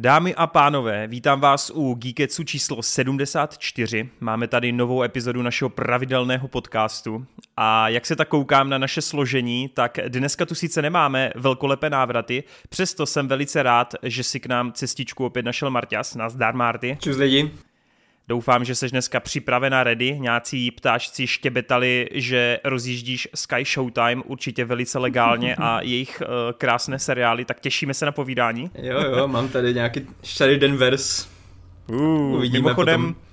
Dámy 0.00 0.34
a 0.34 0.46
pánové, 0.46 1.06
vítám 1.06 1.40
vás 1.40 1.70
u 1.74 1.94
Geeketsu 1.94 2.44
číslo 2.44 2.82
74. 2.82 4.08
Máme 4.20 4.48
tady 4.48 4.72
novou 4.72 5.02
epizodu 5.02 5.42
našeho 5.42 5.68
pravidelného 5.68 6.48
podcastu 6.48 7.26
a 7.56 7.88
jak 7.88 8.06
se 8.06 8.16
tak 8.16 8.28
koukám 8.28 8.70
na 8.70 8.78
naše 8.78 9.02
složení, 9.02 9.68
tak 9.68 9.98
dneska 10.08 10.46
tu 10.46 10.54
sice 10.54 10.82
nemáme 10.82 11.32
velkolepé 11.36 11.90
návraty, 11.90 12.44
přesto 12.68 13.06
jsem 13.06 13.28
velice 13.28 13.62
rád, 13.62 13.94
že 14.02 14.24
si 14.24 14.40
k 14.40 14.46
nám 14.46 14.72
cestičku 14.72 15.24
opět 15.24 15.44
našel 15.44 15.70
Marťas. 15.70 16.14
Nazdar 16.14 16.54
Marty. 16.54 16.98
Čus 17.00 17.16
lidi. 17.16 17.50
Doufám, 18.28 18.64
že 18.64 18.74
jsi 18.74 18.88
dneska 18.88 19.20
připravena 19.20 19.84
ready. 19.84 20.18
Nějací 20.20 20.70
ptáčci 20.70 21.26
štěbetali, 21.26 22.08
že 22.12 22.60
rozjíždíš 22.64 23.28
Sky 23.34 23.64
Showtime 23.64 24.22
určitě 24.24 24.64
velice 24.64 24.98
legálně 24.98 25.56
a 25.56 25.80
jejich 25.82 26.22
uh, 26.22 26.52
krásné 26.52 26.98
seriály, 26.98 27.44
tak 27.44 27.60
těšíme 27.60 27.94
se 27.94 28.06
na 28.06 28.12
povídání. 28.12 28.70
Jo, 28.82 29.00
jo, 29.00 29.28
mám 29.28 29.48
tady 29.48 29.74
nějaký 29.74 30.06
Sheridan 30.24 30.76
Verse. 30.76 31.28
Uh, 31.86 32.36
Uvidíme 32.36 32.62
mimochodem, 32.62 33.00
potom 33.00 33.27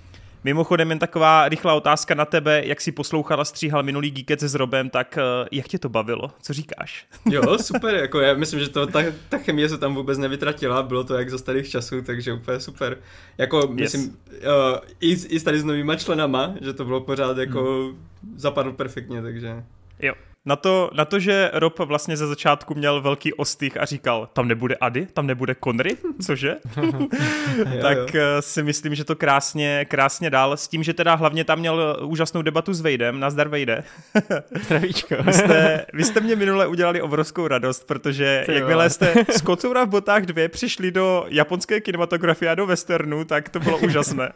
Mimochodem 0.45 0.90
jen 0.90 0.99
taková 0.99 1.49
rychlá 1.49 1.73
otázka 1.73 2.16
na 2.16 2.26
tebe, 2.26 2.62
jak 2.66 2.81
si 2.81 2.91
poslouchal 2.91 3.41
a 3.41 3.45
stříhal 3.45 3.84
minulý 3.84 4.12
Geekec 4.12 4.44
s 4.44 4.55
Robem, 4.55 4.90
tak 4.90 5.18
uh, 5.18 5.48
jak 5.52 5.68
tě 5.68 5.80
to 5.80 5.90
bavilo? 5.90 6.31
Co 6.41 6.54
říkáš? 6.54 7.08
Jo, 7.31 7.58
super, 7.58 7.95
jako 7.95 8.20
já 8.20 8.34
myslím, 8.34 8.59
že 8.59 8.70
to, 8.70 8.88
ta, 8.88 8.99
ta 9.30 9.38
chemie 9.38 9.70
se 9.70 9.77
tam 9.77 9.95
vůbec 9.95 10.18
nevytratila, 10.18 10.84
bylo 10.84 11.04
to 11.04 11.18
jak 11.18 11.30
za 11.30 11.38
starých 11.38 11.70
časů, 11.70 12.02
takže 12.02 12.34
úplně 12.34 12.59
super. 12.59 12.98
Jako 13.38 13.58
yes. 13.58 13.94
myslím, 13.94 14.18
uh, 14.30 14.77
i, 14.99 15.12
i 15.12 15.40
tady 15.40 15.59
s 15.59 15.63
novýma 15.63 15.95
členama, 15.95 16.55
že 16.62 16.73
to 16.73 16.85
bylo 16.85 17.02
pořád 17.02 17.38
jako 17.38 17.62
hmm. 17.62 18.34
zapadlo 18.35 18.73
perfektně, 18.73 19.21
takže... 19.21 19.63
Jo, 19.99 20.13
na 20.45 20.55
to, 20.55 20.90
na 20.94 21.05
to, 21.05 21.20
že 21.20 21.52
Rob 21.54 21.80
vlastně 21.80 22.17
ze 22.17 22.27
začátku 22.27 22.76
měl 22.76 23.02
velký 23.02 23.34
ostych 23.34 23.77
a 23.77 23.85
říkal, 23.85 24.30
tam 24.34 24.48
nebude 24.48 24.76
Ady, 24.76 25.08
tam 25.13 25.27
nebude 25.27 25.55
Conry, 25.63 25.98
cože? 26.26 26.55
tak 27.81 28.13
jo. 28.13 28.21
Eh, 28.38 28.41
si 28.41 28.63
myslím, 28.63 28.95
že 28.95 29.04
to 29.04 29.16
krásně, 29.16 29.85
krásně 29.90 30.29
dál, 30.29 30.57
s 30.57 30.68
tím, 30.68 30.84
že 30.84 30.93
teda 30.93 31.15
hlavně 31.15 31.43
tam 31.43 31.60
měl 31.60 31.98
úžasnou 32.02 32.41
debatu 32.41 32.74
s 32.74 32.82
Vejdem, 32.82 33.20
nazdar 33.20 33.48
Vejde. 33.48 33.84
Zdravíčko. 34.63 35.15
vy, 35.24 35.34
jste, 35.34 35.85
vy 35.93 36.04
jste 36.04 36.20
mě 36.20 36.35
minule 36.35 36.68
udělali 36.68 37.02
obrovskou 37.02 37.48
radost, 37.48 37.87
protože 37.87 38.43
Ty 38.46 38.54
jakmile 38.54 38.90
jste 38.90 39.13
z 39.37 39.41
Kocoura 39.41 39.84
v 39.85 39.90
botách 39.90 40.24
dvě 40.24 40.49
přišli 40.49 40.91
do 40.91 41.26
japonské 41.27 41.82
kinematografie 41.82 42.52
a 42.52 42.55
do 42.55 42.65
westernu, 42.65 43.26
tak 43.26 43.49
to 43.49 43.59
bylo 43.59 43.77
úžasné. 43.77 44.32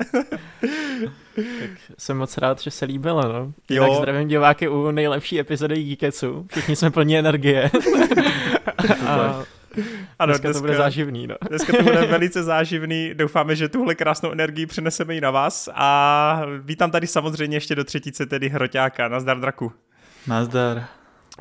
tak 1.35 1.69
jsem 1.97 2.17
moc 2.17 2.37
rád, 2.37 2.61
že 2.61 2.71
se 2.71 2.85
líbilo, 2.85 3.21
no. 3.21 3.53
Jo. 3.69 3.87
Tak 3.87 3.97
zdravím 3.97 4.27
diváky 4.27 4.67
u 4.67 4.91
nejlepší 4.91 5.39
epizody 5.39 5.79
Geeketsu. 5.99 6.45
Všichni 6.51 6.75
jsme 6.75 6.91
plní 6.91 7.17
energie. 7.17 7.71
a 9.07 9.13
ano, 10.19 10.27
dneska, 10.27 10.47
dneska 10.47 10.53
to 10.53 10.59
bude 10.59 10.75
záživný. 10.75 11.27
No. 11.27 11.35
Dneska 11.49 11.77
to 11.77 11.83
bude 11.83 12.05
velice 12.05 12.43
záživný. 12.43 13.13
Doufáme, 13.13 13.55
že 13.55 13.69
tuhle 13.69 13.95
krásnou 13.95 14.31
energii 14.31 14.65
přeneseme 14.65 15.15
i 15.15 15.21
na 15.21 15.31
vás. 15.31 15.69
A 15.73 16.41
vítám 16.61 16.91
tady 16.91 17.07
samozřejmě 17.07 17.57
ještě 17.57 17.75
do 17.75 17.83
třetice 17.83 18.25
tedy 18.25 18.49
Hroťáka. 18.49 19.07
Nazdar 19.07 19.39
Draku. 19.39 19.71
Nazdar 20.27 20.87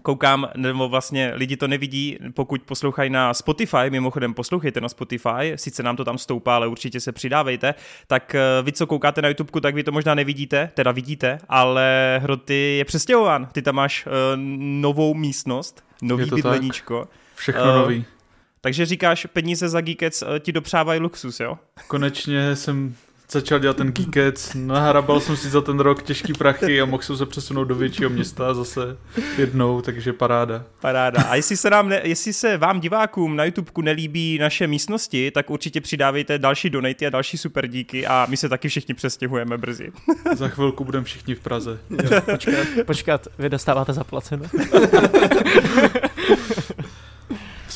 koukám, 0.03 0.49
nebo 0.57 0.89
vlastně 0.89 1.33
lidi 1.35 1.57
to 1.57 1.69
nevidí, 1.69 2.19
pokud 2.35 2.63
poslouchají 2.63 3.11
na 3.11 3.35
Spotify, 3.35 3.91
mimochodem 3.91 4.35
poslouchejte 4.35 4.81
na 4.81 4.89
Spotify, 4.89 5.53
sice 5.57 5.83
nám 5.83 5.97
to 5.97 6.05
tam 6.05 6.19
stoupá, 6.19 6.57
ale 6.57 6.67
určitě 6.67 7.01
se 7.01 7.13
přidávejte, 7.13 7.75
tak 8.07 8.35
eh, 8.35 8.41
vy, 8.63 8.73
co 8.73 8.87
koukáte 8.87 9.23
na 9.23 9.29
YouTube, 9.29 9.61
tak 9.61 9.75
vy 9.75 9.83
to 9.83 9.93
možná 9.93 10.15
nevidíte, 10.15 10.71
teda 10.75 10.93
vidíte, 10.93 11.39
ale 11.49 12.19
Hroty 12.23 12.77
je 12.79 12.85
přestěhován, 12.85 13.49
ty 13.53 13.63
tam 13.63 13.75
máš 13.75 14.07
uh, 14.07 14.13
novou 14.59 15.15
místnost, 15.15 15.85
nový 16.03 16.31
bydleníčko. 16.31 17.01
Tak. 17.01 17.11
Všechno 17.35 17.63
uh, 17.63 17.77
nový. 17.77 18.05
Takže 18.61 18.87
říkáš, 18.87 19.27
peníze 19.33 19.69
za 19.69 19.81
Geekec 19.81 20.25
ti 20.41 20.53
dopřávají 20.53 21.01
luxus, 21.01 21.41
jo? 21.41 21.59
Konečně 21.87 22.57
jsem 22.57 22.95
začal 23.33 23.59
dělat 23.59 23.77
ten 23.77 23.93
geekec, 23.93 24.53
nahrabal 24.55 25.21
jsem 25.21 25.37
si 25.37 25.51
za 25.51 25.61
ten 25.61 25.81
rok 25.81 26.03
těžký 26.03 26.33
prachy 26.33 26.81
a 26.81 26.85
mohl 26.85 27.03
jsem 27.03 27.17
se 27.17 27.27
přesunout 27.27 27.65
do 27.65 27.75
většího 27.75 28.11
města 28.11 28.55
zase 28.55 28.97
jednou, 29.39 29.81
takže 29.81 30.13
paráda. 30.13 30.65
Paráda. 30.81 31.23
A 31.23 31.35
jestli 31.35 31.57
se, 31.57 31.71
nám 31.71 31.89
ne, 31.89 32.01
jestli 32.05 32.33
se 32.33 32.57
vám 32.57 32.81
divákům 32.81 33.37
na 33.37 33.45
YouTube 33.45 33.71
nelíbí 33.83 34.39
naše 34.39 34.67
místnosti, 34.67 35.31
tak 35.31 35.51
určitě 35.51 35.81
přidávejte 35.81 36.39
další 36.39 36.71
donaty 36.71 37.07
a 37.07 37.11
další 37.11 37.39
super 37.39 37.67
díky 37.67 38.07
a 38.07 38.27
my 38.29 38.37
se 38.37 38.49
taky 38.49 38.69
všichni 38.69 38.95
přestěhujeme 38.95 39.59
brzy. 39.59 39.93
Za 40.35 40.49
chvilku 40.49 40.85
budeme 40.85 41.05
všichni 41.05 41.35
v 41.35 41.41
Praze. 41.41 41.79
Jo, 42.11 42.21
počkat, 42.21 42.67
počkat, 42.87 43.29
vy 43.39 43.49
dostáváte 43.49 43.93
zaplaceno. 43.93 44.45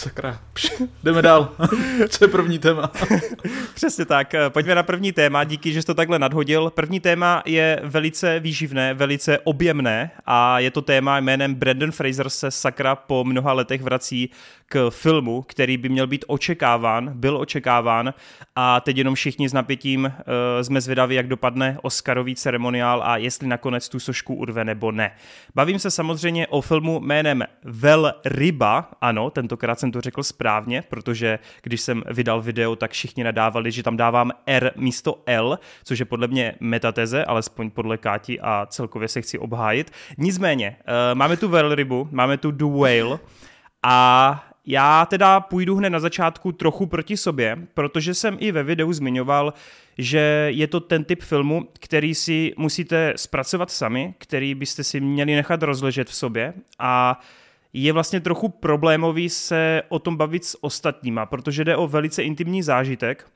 Sakra. 0.02 0.40
Pš, 0.52 0.72
jdeme 1.02 1.22
dál. 1.22 1.54
Co 2.08 2.24
je 2.24 2.28
první 2.28 2.58
téma? 2.58 2.90
Přesně 3.74 4.04
tak. 4.04 4.34
Pojďme 4.48 4.74
na 4.74 4.82
první 4.82 5.12
téma. 5.12 5.44
Díky, 5.44 5.72
že 5.72 5.82
jsi 5.82 5.86
to 5.86 5.94
takhle 5.94 6.18
nadhodil. 6.18 6.70
První 6.70 7.00
téma 7.00 7.42
je 7.46 7.80
velice 7.82 8.40
výživné, 8.40 8.94
velice 8.94 9.38
objemné 9.38 10.10
a 10.26 10.58
je 10.58 10.70
to 10.70 10.82
téma 10.82 11.18
jménem 11.18 11.54
Brandon 11.54 11.92
Fraser 11.92 12.30
se 12.30 12.50
sakra 12.50 12.96
po 12.96 13.24
mnoha 13.24 13.52
letech 13.52 13.82
vrací 13.82 14.30
k 14.72 14.90
filmu, 14.90 15.42
který 15.42 15.76
by 15.76 15.88
měl 15.88 16.06
být 16.06 16.24
očekáván, 16.28 17.12
byl 17.14 17.36
očekáván 17.36 18.14
a 18.56 18.80
teď 18.80 18.96
jenom 18.96 19.14
všichni 19.14 19.48
s 19.48 19.52
napětím 19.52 20.04
uh, 20.04 20.12
jsme 20.62 20.80
zvědaví, 20.80 21.14
jak 21.14 21.26
dopadne 21.26 21.78
Oscarový 21.82 22.34
ceremoniál 22.34 23.02
a 23.04 23.16
jestli 23.16 23.48
nakonec 23.48 23.88
tu 23.88 24.00
sošku 24.00 24.34
urve 24.34 24.64
nebo 24.64 24.92
ne. 24.92 25.10
Bavím 25.54 25.78
se 25.78 25.90
samozřejmě 25.90 26.46
o 26.46 26.60
filmu 26.60 27.00
jménem 27.00 27.44
Vel 27.64 28.14
Ryba, 28.24 28.90
ano, 29.00 29.30
tentokrát 29.30 29.80
jsem 29.80 29.92
to 29.92 30.00
řekl 30.00 30.22
správně, 30.22 30.82
protože 30.82 31.38
když 31.62 31.80
jsem 31.80 32.02
vydal 32.10 32.42
video, 32.42 32.76
tak 32.76 32.90
všichni 32.90 33.24
nadávali, 33.24 33.70
že 33.72 33.82
tam 33.82 33.96
dávám 33.96 34.30
R 34.46 34.72
místo 34.76 35.22
L, 35.26 35.58
což 35.84 35.98
je 35.98 36.04
podle 36.04 36.28
mě 36.28 36.54
metateze, 36.60 37.24
alespoň 37.24 37.70
podle 37.70 37.98
Káti 37.98 38.40
a 38.40 38.66
celkově 38.70 39.08
se 39.08 39.22
chci 39.22 39.38
obhájit. 39.38 39.90
Nicméně, 40.18 40.76
uh, 40.80 41.18
máme 41.18 41.36
tu 41.36 41.48
velrybu, 41.48 42.08
máme 42.10 42.36
tu 42.36 42.50
The 42.50 42.64
Whale 42.64 43.18
a 43.82 44.44
já 44.66 45.06
teda 45.06 45.40
půjdu 45.40 45.76
hned 45.76 45.90
na 45.90 46.00
začátku 46.00 46.52
trochu 46.52 46.86
proti 46.86 47.16
sobě, 47.16 47.58
protože 47.74 48.14
jsem 48.14 48.36
i 48.40 48.52
ve 48.52 48.62
videu 48.62 48.92
zmiňoval, 48.92 49.54
že 49.98 50.46
je 50.48 50.66
to 50.66 50.80
ten 50.80 51.04
typ 51.04 51.22
filmu, 51.22 51.68
který 51.80 52.14
si 52.14 52.54
musíte 52.56 53.12
zpracovat 53.16 53.70
sami, 53.70 54.14
který 54.18 54.54
byste 54.54 54.84
si 54.84 55.00
měli 55.00 55.34
nechat 55.34 55.62
rozležet 55.62 56.08
v 56.08 56.14
sobě 56.14 56.54
a 56.78 57.20
je 57.72 57.92
vlastně 57.92 58.20
trochu 58.20 58.48
problémový 58.48 59.28
se 59.28 59.82
o 59.88 59.98
tom 59.98 60.16
bavit 60.16 60.44
s 60.44 60.64
ostatníma, 60.64 61.26
protože 61.26 61.64
jde 61.64 61.76
o 61.76 61.88
velice 61.88 62.22
intimní 62.22 62.62
zážitek 62.62 63.26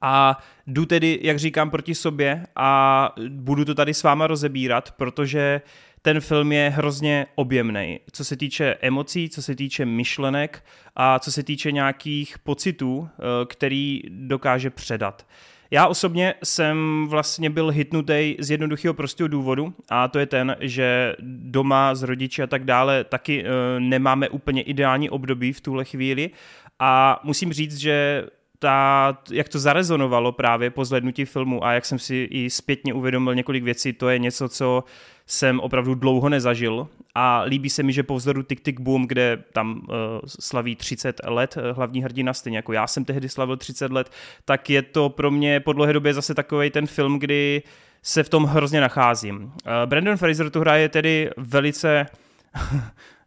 a 0.00 0.38
jdu 0.66 0.86
tedy, 0.86 1.18
jak 1.22 1.38
říkám, 1.38 1.70
proti 1.70 1.94
sobě 1.94 2.46
a 2.56 3.12
budu 3.28 3.64
to 3.64 3.74
tady 3.74 3.94
s 3.94 4.02
váma 4.02 4.26
rozebírat, 4.26 4.90
protože 4.90 5.60
ten 6.02 6.20
film 6.20 6.52
je 6.52 6.70
hrozně 6.70 7.26
objemný, 7.34 8.00
co 8.12 8.24
se 8.24 8.36
týče 8.36 8.76
emocí, 8.80 9.28
co 9.28 9.42
se 9.42 9.56
týče 9.56 9.86
myšlenek 9.86 10.64
a 10.96 11.18
co 11.18 11.32
se 11.32 11.42
týče 11.42 11.72
nějakých 11.72 12.38
pocitů, 12.38 13.08
eh, 13.12 13.22
který 13.46 14.02
dokáže 14.08 14.70
předat. 14.70 15.26
Já 15.70 15.86
osobně 15.86 16.34
jsem 16.44 17.06
vlastně 17.08 17.50
byl 17.50 17.70
hitnutý 17.70 18.36
z 18.38 18.50
jednoduchého 18.50 18.94
prostého 18.94 19.28
důvodu 19.28 19.74
a 19.88 20.08
to 20.08 20.18
je 20.18 20.26
ten, 20.26 20.56
že 20.60 21.16
doma 21.20 21.94
s 21.94 22.02
rodiči 22.02 22.42
a 22.42 22.46
tak 22.46 22.64
dále 22.64 23.04
taky 23.04 23.44
e, 23.44 23.80
nemáme 23.80 24.28
úplně 24.28 24.62
ideální 24.62 25.10
období 25.10 25.52
v 25.52 25.60
tuhle 25.60 25.84
chvíli 25.84 26.30
a 26.78 27.20
musím 27.24 27.52
říct, 27.52 27.76
že 27.76 28.26
ta, 28.58 29.18
jak 29.30 29.48
to 29.48 29.58
zarezonovalo 29.58 30.32
právě 30.32 30.70
po 30.70 30.84
zhlednutí 30.84 31.24
filmu 31.24 31.64
a 31.64 31.72
jak 31.72 31.84
jsem 31.84 31.98
si 31.98 32.28
i 32.30 32.50
zpětně 32.50 32.94
uvědomil 32.94 33.34
několik 33.34 33.64
věcí, 33.64 33.92
to 33.92 34.08
je 34.08 34.18
něco, 34.18 34.48
co 34.48 34.84
jsem 35.30 35.60
opravdu 35.60 35.94
dlouho 35.94 36.28
nezažil 36.28 36.88
a 37.14 37.42
líbí 37.42 37.70
se 37.70 37.82
mi, 37.82 37.92
že 37.92 38.02
po 38.02 38.16
vzoru 38.16 38.42
Tick 38.42 38.62
Tick 38.62 38.80
Boom, 38.80 39.06
kde 39.06 39.44
tam 39.52 39.82
uh, 39.88 39.94
slaví 40.26 40.76
30 40.76 41.20
let 41.24 41.56
uh, 41.56 41.76
hlavní 41.76 42.02
hrdina, 42.02 42.34
stejně 42.34 42.58
jako 42.58 42.72
já 42.72 42.86
jsem 42.86 43.04
tehdy 43.04 43.28
slavil 43.28 43.56
30 43.56 43.92
let, 43.92 44.10
tak 44.44 44.70
je 44.70 44.82
to 44.82 45.08
pro 45.08 45.30
mě 45.30 45.60
po 45.60 45.72
dlouhé 45.72 45.92
době 45.92 46.14
zase 46.14 46.34
takový 46.34 46.70
ten 46.70 46.86
film, 46.86 47.18
kdy 47.18 47.62
se 48.02 48.22
v 48.22 48.28
tom 48.28 48.44
hrozně 48.44 48.80
nacházím. 48.80 49.42
Uh, 49.42 49.50
Brandon 49.86 50.16
Fraser 50.16 50.50
tu 50.50 50.60
hraje 50.60 50.88
tedy 50.88 51.30
velice 51.36 52.06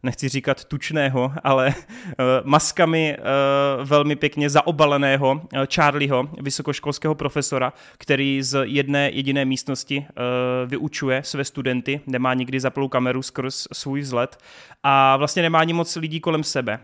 nechci 0.02 0.28
říkat 0.28 0.64
tučného, 0.64 1.32
ale 1.44 1.68
uh, 1.68 2.14
maskami 2.44 3.16
uh, 3.18 3.88
velmi 3.88 4.16
pěkně 4.16 4.50
zaobaleného 4.50 5.32
uh, 5.32 5.40
Charlieho, 5.74 6.28
vysokoškolského 6.40 7.14
profesora, 7.14 7.72
který 7.98 8.42
z 8.42 8.66
jedné 8.66 9.10
jediné 9.10 9.44
místnosti 9.44 10.06
vyučuje 10.66 11.22
své 11.24 11.44
studenty, 11.44 12.00
nemá 12.06 12.34
nikdy 12.34 12.60
zaplou 12.60 12.88
kameru 12.88 13.22
skrz 13.22 13.66
svůj 13.72 14.00
vzhled 14.00 14.38
a 14.82 15.16
vlastně 15.16 15.42
nemá 15.42 15.58
ani 15.58 15.72
moc 15.72 15.96
lidí 15.96 16.20
kolem 16.20 16.44
sebe. 16.44 16.78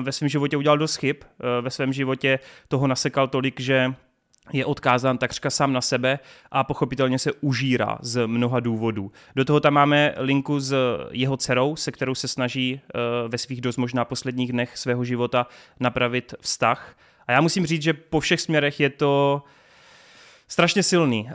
Ve 0.00 0.12
svém 0.12 0.28
životě 0.28 0.56
udělal 0.56 0.78
dost 0.78 0.96
chyb, 0.96 1.16
ve 1.60 1.70
svém 1.70 1.92
životě 1.92 2.38
toho 2.68 2.86
nasekal 2.86 3.28
tolik, 3.28 3.60
že 3.60 3.94
je 4.52 4.64
odkázán 4.66 5.18
takřka 5.18 5.50
sám 5.50 5.72
na 5.72 5.80
sebe 5.80 6.18
a 6.50 6.64
pochopitelně 6.64 7.18
se 7.18 7.32
užírá 7.32 7.98
z 8.00 8.26
mnoha 8.26 8.60
důvodů. 8.60 9.12
Do 9.36 9.44
toho 9.44 9.60
tam 9.60 9.74
máme 9.74 10.14
linku 10.16 10.60
s 10.60 10.74
jeho 11.10 11.36
dcerou, 11.36 11.76
se 11.76 11.92
kterou 11.92 12.14
se 12.14 12.28
snaží 12.28 12.80
uh, 12.94 13.00
ve 13.30 13.38
svých 13.38 13.60
dost 13.60 13.76
možná 13.76 14.04
posledních 14.04 14.52
dnech 14.52 14.78
svého 14.78 15.04
života 15.04 15.46
napravit 15.80 16.34
vztah. 16.40 16.96
A 17.26 17.32
já 17.32 17.40
musím 17.40 17.66
říct, 17.66 17.82
že 17.82 17.92
po 17.92 18.20
všech 18.20 18.40
směrech 18.40 18.80
je 18.80 18.90
to 18.90 19.42
strašně 20.48 20.82
silný. 20.82 21.22
Uh, 21.22 21.30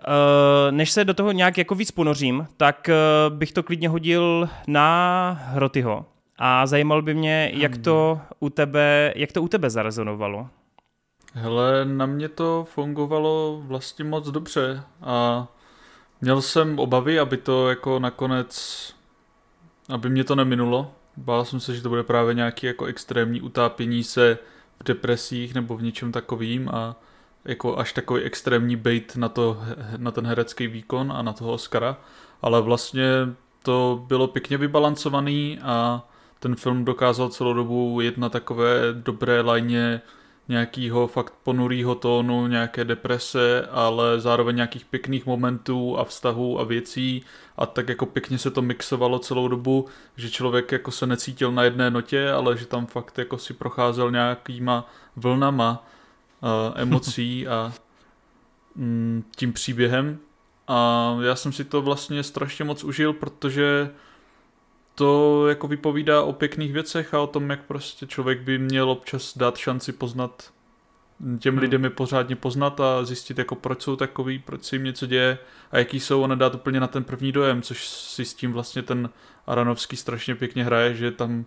než 0.72 0.92
se 0.92 1.06
do 1.06 1.14
toho 1.14 1.32
nějak 1.32 1.58
jako 1.58 1.76
víc 1.76 1.92
ponořím, 1.92 2.48
tak 2.58 2.90
uh, 3.30 3.36
bych 3.36 3.52
to 3.52 3.64
klidně 3.64 3.90
hodil 3.90 4.50
na 4.68 5.32
Hrotyho. 5.42 6.06
A 6.40 6.66
zajímalo 6.66 7.02
by 7.02 7.14
mě, 7.14 7.52
jak 7.54 7.78
to 7.78 8.22
u 8.40 8.50
tebe, 8.50 9.14
jak 9.16 9.32
to 9.32 9.42
u 9.42 9.48
tebe 9.48 9.70
zarezonovalo. 9.70 10.50
Hele, 11.40 11.86
na 11.86 12.06
mě 12.06 12.30
to 12.30 12.68
fungovalo 12.70 13.62
vlastně 13.66 14.06
moc 14.06 14.32
dobře 14.32 14.84
a 15.02 15.48
měl 16.22 16.42
jsem 16.42 16.80
obavy, 16.80 17.20
aby 17.20 17.38
to 17.38 17.70
jako 17.70 18.00
nakonec, 18.00 18.94
aby 19.90 20.10
mě 20.10 20.24
to 20.24 20.36
neminulo. 20.36 20.92
Bál 21.18 21.46
jsem 21.46 21.60
se, 21.60 21.76
že 21.76 21.82
to 21.82 21.90
bude 21.90 22.04
právě 22.04 22.34
nějaký 22.34 22.68
jako 22.68 22.86
extrémní 22.86 23.42
utápění 23.42 24.04
se 24.04 24.38
v 24.80 24.84
depresích 24.84 25.54
nebo 25.54 25.78
v 25.78 25.84
něčem 25.84 26.12
takovým 26.12 26.70
a 26.70 26.96
jako 27.46 27.78
až 27.78 27.94
takový 27.94 28.22
extrémní 28.22 28.76
bait 28.76 29.16
na, 29.16 29.30
to, 29.30 29.58
na 29.98 30.12
ten 30.12 30.28
herecký 30.28 30.68
výkon 30.68 31.12
a 31.12 31.22
na 31.22 31.34
toho 31.34 31.54
Oscara, 31.54 31.98
ale 32.42 32.62
vlastně 32.62 33.10
to 33.64 34.04
bylo 34.08 34.28
pěkně 34.28 34.58
vybalancovaný 34.58 35.60
a 35.64 36.08
ten 36.40 36.56
film 36.56 36.86
dokázal 36.86 37.30
celou 37.30 37.54
dobu 37.54 38.02
jet 38.02 38.18
na 38.18 38.30
takové 38.30 38.80
dobré 38.94 39.42
lajně 39.42 40.02
nějakého 40.50 41.08
fakt 41.08 41.34
ponurýho 41.44 41.96
tónu, 41.96 42.48
nějaké 42.48 42.86
deprese, 42.86 43.68
ale 43.72 44.20
zároveň 44.20 44.56
nějakých 44.56 44.86
pěkných 44.86 45.26
momentů 45.26 45.98
a 45.98 46.04
vztahů 46.04 46.60
a 46.60 46.64
věcí. 46.64 47.24
A 47.58 47.66
tak 47.66 47.90
jako 47.90 48.06
pěkně 48.06 48.38
se 48.38 48.52
to 48.52 48.62
mixovalo 48.62 49.20
celou 49.20 49.48
dobu, 49.48 49.86
že 50.16 50.30
člověk 50.30 50.72
jako 50.72 50.92
se 50.92 51.08
necítil 51.08 51.52
na 51.52 51.64
jedné 51.64 51.92
notě, 51.92 52.32
ale 52.32 52.58
že 52.58 52.66
tam 52.66 52.86
fakt 52.86 53.18
jako 53.18 53.38
si 53.38 53.54
procházel 53.54 54.12
nějakýma 54.12 54.90
vlnama 55.16 55.86
uh, 56.42 56.82
emocí 56.82 57.48
a 57.48 57.74
mm, 58.76 59.24
tím 59.36 59.54
příběhem. 59.54 60.20
A 60.68 61.18
já 61.22 61.36
jsem 61.36 61.54
si 61.54 61.64
to 61.64 61.82
vlastně 61.82 62.24
strašně 62.24 62.66
moc 62.66 62.84
užil, 62.84 63.14
protože 63.14 63.90
to 64.98 65.48
jako 65.48 65.68
vypovídá 65.68 66.22
o 66.22 66.34
pěkných 66.34 66.74
věcech 66.74 67.14
a 67.14 67.20
o 67.20 67.28
tom, 67.28 67.50
jak 67.50 67.66
prostě 67.66 68.08
člověk 68.08 68.42
by 68.42 68.58
měl 68.58 68.90
občas 68.90 69.38
dát 69.38 69.58
šanci 69.58 69.92
poznat 69.92 70.52
těm 71.40 71.54
hmm. 71.54 71.62
lidem 71.62 71.84
je 71.84 71.90
pořádně 71.90 72.36
poznat 72.36 72.80
a 72.80 73.06
zjistit, 73.06 73.38
jako 73.38 73.56
proč 73.56 73.82
jsou 73.82 73.96
takový, 73.96 74.40
proč 74.40 74.64
se 74.64 74.76
jim 74.76 74.84
něco 74.84 75.06
děje 75.06 75.38
a 75.72 75.78
jaký 75.78 76.00
jsou 76.00 76.24
a 76.24 76.28
nedát 76.28 76.56
úplně 76.56 76.80
na 76.80 76.88
ten 76.88 77.04
první 77.04 77.32
dojem, 77.32 77.62
což 77.62 77.88
si 77.88 78.26
s 78.26 78.34
tím 78.34 78.54
vlastně 78.54 78.82
ten 78.82 79.10
Aranovský 79.48 79.96
strašně 79.96 80.36
pěkně 80.36 80.64
hraje, 80.64 80.96
že 80.96 81.12
tam 81.12 81.46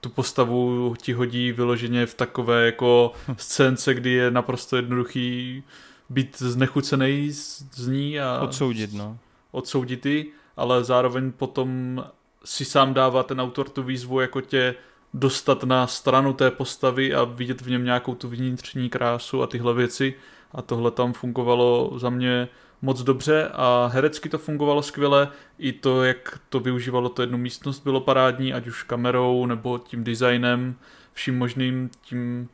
tu 0.00 0.08
postavu 0.08 0.94
ti 1.02 1.12
hodí 1.12 1.52
vyloženě 1.52 2.06
v 2.06 2.14
takové 2.14 2.66
jako 2.66 3.12
scénce, 3.36 3.94
kdy 3.94 4.10
je 4.10 4.30
naprosto 4.30 4.76
jednoduchý 4.76 5.62
být 6.10 6.38
znechucený 6.38 7.32
z, 7.32 7.64
z 7.74 7.88
ní 7.88 8.20
a 8.20 8.40
odsoudit, 8.40 8.92
no. 8.92 9.18
Odsoudit 9.50 10.06
ji, 10.06 10.32
ale 10.56 10.84
zároveň 10.84 11.32
potom 11.32 12.04
si 12.48 12.64
sám 12.64 12.94
dává 12.94 13.22
ten 13.22 13.40
autor 13.40 13.68
tu 13.68 13.82
výzvu 13.82 14.20
jako 14.20 14.40
tě 14.40 14.74
dostat 15.14 15.64
na 15.64 15.86
stranu 15.86 16.32
té 16.32 16.50
postavy 16.50 17.14
a 17.14 17.24
vidět 17.24 17.60
v 17.60 17.70
něm 17.70 17.84
nějakou 17.84 18.14
tu 18.14 18.28
vnitřní 18.28 18.88
krásu 18.88 19.42
a 19.42 19.46
tyhle 19.46 19.74
věci. 19.74 20.14
A 20.52 20.62
tohle 20.62 20.90
tam 20.90 21.12
fungovalo 21.12 21.92
za 21.96 22.10
mě 22.10 22.48
moc 22.82 23.02
dobře 23.02 23.48
a 23.52 23.90
herecky 23.92 24.28
to 24.28 24.38
fungovalo 24.38 24.82
skvěle, 24.82 25.28
i 25.58 25.72
to, 25.72 26.04
jak 26.04 26.40
to 26.48 26.60
využívalo 26.60 27.08
to 27.08 27.22
jednu 27.22 27.38
místnost 27.38 27.80
bylo 27.80 28.00
parádní, 28.00 28.52
ať 28.52 28.66
už 28.66 28.82
kamerou 28.82 29.46
nebo 29.46 29.78
tím 29.78 30.04
designem, 30.04 30.76
vším 31.12 31.38
možným 31.38 31.90
tím, 32.02 32.48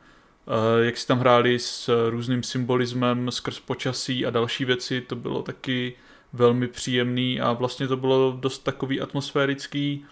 eh, 0.47 0.85
jak 0.85 0.97
si 0.97 1.07
tam 1.07 1.19
hráli 1.19 1.59
s 1.59 2.09
různým 2.09 2.43
symbolismem 2.43 3.31
skrz 3.31 3.59
počasí 3.59 4.25
a 4.25 4.29
další 4.29 4.65
věci, 4.65 5.01
to 5.01 5.15
bylo 5.15 5.41
taky 5.41 5.95
velmi 6.35 6.67
příjemný 6.67 7.41
a 7.41 7.53
vlastně 7.53 7.87
to 7.87 7.97
bylo 7.97 8.37
dost 8.39 8.59
takový 8.59 9.01
atmosférický 9.01 10.05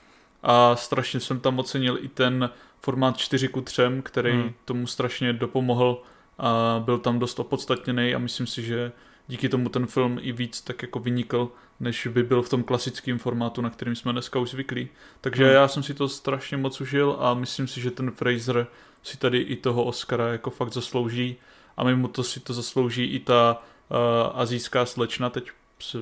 a 0.44 0.76
strašně 0.76 1.20
jsem 1.20 1.40
tam 1.40 1.60
ocenil 1.60 1.98
i 2.02 2.08
ten 2.08 2.50
formát 2.82 3.18
4 3.18 3.48
ku 3.48 3.62
3, 3.62 3.82
který 4.04 4.32
hmm. 4.32 4.54
tomu 4.66 4.88
strašně 4.88 5.34
dopomohl 5.34 6.02
a 6.38 6.82
byl 6.86 6.98
tam 6.98 7.20
dost 7.20 7.40
opodstatněný 7.40 8.16
a 8.16 8.20
myslím 8.20 8.48
si, 8.48 8.64
že 8.64 8.92
díky 9.28 9.50
tomu 9.50 9.70
ten 9.70 9.86
film 9.86 10.20
i 10.22 10.32
víc 10.32 10.62
tak 10.62 10.82
jako 10.82 11.00
vynikl, 11.00 11.52
než 11.80 12.08
by 12.08 12.24
byl 12.24 12.42
v 12.42 12.50
tom 12.50 12.64
klasickém 12.64 13.20
formátu, 13.20 13.62
na 13.62 13.70
kterým 13.70 13.96
jsme 13.96 14.12
dneska 14.12 14.40
už 14.40 14.50
zvyklí. 14.50 14.90
Takže 15.22 15.44
hmm. 15.44 15.54
já 15.54 15.68
jsem 15.68 15.84
si 15.84 15.94
to 15.94 16.10
strašně 16.10 16.58
moc 16.58 16.82
užil 16.82 17.18
a 17.20 17.34
myslím 17.34 17.68
si, 17.68 17.82
že 17.82 17.92
ten 17.92 18.12
Fraser 18.12 18.68
si 19.04 19.18
tady 19.18 19.38
i 19.38 19.56
toho 19.56 19.84
Oscara 19.84 20.28
jako 20.28 20.50
fakt 20.50 20.74
zaslouží 20.74 21.36
a 21.78 21.84
mimo 21.84 22.08
to 22.08 22.24
si 22.24 22.40
to 22.40 22.54
zaslouží 22.54 23.04
i 23.04 23.20
ta 23.20 23.64
uh, 23.90 23.98
azijská 24.42 24.86
slečna, 24.86 25.30
teď 25.30 25.52
se 25.84 26.02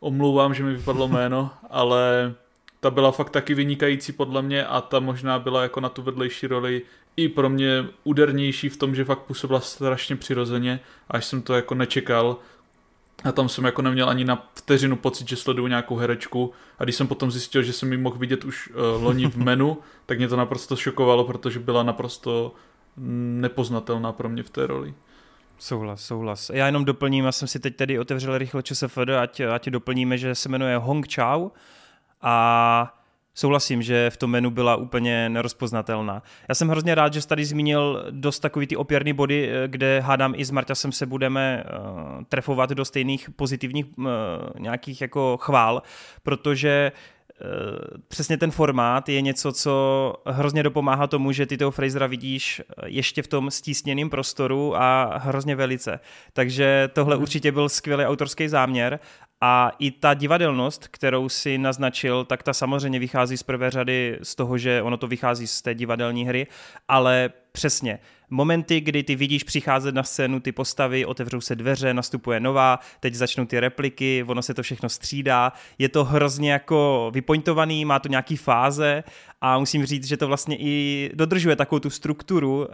omlouvám, 0.00 0.54
že 0.54 0.62
mi 0.62 0.74
vypadlo 0.74 1.08
jméno, 1.08 1.50
ale 1.70 2.34
ta 2.80 2.90
byla 2.90 3.12
fakt 3.12 3.30
taky 3.30 3.54
vynikající 3.54 4.12
podle 4.12 4.42
mě 4.42 4.66
a 4.66 4.80
ta 4.80 5.00
možná 5.00 5.38
byla 5.38 5.62
jako 5.62 5.80
na 5.80 5.88
tu 5.88 6.02
vedlejší 6.02 6.46
roli 6.46 6.82
i 7.16 7.28
pro 7.28 7.48
mě 7.48 7.86
údernější 8.04 8.68
v 8.68 8.76
tom, 8.76 8.94
že 8.94 9.04
fakt 9.04 9.18
působila 9.18 9.60
strašně 9.60 10.16
přirozeně, 10.16 10.80
až 11.08 11.24
jsem 11.24 11.42
to 11.42 11.54
jako 11.54 11.74
nečekal. 11.74 12.36
A 13.24 13.32
tam 13.32 13.48
jsem 13.48 13.64
jako 13.64 13.82
neměl 13.82 14.08
ani 14.08 14.24
na 14.24 14.46
vteřinu 14.54 14.96
pocit, 14.96 15.28
že 15.28 15.36
sleduju 15.36 15.66
nějakou 15.66 15.96
herečku. 15.96 16.52
A 16.78 16.84
když 16.84 16.96
jsem 16.96 17.06
potom 17.06 17.30
zjistil, 17.30 17.62
že 17.62 17.72
jsem 17.72 17.92
ji 17.92 17.98
mohl 17.98 18.18
vidět 18.18 18.44
už 18.44 18.68
uh, 18.68 19.02
loni 19.02 19.26
v 19.26 19.36
menu, 19.36 19.78
tak 20.06 20.18
mě 20.18 20.28
to 20.28 20.36
naprosto 20.36 20.76
šokovalo, 20.76 21.24
protože 21.24 21.58
byla 21.58 21.82
naprosto 21.82 22.54
nepoznatelná 22.96 24.12
pro 24.12 24.28
mě 24.28 24.42
v 24.42 24.50
té 24.50 24.66
roli. 24.66 24.94
Souhlas, 25.62 26.04
souhlas. 26.04 26.50
Já 26.54 26.66
jenom 26.66 26.84
doplním, 26.84 27.24
já 27.24 27.32
jsem 27.32 27.48
si 27.48 27.60
teď 27.60 27.76
tady 27.76 27.98
otevřel 27.98 28.38
rychle 28.38 28.62
ČSFD, 28.62 29.08
ať, 29.20 29.40
ať 29.40 29.68
doplníme, 29.68 30.18
že 30.18 30.34
se 30.34 30.48
jmenuje 30.48 30.76
Hong 30.76 31.14
Chao 31.14 31.50
a 32.22 32.98
Souhlasím, 33.34 33.82
že 33.82 34.10
v 34.10 34.16
tom 34.16 34.30
menu 34.30 34.50
byla 34.50 34.76
úplně 34.76 35.28
nerozpoznatelná. 35.28 36.22
Já 36.48 36.54
jsem 36.54 36.68
hrozně 36.68 36.94
rád, 36.94 37.14
že 37.14 37.22
jsi 37.22 37.28
tady 37.28 37.44
zmínil 37.44 38.06
dost 38.10 38.40
takový 38.40 38.66
ty 38.66 38.76
opěrný 38.76 39.12
body, 39.12 39.50
eh, 39.50 39.68
kde 39.68 40.00
hádám 40.00 40.34
i 40.36 40.44
s 40.44 40.50
Marťasem 40.50 40.92
se 40.92 41.06
budeme 41.06 41.64
uh, 41.64 42.24
trefovat 42.28 42.70
do 42.70 42.84
stejných 42.84 43.30
pozitivních 43.30 43.86
uh, 43.98 44.04
nějakých 44.58 45.00
jako 45.00 45.36
chvál, 45.40 45.82
protože 46.22 46.92
přesně 48.08 48.36
ten 48.36 48.50
formát 48.50 49.08
je 49.08 49.20
něco, 49.20 49.52
co 49.52 50.14
hrozně 50.26 50.62
dopomáhá 50.62 51.06
tomu, 51.06 51.32
že 51.32 51.46
ty 51.46 51.56
toho 51.56 51.70
Frasera 51.70 52.06
vidíš 52.06 52.62
ještě 52.86 53.22
v 53.22 53.26
tom 53.26 53.50
stísněném 53.50 54.10
prostoru 54.10 54.76
a 54.76 55.18
hrozně 55.18 55.56
velice. 55.56 56.00
Takže 56.32 56.90
tohle 56.92 57.16
mhm. 57.16 57.22
určitě 57.22 57.52
byl 57.52 57.68
skvělý 57.68 58.04
autorský 58.04 58.48
záměr 58.48 59.00
a 59.40 59.72
i 59.78 59.90
ta 59.90 60.14
divadelnost, 60.14 60.88
kterou 60.88 61.28
si 61.28 61.58
naznačil, 61.58 62.24
tak 62.24 62.42
ta 62.42 62.52
samozřejmě 62.52 62.98
vychází 62.98 63.36
z 63.36 63.42
prvé 63.42 63.70
řady 63.70 64.18
z 64.22 64.34
toho, 64.34 64.58
že 64.58 64.82
ono 64.82 64.96
to 64.96 65.06
vychází 65.06 65.46
z 65.46 65.62
té 65.62 65.74
divadelní 65.74 66.24
hry, 66.24 66.46
ale 66.88 67.30
přesně, 67.52 67.98
momenty, 68.32 68.80
kdy 68.80 69.02
ty 69.02 69.16
vidíš 69.16 69.44
přicházet 69.44 69.94
na 69.94 70.02
scénu 70.02 70.40
ty 70.40 70.52
postavy, 70.52 71.06
otevřou 71.06 71.40
se 71.40 71.56
dveře, 71.56 71.94
nastupuje 71.94 72.40
nová, 72.40 72.78
teď 73.00 73.14
začnou 73.14 73.44
ty 73.44 73.60
repliky, 73.60 74.24
ono 74.26 74.42
se 74.42 74.54
to 74.54 74.62
všechno 74.62 74.88
střídá, 74.88 75.52
je 75.78 75.88
to 75.88 76.04
hrozně 76.04 76.52
jako 76.52 77.10
vypointovaný, 77.14 77.84
má 77.84 77.98
to 77.98 78.08
nějaký 78.08 78.36
fáze 78.36 79.04
a 79.40 79.58
musím 79.58 79.86
říct, 79.86 80.04
že 80.04 80.16
to 80.16 80.26
vlastně 80.26 80.56
i 80.58 81.10
dodržuje 81.14 81.56
takovou 81.56 81.78
tu 81.78 81.90
strukturu 81.90 82.58
uh, 82.58 82.66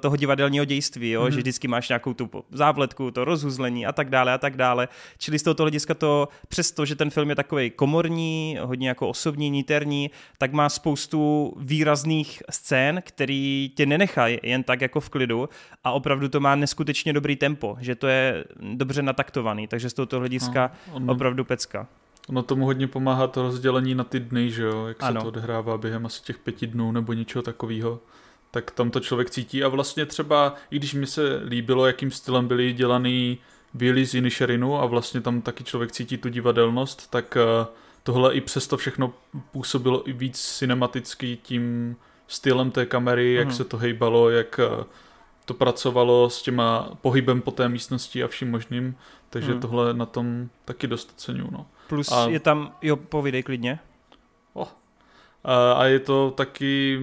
toho 0.00 0.16
divadelního 0.16 0.64
dějství, 0.64 1.10
jo? 1.10 1.24
Mm-hmm. 1.24 1.30
že 1.30 1.36
vždycky 1.36 1.68
máš 1.68 1.88
nějakou 1.88 2.14
tu 2.14 2.30
závletku, 2.50 3.10
to 3.10 3.24
rozhuzlení 3.24 3.86
a 3.86 3.92
tak 3.92 4.10
dále 4.10 4.32
a 4.32 4.38
tak 4.38 4.56
dále. 4.56 4.88
Čili 5.18 5.38
z 5.38 5.42
tohoto 5.42 5.62
hlediska 5.62 5.94
to, 5.94 6.28
přesto, 6.48 6.84
že 6.84 6.94
ten 6.96 7.10
film 7.10 7.30
je 7.30 7.36
takový 7.36 7.70
komorní, 7.70 8.58
hodně 8.60 8.88
jako 8.88 9.08
osobní, 9.08 9.50
niterní, 9.50 10.10
tak 10.38 10.52
má 10.52 10.68
spoustu 10.68 11.52
výrazných 11.56 12.42
scén, 12.50 13.02
který 13.04 13.72
tě 13.76 13.86
nenechají 13.86 14.38
jen 14.42 14.62
tak 14.66 14.80
jako 14.80 15.00
v 15.00 15.08
klidu 15.08 15.48
a 15.84 15.92
opravdu 15.92 16.28
to 16.28 16.40
má 16.40 16.54
neskutečně 16.54 17.12
dobrý 17.12 17.36
tempo, 17.36 17.76
že 17.80 17.94
to 17.94 18.06
je 18.06 18.44
dobře 18.60 19.02
nataktovaný, 19.02 19.66
takže 19.66 19.90
z 19.90 19.94
tohoto 19.94 20.18
hlediska 20.18 20.72
no, 20.98 21.12
opravdu 21.12 21.44
pecka. 21.44 21.86
Ono 22.28 22.42
tomu 22.42 22.64
hodně 22.64 22.86
pomáhá 22.86 23.26
to 23.26 23.42
rozdělení 23.42 23.94
na 23.94 24.04
ty 24.04 24.20
dny, 24.20 24.50
že 24.50 24.62
jo, 24.62 24.86
jak 24.86 24.96
ano. 25.02 25.20
se 25.20 25.24
to 25.24 25.28
odehrává 25.28 25.78
během 25.78 26.06
asi 26.06 26.22
těch 26.22 26.38
pěti 26.38 26.66
dnů 26.66 26.92
nebo 26.92 27.12
něčeho 27.12 27.42
takového 27.42 28.00
tak 28.50 28.70
tam 28.70 28.90
to 28.90 29.00
člověk 29.00 29.30
cítí 29.30 29.64
a 29.64 29.68
vlastně 29.68 30.06
třeba, 30.06 30.54
i 30.70 30.76
když 30.76 30.94
mi 30.94 31.06
se 31.06 31.40
líbilo, 31.44 31.86
jakým 31.86 32.10
stylem 32.10 32.48
byly 32.48 32.72
dělaný 32.72 33.38
Billy 33.74 34.06
z 34.06 34.14
Inisherinu 34.14 34.80
a 34.80 34.86
vlastně 34.86 35.20
tam 35.20 35.40
taky 35.40 35.64
člověk 35.64 35.92
cítí 35.92 36.16
tu 36.16 36.28
divadelnost, 36.28 37.10
tak 37.10 37.36
eh, 37.36 37.66
tohle 38.02 38.34
i 38.34 38.40
přesto 38.40 38.76
všechno 38.76 39.14
působilo 39.52 40.08
i 40.08 40.12
víc 40.12 40.40
cinematicky 40.58 41.38
tím 41.42 41.96
stylem 42.28 42.70
té 42.70 42.86
kamery, 42.86 43.34
jak 43.34 43.46
hmm. 43.46 43.56
se 43.56 43.64
to 43.64 43.76
hejbalo, 43.76 44.30
jak 44.30 44.60
eh, 44.60 44.84
to 45.44 45.54
pracovalo 45.54 46.30
s 46.30 46.42
těma 46.42 46.90
pohybem 47.00 47.40
po 47.40 47.50
té 47.50 47.68
místnosti 47.68 48.24
a 48.24 48.28
vším 48.28 48.50
možným, 48.50 48.96
takže 49.30 49.52
hmm. 49.52 49.60
tohle 49.60 49.94
na 49.94 50.06
tom 50.06 50.48
taky 50.64 50.86
dost 50.86 51.10
oceňuju. 51.16 51.48
No. 51.50 51.66
Plus 51.88 52.12
a, 52.12 52.28
je 52.28 52.40
tam, 52.40 52.72
jo, 52.82 52.96
povídej 52.96 53.42
klidně. 53.42 53.78
Oh. 54.52 54.68
A, 55.44 55.72
a 55.72 55.84
je 55.84 56.00
to 56.00 56.30
taky 56.30 57.00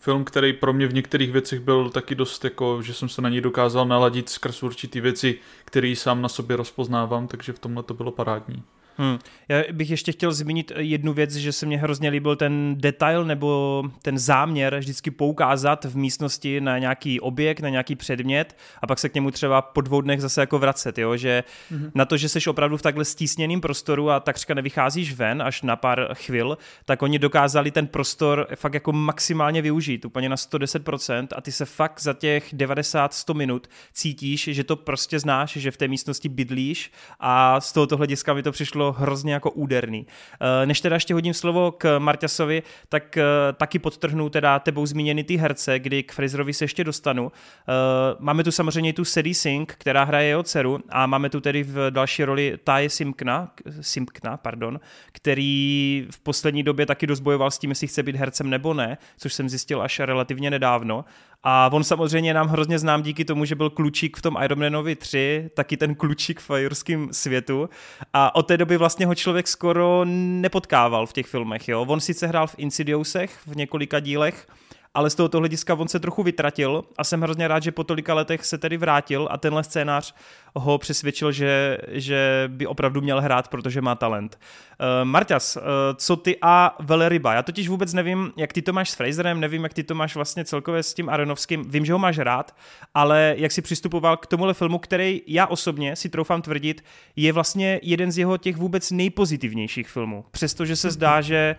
film, 0.00 0.24
který 0.24 0.52
pro 0.52 0.72
mě 0.72 0.86
v 0.86 0.94
některých 0.94 1.32
věcech 1.32 1.60
byl 1.60 1.90
taky 1.90 2.14
dost 2.14 2.44
jako, 2.44 2.82
že 2.82 2.94
jsem 2.94 3.08
se 3.08 3.22
na 3.22 3.28
něj 3.28 3.40
dokázal 3.40 3.86
naladit 3.86 4.28
skrz 4.28 4.62
určitý 4.62 5.00
věci, 5.00 5.38
které 5.64 5.94
sám 5.96 6.22
na 6.22 6.28
sobě 6.28 6.56
rozpoznávám, 6.56 7.28
takže 7.28 7.52
v 7.52 7.58
tomhle 7.58 7.82
to 7.82 7.94
bylo 7.94 8.10
parádní. 8.10 8.62
Hmm. 8.96 9.18
Já 9.48 9.62
bych 9.72 9.90
ještě 9.90 10.12
chtěl 10.12 10.32
zmínit 10.32 10.72
jednu 10.76 11.12
věc, 11.12 11.34
že 11.34 11.52
se 11.52 11.66
mně 11.66 11.78
hrozně 11.78 12.08
líbil 12.08 12.36
ten 12.36 12.74
detail 12.78 13.24
nebo 13.24 13.82
ten 14.02 14.18
záměr 14.18 14.78
vždycky 14.78 15.10
poukázat 15.10 15.84
v 15.84 15.96
místnosti 15.96 16.60
na 16.60 16.78
nějaký 16.78 17.20
objekt, 17.20 17.60
na 17.60 17.68
nějaký 17.68 17.96
předmět 17.96 18.56
a 18.82 18.86
pak 18.86 18.98
se 18.98 19.08
k 19.08 19.14
němu 19.14 19.30
třeba 19.30 19.62
po 19.62 19.80
dvou 19.80 20.00
dnech 20.00 20.20
zase 20.20 20.40
jako 20.40 20.58
vracet, 20.58 20.98
jo? 20.98 21.16
že 21.16 21.44
hmm. 21.70 21.90
na 21.94 22.04
to, 22.04 22.16
že 22.16 22.28
jsi 22.28 22.50
opravdu 22.50 22.76
v 22.76 22.82
takhle 22.82 23.04
stísněném 23.04 23.60
prostoru 23.60 24.10
a 24.10 24.20
takřka 24.20 24.54
nevycházíš 24.54 25.14
ven 25.14 25.42
až 25.42 25.62
na 25.62 25.76
pár 25.76 26.08
chvil, 26.14 26.58
tak 26.84 27.02
oni 27.02 27.18
dokázali 27.18 27.70
ten 27.70 27.86
prostor 27.86 28.46
fakt 28.54 28.74
jako 28.74 28.92
maximálně 28.92 29.62
využít, 29.62 30.04
úplně 30.04 30.28
na 30.28 30.36
110% 30.36 31.26
a 31.36 31.40
ty 31.40 31.52
se 31.52 31.64
fakt 31.64 32.00
za 32.02 32.12
těch 32.12 32.54
90-100 32.54 33.34
minut 33.34 33.68
cítíš, 33.92 34.48
že 34.52 34.64
to 34.64 34.76
prostě 34.76 35.18
znáš, 35.18 35.56
že 35.56 35.70
v 35.70 35.76
té 35.76 35.88
místnosti 35.88 36.28
bydlíš 36.28 36.92
a 37.20 37.60
z 37.60 37.72
tohoto 37.72 37.96
hlediska 37.96 38.34
mi 38.34 38.42
to 38.42 38.52
přišlo 38.52 38.83
bylo 38.84 38.92
hrozně 38.92 39.32
jako 39.32 39.50
úderný. 39.50 40.06
Eh, 40.40 40.66
než 40.66 40.80
teda 40.80 40.96
ještě 40.96 41.14
hodím 41.14 41.34
slovo 41.34 41.72
k 41.72 41.98
Marťasovi, 41.98 42.62
tak 42.88 43.16
eh, 43.16 43.22
taky 43.52 43.78
podtrhnu 43.78 44.28
teda 44.28 44.58
tebou 44.58 44.86
zmíněny 44.86 45.24
ty 45.24 45.36
herce, 45.36 45.78
kdy 45.78 46.02
k 46.02 46.12
Fraserovi 46.12 46.52
se 46.52 46.64
ještě 46.64 46.84
dostanu. 46.84 47.32
Eh, 47.32 47.72
máme 48.18 48.44
tu 48.44 48.52
samozřejmě 48.52 48.92
tu 48.92 49.04
Sadie 49.04 49.34
Sink, 49.34 49.74
která 49.78 50.04
hraje 50.04 50.28
jeho 50.28 50.42
dceru 50.42 50.78
a 50.88 51.06
máme 51.06 51.30
tu 51.30 51.40
tedy 51.40 51.62
v 51.62 51.90
další 51.90 52.24
roli 52.24 52.58
Taje 52.64 52.90
Simkna, 52.90 53.50
Simkna, 53.80 54.36
pardon, 54.36 54.80
který 55.12 56.06
v 56.10 56.20
poslední 56.20 56.62
době 56.62 56.86
taky 56.86 57.06
dost 57.06 57.20
bojoval 57.20 57.50
s 57.50 57.58
tím, 57.58 57.70
jestli 57.70 57.86
chce 57.86 58.02
být 58.02 58.16
hercem 58.16 58.50
nebo 58.50 58.74
ne, 58.74 58.98
což 59.18 59.34
jsem 59.34 59.48
zjistil 59.48 59.82
až 59.82 60.00
relativně 60.00 60.50
nedávno. 60.50 61.04
A 61.46 61.70
on 61.72 61.84
samozřejmě 61.84 62.34
nám 62.34 62.48
hrozně 62.48 62.78
znám 62.78 63.02
díky 63.02 63.24
tomu, 63.24 63.44
že 63.44 63.54
byl 63.54 63.70
klučík 63.70 64.16
v 64.16 64.22
tom 64.22 64.36
Iron 64.44 64.58
Manovi 64.58 64.96
3, 64.96 65.50
taky 65.54 65.76
ten 65.76 65.94
klučík 65.94 66.40
v 66.40 66.50
jurském 66.50 67.08
světu. 67.12 67.68
A 68.12 68.34
od 68.34 68.42
té 68.42 68.56
doby 68.56 68.76
vlastně 68.76 69.06
ho 69.06 69.14
člověk 69.14 69.48
skoro 69.48 70.04
nepotkával 70.04 71.06
v 71.06 71.12
těch 71.12 71.26
filmech. 71.26 71.68
Jo? 71.68 71.84
On 71.88 72.00
sice 72.00 72.26
hrál 72.26 72.46
v 72.46 72.54
Insidiousech 72.58 73.38
v 73.46 73.56
několika 73.56 74.00
dílech, 74.00 74.46
ale 74.94 75.10
z 75.10 75.14
tohoto 75.14 75.38
hlediska 75.38 75.74
on 75.74 75.88
se 75.88 76.00
trochu 76.00 76.22
vytratil 76.22 76.84
a 76.98 77.04
jsem 77.04 77.20
hrozně 77.20 77.48
rád, 77.48 77.62
že 77.62 77.72
po 77.72 77.84
tolika 77.84 78.14
letech 78.14 78.44
se 78.44 78.58
tedy 78.58 78.76
vrátil 78.76 79.28
a 79.30 79.38
tenhle 79.38 79.64
scénář 79.64 80.14
ho 80.56 80.78
přesvědčil, 80.78 81.32
že, 81.32 81.78
že 81.88 82.44
by 82.48 82.66
opravdu 82.66 83.00
měl 83.00 83.20
hrát, 83.20 83.48
protože 83.48 83.80
má 83.80 83.94
talent. 83.94 84.38
Uh, 84.80 85.08
Marťas, 85.08 85.56
uh, 85.56 85.62
co 85.96 86.16
ty 86.16 86.36
a 86.42 86.76
Veleryba? 86.80 87.34
Já 87.34 87.42
totiž 87.42 87.68
vůbec 87.68 87.92
nevím, 87.92 88.32
jak 88.36 88.52
ty 88.52 88.62
to 88.62 88.72
máš 88.72 88.90
s 88.90 88.94
Fraserem, 88.94 89.40
nevím, 89.40 89.62
jak 89.62 89.74
ty 89.74 89.82
to 89.82 89.94
máš 89.94 90.14
vlastně 90.14 90.44
celkově 90.44 90.82
s 90.82 90.94
tím 90.94 91.08
Aronovským. 91.08 91.64
Vím, 91.70 91.84
že 91.84 91.92
ho 91.92 91.98
máš 91.98 92.18
rád, 92.18 92.56
ale 92.94 93.34
jak 93.38 93.52
si 93.52 93.62
přistupoval 93.62 94.16
k 94.16 94.26
tomuhle 94.26 94.54
filmu, 94.54 94.78
který 94.78 95.22
já 95.26 95.46
osobně 95.46 95.96
si 95.96 96.08
troufám 96.08 96.42
tvrdit, 96.42 96.84
je 97.16 97.32
vlastně 97.32 97.80
jeden 97.82 98.12
z 98.12 98.18
jeho 98.18 98.36
těch 98.38 98.56
vůbec 98.56 98.90
nejpozitivnějších 98.90 99.88
filmů. 99.88 100.24
Přestože 100.30 100.76
se 100.76 100.90
zdá, 100.90 101.20
že 101.20 101.56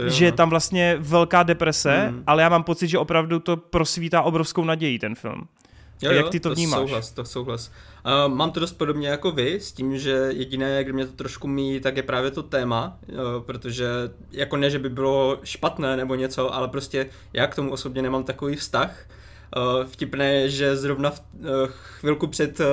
je, 0.00 0.10
že 0.10 0.24
je 0.24 0.30
no. 0.30 0.36
tam 0.36 0.50
vlastně 0.50 0.96
velká 0.98 1.42
deprese, 1.42 2.10
mm. 2.10 2.22
ale 2.26 2.42
já 2.42 2.48
mám 2.48 2.62
pocit, 2.62 2.88
že 2.88 2.98
opravdu 2.98 3.38
to 3.38 3.56
prosvítá 3.56 4.22
obrovskou 4.22 4.64
naději 4.64 4.98
ten 4.98 5.14
film. 5.14 5.48
Jo, 6.02 6.12
Jak 6.12 6.28
ty 6.28 6.40
to, 6.40 6.48
to 6.48 6.54
vnímáš? 6.54 6.80
Souhlas, 6.80 7.10
to 7.10 7.24
souhlas. 7.24 7.70
Uh, 8.26 8.34
mám 8.34 8.50
to 8.50 8.60
dost 8.60 8.72
podobně 8.72 9.08
jako 9.08 9.30
vy, 9.30 9.60
s 9.60 9.72
tím, 9.72 9.98
že 9.98 10.28
jediné, 10.30 10.84
kde 10.84 10.92
mě 10.92 11.06
to 11.06 11.12
trošku 11.12 11.48
míjí, 11.48 11.80
tak 11.80 11.96
je 11.96 12.02
právě 12.02 12.30
to 12.30 12.42
téma, 12.42 12.98
uh, 13.08 13.18
protože 13.46 13.86
jako 14.32 14.56
ne, 14.56 14.70
že 14.70 14.78
by 14.78 14.88
bylo 14.88 15.38
špatné 15.44 15.96
nebo 15.96 16.14
něco, 16.14 16.54
ale 16.54 16.68
prostě 16.68 17.06
já 17.32 17.46
k 17.46 17.54
tomu 17.54 17.72
osobně 17.72 18.02
nemám 18.02 18.24
takový 18.24 18.56
vztah. 18.56 19.06
Uh, 19.56 19.86
vtipné 19.86 20.34
je, 20.34 20.50
že 20.50 20.76
zrovna 20.76 21.10
v, 21.10 21.20
uh, 21.20 21.46
chvilku 21.70 22.26
před, 22.26 22.60
uh, 22.60 22.66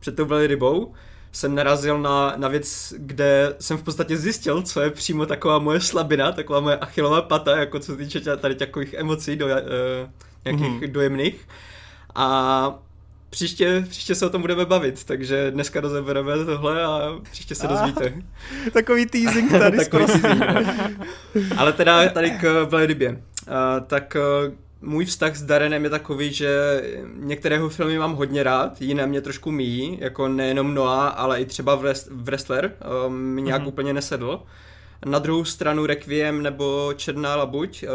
před 0.00 0.16
tou 0.16 0.28
rybou 0.46 0.94
jsem 1.36 1.54
narazil 1.54 1.98
na, 1.98 2.34
na 2.36 2.48
věc, 2.48 2.94
kde 2.96 3.54
jsem 3.60 3.76
v 3.78 3.82
podstatě 3.82 4.16
zjistil, 4.16 4.62
co 4.62 4.80
je 4.80 4.90
přímo 4.90 5.26
taková 5.26 5.58
moje 5.58 5.80
slabina, 5.80 6.32
taková 6.32 6.60
moje 6.60 6.76
achilová 6.76 7.22
pata, 7.22 7.56
jako 7.56 7.78
co 7.78 7.92
se 7.92 7.98
týče 7.98 8.20
tady 8.20 8.54
takových 8.54 8.94
emocí, 8.94 9.36
do, 9.36 9.46
uh, 9.46 9.52
nějakých 10.44 10.66
mm-hmm. 10.66 10.92
dojemných. 10.92 11.48
A 12.14 12.78
příště, 13.30 13.84
příště 13.88 14.14
se 14.14 14.26
o 14.26 14.30
tom 14.30 14.40
budeme 14.40 14.64
bavit, 14.64 15.04
takže 15.04 15.50
dneska 15.50 15.80
rozebereme 15.80 16.44
tohle 16.44 16.84
a 16.84 17.18
příště 17.30 17.54
se 17.54 17.66
dozvíte. 17.66 18.12
Takový 18.72 19.06
teasing 19.06 19.50
tady 19.58 19.78
Takový 19.78 20.06
teasing, 20.06 20.44
Ale 21.56 21.72
teda 21.72 22.08
tady 22.08 22.30
k 22.30 22.66
Vladibě. 22.70 23.10
Uh, 23.10 23.16
tak 23.86 24.16
uh, 24.48 24.54
můj 24.86 25.04
vztah 25.04 25.36
s 25.36 25.42
Darenem 25.42 25.84
je 25.84 25.90
takový, 25.90 26.32
že 26.32 26.82
některého 27.14 27.68
filmy 27.68 27.98
mám 27.98 28.14
hodně 28.14 28.42
rád, 28.42 28.82
jiné 28.82 29.06
mě 29.06 29.20
trošku 29.20 29.50
míjí, 29.50 29.98
jako 30.00 30.28
nejenom 30.28 30.74
Noah, 30.74 31.14
ale 31.16 31.40
i 31.40 31.44
třeba 31.44 31.80
Wrestler 32.10 32.72
uh, 33.06 33.12
mi 33.12 33.42
nějak 33.42 33.62
mm-hmm. 33.62 33.68
úplně 33.68 33.92
nesedl. 33.92 34.42
Na 35.04 35.18
druhou 35.18 35.44
stranu 35.44 35.86
Requiem 35.86 36.42
nebo 36.42 36.92
Černá 36.96 37.36
labuť, 37.36 37.82
eh, 37.82 37.88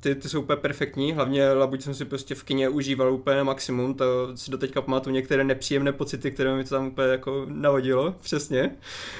ty, 0.00 0.14
ty 0.14 0.28
jsou 0.28 0.40
úplně 0.40 0.56
perfektní, 0.56 1.12
hlavně 1.12 1.52
labuť 1.52 1.82
jsem 1.82 1.94
si 1.94 2.04
prostě 2.04 2.34
v 2.34 2.44
kině 2.44 2.68
užíval 2.68 3.12
úplně 3.12 3.36
na 3.36 3.44
maximum, 3.44 3.94
to 3.94 4.04
si 4.34 4.50
doteďka 4.50 4.82
pamatuju 4.82 5.14
některé 5.14 5.44
nepříjemné 5.44 5.92
pocity, 5.92 6.30
které 6.30 6.56
mi 6.56 6.64
to 6.64 6.70
tam 6.70 6.86
úplně 6.86 7.08
jako 7.08 7.46
navodilo, 7.48 8.14
přesně. 8.20 8.70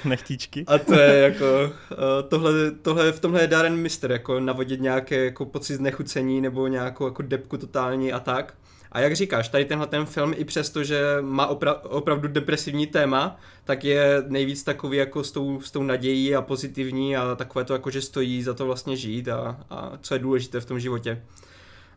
Nechtíčky. 0.05 0.65
A 0.67 0.79
to 0.79 0.95
je 0.95 1.19
jako, 1.19 1.73
eh, 1.93 1.97
tohle, 2.29 2.71
tohle 2.71 3.13
v 3.13 3.21
tomhle 3.21 3.41
je 3.41 3.47
Darren 3.47 3.77
Mister, 3.77 4.13
jako 4.13 4.41
navodit 4.41 4.81
nějaké 4.81 5.25
jako 5.25 5.45
pocit 5.47 5.75
znechucení 5.75 6.41
nebo 6.41 6.67
nějakou 6.67 7.05
jako 7.05 7.23
depku 7.23 7.57
totální 7.57 8.13
a 8.13 8.21
tak. 8.21 8.55
A 8.93 9.01
jak 9.01 9.17
říkáš, 9.17 9.49
tady 9.49 9.65
tenhle 9.65 9.87
ten 9.87 10.07
film 10.07 10.35
i 10.37 10.45
přesto, 10.45 10.85
že 10.85 11.03
má 11.21 11.51
opra- 11.51 11.81
opravdu 11.83 12.29
depresivní 12.29 12.87
téma, 12.87 13.37
tak 13.65 13.85
je 13.85 14.23
nejvíc 14.27 14.63
takový 14.65 14.99
jako 14.99 15.25
s 15.25 15.33
tou, 15.33 15.61
s 15.61 15.71
tou 15.71 15.83
nadějí 15.83 16.35
a 16.35 16.43
pozitivní 16.43 17.17
a 17.17 17.35
takové 17.35 17.65
to 17.65 17.73
jako, 17.73 17.91
že 17.91 18.03
stojí 18.03 18.43
za 18.43 18.55
to 18.55 18.67
vlastně 18.67 18.97
žít 18.97 19.29
a, 19.29 19.61
a 19.71 19.93
co 20.01 20.15
je 20.15 20.21
důležité 20.21 20.61
v 20.61 20.67
tom 20.67 20.81
životě. 20.81 21.23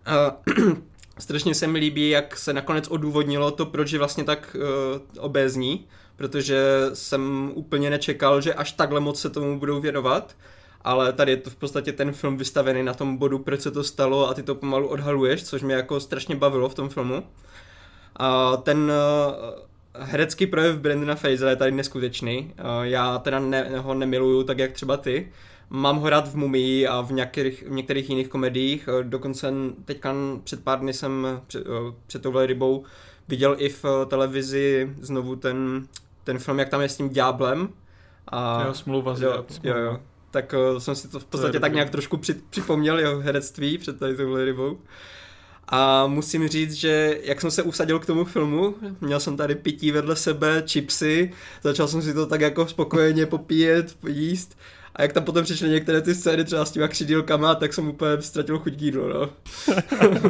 A, 0.06 0.38
strašně 1.20 1.56
se 1.56 1.68
mi 1.68 1.80
líbí, 1.80 2.10
jak 2.10 2.38
se 2.38 2.54
nakonec 2.54 2.88
odůvodnilo 2.88 3.52
to, 3.52 3.66
proč 3.66 3.92
je 3.92 4.00
vlastně 4.00 4.24
tak 4.24 4.56
uh, 4.56 5.02
obézní, 5.20 5.88
protože 6.16 6.62
jsem 6.94 7.52
úplně 7.56 7.90
nečekal, 7.90 8.42
že 8.42 8.54
až 8.54 8.72
takhle 8.72 9.00
moc 9.00 9.22
se 9.22 9.30
tomu 9.30 9.60
budou 9.60 9.82
věnovat 9.82 10.36
ale 10.84 11.14
tady 11.14 11.32
je 11.32 11.38
to 11.38 11.50
v 11.50 11.56
podstatě 11.56 11.92
ten 11.92 12.12
film 12.12 12.38
vystavený 12.38 12.84
na 12.84 12.94
tom 12.94 13.18
bodu, 13.18 13.40
proč 13.40 13.62
se 13.62 13.72
to 13.72 13.84
stalo 13.84 14.30
a 14.30 14.34
ty 14.34 14.44
to 14.44 14.56
pomalu 14.56 14.88
odhaluješ, 14.88 15.44
což 15.44 15.62
mě 15.62 15.76
jako 15.76 16.00
strašně 16.00 16.36
bavilo 16.36 16.70
v 16.70 16.76
tom 16.76 16.90
filmu. 16.90 17.24
A 18.16 18.58
ten 18.58 18.78
uh, 18.78 20.06
herecký 20.06 20.48
projev 20.48 20.78
Brandona 20.78 21.16
Frasera 21.16 21.50
je 21.50 21.56
tady 21.56 21.72
neskutečný. 21.72 22.54
Uh, 22.60 22.82
já 22.82 23.18
teda 23.18 23.40
ne, 23.40 23.80
ho 23.80 23.94
nemiluju 23.94 24.44
tak, 24.44 24.60
jak 24.60 24.72
třeba 24.72 24.98
ty. 24.98 25.32
Mám 25.70 25.98
ho 25.98 26.10
rád 26.10 26.28
v 26.28 26.36
Mumii 26.36 26.88
a 26.88 27.02
v 27.02 27.12
některých, 27.12 27.64
v 27.68 27.72
některých 27.72 28.10
jiných 28.10 28.28
komediích. 28.28 28.88
Uh, 28.88 29.04
dokonce 29.04 29.54
teďka 29.86 30.14
před 30.44 30.64
pár 30.64 30.80
dny 30.80 30.94
jsem 30.94 31.42
před, 31.48 31.64
před 32.08 32.22
touhle 32.22 32.46
rybou 32.46 32.84
viděl 33.28 33.56
i 33.58 33.70
v 33.70 33.86
televizi 34.08 34.94
znovu 35.02 35.36
ten, 35.36 35.88
ten 36.24 36.40
film, 36.40 36.60
jak 36.60 36.70
tam 36.70 36.82
je 36.82 36.90
s 36.90 36.98
tím 36.98 37.10
ďáblem. 37.10 37.70
A, 38.28 38.64
jo, 38.68 38.74
smlouva 38.74 39.16
jo, 39.20 39.46
jo, 39.64 39.78
jo 39.78 40.00
tak 40.32 40.54
uh, 40.74 40.80
jsem 40.80 40.96
si 40.96 41.08
to 41.08 41.20
v 41.20 41.26
podstatě 41.26 41.54
to 41.54 41.60
tak 41.60 41.74
nějak 41.74 41.90
trošku 41.90 42.18
při, 42.18 42.34
připomněl 42.50 43.00
jeho 43.00 43.20
herectví 43.20 43.78
před 43.78 44.00
tady 44.00 44.16
touhle 44.16 44.46
rybou. 44.46 44.78
A 45.68 46.08
musím 46.08 46.48
říct, 46.48 46.74
že 46.74 47.20
jak 47.24 47.42
jsem 47.42 47.52
se 47.52 47.64
usadil 47.64 48.00
k 48.00 48.06
tomu 48.06 48.26
filmu, 48.26 48.76
měl 49.02 49.20
jsem 49.20 49.38
tady 49.38 49.56
pití 49.56 49.92
vedle 49.92 50.16
sebe, 50.16 50.64
chipsy, 50.68 51.32
začal 51.64 51.88
jsem 51.88 52.02
si 52.02 52.14
to 52.14 52.26
tak 52.26 52.42
jako 52.42 52.68
spokojeně 52.68 53.26
popíjet, 53.26 53.98
jíst. 54.08 54.58
A 54.96 55.02
jak 55.02 55.14
tam 55.14 55.24
potom 55.24 55.44
přišly 55.44 55.70
některé 55.70 56.02
ty 56.02 56.16
scény 56.16 56.46
třeba 56.46 56.66
s 56.66 56.72
těma 56.72 56.88
křidílkama, 56.88 57.56
tak 57.56 57.74
jsem 57.74 57.88
úplně 57.88 58.22
ztratil 58.22 58.60
chuť 58.60 58.76
k 58.76 58.82
jídlu, 58.82 59.08
no. 59.08 59.30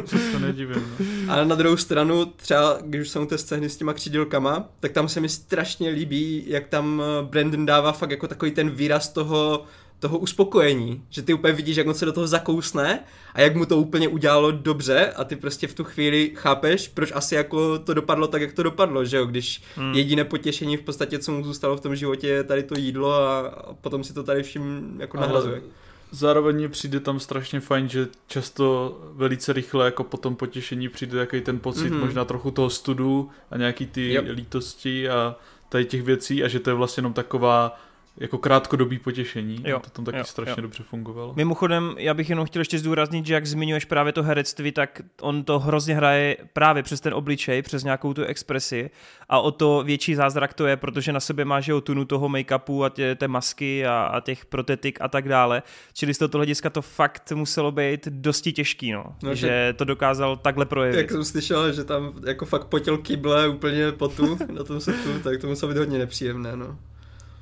to 0.32 0.38
nedivím, 0.38 0.96
no. 0.98 1.32
A 1.32 1.44
na 1.44 1.54
druhou 1.54 1.76
stranu, 1.76 2.24
třeba 2.24 2.78
když 2.84 3.08
jsou 3.08 3.26
ty 3.26 3.38
scény 3.38 3.68
s 3.68 3.76
těma 3.76 3.92
křidílkama, 3.92 4.68
tak 4.80 4.92
tam 4.92 5.08
se 5.08 5.20
mi 5.20 5.28
strašně 5.28 5.90
líbí, 5.90 6.44
jak 6.46 6.68
tam 6.68 7.02
Brandon 7.22 7.66
dává 7.66 7.92
fakt 7.92 8.10
jako 8.10 8.28
takový 8.28 8.50
ten 8.50 8.70
výraz 8.70 9.08
toho, 9.08 9.64
toho 10.02 10.18
uspokojení, 10.18 11.02
že 11.10 11.22
ty 11.22 11.34
úplně 11.34 11.52
vidíš, 11.52 11.76
jak 11.76 11.86
on 11.86 11.94
se 11.94 12.04
do 12.04 12.12
toho 12.12 12.26
zakousne 12.26 13.00
a 13.34 13.40
jak 13.40 13.56
mu 13.56 13.66
to 13.66 13.76
úplně 13.76 14.08
udělalo 14.08 14.50
dobře 14.50 15.12
a 15.16 15.24
ty 15.24 15.36
prostě 15.36 15.66
v 15.66 15.74
tu 15.74 15.84
chvíli 15.84 16.32
chápeš, 16.34 16.88
proč 16.88 17.12
asi 17.14 17.34
jako 17.34 17.78
to 17.78 17.94
dopadlo 17.94 18.26
tak, 18.26 18.42
jak 18.42 18.52
to 18.52 18.62
dopadlo, 18.62 19.04
že 19.04 19.16
jo, 19.16 19.26
když 19.26 19.62
hmm. 19.76 19.94
jediné 19.94 20.24
potěšení 20.24 20.76
v 20.76 20.82
podstatě, 20.82 21.18
co 21.18 21.32
mu 21.32 21.44
zůstalo 21.44 21.76
v 21.76 21.80
tom 21.80 21.96
životě, 21.96 22.28
je 22.28 22.44
tady 22.44 22.62
to 22.62 22.78
jídlo 22.78 23.14
a, 23.14 23.50
potom 23.80 24.04
si 24.04 24.14
to 24.14 24.22
tady 24.22 24.42
vším 24.42 24.96
jako 24.98 25.16
nahrazuje. 25.16 25.62
Zároveň 26.10 26.56
mi 26.56 26.68
přijde 26.68 27.00
tam 27.00 27.20
strašně 27.20 27.60
fajn, 27.60 27.88
že 27.88 28.08
často 28.26 28.98
velice 29.12 29.52
rychle 29.52 29.84
jako 29.84 30.04
po 30.04 30.16
tom 30.16 30.36
potěšení 30.36 30.88
přijde 30.88 31.18
takový 31.18 31.42
ten 31.42 31.58
pocit 31.58 31.92
mm-hmm. 31.92 32.00
možná 32.00 32.24
trochu 32.24 32.50
toho 32.50 32.70
studu 32.70 33.30
a 33.50 33.56
nějaký 33.56 33.86
ty 33.86 34.08
yep. 34.08 34.24
lítosti 34.28 35.08
a 35.08 35.36
tady 35.68 35.84
těch 35.84 36.02
věcí 36.02 36.44
a 36.44 36.48
že 36.48 36.60
to 36.60 36.70
je 36.70 36.74
vlastně 36.74 37.00
jenom 37.00 37.12
taková 37.12 37.78
jako 38.16 38.38
krátkodobý 38.38 38.98
potěšení. 38.98 39.62
Jo, 39.64 39.80
to 39.80 39.90
tam 39.90 40.04
taky 40.04 40.18
jo, 40.18 40.24
strašně 40.24 40.54
jo. 40.58 40.62
dobře 40.62 40.82
fungovalo. 40.82 41.32
Mimochodem, 41.36 41.94
já 41.98 42.14
bych 42.14 42.30
jenom 42.30 42.46
chtěl 42.46 42.60
ještě 42.60 42.78
zdůraznit, 42.78 43.26
že 43.26 43.34
jak 43.34 43.46
zmiňuješ 43.46 43.84
právě 43.84 44.12
to 44.12 44.22
herectví, 44.22 44.72
tak 44.72 45.00
on 45.20 45.44
to 45.44 45.58
hrozně 45.58 45.94
hraje 45.94 46.36
právě 46.52 46.82
přes 46.82 47.00
ten 47.00 47.14
obličej, 47.14 47.62
přes 47.62 47.84
nějakou 47.84 48.14
tu 48.14 48.24
expresi 48.24 48.90
a 49.28 49.40
o 49.40 49.50
to 49.50 49.82
větší 49.86 50.14
zázrak 50.14 50.54
to 50.54 50.66
je, 50.66 50.76
protože 50.76 51.12
na 51.12 51.20
sobě 51.20 51.44
má 51.44 51.60
že 51.60 51.72
tunu 51.82 52.04
toho 52.04 52.28
make-upu 52.28 52.84
a 52.84 52.88
tě, 52.88 53.14
té 53.14 53.28
masky 53.28 53.86
a, 53.86 54.02
a 54.02 54.20
těch 54.20 54.46
protetik 54.46 54.98
a 55.00 55.08
tak 55.08 55.28
dále. 55.28 55.62
Čili 55.92 56.14
z 56.14 56.18
tohoto 56.18 56.38
hlediska 56.38 56.70
to 56.70 56.82
fakt 56.82 57.32
muselo 57.32 57.72
být 57.72 58.08
dosti 58.08 58.52
těžký, 58.52 58.92
no. 58.92 59.04
no 59.22 59.34
že, 59.34 59.46
že 59.46 59.74
to 59.76 59.84
dokázal 59.84 60.36
takhle 60.36 60.66
projevit. 60.66 60.98
Jak 60.98 61.10
jsem 61.10 61.24
slyšel, 61.24 61.72
že 61.72 61.84
tam 61.84 62.12
jako 62.26 62.46
fakt 62.46 62.64
potěl 62.64 62.98
kyble 62.98 63.48
úplně 63.48 63.92
potu 63.92 64.38
na 64.52 64.64
tom 64.64 64.80
setu, 64.80 65.18
tak 65.24 65.40
to 65.40 65.46
muselo 65.46 65.72
být 65.72 65.78
hodně 65.78 65.98
nepříjemné, 65.98 66.56
no. 66.56 66.78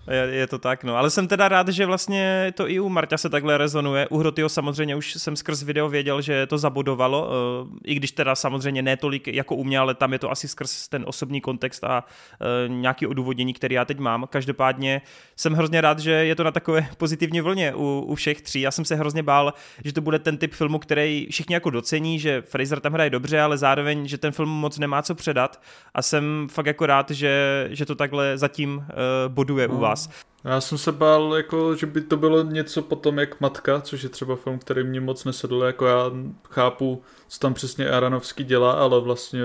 Je, 0.09 0.35
je 0.35 0.47
to 0.47 0.59
tak, 0.59 0.85
no. 0.85 0.97
Ale 0.97 1.11
jsem 1.11 1.28
teda 1.28 1.49
rád, 1.49 1.69
že 1.69 1.87
vlastně 1.87 2.52
to 2.57 2.71
i 2.71 2.80
u 2.80 2.88
Marta 2.88 3.19
se 3.19 3.28
takhle 3.28 3.59
rezonuje. 3.59 4.09
U 4.09 4.19
Hrotyho 4.19 4.49
samozřejmě 4.49 4.97
už 4.97 5.14
jsem 5.14 5.37
skrz 5.37 5.62
video 5.62 5.88
věděl, 5.88 6.21
že 6.21 6.47
to 6.47 6.59
zabudovalo, 6.59 7.30
eh, 7.30 7.78
i 7.85 7.95
když 7.95 8.12
teda 8.12 8.35
samozřejmě 8.35 8.83
ne 8.83 8.97
tolik 8.97 9.28
jako 9.28 9.54
u 9.54 9.64
mě, 9.64 9.78
ale 9.78 9.95
tam 9.95 10.12
je 10.12 10.19
to 10.19 10.30
asi 10.30 10.49
skrz 10.49 10.88
ten 10.88 11.04
osobní 11.07 11.40
kontext 11.40 11.85
a 11.85 12.04
eh, 12.40 12.69
nějaký 12.69 13.07
odůvodnění, 13.07 13.52
který 13.52 13.75
já 13.75 13.85
teď 13.85 13.99
mám. 13.99 14.26
Každopádně 14.30 15.02
jsem 15.37 15.52
hrozně 15.52 15.80
rád, 15.80 15.99
že 15.99 16.11
je 16.11 16.35
to 16.35 16.45
na 16.45 16.50
takové 16.50 16.87
pozitivní 16.97 17.40
vlně 17.40 17.75
u, 17.75 18.04
u 18.07 18.14
všech 18.14 18.42
tří. 18.42 18.61
Já 18.61 18.71
jsem 18.71 18.85
se 18.85 18.95
hrozně 18.95 19.23
bál, 19.23 19.54
že 19.85 19.92
to 19.92 20.00
bude 20.00 20.19
ten 20.19 20.37
typ 20.37 20.52
filmu, 20.52 20.78
který 20.78 21.26
všichni 21.30 21.54
jako 21.54 21.71
docení, 21.71 22.19
že 22.19 22.42
Fraser 22.42 22.80
tam 22.80 22.92
hraje 22.92 23.11
dobře, 23.11 23.40
ale 23.40 23.59
zároveň, 23.59 24.09
že 24.09 24.19
ten 24.19 24.33
film 24.33 24.49
moc 24.49 24.78
nemá 24.78 25.02
co 25.02 25.14
předat. 25.14 25.62
A 25.95 26.02
jsem 26.02 26.49
fakt 26.50 26.66
jako 26.66 26.87
rád, 26.87 27.11
že, 27.11 27.66
že 27.71 27.87
to 27.87 27.95
takhle 27.95 28.38
zatím 28.38 28.76
uh, 28.76 28.85
boduje 29.28 29.69
u 29.69 29.78
vás 29.78 29.89
vás. 29.90 30.11
Já 30.44 30.61
jsem 30.61 30.78
se 30.78 30.92
bál, 30.92 31.35
jako, 31.37 31.76
že 31.76 31.87
by 31.87 32.00
to 32.00 32.16
bylo 32.16 32.42
něco 32.42 32.82
potom 32.82 33.18
jak 33.18 33.40
Matka, 33.40 33.80
což 33.80 34.02
je 34.02 34.09
třeba 34.09 34.37
film, 34.37 34.59
který 34.59 34.85
mě 34.85 35.00
moc 35.00 35.25
nesedl, 35.25 35.62
jako 35.62 35.87
já 35.87 36.11
chápu, 36.50 37.02
co 37.28 37.38
tam 37.38 37.54
přesně 37.54 37.90
Aranovský 37.90 38.44
dělá, 38.44 38.73
ale 38.73 39.00
vlastně 39.00 39.40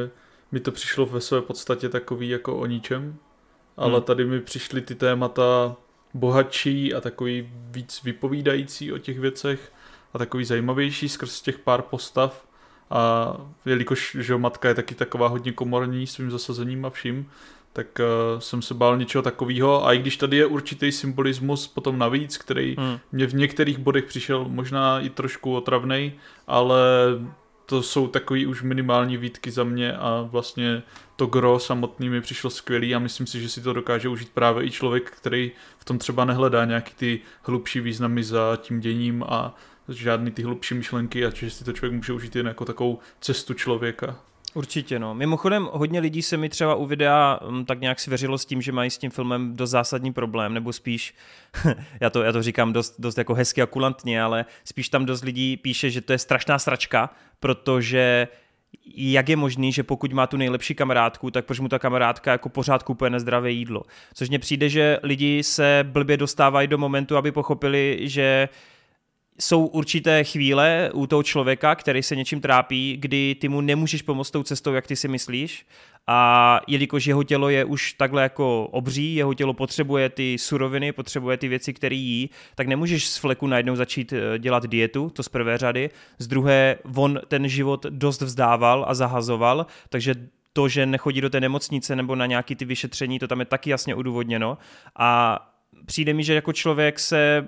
mi 0.52 0.60
to 0.60 0.72
přišlo 0.72 1.06
ve 1.06 1.22
své 1.22 1.42
podstatě 1.42 1.90
takový 1.90 2.30
jako 2.30 2.58
o 2.58 2.66
ničem. 2.66 3.16
Ale 3.78 3.94
hmm. 3.94 4.02
tady 4.02 4.26
mi 4.26 4.42
přišly 4.42 4.82
ty 4.82 4.96
témata 4.96 5.76
bohatší 6.14 6.94
a 6.94 7.02
takový 7.02 7.50
víc 7.54 8.04
vypovídající 8.04 8.94
o 8.94 8.98
těch 8.98 9.20
věcech 9.20 9.72
a 10.14 10.18
takový 10.18 10.46
zajímavější 10.46 11.10
skrz 11.10 11.42
těch 11.42 11.60
pár 11.60 11.82
postav. 11.82 12.48
A 12.90 13.34
jelikož 13.66 14.18
že 14.20 14.38
matka 14.38 14.68
je 14.68 14.76
taky 14.76 14.96
taková 14.96 15.28
hodně 15.28 15.52
komorní 15.52 16.08
svým 16.08 16.32
zasazením 16.32 16.86
a 16.86 16.90
vším, 16.90 17.30
tak 17.76 18.00
uh, 18.00 18.40
jsem 18.40 18.62
se 18.62 18.74
bál 18.74 18.98
něčeho 18.98 19.22
takového. 19.22 19.88
A 19.88 19.94
i 19.94 19.98
když 19.98 20.18
tady 20.18 20.38
je 20.38 20.46
určitý 20.46 20.92
symbolismus 20.92 21.68
potom 21.68 22.00
navíc, 22.00 22.38
který 22.38 22.76
hmm. 22.80 23.00
mě 23.12 23.28
v 23.28 23.34
některých 23.34 23.78
bodech 23.78 24.06
přišel 24.06 24.46
možná 24.50 25.00
i 25.00 25.10
trošku 25.10 25.56
otravný, 25.56 26.14
ale 26.48 26.80
to 27.66 27.84
jsou 27.84 28.08
takový 28.08 28.46
už 28.46 28.62
minimální 28.62 29.18
výtky 29.18 29.52
za 29.52 29.64
mě 29.64 29.94
a 29.94 30.28
vlastně 30.32 30.84
to 31.16 31.26
gro 31.26 31.60
samotný 31.60 32.10
mi 32.10 32.22
přišlo 32.22 32.50
skvělý 32.50 32.96
a 32.96 33.00
myslím 33.00 33.28
si, 33.28 33.42
že 33.42 33.50
si 33.50 33.62
to 33.62 33.74
dokáže 33.74 34.10
užít 34.10 34.30
právě 34.34 34.66
i 34.66 34.72
člověk, 34.72 35.12
který 35.12 35.52
v 35.78 35.86
tom 35.86 35.98
třeba 35.98 36.26
nehledá 36.26 36.66
nějaký 36.66 36.94
ty 36.96 37.20
hlubší 37.44 37.80
významy 37.80 38.24
za 38.24 38.58
tím 38.62 38.80
děním 38.80 39.24
a 39.24 39.56
žádný 39.90 40.32
ty 40.32 40.44
hlubší 40.44 40.76
myšlenky 40.76 41.26
a 41.26 41.30
že 41.30 41.50
si 41.50 41.64
to 41.64 41.74
člověk 41.74 41.94
může 41.94 42.14
užít 42.14 42.36
jen 42.36 42.48
jako 42.48 42.66
takovou 42.66 43.00
cestu 43.22 43.54
člověka. 43.54 44.20
Určitě, 44.56 45.00
no. 45.00 45.16
Mimochodem, 45.16 45.70
hodně 45.72 46.00
lidí 46.00 46.22
se 46.22 46.38
mi 46.38 46.50
třeba 46.50 46.76
u 46.76 46.86
videa 46.86 47.40
um, 47.48 47.66
tak 47.66 47.82
nějak 47.82 48.00
svěřilo 48.00 48.38
s 48.38 48.46
tím, 48.46 48.62
že 48.62 48.72
mají 48.72 48.90
s 48.90 48.98
tím 48.98 49.12
filmem 49.12 49.56
dost 49.56 49.70
zásadní 49.70 50.14
problém, 50.14 50.54
nebo 50.54 50.74
spíš, 50.74 51.14
já, 52.02 52.10
to, 52.10 52.24
já 52.24 52.32
to 52.32 52.44
říkám 52.44 52.74
dost, 52.74 52.96
dost 53.00 53.18
jako 53.18 53.34
hezky 53.34 53.62
a 53.62 53.66
kulantně, 53.66 54.24
ale 54.24 54.46
spíš 54.64 54.90
tam 54.90 55.06
dost 55.06 55.24
lidí 55.24 55.58
píše, 55.58 55.90
že 55.90 56.02
to 56.02 56.12
je 56.12 56.18
strašná 56.18 56.60
sračka, 56.60 57.10
protože 57.40 58.28
jak 58.96 59.30
je 59.30 59.36
možný, 59.36 59.72
že 59.72 59.84
pokud 59.84 60.14
má 60.14 60.28
tu 60.28 60.38
nejlepší 60.38 60.76
kamarádku, 60.76 61.32
tak 61.32 61.46
proč 61.46 61.60
mu 61.60 61.68
ta 61.68 61.80
kamarádka 61.80 62.32
jako 62.32 62.50
pořád 62.50 62.84
kupuje 62.84 63.10
nezdravé 63.10 63.52
jídlo. 63.52 63.84
Což 64.14 64.30
mně 64.30 64.40
přijde, 64.40 64.70
že 64.70 65.00
lidi 65.04 65.44
se 65.44 65.80
blbě 65.84 66.18
dostávají 66.18 66.68
do 66.68 66.78
momentu, 66.78 67.18
aby 67.18 67.32
pochopili, 67.32 68.00
že 68.02 68.50
jsou 69.40 69.66
určité 69.66 70.24
chvíle 70.24 70.90
u 70.94 71.08
toho 71.08 71.24
člověka, 71.24 71.76
který 71.76 72.04
se 72.04 72.16
něčím 72.16 72.42
trápí, 72.42 72.98
kdy 72.98 73.36
ty 73.42 73.50
mu 73.50 73.62
nemůžeš 73.62 74.02
pomoct 74.02 74.32
tou 74.32 74.44
cestou, 74.44 74.74
jak 74.74 74.88
ty 74.88 74.96
si 74.96 75.08
myslíš. 75.08 75.66
A 76.08 76.60
jelikož 76.68 77.06
jeho 77.06 77.24
tělo 77.24 77.50
je 77.50 77.66
už 77.66 77.94
takhle 77.94 78.24
jako 78.24 78.68
obří, 78.72 79.16
jeho 79.16 79.34
tělo 79.34 79.54
potřebuje 79.54 80.10
ty 80.10 80.38
suroviny, 80.38 80.92
potřebuje 80.92 81.38
ty 81.38 81.48
věci, 81.48 81.74
které 81.74 81.96
jí, 81.96 82.30
tak 82.56 82.68
nemůžeš 82.68 83.08
z 83.08 83.18
fleku 83.18 83.48
najednou 83.48 83.76
začít 83.76 84.14
eh, 84.14 84.40
dělat 84.40 84.68
dietu, 84.68 85.10
to 85.10 85.24
z 85.24 85.30
prvé 85.30 85.58
řady. 85.58 85.90
Z 86.20 86.28
druhé, 86.28 86.78
on 86.96 87.20
ten 87.28 87.48
život 87.48 87.86
dost 87.90 88.22
vzdával 88.22 88.86
a 88.88 88.94
zahazoval, 88.94 89.66
takže 89.90 90.16
to, 90.54 90.68
že 90.68 90.86
nechodí 90.86 91.22
do 91.22 91.30
té 91.30 91.42
nemocnice 91.42 91.96
nebo 91.96 92.16
na 92.16 92.26
nějaký 92.26 92.56
ty 92.56 92.66
vyšetření, 92.66 93.20
to 93.20 93.28
tam 93.28 93.40
je 93.40 93.46
taky 93.46 93.70
jasně 93.70 93.96
udůvodněno. 93.96 94.58
A 94.96 95.40
přijde 95.86 96.14
mi, 96.14 96.24
že 96.24 96.34
jako 96.34 96.54
člověk 96.54 97.00
se 97.00 97.46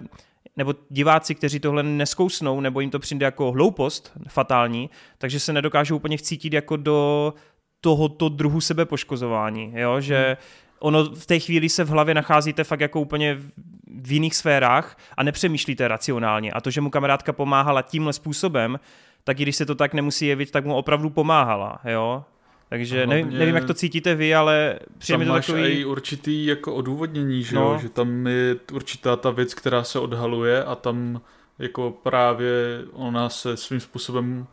nebo 0.58 0.76
diváci, 0.90 1.36
kteří 1.36 1.60
tohle 1.60 1.84
neskousnou, 1.84 2.60
nebo 2.60 2.80
jim 2.80 2.90
to 2.90 3.00
přijde 3.00 3.26
jako 3.26 3.52
hloupost 3.52 4.12
fatální, 4.28 4.90
takže 5.18 5.40
se 5.40 5.54
nedokážou 5.54 5.96
úplně 5.96 6.18
vcítit 6.18 6.54
jako 6.54 6.78
do 6.78 7.34
tohoto 7.82 8.30
druhu 8.30 8.62
sebepoškozování, 8.62 9.72
jo? 9.76 10.02
že 10.02 10.26
hmm. 10.26 10.36
ono 10.80 11.04
v 11.04 11.26
té 11.26 11.40
chvíli 11.40 11.70
se 11.70 11.84
v 11.84 11.90
hlavě 11.90 12.14
nacházíte 12.14 12.64
fakt 12.64 12.80
jako 12.80 13.02
úplně 13.02 13.38
v 14.02 14.12
jiných 14.12 14.36
sférách 14.36 14.98
a 15.18 15.24
nepřemýšlíte 15.24 15.88
racionálně. 15.88 16.52
A 16.52 16.62
to, 16.62 16.72
že 16.72 16.82
mu 16.82 16.90
kamarádka 16.90 17.34
pomáhala 17.34 17.82
tímhle 17.82 18.14
způsobem, 18.14 18.80
tak 19.24 19.40
i 19.40 19.44
když 19.44 19.56
se 19.56 19.66
to 19.66 19.76
tak 19.76 19.94
nemusí 19.94 20.28
jevit, 20.28 20.52
tak 20.52 20.66
mu 20.66 20.76
opravdu 20.76 21.10
pomáhala, 21.10 21.80
jo. 21.84 22.24
Takže 22.70 23.06
hlavně, 23.06 23.24
nevím, 23.24 23.40
nevím, 23.40 23.56
jak 23.56 23.66
to 23.66 23.74
cítíte 23.74 24.16
vy, 24.16 24.36
ale 24.36 24.80
přijde 24.98 25.18
mi 25.18 25.26
to 25.26 25.32
máš 25.32 25.48
takový... 25.48 25.64
i 25.64 25.86
určitý 25.86 26.46
jako 26.46 26.76
odůvodnění, 26.76 27.44
že, 27.44 27.56
no. 27.56 27.62
jo? 27.62 27.80
že 27.82 27.90
tam 27.90 28.28
je 28.28 28.56
určitá 28.74 29.16
ta 29.16 29.32
věc, 29.32 29.54
která 29.54 29.84
se 29.84 30.00
odhaluje 30.00 30.64
a 30.64 30.76
tam 30.76 31.22
jako 31.60 31.98
právě 32.04 32.84
ona 32.92 33.30
se 33.30 33.58
svým 33.58 33.80
způsobem 33.80 34.48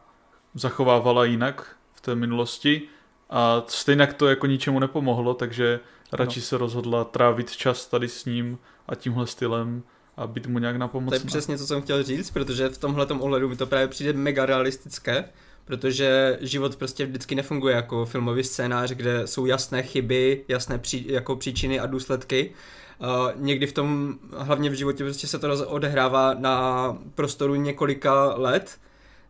zachovávala 0.55 1.24
jinak 1.24 1.77
v 1.94 2.00
té 2.00 2.14
minulosti 2.14 2.83
a 3.31 3.64
stejně 3.68 4.07
to 4.07 4.27
jako 4.27 4.46
ničemu 4.46 4.79
nepomohlo, 4.79 5.35
takže 5.35 5.81
radši 6.12 6.40
no. 6.40 6.44
se 6.44 6.59
rozhodla 6.59 7.05
trávit 7.05 7.50
čas 7.50 7.87
tady 7.87 8.09
s 8.09 8.24
ním 8.24 8.59
a 8.88 8.94
tímhle 8.94 9.27
stylem 9.27 9.83
a 10.16 10.27
být 10.27 10.46
mu 10.46 10.59
nějak 10.59 10.77
napomocná. 10.77 11.18
To 11.18 11.24
je 11.24 11.27
přesně, 11.27 11.59
co 11.59 11.66
jsem 11.66 11.83
chtěl 11.83 12.03
říct, 12.03 12.31
protože 12.31 12.68
v 12.68 12.79
tomhle 12.79 13.07
ohledu 13.07 13.48
mi 13.48 13.57
to 13.57 13.66
právě 13.66 13.88
přijde 13.88 14.12
mega 14.12 14.46
realistické, 14.46 15.24
protože 15.64 16.38
život 16.40 16.77
prostě 16.77 17.07
vždycky 17.07 17.35
nefunguje 17.35 17.74
jako 17.74 18.07
filmový 18.07 18.44
scénář, 18.44 18.90
kde 18.90 19.27
jsou 19.27 19.46
jasné 19.46 19.83
chyby, 19.83 20.44
jasné 20.48 20.79
pří, 20.79 21.07
jako 21.09 21.37
příčiny 21.37 21.81
a 21.81 21.87
důsledky. 21.87 22.50
Uh, 22.98 23.09
někdy 23.35 23.66
v 23.66 23.72
tom, 23.72 24.18
hlavně 24.37 24.70
v 24.70 24.74
životě, 24.74 25.05
prostě 25.05 25.27
se 25.27 25.38
to 25.38 25.68
odehrává 25.68 26.35
na 26.35 26.98
prostoru 27.14 27.55
několika 27.55 28.24
let, 28.24 28.79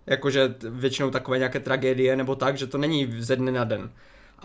jakože 0.07 0.55
většinou 0.71 1.11
takové 1.11 1.39
nějaké 1.39 1.61
tragédie 1.61 2.17
nebo 2.17 2.35
tak, 2.35 2.59
že 2.59 2.67
to 2.67 2.79
není 2.79 3.15
ze 3.19 3.37
dne 3.37 3.53
na 3.53 3.65
den. 3.65 3.91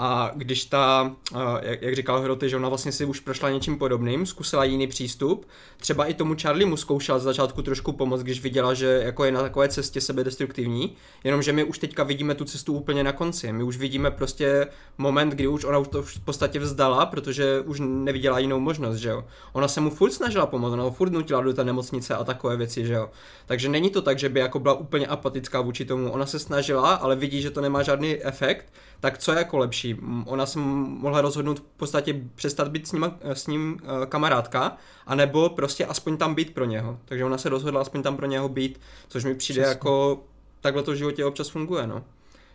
A 0.01 0.31
když 0.35 0.65
ta, 0.65 1.15
jak, 1.61 1.95
říkal 1.95 2.21
Hroty, 2.21 2.49
že 2.49 2.55
ona 2.55 2.69
vlastně 2.69 2.91
si 2.91 3.05
už 3.05 3.19
prošla 3.19 3.49
něčím 3.49 3.77
podobným, 3.77 4.25
zkusila 4.25 4.63
jiný 4.63 4.87
přístup, 4.87 5.47
třeba 5.77 6.05
i 6.05 6.13
tomu 6.13 6.35
Charlie 6.41 6.65
mu 6.65 6.77
zkoušela 6.77 7.19
z 7.19 7.23
začátku 7.23 7.61
trošku 7.61 7.91
pomoct, 7.91 8.21
když 8.21 8.41
viděla, 8.41 8.73
že 8.73 9.01
jako 9.05 9.25
je 9.25 9.31
na 9.31 9.41
takové 9.41 9.69
cestě 9.69 10.01
sebedestruktivní, 10.01 10.95
jenomže 11.23 11.53
my 11.53 11.63
už 11.63 11.79
teďka 11.79 12.03
vidíme 12.03 12.35
tu 12.35 12.45
cestu 12.45 12.73
úplně 12.73 13.03
na 13.03 13.11
konci. 13.11 13.51
My 13.51 13.63
už 13.63 13.77
vidíme 13.77 14.11
prostě 14.11 14.67
moment, 14.97 15.29
kdy 15.29 15.47
už 15.47 15.65
ona 15.65 15.77
už 15.77 15.87
to 15.87 16.03
v 16.03 16.19
podstatě 16.19 16.59
vzdala, 16.59 17.05
protože 17.05 17.59
už 17.59 17.79
neviděla 17.83 18.39
jinou 18.39 18.59
možnost, 18.59 18.97
že 18.97 19.09
jo. 19.09 19.25
Ona 19.53 19.67
se 19.67 19.81
mu 19.81 19.89
furt 19.89 20.11
snažila 20.11 20.45
pomoct, 20.45 20.73
ona 20.73 20.83
ho 20.83 20.91
furt 20.91 21.11
nutila 21.11 21.41
do 21.41 21.53
té 21.53 21.63
nemocnice 21.63 22.15
a 22.15 22.23
takové 22.23 22.57
věci, 22.57 22.85
že 22.85 22.93
jo. 22.93 23.09
Takže 23.45 23.69
není 23.69 23.89
to 23.89 24.01
tak, 24.01 24.19
že 24.19 24.29
by 24.29 24.39
jako 24.39 24.59
byla 24.59 24.73
úplně 24.73 25.07
apatická 25.07 25.61
vůči 25.61 25.85
tomu. 25.85 26.11
Ona 26.11 26.25
se 26.25 26.39
snažila, 26.39 26.93
ale 26.93 27.15
vidí, 27.15 27.41
že 27.41 27.51
to 27.51 27.61
nemá 27.61 27.83
žádný 27.83 28.23
efekt, 28.23 28.73
tak 28.99 29.17
co 29.17 29.31
je 29.31 29.37
jako 29.37 29.57
lepší? 29.57 29.97
Ona 30.25 30.45
se 30.45 30.59
mohla 30.59 31.21
rozhodnout 31.21 31.59
v 31.59 31.63
podstatě 31.77 32.21
přestat 32.35 32.67
být 32.67 32.87
s 32.87 32.91
ním, 32.91 33.11
s 33.23 33.47
ním 33.47 33.77
uh, 33.83 34.05
kamarádka, 34.05 34.77
anebo 35.05 35.49
prostě 35.49 35.85
aspoň 35.85 36.17
tam 36.17 36.35
být 36.35 36.53
pro 36.53 36.65
něho. 36.65 36.99
Takže 37.05 37.25
ona 37.25 37.37
se 37.37 37.49
rozhodla 37.49 37.81
aspoň 37.81 38.03
tam 38.03 38.17
pro 38.17 38.25
něho 38.25 38.49
být, 38.49 38.79
což 39.07 39.23
mi 39.23 39.35
přijde 39.35 39.61
Přesně. 39.61 39.69
jako 39.69 40.23
takhle 40.61 40.83
to 40.83 40.91
v 40.91 40.95
životě 40.95 41.25
občas 41.25 41.49
funguje, 41.49 41.87
no. 41.87 42.03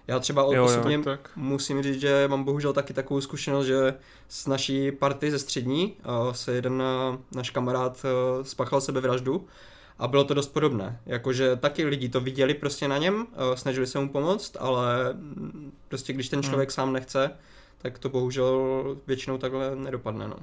Já 0.07 0.19
třeba 0.19 0.43
jo, 0.53 0.65
osobně 0.65 0.95
jo, 0.95 1.03
tak. 1.03 1.31
musím 1.37 1.83
říct, 1.83 2.01
že 2.01 2.29
mám 2.29 2.45
bohužel 2.45 2.73
taky 2.73 2.93
takovou 2.95 3.21
zkušenost, 3.21 3.67
že 3.67 3.95
s 4.29 4.47
naší 4.47 4.93
party 4.93 5.31
ze 5.31 5.39
střední 5.39 5.97
uh, 6.27 6.33
se 6.33 6.53
jeden 6.53 6.73
uh, 6.73 7.17
náš 7.37 7.51
kamarád 7.51 8.03
spáchal 8.43 8.81
sebevraždu 8.81 9.47
a 9.99 10.09
bylo 10.09 10.25
to 10.25 10.35
dost 10.35 10.49
podobné. 10.49 11.01
Jakože 11.07 11.57
taky 11.57 11.85
lidi 11.85 12.09
to 12.09 12.21
viděli 12.21 12.55
prostě 12.55 12.89
na 12.89 12.99
něm, 12.99 13.27
eh, 13.33 13.57
snažili 13.57 13.87
se 13.87 13.99
mu 13.99 14.09
pomoct, 14.09 14.57
ale 14.61 15.13
mm, 15.13 15.73
prostě 15.89 16.13
když 16.13 16.29
ten 16.29 16.43
člověk 16.43 16.69
hmm. 16.69 16.75
sám 16.75 16.93
nechce, 16.93 17.31
tak 17.79 17.99
to 17.99 18.09
bohužel 18.09 18.85
většinou 19.07 19.39
takhle 19.39 19.77
nedopadne. 19.77 20.29
No. 20.29 20.37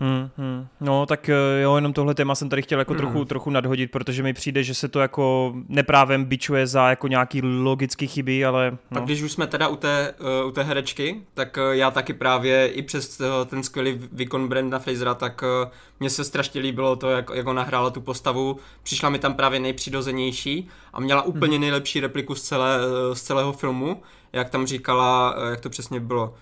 Hmm, 0.00 0.30
hmm. 0.36 0.66
No 0.80 1.06
tak 1.06 1.28
eh, 1.28 1.60
jo, 1.62 1.76
jenom 1.76 1.92
tohle 1.92 2.14
téma 2.14 2.34
jsem 2.34 2.48
tady 2.48 2.62
chtěl 2.62 2.78
jako 2.78 2.94
trochu, 2.94 3.18
hmm. 3.18 3.26
trochu 3.26 3.50
nadhodit, 3.50 3.90
protože 3.90 4.22
mi 4.22 4.32
přijde, 4.32 4.62
že 4.62 4.74
se 4.74 4.88
to 4.88 5.00
jako 5.00 5.54
neprávem 5.68 6.24
bičuje 6.24 6.66
za 6.66 6.90
jako 6.90 7.08
nějaký 7.08 7.42
logický 7.42 8.06
chyby, 8.06 8.44
ale... 8.44 8.70
No. 8.70 8.94
Tak 8.94 9.04
když 9.04 9.22
už 9.22 9.32
jsme 9.32 9.46
teda 9.46 9.68
u 9.68 9.76
té, 9.76 10.14
uh, 10.42 10.48
u 10.48 10.50
té 10.50 10.62
herečky, 10.62 11.22
tak 11.34 11.56
uh, 11.56 11.74
já 11.74 11.90
taky 11.90 12.12
právě 12.12 12.68
i 12.68 12.82
přes 12.82 13.20
uh, 13.20 13.26
ten 13.46 13.62
skvělý 13.62 14.00
výkon 14.12 14.48
Brenda 14.48 14.78
Frasera, 14.78 15.14
tak 15.14 15.42
uh, 15.42 15.70
mně 16.00 16.10
se 16.10 16.24
strašně 16.24 16.60
líbilo 16.60 16.96
to, 16.96 17.10
jak, 17.10 17.30
jak 17.34 17.46
ona 17.46 17.62
hrála 17.62 17.90
tu 17.90 18.00
postavu. 18.00 18.56
Přišla 18.82 19.10
mi 19.10 19.18
tam 19.18 19.34
právě 19.34 19.60
nejpřirozenější 19.60 20.68
a 20.92 21.00
měla 21.00 21.22
úplně 21.22 21.56
hmm. 21.56 21.60
nejlepší 21.60 22.00
repliku 22.00 22.34
z, 22.34 22.42
celé, 22.42 22.78
uh, 22.78 23.14
z 23.14 23.22
celého 23.22 23.52
filmu, 23.52 24.02
jak 24.32 24.50
tam 24.50 24.66
říkala, 24.66 25.36
uh, 25.36 25.50
jak 25.50 25.60
to 25.60 25.70
přesně 25.70 26.00
bylo 26.00 26.34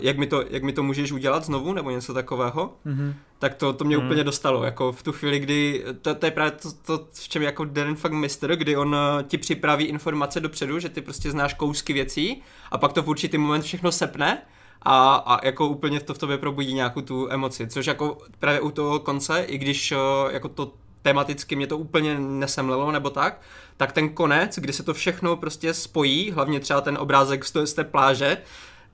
jak, 0.00 0.18
mi 0.18 0.26
to, 0.26 0.44
jak 0.50 0.62
mi 0.62 0.72
to 0.72 0.82
můžeš 0.82 1.12
udělat 1.12 1.44
znovu, 1.44 1.72
nebo 1.72 1.90
něco 1.90 2.14
takového, 2.14 2.72
mm-hmm. 2.86 3.14
tak 3.38 3.54
to, 3.54 3.72
to 3.72 3.84
mě 3.84 3.98
mm. 3.98 4.04
úplně 4.04 4.24
dostalo, 4.24 4.64
jako 4.64 4.92
v 4.92 5.02
tu 5.02 5.12
chvíli, 5.12 5.38
kdy, 5.38 5.84
to, 6.02 6.14
to 6.14 6.26
je 6.26 6.30
právě 6.30 6.50
to, 6.50 6.72
to, 6.72 7.06
v 7.12 7.28
čem 7.28 7.42
jako 7.42 7.64
Darren 7.64 7.96
fakt 7.96 8.12
mistr, 8.12 8.56
kdy 8.56 8.76
on 8.76 8.88
uh, 8.88 9.22
ti 9.22 9.38
připraví 9.38 9.84
informace 9.84 10.40
dopředu, 10.40 10.78
že 10.78 10.88
ty 10.88 11.00
prostě 11.00 11.30
znáš 11.30 11.54
kousky 11.54 11.92
věcí 11.92 12.42
a 12.70 12.78
pak 12.78 12.92
to 12.92 13.02
v 13.02 13.08
určitý 13.08 13.38
moment 13.38 13.62
všechno 13.62 13.92
sepne 13.92 14.42
a, 14.82 15.14
a 15.14 15.46
jako 15.46 15.68
úplně 15.68 16.00
to 16.00 16.14
v 16.14 16.18
tobě 16.18 16.38
probudí 16.38 16.74
nějakou 16.74 17.00
tu 17.00 17.28
emoci, 17.30 17.66
což 17.66 17.86
jako 17.86 18.18
právě 18.38 18.60
u 18.60 18.70
toho 18.70 18.98
konce, 18.98 19.42
i 19.42 19.58
když 19.58 19.92
uh, 19.92 19.98
jako 20.32 20.48
to 20.48 20.72
tematicky 21.02 21.56
mě 21.56 21.66
to 21.66 21.78
úplně 21.78 22.18
nesemlelo 22.18 22.92
nebo 22.92 23.10
tak, 23.10 23.40
tak 23.76 23.92
ten 23.92 24.08
konec, 24.08 24.58
kdy 24.58 24.72
se 24.72 24.82
to 24.82 24.94
všechno 24.94 25.36
prostě 25.36 25.74
spojí, 25.74 26.30
hlavně 26.30 26.60
třeba 26.60 26.80
ten 26.80 26.98
obrázek 27.00 27.44
z, 27.44 27.66
z 27.66 27.72
té 27.72 27.84
pláže, 27.84 28.38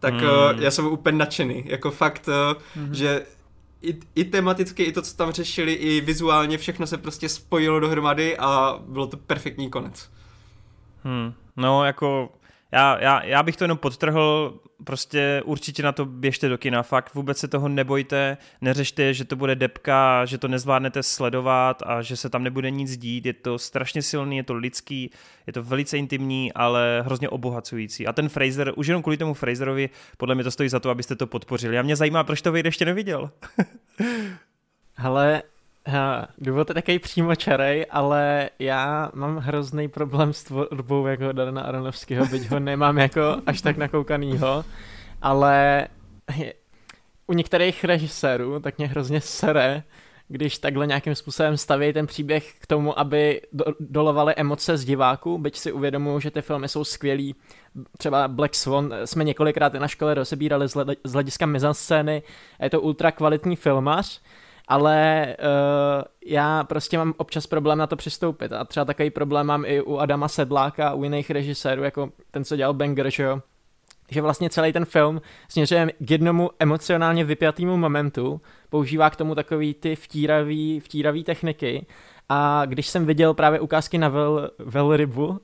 tak 0.01 0.15
mm. 0.15 0.21
uh, 0.21 0.63
já 0.63 0.71
jsem 0.71 0.87
úplně 0.87 1.19
nadšený. 1.19 1.65
Jako 1.67 1.91
fakt, 1.91 2.29
uh, 2.29 2.83
mm. 2.83 2.95
že 2.95 3.27
i, 3.83 4.01
i 4.15 4.25
tematicky, 4.25 4.83
i 4.83 4.93
to, 4.93 5.03
co 5.03 5.17
tam 5.17 5.33
řešili, 5.33 5.73
i 5.73 6.01
vizuálně 6.01 6.59
všechno 6.59 6.87
se 6.87 6.99
prostě 6.99 7.29
spojilo 7.29 7.81
dohromady 7.81 8.37
a 8.39 8.81
bylo 8.89 9.07
to 9.07 9.17
perfektní 9.17 9.71
konec. 9.71 10.11
Hmm. 11.05 11.33
No, 11.57 11.85
jako 11.85 12.33
já, 12.73 12.99
já, 13.01 13.25
já 13.25 13.43
bych 13.43 13.57
to 13.57 13.65
jenom 13.65 13.79
podtrhl, 13.79 14.55
prostě 14.85 15.43
určitě 15.45 15.83
na 15.83 15.93
to 15.93 16.05
běžte 16.05 16.49
do 16.49 16.59
kina, 16.59 16.83
fakt 16.83 17.15
vůbec 17.15 17.39
se 17.39 17.49
toho 17.49 17.69
nebojte, 17.69 18.37
neřešte, 18.61 19.15
že 19.15 19.25
to 19.25 19.37
bude 19.37 19.55
depka, 19.55 20.25
že 20.25 20.39
to 20.39 20.49
nezvládnete 20.49 21.03
sledovat 21.03 21.83
a 21.87 22.03
že 22.03 22.17
se 22.17 22.31
tam 22.31 22.43
nebude 22.43 22.71
nic 22.71 22.97
dít, 22.97 23.27
je 23.27 23.33
to 23.33 23.59
strašně 23.59 24.03
silný, 24.03 24.37
je 24.37 24.43
to 24.43 24.55
lidský, 24.55 25.11
je 25.47 25.53
to 25.53 25.63
velice 25.63 25.99
intimní, 25.99 26.53
ale 26.53 27.03
hrozně 27.07 27.29
obohacující. 27.29 28.07
A 28.07 28.13
ten 28.13 28.29
Fraser, 28.29 28.73
už 28.77 28.87
jenom 28.87 29.03
kvůli 29.03 29.17
tomu 29.17 29.35
Fraserovi, 29.35 29.91
podle 30.17 30.35
mě 30.35 30.45
to 30.45 30.51
stojí 30.51 30.69
za 30.69 30.81
to, 30.81 30.91
abyste 30.91 31.17
to 31.17 31.27
podpořili. 31.27 31.79
A 31.79 31.83
mě 31.83 31.97
zajímá, 31.97 32.25
proč 32.25 32.43
to 32.43 32.53
vy 32.53 32.63
ještě 32.65 32.85
neviděl. 32.85 33.31
Hele, 34.95 35.43
Ha, 35.89 36.29
důvod 36.39 36.71
je 36.71 36.75
takový 36.75 36.99
přímočarej, 36.99 37.87
ale 37.91 38.51
já 38.59 39.11
mám 39.15 39.37
hrozný 39.37 39.89
problém 39.89 40.33
s 40.33 40.45
tvorbou 40.45 41.07
jako 41.07 41.33
Darna 41.33 41.63
Aronovského, 41.63 42.27
byť 42.27 42.51
ho 42.51 42.61
nemám 42.61 42.99
jako 42.99 43.37
až 43.47 43.61
tak 43.61 43.77
nakoukanýho, 43.77 44.65
ale 45.23 45.89
u 47.27 47.33
některých 47.33 47.85
režisérů 47.85 48.61
tak 48.61 48.79
mě 48.79 48.87
hrozně 48.87 49.21
sere, 49.21 49.83
když 50.29 50.59
takhle 50.59 50.87
nějakým 50.87 51.15
způsobem 51.15 51.57
staví 51.57 51.93
ten 51.93 52.07
příběh 52.07 52.55
k 52.59 52.67
tomu, 52.67 52.99
aby 52.99 53.43
do, 53.53 53.65
dolovali 53.81 54.35
emoce 54.35 54.77
z 54.77 54.85
diváků, 54.85 55.39
byť 55.39 55.57
si 55.57 55.73
uvědomují, 55.73 56.21
že 56.21 56.31
ty 56.31 56.43
filmy 56.43 56.69
jsou 56.69 56.85
skvělý. 56.85 57.35
Třeba 57.99 58.29
Black 58.29 58.55
Swan 58.55 58.95
jsme 59.05 59.25
několikrát 59.25 59.75
na 59.75 59.89
škole 59.89 60.15
rozebírali 60.15 60.69
z 61.05 61.13
hlediska 61.13 61.47
mizanscény, 61.47 62.23
je 62.63 62.71
to 62.71 62.81
ultra 62.81 63.11
kvalitní 63.11 63.57
filmař, 63.57 64.23
ale 64.69 65.27
uh, 65.39 66.03
já 66.27 66.65
prostě 66.65 66.99
mám 66.99 67.15
občas 67.17 67.47
problém 67.47 67.79
na 67.79 67.87
to 67.87 67.97
přistoupit 67.97 68.53
a 68.53 68.65
třeba 68.65 68.85
takový 68.85 69.11
problém 69.11 69.47
mám 69.47 69.65
i 69.65 69.81
u 69.81 69.97
Adama 69.97 70.29
Sedláka 70.29 70.89
a 70.89 70.95
u 70.95 71.05
jiných 71.05 71.31
režisérů, 71.31 71.83
jako 71.83 72.11
ten, 72.31 72.45
co 72.45 72.57
dělal 72.57 72.75
Banger, 72.75 73.11
že 73.11 73.23
jo, 73.23 73.41
že 74.11 74.23
vlastně 74.23 74.51
celý 74.51 74.73
ten 74.73 74.85
film 74.85 75.21
směřuje 75.49 75.93
k 75.99 76.11
jednomu 76.11 76.51
emocionálně 76.59 77.25
vypjatýmu 77.25 77.77
momentu, 77.77 78.41
používá 78.71 79.11
k 79.11 79.17
tomu 79.17 79.35
takový 79.35 79.75
ty 79.75 79.97
vtíravý, 79.97 80.81
vtíravý 80.81 81.25
techniky 81.25 81.87
a 82.29 82.63
když 82.67 82.87
jsem 82.87 83.07
viděl 83.07 83.35
právě 83.35 83.61
ukázky 83.61 83.99
na 83.99 84.09
vel, 84.09 84.51
velrybu 84.59 85.27
uh, 85.27 85.37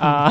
a 0.00 0.30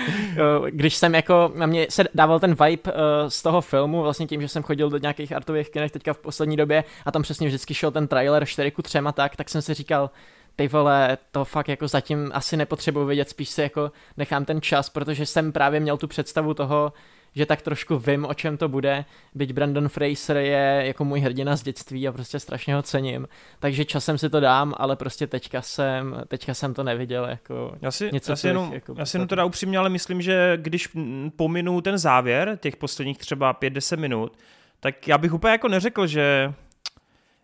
když 0.70 0.96
jsem 0.96 1.14
jako, 1.14 1.52
na 1.54 1.66
mě 1.66 1.86
se 1.90 2.04
dával 2.14 2.40
ten 2.40 2.54
vibe 2.64 2.92
uh, 2.92 3.00
z 3.28 3.42
toho 3.42 3.60
filmu, 3.60 4.02
vlastně 4.02 4.26
tím, 4.26 4.40
že 4.40 4.48
jsem 4.48 4.62
chodil 4.62 4.90
do 4.90 4.98
nějakých 4.98 5.32
artových 5.32 5.70
kinech 5.70 5.92
teďka 5.92 6.12
v 6.12 6.18
poslední 6.18 6.56
době 6.56 6.84
a 7.04 7.12
tam 7.12 7.22
přesně 7.22 7.46
vždycky 7.46 7.74
šel 7.74 7.90
ten 7.90 8.08
trailer 8.08 8.46
4 8.46 8.70
ku 8.70 8.82
3 8.82 8.98
a 8.98 9.12
tak, 9.12 9.36
tak 9.36 9.48
jsem 9.48 9.62
si 9.62 9.74
říkal, 9.74 10.10
ty 10.56 10.68
vole, 10.68 11.18
to 11.30 11.44
fakt 11.44 11.68
jako 11.68 11.88
zatím 11.88 12.30
asi 12.34 12.56
nepotřebuji 12.56 13.06
vidět, 13.06 13.30
spíš 13.30 13.48
si 13.48 13.62
jako 13.62 13.92
nechám 14.16 14.44
ten 14.44 14.60
čas, 14.60 14.90
protože 14.90 15.26
jsem 15.26 15.52
právě 15.52 15.80
měl 15.80 15.96
tu 15.96 16.08
představu 16.08 16.54
toho, 16.54 16.92
že 17.36 17.46
tak 17.46 17.62
trošku 17.62 17.98
vím, 17.98 18.24
o 18.24 18.34
čem 18.34 18.56
to 18.56 18.68
bude, 18.68 19.04
byť 19.34 19.52
Brandon 19.52 19.88
Fraser 19.88 20.36
je 20.36 20.82
jako 20.86 21.04
můj 21.04 21.20
hrdina 21.20 21.56
z 21.56 21.62
dětství 21.62 22.08
a 22.08 22.12
prostě 22.12 22.40
strašně 22.40 22.74
ho 22.74 22.82
cením, 22.82 23.28
takže 23.58 23.84
časem 23.84 24.18
si 24.18 24.30
to 24.30 24.40
dám, 24.40 24.74
ale 24.76 24.96
prostě 24.96 25.26
teďka 25.26 25.62
jsem, 25.62 26.22
teďka 26.28 26.54
jsem 26.54 26.74
to 26.74 26.82
neviděl 26.82 27.24
jako 27.24 27.76
já 27.82 27.90
si, 27.90 28.10
něco, 28.12 28.32
já 28.32 28.36
si 28.36 28.48
jenom, 28.48 28.72
jako 28.72 28.94
já 28.98 29.06
si 29.06 29.16
jenom 29.16 29.28
teda 29.28 29.44
upřímně, 29.44 29.78
ale 29.78 29.88
myslím, 29.88 30.22
že 30.22 30.52
když 30.56 30.88
pominu 31.36 31.80
ten 31.80 31.98
závěr 31.98 32.58
těch 32.60 32.76
posledních 32.76 33.18
třeba 33.18 33.54
5-10 33.54 33.96
minut, 33.96 34.38
tak 34.80 35.08
já 35.08 35.18
bych 35.18 35.32
úplně 35.32 35.52
jako 35.52 35.68
neřekl, 35.68 36.06
že 36.06 36.52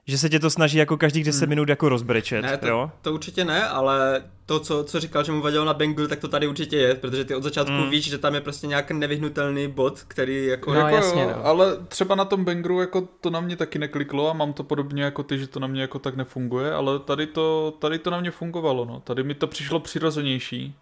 že 0.07 0.19
se 0.19 0.29
tě 0.29 0.38
to 0.38 0.51
snaží 0.51 0.79
jako 0.79 0.97
každých 0.97 1.25
10 1.25 1.41
hmm. 1.41 1.49
minut 1.49 1.69
jako 1.69 1.88
rozbrečet, 1.88 2.43
ne, 2.43 2.57
to, 2.57 2.69
jo? 2.69 2.91
to 3.03 3.15
určitě 3.15 3.45
ne, 3.45 3.69
ale 3.69 4.23
to, 4.47 4.61
co, 4.61 4.85
co 4.85 5.01
říkal, 5.01 5.25
že 5.25 5.33
mu 5.33 5.41
vadilo 5.41 5.65
na 5.65 5.75
Bengal, 5.75 6.07
tak 6.07 6.19
to 6.19 6.29
tady 6.29 6.47
určitě 6.47 6.77
je, 6.77 6.95
protože 6.95 7.25
ty 7.25 7.35
od 7.35 7.43
začátku 7.43 7.73
hmm. 7.73 7.91
víš, 7.91 8.11
že 8.11 8.19
tam 8.19 8.35
je 8.35 8.41
prostě 8.41 8.67
nějaký 8.67 8.95
nevyhnutelný 8.95 9.69
bod, 9.69 10.03
který 10.09 10.47
jako... 10.47 10.75
No, 10.75 10.81
jako 10.81 10.95
jasně, 10.95 11.27
no. 11.27 11.47
Ale 11.47 11.77
třeba 11.88 12.15
na 12.15 12.25
tom 12.25 12.45
Bangru 12.45 12.81
jako 12.81 13.09
to 13.21 13.31
na 13.31 13.41
mě 13.41 13.57
taky 13.57 13.79
nekliklo 13.79 14.31
a 14.31 14.33
mám 14.33 14.53
to 14.53 14.65
podobně 14.65 15.03
jako 15.03 15.23
ty, 15.23 15.38
že 15.38 15.47
to 15.47 15.61
na 15.61 15.67
mě 15.67 15.81
jako 15.81 15.99
tak 15.99 16.17
nefunguje, 16.17 16.73
ale 16.73 16.99
tady 16.99 17.27
to, 17.27 17.75
tady 17.79 17.99
to 17.99 18.11
na 18.11 18.21
mě 18.21 18.31
fungovalo, 18.31 18.85
no. 18.85 19.01
Tady 19.01 19.23
mi 19.23 19.35
to 19.35 19.47
přišlo 19.47 19.81
přirozenější. 19.81 20.75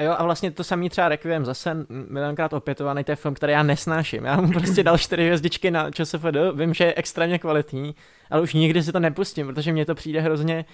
A 0.00 0.02
jo, 0.02 0.14
a 0.18 0.24
vlastně 0.24 0.50
to 0.50 0.64
samý 0.64 0.90
třeba 0.90 1.08
Requiem 1.08 1.44
zase 1.44 1.86
milionkrát 1.88 2.52
opětovaný, 2.52 3.04
to 3.04 3.12
je 3.12 3.16
film, 3.16 3.34
který 3.34 3.52
já 3.52 3.62
nesnáším. 3.62 4.24
Já 4.24 4.40
mu 4.40 4.52
prostě 4.52 4.82
dal 4.82 4.98
čtyři 4.98 5.24
hvězdičky 5.24 5.70
na 5.70 5.90
ČSFD, 5.90 6.36
vím, 6.54 6.74
že 6.74 6.84
je 6.84 6.94
extrémně 6.96 7.38
kvalitní, 7.38 7.94
ale 8.30 8.40
už 8.42 8.54
nikdy 8.54 8.82
si 8.82 8.92
to 8.92 9.00
nepustím, 9.00 9.46
protože 9.46 9.72
mně 9.72 9.86
to 9.86 9.94
přijde 9.94 10.20
hrozně 10.20 10.64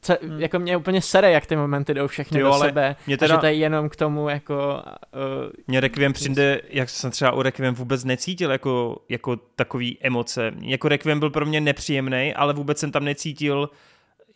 ce, 0.00 0.18
hmm. 0.22 0.40
jako 0.40 0.58
mě 0.58 0.76
úplně 0.76 1.02
sere, 1.02 1.30
jak 1.30 1.46
ty 1.46 1.56
momenty 1.56 1.94
jdou 1.94 2.06
všechny 2.06 2.40
jo, 2.40 2.46
do 2.46 2.58
sebe 2.58 2.96
mě 3.06 3.16
teda, 3.16 3.34
a 3.34 3.36
že 3.36 3.40
to 3.40 3.46
je 3.46 3.54
jenom 3.54 3.88
k 3.88 3.96
tomu 3.96 4.28
jako... 4.28 4.82
Uh, 5.14 5.50
mě 5.66 5.80
Requiem 5.80 6.12
přijde, 6.12 6.60
jak 6.68 6.88
jsem 6.88 7.10
třeba 7.10 7.32
u 7.32 7.42
Requiem 7.42 7.74
vůbec 7.74 8.04
necítil 8.04 8.50
jako, 8.50 8.98
jako 9.08 9.36
takový 9.36 9.98
emoce. 10.00 10.52
Jako 10.60 10.88
Requiem 10.88 11.20
byl 11.20 11.30
pro 11.30 11.46
mě 11.46 11.60
nepříjemný, 11.60 12.34
ale 12.34 12.54
vůbec 12.54 12.78
jsem 12.78 12.92
tam 12.92 13.04
necítil 13.04 13.70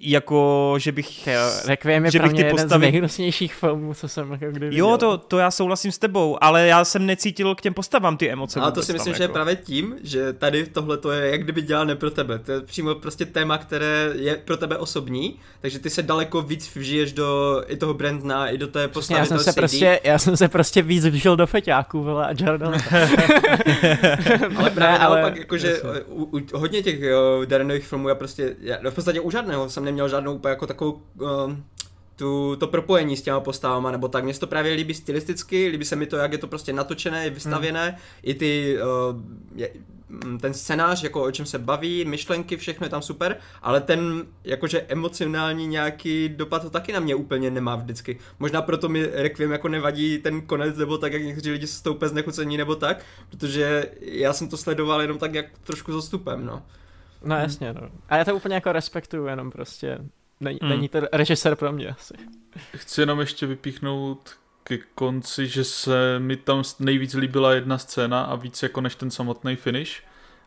jako, 0.00 0.74
že 0.78 0.92
bych... 0.92 1.26
Jo, 1.26 1.40
Requiem 1.66 2.04
je 2.04 2.10
že 2.10 2.18
pro 2.18 2.28
bych 2.28 2.32
mě 2.32 2.44
ty 2.44 2.50
postavy... 2.50 2.86
jeden 2.86 2.90
z 2.90 2.92
nejhnusnějších 2.92 3.54
filmů, 3.54 3.94
co 3.94 4.08
jsem 4.08 4.32
jako 4.32 4.46
kdy 4.50 4.68
viděl. 4.68 4.88
Jo, 4.88 4.98
to, 4.98 5.18
to 5.18 5.38
já 5.38 5.50
souhlasím 5.50 5.92
s 5.92 5.98
tebou, 5.98 6.38
ale 6.40 6.66
já 6.66 6.84
jsem 6.84 7.06
necítil 7.06 7.54
k 7.54 7.60
těm 7.60 7.74
postavám 7.74 8.16
ty 8.16 8.30
emoce. 8.30 8.60
Ale 8.60 8.72
to 8.72 8.82
si 8.82 8.92
myslím, 8.92 9.12
tam, 9.12 9.18
že 9.18 9.22
jako. 9.22 9.30
je 9.30 9.34
právě 9.34 9.56
tím, 9.56 9.96
že 10.02 10.32
tady 10.32 10.66
tohle 10.66 10.96
to 10.96 11.10
je 11.10 11.30
jak 11.30 11.42
kdyby 11.42 11.62
dělal 11.62 11.86
ne 11.86 11.96
pro 11.96 12.10
tebe. 12.10 12.38
To 12.38 12.52
je 12.52 12.60
přímo 12.60 12.94
prostě 12.94 13.26
téma, 13.26 13.58
které 13.58 14.10
je 14.14 14.36
pro 14.36 14.56
tebe 14.56 14.78
osobní, 14.78 15.38
takže 15.60 15.78
ty 15.78 15.90
se 15.90 16.02
daleko 16.02 16.42
víc 16.42 16.76
vžiješ 16.76 17.12
do 17.12 17.62
i 17.66 17.76
toho 17.76 17.94
Brandna, 17.94 18.48
i 18.48 18.58
do 18.58 18.66
té 18.66 18.88
postavy 18.88 19.20
já 19.20 19.26
jsem 19.26 19.38
se 19.38 19.52
CD. 19.52 19.56
prostě, 19.56 20.00
Já 20.04 20.18
jsem 20.18 20.36
se 20.36 20.48
prostě 20.48 20.82
víc 20.82 21.06
vžil 21.06 21.36
do 21.36 21.46
feťáků, 21.46 22.02
vole, 22.02 22.26
a 22.26 22.34
Jordan. 22.38 22.74
ale 24.56 24.70
právě 24.70 24.98
ne, 24.98 24.98
ale... 24.98 25.20
naopak, 25.20 25.36
jakože 25.36 25.80
u, 26.06 26.38
u, 26.38 26.40
hodně 26.54 26.82
těch 26.82 27.00
Darrenových 27.44 27.86
filmů 27.86 28.08
já 28.08 28.14
prostě, 28.14 28.56
já, 28.60 28.76
no 28.82 28.90
v 28.90 28.94
podstatě 28.94 29.20
u 29.20 29.30
žádného 29.30 29.70
jsem 29.70 29.84
neměl 29.90 30.08
žádnou 30.08 30.34
úplně 30.34 30.50
jako 30.50 30.66
takovou 30.66 31.02
uh, 31.20 31.52
tu, 32.16 32.56
to 32.56 32.66
propojení 32.66 33.16
s 33.16 33.22
těma 33.22 33.40
postavama, 33.40 33.90
nebo 33.90 34.08
tak. 34.08 34.24
Mně 34.24 34.34
se 34.34 34.40
to 34.40 34.46
právě 34.46 34.72
líbí 34.72 34.94
stylisticky, 34.94 35.68
líbí 35.68 35.84
se 35.84 35.96
mi 35.96 36.06
to, 36.06 36.16
jak 36.16 36.32
je 36.32 36.38
to 36.38 36.46
prostě 36.46 36.72
natočené, 36.72 37.30
vystavěné, 37.30 37.88
hmm. 37.88 37.98
i 38.22 38.34
ty, 38.34 38.78
uh, 38.82 39.20
je, 39.54 39.70
mm, 40.08 40.38
ten 40.38 40.54
scénář, 40.54 41.02
jako 41.02 41.22
o 41.22 41.30
čem 41.30 41.46
se 41.46 41.58
baví, 41.58 42.04
myšlenky, 42.04 42.56
všechno 42.56 42.86
je 42.86 42.90
tam 42.90 43.02
super, 43.02 43.36
ale 43.62 43.80
ten 43.80 44.26
jakože 44.44 44.80
emocionální 44.80 45.66
nějaký 45.66 46.28
dopad 46.28 46.62
to 46.62 46.70
taky 46.70 46.92
na 46.92 47.00
mě 47.00 47.14
úplně 47.14 47.50
nemá 47.50 47.76
vždycky. 47.76 48.18
Možná 48.38 48.62
proto 48.62 48.88
mi 48.88 49.06
Requiem 49.06 49.52
jako 49.52 49.68
nevadí 49.68 50.18
ten 50.18 50.40
konec, 50.40 50.76
nebo 50.76 50.98
tak, 50.98 51.12
jak 51.12 51.22
někteří 51.22 51.50
lidi 51.50 51.66
se 51.66 51.82
to 51.82 51.94
úplně 51.94 52.08
znechucení, 52.08 52.56
nebo 52.56 52.74
tak, 52.74 53.04
protože 53.30 53.90
já 54.00 54.32
jsem 54.32 54.48
to 54.48 54.56
sledoval 54.56 55.02
jenom 55.02 55.18
tak 55.18 55.34
jak 55.34 55.46
trošku 55.64 55.92
zastupem, 55.92 56.46
no. 56.46 56.62
No 57.24 57.36
jasně, 57.36 57.72
no. 57.72 57.80
A 58.08 58.16
já 58.16 58.24
to 58.24 58.36
úplně 58.36 58.54
jako 58.54 58.72
respektuju, 58.72 59.26
jenom 59.26 59.50
prostě 59.50 59.98
není, 60.40 60.58
mm. 60.62 60.68
není 60.68 60.88
to 60.88 61.00
režisér 61.12 61.56
pro 61.56 61.72
mě 61.72 61.88
asi. 61.88 62.14
Chci 62.76 63.00
jenom 63.00 63.20
ještě 63.20 63.46
vypíchnout 63.46 64.30
ke 64.64 64.78
konci, 64.94 65.46
že 65.46 65.64
se 65.64 66.18
mi 66.18 66.36
tam 66.36 66.62
nejvíc 66.78 67.14
líbila 67.14 67.54
jedna 67.54 67.78
scéna 67.78 68.22
a 68.22 68.34
víc 68.34 68.62
jako 68.62 68.80
než 68.80 68.94
ten 68.94 69.10
samotný 69.10 69.56
finish. 69.56 70.02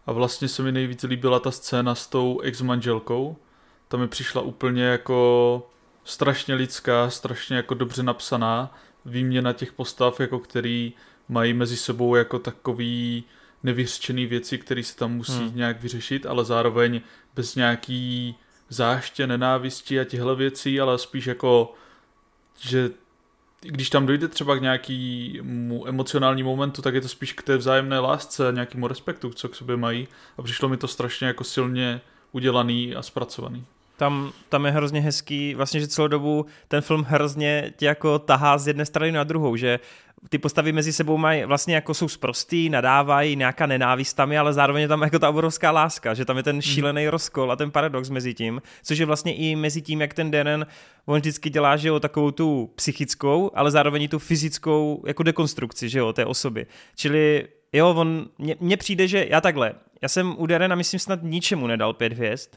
A 0.06 0.12
vlastně 0.12 0.48
se 0.48 0.64
mi 0.64 0.72
nejvíc 0.72 1.04
líbila 1.04 1.40
ta 1.40 1.52
scéna 1.52 1.96
s 1.96 2.08
tou 2.08 2.40
ex-manželkou. 2.40 3.38
Ta 3.88 3.98
mi 3.98 4.08
přišla 4.08 4.42
úplně 4.42 4.84
jako 4.84 5.70
strašně 6.04 6.56
lidská, 6.56 7.10
strašně 7.10 7.56
jako 7.56 7.74
dobře 7.74 8.04
napsaná. 8.04 8.76
Výměna 9.06 9.54
těch 9.54 9.74
postav, 9.74 10.20
jako 10.20 10.40
který 10.40 10.94
mají 11.30 11.54
mezi 11.54 11.78
sebou 11.78 12.16
jako 12.16 12.40
takový 12.40 13.24
nevyřčený 13.64 14.26
věci, 14.26 14.58
které 14.58 14.84
se 14.84 14.96
tam 14.96 15.12
musí 15.12 15.38
hmm. 15.38 15.56
nějak 15.56 15.82
vyřešit, 15.82 16.26
ale 16.26 16.46
zároveň 16.46 17.02
bez 17.36 17.56
nějaký 17.56 18.36
záště, 18.70 19.28
nenávisti 19.28 20.00
a 20.00 20.04
těchto 20.04 20.36
věcí, 20.36 20.80
ale 20.80 20.98
spíš 20.98 21.26
jako, 21.26 21.74
že 22.60 22.90
když 23.62 23.90
tam 23.90 24.06
dojde 24.06 24.28
třeba 24.28 24.56
k 24.56 24.62
nějakému 24.62 25.88
emocionálnímu 25.88 26.50
momentu, 26.50 26.82
tak 26.82 26.94
je 26.94 27.02
to 27.02 27.08
spíš 27.08 27.34
k 27.34 27.44
té 27.44 27.58
vzájemné 27.58 28.00
lásce 28.00 28.48
a 28.48 28.52
nějakému 28.52 28.88
respektu, 28.88 29.30
co 29.30 29.50
k 29.50 29.56
sobě 29.56 29.78
mají. 29.78 30.08
A 30.38 30.42
přišlo 30.42 30.70
mi 30.70 30.78
to 30.78 30.88
strašně 30.88 31.28
jako 31.28 31.44
silně 31.44 32.02
udělaný 32.32 32.96
a 32.96 33.02
zpracovaný. 33.02 33.66
Tam, 33.98 34.32
tam 34.50 34.66
je 34.66 34.72
hrozně 34.72 35.02
hezký, 35.02 35.56
vlastně, 35.56 35.80
že 35.80 35.88
celou 35.88 36.08
dobu 36.08 36.46
ten 36.68 36.82
film 36.82 37.04
hrozně 37.04 37.74
tě 37.78 37.86
jako 37.86 38.20
tahá 38.20 38.58
z 38.58 38.68
jedné 38.68 38.86
strany 38.86 39.12
na 39.12 39.24
druhou, 39.24 39.56
že 39.56 39.80
ty 40.30 40.38
postavy 40.38 40.72
mezi 40.72 40.94
sebou 40.94 41.18
mají 41.18 41.44
vlastně 41.46 41.76
jako 41.76 41.94
jsou 41.94 42.08
sprostý, 42.08 42.70
nadávají, 42.70 43.36
nějaká 43.36 43.66
nenávist 43.66 44.14
tam 44.14 44.32
je, 44.32 44.40
ale 44.40 44.54
zároveň 44.54 44.82
je 44.82 44.88
tam 44.88 45.02
jako 45.02 45.20
ta 45.20 45.30
obrovská 45.30 45.72
láska, 45.72 46.14
že 46.14 46.26
tam 46.26 46.38
je 46.38 46.44
ten 46.44 46.56
hmm. 46.56 46.62
šílený 46.62 47.10
rozkol 47.10 47.52
a 47.52 47.56
ten 47.56 47.72
paradox 47.72 48.10
mezi 48.10 48.34
tím, 48.34 48.62
což 48.84 48.98
je 48.98 49.06
vlastně 49.06 49.36
i 49.36 49.56
mezi 49.56 49.82
tím, 49.82 50.02
jak 50.02 50.14
ten 50.14 50.32
Darren, 50.32 50.68
on 51.06 51.20
vždycky 51.20 51.50
dělá, 51.50 51.78
že 51.78 51.88
jo, 51.88 52.00
takovou 52.00 52.32
tu 52.32 52.72
psychickou, 52.76 53.52
ale 53.54 53.72
zároveň 53.72 54.02
i 54.02 54.08
tu 54.08 54.20
fyzickou 54.20 55.04
jako 55.08 55.24
dekonstrukci, 55.24 55.90
že 55.90 56.00
jo, 56.00 56.14
té 56.14 56.26
osoby. 56.26 56.66
Čili 56.96 57.48
jo, 57.74 57.90
on, 57.90 58.26
mně 58.60 58.78
přijde, 58.78 59.08
že 59.08 59.28
já 59.30 59.42
takhle, 59.42 59.74
já 60.02 60.10
jsem 60.10 60.36
u 60.38 60.46
Darena 60.46 60.76
myslím 60.76 61.00
snad 61.00 61.20
ničemu 61.24 61.68
nedal 61.68 61.94
pět 61.94 62.14
hvězd, 62.14 62.50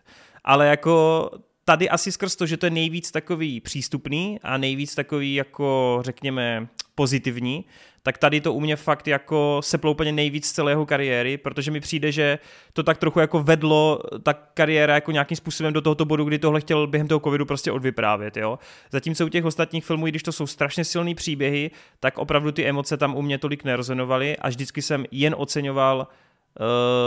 ale 0.44 0.66
jako 0.66 1.30
tady 1.64 1.88
asi 1.88 2.12
skrz 2.12 2.36
to, 2.36 2.46
že 2.46 2.56
to 2.56 2.66
je 2.66 2.70
nejvíc 2.70 3.10
takový 3.10 3.60
přístupný 3.60 4.38
a 4.42 4.56
nejvíc 4.56 4.94
takový 4.94 5.34
jako 5.34 5.98
řekněme 6.04 6.68
pozitivní, 6.96 7.64
tak 8.02 8.18
tady 8.18 8.40
to 8.40 8.52
u 8.52 8.60
mě 8.60 8.76
fakt 8.76 9.08
jako 9.08 9.60
se 9.62 9.78
úplně 9.78 10.12
nejvíc 10.12 10.46
z 10.46 10.52
celého 10.52 10.86
kariéry, 10.86 11.38
protože 11.38 11.70
mi 11.70 11.80
přijde, 11.80 12.12
že 12.12 12.38
to 12.72 12.82
tak 12.82 12.98
trochu 12.98 13.20
jako 13.20 13.42
vedlo 13.42 14.00
ta 14.22 14.32
kariéra 14.32 14.94
jako 14.94 15.12
nějakým 15.12 15.36
způsobem 15.36 15.72
do 15.72 15.80
tohoto 15.80 16.04
bodu, 16.04 16.24
kdy 16.24 16.38
tohle 16.38 16.60
chtěl 16.60 16.86
během 16.86 17.08
toho 17.08 17.20
covidu 17.20 17.46
prostě 17.46 17.72
odvyprávět, 17.72 18.36
jo. 18.36 18.58
Zatímco 18.90 19.26
u 19.26 19.28
těch 19.28 19.44
ostatních 19.44 19.84
filmů, 19.84 20.06
i 20.06 20.10
když 20.10 20.22
to 20.22 20.32
jsou 20.32 20.46
strašně 20.46 20.84
silné 20.84 21.14
příběhy, 21.14 21.70
tak 22.00 22.18
opravdu 22.18 22.52
ty 22.52 22.64
emoce 22.64 22.96
tam 22.96 23.16
u 23.16 23.22
mě 23.22 23.38
tolik 23.38 23.64
nerezonovaly 23.64 24.36
a 24.36 24.48
vždycky 24.48 24.82
jsem 24.82 25.04
jen 25.10 25.34
oceňoval 25.38 26.08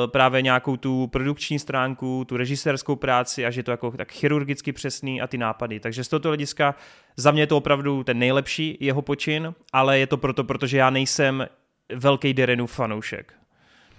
právě 0.05 0.41
nějakou 0.41 0.77
tu 0.77 1.07
produkční 1.07 1.59
stránku, 1.59 2.25
tu 2.27 2.37
režisérskou 2.37 2.95
práci 2.95 3.45
a 3.45 3.51
že 3.51 3.59
je 3.59 3.63
to 3.63 3.71
jako 3.71 3.91
tak 3.91 4.11
chirurgicky 4.11 4.71
přesný 4.71 5.21
a 5.21 5.27
ty 5.27 5.37
nápady. 5.37 5.79
Takže 5.79 6.03
z 6.03 6.07
tohoto 6.07 6.29
hlediska 6.29 6.75
za 7.17 7.31
mě 7.31 7.41
je 7.41 7.47
to 7.47 7.57
opravdu 7.57 8.03
ten 8.03 8.19
nejlepší 8.19 8.77
jeho 8.79 9.01
počin, 9.01 9.53
ale 9.73 9.99
je 9.99 10.07
to 10.07 10.17
proto, 10.17 10.43
protože 10.43 10.77
já 10.77 10.89
nejsem 10.89 11.47
velký 11.95 12.33
Derenu 12.33 12.67
fanoušek. 12.67 13.33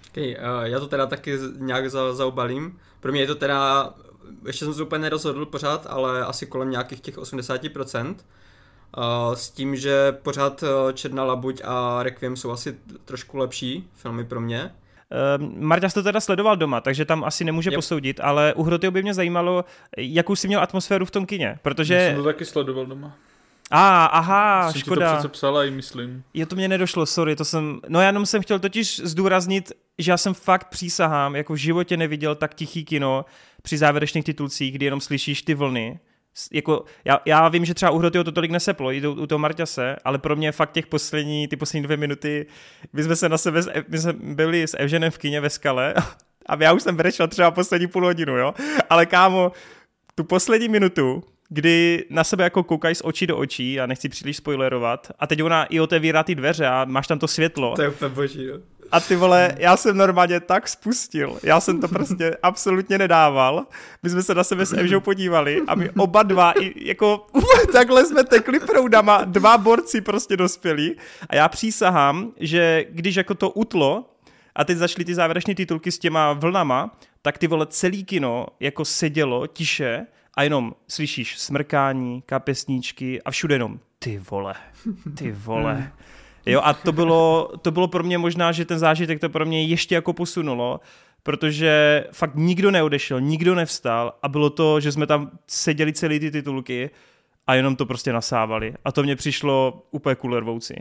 Okay, 0.09 0.35
uh, 0.35 0.63
já 0.63 0.79
to 0.79 0.87
teda 0.87 1.07
taky 1.07 1.37
nějak 1.57 1.89
za, 1.89 2.13
zaobalím. 2.13 2.79
Pro 2.99 3.11
mě 3.11 3.21
je 3.21 3.27
to 3.27 3.35
teda, 3.35 3.93
ještě 4.45 4.65
jsem 4.65 4.73
se 4.73 4.83
úplně 4.83 5.01
nerozhodl 5.01 5.45
pořád, 5.45 5.87
ale 5.89 6.25
asi 6.25 6.45
kolem 6.45 6.69
nějakých 6.69 7.01
těch 7.01 7.17
80%. 7.17 8.05
Uh, 8.07 8.13
eh, 8.13 9.35
s 9.35 9.49
tím, 9.49 9.75
že 9.75 10.11
pořád 10.11 10.63
Černá 10.93 11.23
labuť 11.23 11.61
a 11.65 12.03
Requiem 12.03 12.35
jsou 12.35 12.51
asi 12.51 12.77
trošku 13.05 13.37
lepší 13.37 13.89
filmy 13.93 14.25
pro 14.25 14.41
mě. 14.41 14.71
Uh, 15.37 15.45
Marta 15.59 15.89
to 15.89 16.03
teda 16.03 16.19
sledoval 16.19 16.57
doma, 16.57 16.81
takže 16.81 17.05
tam 17.05 17.23
asi 17.23 17.43
nemůže 17.43 17.69
yep. 17.69 17.75
posoudit, 17.75 18.19
ale 18.23 18.53
u 18.53 18.63
Hrotyho 18.63 18.91
by 18.91 19.03
mě 19.03 19.13
zajímalo, 19.13 19.65
jakou 19.97 20.35
jsi 20.35 20.47
měl 20.47 20.61
atmosféru 20.61 21.05
v 21.05 21.11
tom 21.11 21.25
kině, 21.25 21.59
protože... 21.61 21.93
Já 21.93 22.07
jsem 22.07 22.15
to 22.15 22.23
taky 22.23 22.45
sledoval 22.45 22.85
doma. 22.85 23.17
A, 23.71 24.05
ah, 24.05 24.09
aha, 24.17 24.71
jsem 24.71 24.81
škoda. 24.81 25.07
Jsem 25.07 25.15
to 25.15 25.19
přece 25.19 25.31
psala 25.31 25.65
i 25.65 25.71
myslím. 25.71 26.23
Je 26.33 26.45
to 26.45 26.55
mě 26.55 26.67
nedošlo, 26.67 27.05
sorry, 27.05 27.35
to 27.35 27.45
jsem... 27.45 27.79
No 27.87 27.99
já 27.99 28.07
jenom 28.07 28.25
jsem 28.25 28.41
chtěl 28.41 28.59
totiž 28.59 29.01
zdůraznit, 29.03 29.71
že 29.97 30.11
já 30.11 30.17
jsem 30.17 30.33
fakt 30.33 30.69
přísahám, 30.69 31.35
jako 31.35 31.53
v 31.53 31.57
životě 31.57 31.97
neviděl 31.97 32.35
tak 32.35 32.53
tichý 32.53 32.85
kino 32.85 33.25
při 33.61 33.77
závěrečných 33.77 34.25
titulcích, 34.25 34.73
kdy 34.73 34.85
jenom 34.85 35.01
slyšíš 35.01 35.41
ty 35.41 35.53
vlny 35.53 35.99
jako, 36.51 36.85
já, 37.05 37.19
já 37.25 37.49
vím, 37.49 37.65
že 37.65 37.73
třeba 37.73 37.91
u 37.91 37.97
Hrotyho 37.97 38.23
to 38.23 38.31
tolik 38.31 38.51
neseplo, 38.51 38.91
i 38.91 39.07
u, 39.07 39.11
u 39.11 39.27
toho 39.27 39.39
Marťase, 39.39 39.95
ale 40.03 40.17
pro 40.17 40.35
mě 40.35 40.51
fakt 40.51 40.71
těch 40.71 40.87
poslední, 40.87 41.47
ty 41.47 41.55
poslední 41.55 41.83
dvě 41.83 41.97
minuty, 41.97 42.45
my 42.93 43.03
jsme 43.03 43.15
se 43.15 43.29
na 43.29 43.37
sebe, 43.37 43.61
my 43.87 43.97
jsme 43.97 44.13
byli 44.13 44.63
s 44.63 44.77
Evženem 44.77 45.11
v 45.11 45.17
kině 45.17 45.41
ve 45.41 45.49
skale 45.49 45.93
a 46.45 46.63
já 46.63 46.73
už 46.73 46.83
jsem 46.83 46.95
brečel 46.95 47.27
třeba 47.27 47.51
poslední 47.51 47.87
půl 47.87 48.05
hodinu, 48.05 48.37
jo, 48.37 48.53
ale 48.89 49.05
kámo, 49.05 49.51
tu 50.15 50.23
poslední 50.23 50.69
minutu, 50.69 51.23
kdy 51.49 52.05
na 52.09 52.23
sebe 52.23 52.43
jako 52.43 52.63
koukají 52.63 52.95
z 52.95 53.01
očí 53.03 53.27
do 53.27 53.37
očí, 53.37 53.79
a 53.79 53.85
nechci 53.85 54.09
příliš 54.09 54.37
spoilerovat, 54.37 55.11
a 55.19 55.27
teď 55.27 55.43
ona 55.43 55.65
i 55.65 55.79
otevírá 55.79 56.23
ty 56.23 56.35
dveře 56.35 56.67
a 56.67 56.85
máš 56.85 57.07
tam 57.07 57.19
to 57.19 57.27
světlo. 57.27 57.75
To 57.75 57.81
je 57.81 57.89
úplně 57.89 58.09
boží, 58.09 58.43
jo. 58.43 58.59
A 58.91 58.99
ty 58.99 59.15
vole, 59.15 59.55
já 59.57 59.77
jsem 59.77 59.97
normálně 59.97 60.39
tak 60.39 60.67
spustil. 60.67 61.39
Já 61.43 61.59
jsem 61.59 61.81
to 61.81 61.87
prostě 61.87 62.37
absolutně 62.43 62.97
nedával. 62.97 63.65
My 64.03 64.09
jsme 64.09 64.23
se 64.23 64.35
na 64.35 64.43
sebe 64.43 64.65
s 64.65 64.73
Evžou 64.73 64.99
podívali 64.99 65.61
a 65.67 65.75
my 65.75 65.89
oba 65.89 66.23
dva, 66.23 66.51
i 66.51 66.87
jako 66.87 67.27
takhle 67.71 68.05
jsme 68.05 68.23
tekli 68.23 68.59
proudama, 68.59 69.23
dva 69.23 69.57
borci 69.57 70.01
prostě 70.01 70.37
dospělí. 70.37 70.95
A 71.29 71.35
já 71.35 71.49
přísahám, 71.49 72.31
že 72.39 72.85
když 72.89 73.15
jako 73.15 73.35
to 73.35 73.49
utlo, 73.49 74.05
a 74.55 74.63
teď 74.63 74.77
začaly 74.77 75.05
ty 75.05 75.15
závěrečné 75.15 75.55
titulky 75.55 75.91
s 75.91 75.99
těma 75.99 76.33
vlnama, 76.33 76.97
tak 77.21 77.37
ty 77.37 77.47
vole 77.47 77.67
celý 77.69 78.03
kino 78.03 78.47
jako 78.59 78.85
sedělo 78.85 79.47
tiše 79.47 80.05
a 80.33 80.43
jenom 80.43 80.73
slyšíš 80.87 81.39
smrkání, 81.39 82.23
kapesníčky 82.25 83.21
a 83.21 83.31
všude 83.31 83.55
jenom 83.55 83.79
ty 83.99 84.21
vole, 84.29 84.53
ty 85.17 85.31
vole. 85.31 85.91
Jo, 86.45 86.61
a 86.63 86.73
to 86.73 86.91
bylo, 86.91 87.51
to 87.61 87.71
bylo 87.71 87.87
pro 87.87 88.03
mě 88.03 88.17
možná, 88.17 88.51
že 88.51 88.65
ten 88.65 88.79
zážitek 88.79 89.19
to 89.19 89.29
pro 89.29 89.45
mě 89.45 89.63
ještě 89.63 89.95
jako 89.95 90.13
posunulo, 90.13 90.79
protože 91.23 92.03
fakt 92.11 92.35
nikdo 92.35 92.71
neodešel, 92.71 93.21
nikdo 93.21 93.55
nevstal 93.55 94.13
a 94.21 94.29
bylo 94.29 94.49
to, 94.49 94.79
že 94.79 94.91
jsme 94.91 95.07
tam 95.07 95.31
seděli 95.47 95.93
celý 95.93 96.19
ty 96.19 96.31
titulky 96.31 96.89
a 97.47 97.55
jenom 97.55 97.75
to 97.75 97.85
prostě 97.85 98.13
nasávali. 98.13 98.73
A 98.85 98.91
to 98.91 99.03
mě 99.03 99.15
přišlo 99.15 99.83
úplně 99.91 100.15
kulervoucí. 100.15 100.73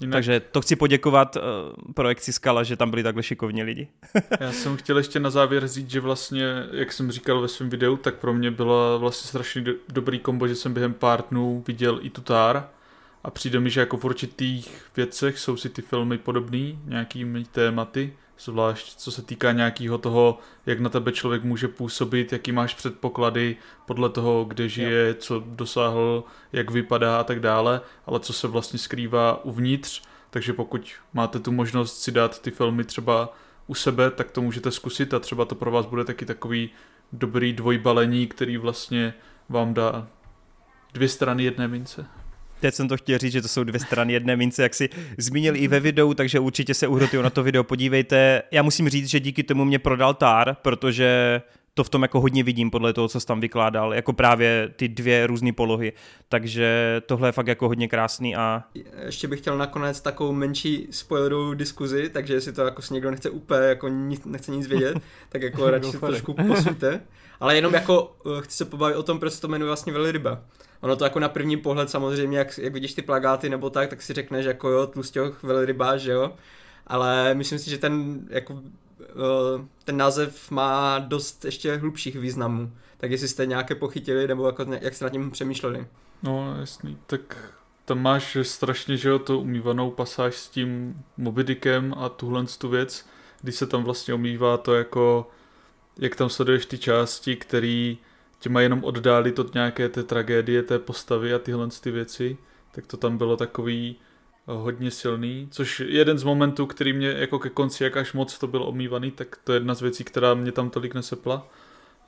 Jinak... 0.00 0.12
Takže 0.12 0.40
to 0.40 0.60
chci 0.60 0.76
poděkovat 0.76 1.36
uh, 1.36 1.42
projekci 1.94 2.32
Skala, 2.32 2.62
že 2.62 2.76
tam 2.76 2.90
byli 2.90 3.02
takhle 3.02 3.22
šikovní 3.22 3.62
lidi. 3.62 3.88
Já 4.40 4.52
jsem 4.52 4.76
chtěl 4.76 4.98
ještě 4.98 5.20
na 5.20 5.30
závěr 5.30 5.68
říct, 5.68 5.90
že 5.90 6.00
vlastně, 6.00 6.44
jak 6.72 6.92
jsem 6.92 7.10
říkal 7.10 7.40
ve 7.40 7.48
svém 7.48 7.70
videu, 7.70 7.96
tak 7.96 8.14
pro 8.14 8.32
mě 8.32 8.50
bylo 8.50 8.98
vlastně 8.98 9.28
strašně 9.28 9.60
do- 9.62 9.72
dobrý 9.88 10.18
kombo, 10.18 10.48
že 10.48 10.54
jsem 10.54 10.74
během 10.74 10.94
pár 10.94 11.24
dnů 11.30 11.64
viděl 11.66 11.98
i 12.02 12.10
Tutar 12.10 12.68
a 13.24 13.30
přijde 13.30 13.60
mi, 13.60 13.70
že 13.70 13.80
jako 13.80 13.96
v 13.96 14.04
určitých 14.04 14.82
věcech 14.96 15.38
jsou 15.38 15.56
si 15.56 15.68
ty 15.68 15.82
filmy 15.82 16.18
podobný 16.18 16.78
nějakými 16.84 17.44
tématy, 17.44 18.12
zvlášť 18.38 18.96
co 18.96 19.12
se 19.12 19.22
týká 19.22 19.52
nějakého 19.52 19.98
toho, 19.98 20.38
jak 20.66 20.80
na 20.80 20.88
tebe 20.88 21.12
člověk 21.12 21.44
může 21.44 21.68
působit, 21.68 22.32
jaký 22.32 22.52
máš 22.52 22.74
předpoklady 22.74 23.56
podle 23.86 24.08
toho, 24.08 24.44
kde 24.44 24.68
žije, 24.68 25.14
co 25.14 25.42
dosáhl, 25.46 26.24
jak 26.52 26.70
vypadá 26.70 27.20
a 27.20 27.24
tak 27.24 27.40
dále, 27.40 27.80
ale 28.06 28.20
co 28.20 28.32
se 28.32 28.48
vlastně 28.48 28.78
skrývá 28.78 29.44
uvnitř, 29.44 30.02
takže 30.30 30.52
pokud 30.52 30.92
máte 31.12 31.38
tu 31.38 31.52
možnost 31.52 32.02
si 32.02 32.12
dát 32.12 32.42
ty 32.42 32.50
filmy 32.50 32.84
třeba 32.84 33.34
u 33.66 33.74
sebe, 33.74 34.10
tak 34.10 34.30
to 34.30 34.42
můžete 34.42 34.70
zkusit 34.70 35.14
a 35.14 35.18
třeba 35.18 35.44
to 35.44 35.54
pro 35.54 35.70
vás 35.70 35.86
bude 35.86 36.04
taky 36.04 36.26
takový 36.26 36.70
dobrý 37.12 37.52
dvojbalení, 37.52 38.26
který 38.26 38.56
vlastně 38.56 39.14
vám 39.48 39.74
dá 39.74 40.08
dvě 40.92 41.08
strany 41.08 41.44
jedné 41.44 41.68
mince. 41.68 42.19
Teď 42.60 42.74
jsem 42.74 42.88
to 42.88 42.96
chtěl 42.96 43.18
říct, 43.18 43.32
že 43.32 43.42
to 43.42 43.48
jsou 43.48 43.64
dvě 43.64 43.80
strany 43.80 44.12
jedné 44.12 44.36
mince, 44.36 44.62
jak 44.62 44.74
si 44.74 44.88
zmínil 45.18 45.56
i 45.56 45.68
ve 45.68 45.80
videu, 45.80 46.14
takže 46.14 46.40
určitě 46.40 46.74
se 46.74 46.86
u 46.88 46.98
na 47.22 47.30
to 47.30 47.42
video 47.42 47.64
podívejte. 47.64 48.42
Já 48.50 48.62
musím 48.62 48.88
říct, 48.88 49.08
že 49.08 49.20
díky 49.20 49.42
tomu 49.42 49.64
mě 49.64 49.78
prodal 49.78 50.14
Tar, 50.14 50.56
protože 50.62 51.40
to 51.74 51.84
v 51.84 51.88
tom 51.88 52.02
jako 52.02 52.20
hodně 52.20 52.42
vidím 52.42 52.70
podle 52.70 52.92
toho, 52.92 53.08
co 53.08 53.20
jsi 53.20 53.26
tam 53.26 53.40
vykládal, 53.40 53.94
jako 53.94 54.12
právě 54.12 54.70
ty 54.76 54.88
dvě 54.88 55.26
různé 55.26 55.52
polohy. 55.52 55.92
Takže 56.28 57.00
tohle 57.06 57.28
je 57.28 57.32
fakt 57.32 57.46
jako 57.46 57.68
hodně 57.68 57.88
krásný 57.88 58.36
a... 58.36 58.64
Ještě 59.04 59.28
bych 59.28 59.40
chtěl 59.40 59.58
nakonec 59.58 60.00
takovou 60.00 60.32
menší 60.32 60.88
spoilerovou 60.90 61.54
diskuzi, 61.54 62.08
takže 62.08 62.34
jestli 62.34 62.52
to 62.52 62.62
jako 62.62 62.82
si 62.82 62.94
někdo 62.94 63.10
nechce 63.10 63.30
úplně, 63.30 63.60
jako 63.60 63.88
nic, 63.88 64.24
nechce 64.24 64.52
nic 64.52 64.66
vědět, 64.66 64.96
tak 65.28 65.42
jako 65.42 65.70
radši 65.70 65.98
trošku 65.98 66.34
posuňte. 66.34 67.00
Ale 67.40 67.54
jenom 67.54 67.74
jako 67.74 68.16
eh, 68.26 68.42
chci 68.42 68.56
se 68.56 68.64
pobavit 68.64 68.96
o 68.96 69.02
tom, 69.02 69.20
proč 69.20 69.40
to 69.40 69.48
jmenuje 69.48 69.66
vlastně 69.66 69.92
Velryba. 69.92 70.40
Ono 70.80 70.96
to 70.96 71.04
jako 71.04 71.20
na 71.20 71.28
první 71.28 71.56
pohled 71.56 71.90
samozřejmě, 71.90 72.38
jak, 72.38 72.58
jak 72.58 72.72
vidíš 72.72 72.94
ty 72.94 73.02
plagáty 73.02 73.48
nebo 73.48 73.70
tak, 73.70 73.90
tak 73.90 74.02
si 74.02 74.12
řekneš 74.12 74.46
jako 74.46 74.68
jo, 74.68 74.86
tlustěch 74.86 75.42
velrybář, 75.42 76.00
že 76.00 76.12
jo. 76.12 76.32
Ale 76.86 77.34
myslím 77.34 77.58
si, 77.58 77.70
že 77.70 77.78
ten 77.78 78.20
jako 78.30 78.62
eh, 79.00 79.66
ten 79.84 79.96
název 79.96 80.50
má 80.50 80.98
dost 80.98 81.44
ještě 81.44 81.76
hlubších 81.76 82.16
významů. 82.16 82.72
Tak 82.96 83.10
jestli 83.10 83.28
jste 83.28 83.46
nějaké 83.46 83.74
pochytili, 83.74 84.28
nebo 84.28 84.46
jako, 84.46 84.66
jak 84.80 84.94
jste 84.94 85.04
nad 85.04 85.10
tím 85.10 85.30
přemýšleli. 85.30 85.86
No 86.22 86.56
jasný, 86.60 86.98
tak 87.06 87.54
tam 87.84 88.02
máš 88.02 88.36
strašně, 88.42 88.96
že 88.96 89.08
jo, 89.08 89.18
to 89.18 89.38
umývanou 89.38 89.90
pasáž 89.90 90.36
s 90.36 90.48
tím 90.48 91.02
Mobidickem 91.16 91.94
a 91.96 92.08
tuhle 92.08 92.44
tu 92.58 92.68
věc, 92.68 93.06
když 93.42 93.54
se 93.54 93.66
tam 93.66 93.84
vlastně 93.84 94.14
omývá 94.14 94.56
to 94.56 94.74
jako, 94.74 95.30
jak 96.00 96.16
tam 96.16 96.28
sleduješ 96.28 96.66
ty 96.66 96.78
části, 96.78 97.36
který 97.36 97.98
tě 98.38 98.48
mají 98.48 98.64
jenom 98.64 98.84
oddálit 98.84 99.38
od 99.38 99.54
nějaké 99.54 99.88
té 99.88 100.02
tragédie, 100.02 100.62
té 100.62 100.78
postavy 100.78 101.34
a 101.34 101.38
tyhle 101.38 101.68
ty 101.80 101.90
věci, 101.90 102.36
tak 102.72 102.86
to 102.86 102.96
tam 102.96 103.18
bylo 103.18 103.36
takový 103.36 103.96
eh, 103.96 104.52
hodně 104.52 104.90
silný, 104.90 105.48
což 105.50 105.80
jeden 105.86 106.18
z 106.18 106.24
momentů, 106.24 106.66
který 106.66 106.92
mě 106.92 107.08
jako 107.08 107.38
ke 107.38 107.48
konci, 107.48 107.84
jak 107.84 107.96
až 107.96 108.12
moc 108.12 108.38
to 108.38 108.46
bylo 108.46 108.66
omývaný, 108.66 109.10
tak 109.10 109.38
to 109.44 109.52
je 109.52 109.56
jedna 109.56 109.74
z 109.74 109.80
věcí, 109.80 110.04
která 110.04 110.34
mě 110.34 110.52
tam 110.52 110.70
tolik 110.70 110.94
nesepla 110.94 111.46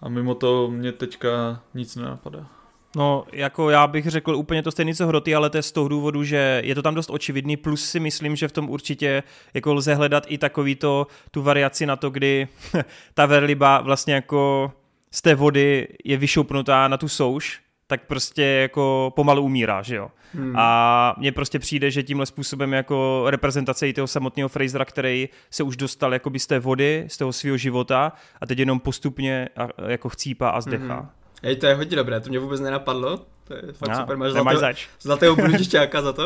a 0.01 0.09
mimo 0.09 0.35
to 0.35 0.71
mě 0.71 0.93
teďka 0.93 1.63
nic 1.75 1.97
nenapadá. 1.97 2.62
No, 2.97 3.25
jako 3.33 3.71
já 3.71 3.87
bych 3.87 4.07
řekl 4.07 4.37
úplně 4.37 4.63
to 4.63 4.71
stejné, 4.71 4.95
co 4.95 5.07
hroty, 5.07 5.35
ale 5.35 5.51
to 5.51 5.57
je 5.57 5.63
z 5.63 5.73
toho 5.73 5.89
důvodu, 5.89 6.25
že 6.25 6.61
je 6.65 6.75
to 6.75 6.83
tam 6.83 6.95
dost 6.95 7.11
očividný, 7.11 7.57
plus 7.57 7.91
si 7.91 8.01
myslím, 8.01 8.37
že 8.37 8.49
v 8.49 8.53
tom 8.53 8.71
určitě 8.71 9.23
jako 9.55 9.75
lze 9.75 9.95
hledat 9.95 10.25
i 10.27 10.39
takový 10.39 10.75
to, 10.75 11.07
tu 11.31 11.43
variaci 11.43 11.87
na 11.87 11.97
to, 11.97 12.11
kdy 12.11 12.49
ta 13.15 13.27
verliba 13.27 13.81
vlastně 13.81 14.15
jako 14.15 14.73
z 15.11 15.23
té 15.23 15.35
vody 15.35 15.89
je 16.05 16.17
vyšoupnutá 16.17 16.89
na 16.89 16.97
tu 16.97 17.09
souš, 17.09 17.61
tak 17.87 18.07
prostě 18.07 18.43
jako 18.43 19.13
pomalu 19.17 19.43
umírá, 19.43 19.83
že 19.83 19.97
jo. 19.97 20.11
Hmm. 20.35 20.55
A 20.57 21.15
mně 21.19 21.33
prostě 21.33 21.59
přijde, 21.59 21.91
že 21.91 22.03
tímhle 22.03 22.27
způsobem 22.27 22.73
jako 22.73 23.25
reprezentace 23.27 23.89
i 23.89 23.93
toho 23.93 24.07
samotného 24.07 24.49
Frasera, 24.49 24.85
který 24.85 25.29
se 25.51 25.63
už 25.63 25.77
dostal 25.77 26.13
jakoby 26.13 26.39
z 26.39 26.47
té 26.47 26.59
vody, 26.59 27.05
z 27.09 27.19
toho 27.19 27.33
svého 27.33 27.57
života 27.57 28.13
a 28.41 28.47
teď 28.47 28.59
jenom 28.59 28.81
postupně 28.81 29.49
jako 29.89 30.09
chcípá 30.09 30.51
a 30.51 30.61
zdechá. 30.61 30.95
Hmm. 30.95 31.09
Hej, 31.43 31.57
to 31.57 31.67
je 31.67 31.75
hodně 31.75 31.97
dobré, 31.97 32.21
to 32.21 32.29
mě 32.29 32.39
vůbec 32.39 32.61
nenapadlo. 32.61 33.21
To 33.49 33.55
je 33.55 33.73
fakt 33.73 33.89
no, 33.89 33.97
super, 33.97 34.17
máš 34.17 34.33
zlatého, 34.33 34.75
zlatého 35.01 35.37
bludišťáka 35.37 36.03
za 36.03 36.13
to. 36.13 36.23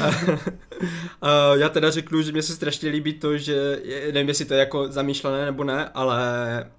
a, 0.00 0.06
a, 1.22 1.54
já 1.54 1.68
teda 1.68 1.90
řeknu, 1.90 2.22
že 2.22 2.32
mě 2.32 2.42
se 2.42 2.54
strašně 2.54 2.90
líbí 2.90 3.12
to, 3.12 3.38
že, 3.38 3.80
nevím, 4.12 4.28
jestli 4.28 4.44
to 4.44 4.54
je 4.54 4.60
jako 4.60 4.88
zamýšlené 4.88 5.44
nebo 5.44 5.64
ne, 5.64 5.88
ale 5.94 6.20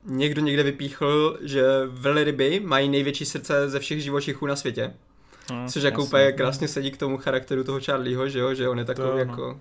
někdo 0.04 0.42
někde 0.42 0.64
vypíchl, 0.64 1.38
že 1.42 1.64
velryby 1.88 2.62
mají 2.66 2.90
největší 2.90 3.26
srdce 3.26 3.70
ze 3.70 3.80
všech 3.80 4.04
živočichů 4.04 4.46
na 4.46 4.56
světě. 4.56 4.94
No, 5.52 5.66
Což 5.70 5.84
jako 5.84 6.04
úplně 6.04 6.32
krásně 6.32 6.68
sedí 6.68 6.92
k 6.92 6.98
tomu 6.98 7.18
charakteru 7.18 7.64
toho 7.64 7.80
Charlieho, 7.80 8.30
že 8.30 8.40
jo, 8.40 8.54
že 8.54 8.70
on 8.70 8.80
je 8.80 8.86
takový 8.86 9.10
to, 9.10 9.18
jako, 9.18 9.60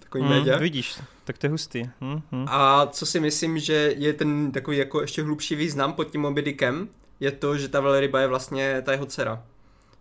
takový 0.00 0.24
mm, 0.24 0.30
média. 0.30 0.58
Vidíš, 0.58 0.98
tak 1.24 1.38
to 1.38 1.46
je 1.46 1.50
hustý. 1.50 1.84
Mm, 2.00 2.22
mm. 2.32 2.46
A 2.48 2.86
co 2.86 3.06
si 3.06 3.20
myslím, 3.20 3.58
že 3.58 3.94
je 3.96 4.12
ten 4.12 4.52
takový 4.52 4.76
jako 4.76 5.00
ještě 5.00 5.22
hlubší 5.22 5.54
význam 5.54 5.92
pod 5.92 6.04
tím 6.04 6.20
Moby 6.20 6.42
Dickem, 6.42 6.88
je 7.20 7.30
to, 7.30 7.56
že 7.56 7.68
ta 7.68 7.80
velryba 7.80 8.20
je 8.20 8.26
vlastně 8.26 8.82
ta 8.84 8.92
jeho 8.92 9.06
dcera. 9.06 9.42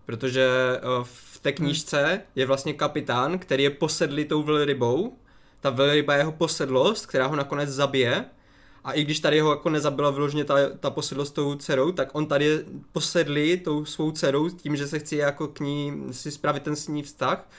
Protože 0.06 0.50
eh, 0.78 0.80
v 1.04 1.40
té 1.40 1.52
knížce 1.52 2.22
je 2.36 2.46
vlastně 2.46 2.74
kapitán, 2.74 3.40
který 3.40 3.64
je 3.64 3.70
posedlý 3.70 4.26
tou 4.26 4.44
velrybou. 4.44 5.18
Ta 5.60 5.70
velryba 5.70 6.14
je 6.14 6.20
jeho 6.20 6.32
posedlost, 6.32 7.06
která 7.06 7.28
ho 7.28 7.36
nakonec 7.36 7.70
zabije. 7.70 8.26
A 8.84 8.92
i 8.92 9.04
když 9.04 9.20
tady 9.20 9.40
ho 9.40 9.52
jako 9.52 9.70
nezabila 9.70 10.10
vyloženě 10.10 10.46
ta, 10.46 10.56
ta 10.80 10.90
posedlost 10.90 11.36
tou 11.36 11.56
dcerou, 11.56 11.92
tak 11.92 12.10
on 12.16 12.26
tady 12.26 12.66
posedlý 12.92 13.58
tou 13.58 13.86
svou 13.86 14.12
dcerou 14.12 14.50
tím, 14.50 14.76
že 14.76 14.88
se 14.88 15.00
chce 15.00 15.16
jako 15.16 15.48
k 15.48 15.60
ní 15.60 16.04
si 16.12 16.32
spravit 16.32 16.64
ten 16.64 16.76
s 16.76 16.88
ní 16.88 17.04
vztah. 17.04 17.50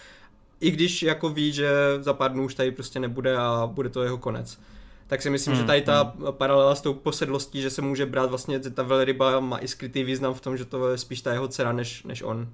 I 0.60 0.70
když 0.70 1.02
jako 1.02 1.28
ví, 1.28 1.52
že 1.52 1.70
za 2.00 2.12
pár 2.12 2.32
dnů 2.32 2.44
už 2.44 2.54
tady 2.54 2.70
prostě 2.70 3.00
nebude 3.00 3.36
a 3.36 3.70
bude 3.72 3.88
to 3.88 4.02
jeho 4.02 4.18
konec 4.18 4.58
tak 5.06 5.22
si 5.22 5.30
myslím, 5.30 5.54
hmm, 5.54 5.62
že 5.62 5.66
tady 5.66 5.82
ta 5.82 6.02
hmm. 6.02 6.26
paralela 6.30 6.74
s 6.74 6.80
tou 6.80 6.94
posedlostí, 6.94 7.62
že 7.62 7.70
se 7.70 7.82
může 7.82 8.06
brát 8.06 8.30
vlastně, 8.30 8.62
že 8.62 8.70
ta 8.70 8.82
velryba 8.82 9.40
má 9.40 9.58
i 9.58 9.68
skrytý 9.68 10.04
význam 10.04 10.34
v 10.34 10.40
tom, 10.40 10.56
že 10.56 10.64
to 10.64 10.88
je 10.88 10.98
spíš 10.98 11.20
ta 11.20 11.32
jeho 11.32 11.48
dcera, 11.48 11.72
než, 11.72 12.02
než 12.02 12.22
on. 12.22 12.48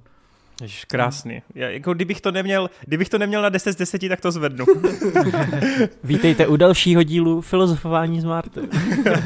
Ježiš, 0.63 0.85
krásný. 0.85 1.43
Já, 1.55 1.69
jako 1.69 1.95
kdybych 1.95 2.21
to 2.21 2.31
neměl, 2.31 2.71
kdybych 2.87 3.09
to 3.09 3.19
neměl 3.19 3.43
na 3.43 3.49
10 3.49 3.73
z 3.73 3.77
10, 3.77 4.09
tak 4.09 4.21
to 4.21 4.33
zvednu. 4.33 4.65
Vítejte 6.05 6.47
u 6.47 6.57
dalšího 6.57 7.03
dílu 7.03 7.41
Filozofování 7.41 8.21
z 8.21 8.25
Marty. 8.25 8.61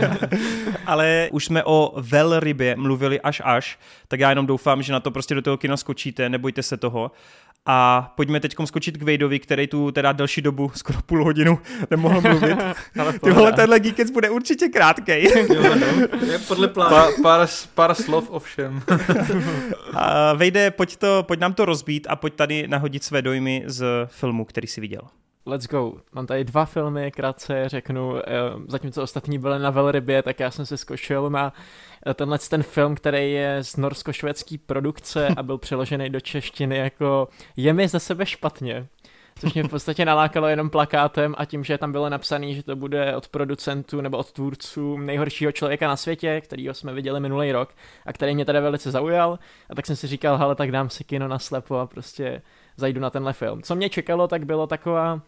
Ale 0.86 1.28
už 1.32 1.44
jsme 1.44 1.64
o 1.64 1.92
velrybě 1.96 2.76
mluvili 2.76 3.20
až 3.20 3.42
až, 3.44 3.78
tak 4.08 4.20
já 4.20 4.30
jenom 4.30 4.46
doufám, 4.46 4.82
že 4.82 4.92
na 4.92 5.00
to 5.00 5.10
prostě 5.10 5.34
do 5.34 5.42
toho 5.42 5.56
kina 5.56 5.76
skočíte, 5.76 6.28
nebojte 6.28 6.62
se 6.62 6.76
toho. 6.76 7.10
A 7.66 8.12
pojďme 8.16 8.40
teď 8.40 8.54
skočit 8.64 8.96
k 8.96 9.02
Vejdovi, 9.02 9.38
který 9.38 9.66
tu 9.66 9.90
teda 9.90 10.12
delší 10.12 10.42
dobu, 10.42 10.70
skoro 10.74 10.98
půl 11.06 11.24
hodinu, 11.24 11.58
nemohl 11.90 12.20
mluvit. 12.20 12.58
Ty 13.24 13.30
vole, 13.30 13.52
tenhle 13.52 13.80
Geekec 13.80 14.10
bude 14.10 14.30
určitě 14.30 14.68
krátkej. 14.68 15.46
jo, 15.54 15.74
no, 15.74 16.18
je 16.32 16.38
podle 16.38 16.68
plánu. 16.68 16.96
Pa, 16.96 17.08
pár, 17.22 17.48
pár 17.74 17.94
slov 17.94 18.30
ovšem. 18.30 18.82
a 19.92 20.32
Vejde, 20.32 20.70
pojď, 20.70 20.96
to, 20.96 21.22
pojď 21.22 21.40
nám 21.40 21.54
to 21.54 21.64
rozbít 21.64 22.06
a 22.10 22.16
pojď 22.16 22.34
tady 22.34 22.68
nahodit 22.68 23.04
své 23.04 23.22
dojmy 23.22 23.62
z 23.66 23.84
filmu, 24.06 24.44
který 24.44 24.66
jsi 24.66 24.80
viděl. 24.80 25.02
Let's 25.46 25.66
go. 25.66 25.92
Mám 26.12 26.26
tady 26.26 26.44
dva 26.44 26.64
filmy, 26.64 27.10
krátce 27.10 27.68
řeknu. 27.68 28.16
Eh, 28.16 28.22
zatímco 28.68 29.02
ostatní 29.02 29.38
byly 29.38 29.58
na 29.58 29.70
velrybě, 29.70 30.22
tak 30.22 30.40
já 30.40 30.50
jsem 30.50 30.66
se 30.66 30.76
zkočil 30.76 31.30
na 31.30 31.52
eh, 32.06 32.14
tenhle 32.14 32.38
ten 32.38 32.62
film, 32.62 32.94
který 32.94 33.32
je 33.32 33.58
z 33.62 33.76
norsko-švédský 33.76 34.58
produkce 34.58 35.28
a 35.36 35.42
byl 35.42 35.58
přeložený 35.58 36.10
do 36.10 36.20
češtiny 36.20 36.76
jako 36.76 37.28
Je 37.56 37.72
mi 37.72 37.88
za 37.88 37.98
sebe 37.98 38.26
špatně. 38.26 38.86
Což 39.38 39.54
mě 39.54 39.62
v 39.62 39.68
podstatě 39.68 40.04
nalákalo 40.04 40.48
jenom 40.48 40.70
plakátem 40.70 41.34
a 41.38 41.44
tím, 41.44 41.64
že 41.64 41.78
tam 41.78 41.92
bylo 41.92 42.08
napsané, 42.08 42.54
že 42.54 42.62
to 42.62 42.76
bude 42.76 43.16
od 43.16 43.28
producentů 43.28 44.00
nebo 44.00 44.18
od 44.18 44.32
tvůrců 44.32 44.98
nejhoršího 44.98 45.52
člověka 45.52 45.88
na 45.88 45.96
světě, 45.96 46.40
kterýho 46.40 46.74
jsme 46.74 46.92
viděli 46.92 47.20
minulý 47.20 47.52
rok 47.52 47.74
a 48.06 48.12
který 48.12 48.34
mě 48.34 48.44
teda 48.44 48.60
velice 48.60 48.90
zaujal. 48.90 49.38
A 49.70 49.74
tak 49.74 49.86
jsem 49.86 49.96
si 49.96 50.06
říkal, 50.06 50.38
hele, 50.38 50.54
tak 50.54 50.72
dám 50.72 50.90
si 50.90 51.04
kino 51.04 51.28
na 51.28 51.38
slepo 51.38 51.78
a 51.78 51.86
prostě 51.86 52.42
zajdu 52.76 53.00
na 53.00 53.10
tenhle 53.10 53.32
film. 53.32 53.62
Co 53.62 53.74
mě 53.74 53.88
čekalo, 53.88 54.28
tak 54.28 54.46
bylo 54.46 54.66
taková, 54.66 55.20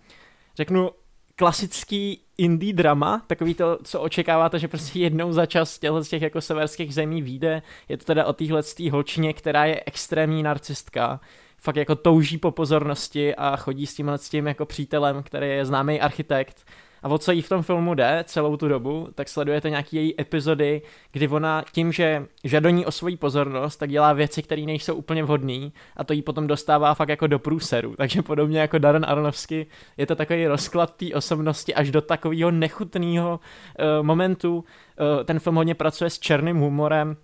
řeknu, 0.57 0.91
klasický 1.37 2.21
indie 2.39 2.73
drama, 2.73 3.23
takový 3.27 3.55
to, 3.55 3.79
co 3.85 4.01
očekáváte, 4.01 4.59
že 4.59 4.69
prostě 4.69 4.99
jednou 4.99 5.33
za 5.33 5.47
čas 5.47 5.79
těchto 5.79 6.05
z 6.05 6.09
těch 6.09 6.23
jako 6.23 6.41
severských 6.41 6.95
zemí 6.95 7.23
vyjde. 7.23 7.63
Je 7.89 7.97
to 7.97 8.05
teda 8.05 8.25
o 8.25 8.33
téhle 8.33 8.63
holčině, 8.91 9.33
která 9.33 9.65
je 9.65 9.83
extrémní 9.87 10.43
narcistka, 10.43 11.21
fakt 11.59 11.77
jako 11.77 11.95
touží 11.95 12.39
po 12.39 12.51
pozornosti 12.51 13.35
a 13.35 13.57
chodí 13.57 13.87
s 13.87 13.95
tímhle 13.95 14.19
s 14.19 14.29
tím 14.29 14.47
jako 14.47 14.67
přítelem, 14.67 15.23
který 15.23 15.49
je 15.49 15.65
známý 15.65 16.01
architekt 16.01 16.65
a 17.03 17.09
o 17.09 17.19
co 17.19 17.33
jí 17.33 17.43
v 17.43 17.49
tom 17.49 17.63
filmu 17.63 17.95
jde 17.95 18.25
celou 18.27 18.57
tu 18.57 18.69
dobu, 18.69 19.09
tak 19.15 19.29
sledujete 19.29 19.71
nějaký 19.71 19.97
její 19.97 20.21
epizody, 20.21 20.83
kdy 21.13 21.29
ona 21.29 21.65
tím, 21.73 21.93
že 21.93 22.27
žadoní 22.45 22.87
o 22.87 22.93
svoji 22.93 23.17
pozornost, 23.17 23.77
tak 23.77 23.91
dělá 23.91 24.13
věci, 24.13 24.43
které 24.43 24.63
nejsou 24.63 24.95
úplně 24.95 25.23
vhodné 25.23 25.71
a 25.97 26.05
to 26.05 26.13
jí 26.13 26.23
potom 26.23 26.47
dostává 26.47 26.95
fakt 26.95 27.09
jako 27.09 27.27
do 27.27 27.39
průseru. 27.39 27.95
Takže 27.97 28.23
podobně 28.23 28.61
jako 28.61 28.79
Darren 28.79 29.07
Aronofsky 29.09 29.67
je 29.97 30.07
to 30.07 30.17
takový 30.17 30.47
rozklad 30.47 30.97
té 30.97 31.15
osobnosti 31.15 31.75
až 31.75 31.91
do 31.91 32.01
takového 32.01 32.51
nechutného 32.51 33.41
uh, 33.41 34.07
momentu. 34.07 34.57
Uh, 34.57 35.25
ten 35.25 35.39
film 35.39 35.57
hodně 35.57 35.75
pracuje 35.75 36.11
s 36.11 36.19
černým 36.19 36.57
humorem, 36.57 37.17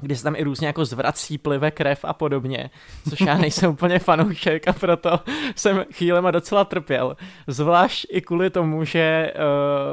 kdy 0.00 0.16
se 0.16 0.22
tam 0.22 0.36
i 0.36 0.42
různě 0.42 0.66
jako 0.66 0.84
zvrací, 0.84 1.38
plive 1.38 1.70
krev 1.70 2.04
a 2.04 2.12
podobně, 2.12 2.70
což 3.10 3.20
já 3.20 3.38
nejsem 3.38 3.70
úplně 3.72 3.98
fanoušek 3.98 4.68
a 4.68 4.72
proto 4.72 5.20
jsem 5.56 5.84
chvílema 5.92 6.30
docela 6.30 6.64
trpěl. 6.64 7.16
Zvlášť 7.46 8.06
i 8.10 8.20
kvůli 8.20 8.50
tomu, 8.50 8.84
že 8.84 9.32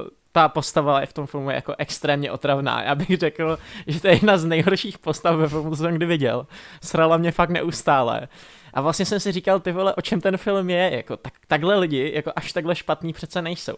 uh, 0.02 0.08
ta 0.32 0.50
postava 0.50 1.02
je 1.02 1.06
v 1.06 1.14
tom 1.14 1.28
filmu 1.28 1.50
jako 1.50 1.76
extrémně 1.78 2.32
otravná. 2.32 2.84
Já 2.84 2.96
bych 2.96 3.18
řekl, 3.18 3.58
že 3.88 4.02
to 4.02 4.08
je 4.08 4.14
jedna 4.14 4.38
z 4.38 4.46
nejhorších 4.46 4.98
postav 4.98 5.36
ve 5.36 5.48
filmu, 5.48 5.70
co 5.70 5.76
jsem 5.76 5.96
kdy 5.96 6.06
viděl. 6.06 6.48
Srala 6.84 7.18
mě 7.18 7.32
fakt 7.32 7.50
neustále. 7.50 8.28
A 8.74 8.82
vlastně 8.82 9.06
jsem 9.06 9.20
si 9.20 9.32
říkal, 9.32 9.60
ty 9.60 9.72
vole, 9.72 9.96
o 9.96 10.02
čem 10.02 10.22
ten 10.22 10.38
film 10.38 10.70
je, 10.70 10.96
jako 10.96 11.18
tak, 11.18 11.34
takhle 11.48 11.80
lidi, 11.80 12.12
jako 12.16 12.32
až 12.36 12.54
takhle 12.54 12.76
špatný 12.76 13.14
přece 13.14 13.42
nejsou. 13.42 13.76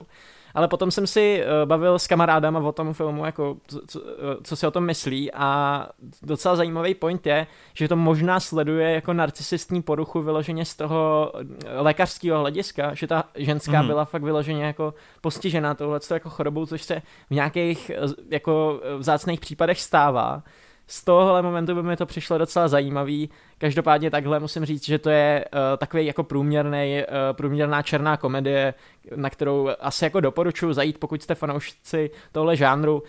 Ale 0.54 0.68
potom 0.68 0.92
jsem 0.92 1.08
si 1.08 1.44
uh, 1.44 1.70
bavil 1.70 2.00
s 2.00 2.08
kamarádama 2.08 2.60
o 2.60 2.72
tom 2.72 2.94
filmu, 2.94 3.26
jako 3.26 3.58
co, 3.68 3.82
co, 3.88 4.02
eh, 4.02 4.38
co 4.44 4.56
si 4.56 4.68
o 4.68 4.72
tom 4.72 4.86
myslí 4.86 5.32
a 5.34 5.88
docela 6.22 6.56
zajímavý 6.56 6.96
point 6.96 7.28
je, 7.28 7.48
že 7.74 7.88
to 7.88 7.96
možná 7.96 8.40
sleduje 8.40 8.92
jako 8.92 9.14
narcisistní 9.14 9.82
poruchu 9.82 10.22
vyloženě 10.22 10.66
z 10.66 10.76
toho 10.76 11.32
eh, 11.36 11.82
lékařského 11.82 12.40
hlediska, 12.40 12.94
že 12.94 13.08
ta 13.08 13.24
ženská 13.36 13.82
mm. 13.82 13.88
byla 13.88 14.06
fakt 14.06 14.24
vyloženě 14.24 14.64
jako 14.64 14.94
postižená 15.22 15.74
touhle 15.74 16.00
jako 16.14 16.30
chorobou, 16.30 16.66
což 16.66 16.84
se 16.84 17.02
v 17.30 17.34
nějakých 17.34 17.92
jako 18.30 18.82
vzácných 18.98 19.40
případech 19.40 19.82
stává 19.82 20.44
z 20.90 21.04
tohohle 21.04 21.42
momentu 21.42 21.76
by 21.76 21.84
mi 21.84 21.98
to 21.98 22.06
přišlo 22.06 22.38
docela 22.38 22.68
zajímavý. 22.68 23.30
Každopádně 23.58 24.12
takhle 24.12 24.40
musím 24.40 24.66
říct, 24.66 24.86
že 24.86 25.00
to 25.00 25.10
je 25.10 25.46
uh, 25.54 25.60
takový 25.78 26.06
jako 26.06 26.24
průměrný, 26.24 27.04
uh, 27.04 27.38
průměrná 27.38 27.82
černá 27.82 28.18
komedie, 28.18 28.74
na 29.16 29.30
kterou 29.30 29.70
asi 29.80 30.06
jako 30.06 30.20
doporučuji 30.20 30.74
zajít, 30.74 30.98
pokud 30.98 31.24
jste 31.24 31.36
fanoušci 31.36 32.12
tohle 32.32 32.56
žánru. 32.56 33.04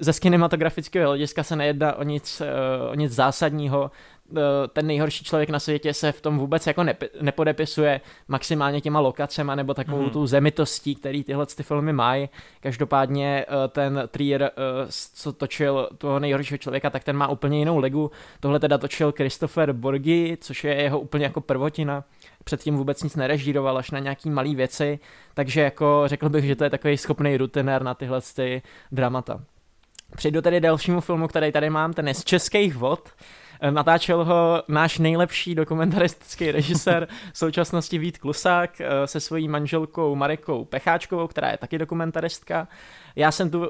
Ze 0.00 0.12
kinematografického 0.12 1.08
hlediska 1.08 1.42
se 1.42 1.56
nejedná 1.56 1.94
o 1.94 2.02
nic, 2.02 2.40
uh, 2.40 2.90
o 2.90 2.94
nic 2.94 3.12
zásadního. 3.12 3.90
Eh, 4.32 4.68
ten 4.68 4.86
nejhorší 4.86 5.24
člověk 5.24 5.50
na 5.50 5.60
světě 5.60 5.94
se 5.94 6.12
v 6.12 6.20
tom 6.20 6.38
vůbec 6.38 6.66
jako 6.66 6.84
nepodepisuje 7.20 8.00
maximálně 8.28 8.80
těma 8.80 9.00
lokacema 9.00 9.54
nebo 9.54 9.74
takovou 9.74 10.02
mm. 10.02 10.10
tu 10.10 10.26
zemitostí, 10.26 10.94
který 10.94 11.24
tyhle 11.24 11.46
ty 11.46 11.62
filmy 11.62 11.92
mají. 11.92 12.28
Každopádně 12.60 13.44
eh, 13.48 13.68
ten 13.68 14.02
Trier, 14.10 14.42
eh, 14.42 14.50
co 15.14 15.32
točil 15.32 15.88
toho 15.98 16.18
nejhoršího 16.18 16.58
člověka, 16.58 16.90
tak 16.90 17.04
ten 17.04 17.16
má 17.16 17.28
úplně 17.28 17.58
jinou 17.58 17.78
ligu. 17.78 18.10
Tohle 18.40 18.60
teda 18.60 18.78
točil 18.78 19.12
Christopher 19.12 19.72
Borgi, 19.72 20.38
což 20.40 20.64
je 20.64 20.74
jeho 20.74 21.00
úplně 21.00 21.24
jako 21.24 21.40
prvotina. 21.40 22.04
předtím 22.44 22.76
vůbec 22.76 23.02
nic 23.02 23.16
nerežíroval, 23.16 23.78
až 23.78 23.90
na 23.90 23.98
nějaký 23.98 24.30
malý 24.30 24.54
věci, 24.54 24.98
takže 25.34 25.60
jako 25.60 26.02
řekl 26.06 26.28
bych, 26.28 26.44
že 26.44 26.56
to 26.56 26.64
je 26.64 26.70
takový 26.70 26.96
schopný 26.96 27.36
rutinér 27.36 27.82
na 27.82 27.94
tyhle 27.94 28.20
ty 28.36 28.62
dramata. 28.92 29.40
Přejdu 30.16 30.42
tedy 30.42 30.60
dalšímu 30.60 31.00
filmu, 31.00 31.28
který 31.28 31.52
tady 31.52 31.70
mám, 31.70 31.92
ten 31.92 32.08
je 32.08 32.14
z 32.14 32.24
českých 32.24 32.76
vod. 32.76 33.10
Natáčel 33.70 34.24
ho 34.24 34.62
náš 34.68 34.98
nejlepší 34.98 35.54
dokumentaristický 35.54 36.52
režisér 36.52 37.08
v 37.32 37.38
současnosti 37.38 37.98
Vít 37.98 38.18
Klusák 38.18 38.80
eh, 38.80 39.06
se 39.06 39.20
svojí 39.20 39.48
manželkou 39.48 40.14
Marikou 40.14 40.64
Pecháčkovou, 40.64 41.26
která 41.26 41.50
je 41.50 41.58
taky 41.58 41.78
dokumentaristka. 41.78 42.68
Já 43.16 43.32
jsem 43.32 43.50
tu 43.50 43.64
eh, 43.64 43.68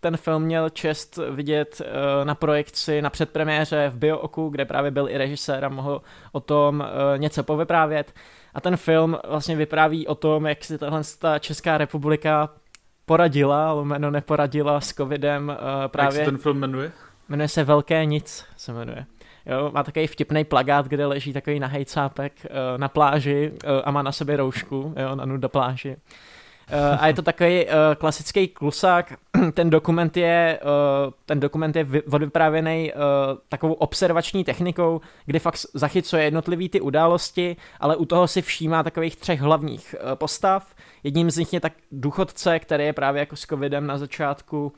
ten 0.00 0.16
film 0.16 0.42
měl 0.42 0.70
čest 0.70 1.18
vidět 1.30 1.82
eh, 1.84 2.24
na 2.24 2.34
projekci 2.34 3.02
na 3.02 3.10
předpremiéře 3.10 3.90
v 3.94 3.98
Biooku, 3.98 4.48
kde 4.48 4.64
právě 4.64 4.90
byl 4.90 5.08
i 5.08 5.18
režisér 5.18 5.64
a 5.64 5.68
mohl 5.68 6.02
o 6.32 6.40
tom 6.40 6.84
něco 7.16 7.42
povyprávět. 7.42 8.14
A 8.54 8.60
ten 8.60 8.76
film 8.76 9.18
vlastně 9.28 9.56
vypráví 9.56 10.06
o 10.06 10.14
tom, 10.14 10.46
jak 10.46 10.64
si 10.64 10.78
tahle 10.78 11.02
ta 11.18 11.38
Česká 11.38 11.78
republika 11.78 12.50
poradila, 13.06 13.72
lomeno 13.72 14.10
neporadila 14.10 14.80
s 14.80 14.94
covidem 14.94 15.56
právě. 15.86 16.18
Jak 16.18 16.26
se 16.26 16.30
ten 16.30 16.38
film 16.38 16.58
jmenuje? 16.58 16.92
Jmenuje 17.28 17.48
se 17.48 17.64
Velké 17.64 18.04
nic, 18.04 18.44
se 18.56 18.72
jmenuje. 18.72 19.06
Jo, 19.46 19.70
má 19.74 19.82
takový 19.82 20.06
vtipný 20.06 20.44
plagát, 20.44 20.86
kde 20.86 21.06
leží 21.06 21.32
takový 21.32 21.60
nahej 21.60 21.84
cápek 21.84 22.32
uh, 22.44 22.78
na 22.78 22.88
pláži 22.88 23.50
uh, 23.52 23.70
a 23.84 23.90
má 23.90 24.02
na 24.02 24.12
sobě 24.12 24.36
roušku, 24.36 24.94
jo, 24.96 25.14
na 25.14 25.24
nuda 25.24 25.48
pláži. 25.48 25.96
Uh, 26.72 27.02
a 27.02 27.06
je 27.06 27.14
to 27.14 27.22
takový 27.22 27.64
uh, 27.64 27.72
klasický 27.98 28.48
klusák. 28.48 29.12
ten 29.54 29.70
dokument 29.70 30.16
je, 30.16 30.60
uh, 30.62 31.12
ten 31.26 31.40
dokument 31.40 31.76
je 31.76 31.86
odvyprávěný 32.12 32.92
uh, 32.92 33.00
takovou 33.48 33.72
observační 33.72 34.44
technikou, 34.44 35.00
kdy 35.26 35.38
fakt 35.38 35.58
zachycuje 35.74 36.24
jednotlivý 36.24 36.68
ty 36.68 36.80
události, 36.80 37.56
ale 37.80 37.96
u 37.96 38.04
toho 38.04 38.28
si 38.28 38.42
všímá 38.42 38.82
takových 38.82 39.16
třech 39.16 39.40
hlavních 39.40 39.94
uh, 39.94 40.14
postav. 40.14 40.74
Jedním 41.04 41.30
z 41.30 41.36
nich 41.36 41.52
je 41.52 41.60
tak 41.60 41.72
důchodce, 41.92 42.58
který 42.58 42.84
je 42.84 42.92
právě 42.92 43.20
jako 43.20 43.36
s 43.36 43.40
covidem 43.46 43.86
na 43.86 43.98
začátku 43.98 44.66
uh, 44.66 44.72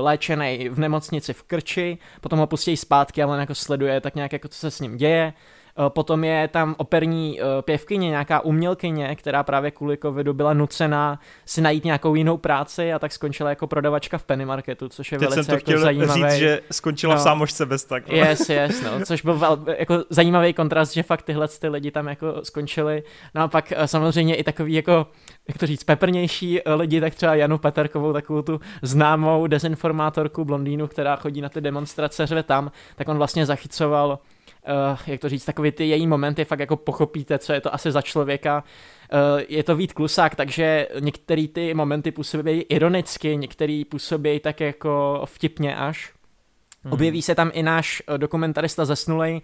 léčený 0.00 0.68
v 0.68 0.78
nemocnici 0.78 1.32
v 1.32 1.42
Krči, 1.42 1.98
potom 2.20 2.38
ho 2.38 2.46
pustí 2.46 2.76
zpátky, 2.76 3.22
ale 3.22 3.40
jako 3.40 3.54
sleduje 3.54 4.00
tak 4.00 4.14
nějak 4.14 4.32
jako 4.32 4.48
co 4.48 4.58
se 4.58 4.70
s 4.70 4.80
ním 4.80 4.96
děje. 4.96 5.32
Eh, 5.78 5.90
potom 5.90 6.24
je 6.24 6.48
tam 6.48 6.74
operní 6.78 7.40
eh, 7.40 7.44
pěvkyně, 7.62 8.08
nějaká 8.08 8.40
umělkyně, 8.40 9.16
která 9.16 9.42
právě 9.42 9.70
kvůli 9.70 9.96
covidu 9.96 10.34
byla 10.34 10.52
nucená 10.52 11.20
si 11.44 11.60
najít 11.60 11.84
nějakou 11.84 12.14
jinou 12.14 12.36
práci 12.36 12.92
a 12.92 12.98
tak 12.98 13.12
skončila 13.12 13.50
jako 13.50 13.66
prodavačka 13.66 14.18
v 14.18 14.24
Penny 14.24 14.44
Marketu, 14.44 14.88
což 14.88 15.12
je 15.12 15.18
Teď 15.18 15.28
velice 15.28 15.44
jsem 15.44 15.52
to 15.52 15.56
jako 15.56 15.64
chtěl 15.64 15.78
zajímavý. 15.78 16.22
říct, 16.22 16.32
že 16.32 16.60
skončila 16.72 17.14
no. 17.14 17.20
v 17.20 17.22
sámošce 17.22 17.66
bez 17.66 17.84
tak. 17.84 18.08
Yes, 18.08 18.48
yes, 18.48 18.82
no, 18.82 19.06
což 19.06 19.22
byl 19.22 19.38
vel, 19.38 19.64
jako 19.78 20.04
zajímavý 20.10 20.52
kontrast, 20.52 20.94
že 20.94 21.02
fakt 21.02 21.22
tyhle 21.22 21.48
ty 21.48 21.68
lidi 21.68 21.90
tam 21.90 22.08
jako 22.08 22.26
skončili. 22.42 23.02
No 23.34 23.42
a 23.42 23.48
pak 23.48 23.72
eh, 23.72 23.88
samozřejmě 23.88 24.34
i 24.34 24.44
takový 24.44 24.74
jako, 24.74 25.06
jak 25.48 25.58
to 25.58 25.66
říct, 25.66 25.84
peprnější 25.84 26.60
lidi, 26.66 27.00
tak 27.00 27.14
třeba 27.14 27.34
Janu 27.34 27.58
Peterkovou, 27.58 28.12
takovou 28.12 28.42
tu 28.42 28.60
známou 28.82 29.46
dezinformátorku 29.46 30.44
blondýnu, 30.44 30.86
která 30.86 31.16
chodí 31.16 31.40
na 31.40 31.48
ty 31.48 31.60
demonstrace, 31.60 32.26
řve 32.26 32.42
tam, 32.42 32.70
tak 32.96 33.08
on 33.08 33.18
vlastně 33.18 33.46
zachycoval 33.46 34.18
uh, 34.68 34.98
jak 35.06 35.20
to 35.20 35.28
říct, 35.28 35.44
takový 35.44 35.72
ty 35.72 35.88
její 35.88 36.06
momenty, 36.06 36.44
fakt 36.44 36.60
jako 36.60 36.76
pochopíte, 36.76 37.38
co 37.38 37.52
je 37.52 37.60
to 37.60 37.74
asi 37.74 37.92
za 37.92 38.02
člověka. 38.02 38.64
Uh, 39.12 39.40
je 39.48 39.62
to 39.62 39.76
Vít 39.76 39.92
Klusák, 39.92 40.34
takže 40.34 40.88
některé 41.00 41.48
ty 41.48 41.74
momenty 41.74 42.10
působí 42.10 42.60
ironicky, 42.60 43.36
některé 43.36 43.82
působí 43.88 44.40
tak 44.40 44.60
jako 44.60 45.22
vtipně 45.24 45.76
až. 45.76 46.15
Hmm. 46.86 46.92
Objeví 46.92 47.22
se 47.22 47.34
tam 47.34 47.50
i 47.52 47.62
náš 47.62 48.02
eh, 48.08 48.18
dokumentarista 48.18 48.84
zesnulej 48.84 49.40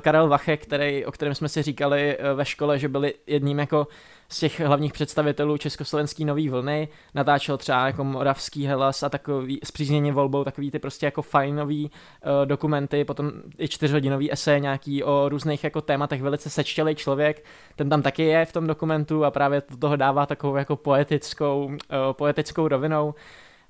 Karel 0.00 0.28
Vache, 0.28 0.56
který, 0.56 1.06
o 1.06 1.12
kterém 1.12 1.34
jsme 1.34 1.48
si 1.48 1.62
říkali 1.62 2.18
ve 2.34 2.44
škole, 2.44 2.78
že 2.78 2.88
byli 2.88 3.14
jedním 3.26 3.58
jako 3.58 3.86
z 4.32 4.38
těch 4.38 4.60
hlavních 4.60 4.92
představitelů 4.92 5.56
československý 5.56 6.24
nový 6.24 6.48
vlny, 6.48 6.88
natáčel 7.14 7.58
třeba 7.58 7.86
jako 7.86 8.04
Moravský 8.04 8.66
Helas 8.66 9.02
a 9.02 9.08
takový 9.08 9.60
zpříznění 9.64 10.12
volbou, 10.12 10.44
takový 10.44 10.70
ty 10.70 10.78
prostě 10.78 11.06
jako 11.06 11.22
fajnový 11.22 11.90
uh, 11.90 12.46
dokumenty, 12.46 13.04
potom 13.04 13.32
i 13.58 13.68
čtyřhodinový 13.68 14.32
esej 14.32 14.60
nějaký 14.60 15.04
o 15.04 15.28
různých 15.28 15.64
jako 15.64 15.80
tématech, 15.80 16.22
velice 16.22 16.50
sečtělý 16.50 16.94
člověk, 16.94 17.44
ten 17.76 17.90
tam 17.90 18.02
taky 18.02 18.22
je 18.22 18.44
v 18.44 18.52
tom 18.52 18.66
dokumentu 18.66 19.24
a 19.24 19.30
právě 19.30 19.60
to 19.60 19.76
toho 19.76 19.96
dává 19.96 20.26
takovou 20.26 20.56
jako 20.56 20.76
poetickou, 20.76 21.64
uh, 21.64 21.76
poetickou 22.12 22.68
rovinou. 22.68 23.14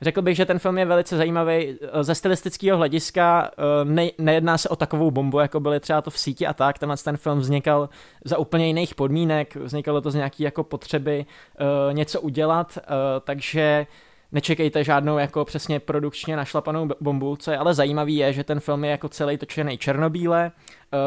Řekl 0.03 0.23
bych, 0.23 0.37
že 0.37 0.47
ten 0.47 0.59
film 0.59 0.79
je 0.79 0.85
velice 0.85 1.17
zajímavý 1.17 1.53
eh, 1.53 2.05
ze 2.05 2.15
stylistického 2.15 2.79
hlediska. 2.79 3.51
Eh, 3.59 3.85
ne, 3.85 4.11
nejedná 4.19 4.59
se 4.59 4.69
o 4.69 4.77
takovou 4.77 5.11
bombu, 5.11 5.39
jako 5.39 5.61
byly 5.61 5.81
třeba 5.81 6.03
to 6.03 6.11
v 6.11 6.19
síti 6.19 6.47
a 6.47 6.53
tak. 6.53 6.79
Tenhle 6.79 6.97
ten 6.97 7.17
film 7.17 7.39
vznikal 7.39 7.89
za 8.25 8.39
úplně 8.39 8.67
jiných 8.67 8.95
podmínek, 8.95 9.57
vznikalo 9.57 10.01
to 10.01 10.11
z 10.11 10.15
nějaký 10.15 10.43
jako 10.43 10.65
potřeby 10.65 11.27
uh, 11.61 11.95
něco 11.95 12.21
udělat, 12.21 12.79
takže 13.25 13.87
nečekejte 14.33 14.85
žádnou 14.85 15.19
jako 15.19 15.45
přesně 15.45 15.81
produkčně 15.81 16.37
našlapanou 16.37 16.89
bombu, 17.01 17.37
co 17.37 17.51
je 17.51 17.59
ale 17.59 17.75
zajímavý 17.75 18.17
je, 18.17 18.33
že 18.33 18.45
ten 18.45 18.61
film 18.61 18.85
je 18.85 18.91
jako 18.91 19.09
celý 19.09 19.39
točený 19.39 19.79
černobíle, 19.79 20.53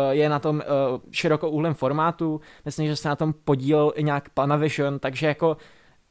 je 0.10 0.30
na 0.30 0.40
tom 0.40 0.62
širokouhlém 1.12 1.74
formátu, 1.74 2.42
myslím, 2.66 2.88
že 2.88 2.96
se 2.96 3.10
na 3.10 3.16
tom 3.16 3.34
podílel 3.34 3.92
i 3.96 4.04
nějak 4.04 4.30
Panavision, 4.30 5.00
takže 5.00 5.28
jako 5.28 5.58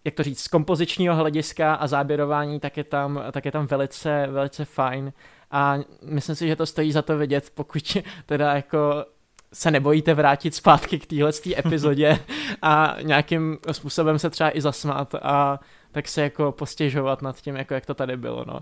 jak 0.04 0.14
to 0.14 0.22
říct, 0.22 0.40
z 0.40 0.48
kompozičního 0.48 1.14
hlediska 1.14 1.74
a 1.74 1.86
záběrování, 1.86 2.60
tak 2.60 2.76
je 2.76 2.84
tam, 2.84 3.22
tak 3.32 3.44
je 3.44 3.52
tam 3.52 3.66
velice, 3.66 4.26
velice 4.30 4.64
fajn 4.64 5.12
a 5.50 5.78
myslím 6.02 6.36
si, 6.36 6.48
že 6.48 6.56
to 6.56 6.66
stojí 6.66 6.92
za 6.92 7.02
to 7.02 7.18
vidět, 7.18 7.50
pokud 7.54 7.96
teda 8.26 8.54
jako 8.54 9.04
se 9.52 9.70
nebojíte 9.70 10.14
vrátit 10.14 10.54
zpátky 10.54 10.98
k 10.98 11.06
téhle 11.06 11.30
epizodě 11.58 12.18
a 12.62 12.96
nějakým 13.02 13.58
způsobem 13.72 14.18
se 14.18 14.30
třeba 14.30 14.56
i 14.56 14.60
zasmát 14.60 15.14
a 15.22 15.60
tak 15.92 16.08
se 16.08 16.22
jako 16.22 16.52
postěžovat 16.52 17.22
nad 17.22 17.40
tím, 17.40 17.56
jako 17.56 17.74
jak 17.74 17.86
to 17.86 17.94
tady 17.94 18.16
bylo, 18.16 18.44
no. 18.46 18.60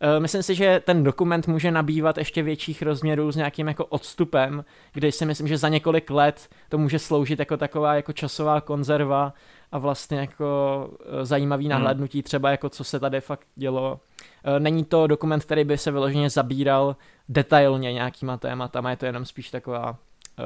E, 0.00 0.20
myslím 0.20 0.42
si, 0.42 0.54
že 0.54 0.80
ten 0.84 1.04
dokument 1.04 1.46
může 1.46 1.70
nabývat 1.70 2.18
ještě 2.18 2.42
větších 2.42 2.82
rozměrů 2.82 3.32
s 3.32 3.36
nějakým 3.36 3.68
jako 3.68 3.84
odstupem, 3.84 4.64
kdy 4.92 5.12
si 5.12 5.26
myslím, 5.26 5.48
že 5.48 5.58
za 5.58 5.68
několik 5.68 6.10
let 6.10 6.48
to 6.68 6.78
může 6.78 6.98
sloužit 6.98 7.38
jako 7.38 7.56
taková 7.56 7.94
jako 7.94 8.12
časová 8.12 8.60
konzerva 8.60 9.32
a 9.74 9.78
vlastně 9.78 10.18
jako 10.18 10.88
e, 11.20 11.24
zajímavý 11.24 11.64
hmm. 11.64 11.70
nahlédnutí 11.70 12.22
třeba 12.22 12.50
jako 12.50 12.68
co 12.68 12.84
se 12.84 13.00
tady 13.00 13.20
fakt 13.20 13.46
dělo. 13.56 14.00
E, 14.44 14.60
není 14.60 14.84
to 14.84 15.06
dokument, 15.06 15.44
který 15.44 15.64
by 15.64 15.78
se 15.78 15.90
vyloženě 15.90 16.30
zabíral 16.30 16.96
detailně 17.28 17.92
nějakýma 17.92 18.36
tématama, 18.36 18.90
je 18.90 18.96
to 18.96 19.06
jenom 19.06 19.24
spíš 19.24 19.50
taková 19.50 19.96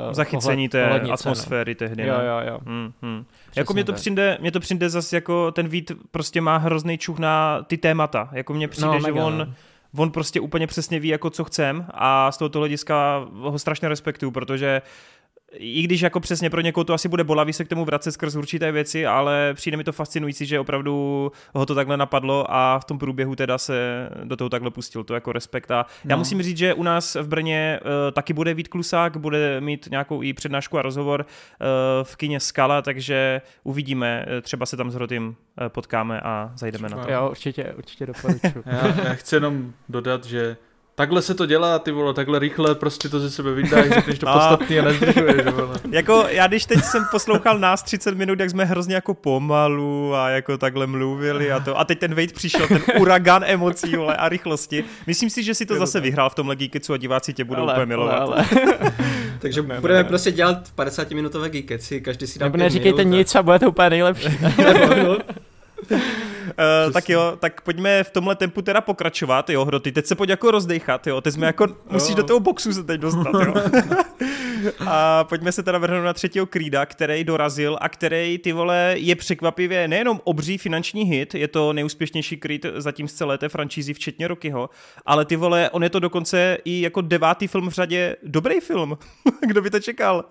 Uh, 0.09 0.12
zachycení 0.12 0.68
té 0.68 0.87
ohlednice, 0.87 1.12
atmosféry 1.14 1.74
no. 1.74 1.79
tehdy. 1.79 2.07
Jo, 2.07 2.14
jo, 2.14 2.53
jo. 2.53 2.59
Hmm, 2.66 2.93
hmm. 3.03 3.24
Jako 3.57 3.72
mě 3.72 3.85
to, 3.85 3.93
přijde, 3.93 4.39
mě 4.41 4.53
to 4.53 4.61
přijde 4.61 4.91
zase 4.91 5.16
jako 5.16 5.53
ten 5.53 5.68
Vít 5.68 5.93
prostě 6.11 6.41
má 6.41 6.57
hrozný 6.57 6.99
čuch 6.99 7.18
na 7.18 7.62
ty 7.62 7.76
témata. 7.76 8.29
Jako 8.33 8.55
mně 8.55 8.68
přijde, 8.68 8.87
no, 8.87 9.01
že 9.01 9.07
mega, 9.07 9.24
on, 9.24 9.39
no. 9.39 10.03
on 10.03 10.11
prostě 10.11 10.41
úplně 10.41 10.66
přesně 10.66 11.01
ví, 11.01 11.09
jako 11.09 11.31
co 11.31 11.45
chcem 11.45 11.87
a 11.91 12.33
z 12.33 12.39
tohoto 12.39 12.59
hlediska 12.59 13.26
ho 13.33 13.59
strašně 13.59 13.89
respektuju, 13.89 14.31
protože 14.31 14.83
uh, 14.83 14.89
i 15.53 15.82
když 15.82 16.01
jako 16.01 16.20
přesně 16.20 16.51
pro 16.51 16.61
někoho 16.61 16.84
to 16.84 16.94
asi 16.94 17.09
bude 17.09 17.24
bolavý 17.24 17.53
se 17.53 17.64
k 17.64 17.68
tomu 17.68 17.84
vracet 17.84 18.12
skrz 18.12 18.36
určité 18.36 18.72
věci, 18.72 19.07
ale 19.07 19.55
přijde 19.55 19.76
mi 19.76 19.84
to 19.84 19.92
fascinující, 19.92 20.46
že 20.46 20.61
opravdu 20.61 21.32
ho 21.55 21.66
to 21.66 21.74
takhle 21.74 21.96
napadlo 21.96 22.46
a 22.49 22.78
v 22.78 22.84
tom 22.84 22.99
průběhu 22.99 23.36
teda 23.36 23.59
se 23.59 24.09
do 24.24 24.36
toho 24.36 24.49
takhle 24.49 24.70
pustil, 24.70 25.05
to 25.05 25.14
jako 25.14 25.32
respekt. 25.32 25.70
A 25.70 25.86
já 26.05 26.16
no. 26.16 26.18
musím 26.18 26.42
říct, 26.42 26.57
že 26.57 26.74
u 26.74 26.82
nás 26.82 27.14
v 27.14 27.28
Brně 27.28 27.80
uh, 27.82 27.88
taky 28.12 28.32
bude 28.32 28.55
Vít 28.55 28.68
Klusák, 28.68 29.16
bude 29.16 29.61
mít 29.61 29.88
nějakou 29.90 30.22
i 30.22 30.32
přednášku 30.32 30.78
a 30.78 30.82
rozhovor 30.82 31.20
uh, 31.20 31.66
v 32.03 32.16
kině 32.16 32.40
Skala, 32.40 32.82
takže 32.82 33.40
uvidíme, 33.64 34.26
třeba 34.42 34.66
se 34.66 34.76
tam 34.76 34.90
s 34.90 34.94
Hrotým 34.94 35.28
uh, 35.28 35.68
potkáme 35.68 36.20
a 36.20 36.53
zajdeme 36.57 36.88
na 36.88 37.05
to. 37.05 37.12
Jo, 37.12 37.28
určitě, 37.30 37.74
určitě 37.78 38.07
doporučuji. 38.07 38.62
já, 38.66 39.05
já 39.05 39.14
chci 39.14 39.36
jenom 39.36 39.72
dodat, 39.88 40.24
že 40.24 40.57
Takhle 40.99 41.22
se 41.22 41.34
to 41.34 41.46
dělá, 41.46 41.78
ty 41.78 41.90
vole, 41.90 42.14
takhle 42.14 42.38
rychle 42.38 42.74
prostě 42.74 43.09
to 43.09 43.20
ze 43.20 43.30
sebe 43.30 43.55
vydáš, 43.55 43.88
řekneš 43.88 44.18
to 44.18 44.26
no. 44.26 44.32
podstatný 44.32 44.78
a 44.78 44.84
nezdržuješ, 44.84 45.46
vole. 45.46 45.80
jako, 45.90 46.24
já 46.28 46.46
když 46.46 46.66
teď 46.66 46.84
jsem 46.84 47.05
poslouchal 47.11 47.59
nás 47.59 47.82
30 47.82 48.14
minut, 48.14 48.40
jak 48.40 48.51
jsme 48.51 48.64
hrozně 48.64 48.94
jako 48.94 49.14
pomalu 49.14 50.14
a 50.14 50.28
jako 50.28 50.59
takhle 50.59 50.86
mluvili 50.86 51.53
a 51.53 51.61
to. 51.61 51.78
A 51.78 51.84
teď 51.84 51.99
ten 51.99 52.14
Wade 52.14 52.32
přišel, 52.34 52.68
ten 52.68 52.82
uragan 53.01 53.44
emocí, 53.46 53.96
vole, 53.96 54.16
a 54.16 54.28
rychlosti. 54.28 54.84
Myslím 55.07 55.30
si, 55.30 55.42
že 55.42 55.55
si 55.55 55.66
to 55.66 55.76
zase 55.76 56.01
vyhrál 56.01 56.30
v 56.30 56.34
tomhle 56.34 56.57
Geeketsu 56.57 56.92
a 56.92 56.96
diváci 56.96 57.32
tě 57.32 57.44
budou 57.44 57.62
ale, 57.62 57.72
úplně 57.72 57.86
milovat. 57.86 58.20
Ale, 58.20 58.36
ale. 58.36 58.46
Takže 59.38 59.62
ne, 59.62 59.80
budeme 59.80 60.03
ne. 60.03 60.09
prostě 60.09 60.32
dělat 60.32 60.68
50-minutové 60.76 61.49
Geeketsy, 61.49 62.01
každý 62.01 62.26
si 62.26 62.38
dá 62.38 62.46
Nebo 62.46 62.57
neříkejte 62.57 63.05
minut, 63.05 63.16
nic 63.16 63.34
a 63.34 63.42
bude 63.42 63.59
to 63.59 63.68
úplně 63.68 63.90
nejlepší. 63.90 64.28
No. 65.03 65.18
Uh, 66.87 66.93
tak 66.93 67.09
jo, 67.09 67.37
tak 67.41 67.61
pojďme 67.61 68.05
v 68.05 68.11
tomhle 68.11 68.37
tempu 68.37 68.63
teda 68.63 68.81
pokračovat, 68.81 69.51
jo, 69.51 69.65
Hroty, 69.65 69.93
teď 69.93 70.07
se 70.07 70.15
pojď 70.15 70.31
jako 70.31 70.51
rozdechat, 70.51 71.07
jo, 71.07 71.21
teď 71.21 71.35
jsme 71.35 71.47
jako, 71.47 71.67
musíš 71.91 72.15
do 72.15 72.23
toho 72.23 72.41
boxu 72.41 72.73
se 72.73 72.85
teď 72.85 73.01
dostat, 73.01 73.35
jo. 73.35 73.55
a 74.87 75.25
pojďme 75.25 75.53
se 75.53 75.63
teda 75.63 75.79
vrhnout 75.79 76.05
na 76.05 76.13
třetího 76.13 76.47
Krída, 76.47 76.87
který 76.87 77.25
dorazil 77.25 77.79
a 77.81 77.89
který, 77.89 78.39
ty 78.39 78.53
vole, 78.53 78.95
je 78.97 79.17
překvapivě 79.17 79.89
nejenom 79.89 80.21
obří 80.25 80.59
finanční 80.59 81.03
hit, 81.03 81.35
je 81.35 81.49
to 81.49 81.73
nejúspěšnější 81.73 82.37
Creed 82.37 82.67
zatím 82.77 83.09
z 83.09 83.13
celé 83.13 83.39
té 83.39 83.49
franšízy, 83.49 83.95
včetně 83.95 84.29
Rockyho, 84.29 84.71
ale 85.07 85.25
ty 85.25 85.37
vole, 85.37 85.71
on 85.71 85.83
je 85.83 85.91
to 85.91 86.01
dokonce 86.01 86.59
i 86.65 86.81
jako 86.81 87.01
devátý 87.01 87.47
film 87.47 87.71
v 87.71 87.73
řadě 87.73 88.17
dobrý 88.23 88.61
film. 88.61 88.99
Kdo 89.41 89.63
by 89.63 89.71
to 89.71 89.81
čekal? 89.81 90.25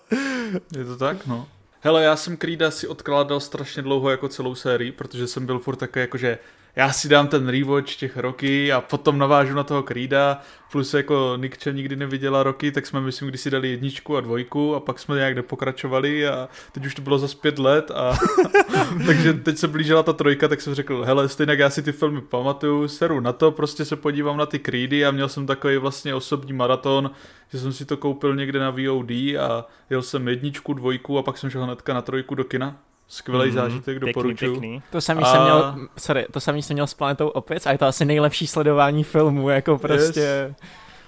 Je 0.78 0.86
to 0.86 0.98
tak, 0.98 1.28
no. 1.28 1.48
Hele, 1.88 2.04
já 2.04 2.16
jsem 2.16 2.38
Creeda 2.38 2.72
si 2.72 2.88
odkládal 2.88 3.40
strašně 3.40 3.82
dlouho 3.82 4.10
jako 4.10 4.28
celou 4.28 4.56
sérii, 4.56 4.92
protože 4.92 5.28
jsem 5.28 5.46
byl 5.46 5.60
furt 5.60 5.76
takový 5.76 6.02
jako, 6.02 6.18
že 6.18 6.38
já 6.78 6.92
si 6.94 7.10
dám 7.10 7.28
ten 7.28 7.50
rewatch 7.50 7.96
těch 7.96 8.18
roky 8.18 8.72
a 8.72 8.82
potom 8.82 9.18
navážu 9.18 9.56
na 9.56 9.64
toho 9.64 9.84
Creeda, 9.84 10.42
plus 10.72 10.94
jako 10.94 11.34
Nikče 11.38 11.74
nikdy 11.74 11.96
neviděla 11.96 12.44
roky, 12.44 12.72
tak 12.72 12.86
jsme 12.86 13.02
myslím, 13.02 13.30
když 13.30 13.42
si 13.42 13.52
dali 13.52 13.70
jedničku 13.70 14.18
a 14.18 14.22
dvojku 14.22 14.76
a 14.76 14.80
pak 14.80 15.00
jsme 15.00 15.16
nějak 15.16 15.36
nepokračovali 15.36 16.28
a 16.28 16.50
teď 16.72 16.86
už 16.86 16.96
to 16.96 17.02
bylo 17.02 17.20
za 17.20 17.28
pět 17.42 17.60
let 17.60 17.92
a 17.92 18.18
takže 19.06 19.34
teď 19.34 19.58
se 19.58 19.68
blížila 19.68 20.04
ta 20.04 20.14
trojka, 20.14 20.48
tak 20.48 20.62
jsem 20.62 20.74
řekl, 20.74 21.04
hele, 21.04 21.30
stejně 21.30 21.54
já 21.54 21.70
si 21.70 21.82
ty 21.82 21.92
filmy 21.92 22.22
pamatuju, 22.22 22.88
seru 22.88 23.20
na 23.20 23.34
to, 23.34 23.52
prostě 23.52 23.86
se 23.86 23.96
podívám 23.96 24.38
na 24.38 24.46
ty 24.46 24.60
Creedy 24.60 25.06
a 25.06 25.12
měl 25.12 25.30
jsem 25.30 25.46
takový 25.46 25.78
vlastně 25.78 26.16
osobní 26.16 26.54
maraton, 26.54 27.12
že 27.52 27.60
jsem 27.60 27.74
si 27.74 27.86
to 27.86 27.98
koupil 27.98 28.36
někde 28.36 28.60
na 28.60 28.70
VOD 28.70 29.12
a 29.12 29.66
jel 29.90 30.02
jsem 30.02 30.28
jedničku, 30.28 30.74
dvojku 30.74 31.18
a 31.18 31.24
pak 31.24 31.38
jsem 31.38 31.50
šel 31.50 31.64
hnedka 31.64 31.94
na 31.94 32.02
trojku 32.02 32.36
do 32.36 32.44
kina. 32.44 32.80
Skvělý 33.08 33.46
mm, 33.46 33.56
zážitek, 33.56 34.00
doporučuji. 34.00 34.82
To 34.92 35.02
samý 35.02 35.24
a... 35.24 35.32
jsem 35.32 35.42
měl, 35.42 35.76
sorry, 35.98 36.26
to 36.32 36.40
samý 36.40 36.64
jsem 36.64 36.74
měl 36.74 36.88
s 36.88 36.94
Planetou 36.94 37.28
Opic 37.28 37.66
a 37.66 37.72
je 37.72 37.78
to 37.78 37.86
asi 37.86 38.06
nejlepší 38.06 38.48
sledování 38.48 39.04
filmu, 39.04 39.50
jako 39.50 39.78
prostě... 39.78 40.20
Yes. 40.20 40.56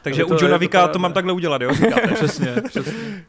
Takže 0.02 0.24
u 0.24 0.34
Johna 0.34 0.58
Vika 0.58 0.88
to, 0.88 0.94
to 0.94 1.00
mám 1.00 1.14
takhle 1.14 1.34
udělat, 1.34 1.62
jo? 1.62 1.72
přesně, 2.14 2.56
přesně. 2.68 3.26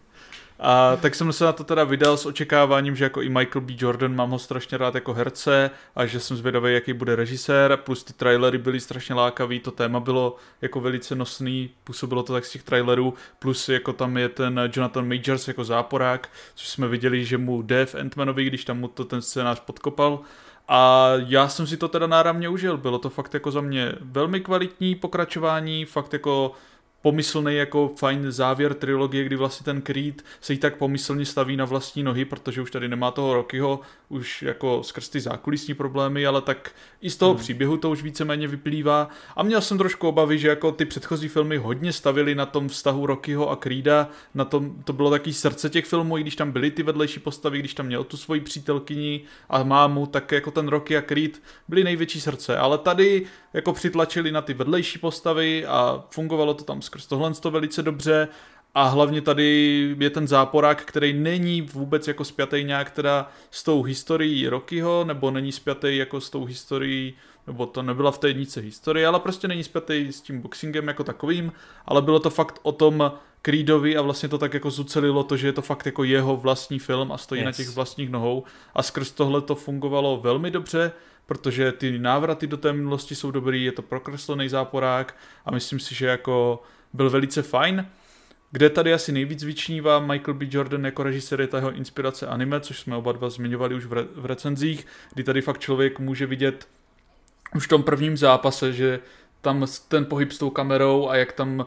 A 0.62 0.96
tak 0.96 1.14
jsem 1.14 1.32
se 1.32 1.44
na 1.44 1.52
to 1.52 1.64
teda 1.64 1.84
vydal 1.84 2.16
s 2.16 2.26
očekáváním, 2.26 2.96
že 2.96 3.04
jako 3.04 3.22
i 3.22 3.28
Michael 3.28 3.60
B. 3.60 3.74
Jordan 3.78 4.14
mám 4.14 4.30
ho 4.30 4.38
strašně 4.38 4.78
rád 4.78 4.94
jako 4.94 5.14
herce 5.14 5.70
a 5.96 6.06
že 6.06 6.20
jsem 6.20 6.36
zvědavý, 6.36 6.74
jaký 6.74 6.92
bude 6.92 7.16
režisér, 7.16 7.76
plus 7.76 8.04
ty 8.04 8.12
trailery 8.12 8.58
byly 8.58 8.80
strašně 8.80 9.14
lákavý, 9.14 9.60
to 9.60 9.70
téma 9.70 10.00
bylo 10.00 10.36
jako 10.62 10.80
velice 10.80 11.14
nosný, 11.14 11.70
působilo 11.84 12.22
to 12.22 12.32
tak 12.32 12.44
z 12.44 12.50
těch 12.50 12.62
trailerů, 12.62 13.14
plus 13.38 13.68
jako 13.68 13.92
tam 13.92 14.16
je 14.16 14.28
ten 14.28 14.60
Jonathan 14.76 15.08
Majors 15.08 15.48
jako 15.48 15.64
záporák, 15.64 16.28
což 16.54 16.68
jsme 16.68 16.88
viděli, 16.88 17.24
že 17.24 17.38
mu 17.38 17.62
jde 17.62 17.86
v 17.86 17.94
Ant-Manovi, 17.94 18.46
když 18.46 18.64
tam 18.64 18.78
mu 18.78 18.88
to 18.88 19.04
ten 19.04 19.22
scénář 19.22 19.60
podkopal. 19.60 20.20
A 20.68 21.12
já 21.26 21.48
jsem 21.48 21.66
si 21.66 21.76
to 21.76 21.88
teda 21.88 22.06
náramně 22.06 22.48
užil, 22.48 22.76
bylo 22.76 22.98
to 22.98 23.10
fakt 23.10 23.34
jako 23.34 23.50
za 23.50 23.60
mě 23.60 23.92
velmi 24.00 24.40
kvalitní 24.40 24.94
pokračování, 24.94 25.84
fakt 25.84 26.12
jako 26.12 26.52
pomyslný 27.02 27.56
jako 27.56 27.92
fajn 27.96 28.32
závěr 28.32 28.74
trilogie, 28.74 29.24
kdy 29.24 29.36
vlastně 29.36 29.64
ten 29.64 29.82
Creed 29.82 30.22
se 30.40 30.52
jí 30.52 30.58
tak 30.58 30.76
pomyslně 30.76 31.26
staví 31.26 31.56
na 31.56 31.64
vlastní 31.64 32.02
nohy, 32.02 32.24
protože 32.24 32.62
už 32.62 32.70
tady 32.70 32.88
nemá 32.88 33.10
toho 33.10 33.34
Rockyho, 33.34 33.80
už 34.08 34.42
jako 34.42 34.82
skrz 34.82 35.08
ty 35.08 35.20
zákulisní 35.20 35.74
problémy, 35.74 36.26
ale 36.26 36.42
tak 36.42 36.70
i 37.00 37.10
z 37.10 37.16
toho 37.16 37.32
hmm. 37.32 37.40
příběhu 37.40 37.76
to 37.76 37.90
už 37.90 38.02
víceméně 38.02 38.48
vyplývá. 38.48 39.08
A 39.36 39.42
měl 39.42 39.60
jsem 39.60 39.78
trošku 39.78 40.08
obavy, 40.08 40.38
že 40.38 40.48
jako 40.48 40.72
ty 40.72 40.84
předchozí 40.84 41.28
filmy 41.28 41.56
hodně 41.56 41.92
stavili 41.92 42.34
na 42.34 42.46
tom 42.46 42.68
vztahu 42.68 43.06
Rockyho 43.06 43.50
a 43.50 43.56
Creeda, 43.56 44.08
na 44.34 44.44
tom 44.44 44.82
to 44.84 44.92
bylo 44.92 45.10
taký 45.10 45.32
srdce 45.32 45.70
těch 45.70 45.86
filmů, 45.86 46.18
i 46.18 46.20
když 46.20 46.36
tam 46.36 46.52
byly 46.52 46.70
ty 46.70 46.82
vedlejší 46.82 47.20
postavy, 47.20 47.58
když 47.58 47.74
tam 47.74 47.86
měl 47.86 48.04
tu 48.04 48.16
svoji 48.16 48.40
přítelkyni 48.40 49.20
a 49.48 49.62
mámu, 49.62 50.06
tak 50.06 50.32
jako 50.32 50.50
ten 50.50 50.68
Rocky 50.68 50.96
a 50.96 51.02
Creed 51.02 51.42
byly 51.68 51.84
největší 51.84 52.20
srdce. 52.20 52.56
Ale 52.56 52.78
tady 52.78 53.26
jako 53.52 53.72
přitlačili 53.72 54.32
na 54.32 54.42
ty 54.42 54.54
vedlejší 54.54 54.98
postavy 54.98 55.66
a 55.66 56.04
fungovalo 56.10 56.54
to 56.54 56.64
tam 56.64 56.82
skrz 56.90 57.06
tohle 57.06 57.34
to 57.34 57.50
velice 57.50 57.82
dobře. 57.82 58.28
A 58.74 58.88
hlavně 58.88 59.20
tady 59.20 59.46
je 59.98 60.10
ten 60.10 60.28
záporák, 60.28 60.84
který 60.84 61.12
není 61.12 61.62
vůbec 61.62 62.08
jako 62.08 62.24
spjatý 62.24 62.64
nějak 62.64 62.90
teda 62.90 63.30
s 63.50 63.62
tou 63.62 63.82
historií 63.82 64.48
Rockyho, 64.48 65.04
nebo 65.04 65.30
není 65.30 65.52
spjatý 65.52 65.96
jako 65.96 66.20
s 66.20 66.30
tou 66.30 66.44
historií, 66.44 67.14
nebo 67.46 67.66
to 67.66 67.82
nebyla 67.82 68.10
v 68.10 68.18
té 68.18 68.28
jednice 68.28 68.60
historie, 68.60 69.06
ale 69.06 69.20
prostě 69.20 69.48
není 69.48 69.64
spjatý 69.64 70.12
s 70.12 70.20
tím 70.20 70.40
boxingem 70.40 70.88
jako 70.88 71.04
takovým, 71.04 71.52
ale 71.86 72.02
bylo 72.02 72.20
to 72.20 72.30
fakt 72.30 72.58
o 72.62 72.72
tom 72.72 73.12
Creedovi 73.42 73.96
a 73.96 74.02
vlastně 74.02 74.28
to 74.28 74.38
tak 74.38 74.54
jako 74.54 74.70
zucelilo 74.70 75.24
to, 75.24 75.36
že 75.36 75.46
je 75.46 75.52
to 75.52 75.62
fakt 75.62 75.86
jako 75.86 76.04
jeho 76.04 76.36
vlastní 76.36 76.78
film 76.78 77.12
a 77.12 77.18
stojí 77.18 77.40
yes. 77.40 77.46
na 77.46 77.52
těch 77.52 77.68
vlastních 77.68 78.10
nohou. 78.10 78.44
A 78.74 78.82
skrz 78.82 79.12
tohle 79.12 79.40
to 79.40 79.54
fungovalo 79.54 80.20
velmi 80.22 80.50
dobře 80.50 80.92
protože 81.30 81.72
ty 81.72 81.98
návraty 81.98 82.46
do 82.46 82.56
té 82.56 82.72
minulosti 82.72 83.14
jsou 83.14 83.30
dobrý, 83.30 83.64
je 83.64 83.72
to 83.72 83.82
prokreslený 83.82 84.48
záporák 84.48 85.16
a 85.44 85.50
myslím 85.50 85.78
si, 85.78 85.94
že 85.94 86.06
jako 86.06 86.62
byl 86.92 87.10
velice 87.10 87.42
fajn. 87.42 87.86
Kde 88.52 88.70
tady 88.70 88.94
asi 88.94 89.12
nejvíc 89.12 89.44
vyčnívá 89.44 90.00
Michael 90.00 90.34
B. 90.34 90.46
Jordan 90.50 90.84
jako 90.84 91.02
režisér 91.02 91.40
je 91.40 91.46
ta 91.46 91.56
jeho 91.56 91.72
inspirace 91.72 92.26
anime, 92.26 92.60
což 92.60 92.80
jsme 92.80 92.96
oba 92.96 93.12
dva 93.12 93.30
zmiňovali 93.30 93.74
už 93.74 93.86
v, 93.86 93.92
re- 93.92 94.06
v 94.14 94.26
recenzích, 94.26 94.86
kdy 95.14 95.24
tady 95.24 95.42
fakt 95.42 95.58
člověk 95.58 95.98
může 95.98 96.26
vidět 96.26 96.68
už 97.54 97.66
v 97.66 97.68
tom 97.68 97.82
prvním 97.82 98.16
zápase, 98.16 98.72
že 98.72 99.00
tam 99.40 99.66
ten 99.88 100.04
pohyb 100.04 100.32
s 100.32 100.38
tou 100.38 100.50
kamerou 100.50 101.08
a 101.08 101.16
jak 101.16 101.32
tam 101.32 101.66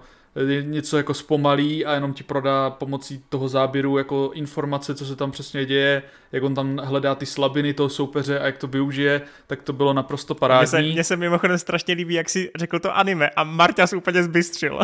něco 0.62 0.98
jako 0.98 1.14
zpomalí 1.14 1.86
a 1.86 1.94
jenom 1.94 2.14
ti 2.14 2.24
prodá 2.24 2.70
pomocí 2.70 3.24
toho 3.30 3.50
záběru 3.50 3.98
jako 3.98 4.32
informace, 4.34 4.96
co 4.96 5.06
se 5.06 5.16
tam 5.16 5.32
přesně 5.32 5.66
děje, 5.66 6.04
jak 6.32 6.44
on 6.44 6.56
tam 6.56 6.78
hledá 6.78 7.16
ty 7.16 7.26
slabiny 7.26 7.74
toho 7.74 7.90
soupeře 7.90 8.40
a 8.40 8.46
jak 8.46 8.58
to 8.58 8.68
využije, 8.68 9.22
tak 9.48 9.62
to 9.62 9.74
bylo 9.74 9.94
naprosto 9.94 10.36
parádní. 10.36 10.80
Mně 10.80 10.88
se, 10.90 10.94
mně 10.94 11.04
se 11.04 11.16
mimochodem 11.16 11.58
strašně 11.58 11.94
líbí, 11.94 12.14
jak 12.14 12.30
si 12.30 12.52
řekl 12.56 12.80
to 12.80 12.98
anime 12.98 13.30
a 13.30 13.44
Marťas 13.44 13.94
úplně 13.94 14.24
zbystřil. 14.24 14.80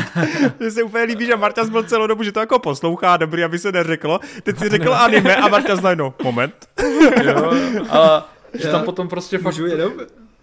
Mně 0.60 0.70
se 0.70 0.82
úplně 0.82 1.04
líbí, 1.04 1.26
že 1.26 1.36
Marťas 1.36 1.68
byl 1.68 1.82
celou 1.82 2.06
dobu, 2.06 2.22
že 2.22 2.32
to 2.32 2.40
jako 2.40 2.58
poslouchá, 2.58 3.16
dobrý, 3.16 3.44
aby 3.44 3.58
se 3.58 3.72
neřeklo. 3.72 4.20
Teď 4.42 4.58
si 4.58 4.68
řekl 4.68 4.94
anime 4.94 5.36
a 5.36 5.48
Marťas 5.48 5.80
najednou, 5.80 6.14
moment. 6.22 6.68
jo, 7.24 7.52
a 7.90 8.32
že 8.54 8.68
tam 8.68 8.82
potom 8.82 9.08
prostě 9.08 9.38
fakt... 9.38 9.56
jenom? 9.56 9.92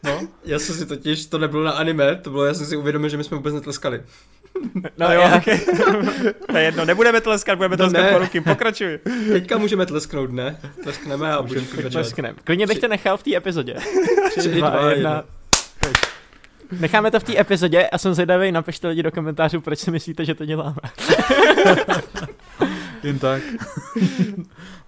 No. 0.04 0.28
Já 0.46 0.60
jsem 0.60 0.76
si 0.76 0.86
totiž, 0.86 1.26
to 1.26 1.38
nebylo 1.38 1.64
na 1.64 1.72
anime, 1.72 2.16
to 2.16 2.30
bylo, 2.30 2.46
já 2.46 2.54
jsem 2.54 2.66
si 2.66 2.78
uvědomil, 2.78 3.10
že 3.10 3.18
my 3.18 3.24
jsme 3.24 3.38
vůbec 3.38 3.54
netleskali. 3.54 4.04
No 4.98 5.14
jo, 5.14 5.30
okay. 5.38 5.60
to 6.52 6.58
je 6.58 6.64
jedno, 6.64 6.86
nebudeme 6.86 7.22
tleskat, 7.22 7.58
budeme 7.58 7.78
no 7.78 7.78
tleskat 7.78 8.04
ne. 8.04 8.12
po 8.12 8.20
ruky, 8.20 8.42
pokračuj. 8.42 9.00
Teďka 9.32 9.58
můžeme 9.58 9.86
tlesknout, 9.86 10.32
ne? 10.32 10.60
Tleskneme 10.84 11.34
a 11.34 11.42
můžeme 11.42 11.66
pokračovat. 11.66 12.06
Klidně 12.44 12.68
bych 12.68 12.80
to 12.80 12.88
nechal 12.88 13.18
v 13.18 13.24
té 13.24 13.36
epizodě. 13.36 13.76
3, 14.38 14.50
2, 14.50 14.92
1. 14.92 15.24
Necháme 16.80 17.12
to 17.12 17.20
v 17.20 17.24
té 17.24 17.40
epizodě 17.40 17.88
a 17.88 17.98
jsem 17.98 18.14
zvědavý, 18.14 18.52
napište 18.52 18.88
lidi 18.88 19.04
do 19.04 19.12
komentářů, 19.12 19.62
proč 19.62 19.80
si 19.80 19.92
myslíte, 19.92 20.26
že 20.26 20.36
to 20.36 20.46
děláme. 20.46 20.76
Jen 23.04 23.20
tak. 23.20 23.44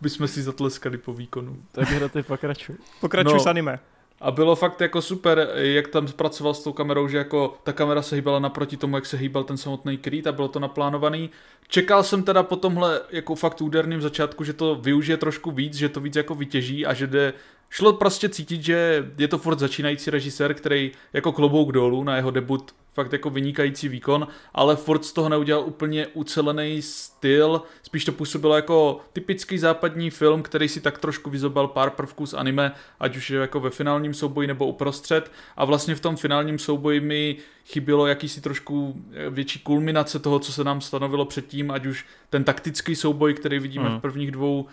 Bychom 0.02 0.28
si 0.28 0.42
zatleskali 0.42 0.98
po 0.98 1.14
výkonu. 1.14 1.58
Tak 1.72 1.90
hra 1.90 2.08
ty 2.08 2.24
pokračuj. 2.24 2.76
Pokračuj 3.02 3.34
no. 3.34 3.40
s 3.40 3.48
anime. 3.48 3.80
A 4.24 4.32
bylo 4.32 4.56
fakt 4.56 4.82
jako 4.82 5.02
super, 5.02 5.50
jak 5.56 5.88
tam 5.88 6.08
pracoval 6.08 6.54
s 6.54 6.64
tou 6.64 6.74
kamerou, 6.74 7.08
že 7.08 7.18
jako 7.18 7.58
ta 7.64 7.74
kamera 7.74 8.02
se 8.02 8.16
hýbala 8.16 8.40
naproti 8.40 8.78
tomu, 8.78 8.96
jak 8.96 9.06
se 9.06 9.18
hýbal 9.18 9.44
ten 9.44 9.58
samotný 9.58 9.98
Creed 9.98 10.28
a 10.28 10.32
bylo 10.32 10.48
to 10.48 10.60
naplánovaný. 10.60 11.30
Čekal 11.68 12.04
jsem 12.04 12.24
teda 12.24 12.44
po 12.44 12.56
tomhle 12.56 13.02
jako 13.12 13.36
fakt 13.36 13.62
úderným 13.62 14.02
začátku, 14.02 14.44
že 14.44 14.54
to 14.54 14.76
využije 14.76 15.18
trošku 15.18 15.52
víc, 15.52 15.76
že 15.76 15.90
to 15.90 16.00
víc 16.00 16.16
jako 16.16 16.36
vytěží 16.36 16.86
a 16.86 16.94
že 16.94 17.08
jde 17.08 17.34
šlo 17.70 17.94
prostě 17.94 18.30
cítit, 18.30 18.64
že 18.64 19.06
je 19.18 19.28
to 19.28 19.38
furt 19.38 19.60
začínající 19.60 20.12
režisér, 20.12 20.54
který 20.54 20.92
jako 21.14 21.32
klobouk 21.32 21.72
dolů 21.72 22.04
na 22.04 22.16
jeho 22.16 22.32
debut 22.32 22.72
fakt 22.94 23.14
jako 23.14 23.30
vynikající 23.30 23.88
výkon, 23.88 24.28
ale 24.54 24.76
Ford 24.76 25.06
z 25.06 25.14
toho 25.14 25.30
neudělal 25.30 25.64
úplně 25.66 26.08
ucelený 26.08 26.82
styl, 26.82 27.62
spíš 27.84 28.06
to 28.06 28.12
působilo 28.12 28.56
jako 28.56 29.00
typický 29.14 29.58
západní 29.58 30.10
film, 30.10 30.44
který 30.44 30.68
si 30.70 30.82
tak 30.82 30.98
trošku 30.98 31.30
vyzobal 31.30 31.68
pár 31.68 31.90
prvků 31.90 32.26
z 32.26 32.34
anime, 32.34 32.72
ať 33.00 33.18
už 33.18 33.30
je 33.30 33.40
jako 33.40 33.60
ve 33.60 33.70
finálním 33.70 34.14
souboji 34.14 34.48
nebo 34.48 34.68
uprostřed. 34.68 35.32
A 35.58 35.66
vlastně 35.66 35.96
v 35.96 36.00
tom 36.00 36.16
finálním 36.16 36.60
souboji 36.60 37.00
mi 37.00 37.38
chybělo 37.66 38.08
jakýsi 38.08 38.42
trošku 38.42 39.04
větší 39.30 39.60
kulminace 39.60 40.20
toho, 40.20 40.40
co 40.40 40.52
se 40.52 40.64
nám 40.64 40.82
stanovilo 40.82 41.26
předtím, 41.26 41.72
ať 41.72 41.86
už 41.86 42.06
ten 42.30 42.44
taktický 42.44 42.96
souboj, 42.96 43.34
který 43.34 43.60
vidíme 43.60 43.90
hmm. 43.90 43.98
v 43.98 44.02
prvních 44.02 44.32
dvou 44.32 44.62
uh, 44.62 44.68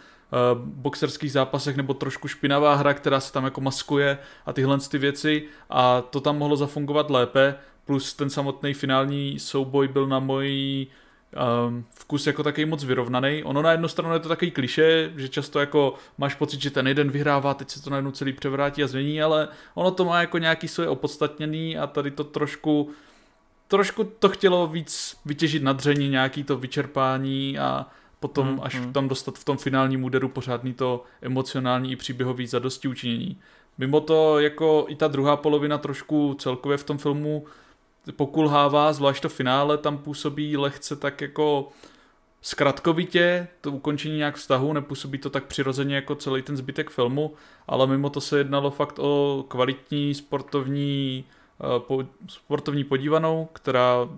boxerských 0.64 1.32
zápasech 1.32 1.76
nebo 1.76 1.94
trošku 1.94 2.28
špinavá 2.28 2.74
hra, 2.74 2.94
která 2.94 3.20
se 3.20 3.32
tam 3.32 3.44
jako 3.44 3.60
maskuje 3.60 4.18
a 4.46 4.52
tyhle 4.52 4.78
ty 4.90 4.98
věci. 4.98 5.42
A 5.70 6.00
to 6.00 6.20
tam 6.20 6.38
mohlo 6.38 6.56
zafungovat 6.56 7.10
lépe, 7.10 7.54
plus 7.84 8.14
ten 8.14 8.30
samotný 8.30 8.74
finální 8.74 9.38
souboj 9.38 9.88
byl 9.88 10.06
na 10.06 10.18
můj 10.18 10.86
um, 11.66 11.84
vkus 11.94 12.26
jako 12.26 12.42
takový 12.42 12.64
moc 12.64 12.84
vyrovnaný. 12.84 13.44
Ono 13.44 13.62
na 13.62 13.72
jednu 13.72 13.88
stranu 13.88 14.14
je 14.14 14.20
to 14.20 14.28
takový 14.28 14.50
kliše, 14.50 15.12
že 15.16 15.28
často 15.28 15.60
jako 15.60 15.94
máš 16.18 16.34
pocit, 16.34 16.60
že 16.60 16.70
ten 16.70 16.88
jeden 16.88 17.10
vyhrává, 17.10 17.54
teď 17.54 17.70
se 17.70 17.82
to 17.82 17.90
najednou 17.90 18.10
celý 18.10 18.32
převrátí 18.32 18.84
a 18.84 18.86
změní, 18.86 19.22
ale 19.22 19.48
ono 19.74 19.90
to 19.90 20.04
má 20.04 20.20
jako 20.20 20.38
nějaký 20.38 20.68
svoje 20.68 20.88
opodstatněný 20.88 21.78
a 21.78 21.86
tady 21.86 22.10
to 22.10 22.24
trošku 22.24 22.90
trošku 23.68 24.04
to 24.04 24.28
chtělo 24.28 24.66
víc 24.66 25.16
vytěžit 25.24 25.62
nadření, 25.62 26.08
nějaký 26.08 26.44
to 26.44 26.56
vyčerpání 26.56 27.58
a 27.58 27.86
potom 28.20 28.48
hmm, 28.48 28.60
až 28.62 28.74
hmm. 28.74 28.92
tam 28.92 29.08
dostat 29.08 29.38
v 29.38 29.44
tom 29.44 29.56
finálním 29.56 30.04
úderu 30.04 30.28
pořádný 30.28 30.74
to 30.74 31.04
emocionální 31.22 31.92
i 31.92 31.96
příběhový 31.96 32.46
zadosti 32.46 32.88
učinění. 32.88 33.38
Mimo 33.78 34.00
to 34.00 34.38
jako 34.38 34.84
i 34.88 34.94
ta 34.94 35.08
druhá 35.08 35.36
polovina 35.36 35.78
trošku 35.78 36.36
celkově 36.38 36.78
v 36.78 36.84
tom 36.84 36.98
filmu 36.98 37.44
pokulhává, 38.12 38.92
zvlášť 38.92 39.22
to 39.22 39.28
finále 39.28 39.78
tam 39.78 39.98
působí 39.98 40.56
lehce 40.56 40.96
tak 40.96 41.20
jako 41.20 41.68
zkratkovitě, 42.42 43.48
to 43.60 43.72
ukončení 43.72 44.16
nějak 44.16 44.36
vztahu, 44.36 44.72
nepůsobí 44.72 45.18
to 45.18 45.30
tak 45.30 45.44
přirozeně 45.44 45.94
jako 45.94 46.14
celý 46.14 46.42
ten 46.42 46.56
zbytek 46.56 46.90
filmu, 46.90 47.34
ale 47.66 47.86
mimo 47.86 48.10
to 48.10 48.20
se 48.20 48.38
jednalo 48.38 48.70
fakt 48.70 48.98
o 48.98 49.44
kvalitní 49.48 50.14
sportovní, 50.14 51.24
eh, 51.60 51.80
po, 51.80 52.04
sportovní 52.28 52.84
podívanou, 52.84 53.48
která 53.52 54.08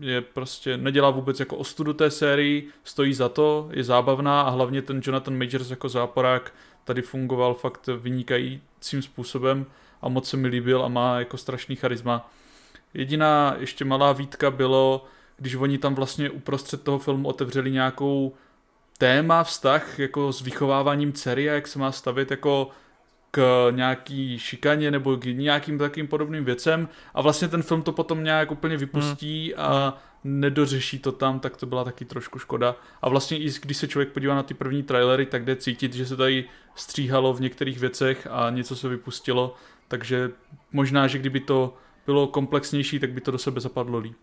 je 0.00 0.20
prostě, 0.20 0.76
nedělá 0.76 1.10
vůbec 1.10 1.40
jako 1.40 1.56
ostudu 1.56 1.92
té 1.92 2.10
sérii, 2.10 2.68
stojí 2.84 3.14
za 3.14 3.28
to, 3.28 3.68
je 3.72 3.84
zábavná 3.84 4.40
a 4.40 4.50
hlavně 4.50 4.82
ten 4.82 5.00
Jonathan 5.04 5.38
Majors 5.38 5.70
jako 5.70 5.88
záporák 5.88 6.52
tady 6.84 7.02
fungoval 7.02 7.54
fakt 7.54 7.86
vynikajícím 7.86 9.02
způsobem 9.02 9.66
a 10.02 10.08
moc 10.08 10.28
se 10.28 10.36
mi 10.36 10.48
líbil 10.48 10.84
a 10.84 10.88
má 10.88 11.18
jako 11.18 11.36
strašný 11.36 11.76
charisma. 11.76 12.30
Jediná 12.94 13.56
ještě 13.58 13.84
malá 13.84 14.12
výtka 14.12 14.50
bylo, 14.50 15.04
když 15.36 15.54
oni 15.54 15.78
tam 15.78 15.94
vlastně 15.94 16.30
uprostřed 16.30 16.82
toho 16.82 16.98
filmu 16.98 17.28
otevřeli 17.28 17.70
nějakou 17.70 18.34
téma, 18.98 19.44
vztah 19.44 19.98
jako 19.98 20.32
s 20.32 20.40
vychováváním 20.40 21.12
dcery 21.12 21.50
a 21.50 21.54
jak 21.54 21.66
se 21.66 21.78
má 21.78 21.92
stavit 21.92 22.30
jako 22.30 22.70
k 23.30 23.68
nějaký 23.70 24.38
šikaně 24.38 24.90
nebo 24.90 25.16
k 25.16 25.24
nějakým 25.24 25.78
takým 25.78 26.08
podobným 26.08 26.44
věcem 26.44 26.88
a 27.14 27.22
vlastně 27.22 27.48
ten 27.48 27.62
film 27.62 27.82
to 27.82 27.92
potom 27.92 28.24
nějak 28.24 28.50
úplně 28.50 28.76
vypustí 28.76 29.52
hmm. 29.56 29.66
a 29.66 29.98
nedořeší 30.24 30.98
to 30.98 31.12
tam, 31.12 31.40
tak 31.40 31.56
to 31.56 31.66
byla 31.66 31.84
taky 31.84 32.04
trošku 32.04 32.38
škoda. 32.38 32.76
A 33.02 33.08
vlastně 33.08 33.38
i 33.38 33.50
když 33.62 33.76
se 33.76 33.88
člověk 33.88 34.08
podívá 34.08 34.34
na 34.34 34.42
ty 34.42 34.54
první 34.54 34.82
trailery, 34.82 35.26
tak 35.26 35.44
jde 35.44 35.56
cítit, 35.56 35.94
že 35.94 36.06
se 36.06 36.16
tady 36.16 36.44
stříhalo 36.74 37.34
v 37.34 37.40
některých 37.40 37.78
věcech 37.78 38.28
a 38.30 38.50
něco 38.50 38.76
se 38.76 38.88
vypustilo, 38.88 39.54
takže 39.88 40.30
možná, 40.72 41.06
že 41.06 41.18
kdyby 41.18 41.40
to 41.40 41.74
bylo 42.06 42.26
komplexnější, 42.26 42.98
tak 42.98 43.12
by 43.12 43.20
to 43.20 43.30
do 43.30 43.38
sebe 43.38 43.60
zapadlo 43.60 43.98
líp. 43.98 44.18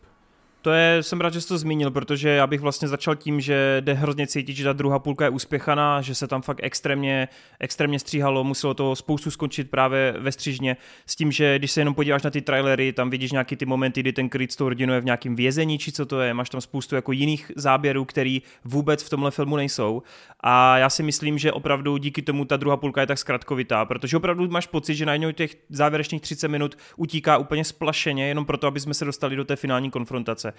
To 0.61 0.71
je, 0.71 1.03
jsem 1.03 1.21
rád, 1.21 1.33
že 1.33 1.41
jsi 1.41 1.47
to 1.47 1.57
zmínil, 1.57 1.91
protože 1.91 2.29
já 2.29 2.47
bych 2.47 2.61
vlastně 2.61 2.87
začal 2.87 3.15
tím, 3.15 3.41
že 3.41 3.77
jde 3.79 3.93
hrozně 3.93 4.27
cítit, 4.27 4.53
že 4.53 4.63
ta 4.63 4.73
druhá 4.73 4.99
půlka 4.99 5.25
je 5.25 5.29
uspěchaná, 5.29 6.01
že 6.01 6.15
se 6.15 6.27
tam 6.27 6.41
fakt 6.41 6.59
extrémně, 6.63 7.27
extrémně 7.59 7.99
stříhalo, 7.99 8.43
muselo 8.43 8.73
to 8.73 8.95
spoustu 8.95 9.31
skončit 9.31 9.69
právě 9.69 10.15
ve 10.19 10.31
střížně, 10.31 10.77
s 11.05 11.15
tím, 11.15 11.31
že 11.31 11.59
když 11.59 11.71
se 11.71 11.81
jenom 11.81 11.93
podíváš 11.93 12.23
na 12.23 12.29
ty 12.29 12.41
trailery, 12.41 12.93
tam 12.93 13.09
vidíš 13.09 13.31
nějaký 13.31 13.55
ty 13.55 13.65
momenty, 13.65 13.99
kdy 13.99 14.13
ten 14.13 14.29
Creed 14.29 14.51
s 14.51 14.55
tou 14.55 14.69
rodinou 14.69 14.93
je 14.93 15.01
v 15.01 15.05
nějakém 15.05 15.35
vězení, 15.35 15.77
či 15.77 15.91
co 15.91 16.05
to 16.05 16.21
je, 16.21 16.33
máš 16.33 16.49
tam 16.49 16.61
spoustu 16.61 16.95
jako 16.95 17.11
jiných 17.11 17.51
záběrů, 17.55 18.05
které 18.05 18.37
vůbec 18.65 19.03
v 19.03 19.09
tomhle 19.09 19.31
filmu 19.31 19.55
nejsou. 19.55 20.03
A 20.39 20.77
já 20.77 20.89
si 20.89 21.03
myslím, 21.03 21.37
že 21.37 21.51
opravdu 21.51 21.97
díky 21.97 22.21
tomu 22.21 22.45
ta 22.45 22.57
druhá 22.57 22.77
půlka 22.77 23.01
je 23.01 23.07
tak 23.07 23.17
zkratkovitá, 23.17 23.85
protože 23.85 24.17
opravdu 24.17 24.47
máš 24.49 24.67
pocit, 24.67 24.95
že 24.95 25.05
najednou 25.05 25.31
těch 25.31 25.55
závěrečných 25.69 26.21
30 26.21 26.47
minut 26.47 26.77
utíká 26.97 27.37
úplně 27.37 27.63
splašeně, 27.63 28.27
jenom 28.27 28.45
proto, 28.45 28.67
aby 28.67 28.79
jsme 28.79 28.93
se 28.93 29.05
dostali 29.05 29.35
do 29.35 29.45
té 29.45 29.55
finální 29.55 29.91
konfrontace. 29.91 30.50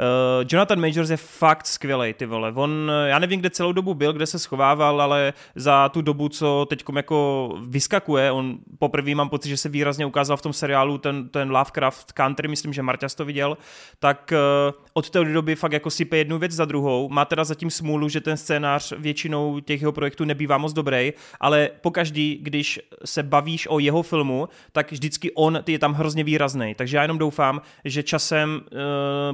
Uh, 0.00 0.46
Jonathan 0.50 0.80
Majors 0.80 1.10
je 1.10 1.16
fakt 1.16 1.66
skvělý, 1.66 2.14
ty 2.14 2.26
vole. 2.26 2.52
On, 2.54 2.92
já 3.06 3.18
nevím, 3.18 3.40
kde 3.40 3.50
celou 3.50 3.72
dobu 3.72 3.94
byl, 3.94 4.12
kde 4.12 4.26
se 4.26 4.38
schovával, 4.38 5.02
ale 5.02 5.32
za 5.54 5.88
tu 5.88 6.02
dobu, 6.02 6.28
co 6.28 6.66
teď 6.70 6.84
jako 6.96 7.50
vyskakuje, 7.68 8.32
on 8.32 8.58
poprvé 8.78 9.14
mám 9.14 9.28
pocit, 9.28 9.48
že 9.48 9.56
se 9.56 9.68
výrazně 9.68 10.06
ukázal 10.06 10.36
v 10.36 10.42
tom 10.42 10.52
seriálu 10.52 10.98
ten, 10.98 11.28
ten 11.28 11.50
Lovecraft 11.50 12.12
Country, 12.12 12.48
myslím, 12.48 12.72
že 12.72 12.82
Marťas 12.82 13.14
to 13.14 13.24
viděl, 13.24 13.56
tak 13.98 14.32
uh, 14.32 14.74
od 14.92 15.10
té 15.10 15.24
doby 15.24 15.56
fakt 15.56 15.72
jako 15.72 15.90
sype 15.90 16.16
jednu 16.16 16.38
věc 16.38 16.52
za 16.52 16.64
druhou. 16.64 17.08
Má 17.08 17.24
teda 17.24 17.44
zatím 17.44 17.70
smůlu, 17.70 18.08
že 18.08 18.20
ten 18.20 18.36
scénář 18.36 18.92
většinou 18.98 19.60
těch 19.60 19.80
jeho 19.80 19.92
projektů 19.92 20.24
nebývá 20.24 20.58
moc 20.58 20.72
dobrý, 20.72 21.12
ale 21.40 21.70
pokaždý, 21.80 22.38
když 22.42 22.80
se 23.04 23.22
bavíš 23.22 23.66
o 23.70 23.78
jeho 23.78 24.02
filmu, 24.02 24.48
tak 24.72 24.92
vždycky 24.92 25.30
on 25.32 25.62
je 25.66 25.78
tam 25.78 25.94
hrozně 25.94 26.24
výrazný. 26.24 26.74
Takže 26.74 26.96
já 26.96 27.02
jenom 27.02 27.18
doufám, 27.18 27.60
že 27.84 28.02
časem 28.02 28.60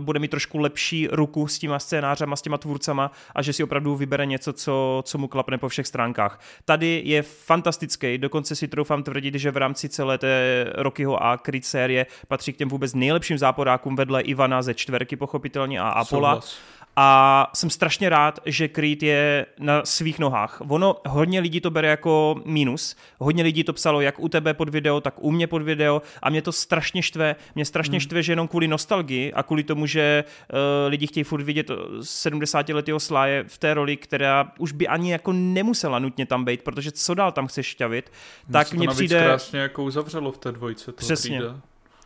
bude 0.07 0.19
mít 0.19 0.31
trošku 0.31 0.59
lepší 0.59 1.09
ruku 1.13 1.47
s 1.47 1.59
těma 1.59 1.79
scénářama, 1.79 2.37
s 2.37 2.43
těma 2.43 2.59
tvůrcama 2.59 3.13
a 3.35 3.43
že 3.43 3.53
si 3.53 3.65
opravdu 3.65 3.97
vybere 3.97 4.27
něco, 4.27 4.53
co, 4.53 5.03
co 5.07 5.19
mu 5.19 5.29
klapne 5.29 5.59
po 5.59 5.69
všech 5.69 5.87
stránkách. 5.87 6.41
Tady 6.65 7.03
je 7.05 7.23
fantastický, 7.23 8.19
dokonce 8.19 8.57
si 8.57 8.69
troufám 8.69 9.03
tvrdit, 9.03 9.35
že 9.35 9.51
v 9.51 9.57
rámci 9.57 9.89
celé 9.89 10.19
té 10.19 10.67
Rockyho 10.75 11.23
a 11.23 11.37
Creed 11.37 11.65
série 11.65 12.07
patří 12.29 12.53
k 12.53 12.57
těm 12.57 12.69
vůbec 12.69 12.95
nejlepším 12.95 13.39
záporákům 13.39 13.97
vedle 13.97 14.23
Ivana 14.23 14.63
ze 14.63 14.75
čtverky 14.75 15.17
pochopitelně 15.17 15.81
a 15.81 15.89
Apola. 15.89 16.33
Souhlas 16.35 16.59
a 16.97 17.51
jsem 17.55 17.71
strašně 17.71 18.09
rád, 18.09 18.41
že 18.47 18.69
Creed 18.69 19.03
je 19.03 19.47
na 19.59 19.85
svých 19.85 20.19
nohách. 20.19 20.63
Ono, 20.69 20.97
hodně 21.09 21.41
lidí 21.41 21.61
to 21.61 21.71
bere 21.71 21.89
jako 21.89 22.41
mínus, 22.45 22.97
hodně 23.19 23.43
lidí 23.43 23.65
to 23.65 23.73
psalo 23.73 24.01
jak 24.01 24.21
u 24.21 24.29
tebe 24.29 24.55
pod 24.55 24.69
video, 24.69 25.01
tak 25.01 25.15
u 25.17 25.31
mě 25.31 25.47
pod 25.47 25.63
video 25.63 26.03
a 26.23 26.31
mě 26.31 26.43
to 26.43 26.53
strašně 26.53 27.03
štve. 27.03 27.37
Mě 27.55 27.65
strašně 27.65 27.93
hmm. 27.93 28.01
štve, 28.01 28.23
že 28.23 28.33
jenom 28.33 28.49
kvůli 28.49 28.69
nostalgii 28.69 29.33
a 29.33 29.43
kvůli 29.43 29.65
tomu, 29.65 29.87
že 29.87 30.25
uh, 30.53 30.59
lidi 30.89 31.07
chtějí 31.07 31.25
furt 31.25 31.43
vidět 31.43 31.71
70 32.03 32.69
letého 32.69 33.01
sláje 33.01 33.45
v 33.49 33.59
té 33.59 33.75
roli, 33.75 33.97
která 33.97 34.53
už 34.59 34.73
by 34.73 34.89
ani 34.89 35.13
jako 35.13 35.33
nemusela 35.33 35.99
nutně 35.99 36.27
tam 36.27 36.45
být, 36.45 36.63
protože 36.63 36.93
co 36.93 37.15
dál 37.15 37.33
tam 37.33 37.47
chceš 37.47 37.67
šťavit, 37.67 38.13
tak 38.53 38.73
mně 38.73 38.89
přijde... 38.89 39.25
krásně 39.25 39.59
jako 39.59 39.85
uzavřelo 39.85 40.33
v 40.33 40.39
té 40.39 40.53
dvojce. 40.53 40.93
Přesně. 40.93 41.41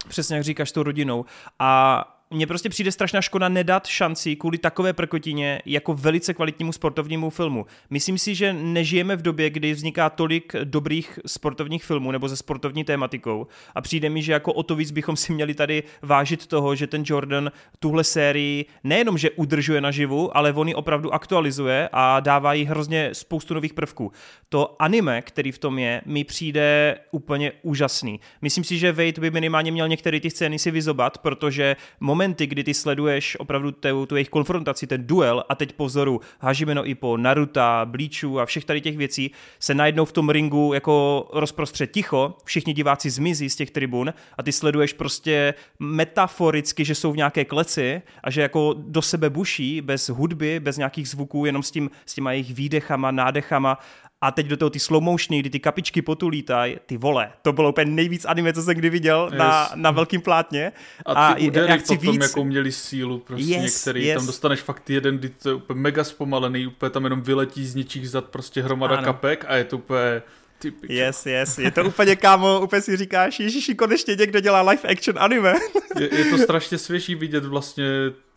Přesně 0.08 0.36
jak 0.36 0.44
říkáš 0.44 0.72
tou 0.72 0.82
rodinou. 0.82 1.24
A 1.58 2.04
mně 2.30 2.46
prostě 2.46 2.68
přijde 2.68 2.92
strašná 2.92 3.20
škoda 3.20 3.48
nedat 3.48 3.86
šanci 3.86 4.36
kvůli 4.36 4.58
takové 4.58 4.92
prkotině 4.92 5.62
jako 5.66 5.94
velice 5.94 6.34
kvalitnímu 6.34 6.72
sportovnímu 6.72 7.30
filmu. 7.30 7.66
Myslím 7.90 8.18
si, 8.18 8.34
že 8.34 8.52
nežijeme 8.52 9.16
v 9.16 9.22
době, 9.22 9.50
kdy 9.50 9.72
vzniká 9.72 10.10
tolik 10.10 10.52
dobrých 10.64 11.18
sportovních 11.26 11.84
filmů 11.84 12.10
nebo 12.10 12.28
se 12.28 12.36
sportovní 12.36 12.84
tématikou 12.84 13.46
a 13.74 13.80
přijde 13.80 14.10
mi, 14.10 14.22
že 14.22 14.32
jako 14.32 14.52
o 14.52 14.62
to 14.62 14.76
víc 14.76 14.90
bychom 14.90 15.16
si 15.16 15.32
měli 15.32 15.54
tady 15.54 15.82
vážit 16.02 16.46
toho, 16.46 16.74
že 16.74 16.86
ten 16.86 17.02
Jordan 17.06 17.52
tuhle 17.78 18.04
sérii 18.04 18.64
nejenom, 18.84 19.18
že 19.18 19.30
udržuje 19.30 19.80
naživu, 19.80 20.36
ale 20.36 20.52
on 20.52 20.68
ji 20.68 20.74
opravdu 20.74 21.14
aktualizuje 21.14 21.88
a 21.92 22.20
dává 22.20 22.54
jí 22.54 22.64
hrozně 22.64 23.10
spoustu 23.12 23.54
nových 23.54 23.74
prvků. 23.74 24.12
To 24.48 24.76
anime, 24.78 25.22
který 25.22 25.52
v 25.52 25.58
tom 25.58 25.78
je, 25.78 26.02
mi 26.06 26.24
přijde 26.24 26.98
úplně 27.10 27.52
úžasný. 27.62 28.20
Myslím 28.42 28.64
si, 28.64 28.78
že 28.78 28.92
Wade 28.92 29.20
by 29.20 29.30
minimálně 29.30 29.72
měl 29.72 29.88
některé 29.88 30.20
ty 30.20 30.30
scény 30.30 30.58
si 30.58 30.70
vyzobat, 30.70 31.18
protože 31.18 31.76
moment 32.00 32.19
momenty, 32.20 32.46
kdy 32.46 32.64
ty 32.64 32.74
sleduješ 32.74 33.36
opravdu 33.40 33.72
tu, 33.72 34.06
tu 34.06 34.16
jejich 34.16 34.28
konfrontaci, 34.28 34.86
ten 34.86 35.06
duel 35.06 35.44
a 35.48 35.54
teď 35.54 35.72
pozoru 35.72 36.20
Hajimeno 36.40 36.88
i 36.88 36.94
po 36.94 37.16
Naruta, 37.16 37.84
Bleachu 37.84 38.40
a 38.40 38.46
všech 38.46 38.64
tady 38.64 38.80
těch 38.80 38.96
věcí 38.96 39.30
se 39.58 39.74
najednou 39.74 40.04
v 40.04 40.12
tom 40.12 40.30
ringu 40.30 40.72
jako 40.74 41.26
rozprostřed 41.32 41.90
ticho, 41.90 42.36
všichni 42.44 42.72
diváci 42.72 43.10
zmizí 43.10 43.50
z 43.50 43.56
těch 43.56 43.70
tribun 43.70 44.14
a 44.38 44.42
ty 44.42 44.52
sleduješ 44.52 44.92
prostě 44.92 45.54
metaforicky, 45.78 46.84
že 46.84 46.94
jsou 46.94 47.12
v 47.12 47.16
nějaké 47.16 47.44
kleci 47.44 48.02
a 48.24 48.30
že 48.30 48.40
jako 48.42 48.74
do 48.78 49.02
sebe 49.02 49.30
buší 49.30 49.80
bez 49.80 50.08
hudby, 50.08 50.60
bez 50.60 50.76
nějakých 50.76 51.08
zvuků, 51.08 51.46
jenom 51.46 51.62
s, 51.62 51.70
tím, 51.70 51.90
s 52.06 52.14
těma 52.14 52.32
jejich 52.32 52.54
výdechama, 52.54 53.10
nádechama 53.10 53.78
a 54.22 54.30
teď 54.30 54.46
do 54.46 54.56
toho 54.56 54.70
ty 54.70 54.78
slow 54.78 55.02
motiony, 55.02 55.40
kdy 55.40 55.50
ty 55.50 55.60
kapičky 55.60 56.02
potu 56.02 56.28
lítají, 56.28 56.76
ty 56.86 56.96
vole, 56.96 57.32
to 57.42 57.52
bylo 57.52 57.70
úplně 57.70 57.84
nejvíc 57.84 58.24
anime, 58.24 58.52
co 58.52 58.62
jsem 58.62 58.74
kdy 58.74 58.90
viděl 58.90 59.28
yes. 59.32 59.38
na, 59.38 59.70
na 59.74 59.90
velkým 59.90 60.20
plátně. 60.20 60.72
A 61.06 61.34
ty 61.34 61.44
a 61.44 61.46
údery 61.46 61.70
já 61.70 61.76
chci 61.76 61.96
potom 61.96 62.12
víc... 62.12 62.22
jako 62.22 62.44
měli 62.44 62.72
sílu, 62.72 63.18
prostě 63.18 63.54
yes, 63.54 63.62
některý, 63.62 64.06
yes. 64.06 64.16
tam 64.16 64.26
dostaneš 64.26 64.60
fakt 64.60 64.90
jeden, 64.90 65.18
kdy 65.18 65.28
to 65.28 65.48
je 65.48 65.54
úplně 65.54 65.80
mega 65.80 66.04
zpomalený, 66.04 66.66
úplně 66.66 66.90
tam 66.90 67.04
jenom 67.04 67.20
vyletí 67.20 67.66
z 67.66 67.74
ničích 67.74 68.10
zad 68.10 68.24
prostě 68.24 68.62
hromada 68.62 68.96
ano. 68.96 69.04
kapek 69.04 69.44
a 69.48 69.56
je 69.56 69.64
to 69.64 69.76
úplně 69.76 70.22
ty 70.58 70.72
Yes, 70.88 71.26
yes, 71.26 71.58
je 71.58 71.70
to 71.70 71.84
úplně 71.84 72.16
kámo, 72.16 72.60
úplně 72.60 72.82
si 72.82 72.96
říkáš, 72.96 73.40
ježiši, 73.40 73.74
konečně 73.74 74.16
někdo 74.16 74.40
dělá 74.40 74.70
live 74.70 74.88
action 74.88 75.18
anime. 75.18 75.54
je, 76.00 76.18
je 76.18 76.24
to 76.24 76.38
strašně 76.38 76.78
svěží 76.78 77.14
vidět 77.14 77.44
vlastně 77.44 77.84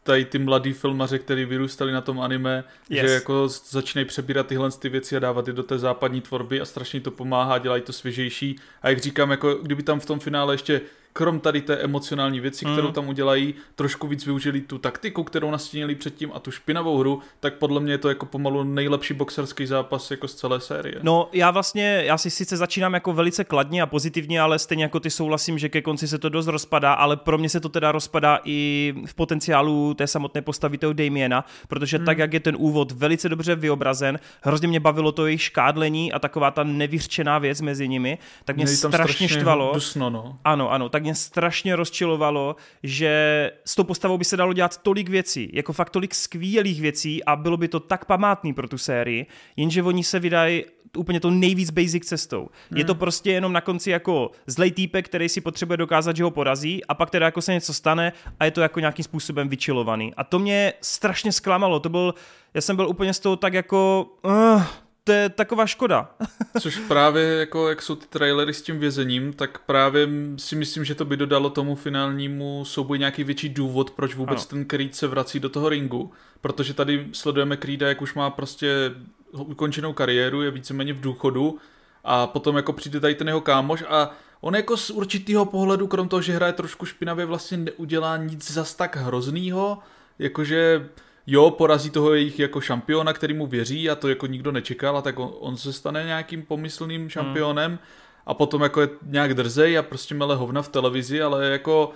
tady 0.03 0.25
ty 0.25 0.39
mladý 0.39 0.73
filmaři, 0.73 1.19
kteří 1.19 1.45
vyrůstali 1.45 1.91
na 1.91 2.01
tom 2.01 2.21
anime, 2.21 2.63
yes. 2.89 3.07
že 3.07 3.13
jako 3.13 3.47
začínají 3.69 4.05
přebírat 4.05 4.47
tyhle 4.47 4.71
ty 4.71 4.89
věci 4.89 5.15
a 5.15 5.19
dávat 5.19 5.47
je 5.47 5.53
do 5.53 5.63
té 5.63 5.79
západní 5.79 6.21
tvorby 6.21 6.61
a 6.61 6.65
strašně 6.65 7.01
to 7.01 7.11
pomáhá, 7.11 7.57
dělají 7.57 7.81
to 7.81 7.93
svěžejší. 7.93 8.59
A 8.81 8.89
jak 8.89 8.99
říkám, 8.99 9.31
jako 9.31 9.55
kdyby 9.55 9.83
tam 9.83 9.99
v 9.99 10.05
tom 10.05 10.19
finále 10.19 10.53
ještě 10.53 10.81
krom 11.13 11.39
tady 11.39 11.61
té 11.61 11.75
emocionální 11.75 12.39
věci, 12.39 12.65
kterou 12.65 12.87
mm. 12.87 12.93
tam 12.93 13.09
udělají, 13.09 13.53
trošku 13.75 14.07
víc 14.07 14.25
využili 14.25 14.61
tu 14.61 14.77
taktiku, 14.77 15.23
kterou 15.23 15.51
nastínili 15.51 15.95
předtím 15.95 16.31
a 16.33 16.39
tu 16.39 16.51
špinavou 16.51 16.97
hru, 16.97 17.21
tak 17.39 17.53
podle 17.53 17.79
mě 17.79 17.93
je 17.93 17.97
to 17.97 18.09
jako 18.09 18.25
pomalu 18.25 18.63
nejlepší 18.63 19.13
boxerský 19.13 19.65
zápas 19.65 20.11
jako 20.11 20.27
z 20.27 20.35
celé 20.35 20.59
série. 20.59 20.95
No 21.01 21.29
já 21.33 21.51
vlastně, 21.51 22.03
já 22.05 22.17
si 22.17 22.29
sice 22.29 22.57
začínám 22.57 22.93
jako 22.93 23.13
velice 23.13 23.43
kladně 23.43 23.81
a 23.81 23.85
pozitivně, 23.85 24.41
ale 24.41 24.59
stejně 24.59 24.83
jako 24.83 24.99
ty 24.99 25.09
souhlasím, 25.09 25.59
že 25.59 25.69
ke 25.69 25.81
konci 25.81 26.07
se 26.07 26.17
to 26.17 26.29
dost 26.29 26.47
rozpadá, 26.47 26.93
ale 26.93 27.17
pro 27.17 27.37
mě 27.37 27.49
se 27.49 27.59
to 27.59 27.69
teda 27.69 27.91
rozpadá 27.91 28.39
i 28.45 28.93
v 29.05 29.13
potenciálu 29.13 29.93
té 29.93 30.07
samotné 30.07 30.41
postavy 30.41 30.77
toho 30.77 30.93
Damiena, 30.93 31.45
protože 31.67 31.99
mm. 31.99 32.05
tak, 32.05 32.17
jak 32.17 32.33
je 32.33 32.39
ten 32.39 32.55
úvod 32.59 32.91
velice 32.91 33.29
dobře 33.29 33.55
vyobrazen, 33.55 34.19
hrozně 34.41 34.67
mě 34.67 34.79
bavilo 34.79 35.11
to 35.11 35.25
jejich 35.25 35.41
škádlení 35.41 36.13
a 36.13 36.19
taková 36.19 36.51
ta 36.51 36.63
nevyřčená 36.63 37.39
věc 37.39 37.61
mezi 37.61 37.87
nimi, 37.87 38.17
tak 38.45 38.55
mě 38.55 38.67
strašně, 38.67 38.97
strašně 38.97 39.29
štvalo. 39.29 39.71
Dusno, 39.73 40.09
no. 40.09 40.37
Ano, 40.43 40.71
ano, 40.71 40.89
tak 40.89 41.02
mě 41.03 41.15
strašně 41.15 41.75
rozčilovalo, 41.75 42.55
že 42.83 43.51
s 43.65 43.75
tou 43.75 43.83
postavou 43.83 44.17
by 44.17 44.25
se 44.25 44.37
dalo 44.37 44.53
dělat 44.53 44.77
tolik 44.77 45.09
věcí, 45.09 45.49
jako 45.53 45.73
fakt 45.73 45.89
tolik 45.89 46.15
skvělých 46.15 46.81
věcí 46.81 47.23
a 47.23 47.35
bylo 47.35 47.57
by 47.57 47.67
to 47.67 47.79
tak 47.79 48.05
památný 48.05 48.53
pro 48.53 48.67
tu 48.67 48.77
sérii, 48.77 49.25
jenže 49.57 49.83
oni 49.83 50.03
se 50.03 50.19
vydají 50.19 50.63
úplně 50.97 51.19
to 51.19 51.29
nejvíc 51.29 51.69
basic 51.69 52.05
cestou. 52.05 52.49
Hmm. 52.69 52.77
Je 52.77 52.85
to 52.85 52.95
prostě 52.95 53.31
jenom 53.31 53.53
na 53.53 53.61
konci 53.61 53.89
jako 53.89 54.31
zlej 54.47 54.71
týpek, 54.71 55.05
který 55.05 55.29
si 55.29 55.41
potřebuje 55.41 55.77
dokázat, 55.77 56.15
že 56.15 56.23
ho 56.23 56.31
porazí 56.31 56.85
a 56.85 56.93
pak 56.93 57.09
teda 57.09 57.25
jako 57.25 57.41
se 57.41 57.53
něco 57.53 57.73
stane 57.73 58.13
a 58.39 58.45
je 58.45 58.51
to 58.51 58.61
jako 58.61 58.79
nějakým 58.79 59.03
způsobem 59.03 59.49
vyčilovaný. 59.49 60.13
A 60.17 60.23
to 60.23 60.39
mě 60.39 60.73
strašně 60.81 61.31
zklamalo. 61.31 61.79
To 61.79 61.89
byl, 61.89 62.13
já 62.53 62.61
jsem 62.61 62.75
byl 62.75 62.89
úplně 62.89 63.13
z 63.13 63.19
toho 63.19 63.35
tak 63.35 63.53
jako, 63.53 64.07
uh, 64.21 64.63
to 65.03 65.11
je 65.11 65.29
taková 65.29 65.65
škoda. 65.65 66.09
Což 66.59 66.79
právě, 66.87 67.23
jako 67.23 67.69
jak 67.69 67.81
jsou 67.81 67.95
ty 67.95 68.07
trailery 68.07 68.53
s 68.53 68.61
tím 68.61 68.79
vězením, 68.79 69.33
tak 69.33 69.59
právě 69.59 70.07
si 70.37 70.55
myslím, 70.55 70.85
že 70.85 70.95
to 70.95 71.05
by 71.05 71.17
dodalo 71.17 71.49
tomu 71.49 71.75
finálnímu 71.75 72.65
souboji 72.65 72.99
nějaký 72.99 73.23
větší 73.23 73.49
důvod, 73.49 73.91
proč 73.91 74.15
vůbec 74.15 74.37
ano. 74.37 74.45
ten 74.49 74.65
Creed 74.65 74.95
se 74.95 75.07
vrací 75.07 75.39
do 75.39 75.49
toho 75.49 75.69
ringu. 75.69 76.11
Protože 76.41 76.73
tady 76.73 77.07
sledujeme 77.11 77.57
Creeda, 77.57 77.87
jak 77.87 78.01
už 78.01 78.13
má 78.13 78.29
prostě 78.29 78.91
ukončenou 79.31 79.93
kariéru, 79.93 80.41
je 80.41 80.51
víceméně 80.51 80.93
v 80.93 81.01
důchodu 81.01 81.57
a 82.03 82.27
potom 82.27 82.55
jako 82.55 82.73
přijde 82.73 82.99
tady 82.99 83.15
ten 83.15 83.27
jeho 83.27 83.41
kámoš 83.41 83.83
a 83.89 84.11
on 84.41 84.55
jako 84.55 84.77
z 84.77 84.89
určitého 84.89 85.45
pohledu, 85.45 85.87
krom 85.87 86.07
toho, 86.07 86.21
že 86.21 86.33
hraje 86.33 86.53
trošku 86.53 86.85
špinavě, 86.85 87.25
vlastně 87.25 87.57
neudělá 87.57 88.17
nic 88.17 88.51
zas 88.51 88.75
tak 88.75 88.95
hroznýho, 88.95 89.79
jakože 90.19 90.89
jo, 91.27 91.51
porazí 91.51 91.89
toho 91.89 92.13
jejich 92.13 92.39
jako 92.39 92.61
šampiona, 92.61 93.13
který 93.13 93.33
mu 93.33 93.47
věří 93.47 93.89
a 93.89 93.95
to 93.95 94.09
jako 94.09 94.27
nikdo 94.27 94.51
nečekal 94.51 94.97
a 94.97 95.01
tak 95.01 95.19
on, 95.19 95.33
on 95.39 95.57
se 95.57 95.73
stane 95.73 96.03
nějakým 96.03 96.43
pomyslným 96.45 97.09
šampionem 97.09 97.71
hmm. 97.71 97.79
a 98.25 98.33
potom 98.33 98.61
jako 98.61 98.81
je 98.81 98.89
nějak 99.01 99.33
drzej 99.33 99.77
a 99.77 99.81
prostě 99.81 100.15
mele 100.15 100.35
hovna 100.35 100.61
v 100.61 100.69
televizi, 100.69 101.21
ale 101.21 101.45
jako 101.45 101.91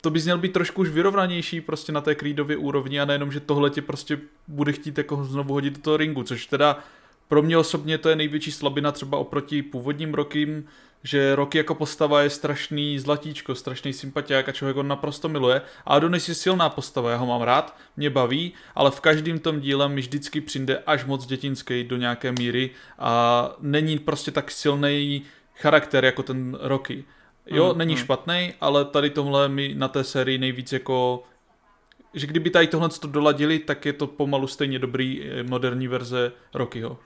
to 0.00 0.10
bys 0.10 0.24
měl 0.24 0.38
být 0.38 0.52
trošku 0.52 0.80
už 0.80 0.88
vyrovnanější 0.88 1.60
prostě 1.60 1.92
na 1.92 2.00
té 2.00 2.14
Creedově 2.14 2.56
úrovni 2.56 3.00
a 3.00 3.04
nejenom, 3.04 3.32
že 3.32 3.40
tohle 3.40 3.70
tě 3.70 3.82
prostě 3.82 4.18
bude 4.48 4.72
chtít 4.72 4.98
jako 4.98 5.24
znovu 5.24 5.54
hodit 5.54 5.74
do 5.74 5.80
toho 5.80 5.96
ringu, 5.96 6.22
což 6.22 6.46
teda 6.46 6.78
pro 7.28 7.42
mě 7.42 7.58
osobně 7.58 7.98
to 7.98 8.08
je 8.08 8.16
největší 8.16 8.52
slabina 8.52 8.92
třeba 8.92 9.18
oproti 9.18 9.62
původním 9.62 10.14
rokým, 10.14 10.64
že 11.02 11.36
Rocky 11.36 11.58
jako 11.58 11.74
postava 11.74 12.22
je 12.22 12.30
strašný 12.30 12.98
zlatíčko, 12.98 13.54
strašný 13.54 13.92
sympatiák 13.92 14.48
a 14.48 14.52
člověk 14.52 14.76
ho 14.76 14.82
naprosto 14.82 15.28
miluje. 15.28 15.62
A 15.86 15.94
Adonis 15.94 16.28
je 16.28 16.34
silná 16.34 16.68
postava, 16.68 17.10
já 17.10 17.16
ho 17.16 17.26
mám 17.26 17.42
rád, 17.42 17.76
mě 17.96 18.10
baví, 18.10 18.52
ale 18.74 18.90
v 18.90 19.00
každém 19.00 19.38
tom 19.38 19.60
díle 19.60 19.88
mi 19.88 20.00
vždycky 20.00 20.40
přijde 20.40 20.78
až 20.86 21.04
moc 21.04 21.26
dětinský 21.26 21.84
do 21.84 21.96
nějaké 21.96 22.32
míry 22.32 22.70
a 22.98 23.52
není 23.60 23.98
prostě 23.98 24.30
tak 24.30 24.50
silný 24.50 25.22
charakter 25.54 26.04
jako 26.04 26.22
ten 26.22 26.58
Rocky. 26.60 27.04
Jo, 27.46 27.72
mm, 27.72 27.78
není 27.78 27.94
mm. 27.94 28.00
špatný, 28.00 28.54
ale 28.60 28.84
tady 28.84 29.10
tohle 29.10 29.48
mi 29.48 29.74
na 29.74 29.88
té 29.88 30.04
sérii 30.04 30.38
nejvíc 30.38 30.72
jako 30.72 31.24
že 32.14 32.26
kdyby 32.26 32.50
tady 32.50 32.66
tohle 32.66 32.88
to 32.88 33.06
doladili, 33.06 33.58
tak 33.58 33.86
je 33.86 33.92
to 33.92 34.06
pomalu 34.06 34.46
stejně 34.46 34.78
dobrý 34.78 35.22
eh, 35.22 35.42
moderní 35.42 35.88
verze 35.88 36.32
Rockyho. 36.54 36.98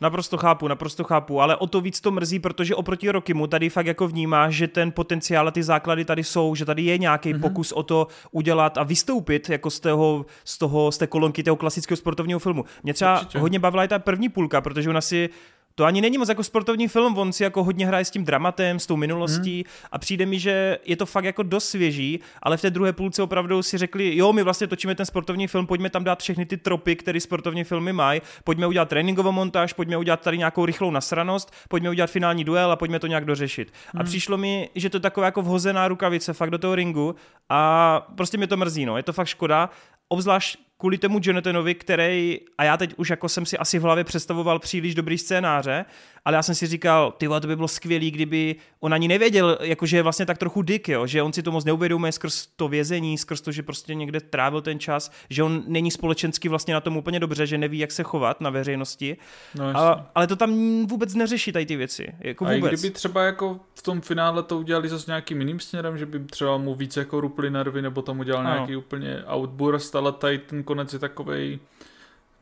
Naprosto 0.00 0.36
chápu, 0.36 0.68
naprosto 0.68 1.04
chápu, 1.04 1.40
ale 1.40 1.56
o 1.56 1.66
to 1.66 1.80
víc 1.80 2.00
to 2.00 2.10
mrzí, 2.10 2.38
protože 2.38 2.74
oproti 2.74 3.10
Rokimu 3.10 3.46
tady 3.46 3.68
fakt 3.68 3.86
jako 3.86 4.08
vnímá, 4.08 4.50
že 4.50 4.68
ten 4.68 4.92
potenciál 4.92 5.48
a 5.48 5.50
ty 5.50 5.62
základy 5.62 6.04
tady 6.04 6.24
jsou, 6.24 6.54
že 6.54 6.64
tady 6.64 6.82
je 6.82 6.98
nějaký 6.98 7.34
mm-hmm. 7.34 7.40
pokus 7.40 7.72
o 7.72 7.82
to 7.82 8.06
udělat 8.30 8.78
a 8.78 8.82
vystoupit 8.82 9.48
jako 9.50 9.70
z 9.70 9.80
toho, 9.80 10.26
z 10.44 10.58
toho, 10.58 10.92
z 10.92 10.98
té 10.98 11.06
kolonky 11.06 11.42
toho 11.42 11.56
klasického 11.56 11.96
sportovního 11.96 12.38
filmu. 12.38 12.64
Mě 12.82 12.94
třeba 12.94 13.20
Určitě. 13.20 13.38
hodně 13.38 13.58
bavila 13.58 13.84
i 13.84 13.88
ta 13.88 13.98
první 13.98 14.28
půlka, 14.28 14.60
protože 14.60 14.90
ona 14.90 15.00
si 15.00 15.30
to 15.78 15.84
ani 15.84 16.00
není 16.00 16.18
moc 16.18 16.28
jako 16.28 16.44
sportovní 16.44 16.88
film, 16.88 17.18
on 17.18 17.32
si 17.32 17.42
jako 17.42 17.64
hodně 17.64 17.86
hraje 17.86 18.04
s 18.04 18.10
tím 18.10 18.24
dramatem, 18.24 18.78
s 18.78 18.86
tou 18.86 18.96
minulostí 18.96 19.56
hmm. 19.56 19.88
a 19.92 19.98
přijde 19.98 20.26
mi, 20.26 20.38
že 20.38 20.78
je 20.84 20.96
to 20.96 21.06
fakt 21.06 21.24
jako 21.24 21.42
dost 21.42 21.68
svěží, 21.68 22.20
ale 22.42 22.56
v 22.56 22.60
té 22.60 22.70
druhé 22.70 22.92
půlce 22.92 23.22
opravdu 23.22 23.62
si 23.62 23.78
řekli, 23.78 24.16
jo, 24.16 24.32
my 24.32 24.42
vlastně 24.42 24.66
točíme 24.66 24.94
ten 24.94 25.06
sportovní 25.06 25.46
film, 25.46 25.66
pojďme 25.66 25.90
tam 25.90 26.04
dát 26.04 26.20
všechny 26.20 26.46
ty 26.46 26.56
tropy, 26.56 26.96
které 26.96 27.20
sportovní 27.20 27.64
filmy 27.64 27.92
mají, 27.92 28.22
pojďme 28.44 28.66
udělat 28.66 28.88
tréninkovou 28.88 29.32
montáž, 29.32 29.72
pojďme 29.72 29.96
udělat 29.96 30.20
tady 30.20 30.38
nějakou 30.38 30.66
rychlou 30.66 30.90
nasranost, 30.90 31.52
pojďme 31.68 31.90
udělat 31.90 32.10
finální 32.10 32.44
duel 32.44 32.72
a 32.72 32.76
pojďme 32.76 32.98
to 32.98 33.06
nějak 33.06 33.24
dořešit. 33.24 33.72
Hmm. 33.92 34.00
A 34.00 34.04
přišlo 34.04 34.36
mi, 34.36 34.70
že 34.74 34.90
to 34.90 34.96
je 34.96 35.00
taková 35.00 35.26
jako 35.26 35.42
vhozená 35.42 35.88
rukavice 35.88 36.32
fakt 36.32 36.50
do 36.50 36.58
toho 36.58 36.74
ringu 36.74 37.14
a 37.48 38.00
prostě 38.16 38.36
mě 38.36 38.46
to 38.46 38.56
mrzí, 38.56 38.86
no, 38.86 38.96
je 38.96 39.02
to 39.02 39.12
fakt 39.12 39.26
škoda 39.26 39.70
obzvlášť 40.08 40.58
kvůli 40.78 40.98
tomu 40.98 41.20
Jonathanovi, 41.22 41.74
který, 41.74 42.40
a 42.58 42.64
já 42.64 42.76
teď 42.76 42.94
už 42.96 43.10
jako 43.10 43.28
jsem 43.28 43.46
si 43.46 43.58
asi 43.58 43.78
v 43.78 43.82
hlavě 43.82 44.04
představoval 44.04 44.58
příliš 44.58 44.94
dobrý 44.94 45.18
scénáře, 45.18 45.84
ale 46.26 46.36
já 46.36 46.42
jsem 46.42 46.54
si 46.54 46.66
říkal, 46.66 47.12
ty 47.18 47.28
to 47.28 47.46
by 47.46 47.56
bylo 47.56 47.68
skvělý, 47.68 48.10
kdyby 48.10 48.56
on 48.80 48.94
ani 48.94 49.08
nevěděl, 49.08 49.58
jakože 49.60 49.96
je 49.96 50.02
vlastně 50.02 50.26
tak 50.26 50.38
trochu 50.38 50.62
dick, 50.62 50.88
jo, 50.88 51.06
že 51.06 51.22
on 51.22 51.32
si 51.32 51.42
to 51.42 51.52
moc 51.52 51.64
neuvědomuje 51.64 52.12
skrz 52.12 52.46
to 52.46 52.68
vězení, 52.68 53.18
skrz 53.18 53.40
to, 53.40 53.52
že 53.52 53.62
prostě 53.62 53.94
někde 53.94 54.20
trávil 54.20 54.60
ten 54.60 54.78
čas, 54.78 55.12
že 55.30 55.42
on 55.42 55.62
není 55.66 55.90
společensky 55.90 56.48
vlastně 56.48 56.74
na 56.74 56.80
tom 56.80 56.96
úplně 56.96 57.20
dobře, 57.20 57.46
že 57.46 57.58
neví, 57.58 57.78
jak 57.78 57.92
se 57.92 58.02
chovat 58.02 58.40
na 58.40 58.50
veřejnosti, 58.50 59.16
no, 59.54 59.64
a, 59.76 60.10
ale 60.14 60.26
to 60.26 60.36
tam 60.36 60.86
vůbec 60.86 61.14
neřeší 61.14 61.52
tady 61.52 61.66
ty 61.66 61.76
věci, 61.76 62.14
jako 62.20 62.44
vůbec. 62.44 62.62
A 62.62 62.66
i 62.66 62.68
kdyby 62.68 62.90
třeba 62.90 63.22
jako 63.22 63.60
v 63.74 63.82
tom 63.82 64.00
finále 64.00 64.42
to 64.42 64.58
udělali 64.58 64.88
zase 64.88 65.10
nějakým 65.10 65.40
jiným 65.40 65.60
směrem, 65.60 65.98
že 65.98 66.06
by 66.06 66.18
třeba 66.18 66.56
mu 66.56 66.74
více 66.74 67.00
jako 67.00 67.20
rupli 67.20 67.50
nervy, 67.50 67.82
nebo 67.82 68.02
tam 68.02 68.20
udělal 68.20 68.46
ano. 68.46 68.54
nějaký 68.54 68.76
úplně 68.76 69.24
outburst, 69.34 69.96
ale 69.96 70.12
tady 70.12 70.38
ten 70.38 70.62
konec 70.62 70.92
je 70.92 70.98
takovej 70.98 71.58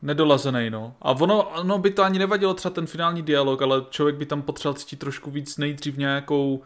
nedolazený, 0.03 0.71
no. 0.71 0.95
A 1.03 1.11
ono, 1.11 1.43
ono 1.43 1.79
by 1.79 1.91
to 1.91 2.03
ani 2.03 2.19
nevadilo 2.19 2.55
třeba 2.55 2.75
ten 2.75 2.87
finální 2.87 3.23
dialog, 3.23 3.63
ale 3.63 3.83
člověk 3.91 4.17
by 4.17 4.27
tam 4.27 4.43
potřeboval 4.43 4.79
cítit 4.79 4.99
trošku 4.99 5.31
víc 5.31 5.57
nejdřív 5.57 5.97
nějakou 5.97 6.63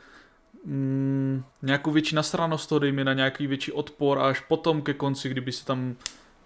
mm, 0.64 1.44
nějakou 1.62 1.90
větší 1.90 2.14
nasranost 2.14 2.68
toho, 2.68 2.78
dejme 2.78 3.04
na 3.04 3.12
nějaký 3.12 3.46
větší 3.46 3.72
odpor 3.72 4.18
a 4.18 4.28
až 4.28 4.40
potom 4.40 4.82
ke 4.82 4.94
konci, 4.94 5.28
kdyby 5.28 5.52
se 5.52 5.64
tam 5.64 5.96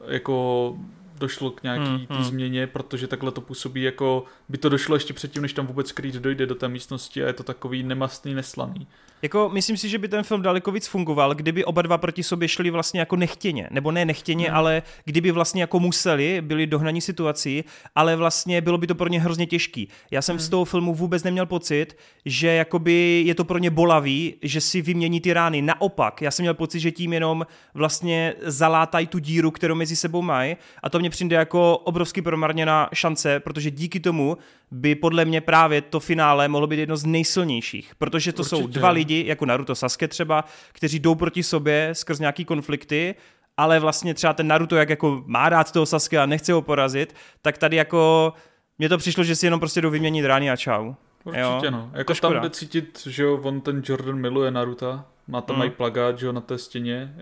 jako 0.07 0.77
došlo 1.19 1.51
k 1.51 1.63
nějaký 1.63 1.85
hmm, 1.85 2.07
hmm. 2.11 2.25
změně, 2.25 2.67
protože 2.67 3.07
takhle 3.07 3.33
to 3.33 3.41
působí 3.41 3.83
jako 3.83 4.25
by 4.49 4.59
to 4.59 4.69
došlo 4.69 4.97
ještě 4.97 5.15
předtím, 5.15 5.43
než 5.43 5.53
tam 5.53 5.67
vůbec 5.67 5.93
Creed 5.93 6.15
dojde 6.15 6.47
do 6.47 6.55
té 6.55 6.69
místnosti 6.69 7.25
a 7.25 7.27
je 7.27 7.33
to 7.33 7.43
takový 7.43 7.83
nemastný, 7.83 8.35
neslaný. 8.35 8.87
Jako, 9.23 9.51
myslím 9.53 9.77
si, 9.77 9.89
že 9.89 9.99
by 9.99 10.09
ten 10.09 10.23
film 10.23 10.43
daleko 10.43 10.73
víc 10.73 10.87
fungoval, 10.87 11.35
kdyby 11.35 11.65
oba 11.65 11.83
dva 11.83 11.99
proti 11.99 12.23
sobě 12.23 12.49
šli 12.49 12.71
vlastně 12.71 13.01
jako 13.01 13.17
nechtěně, 13.17 13.69
nebo 13.71 13.93
ne 13.93 14.05
nechtěně, 14.05 14.47
hmm. 14.47 14.57
ale 14.57 14.83
kdyby 15.05 15.31
vlastně 15.31 15.63
jako 15.63 15.81
museli, 15.81 16.41
byli 16.41 16.67
dohnaní 16.67 17.01
situací, 17.01 17.65
ale 17.95 18.17
vlastně 18.17 18.61
bylo 18.61 18.79
by 18.79 18.87
to 18.87 18.95
pro 18.95 19.09
ně 19.09 19.21
hrozně 19.21 19.47
těžký. 19.47 19.89
Já 20.11 20.23
jsem 20.23 20.37
hmm. 20.37 20.41
z 20.41 20.49
toho 20.49 20.65
filmu 20.65 20.95
vůbec 20.95 21.23
neměl 21.23 21.47
pocit, 21.47 21.97
že 22.25 22.49
jakoby 22.49 23.23
je 23.27 23.35
to 23.35 23.45
pro 23.45 23.59
ně 23.59 23.71
bolavý, 23.71 24.35
že 24.43 24.61
si 24.61 24.83
vymění 24.83 25.21
ty 25.21 25.33
rány. 25.33 25.63
Naopak, 25.63 26.23
já 26.23 26.31
jsem 26.31 26.43
měl 26.43 26.55
pocit, 26.55 26.81
že 26.81 26.91
tím 26.91 27.13
jenom 27.13 27.47
vlastně 27.75 28.35
zalátají 28.43 29.07
tu 29.07 29.19
díru, 29.19 29.51
kterou 29.51 29.75
mezi 29.75 29.97
sebou 29.97 30.23
mají 30.23 30.57
a 30.83 30.91
to 30.91 30.99
mě 30.99 31.11
přijde 31.11 31.37
jako 31.37 31.79
obrovsky 31.79 32.23
promarněná 32.23 32.89
šance, 32.95 33.41
protože 33.41 33.71
díky 33.71 34.01
tomu 34.01 34.37
by 34.73 34.95
podle 34.95 35.25
mě 35.25 35.41
právě 35.41 35.83
to 35.83 36.01
finále 36.01 36.49
mohlo 36.49 36.67
být 36.67 36.79
jedno 36.81 36.97
z 36.97 37.05
nejsilnějších, 37.05 37.95
protože 37.95 38.33
to 38.33 38.43
Určitě. 38.43 38.57
jsou 38.57 38.67
dva 38.67 38.91
lidi, 38.91 39.25
jako 39.27 39.47
Naruto 39.47 39.75
Sasuke 39.75 40.09
třeba, 40.09 40.45
kteří 40.73 40.99
jdou 40.99 41.15
proti 41.15 41.43
sobě 41.43 41.91
skrz 41.93 42.19
nějaký 42.19 42.45
konflikty, 42.45 43.15
ale 43.57 43.81
vlastně 43.81 44.15
třeba 44.15 44.33
ten 44.33 44.47
Naruto, 44.47 44.77
jak 44.77 44.91
jako 44.91 45.23
má 45.27 45.49
rád 45.49 45.73
toho 45.73 45.87
Sasuke 45.87 46.19
a 46.19 46.27
nechce 46.27 46.53
ho 46.53 46.63
porazit, 46.63 47.15
tak 47.43 47.59
tady 47.59 47.77
jako 47.77 48.33
mně 48.79 48.89
to 48.89 48.99
přišlo, 48.99 49.25
že 49.25 49.37
si 49.37 49.47
jenom 49.47 49.61
prostě 49.61 49.81
jdou 49.81 49.91
vyměnit 49.91 50.25
rány 50.25 50.51
a 50.51 50.57
čau. 50.57 50.95
Určitě 51.25 51.67
jo? 51.67 51.71
no. 51.71 51.91
Jako 51.95 52.15
tam 52.15 52.41
jde 52.41 52.51
cítit, 52.51 53.03
že 53.07 53.23
jo, 53.23 53.41
on 53.43 53.61
ten 53.61 53.83
Jordan 53.85 54.17
miluje 54.17 54.51
Naruto, 54.51 55.01
má 55.29 55.41
tam 55.41 55.57
mm. 55.57 55.63
i 55.63 55.71
plagát, 55.71 56.19
že 56.19 56.27
jo, 56.27 56.33
na 56.33 56.41
té 56.41 56.59
stěně, 56.59 57.15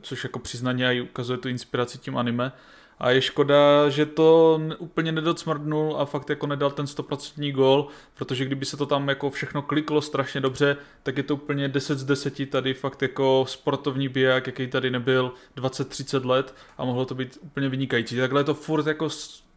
což 0.00 0.24
jako 0.24 0.38
přiznaně 0.38 0.94
i 0.94 1.00
ukazuje 1.00 1.38
tu 1.38 1.48
inspiraci 1.48 1.98
tím 1.98 2.16
anime. 2.16 2.52
A 3.00 3.10
je 3.10 3.22
škoda, 3.22 3.88
že 3.88 4.06
to 4.06 4.60
úplně 4.78 5.12
nedocmrdnul 5.12 5.96
a 5.98 6.04
fakt 6.04 6.30
jako 6.30 6.46
nedal 6.46 6.70
ten 6.70 6.84
100% 6.84 7.52
gól, 7.52 7.86
protože 8.14 8.44
kdyby 8.44 8.64
se 8.64 8.76
to 8.76 8.86
tam 8.86 9.08
jako 9.08 9.30
všechno 9.30 9.62
kliklo 9.62 10.02
strašně 10.02 10.40
dobře, 10.40 10.76
tak 11.02 11.16
je 11.16 11.22
to 11.22 11.34
úplně 11.34 11.68
10 11.68 11.98
z 11.98 12.04
10 12.04 12.50
tady 12.50 12.74
fakt 12.74 13.02
jako 13.02 13.44
sportovní 13.48 14.08
biják, 14.08 14.46
jaký 14.46 14.66
tady 14.66 14.90
nebyl 14.90 15.32
20-30 15.56 16.26
let 16.26 16.54
a 16.78 16.84
mohlo 16.84 17.04
to 17.04 17.14
být 17.14 17.38
úplně 17.42 17.68
vynikající. 17.68 18.16
Takhle 18.16 18.40
je 18.40 18.44
to 18.44 18.54
furt 18.54 18.86
jako 18.86 19.08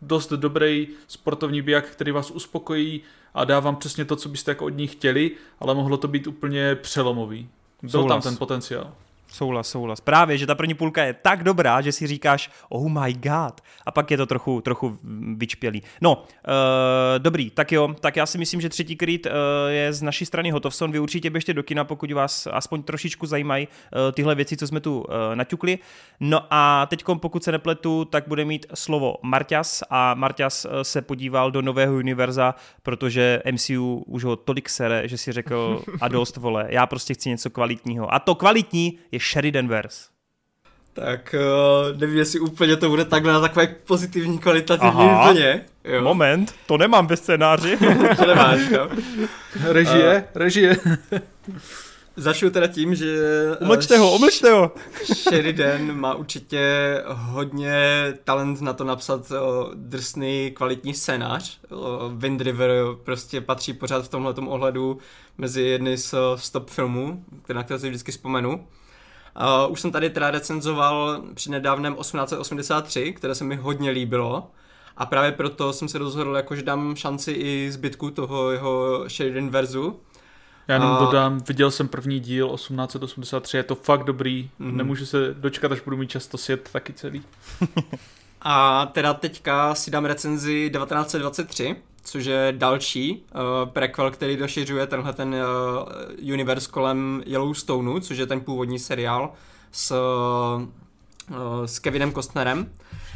dost 0.02 0.34
dobrý 0.34 0.88
sportovní 1.08 1.62
biják, 1.62 1.86
který 1.86 2.12
vás 2.12 2.32
uspokojí 2.32 3.02
a 3.34 3.46
dá 3.46 3.60
vám 3.60 3.76
přesně 3.76 4.06
to, 4.06 4.16
co 4.16 4.30
byste 4.30 4.52
jako 4.52 4.66
od 4.66 4.78
ní 4.78 4.88
chtěli, 4.88 5.32
ale 5.60 5.76
mohlo 5.76 5.98
to 5.98 6.08
být 6.08 6.28
úplně 6.28 6.76
přelomový. 6.76 7.50
Byl 7.82 7.90
Souhlas. 7.90 8.24
tam 8.24 8.32
ten 8.32 8.38
potenciál. 8.38 8.94
Souhlas, 9.34 9.70
souhlas. 9.70 10.02
Právě, 10.02 10.38
že 10.38 10.48
ta 10.48 10.56
první 10.56 10.74
půlka 10.74 11.04
je 11.04 11.14
tak 11.14 11.44
dobrá, 11.44 11.82
že 11.82 11.92
si 11.92 12.08
říkáš, 12.08 12.52
oh 12.70 12.90
my 12.90 13.14
god. 13.14 13.62
A 13.86 13.92
pak 13.92 14.12
je 14.12 14.18
to 14.18 14.26
trochu, 14.26 14.62
trochu 14.62 14.98
vyčpělý. 15.38 15.84
No, 16.02 16.16
uh, 16.18 16.24
dobrý, 17.18 17.50
tak 17.50 17.72
jo, 17.72 17.96
tak 18.00 18.16
já 18.16 18.26
si 18.26 18.38
myslím, 18.38 18.62
že 18.62 18.70
třetí 18.70 18.96
Creed 18.96 19.26
uh, 19.26 19.32
je 19.70 19.94
z 19.94 20.02
naší 20.02 20.26
strany 20.26 20.52
Hotovson. 20.52 20.92
Vy 20.92 21.00
určitě 21.00 21.30
běžte 21.30 21.54
do 21.54 21.64
kina, 21.64 21.84
pokud 21.84 22.12
vás 22.12 22.48
aspoň 22.52 22.84
trošičku 22.84 23.26
zajímají 23.26 23.68
uh, 23.68 24.12
tyhle 24.12 24.36
věci, 24.36 24.58
co 24.58 24.68
jsme 24.68 24.80
tu 24.80 25.00
uh, 25.00 25.06
naťukli. 25.34 25.80
No 26.20 26.42
a 26.50 26.86
teď, 26.86 27.04
pokud 27.16 27.44
se 27.44 27.52
nepletu, 27.52 28.06
tak 28.06 28.28
bude 28.28 28.46
mít 28.46 28.66
slovo 28.74 29.16
Marťas 29.22 29.84
a 29.90 30.14
Marťas 30.14 30.66
se 30.82 31.02
podíval 31.02 31.52
do 31.52 31.62
nového 31.62 31.96
univerza, 31.96 32.56
protože 32.84 33.42
MCU 33.52 34.04
už 34.08 34.24
ho 34.24 34.36
tolik 34.36 34.70
sere, 34.70 35.08
že 35.08 35.18
si 35.18 35.32
řekl 35.32 35.82
a 36.02 36.08
dost, 36.08 36.38
vole, 36.38 36.66
já 36.70 36.86
prostě 36.86 37.14
chci 37.14 37.30
něco 37.30 37.50
kvalitního. 37.50 38.14
A 38.14 38.20
to 38.20 38.36
kvalitní 38.36 38.98
je 39.12 39.20
Sheridanverse. 39.32 40.14
Tak 40.94 41.36
uh, 41.38 41.98
nevím, 41.98 42.18
jestli 42.18 42.40
úplně 42.40 42.76
to 42.76 42.90
bude 42.90 43.06
takhle 43.06 43.34
na 43.34 43.42
takové 43.42 43.68
pozitivní 43.68 44.40
kvalitativní 44.40 45.10
vlně. 45.24 45.66
Moment, 46.02 46.56
to 46.68 46.78
nemám 46.78 47.08
ve 47.08 47.18
scénáři. 47.18 47.78
to 48.18 48.26
nemáš, 48.26 48.62
jo? 48.72 48.90
Režie, 49.64 50.28
uh, 50.36 50.42
režie. 50.42 50.78
Začnu 52.16 52.50
teda 52.50 52.68
tím, 52.68 52.96
že... 52.96 53.18
Umlčte 53.60 53.98
ho, 53.98 54.16
umlčte 54.16 54.52
ho! 54.52 54.72
Sheridan 55.14 56.00
má 56.00 56.16
určitě 56.16 56.62
hodně 57.08 57.78
talent 58.24 58.62
na 58.62 58.74
to 58.74 58.84
napsat 58.84 59.32
drsný, 59.74 60.52
kvalitní 60.56 60.94
scénář. 60.94 61.60
Wind 62.16 62.42
River 62.42 62.72
prostě 63.04 63.42
patří 63.42 63.74
pořád 63.74 64.06
v 64.06 64.10
tomhle 64.10 64.34
ohledu 64.34 64.98
mezi 65.38 65.62
jedny 65.62 65.98
z 65.98 66.16
stop 66.36 66.70
filmů, 66.70 67.26
na 67.54 67.64
které 67.64 67.80
si 67.80 67.90
vždycky 67.90 68.12
vzpomenu. 68.12 68.68
Uh, 69.36 69.72
už 69.72 69.82
jsem 69.82 69.92
tady 69.92 70.10
teda 70.10 70.32
recenzoval 70.32 71.24
při 71.34 71.52
nedávném 71.52 71.96
1883, 71.96 73.14
které 73.14 73.36
se 73.36 73.44
mi 73.44 73.56
hodně 73.56 73.92
líbilo. 73.92 74.52
A 74.98 75.06
právě 75.06 75.32
proto 75.32 75.74
jsem 75.74 75.88
se 75.88 75.98
rozhodl, 75.98 76.36
jako, 76.36 76.56
že 76.56 76.62
dám 76.62 76.96
šanci 76.96 77.32
i 77.32 77.72
zbytku 77.72 78.12
toho 78.12 78.52
jeho 78.52 79.04
Sheridan 79.10 79.50
verzu. 79.50 80.00
Já 80.68 80.76
jenom 80.76 80.92
a... 80.92 81.00
dodám, 81.00 81.40
viděl 81.48 81.72
jsem 81.72 81.88
první 81.88 82.20
díl 82.20 82.50
1883, 82.56 83.58
je 83.58 83.64
to 83.64 83.76
fakt 83.76 84.04
dobrý, 84.04 84.50
mm. 84.60 84.78
nemůžu 84.78 85.06
se 85.06 85.34
dočkat, 85.34 85.72
až 85.72 85.82
budu 85.82 85.98
mít 85.98 86.10
často 86.10 86.38
svět 86.38 86.70
taky 86.74 86.94
celý. 86.94 87.24
a 88.42 88.86
teda 88.86 89.14
teďka 89.14 89.76
si 89.76 89.92
dám 89.92 90.06
recenzi 90.06 90.70
1923, 90.74 91.76
což 92.04 92.26
je 92.26 92.54
další 92.58 93.26
uh, 93.36 93.70
prequel, 93.70 94.12
který 94.12 94.38
došiřuje 94.38 94.88
tenhle 94.88 95.14
ten 95.14 95.36
uh, 95.36 96.34
universe 96.34 96.72
kolem 96.72 97.24
Yellowstoneu, 97.26 98.00
což 98.00 98.18
je 98.18 98.26
ten 98.26 98.42
původní 98.42 98.80
seriál 98.80 99.34
s, 99.72 99.92
uh, 99.92 101.66
s 101.66 101.80
Kevinem 101.80 102.14
Costnerem. 102.14 102.70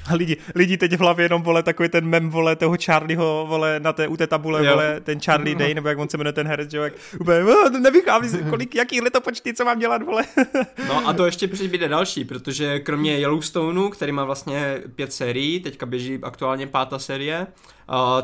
A 0.10 0.16
lidi, 0.16 0.38
lidi 0.56 0.78
teď 0.78 0.94
v 0.94 1.00
hlavě 1.00 1.26
jenom 1.26 1.42
vole 1.42 1.64
takový 1.64 1.90
ten 1.90 2.06
mem 2.06 2.30
vole 2.30 2.56
toho 2.56 2.76
Charlieho 2.86 3.46
vole 3.50 3.80
na 3.80 3.94
té, 3.94 4.08
u 4.08 4.18
té 4.18 4.28
tabule 4.28 4.66
jo. 4.66 4.72
vole 4.72 5.02
ten 5.02 5.20
Charlie 5.20 5.56
Day, 5.56 5.74
nebo 5.74 5.88
jak 5.88 5.98
on 5.98 6.10
se 6.10 6.18
jmenuje 6.18 6.34
ten 6.34 6.48
herec, 6.48 6.72
že 6.72 6.78
jak 6.78 6.94
úplně 7.20 7.40
nevychází, 7.80 8.38
kolik, 8.50 8.76
jaký 8.76 9.02
letopočty, 9.02 9.54
co 9.54 9.66
mám 9.66 9.80
dělat 9.80 10.04
vole. 10.04 10.24
no 10.88 11.08
a 11.08 11.14
to 11.14 11.26
ještě 11.26 11.48
přibyde 11.48 11.88
další, 11.88 12.26
protože 12.26 12.80
kromě 12.80 13.18
Yellowstoneu, 13.18 13.90
který 13.90 14.12
má 14.12 14.26
vlastně 14.26 14.82
pět 14.96 15.14
sérií, 15.14 15.60
teďka 15.60 15.86
běží 15.86 16.20
aktuálně 16.24 16.68
pátá 16.68 17.00
série, 17.00 17.40
Uh, 17.40 17.48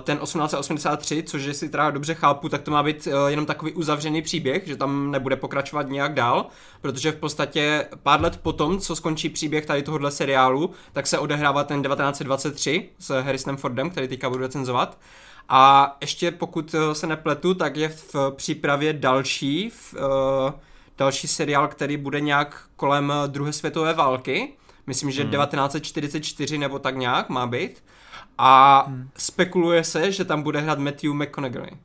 ten 0.03 0.18
1883, 0.18 1.24
což 1.24 1.49
si 1.51 1.70
teda 1.70 1.91
dobře 1.91 2.14
chápu, 2.14 2.49
tak 2.49 2.61
to 2.61 2.72
má 2.72 2.84
být 2.84 3.07
uh, 3.07 3.14
jenom 3.28 3.45
takový 3.45 3.72
uzavřený 3.72 4.22
příběh, 4.22 4.68
že 4.68 4.76
tam 4.76 5.11
nebude 5.11 5.36
pokračovat 5.36 5.89
nějak 5.89 6.14
dál, 6.14 6.45
protože 6.82 7.11
v 7.11 7.16
podstatě 7.16 7.88
pár 8.03 8.22
let 8.22 8.39
potom, 8.41 8.80
co 8.80 8.95
skončí 8.95 9.30
příběh 9.30 9.66
tady 9.66 9.84
tohohle 9.84 10.11
seriálu, 10.11 10.72
tak 10.93 11.07
se 11.07 11.20
odehrává 11.20 11.64
ten 11.64 11.84
1923 11.84 12.89
s 12.99 13.22
Harrisonem 13.22 13.57
Fordem, 13.57 13.89
který 13.89 14.07
teďka 14.07 14.30
budu 14.30 14.41
recenzovat. 14.41 14.97
A 15.49 15.97
ještě 16.01 16.32
pokud 16.32 16.74
uh, 16.74 16.91
se 16.93 17.07
nepletu, 17.07 17.53
tak 17.53 17.78
je 17.78 17.89
v 17.89 18.16
přípravě 18.36 18.93
další, 18.93 19.70
v, 19.70 19.93
uh, 19.93 19.99
další 20.97 21.28
seriál, 21.28 21.68
který 21.68 21.97
bude 21.97 22.22
nějak 22.22 22.61
kolem 22.76 23.14
druhé 23.28 23.53
světové 23.53 23.93
války. 23.93 24.53
Myslím, 24.88 25.11
že 25.11 25.22
hmm. 25.22 25.32
1944 25.32 26.57
nebo 26.57 26.80
tak 26.80 26.97
nějak 26.97 27.30
má 27.30 27.47
být. 27.47 27.84
A 28.38 28.84
hmm. 28.88 29.09
spekuluje 29.17 29.84
se, 29.84 30.11
že 30.11 30.25
tam 30.25 30.43
bude 30.43 30.59
hrát 30.59 30.79
Matthew 30.79 31.13
McConaughey 31.13 31.77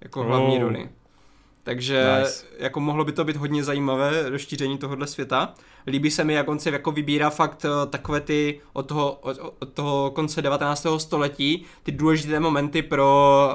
jako 0.00 0.22
hlavní 0.22 0.56
oh. 0.56 0.62
roli. 0.62 0.88
Takže 1.64 2.18
nice. 2.18 2.44
jako 2.58 2.80
mohlo 2.80 3.04
by 3.04 3.12
to 3.12 3.24
být 3.24 3.36
hodně 3.36 3.64
zajímavé 3.64 4.30
rozšíření 4.30 4.78
tohohle 4.78 5.06
světa. 5.06 5.54
Líbí 5.86 6.10
se 6.10 6.24
mi, 6.24 6.34
jak 6.34 6.48
on 6.48 6.58
se 6.58 6.70
jako 6.70 6.92
vybírá 6.92 7.30
fakt 7.30 7.64
uh, 7.64 7.90
takové 7.90 8.20
ty 8.20 8.60
od 8.72 8.86
toho, 8.86 9.12
od, 9.12 9.38
od 9.58 9.72
toho 9.72 10.10
konce 10.10 10.42
19. 10.42 10.86
století, 10.98 11.64
ty 11.82 11.92
důležité 11.92 12.40
momenty 12.40 12.82
pro 12.82 13.50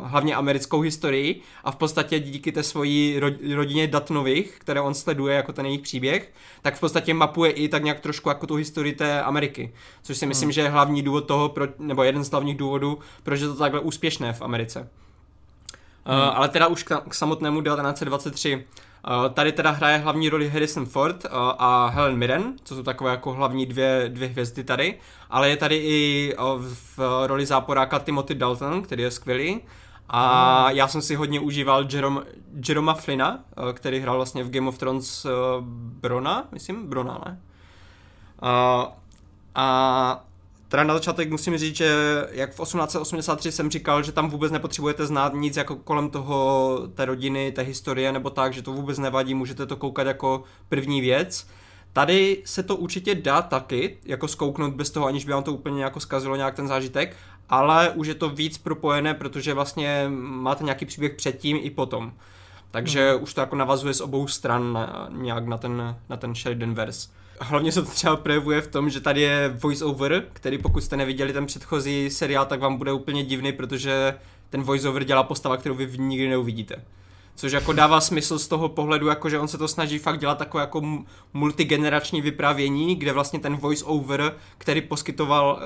uh, 0.00 0.08
hlavně 0.08 0.34
americkou 0.34 0.80
historii 0.80 1.40
a 1.64 1.70
v 1.70 1.76
podstatě 1.76 2.20
díky 2.20 2.52
té 2.52 2.62
svojí 2.62 3.18
ro, 3.18 3.28
rodině 3.54 3.86
Datnových, 3.86 4.54
které 4.58 4.80
on 4.80 4.94
sleduje 4.94 5.36
jako 5.36 5.52
ten 5.52 5.66
jejich 5.66 5.80
příběh, 5.80 6.32
tak 6.62 6.76
v 6.76 6.80
podstatě 6.80 7.14
mapuje 7.14 7.50
i 7.50 7.68
tak 7.68 7.84
nějak 7.84 8.00
trošku 8.00 8.28
jako 8.28 8.46
tu 8.46 8.54
historii 8.54 8.94
té 8.94 9.22
Ameriky. 9.22 9.72
Což 10.02 10.16
si 10.16 10.26
myslím, 10.26 10.46
hmm. 10.46 10.52
že 10.52 10.60
je 10.60 10.68
hlavní 10.68 11.02
důvod 11.02 11.26
toho, 11.26 11.48
pro, 11.48 11.66
nebo 11.78 12.02
jeden 12.02 12.24
z 12.24 12.30
hlavních 12.30 12.56
důvodů, 12.56 12.98
proč 13.22 13.40
je 13.40 13.46
to 13.46 13.56
takhle 13.56 13.80
úspěšné 13.80 14.32
v 14.32 14.42
Americe. 14.42 14.88
Hmm. 16.10 16.20
Uh, 16.20 16.36
ale 16.36 16.48
teda 16.48 16.66
už 16.66 16.82
k, 16.82 17.00
k 17.08 17.14
samotnému 17.14 17.62
1923. 17.62 18.66
Uh, 19.06 19.28
tady 19.34 19.52
teda 19.52 19.70
hraje 19.70 19.98
hlavní 19.98 20.28
roli 20.28 20.48
Harrison 20.50 20.86
Ford 20.86 21.24
uh, 21.24 21.30
a 21.58 21.86
Helen 21.86 22.16
Mirren, 22.16 22.52
co 22.64 22.74
jsou 22.74 22.82
takové 22.82 23.10
jako 23.10 23.32
hlavní 23.32 23.66
dvě, 23.66 24.04
dvě 24.08 24.28
hvězdy 24.28 24.64
tady, 24.64 24.98
ale 25.30 25.50
je 25.50 25.56
tady 25.56 25.76
i 25.76 26.34
uh, 26.38 26.64
v 26.96 27.26
roli 27.26 27.46
záporáka 27.46 27.98
Timothy 27.98 28.34
Dalton, 28.34 28.82
který 28.82 29.02
je 29.02 29.10
skvělý. 29.10 29.60
A 30.08 30.64
hmm. 30.66 30.76
já 30.76 30.88
jsem 30.88 31.02
si 31.02 31.14
hodně 31.14 31.40
užíval 31.40 31.86
Jerome, 31.92 32.20
Jeroma 32.68 32.94
Flynna, 32.94 33.38
který 33.72 34.00
hrál 34.00 34.16
vlastně 34.16 34.44
v 34.44 34.50
Game 34.50 34.68
of 34.68 34.78
Thrones 34.78 35.26
Brona, 36.00 36.44
myslím, 36.52 36.86
Brona, 36.86 37.20
ne? 37.26 37.40
A 39.54 40.24
Teda 40.70 40.84
na 40.84 40.94
začátek 40.94 41.30
musím 41.30 41.58
říct, 41.58 41.76
že 41.76 41.94
jak 42.30 42.52
v 42.52 42.62
1883 42.62 43.52
jsem 43.52 43.70
říkal, 43.70 44.02
že 44.02 44.12
tam 44.12 44.30
vůbec 44.30 44.52
nepotřebujete 44.52 45.06
znát 45.06 45.34
nic 45.34 45.56
jako 45.56 45.76
kolem 45.76 46.10
toho, 46.10 46.78
té 46.94 47.04
rodiny, 47.04 47.52
té 47.52 47.62
historie 47.62 48.12
nebo 48.12 48.30
tak, 48.30 48.52
že 48.52 48.62
to 48.62 48.72
vůbec 48.72 48.98
nevadí, 48.98 49.34
můžete 49.34 49.66
to 49.66 49.76
koukat 49.76 50.06
jako 50.06 50.42
první 50.68 51.00
věc. 51.00 51.46
Tady 51.92 52.42
se 52.44 52.62
to 52.62 52.76
určitě 52.76 53.14
dá 53.14 53.42
taky, 53.42 53.98
jako 54.04 54.28
zkouknout 54.28 54.74
bez 54.74 54.90
toho, 54.90 55.06
aniž 55.06 55.24
by 55.24 55.32
vám 55.32 55.42
to 55.42 55.52
úplně 55.52 55.84
jako 55.84 56.00
zkazilo 56.00 56.36
nějak 56.36 56.54
ten 56.54 56.68
zážitek, 56.68 57.16
ale 57.48 57.90
už 57.90 58.06
je 58.06 58.14
to 58.14 58.28
víc 58.28 58.58
propojené, 58.58 59.14
protože 59.14 59.54
vlastně 59.54 60.06
máte 60.18 60.64
nějaký 60.64 60.86
příběh 60.86 61.14
předtím 61.14 61.58
i 61.60 61.70
potom. 61.70 62.12
Takže 62.70 63.10
hmm. 63.12 63.22
už 63.22 63.34
to 63.34 63.40
jako 63.40 63.56
navazuje 63.56 63.94
z 63.94 64.00
obou 64.00 64.26
stran 64.28 64.72
na, 64.72 65.08
nějak 65.10 65.46
na 65.46 65.58
ten, 65.58 65.96
na 66.08 66.16
ten 66.16 66.34
Sheridan 66.34 66.74
verse 66.74 67.08
hlavně 67.40 67.72
se 67.72 67.82
to 67.82 67.90
třeba 67.90 68.16
projevuje 68.16 68.60
v 68.60 68.68
tom, 68.68 68.90
že 68.90 69.00
tady 69.00 69.20
je 69.20 69.48
voice-over, 69.48 70.24
který 70.32 70.58
pokud 70.58 70.80
jste 70.80 70.96
neviděli 70.96 71.32
ten 71.32 71.46
předchozí 71.46 72.10
seriál, 72.10 72.46
tak 72.46 72.60
vám 72.60 72.76
bude 72.76 72.92
úplně 72.92 73.24
divný, 73.24 73.52
protože 73.52 74.14
ten 74.50 74.62
voice-over 74.62 75.04
dělá 75.04 75.22
postava, 75.22 75.56
kterou 75.56 75.74
vy 75.74 75.98
nikdy 75.98 76.28
neuvidíte. 76.28 76.84
Což 77.40 77.52
jako 77.52 77.72
dává 77.72 78.00
smysl 78.00 78.38
z 78.38 78.48
toho 78.48 78.68
pohledu, 78.68 79.06
jako 79.06 79.28
že 79.28 79.38
on 79.38 79.48
se 79.48 79.58
to 79.58 79.68
snaží 79.68 79.98
fakt 79.98 80.20
dělat 80.20 80.38
takové 80.38 80.62
jako 80.62 80.82
multigenerační 81.32 82.20
vyprávění, 82.20 82.96
kde 82.96 83.12
vlastně 83.12 83.38
ten 83.38 83.56
voice 83.56 83.84
over, 83.84 84.36
který 84.58 84.80
poskytoval 84.80 85.62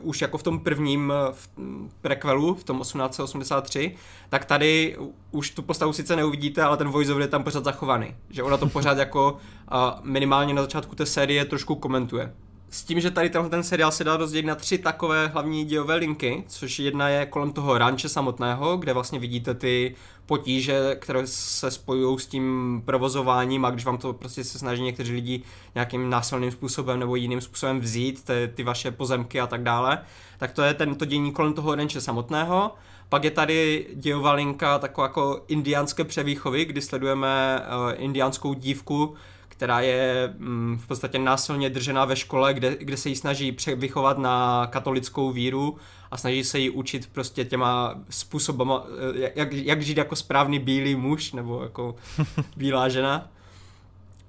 uh, 0.00 0.08
už 0.08 0.20
jako 0.20 0.38
v 0.38 0.42
tom 0.42 0.58
prvním 0.58 1.12
uh, 1.28 1.34
v 1.34 1.94
prequelu, 2.00 2.54
v 2.54 2.64
tom 2.64 2.80
1883, 2.80 3.94
tak 4.28 4.44
tady 4.44 4.96
už 5.30 5.50
tu 5.50 5.62
postavu 5.62 5.92
sice 5.92 6.16
neuvidíte, 6.16 6.62
ale 6.62 6.76
ten 6.76 6.88
voice 6.88 7.12
over 7.12 7.22
je 7.22 7.28
tam 7.28 7.44
pořád 7.44 7.64
zachovaný. 7.64 8.14
Že 8.30 8.42
ona 8.42 8.56
to 8.56 8.68
pořád 8.68 8.98
jako 8.98 9.32
uh, 9.32 9.78
minimálně 10.02 10.54
na 10.54 10.62
začátku 10.62 10.94
té 10.94 11.06
série 11.06 11.44
trošku 11.44 11.74
komentuje. 11.74 12.32
S 12.70 12.84
tím, 12.84 13.00
že 13.00 13.10
tady 13.10 13.30
tenhle 13.30 13.50
ten 13.50 13.62
seriál 13.62 13.92
se 13.92 14.04
dá 14.04 14.16
rozdělit 14.16 14.46
na 14.46 14.54
tři 14.54 14.78
takové 14.78 15.26
hlavní 15.26 15.64
dějové 15.64 15.94
linky, 15.94 16.44
což 16.48 16.78
jedna 16.78 17.08
je 17.08 17.26
kolem 17.26 17.52
toho 17.52 17.78
ranče 17.78 18.08
samotného, 18.08 18.76
kde 18.76 18.92
vlastně 18.92 19.18
vidíte 19.18 19.54
ty 19.54 19.94
potíže, 20.26 20.96
které 21.00 21.26
se 21.26 21.70
spojují 21.70 22.18
s 22.18 22.26
tím 22.26 22.82
provozováním 22.84 23.64
a 23.64 23.70
když 23.70 23.84
vám 23.84 23.98
to 23.98 24.12
prostě 24.12 24.44
se 24.44 24.58
snaží 24.58 24.82
někteří 24.82 25.12
lidi 25.12 25.42
nějakým 25.74 26.10
násilným 26.10 26.50
způsobem 26.50 26.98
nebo 27.00 27.16
jiným 27.16 27.40
způsobem 27.40 27.80
vzít, 27.80 28.24
ty, 28.24 28.50
ty 28.54 28.62
vaše 28.62 28.90
pozemky 28.90 29.40
a 29.40 29.46
tak 29.46 29.62
dále, 29.62 29.98
tak 30.38 30.52
to 30.52 30.62
je 30.62 30.74
tento 30.74 31.04
dění 31.04 31.32
kolem 31.32 31.52
toho 31.52 31.74
ranče 31.74 32.00
samotného. 32.00 32.72
Pak 33.08 33.24
je 33.24 33.30
tady 33.30 33.86
dějová 33.94 34.32
linka 34.32 34.78
taková 34.78 35.06
jako 35.06 35.44
indiánské 35.48 36.04
převýchovy, 36.04 36.64
kdy 36.64 36.80
sledujeme 36.80 37.60
uh, 37.60 37.92
indiánskou 38.04 38.54
dívku, 38.54 39.14
která 39.58 39.80
je 39.80 40.34
mm, 40.38 40.78
v 40.82 40.86
podstatě 40.86 41.18
násilně 41.18 41.70
držená 41.70 42.04
ve 42.04 42.16
škole, 42.16 42.54
kde, 42.54 42.76
kde 42.80 42.96
se 42.96 43.08
jí 43.08 43.16
snaží 43.16 43.56
vychovat 43.76 44.18
na 44.18 44.66
katolickou 44.70 45.32
víru 45.32 45.76
a 46.10 46.16
snaží 46.16 46.44
se 46.44 46.58
jí 46.58 46.70
učit 46.70 47.08
prostě 47.12 47.44
těma 47.44 47.94
způsobama, 48.10 48.84
eh, 49.24 49.32
jak, 49.34 49.52
jak 49.52 49.82
žít 49.82 49.96
jako 49.96 50.16
správný 50.16 50.58
bílý 50.58 50.94
muž 50.94 51.32
nebo 51.32 51.62
jako 51.62 51.96
bílá 52.56 52.88
žena. 52.88 53.30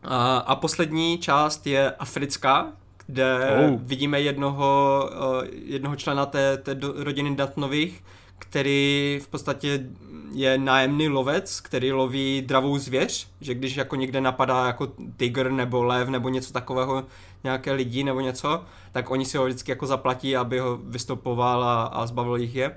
A, 0.04 0.38
a 0.38 0.56
poslední 0.56 1.18
část 1.18 1.68
je 1.68 1.92
africká, 1.92 2.72
kde 3.06 3.58
oh. 3.70 3.80
vidíme 3.82 4.22
jednoho, 4.22 5.10
eh, 5.44 5.48
jednoho 5.52 5.96
člena 5.96 6.26
té, 6.26 6.58
té 6.58 6.78
rodiny 6.96 7.36
Datnových, 7.36 8.04
který 8.40 9.20
v 9.24 9.28
podstatě 9.28 9.86
je 10.32 10.58
nájemný 10.58 11.10
lovec, 11.10 11.60
který 11.60 11.92
loví 11.92 12.42
dravou 12.42 12.78
zvěř, 12.78 13.28
že 13.42 13.54
když 13.54 13.76
jako 13.76 13.96
někde 13.96 14.22
napadá 14.22 14.66
jako 14.66 14.88
tygr 15.18 15.52
nebo 15.52 15.84
lev 15.84 16.10
nebo 16.10 16.30
něco 16.30 16.54
takového, 16.54 17.04
nějaké 17.44 17.72
lidi 17.72 18.04
nebo 18.04 18.20
něco, 18.20 18.64
tak 18.92 19.12
oni 19.12 19.26
si 19.26 19.38
ho 19.38 19.46
vždycky 19.46 19.72
jako 19.72 19.86
zaplatí, 19.86 20.36
aby 20.36 20.60
ho 20.60 20.78
vystopoval 20.78 21.64
a, 21.64 21.84
a 21.84 22.08
zbavil 22.08 22.36
jich 22.36 22.56
je. 22.56 22.76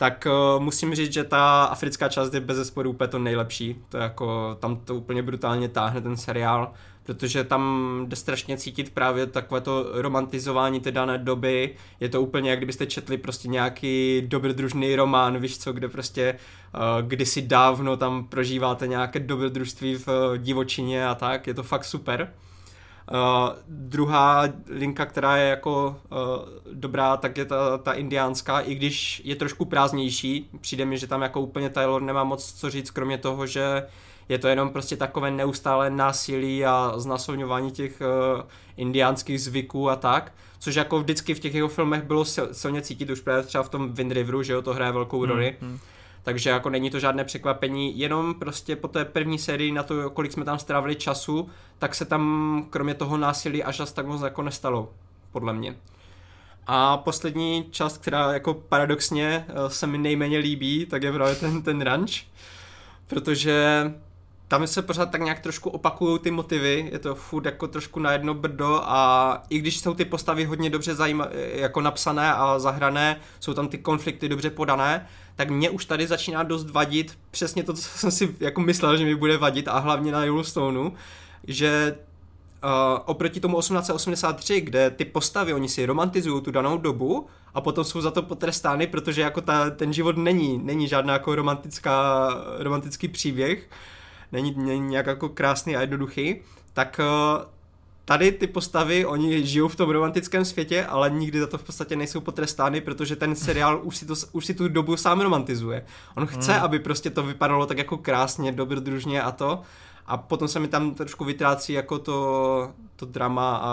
Tak 0.00 0.26
uh, 0.26 0.62
musím 0.62 0.94
říct, 0.94 1.12
že 1.12 1.24
ta 1.24 1.64
africká 1.64 2.08
část 2.08 2.34
je 2.34 2.40
bez 2.40 2.56
zesporu 2.56 2.90
úplně 2.90 3.08
to 3.08 3.18
nejlepší. 3.18 3.76
To 3.88 3.96
je 3.96 4.02
jako, 4.02 4.56
tam 4.60 4.76
to 4.76 4.94
úplně 4.94 5.22
brutálně 5.22 5.68
táhne 5.68 6.00
ten 6.00 6.16
seriál, 6.16 6.72
protože 7.02 7.44
tam 7.44 8.04
jde 8.08 8.16
strašně 8.16 8.56
cítit 8.56 8.90
právě 8.94 9.26
takové 9.26 9.60
to 9.60 9.86
romantizování 9.92 10.80
té 10.80 10.92
dané 10.92 11.18
doby. 11.18 11.74
Je 12.00 12.08
to 12.08 12.22
úplně, 12.22 12.50
jak 12.50 12.58
kdybyste 12.58 12.86
četli 12.86 13.18
prostě 13.18 13.48
nějaký 13.48 14.22
dobrodružný 14.26 14.96
román, 14.96 15.38
víš 15.38 15.58
co, 15.58 15.72
kde 15.72 15.88
prostě 15.88 16.38
uh, 16.74 17.06
kdysi 17.06 17.42
dávno 17.42 17.96
tam 17.96 18.24
prožíváte 18.24 18.86
nějaké 18.86 19.20
dobrodružství 19.20 19.94
v 19.94 20.08
uh, 20.08 20.36
divočině 20.36 21.06
a 21.06 21.14
tak, 21.14 21.46
je 21.46 21.54
to 21.54 21.62
fakt 21.62 21.84
super. 21.84 22.32
Uh, 23.10 23.56
druhá 23.68 24.44
linka, 24.68 25.06
která 25.06 25.36
je 25.36 25.48
jako 25.48 25.96
uh, 26.10 26.18
dobrá, 26.72 27.16
tak 27.16 27.38
je 27.38 27.44
ta, 27.44 27.78
ta 27.78 27.92
indiánská, 27.92 28.60
i 28.60 28.74
když 28.74 29.22
je 29.24 29.36
trošku 29.36 29.64
prázdnější. 29.64 30.50
Přijde 30.60 30.84
mi, 30.84 30.98
že 30.98 31.06
tam 31.06 31.22
jako 31.22 31.40
úplně 31.40 31.70
Taylor 31.70 32.02
nemá 32.02 32.24
moc 32.24 32.52
co 32.52 32.70
říct, 32.70 32.90
kromě 32.90 33.18
toho, 33.18 33.46
že 33.46 33.86
je 34.28 34.38
to 34.38 34.48
jenom 34.48 34.70
prostě 34.70 34.96
takové 34.96 35.30
neustále 35.30 35.90
násilí 35.90 36.64
a 36.64 36.92
znasilňování 36.96 37.70
těch 37.70 38.00
uh, 38.00 38.42
indiánských 38.76 39.42
zvyků 39.42 39.90
a 39.90 39.96
tak, 39.96 40.32
což 40.58 40.74
jako 40.74 41.00
vždycky 41.00 41.34
v 41.34 41.40
těch 41.40 41.54
jeho 41.54 41.68
filmech 41.68 42.02
bylo 42.02 42.24
sil, 42.34 42.46
silně 42.52 42.82
cítit, 42.82 43.10
už 43.10 43.20
právě 43.20 43.42
třeba 43.42 43.64
v 43.64 43.68
tom 43.68 43.92
Wind 43.92 44.12
Riveru, 44.12 44.42
že 44.42 44.52
jo, 44.52 44.62
to 44.62 44.74
hraje 44.74 44.92
velkou 44.92 45.24
roli. 45.24 45.56
Mm, 45.60 45.68
mm 45.68 45.78
takže 46.22 46.50
jako 46.50 46.70
není 46.70 46.90
to 46.90 46.98
žádné 46.98 47.24
překvapení, 47.24 47.98
jenom 47.98 48.34
prostě 48.34 48.76
po 48.76 48.88
té 48.88 49.04
první 49.04 49.38
sérii 49.38 49.72
na 49.72 49.82
to, 49.82 50.10
kolik 50.10 50.32
jsme 50.32 50.44
tam 50.44 50.58
strávili 50.58 50.96
času, 50.96 51.48
tak 51.78 51.94
se 51.94 52.04
tam 52.04 52.66
kromě 52.70 52.94
toho 52.94 53.16
násilí 53.16 53.64
až 53.64 53.80
tak 53.94 54.06
moc 54.06 54.22
jako 54.22 54.42
nestalo, 54.42 54.92
podle 55.32 55.52
mě. 55.52 55.76
A 56.66 56.96
poslední 56.96 57.66
část, 57.70 57.98
která 57.98 58.32
jako 58.32 58.54
paradoxně 58.54 59.46
eh, 59.48 59.70
se 59.70 59.86
mi 59.86 59.98
nejméně 59.98 60.38
líbí, 60.38 60.86
tak 60.86 61.02
je 61.02 61.12
právě 61.12 61.34
ten, 61.34 61.62
ten 61.62 61.80
ranch, 61.80 62.12
protože 63.06 63.84
tam 64.48 64.66
se 64.66 64.82
pořád 64.82 65.10
tak 65.10 65.20
nějak 65.20 65.40
trošku 65.40 65.70
opakují 65.70 66.18
ty 66.18 66.30
motivy, 66.30 66.88
je 66.92 66.98
to 66.98 67.14
furt 67.14 67.44
jako 67.44 67.68
trošku 67.68 68.00
na 68.00 68.12
jedno 68.12 68.34
brdo 68.34 68.80
a 68.82 69.42
i 69.48 69.58
když 69.58 69.80
jsou 69.80 69.94
ty 69.94 70.04
postavy 70.04 70.44
hodně 70.44 70.70
dobře 70.70 70.94
zajíma- 70.94 71.28
jako 71.54 71.80
napsané 71.80 72.34
a 72.34 72.58
zahrané, 72.58 73.20
jsou 73.40 73.54
tam 73.54 73.68
ty 73.68 73.78
konflikty 73.78 74.28
dobře 74.28 74.50
podané, 74.50 75.06
tak 75.40 75.50
mě 75.50 75.70
už 75.70 75.84
tady 75.84 76.06
začíná 76.06 76.42
dost 76.42 76.70
vadit 76.70 77.18
přesně 77.30 77.62
to, 77.62 77.72
co 77.74 77.82
jsem 77.82 78.10
si 78.10 78.36
jako 78.40 78.60
myslel, 78.60 78.96
že 78.96 79.04
mi 79.04 79.14
bude 79.14 79.36
vadit 79.36 79.68
a 79.68 79.78
hlavně 79.78 80.12
na 80.12 80.24
Yellowstoneu, 80.24 80.92
že 81.46 81.98
Uh, 82.64 83.00
oproti 83.06 83.40
tomu 83.40 83.60
1883, 83.60 84.60
kde 84.60 84.90
ty 84.90 85.04
postavy, 85.04 85.54
oni 85.54 85.68
si 85.68 85.86
romantizují 85.86 86.42
tu 86.42 86.50
danou 86.50 86.78
dobu 86.78 87.26
a 87.54 87.60
potom 87.60 87.84
jsou 87.84 88.00
za 88.00 88.10
to 88.10 88.22
potrestány, 88.22 88.86
protože 88.86 89.20
jako 89.20 89.40
ta, 89.40 89.70
ten 89.70 89.92
život 89.92 90.16
není, 90.16 90.58
není 90.58 90.88
žádná 90.88 91.12
jako 91.12 91.34
romantická, 91.34 92.28
romantický 92.58 93.08
příběh, 93.08 93.70
není, 94.32 94.54
není 94.56 94.80
nějak 94.88 95.06
jako 95.06 95.28
krásný 95.28 95.76
a 95.76 95.80
jednoduchý, 95.80 96.36
tak 96.72 97.00
uh, 97.00 97.44
tady 98.10 98.32
ty 98.32 98.46
postavy, 98.46 99.06
oni 99.06 99.46
žijou 99.46 99.68
v 99.68 99.76
tom 99.76 99.90
romantickém 99.90 100.44
světě, 100.44 100.86
ale 100.86 101.10
nikdy 101.10 101.40
za 101.40 101.46
to 101.46 101.58
v 101.58 101.62
podstatě 101.62 101.96
nejsou 101.96 102.20
potrestány, 102.20 102.80
protože 102.80 103.16
ten 103.16 103.36
seriál 103.36 103.80
už 103.82 103.96
si, 103.96 104.06
to, 104.06 104.14
už 104.32 104.46
si 104.46 104.54
tu 104.54 104.68
dobu 104.68 104.96
sám 104.96 105.20
romantizuje. 105.20 105.84
On 106.16 106.26
chce, 106.26 106.52
hmm. 106.52 106.62
aby 106.62 106.78
prostě 106.78 107.10
to 107.10 107.22
vypadalo 107.22 107.66
tak 107.66 107.78
jako 107.78 107.98
krásně, 107.98 108.52
dobrodružně 108.52 109.22
a 109.22 109.30
to. 109.30 109.62
A 110.06 110.16
potom 110.16 110.48
se 110.48 110.58
mi 110.60 110.68
tam 110.68 110.94
trošku 110.94 111.24
vytrácí 111.24 111.72
jako 111.72 111.98
to, 111.98 112.70
to 112.96 113.06
drama 113.06 113.56
a, 113.56 113.72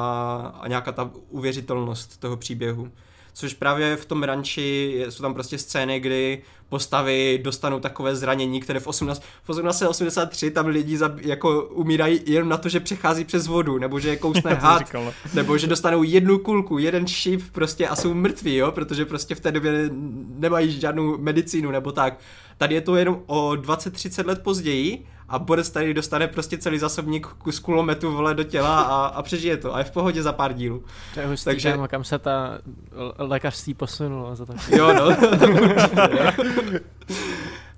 a 0.61 0.67
nějaká 0.67 0.91
ta 0.91 1.09
uvěřitelnost 1.29 2.19
toho 2.19 2.37
příběhu 2.37 2.91
což 3.37 3.53
právě 3.53 3.95
v 3.95 4.05
tom 4.05 4.23
ranči 4.23 5.05
jsou 5.09 5.21
tam 5.21 5.33
prostě 5.33 5.57
scény, 5.57 5.99
kdy 5.99 6.41
postavy 6.69 7.39
dostanou 7.43 7.79
takové 7.79 8.15
zranění, 8.15 8.61
které 8.61 8.79
v 8.79 8.87
18, 8.87 9.23
v 9.43 9.47
1883 9.47 10.51
tam 10.51 10.67
lidi 10.67 10.97
za, 10.97 11.15
jako 11.21 11.63
umírají 11.63 12.21
jenom 12.25 12.49
na 12.49 12.57
to, 12.57 12.69
že 12.69 12.79
přechází 12.79 13.25
přes 13.25 13.47
vodu, 13.47 13.77
nebo 13.77 13.99
že 13.99 14.09
je 14.09 14.15
kousne 14.15 14.53
had, 14.53 14.83
nebo 15.33 15.57
že 15.57 15.67
dostanou 15.67 16.03
jednu 16.03 16.37
kulku, 16.37 16.77
jeden 16.77 17.07
šíp 17.07 17.41
prostě 17.51 17.87
a 17.87 17.95
jsou 17.95 18.13
mrtví, 18.13 18.55
jo, 18.55 18.71
protože 18.71 19.05
prostě 19.05 19.35
v 19.35 19.39
té 19.39 19.51
době 19.51 19.89
nemají 20.37 20.79
žádnou 20.79 21.17
medicínu 21.17 21.71
nebo 21.71 21.91
tak. 21.91 22.19
Tady 22.57 22.75
je 22.75 22.81
to 22.81 22.95
jenom 22.95 23.21
o 23.25 23.49
20-30 23.49 24.27
let 24.27 24.43
později 24.43 25.05
a 25.29 25.39
Borec 25.39 25.69
tady 25.69 25.93
dostane 25.93 26.27
prostě 26.27 26.57
celý 26.57 26.79
zásobník 26.79 27.27
kus 27.27 27.59
kulometu 27.59 28.11
vole 28.11 28.33
do 28.33 28.43
těla 28.43 28.81
a, 28.81 29.05
a 29.05 29.21
přežije 29.21 29.57
to 29.57 29.75
a 29.75 29.79
je 29.79 29.83
v 29.83 29.91
pohodě 29.91 30.23
za 30.23 30.33
pár 30.33 30.53
dílů. 30.53 30.83
To 31.13 31.19
je 31.19 31.27
hustý, 31.27 31.45
Takže... 31.45 31.77
Kam 31.87 32.03
se 32.03 32.19
ta 32.19 32.59
lékařství 33.17 33.73
posunulo 33.73 34.35
za 34.35 34.45
to. 34.45 34.53
Jo 34.71 34.93
no. 34.93 35.17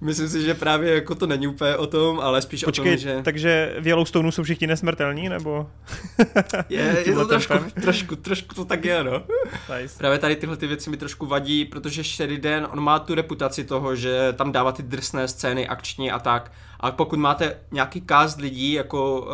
Myslím 0.02 0.30
si, 0.30 0.41
že 0.41 0.54
právě 0.54 0.95
jako 0.95 1.16
to 1.16 1.28
není 1.28 1.47
úplně 1.47 1.76
o 1.76 1.88
tom, 1.88 2.20
ale 2.20 2.41
spíš 2.41 2.64
Počkej, 2.64 2.93
o 2.93 2.95
tom, 2.95 3.02
že... 3.02 3.22
takže 3.24 3.76
v 3.80 3.88
Yellowstoneu 3.88 4.32
jsou 4.32 4.43
všichni 4.43 4.68
nesmrtelní, 4.68 5.30
nebo? 5.30 5.70
je, 6.70 7.04
je 7.06 7.14
to 7.14 7.26
trošku, 7.28 7.54
trošku, 7.82 8.16
trošku 8.16 8.56
to 8.56 8.66
tak 8.66 8.86
je, 8.86 9.04
no. 9.04 9.24
Nice. 9.80 9.97
Právě 9.97 10.20
tady 10.20 10.36
tyhle 10.36 10.58
ty 10.58 10.68
věci 10.68 10.89
mi 10.89 10.97
trošku 10.97 11.26
vadí, 11.26 11.66
protože 11.66 12.04
Sheridan, 12.04 12.68
on 12.72 12.80
má 12.80 13.00
tu 13.00 13.16
reputaci 13.16 13.64
toho, 13.64 13.95
že 13.95 14.34
tam 14.34 14.52
dává 14.52 14.72
ty 14.72 14.84
drsné 14.84 15.28
scény, 15.28 15.68
akční 15.68 16.12
a 16.12 16.20
tak, 16.20 16.52
a 16.80 16.92
pokud 16.92 17.20
máte 17.20 17.58
nějaký 17.72 18.04
cast 18.10 18.42
lidí, 18.42 18.74
jako, 18.74 19.28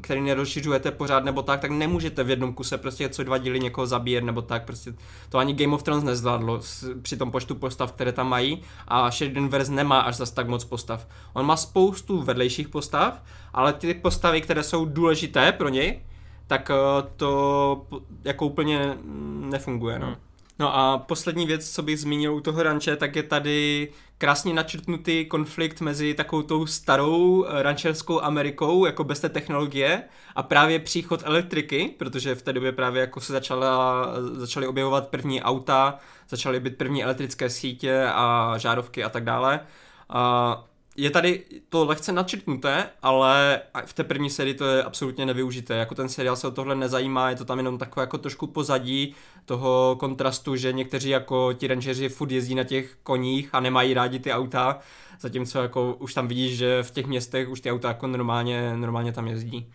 který 0.00 0.20
nerozšiřujete 0.20 0.90
pořád 0.90 1.24
nebo 1.24 1.42
tak, 1.42 1.60
tak 1.60 1.70
nemůžete 1.70 2.24
v 2.24 2.30
jednom 2.30 2.54
kuse 2.54 2.78
prostě 2.78 3.08
co 3.08 3.24
dva 3.24 3.38
díly 3.38 3.60
někoho 3.60 3.86
zabíjet 3.86 4.24
nebo 4.24 4.42
tak. 4.42 4.64
Prostě 4.64 4.94
to 5.28 5.38
ani 5.38 5.54
Game 5.54 5.74
of 5.74 5.82
Thrones 5.82 6.04
nezvládlo 6.04 6.60
při 7.02 7.16
tom 7.16 7.30
počtu 7.30 7.54
postav, 7.54 7.92
které 7.92 8.12
tam 8.12 8.28
mají 8.28 8.62
a 8.88 9.10
Sheridanverse 9.10 9.72
nemá 9.72 10.00
až 10.00 10.16
zas 10.16 10.30
tak 10.30 10.48
moc 10.48 10.64
postav. 10.64 11.06
On 11.32 11.46
má 11.46 11.56
spoustu 11.56 12.22
vedlejších 12.22 12.68
postav, 12.68 13.22
ale 13.52 13.72
ty 13.72 13.94
postavy, 13.94 14.40
které 14.40 14.62
jsou 14.62 14.84
důležité 14.84 15.52
pro 15.52 15.68
něj, 15.68 16.00
tak 16.46 16.70
eh, 16.70 17.02
to 17.16 17.86
jako 18.24 18.46
úplně 18.46 18.98
nefunguje. 19.40 19.98
No. 19.98 20.06
Hmm. 20.06 20.16
No 20.58 20.76
a 20.76 20.98
poslední 20.98 21.46
věc, 21.46 21.70
co 21.70 21.82
bych 21.82 22.00
zmínil 22.00 22.34
u 22.34 22.40
toho 22.40 22.62
ranče, 22.62 22.96
tak 22.96 23.16
je 23.16 23.22
tady 23.22 23.88
krásně 24.18 24.54
načrtnutý 24.54 25.26
konflikt 25.26 25.80
mezi 25.80 26.14
takovou 26.14 26.42
tou 26.42 26.66
starou 26.66 27.44
eh, 27.44 27.62
rančerskou 27.62 28.20
Amerikou, 28.20 28.86
jako 28.86 29.04
bez 29.04 29.20
té 29.20 29.28
technologie, 29.28 30.02
a 30.34 30.42
právě 30.42 30.78
příchod 30.78 31.22
elektriky, 31.24 31.94
protože 31.98 32.34
v 32.34 32.42
té 32.42 32.52
době 32.52 32.72
právě 32.72 33.00
jako 33.00 33.20
se 33.20 33.32
začala, 33.32 34.06
začaly 34.32 34.66
objevovat 34.66 35.08
první 35.08 35.42
auta, 35.42 35.98
začaly 36.28 36.60
být 36.60 36.78
první 36.78 37.04
elektrické 37.04 37.50
sítě 37.50 38.04
a 38.14 38.54
žárovky 38.58 39.04
a 39.04 39.08
tak 39.08 39.24
dále. 39.24 39.60
A 40.08 40.64
je 40.96 41.10
tady 41.10 41.42
to 41.68 41.84
lehce 41.84 42.12
načrtnuté, 42.12 42.90
ale 43.02 43.60
v 43.84 43.92
té 43.92 44.04
první 44.04 44.30
sérii 44.30 44.54
to 44.54 44.64
je 44.64 44.82
absolutně 44.82 45.26
nevyužité. 45.26 45.74
Jako 45.74 45.94
ten 45.94 46.08
seriál 46.08 46.36
se 46.36 46.48
o 46.48 46.50
tohle 46.50 46.74
nezajímá, 46.74 47.30
je 47.30 47.36
to 47.36 47.44
tam 47.44 47.58
jenom 47.58 47.78
takové 47.78 48.02
jako 48.02 48.18
trošku 48.18 48.46
pozadí 48.46 49.14
toho 49.44 49.96
kontrastu, 50.00 50.56
že 50.56 50.72
někteří 50.72 51.08
jako 51.08 51.52
ti 51.52 51.66
rangeři 51.66 52.08
furt 52.08 52.30
jezdí 52.30 52.54
na 52.54 52.64
těch 52.64 52.96
koních 53.02 53.48
a 53.52 53.60
nemají 53.60 53.94
rádi 53.94 54.18
ty 54.18 54.32
auta, 54.32 54.78
zatímco 55.20 55.62
jako 55.62 55.94
už 55.94 56.14
tam 56.14 56.28
vidíš, 56.28 56.56
že 56.56 56.82
v 56.82 56.90
těch 56.90 57.06
městech 57.06 57.48
už 57.48 57.60
ty 57.60 57.72
auta 57.72 57.88
jako 57.88 58.06
normálně, 58.06 58.76
normálně 58.76 59.12
tam 59.12 59.26
jezdí. 59.26 59.72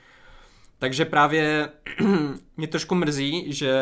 Takže 0.79 1.05
právě 1.05 1.69
mě 2.57 2.67
trošku 2.67 2.95
mrzí, 2.95 3.53
že 3.53 3.73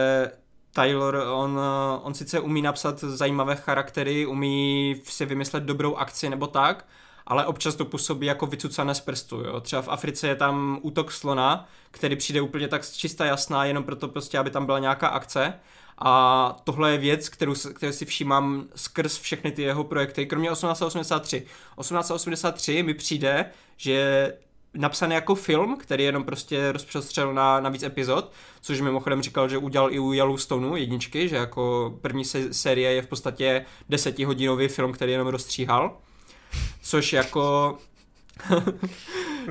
Taylor, 0.74 1.16
on, 1.34 1.60
on 2.04 2.14
sice 2.14 2.40
umí 2.40 2.62
napsat 2.62 3.00
zajímavé 3.00 3.56
charaktery, 3.56 4.26
umí 4.26 4.96
si 5.04 5.26
vymyslet 5.26 5.64
dobrou 5.64 5.96
akci 5.96 6.30
nebo 6.30 6.48
tak, 6.48 6.86
ale 7.30 7.46
občas 7.46 7.76
to 7.76 7.86
působí 7.86 8.28
jako 8.28 8.46
vycucané 8.46 8.96
z 8.96 9.00
prstu. 9.00 9.36
Jo? 9.36 9.62
Třeba 9.62 9.82
v 9.82 9.88
Africe 9.88 10.28
je 10.28 10.36
tam 10.36 10.80
útok 10.82 11.12
slona, 11.12 11.70
který 11.92 12.16
přijde 12.16 12.42
úplně 12.42 12.68
tak 12.68 12.90
čista 12.90 13.26
jasná, 13.26 13.66
jenom 13.66 13.84
proto 13.84 14.08
prostě, 14.08 14.38
aby 14.38 14.50
tam 14.50 14.66
byla 14.66 14.80
nějaká 14.80 15.08
akce. 15.08 15.54
A 15.98 16.58
tohle 16.64 16.92
je 16.92 16.98
věc, 16.98 17.30
kterou, 17.30 17.54
kterou 17.74 17.92
si 17.92 18.06
všímám 18.06 18.66
skrz 18.76 19.20
všechny 19.20 19.52
ty 19.52 19.62
jeho 19.62 19.84
projekty, 19.84 20.26
kromě 20.26 20.50
1883. 20.50 21.40
1883 21.40 22.84
mi 22.84 22.94
přijde, 22.94 23.46
že 23.78 24.34
napsaný 24.74 25.16
jako 25.16 25.36
film, 25.36 25.78
který 25.78 26.04
jenom 26.04 26.24
prostě 26.24 26.72
rozpřestřel 26.72 27.34
na, 27.34 27.60
na 27.60 27.70
víc 27.70 27.84
epizod, 27.84 28.32
což 28.62 28.82
mimochodem 28.82 29.22
říkal, 29.22 29.50
že 29.50 29.58
udělal 29.58 29.94
i 29.94 30.00
u 30.00 30.14
Yellowstoneu 30.14 30.76
jedničky, 30.76 31.30
že 31.30 31.36
jako 31.36 31.94
první 32.02 32.26
se, 32.26 32.54
série 32.54 32.94
je 32.94 33.02
v 33.02 33.08
podstatě 33.08 33.66
desetihodinový 33.90 34.68
film, 34.68 34.92
který 34.92 35.12
jenom 35.12 35.28
rozstříhal. 35.28 35.98
Což 36.82 37.14
jako... 37.14 37.78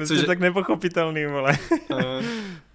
což 0.06 0.18
je 0.18 0.26
tak 0.26 0.38
nepochopitelný, 0.38 1.26
vole. 1.26 1.58
Eh, 1.90 2.22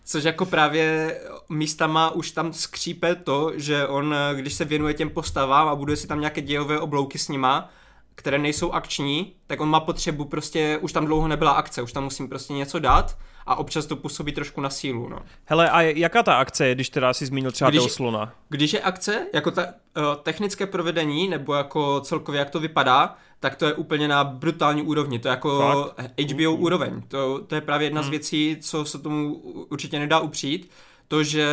což 0.06 0.24
jako 0.24 0.46
právě 0.46 1.18
místama 1.50 2.10
už 2.10 2.32
tam 2.32 2.54
skřípe 2.54 3.16
to, 3.16 3.52
že 3.56 3.88
on, 3.88 4.16
když 4.34 4.54
se 4.54 4.66
věnuje 4.66 4.94
těm 4.94 5.10
postavám 5.10 5.68
a 5.68 5.76
buduje 5.76 5.98
si 5.98 6.08
tam 6.08 6.20
nějaké 6.20 6.42
dějové 6.42 6.80
oblouky 6.80 7.18
s 7.18 7.28
nima, 7.28 7.70
které 8.16 8.38
nejsou 8.38 8.72
akční, 8.72 9.34
tak 9.48 9.62
on 9.62 9.70
má 9.70 9.80
potřebu 9.80 10.26
prostě, 10.26 10.78
už 10.82 10.94
tam 10.94 11.06
dlouho 11.06 11.28
nebyla 11.28 11.52
akce, 11.52 11.82
už 11.82 11.92
tam 11.92 12.04
musím 12.04 12.30
prostě 12.30 12.54
něco 12.54 12.80
dát 12.80 13.18
a 13.46 13.56
občas 13.56 13.86
to 13.86 13.96
působí 13.96 14.32
trošku 14.32 14.62
na 14.62 14.70
sílu, 14.70 15.10
no. 15.10 15.20
Hele, 15.46 15.70
a 15.70 15.82
jaká 15.82 16.24
ta 16.24 16.36
akce 16.36 16.68
je, 16.68 16.76
když 16.76 16.90
teda 16.90 17.14
si 17.14 17.26
zmínil 17.26 17.52
třeba 17.52 17.70
když, 17.70 17.80
toho 17.80 17.90
slona? 17.90 18.34
Když 18.50 18.74
je 18.74 18.82
akce, 18.82 19.28
jako 19.34 19.52
ta 19.52 19.66
uh, 19.66 20.04
technické 20.24 20.66
provedení, 20.66 21.28
nebo 21.28 21.54
jako 21.54 22.02
celkově 22.02 22.40
jak 22.40 22.50
to 22.50 22.60
vypadá, 22.60 23.16
tak 23.44 23.56
to 23.56 23.66
je 23.66 23.74
úplně 23.74 24.08
na 24.08 24.24
brutální 24.24 24.82
úrovni, 24.82 25.20
to 25.20 25.28
je 25.28 25.30
jako 25.30 25.60
Fakt? 25.60 26.32
HBO 26.32 26.52
uh, 26.52 26.58
uh. 26.58 26.64
úroveň, 26.64 27.02
to, 27.08 27.40
to 27.48 27.56
je 27.56 27.62
právě 27.62 27.86
jedna 27.86 28.02
hmm. 28.02 28.08
z 28.08 28.10
věcí, 28.10 28.58
co 28.62 28.86
se 28.86 29.00
tomu 29.00 29.36
určitě 29.70 30.00
nedá 30.00 30.20
upřít, 30.20 30.72
to, 31.08 31.24
že 31.24 31.48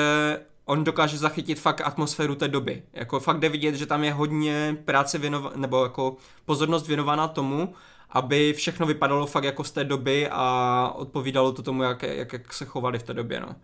on 0.64 0.84
dokáže 0.84 1.18
zachytit 1.18 1.61
fakt 1.61 1.80
atmosféru 1.80 2.34
té 2.34 2.49
doby. 2.49 2.82
Jako 2.93 3.20
fakt 3.20 3.41
jde 3.41 3.49
vidět, 3.49 3.74
že 3.74 3.86
tam 3.86 4.05
je 4.05 4.12
hodně 4.12 4.76
práce 4.84 5.18
věnovaná, 5.18 5.57
nebo 5.57 5.82
jako 5.82 6.16
pozornost 6.45 6.86
věnovaná 6.86 7.28
tomu, 7.28 7.74
aby 8.11 8.53
všechno 8.53 8.86
vypadalo 8.86 9.26
fakt 9.26 9.45
jako 9.45 9.64
z 9.64 9.70
té 9.70 9.84
doby 9.84 10.28
a 10.30 10.93
odpovídalo 10.97 11.53
to 11.53 11.62
tomu, 11.62 11.82
jak, 11.82 12.03
jak, 12.03 12.32
jak 12.32 12.53
se 12.53 12.64
chovali 12.64 12.99
v 12.99 13.03
té 13.03 13.14
době, 13.14 13.41
no. 13.41 13.57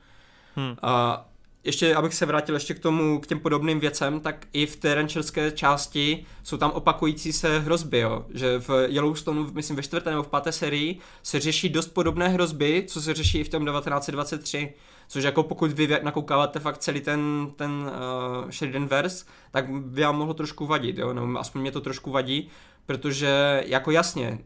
Hmm. 0.57 0.77
A 0.83 1.25
ještě, 1.67 1.95
abych 1.95 2.15
se 2.15 2.27
vrátil 2.27 2.55
ještě 2.55 2.75
k 2.75 2.79
tomu, 2.79 3.21
k 3.21 3.27
těm 3.27 3.41
podobným 3.41 3.81
věcem, 3.81 4.21
tak 4.21 4.47
i 4.53 4.67
v 4.67 4.77
té 4.77 4.95
rancherské 4.95 5.51
části 5.51 6.27
jsou 6.43 6.57
tam 6.57 6.71
opakující 6.71 7.33
se 7.33 7.59
hrozby, 7.59 7.99
jo. 7.99 8.27
Že 8.35 8.59
v 8.59 8.71
Yellowstoneu, 8.89 9.51
myslím 9.53 9.77
ve 9.77 9.83
čtvrté 9.83 10.11
nebo 10.11 10.23
v 10.23 10.29
páté 10.29 10.53
sérii, 10.53 10.99
se 11.23 11.41
řeší 11.41 11.69
dost 11.69 11.89
podobné 11.89 12.29
hrozby, 12.29 12.85
co 12.89 13.03
se 13.03 13.15
řeší 13.15 13.39
i 13.39 13.45
v 13.45 13.49
tom 13.49 13.67
1923. 13.67 14.75
Což 15.09 15.25
jako 15.25 15.43
pokud 15.43 15.73
vy 15.73 15.89
nakoukáváte 16.03 16.61
fakt 16.61 16.79
celý 16.79 17.01
ten, 17.01 17.53
ten 17.57 17.71
uh, 17.71 18.51
Sheridan 18.51 18.87
verse, 18.87 19.25
tak 19.51 19.71
by 19.71 20.03
vám 20.03 20.17
mohlo 20.17 20.35
trošku 20.35 20.67
vadit, 20.67 20.99
jo, 20.99 21.13
nebo 21.13 21.39
aspoň 21.39 21.61
mě 21.61 21.73
to 21.73 21.81
trošku 21.81 22.11
vadí, 22.11 22.49
protože 22.87 23.63
jako 23.67 23.91
jasně, 23.91 24.39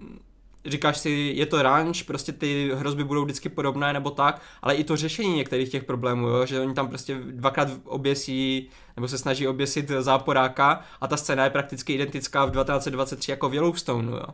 říkáš 0.65 0.99
si, 0.99 1.33
je 1.37 1.47
to 1.47 1.63
ranch, 1.63 2.05
prostě 2.07 2.33
ty 2.33 2.71
hrozby 2.75 3.05
budou 3.05 3.25
vždycky 3.25 3.49
podobné 3.49 3.93
nebo 3.93 4.11
tak, 4.11 4.43
ale 4.63 4.75
i 4.75 4.85
to 4.85 4.97
řešení 4.97 5.37
některých 5.37 5.69
těch 5.69 5.85
problémů, 5.85 6.29
jo, 6.29 6.47
že 6.47 6.61
oni 6.61 6.75
tam 6.75 6.89
prostě 6.89 7.15
dvakrát 7.15 7.69
oběsí, 7.85 8.71
nebo 8.97 9.09
se 9.09 9.19
snaží 9.19 9.49
oběsit 9.49 9.89
záporáka 9.89 10.81
a 11.01 11.07
ta 11.07 11.17
scéna 11.17 11.45
je 11.45 11.51
prakticky 11.51 11.93
identická 11.93 12.45
v 12.45 12.51
1923 12.51 13.31
jako 13.31 13.49
v 13.49 13.55
Yellowstone, 13.55 14.13
jo. 14.13 14.27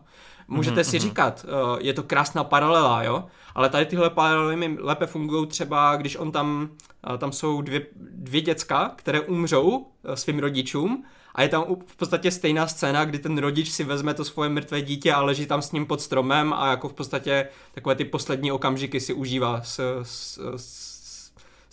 Můžete 0.49 0.81
mm-hmm. 0.81 0.91
si 0.91 0.97
mhm. 0.97 1.03
říkat, 1.09 1.47
uh, 1.49 1.79
je 1.81 1.93
to 1.93 2.03
krásná 2.03 2.45
paralela, 2.45 3.03
jo, 3.03 3.24
ale 3.55 3.68
tady 3.68 3.87
tyhle 3.87 4.11
paralely 4.11 4.57
mi 4.57 4.77
lépe 4.81 5.07
fungují 5.07 5.47
třeba, 5.47 5.97
když 5.97 6.16
on 6.16 6.33
tam, 6.33 6.68
uh, 7.11 7.16
tam 7.16 7.33
jsou 7.33 7.62
dvě, 7.62 7.87
dvě 7.97 8.41
děcka, 8.41 8.93
které 8.97 9.20
umřou 9.20 9.68
uh, 9.68 9.85
svým 10.14 10.39
rodičům 10.39 11.05
a 11.37 11.43
je 11.43 11.49
tam 11.49 11.64
v 11.87 11.97
podstatě 11.97 12.30
stejná 12.30 12.66
scéna, 12.66 13.05
kdy 13.05 13.18
ten 13.18 13.39
rodič 13.39 13.70
si 13.70 13.84
vezme 13.84 14.14
to 14.14 14.24
svoje 14.24 14.51
mrtvé 14.51 14.82
dítě 14.82 15.12
a 15.12 15.22
leží 15.22 15.47
tam 15.47 15.62
s 15.62 15.72
ním 15.72 15.87
pod 15.87 16.01
stromem 16.01 16.53
a 16.53 16.70
jako 16.70 16.89
v 16.89 16.93
podstatě 16.93 17.49
takové 17.74 17.95
ty 17.95 18.05
poslední 18.05 18.53
okamžiky 18.53 19.01
si 19.01 19.12
užívá 19.12 19.62
s, 19.62 20.03
s, 20.03 20.39
s 20.57 20.97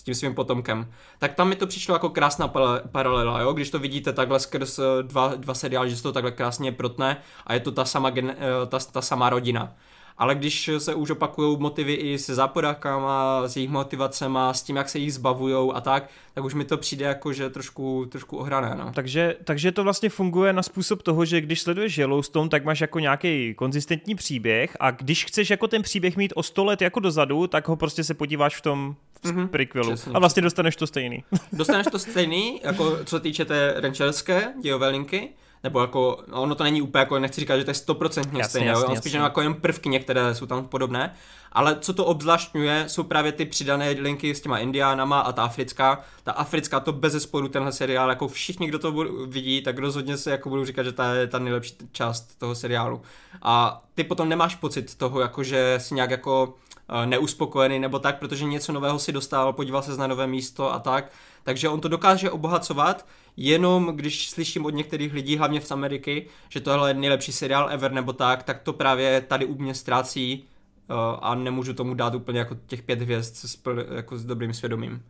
s 0.03 0.05
tím 0.05 0.15
svým 0.15 0.35
potomkem. 0.35 0.91
Tak 1.19 1.33
tam 1.33 1.49
mi 1.49 1.55
to 1.55 1.67
přišlo 1.67 1.95
jako 1.95 2.09
krásná 2.09 2.47
paralela, 2.91 3.41
jo? 3.41 3.53
když 3.53 3.69
to 3.69 3.79
vidíte 3.79 4.13
takhle 4.13 4.39
skrz 4.39 4.79
eh, 4.79 4.83
dva, 5.01 5.35
dva 5.35 5.53
seriály, 5.53 5.89
že 5.89 5.97
se 5.97 6.03
to 6.03 6.11
takhle 6.11 6.31
krásně 6.31 6.71
protne 6.71 7.17
a 7.47 7.53
je 7.53 7.59
to 7.59 7.71
ta 7.71 7.85
sama, 7.85 8.09
gen, 8.09 8.29
eh, 8.29 8.67
ta, 8.67 8.79
ta 8.79 9.01
sama 9.01 9.29
rodina 9.29 9.75
ale 10.17 10.35
když 10.35 10.69
se 10.77 10.95
už 10.95 11.09
opakují 11.09 11.57
motivy 11.59 11.93
i 11.93 12.17
se 12.17 12.35
záporákama, 12.35 13.47
s 13.47 13.55
jejich 13.55 13.69
motivacema, 13.69 14.53
s 14.53 14.61
tím, 14.63 14.75
jak 14.75 14.89
se 14.89 14.99
jich 14.99 15.13
zbavují 15.13 15.71
a 15.73 15.81
tak, 15.81 16.09
tak 16.33 16.43
už 16.43 16.53
mi 16.53 16.65
to 16.65 16.77
přijde 16.77 17.05
jako, 17.05 17.33
že 17.33 17.49
trošku, 17.49 18.05
trošku 18.09 18.37
ohrané. 18.37 18.75
No. 18.77 18.91
Takže, 18.93 19.35
takže 19.43 19.71
to 19.71 19.83
vlastně 19.83 20.09
funguje 20.09 20.53
na 20.53 20.63
způsob 20.63 21.01
toho, 21.01 21.25
že 21.25 21.41
když 21.41 21.61
sleduješ 21.61 21.97
Yellowstone, 21.97 22.49
tak 22.49 22.65
máš 22.65 22.81
jako 22.81 22.99
nějaký 22.99 23.53
konzistentní 23.53 24.15
příběh 24.15 24.77
a 24.79 24.91
když 24.91 25.25
chceš 25.25 25.49
jako 25.49 25.67
ten 25.67 25.81
příběh 25.81 26.17
mít 26.17 26.33
o 26.35 26.43
100 26.43 26.63
let 26.63 26.81
jako 26.81 26.99
dozadu, 26.99 27.47
tak 27.47 27.67
ho 27.67 27.75
prostě 27.75 28.03
se 28.03 28.13
podíváš 28.13 28.55
v 28.55 28.61
tom 28.61 28.95
mm-hmm, 29.23 29.47
prequelu 29.47 29.93
přesně, 29.93 30.13
a 30.13 30.19
vlastně 30.19 30.41
dostaneš 30.41 30.75
to 30.75 30.87
stejný. 30.87 31.23
Dostaneš 31.53 31.87
to 31.91 31.99
stejný, 31.99 32.61
jako 32.63 32.97
co 33.05 33.15
se 33.15 33.19
týče 33.19 33.45
té 33.45 33.73
rancherské 33.77 34.53
dějové 34.61 34.89
linky, 34.89 35.29
nebo 35.63 35.81
jako, 35.81 36.23
no, 36.27 36.41
ono 36.41 36.55
to 36.55 36.63
není 36.63 36.81
úplně 36.81 36.99
jako, 36.99 37.19
nechci 37.19 37.41
říkat, 37.41 37.57
že 37.57 37.63
to 37.63 37.71
je 37.71 37.75
stoprocentně 37.75 38.43
stejné, 38.43 38.67
jasně, 38.67 38.85
on 38.85 38.97
spíš 38.97 39.13
jako 39.13 39.41
jen 39.41 39.53
prvky 39.53 39.89
některé 39.89 40.35
jsou 40.35 40.45
tam 40.45 40.67
podobné, 40.67 41.13
ale 41.51 41.77
co 41.79 41.93
to 41.93 42.05
obzvláštňuje, 42.05 42.83
jsou 42.87 43.03
právě 43.03 43.31
ty 43.31 43.45
přidané 43.45 43.89
linky 43.89 44.35
s 44.35 44.41
těma 44.41 44.59
indiánama 44.59 45.19
a 45.19 45.31
ta 45.31 45.43
africká, 45.43 46.03
ta 46.23 46.31
africká 46.31 46.79
to 46.79 46.91
bez 46.91 47.13
zesporu 47.13 47.47
tenhle 47.47 47.71
seriál, 47.71 48.09
jako 48.09 48.27
všichni, 48.27 48.67
kdo 48.67 48.79
to 48.79 48.91
vidí, 49.27 49.61
tak 49.61 49.77
rozhodně 49.77 50.17
se 50.17 50.31
jako 50.31 50.49
budou 50.49 50.65
říkat, 50.65 50.83
že 50.83 50.91
ta 50.91 51.13
je 51.13 51.27
ta 51.27 51.39
nejlepší 51.39 51.75
část 51.91 52.39
toho 52.39 52.55
seriálu. 52.55 53.01
A 53.41 53.83
ty 53.95 54.03
potom 54.03 54.29
nemáš 54.29 54.55
pocit 54.55 54.95
toho, 54.95 55.19
jako 55.19 55.43
že 55.43 55.75
si 55.77 55.95
nějak 55.95 56.11
jako 56.11 56.53
eh, 56.89 57.05
neuspokojený 57.05 57.79
nebo 57.79 57.99
tak, 57.99 58.19
protože 58.19 58.45
něco 58.45 58.71
nového 58.71 58.99
si 58.99 59.11
dostal, 59.11 59.53
podíval 59.53 59.81
se 59.81 59.97
na 59.97 60.07
nové 60.07 60.27
místo 60.27 60.73
a 60.73 60.79
tak, 60.79 61.11
takže 61.43 61.69
on 61.69 61.81
to 61.81 61.87
dokáže 61.87 62.31
obohacovat, 62.31 63.05
jenom 63.37 63.87
když 63.95 64.29
slyším 64.29 64.65
od 64.65 64.73
některých 64.73 65.13
lidí, 65.13 65.37
hlavně 65.37 65.59
v 65.59 65.71
Ameriky, 65.71 66.27
že 66.49 66.59
tohle 66.59 66.89
je 66.89 66.93
nejlepší 66.93 67.31
seriál 67.31 67.69
ever 67.69 67.91
nebo 67.91 68.13
tak, 68.13 68.43
tak 68.43 68.59
to 68.59 68.73
právě 68.73 69.21
tady 69.21 69.45
u 69.45 69.61
mě 69.61 69.73
ztrácí 69.75 70.43
uh, 70.89 70.95
a 71.21 71.35
nemůžu 71.35 71.73
tomu 71.73 71.93
dát 71.93 72.15
úplně 72.15 72.39
jako 72.39 72.57
těch 72.67 72.81
pět 72.81 73.01
hvězd 73.01 73.35
s, 73.35 73.57
jako 73.95 74.17
s 74.17 74.25
dobrým 74.25 74.53
svědomím. 74.53 75.03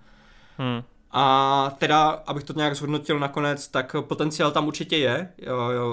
Hmm. 0.57 0.83
A 1.15 1.75
teda, 1.77 2.09
abych 2.09 2.43
to 2.43 2.53
nějak 2.53 2.75
zhodnotil 2.75 3.19
nakonec, 3.19 3.67
tak 3.67 3.95
potenciál 4.01 4.51
tam 4.51 4.67
určitě 4.67 4.97
je. 4.97 5.29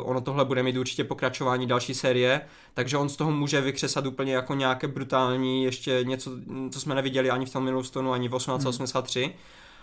Ono 0.02 0.20
tohle 0.20 0.44
bude 0.44 0.62
mít 0.62 0.76
určitě 0.76 1.04
pokračování 1.04 1.66
další 1.66 1.94
série, 1.94 2.40
takže 2.74 2.96
on 2.96 3.08
z 3.08 3.16
toho 3.16 3.30
může 3.30 3.60
vykřesat 3.60 4.06
úplně 4.06 4.34
jako 4.34 4.54
nějaké 4.54 4.88
brutální, 4.88 5.64
ještě 5.64 6.00
něco, 6.02 6.30
co 6.70 6.80
jsme 6.80 6.94
neviděli 6.94 7.30
ani 7.30 7.46
v 7.46 7.52
tom 7.52 7.66
Yellowstoneu, 7.66 8.12
ani 8.12 8.28
v 8.28 8.36
1883. 8.36 9.24
Hmm 9.24 9.32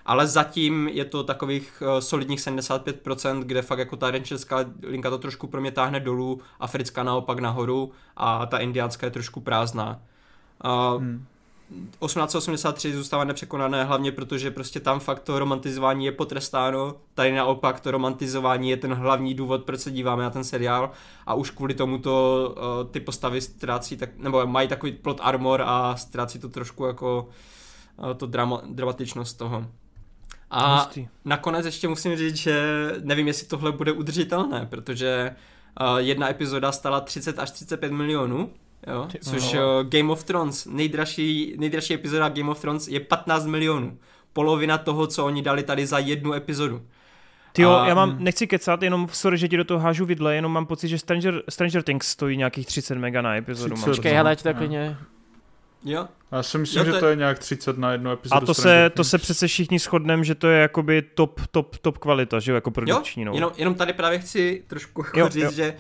ale 0.08 0.28
zatím 0.28 0.88
je 0.88 1.06
to 1.06 1.24
takových 1.24 1.84
uh, 1.86 2.00
solidních 2.00 2.40
75%, 2.40 3.44
kde 3.44 3.62
fakt 3.62 3.80
jako 3.80 3.96
ta 3.96 4.12
rancherská 4.12 4.66
linka 4.84 5.10
to 5.10 5.18
trošku 5.18 5.48
pro 5.48 5.62
mě 5.62 5.72
táhne 5.72 6.00
dolů, 6.00 6.42
africká 6.60 7.04
naopak 7.04 7.40
nahoru 7.40 7.92
a 8.18 8.46
ta 8.46 8.58
indiánská 8.58 9.08
je 9.08 9.12
trošku 9.12 9.40
prázdná. 9.40 10.02
Uh, 10.66 11.02
hmm. 11.02 11.26
1883 11.70 12.94
zůstává 12.94 13.24
nepřekonané 13.24 13.84
hlavně 13.84 14.12
protože 14.12 14.52
prostě 14.52 14.80
tam 14.80 15.00
fakt 15.00 15.20
to 15.20 15.40
romantizování 15.40 16.06
je 16.06 16.12
potrestáno, 16.12 16.96
tady 17.14 17.32
naopak 17.32 17.80
to 17.80 17.92
romantizování 17.92 18.70
je 18.70 18.78
ten 18.78 18.94
hlavní 18.94 19.34
důvod, 19.34 19.64
proč 19.64 19.80
se 19.80 19.92
díváme 19.92 20.24
na 20.24 20.30
ten 20.30 20.44
seriál 20.44 20.92
a 21.26 21.34
už 21.34 21.50
kvůli 21.50 21.74
tomu 21.74 21.98
to 21.98 22.56
uh, 22.58 22.92
ty 22.92 23.00
postavy 23.00 23.42
ztrácí, 23.42 23.98
tak, 23.98 24.18
nebo 24.18 24.48
mají 24.48 24.68
takový 24.68 24.92
plot 24.92 25.20
armor 25.24 25.64
a 25.66 25.96
ztrácí 25.96 26.40
to 26.40 26.50
trošku 26.50 26.86
jako 26.86 27.30
uh, 27.98 28.14
to 28.14 28.26
drama, 28.26 28.62
dramatičnost 28.66 29.38
toho. 29.38 29.66
A 30.50 30.76
Hustý. 30.76 31.08
nakonec 31.26 31.66
ještě 31.66 31.88
musím 31.88 32.18
říct, 32.18 32.36
že 32.36 32.92
nevím, 33.04 33.28
jestli 33.28 33.48
tohle 33.48 33.72
bude 33.72 33.92
udržitelné, 33.92 34.66
protože 34.70 35.36
uh, 35.82 35.98
jedna 35.98 36.30
epizoda 36.30 36.72
stala 36.72 37.02
30 37.02 37.40
až 37.40 37.52
35 37.52 37.92
milionů, 37.92 38.50
jo, 38.88 39.08
což 39.22 39.54
uh, 39.54 39.60
Game 39.84 40.12
of 40.12 40.24
Thrones, 40.24 40.66
nejdražší, 40.66 41.56
nejdražší 41.58 41.94
epizoda 41.94 42.30
Game 42.30 42.52
of 42.52 42.62
Thrones 42.62 42.88
je 42.88 43.00
15 43.00 43.46
milionů. 43.46 43.98
Polovina 44.34 44.78
toho, 44.78 45.08
co 45.08 45.26
oni 45.26 45.42
dali 45.42 45.64
tady 45.64 45.86
za 45.86 46.00
jednu 46.00 46.34
epizodu. 46.34 46.82
Ty 47.52 47.62
jo, 47.62 47.82
já 47.88 47.96
mám, 47.96 48.16
nechci 48.20 48.48
kecat, 48.48 48.84
jenom 48.84 49.08
sorry, 49.12 49.38
že 49.38 49.48
ti 49.48 49.58
do 49.58 49.64
toho 49.64 49.80
hážu 49.80 50.06
vidle, 50.06 50.36
jenom 50.36 50.52
mám 50.52 50.66
pocit, 50.66 50.88
že 50.88 50.98
Stranger, 50.98 51.44
Stranger 51.50 51.84
Things 51.84 52.08
stojí 52.08 52.38
nějakých 52.38 52.68
30 52.68 52.96
mega 52.96 53.22
na 53.22 53.36
epizodu. 53.36 53.76
Počkej, 53.86 54.14
hele, 54.14 54.32
ať 54.32 54.44
to 54.44 54.54
klidně 54.54 54.98
Jo. 55.84 56.08
Já 56.32 56.44
si 56.44 56.58
myslím, 56.58 56.80
jo, 56.80 56.86
to... 56.86 56.92
že 56.92 57.00
to 57.00 57.08
je 57.08 57.16
nějak 57.16 57.40
30 57.40 57.78
na 57.78 57.92
jednu 57.92 58.12
epizodu. 58.12 58.44
A 58.44 58.46
to 58.46 58.54
se, 58.54 58.90
to 58.90 59.04
se 59.04 59.18
přece 59.18 59.48
všichni 59.48 59.80
shodneme, 59.80 60.24
že 60.24 60.36
to 60.36 60.48
je 60.48 60.62
jakoby 60.62 61.02
top, 61.02 61.42
top, 61.52 61.78
top 61.78 61.98
kvalita, 61.98 62.40
že 62.40 62.52
jo, 62.52 62.56
jako 62.56 62.72
produkční. 62.72 63.24
Jo, 63.24 63.30
no. 63.30 63.36
jenom, 63.36 63.52
jenom 63.58 63.76
tady 63.76 63.94
právě 63.94 64.20
chci 64.20 64.64
trošku 64.68 65.04
jo, 65.16 65.30
říct, 65.30 65.44
jo. 65.44 65.52
že 65.52 65.76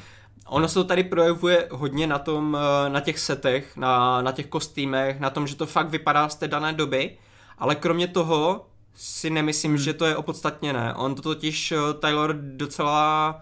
ono 0.47 0.67
se 0.67 0.73
to 0.73 0.83
tady 0.83 1.03
projevuje 1.03 1.67
hodně 1.71 2.07
na 2.07 2.19
tom, 2.19 2.57
eh, 2.59 2.89
na 2.89 2.99
těch 2.99 3.19
setech, 3.19 3.77
na, 3.77 4.21
na 4.21 4.31
těch 4.31 4.47
kostýmech, 4.47 5.19
na 5.19 5.29
tom, 5.29 5.47
že 5.47 5.55
to 5.55 5.65
fakt 5.65 5.89
vypadá 5.89 6.29
z 6.29 6.35
té 6.35 6.47
dané 6.47 6.73
doby, 6.73 7.17
ale 7.57 7.75
kromě 7.75 8.07
toho 8.07 8.65
si 8.95 9.29
nemyslím, 9.29 9.71
hmm. 9.71 9.77
že 9.77 9.93
to 9.93 10.05
je 10.05 10.15
opodstatněné. 10.15 10.93
On 10.93 11.15
to 11.15 11.21
totiž 11.21 11.71
eh, 11.71 11.93
Taylor 11.99 12.35
docela 12.39 13.41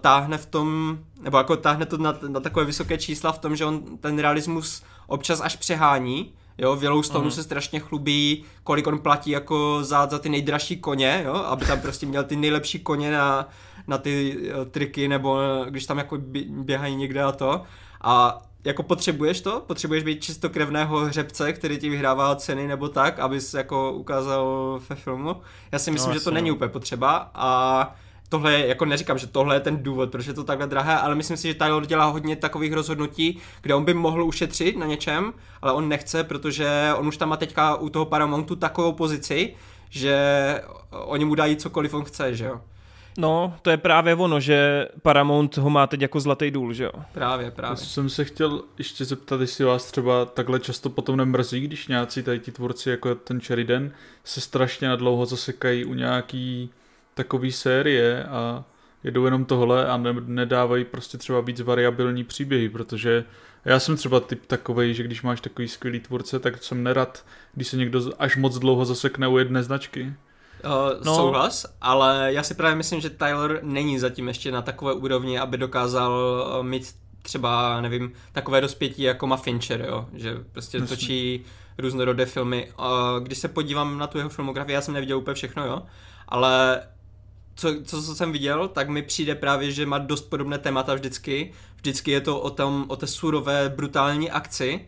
táhne 0.00 0.38
v 0.38 0.46
tom, 0.46 0.98
nebo 1.20 1.38
jako 1.38 1.56
táhne 1.56 1.86
to 1.86 1.96
na, 1.96 2.14
na 2.28 2.40
takové 2.40 2.64
vysoké 2.64 2.98
čísla 2.98 3.32
v 3.32 3.38
tom, 3.38 3.56
že 3.56 3.64
on 3.64 3.82
ten 4.00 4.18
realismus 4.18 4.82
občas 5.06 5.40
až 5.40 5.56
přehání, 5.56 6.32
Jo, 6.58 6.76
v 6.76 6.82
Yellowstoneu 6.82 7.28
uh-huh. 7.28 7.34
se 7.34 7.42
strašně 7.42 7.80
chlubí, 7.80 8.44
kolik 8.64 8.86
on 8.86 8.98
platí 8.98 9.30
jako 9.30 9.78
za, 9.82 10.06
za 10.06 10.18
ty 10.18 10.28
nejdražší 10.28 10.76
koně, 10.76 11.22
jo, 11.26 11.34
aby 11.34 11.64
tam 11.64 11.80
prostě 11.80 12.06
měl 12.06 12.24
ty 12.24 12.36
nejlepší 12.36 12.78
koně 12.78 13.10
na, 13.10 13.48
na 13.86 13.98
ty 13.98 14.36
uh, 14.36 14.64
triky, 14.64 15.08
nebo 15.08 15.40
když 15.68 15.86
tam 15.86 15.98
jako 15.98 16.18
běhají 16.48 16.96
někde 16.96 17.22
a 17.22 17.32
to. 17.32 17.62
A 18.00 18.42
jako 18.64 18.82
potřebuješ 18.82 19.40
to? 19.40 19.62
Potřebuješ 19.66 20.04
být 20.04 20.24
čistokrevného 20.24 20.98
hřebce, 20.98 21.52
který 21.52 21.78
ti 21.78 21.88
vyhrává 21.88 22.36
ceny 22.36 22.66
nebo 22.66 22.88
tak, 22.88 23.18
abys 23.18 23.54
jako 23.54 23.92
ukázal 23.92 24.80
ve 24.88 24.96
filmu? 24.96 25.36
Já 25.72 25.78
si 25.78 25.90
myslím, 25.90 26.12
no, 26.12 26.18
že 26.18 26.24
to 26.24 26.30
není 26.30 26.50
úplně 26.50 26.68
potřeba 26.68 27.30
a 27.34 27.94
tohle 28.28 28.52
je, 28.52 28.66
jako 28.66 28.84
neříkám, 28.84 29.18
že 29.18 29.26
tohle 29.26 29.56
je 29.56 29.60
ten 29.60 29.82
důvod, 29.82 30.10
proč 30.10 30.26
je 30.26 30.34
to 30.34 30.44
takhle 30.44 30.66
drahé, 30.66 30.98
ale 30.98 31.14
myslím 31.14 31.36
si, 31.36 31.48
že 31.48 31.54
Taylor 31.54 31.86
dělá 31.86 32.04
hodně 32.04 32.36
takových 32.36 32.72
rozhodnutí, 32.72 33.38
kde 33.62 33.74
on 33.74 33.84
by 33.84 33.94
mohl 33.94 34.24
ušetřit 34.24 34.76
na 34.76 34.86
něčem, 34.86 35.32
ale 35.62 35.72
on 35.72 35.88
nechce, 35.88 36.24
protože 36.24 36.90
on 36.96 37.08
už 37.08 37.16
tam 37.16 37.28
má 37.28 37.36
teďka 37.36 37.76
u 37.76 37.88
toho 37.88 38.04
Paramountu 38.04 38.56
takovou 38.56 38.92
pozici, 38.92 39.54
že 39.90 40.16
oni 40.90 41.24
mu 41.24 41.34
dají 41.34 41.56
cokoliv 41.56 41.94
on 41.94 42.04
chce, 42.04 42.34
že 42.34 42.44
jo. 42.44 42.60
No, 43.18 43.54
to 43.62 43.70
je 43.70 43.76
právě 43.76 44.14
ono, 44.14 44.40
že 44.40 44.88
Paramount 45.02 45.56
ho 45.56 45.70
má 45.70 45.86
teď 45.86 46.00
jako 46.00 46.20
zlatý 46.20 46.50
důl, 46.50 46.72
že 46.72 46.84
jo? 46.84 46.92
Právě, 47.12 47.50
právě. 47.50 47.72
Já 47.72 47.76
jsem 47.76 48.08
se 48.08 48.24
chtěl 48.24 48.62
ještě 48.78 49.04
zeptat, 49.04 49.40
jestli 49.40 49.64
vás 49.64 49.90
třeba 49.90 50.24
takhle 50.24 50.60
často 50.60 50.90
potom 50.90 51.16
nemrzí, 51.16 51.60
když 51.60 51.88
nějací 51.88 52.22
tady 52.22 52.38
ti 52.38 52.52
tvůrci 52.52 52.90
jako 52.90 53.14
ten 53.14 53.40
Sheridan 53.40 53.90
se 54.24 54.40
strašně 54.40 54.88
nadlouho 54.88 55.26
zasekají 55.26 55.84
u 55.84 55.94
nějaký 55.94 56.70
takový 57.16 57.52
série 57.52 58.24
a 58.24 58.64
jedou 59.04 59.24
jenom 59.24 59.44
tohle 59.44 59.86
a 59.86 59.96
ne, 59.96 60.14
nedávají 60.26 60.84
prostě 60.84 61.18
třeba 61.18 61.40
víc 61.40 61.60
variabilní 61.60 62.24
příběhy, 62.24 62.68
protože 62.68 63.24
já 63.64 63.80
jsem 63.80 63.96
třeba 63.96 64.20
typ 64.20 64.46
takový, 64.46 64.94
že 64.94 65.02
když 65.02 65.22
máš 65.22 65.40
takový 65.40 65.68
skvělý 65.68 66.00
tvůrce, 66.00 66.38
tak 66.38 66.62
jsem 66.62 66.82
nerad, 66.82 67.24
když 67.54 67.68
se 67.68 67.76
někdo 67.76 68.00
až 68.18 68.36
moc 68.36 68.58
dlouho 68.58 68.84
zasekne 68.84 69.28
u 69.28 69.38
jedné 69.38 69.62
značky. 69.62 70.02
Uh, 70.64 71.04
no. 71.04 71.14
Souhlas, 71.14 71.66
ale 71.80 72.32
já 72.32 72.42
si 72.42 72.54
právě 72.54 72.76
myslím, 72.76 73.00
že 73.00 73.10
Tyler 73.10 73.60
není 73.62 73.98
zatím 73.98 74.28
ještě 74.28 74.52
na 74.52 74.62
takové 74.62 74.92
úrovni, 74.92 75.38
aby 75.38 75.58
dokázal 75.58 76.44
eh, 76.60 76.62
mít 76.62 76.94
třeba, 77.22 77.80
nevím, 77.80 78.12
takové 78.32 78.60
dospětí 78.60 79.02
jako 79.02 79.26
má 79.26 79.36
Fincher, 79.36 79.80
jo? 79.88 80.08
že 80.14 80.34
prostě 80.52 80.80
Myslím. 80.80 80.98
točí 80.98 81.44
různorodé 81.78 82.26
filmy. 82.26 82.72
Uh, 82.78 82.86
když 83.22 83.38
se 83.38 83.48
podívám 83.48 83.98
na 83.98 84.06
tu 84.06 84.18
jeho 84.18 84.30
filmografii, 84.30 84.74
já 84.74 84.80
jsem 84.80 84.94
neviděl 84.94 85.18
úplně 85.18 85.34
všechno, 85.34 85.66
jo, 85.66 85.82
ale 86.28 86.82
co, 87.56 87.74
co, 87.84 88.02
co 88.02 88.14
jsem 88.14 88.32
viděl, 88.32 88.68
tak 88.68 88.88
mi 88.88 89.02
přijde 89.02 89.34
právě, 89.34 89.70
že 89.70 89.86
má 89.86 89.98
dost 89.98 90.22
podobné 90.22 90.58
témata 90.58 90.94
vždycky. 90.94 91.52
Vždycky 91.76 92.10
je 92.10 92.20
to 92.20 92.40
o, 92.40 92.50
tom, 92.50 92.84
o 92.88 92.96
té 92.96 93.06
surové, 93.06 93.68
brutální 93.68 94.30
akci, 94.30 94.86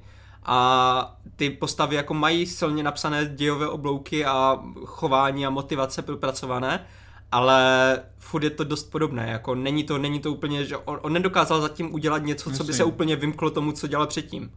a 0.51 1.19
ty 1.37 1.51
postavy 1.51 1.97
jako 1.97 2.15
mají 2.15 2.47
silně 2.47 2.83
napsané 2.83 3.27
dějové 3.35 3.69
oblouky 3.69 4.25
a 4.25 4.63
chování 4.85 5.47
a 5.47 5.51
motivace 5.51 6.03
propracované, 6.03 6.87
ale 7.33 8.01
furt 8.19 8.43
je 8.43 8.51
to 8.51 8.65
dost 8.65 8.91
podobné, 8.91 9.31
jako 9.31 9.55
není 9.55 9.85
to, 9.85 9.99
není 9.99 10.21
to 10.21 10.33
úplně, 10.33 10.65
že 10.65 10.77
on, 10.77 10.99
on 11.03 11.13
nedokázal 11.13 11.61
zatím 11.61 11.95
udělat 11.95 12.23
něco, 12.23 12.51
co 12.51 12.65
by 12.65 12.73
se 12.73 12.85
úplně 12.85 13.17
vymklo 13.17 13.51
tomu, 13.51 13.73
co 13.73 13.87
dělal 13.87 14.07
předtím. 14.07 14.53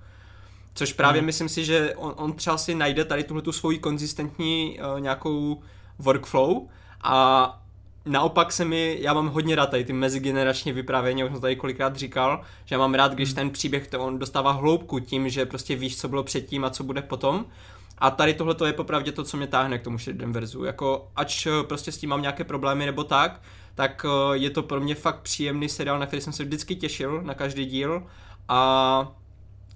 Což 0.74 0.94
právě 0.94 1.22
hmm. 1.22 1.26
myslím 1.26 1.50
si, 1.50 1.66
že 1.66 1.96
on, 1.96 2.14
on 2.18 2.34
třeba 2.34 2.58
si 2.58 2.76
najde 2.76 3.06
tady 3.06 3.24
tuhle 3.24 3.42
tu 3.42 3.52
svoji 3.52 3.80
konzistentní 3.80 4.80
uh, 4.80 5.00
nějakou 5.00 5.62
workflow 6.00 6.68
a 7.04 7.61
naopak 8.06 8.52
se 8.52 8.66
mi, 8.66 8.98
já 9.02 9.14
mám 9.14 9.28
hodně 9.28 9.56
rád 9.56 9.70
tady 9.70 9.84
ty 9.84 9.94
mezigenerační 9.94 10.72
vyprávění, 10.72 11.24
už 11.24 11.32
jsem 11.32 11.42
tady 11.42 11.56
kolikrát 11.56 11.96
říkal, 11.96 12.42
že 12.66 12.76
já 12.76 12.80
mám 12.80 12.94
rád, 12.94 13.14
když 13.14 13.30
hmm. 13.30 13.36
ten 13.36 13.50
příběh 13.50 13.88
to 13.88 14.00
on 14.00 14.20
dostává 14.20 14.52
hloubku 14.52 15.00
tím, 15.00 15.30
že 15.30 15.46
prostě 15.46 15.76
víš, 15.76 15.98
co 15.98 16.08
bylo 16.08 16.24
předtím 16.24 16.66
a 16.66 16.70
co 16.70 16.84
bude 16.84 17.02
potom. 17.02 17.46
A 17.98 18.12
tady 18.12 18.34
tohle 18.34 18.56
to 18.56 18.66
je 18.66 18.74
popravdě 18.74 19.12
to, 19.12 19.24
co 19.24 19.38
mě 19.38 19.48
táhne 19.48 19.80
k 19.80 19.84
tomu 19.84 19.98
verzu. 20.26 20.64
Jako, 20.64 21.08
ač 21.16 21.46
eh, 21.46 21.52
prostě 21.64 21.92
s 21.92 21.98
tím 21.98 22.10
mám 22.10 22.22
nějaké 22.22 22.44
problémy 22.44 22.86
nebo 22.86 23.04
tak, 23.04 23.42
tak 23.76 24.06
eh, 24.06 24.38
je 24.38 24.50
to 24.50 24.64
pro 24.64 24.82
mě 24.82 24.96
fakt 24.96 25.22
příjemný 25.22 25.70
seriál, 25.70 26.00
na 26.00 26.06
který 26.06 26.22
jsem 26.22 26.34
se 26.34 26.44
vždycky 26.44 26.76
těšil, 26.76 27.22
na 27.22 27.34
každý 27.34 27.66
díl. 27.66 28.04
A 28.48 29.12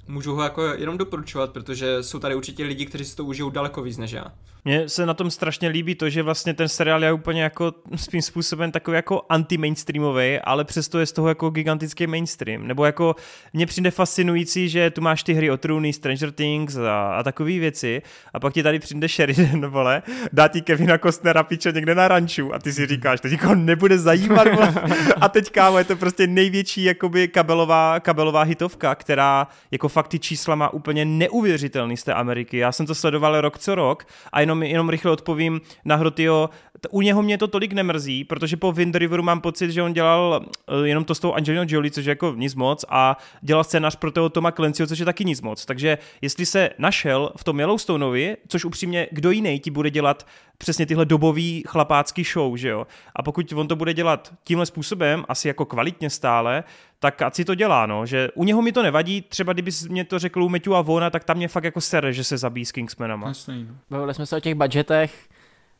můžu 0.07 0.35
ho 0.35 0.43
jako 0.43 0.64
jenom 0.64 0.97
doporučovat, 0.97 1.52
protože 1.52 2.03
jsou 2.03 2.19
tady 2.19 2.35
určitě 2.35 2.64
lidi, 2.64 2.85
kteří 2.85 3.06
si 3.06 3.15
to 3.15 3.26
užijou 3.26 3.49
daleko 3.49 3.81
víc 3.81 3.97
než 3.97 4.11
já. 4.11 4.26
Mně 4.67 4.89
se 4.89 5.05
na 5.05 5.13
tom 5.13 5.31
strašně 5.31 5.67
líbí 5.67 5.95
to, 5.95 6.09
že 6.09 6.23
vlastně 6.23 6.53
ten 6.53 6.69
seriál 6.69 7.03
je 7.03 7.13
úplně 7.13 7.43
jako 7.43 7.73
svým 7.95 8.21
způsobem 8.21 8.71
takový 8.71 8.95
jako 8.95 9.21
anti-mainstreamový, 9.29 10.39
ale 10.43 10.63
přesto 10.63 10.99
je 10.99 11.05
z 11.05 11.11
toho 11.11 11.27
jako 11.27 11.49
gigantický 11.49 12.07
mainstream. 12.07 12.67
Nebo 12.67 12.85
jako 12.85 13.15
mně 13.53 13.65
přijde 13.65 13.91
fascinující, 13.91 14.69
že 14.69 14.89
tu 14.89 15.01
máš 15.01 15.23
ty 15.23 15.33
hry 15.33 15.51
o 15.51 15.57
trůny, 15.57 15.93
Stranger 15.93 16.31
Things 16.31 16.75
a, 16.75 17.15
a 17.15 17.23
takové 17.23 17.59
věci 17.59 18.01
a 18.33 18.39
pak 18.39 18.53
ti 18.53 18.63
tady 18.63 18.79
přijde 18.79 19.07
Sheridan, 19.07 19.65
vole, 19.69 20.01
dá 20.33 20.47
ti 20.47 20.61
Kevina 20.61 20.97
Costnera 20.97 21.43
piče 21.43 21.71
někde 21.71 21.95
na 21.95 22.07
ranču 22.07 22.53
a 22.53 22.59
ty 22.59 22.73
si 22.73 22.85
říkáš, 22.85 23.21
to 23.21 23.27
nikoho 23.27 23.55
nebude 23.55 23.99
zajímat, 23.99 24.47
vole. 24.47 24.73
A 25.21 25.29
teď 25.29 25.51
kámo, 25.51 25.77
je 25.77 25.83
to 25.83 25.95
prostě 25.95 26.27
největší 26.27 26.83
jakoby 26.83 27.27
kabelová, 27.27 27.99
kabelová 27.99 28.43
hitovka, 28.43 28.95
která 28.95 29.47
jako 29.71 29.89
fakt 29.89 30.07
ty 30.07 30.19
čísla 30.19 30.55
má 30.55 30.73
úplně 30.73 31.05
neuvěřitelný 31.05 31.97
z 31.97 32.03
té 32.03 32.13
Ameriky. 32.13 32.57
Já 32.57 32.71
jsem 32.71 32.85
to 32.85 32.95
sledoval 32.95 33.41
rok 33.41 33.59
co 33.59 33.75
rok 33.75 34.05
a 34.31 34.39
jenom, 34.39 34.55
jenom 34.64 34.90
rychle 34.90 35.11
odpovím 35.11 35.61
na 35.86 35.95
Hrotyho, 35.95 36.49
u 36.89 37.01
něho 37.01 37.21
mě 37.21 37.37
to 37.37 37.47
tolik 37.47 37.73
nemrzí, 37.73 38.23
protože 38.23 38.57
po 38.57 38.71
Wind 38.71 38.95
Riveru 38.95 39.23
mám 39.23 39.41
pocit, 39.41 39.71
že 39.71 39.83
on 39.83 39.93
dělal 39.93 40.45
eh, 40.67 40.87
jenom 40.87 41.03
to 41.03 41.15
s 41.15 41.19
tou 41.19 41.33
Angelina 41.33 41.65
Jolie, 41.67 41.91
což 41.91 42.05
je 42.05 42.11
jako 42.11 42.33
nic 42.37 42.55
moc, 42.55 42.85
a 42.89 43.17
dělal 43.41 43.63
scénář 43.63 43.95
pro 43.95 44.11
toho 44.11 44.29
Toma 44.29 44.51
Clancyho, 44.51 44.87
což 44.87 44.99
je 44.99 45.05
taky 45.05 45.25
nic 45.25 45.41
moc. 45.41 45.65
Takže 45.65 45.97
jestli 46.21 46.45
se 46.45 46.69
našel 46.77 47.31
v 47.37 47.43
tom 47.43 47.59
Yellowstoneovi, 47.59 48.37
což 48.47 48.65
upřímně 48.65 49.07
kdo 49.11 49.31
jiný 49.31 49.59
ti 49.59 49.71
bude 49.71 49.89
dělat 49.89 50.27
přesně 50.57 50.85
tyhle 50.85 51.05
dobový 51.05 51.63
chlapácký 51.67 52.23
show, 52.23 52.57
že 52.57 52.69
jo? 52.69 52.87
A 53.15 53.23
pokud 53.23 53.53
on 53.53 53.67
to 53.67 53.75
bude 53.75 53.93
dělat 53.93 54.33
tímhle 54.43 54.65
způsobem, 54.65 55.25
asi 55.27 55.47
jako 55.47 55.65
kvalitně 55.65 56.09
stále, 56.09 56.63
tak 56.99 57.21
ať 57.21 57.35
si 57.35 57.45
to 57.45 57.55
dělá, 57.55 57.85
no, 57.85 58.05
že 58.05 58.29
u 58.35 58.43
něho 58.43 58.61
mi 58.61 58.71
to 58.71 58.83
nevadí, 58.83 59.21
třeba 59.21 59.53
kdyby 59.53 59.71
mě 59.89 60.03
to 60.03 60.19
řekl 60.19 60.43
u 60.43 60.49
Matthew 60.49 60.75
a 60.75 60.81
Vona, 60.81 61.09
tak 61.09 61.23
tam 61.23 61.37
mě 61.37 61.47
fakt 61.47 61.63
jako 61.63 61.81
sere, 61.81 62.13
že 62.13 62.23
se 62.23 62.37
zabíjí 62.37 62.65
s 62.65 62.71
Kingsmanama. 62.71 63.27
Jasný. 63.27 63.67
No. 63.69 63.75
Bavili 63.89 64.13
jsme 64.13 64.25
se 64.25 64.37
o 64.37 64.39
těch 64.39 64.55
budgetech, 64.55 65.29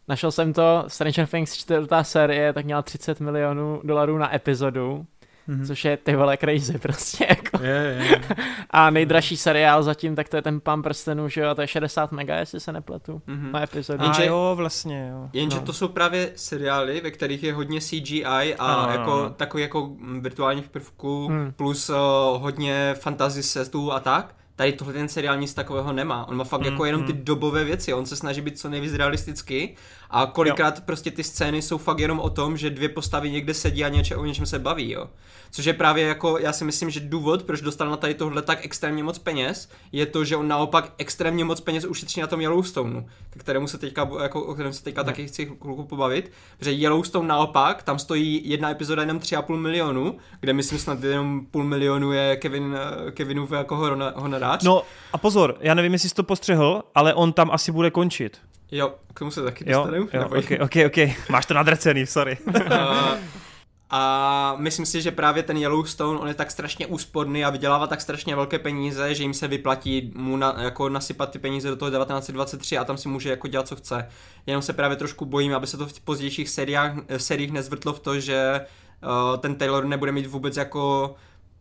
Našel 0.08 0.32
jsem 0.32 0.54
to, 0.54 0.84
Stranger 0.88 1.28
Things 1.28 1.54
čtvrtá 1.54 2.04
série, 2.04 2.54
tak 2.54 2.66
měla 2.66 2.82
30 2.82 3.20
milionů 3.20 3.82
dolarů 3.84 4.18
na 4.18 4.36
epizodu, 4.36 5.06
mm-hmm. 5.50 5.68
což 5.68 5.86
je 5.86 5.98
ty 5.98 6.16
vole 6.16 6.38
crazy 6.38 6.80
prostě 6.80 7.26
jako. 7.30 7.64
Yeah, 7.64 8.10
yeah. 8.10 8.32
A 8.70 8.90
nejdražší 8.90 9.38
seriál 9.38 9.84
zatím, 9.84 10.16
tak 10.16 10.30
to 10.30 10.36
je 10.36 10.42
ten 10.42 10.60
Pán 10.60 10.82
prstenů, 10.82 11.30
že 11.30 11.42
jo, 11.42 11.56
to 11.56 11.62
je 11.62 11.68
60 11.68 12.12
mega, 12.12 12.36
jestli 12.36 12.60
se 12.60 12.72
nepletu, 12.72 13.22
mm-hmm. 13.28 13.52
na 13.52 13.64
epizodu. 13.64 14.04
Jenže, 14.04 14.24
a 14.24 14.26
jo, 14.26 14.54
vlastně, 14.56 15.10
jo. 15.12 15.30
Jenže 15.34 15.58
no. 15.58 15.66
to 15.66 15.74
jsou 15.74 15.88
právě 15.88 16.32
seriály, 16.36 17.02
ve 17.02 17.12
kterých 17.12 17.44
je 17.44 17.54
hodně 17.54 17.80
CGI 17.82 18.26
a 18.26 18.74
ano, 18.74 18.92
jako 18.92 19.14
ano. 19.14 19.30
takový 19.30 19.64
jako 19.64 19.92
virtuálních 20.20 20.70
prvků, 20.70 21.28
hmm. 21.28 21.54
plus 21.56 21.90
uh, 21.90 21.96
hodně 22.42 22.96
fantasy 23.00 23.44
setů 23.44 23.92
a 23.92 24.00
tak 24.00 24.36
tady 24.56 24.74
tohle 24.74 24.94
ten 24.94 25.08
seriál 25.08 25.38
nic 25.38 25.54
takového 25.54 25.94
nemá. 25.94 26.28
On 26.28 26.38
má 26.38 26.44
fakt 26.44 26.62
mm, 26.62 26.66
jako 26.66 26.86
jenom 26.86 27.04
ty 27.04 27.14
dobové 27.14 27.64
věci, 27.64 27.94
on 27.94 28.06
se 28.06 28.16
snaží 28.16 28.42
být 28.42 28.60
co 28.60 28.70
nejvíc 28.70 28.94
realistický 28.94 29.76
a 30.16 30.26
kolikrát 30.26 30.76
jo. 30.78 30.84
prostě 30.86 31.12
ty 31.12 31.24
scény 31.24 31.62
jsou 31.62 31.78
fakt 31.78 32.00
jenom 32.00 32.20
o 32.20 32.30
tom, 32.30 32.58
že 32.58 32.70
dvě 32.70 32.90
postavy 32.90 33.32
někde 33.32 33.54
sedí 33.54 33.86
a 33.86 33.90
něče, 33.90 34.16
o 34.16 34.26
něčem 34.26 34.46
se 34.46 34.60
baví, 34.60 34.92
jo. 34.92 35.10
Což 35.52 35.66
je 35.66 35.74
právě 35.74 36.08
jako, 36.08 36.38
já 36.38 36.54
si 36.54 36.66
myslím, 36.66 36.90
že 36.90 37.00
důvod, 37.00 37.44
proč 37.44 37.62
dostal 37.62 37.90
na 37.90 37.98
tady 37.98 38.14
tohle 38.14 38.42
tak 38.42 38.66
extrémně 38.66 39.04
moc 39.04 39.20
peněz, 39.20 39.70
je 39.92 40.06
to, 40.06 40.26
že 40.26 40.36
on 40.36 40.48
naopak 40.48 40.94
extrémně 40.98 41.46
moc 41.46 41.62
peněz 41.62 41.86
ušetří 41.86 42.22
na 42.22 42.28
tom 42.28 42.42
Yellowstoneu, 42.42 43.06
kterému 43.38 43.68
se 43.68 43.78
teďka, 43.78 44.10
jako, 44.24 44.44
o 44.44 44.54
kterém 44.54 44.74
se 44.74 44.84
teďka 44.84 45.02
no. 45.02 45.06
taky 45.06 45.28
chci 45.28 45.46
chvilku 45.46 45.84
pobavit, 45.84 46.32
protože 46.58 46.72
Yellowstone 46.72 47.28
naopak, 47.28 47.84
tam 47.84 48.00
stojí 48.00 48.50
jedna 48.50 48.70
epizoda 48.70 49.02
jenom 49.02 49.20
3,5 49.20 49.58
milionu, 49.58 50.18
kde 50.40 50.54
myslím 50.54 50.80
snad 50.80 51.04
jenom 51.04 51.46
půl 51.52 51.64
milionu 51.64 52.12
je 52.12 52.36
Kevin, 52.36 52.78
Kevinův 53.12 53.52
jako 53.52 53.76
honorář. 54.16 54.64
No 54.64 54.84
a 55.14 55.18
pozor, 55.18 55.58
já 55.60 55.74
nevím, 55.74 55.94
jestli 55.94 56.10
jsi 56.10 56.16
to 56.16 56.24
postřehl, 56.24 56.84
ale 56.96 57.14
on 57.14 57.34
tam 57.34 57.52
asi 57.52 57.72
bude 57.72 57.92
končit. 57.92 58.40
Jo, 58.72 58.96
k 59.14 59.20
tomu 59.20 59.32
se 59.32 59.44
taky 59.44 59.66
dostanu. 59.66 60.08
Jo, 60.14 60.26
ok, 60.26 60.52
ok, 60.62 60.76
ok. 60.86 61.30
Máš 61.30 61.46
to 61.46 61.54
nadrcený, 61.54 62.06
sorry. 62.06 62.38
uh, 62.48 63.18
a 63.90 64.56
myslím 64.60 64.86
si, 64.86 65.02
že 65.02 65.12
právě 65.12 65.44
ten 65.44 65.58
Yellowstone, 65.58 66.20
on 66.20 66.28
je 66.28 66.34
tak 66.34 66.52
strašně 66.52 66.88
úsporný 66.88 67.46
a 67.46 67.50
vydělává 67.50 67.88
tak 67.88 68.02
strašně 68.02 68.36
velké 68.36 68.60
peníze, 68.60 69.16
že 69.16 69.24
jim 69.24 69.34
se 69.34 69.48
vyplatí 69.48 70.12
mu 70.16 70.38
na, 70.38 70.56
jako 70.62 70.90
nasypat 70.90 71.32
ty 71.32 71.40
peníze 71.40 71.70
do 71.70 71.76
toho 71.76 71.92
1923 71.92 72.78
a 72.78 72.84
tam 72.84 72.98
si 72.98 73.10
může 73.10 73.30
jako 73.30 73.48
dělat, 73.48 73.68
co 73.68 73.76
chce. 73.76 74.08
Jenom 74.46 74.62
se 74.62 74.74
právě 74.74 74.98
trošku 74.98 75.26
bojím, 75.26 75.56
aby 75.56 75.68
se 75.68 75.78
to 75.78 75.88
v 75.88 76.00
pozdějších 76.00 76.50
seriách, 76.50 76.94
seriích 77.18 77.52
nezvrtlo 77.52 77.94
v 77.94 78.00
to, 78.00 78.20
že 78.20 78.66
uh, 79.04 79.38
ten 79.38 79.56
Taylor 79.56 79.86
nebude 79.86 80.12
mít 80.12 80.26
vůbec 80.26 80.58
jako 80.58 81.16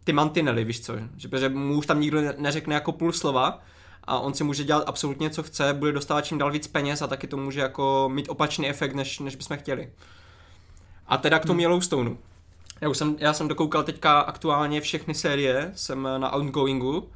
ty 0.04 0.12
mantinely, 0.12 0.64
víš 0.64 0.80
co, 0.80 0.92
že, 1.16 1.28
protože 1.28 1.48
mu 1.48 1.74
už 1.74 1.86
tam 1.86 2.00
nikdo 2.00 2.20
neřekne 2.38 2.74
jako 2.74 2.92
půl 2.92 3.12
slova, 3.12 3.62
a 4.04 4.18
on 4.18 4.34
si 4.34 4.44
může 4.44 4.64
dělat 4.64 4.84
absolutně 4.86 5.30
co 5.30 5.42
chce, 5.42 5.74
bude 5.74 5.92
dostávat 5.92 6.24
čím 6.24 6.38
dál 6.38 6.52
víc 6.52 6.66
peněz 6.66 7.02
a 7.02 7.06
taky 7.06 7.26
to 7.26 7.36
může 7.36 7.60
jako 7.60 8.10
mít 8.12 8.28
opačný 8.28 8.68
efekt, 8.68 8.94
než, 8.94 9.18
než 9.18 9.36
bychom 9.36 9.56
chtěli. 9.56 9.90
A 11.06 11.16
teda 11.16 11.38
k 11.38 11.42
tomu 11.42 11.52
hmm. 11.52 11.60
Yellowstoneu. 11.60 12.16
Já, 12.80 12.88
už 12.88 12.98
jsem, 12.98 13.16
já 13.18 13.32
jsem 13.32 13.48
dokoukal 13.48 13.82
teďka 13.82 14.20
aktuálně 14.20 14.80
všechny 14.80 15.14
série, 15.14 15.72
jsem 15.74 16.08
na 16.18 16.32
ongoingu 16.32 17.08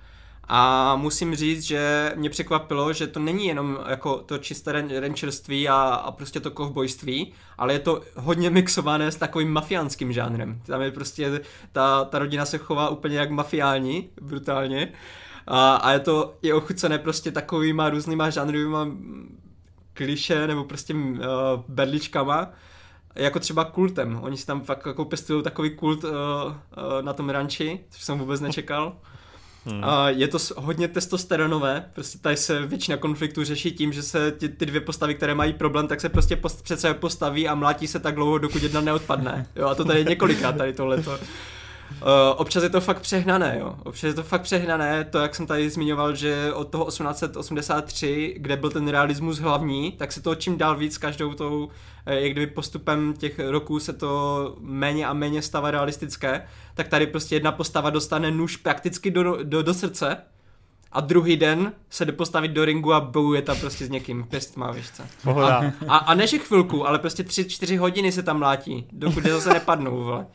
a 0.48 0.96
musím 0.96 1.34
říct, 1.34 1.62
že 1.62 2.12
mě 2.16 2.30
překvapilo, 2.30 2.92
že 2.92 3.06
to 3.06 3.20
není 3.20 3.46
jenom 3.46 3.78
jako 3.88 4.16
to 4.16 4.38
čisté 4.38 4.72
rancherství 5.00 5.68
a, 5.68 5.74
a 5.74 6.10
prostě 6.10 6.40
to 6.40 6.50
kovbojství, 6.50 7.32
ale 7.58 7.72
je 7.72 7.78
to 7.78 8.02
hodně 8.16 8.50
mixované 8.50 9.12
s 9.12 9.16
takovým 9.16 9.52
mafiánským 9.52 10.12
žánrem. 10.12 10.60
Tam 10.66 10.82
je 10.82 10.90
prostě, 10.90 11.40
ta, 11.72 12.04
ta 12.04 12.18
rodina 12.18 12.46
se 12.46 12.58
chová 12.58 12.88
úplně 12.88 13.18
jak 13.18 13.30
mafiáni, 13.30 14.08
brutálně. 14.20 14.92
A, 15.50 15.76
a 15.76 15.92
je 15.92 16.00
to 16.00 16.34
i 16.42 16.52
ochucené 16.52 16.98
prostě 16.98 17.30
takovýma 17.32 17.90
různýma 17.90 18.30
žánrovýma 18.30 18.88
kliše 19.92 20.46
nebo 20.46 20.64
prostě 20.64 20.94
uh, 20.94 21.18
berličkama, 21.68 22.50
jako 23.14 23.40
třeba 23.40 23.64
kultem. 23.64 24.18
Oni 24.22 24.36
si 24.36 24.46
tam 24.46 24.60
fakt 24.60 24.86
jako 24.86 25.04
pěstují 25.04 25.42
takový 25.42 25.70
kult 25.70 26.04
uh, 26.04 26.10
uh, 26.10 26.54
na 27.02 27.12
tom 27.12 27.30
ranči, 27.30 27.80
což 27.90 28.02
jsem 28.02 28.18
vůbec 28.18 28.40
nečekal. 28.40 28.96
Hmm. 29.64 29.84
A 29.84 30.10
je 30.10 30.28
to 30.28 30.38
hodně 30.56 30.88
testosteronové, 30.88 31.90
prostě 31.94 32.18
tady 32.18 32.36
se 32.36 32.66
většina 32.66 32.96
konfliktů 32.96 33.44
řeší 33.44 33.72
tím, 33.72 33.92
že 33.92 34.02
se 34.02 34.32
ty, 34.32 34.48
ty 34.48 34.66
dvě 34.66 34.80
postavy, 34.80 35.14
které 35.14 35.34
mají 35.34 35.52
problém, 35.52 35.86
tak 35.86 36.00
se 36.00 36.08
prostě 36.08 36.36
post, 36.36 36.62
přece 36.62 36.94
postaví 36.94 37.48
a 37.48 37.54
mlátí 37.54 37.86
se 37.86 37.98
tak 37.98 38.14
dlouho, 38.14 38.38
dokud 38.38 38.62
jedna 38.62 38.80
neodpadne. 38.80 39.46
Jo, 39.56 39.68
a 39.68 39.74
to 39.74 39.84
tady 39.84 39.98
je 39.98 40.04
několikrát 40.04 40.56
tady 40.56 40.72
tohleto. 40.72 41.18
Uh, 41.90 42.06
občas 42.36 42.62
je 42.62 42.68
to 42.68 42.80
fakt 42.80 43.00
přehnané, 43.00 43.56
jo. 43.60 43.74
Občas 43.84 44.08
je 44.08 44.14
to 44.14 44.22
fakt 44.22 44.42
přehnané, 44.42 45.04
to 45.04 45.18
jak 45.18 45.34
jsem 45.34 45.46
tady 45.46 45.70
zmiňoval, 45.70 46.14
že 46.14 46.52
od 46.52 46.68
toho 46.68 46.84
1883, 46.84 48.34
kde 48.38 48.56
byl 48.56 48.70
ten 48.70 48.88
realismus 48.88 49.38
hlavní, 49.38 49.92
tak 49.92 50.12
se 50.12 50.22
to 50.22 50.34
čím 50.34 50.58
dál 50.58 50.76
víc 50.76 50.98
každou 50.98 51.34
tou, 51.34 51.68
eh, 52.06 52.20
jak 52.20 52.32
kdyby 52.32 52.46
postupem 52.46 53.14
těch 53.18 53.38
roků 53.38 53.80
se 53.80 53.92
to 53.92 54.54
méně 54.60 55.06
a 55.06 55.12
méně 55.12 55.42
stává 55.42 55.70
realistické, 55.70 56.46
tak 56.74 56.88
tady 56.88 57.06
prostě 57.06 57.36
jedna 57.36 57.52
postava 57.52 57.90
dostane 57.90 58.30
nůž 58.30 58.56
prakticky 58.56 59.10
do, 59.10 59.44
do, 59.44 59.62
do 59.62 59.74
srdce 59.74 60.16
a 60.92 61.00
druhý 61.00 61.36
den 61.36 61.72
se 61.90 62.04
jde 62.04 62.12
postavit 62.12 62.48
do 62.48 62.64
ringu 62.64 62.92
a 62.92 63.00
bojuje 63.00 63.42
tam 63.42 63.56
prostě 63.56 63.86
s 63.86 63.88
někým 63.88 64.24
pěstma, 64.24 64.70
víš 64.70 64.90
co. 64.90 65.02
A, 65.40 65.72
a, 65.88 65.96
a 65.96 66.14
než 66.14 66.34
chvilku, 66.38 66.88
ale 66.88 66.98
prostě 66.98 67.24
tři, 67.24 67.44
čtyři 67.44 67.76
hodiny 67.76 68.12
se 68.12 68.22
tam 68.22 68.38
mlátí, 68.38 68.86
dokud 68.92 69.24
je 69.24 69.32
zase 69.32 69.54
nepadnou, 69.54 70.04
vole. 70.04 70.26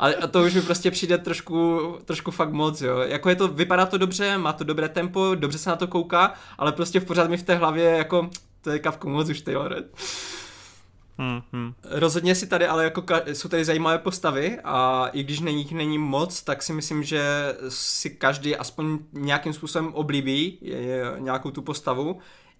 A, 0.00 0.06
a 0.06 0.26
to 0.26 0.42
už 0.42 0.54
mi 0.54 0.62
prostě 0.62 0.90
přijde 0.90 1.18
trošku, 1.18 1.80
trošku 2.04 2.30
fakt 2.30 2.52
moc, 2.52 2.80
jo. 2.80 2.98
Jako 2.98 3.28
je 3.28 3.36
to, 3.36 3.48
vypadá 3.48 3.86
to 3.86 3.98
dobře, 3.98 4.38
má 4.38 4.52
to 4.52 4.64
dobré 4.64 4.88
tempo, 4.88 5.34
dobře 5.34 5.58
se 5.58 5.70
na 5.70 5.76
to 5.76 5.86
kouká, 5.86 6.34
ale 6.58 6.72
prostě 6.72 7.00
v 7.00 7.04
pořád 7.04 7.30
mi 7.30 7.36
v 7.36 7.42
té 7.42 7.54
hlavě 7.54 7.84
jako, 7.84 8.30
to 8.60 8.70
je 8.70 8.78
kavku 8.78 9.08
moc 9.08 9.28
už, 9.28 9.40
ty 9.40 9.54
Hmm, 11.18 11.42
hmm. 11.52 11.74
Rozhodně 11.84 12.34
si 12.34 12.46
tady 12.46 12.66
ale 12.66 12.84
jako 12.84 13.00
ka- 13.00 13.22
jsou 13.32 13.48
tady 13.48 13.64
zajímavé 13.64 13.98
postavy 13.98 14.58
a 14.64 15.06
i 15.12 15.22
když 15.22 15.40
není 15.40 15.68
není 15.72 15.98
moc, 15.98 16.42
tak 16.42 16.62
si 16.62 16.72
myslím, 16.72 17.02
že 17.02 17.22
si 17.68 18.10
každý 18.10 18.56
aspoň 18.56 18.98
nějakým 19.12 19.52
způsobem 19.52 19.94
oblíbí 19.94 20.58
je, 20.60 20.76
je, 20.76 21.04
nějakou 21.18 21.50
tu 21.50 21.62
postavu. 21.62 22.18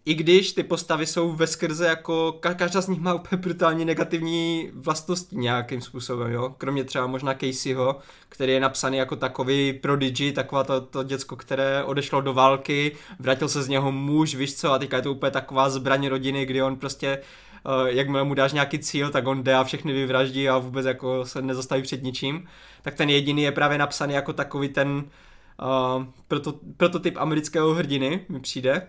I 0.09 0.15
když 0.15 0.53
ty 0.53 0.63
postavy 0.63 1.07
jsou 1.07 1.33
ve 1.33 1.47
skrze 1.47 1.87
jako, 1.87 2.39
ka- 2.41 2.55
každá 2.55 2.81
z 2.81 2.89
nich 2.89 3.01
má 3.01 3.15
úplně 3.15 3.43
brutálně 3.43 3.85
negativní 3.85 4.71
vlastnosti 4.75 5.37
nějakým 5.37 5.81
způsobem, 5.81 6.33
jo. 6.33 6.55
Kromě 6.59 6.85
třeba 6.85 7.07
možná 7.07 7.35
Caseyho, 7.35 7.99
který 8.29 8.53
je 8.53 8.61
napsaný 8.61 8.99
jako 8.99 9.17
takový 9.17 9.73
prodigy, 9.73 10.33
taková 10.33 10.65
to, 10.65 10.81
to 10.81 11.03
děcko, 11.03 11.37
které 11.37 11.85
odešlo 11.85 12.21
do 12.21 12.35
války, 12.35 12.93
vrátil 13.19 13.49
se 13.49 13.63
z 13.63 13.69
něho 13.69 13.93
muž, 13.93 14.35
víš 14.35 14.57
co, 14.57 14.73
a 14.73 14.79
teďka 14.79 14.97
je 14.97 15.03
to 15.03 15.13
úplně 15.13 15.31
taková 15.31 15.71
zbraň 15.71 16.07
rodiny, 16.07 16.47
kdy 16.47 16.63
on 16.63 16.77
prostě 16.77 17.19
uh, 17.67 17.87
jakmile 17.87 18.25
mu 18.25 18.35
dáš 18.35 18.53
nějaký 18.53 18.79
cíl, 18.79 19.11
tak 19.11 19.27
on 19.27 19.43
jde 19.43 19.55
a 19.55 19.65
všechny 19.65 19.93
vyvraždí 19.93 20.49
a 20.49 20.59
vůbec 20.59 20.87
jako 20.87 21.25
se 21.25 21.43
nezastaví 21.43 21.83
před 21.83 22.03
ničím. 22.03 22.49
Tak 22.83 22.95
ten 22.95 23.11
jediný 23.11 23.43
je 23.43 23.53
právě 23.53 23.79
napsaný 23.79 24.15
jako 24.15 24.33
takový 24.33 24.69
ten 24.69 24.89
uh, 24.99 26.05
proto, 26.29 26.55
prototyp 26.77 27.17
amerického 27.17 27.75
hrdiny, 27.75 28.21
mi 28.29 28.41
přijde. 28.41 28.89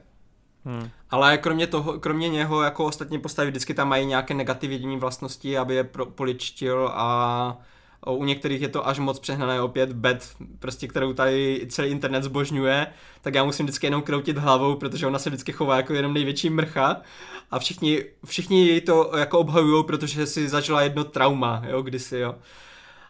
Hmm. 0.67 0.89
Ale 1.09 1.37
kromě 1.37 1.67
toho, 1.67 1.99
kromě 1.99 2.29
něho, 2.29 2.61
jako 2.61 2.85
ostatní 2.85 3.19
postavy, 3.19 3.49
vždycky 3.49 3.73
tam 3.73 3.89
mají 3.89 4.05
nějaké 4.05 4.33
negativní 4.33 4.97
vlastnosti, 4.97 5.57
aby 5.57 5.75
je 5.75 5.83
pro, 5.83 6.05
poličtil 6.05 6.89
a 6.93 7.57
u 8.07 8.25
některých 8.25 8.61
je 8.61 8.67
to 8.67 8.87
až 8.87 8.99
moc 8.99 9.19
přehnané, 9.19 9.61
opět 9.61 9.93
bed, 9.93 10.35
prostě 10.59 10.87
kterou 10.87 11.13
tady 11.13 11.67
celý 11.69 11.89
internet 11.89 12.23
zbožňuje, 12.23 12.87
tak 13.21 13.35
já 13.35 13.43
musím 13.43 13.65
vždycky 13.65 13.87
jenom 13.87 14.01
kroutit 14.01 14.37
hlavou, 14.37 14.75
protože 14.75 15.07
ona 15.07 15.19
se 15.19 15.29
vždycky 15.29 15.51
chová 15.51 15.77
jako 15.77 15.93
jenom 15.93 16.13
největší 16.13 16.49
mrcha 16.49 17.01
a 17.51 17.59
všichni, 17.59 18.03
všichni 18.25 18.67
jej 18.67 18.81
to 18.81 19.11
jako 19.17 19.39
obhajují, 19.39 19.83
protože 19.83 20.25
si 20.25 20.49
zažila 20.49 20.81
jedno 20.81 21.03
trauma, 21.03 21.61
jo, 21.69 21.81
kdysi, 21.81 22.17
jo. 22.17 22.35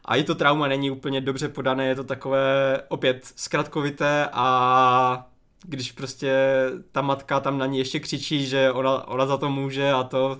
A 0.05 0.15
i 0.15 0.23
to 0.23 0.35
trauma 0.35 0.67
není 0.67 0.91
úplně 0.91 1.21
dobře 1.21 1.49
podané, 1.49 1.87
je 1.87 1.95
to 1.95 2.03
takové 2.03 2.81
opět 2.87 3.31
zkratkovité 3.35 4.29
a 4.33 5.27
když 5.65 5.91
prostě 5.91 6.35
ta 6.91 7.01
matka 7.01 7.39
tam 7.39 7.57
na 7.57 7.65
ní 7.65 7.77
ještě 7.77 7.99
křičí, 7.99 8.45
že 8.45 8.71
ona, 8.71 9.07
ona 9.07 9.25
za 9.25 9.37
to 9.37 9.49
může 9.49 9.91
a 9.91 10.03
to 10.03 10.39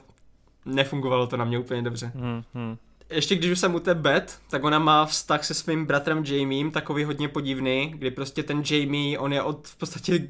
nefungovalo 0.65 1.27
to 1.27 1.38
na 1.38 1.45
mě 1.45 1.60
úplně 1.60 1.81
dobře. 1.81 2.11
Hmm, 2.15 2.44
hmm 2.53 2.77
ještě 3.10 3.35
když 3.35 3.52
už 3.52 3.60
jsem 3.60 3.76
u 3.76 3.80
té 3.80 3.95
Beth, 3.95 4.39
tak 4.49 4.64
ona 4.64 4.80
má 4.80 5.06
vztah 5.06 5.45
se 5.45 5.53
svým 5.53 5.85
bratrem 5.85 6.23
Jamiem, 6.26 6.72
takový 6.72 7.03
hodně 7.03 7.30
podivný, 7.30 7.94
kdy 7.98 8.11
prostě 8.11 8.44
ten 8.44 8.64
Jamie, 8.69 9.19
on 9.19 9.34
je 9.34 9.41
od 9.41 9.68
v 9.68 9.76
podstatě 9.76 10.27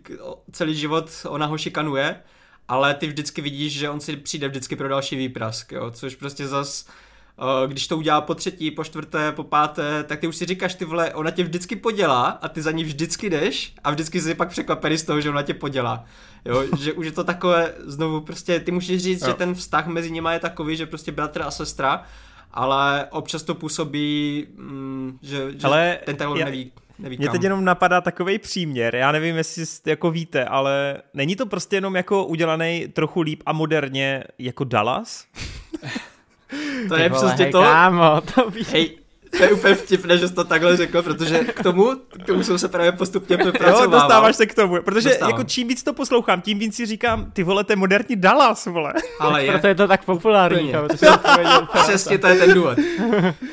celý 0.51 0.75
život, 0.75 1.09
ona 1.29 1.45
ho 1.45 1.57
šikanuje, 1.57 2.15
ale 2.67 2.93
ty 2.93 3.07
vždycky 3.07 3.41
vidíš, 3.41 3.73
že 3.73 3.89
on 3.89 3.99
si 3.99 4.17
přijde 4.17 4.47
vždycky 4.47 4.75
pro 4.75 4.87
další 4.87 5.15
výprask, 5.15 5.71
jo, 5.71 5.91
což 5.91 6.15
prostě 6.15 6.47
zas 6.47 6.87
když 7.67 7.87
to 7.87 7.97
udělá 7.97 8.21
po 8.21 8.35
třetí, 8.35 8.71
po 8.71 8.83
čtvrté, 8.83 9.31
po 9.31 9.43
páté, 9.43 10.03
tak 10.03 10.19
ty 10.19 10.27
už 10.27 10.35
si 10.35 10.45
říkáš, 10.45 10.75
ty 10.75 10.85
vole, 10.85 11.13
ona 11.13 11.31
tě 11.31 11.43
vždycky 11.43 11.75
podělá 11.75 12.25
a 12.25 12.47
ty 12.47 12.61
za 12.61 12.71
ní 12.71 12.83
vždycky 12.83 13.29
jdeš 13.29 13.73
a 13.83 13.91
vždycky 13.91 14.21
jsi 14.21 14.35
pak 14.35 14.49
překvapený 14.49 14.97
z 14.97 15.03
toho, 15.03 15.21
že 15.21 15.29
ona 15.29 15.41
tě 15.41 15.53
podělá. 15.53 16.05
Jo, 16.45 16.63
že 16.79 16.93
už 16.93 17.05
je 17.05 17.11
to 17.11 17.23
takové, 17.23 17.73
znovu 17.79 18.21
prostě, 18.21 18.59
ty 18.59 18.71
můžeš 18.71 19.01
říct, 19.01 19.21
jo. 19.21 19.27
že 19.27 19.33
ten 19.33 19.55
vztah 19.55 19.87
mezi 19.87 20.11
nimi 20.11 20.29
je 20.31 20.39
takový, 20.39 20.75
že 20.75 20.85
prostě 20.85 21.11
bratr 21.11 21.41
a 21.41 21.51
sestra, 21.51 22.03
ale 22.51 23.07
občas 23.11 23.43
to 23.43 23.55
působí, 23.55 24.47
mm, 24.55 25.17
že, 25.21 25.51
že 25.51 25.67
ale 25.67 25.99
ten 26.05 26.15
Taylor 26.15 26.37
já, 26.37 26.45
neví. 26.45 26.71
Neví 26.99 27.17
Mě 27.17 27.29
teď 27.29 27.43
jenom 27.43 27.65
napadá 27.65 28.01
takový 28.01 28.39
příměr, 28.39 28.95
já 28.95 29.11
nevím, 29.11 29.35
jestli 29.35 29.65
jako 29.85 30.11
víte, 30.11 30.45
ale 30.45 31.01
není 31.13 31.35
to 31.35 31.45
prostě 31.45 31.75
jenom 31.75 31.95
jako 31.95 32.25
udělaný 32.25 32.87
trochu 32.87 33.21
líp 33.21 33.43
a 33.45 33.53
moderně 33.53 34.23
jako 34.39 34.63
Dallas? 34.63 35.25
to 36.87 36.95
je 36.95 37.09
přesně 37.09 37.45
to. 37.45 37.61
Kámo, 37.61 38.21
to 38.21 38.49
víš. 38.49 38.67
Hej, 38.67 38.97
to 39.37 39.43
je 39.43 39.51
úplně 39.51 39.75
vtipné, 39.75 40.17
že 40.17 40.27
jsi 40.27 40.33
to 40.33 40.43
takhle 40.43 40.77
řekl, 40.77 41.01
protože 41.01 41.39
k 41.39 41.63
tomu, 41.63 41.91
k 42.23 42.25
tomu 42.25 42.43
jsem 42.43 42.57
se 42.57 42.67
právě 42.67 42.91
postupně 42.91 43.37
propracovával. 43.37 43.83
Jo, 43.83 43.91
dostáváš 43.91 44.35
se 44.35 44.45
k 44.45 44.55
tomu, 44.55 44.81
protože 44.81 45.09
Dostávám. 45.09 45.31
jako 45.31 45.43
čím 45.43 45.67
víc 45.67 45.83
to 45.83 45.93
poslouchám, 45.93 46.41
tím 46.41 46.59
víc 46.59 46.75
si 46.75 46.85
říkám, 46.85 47.31
ty 47.31 47.43
vole, 47.43 47.63
to 47.63 47.71
je 47.71 47.75
moderní 47.75 48.15
Dallas, 48.15 48.65
vole. 48.65 48.93
Ale 49.19 49.43
je. 49.45 49.51
Proto 49.51 49.67
je 49.67 49.75
to 49.75 49.87
tak 49.87 50.05
populární. 50.05 50.73
Přesně 51.83 52.17
to 52.17 52.27
je 52.27 52.35
ten 52.35 52.53
důvod. 52.53 52.77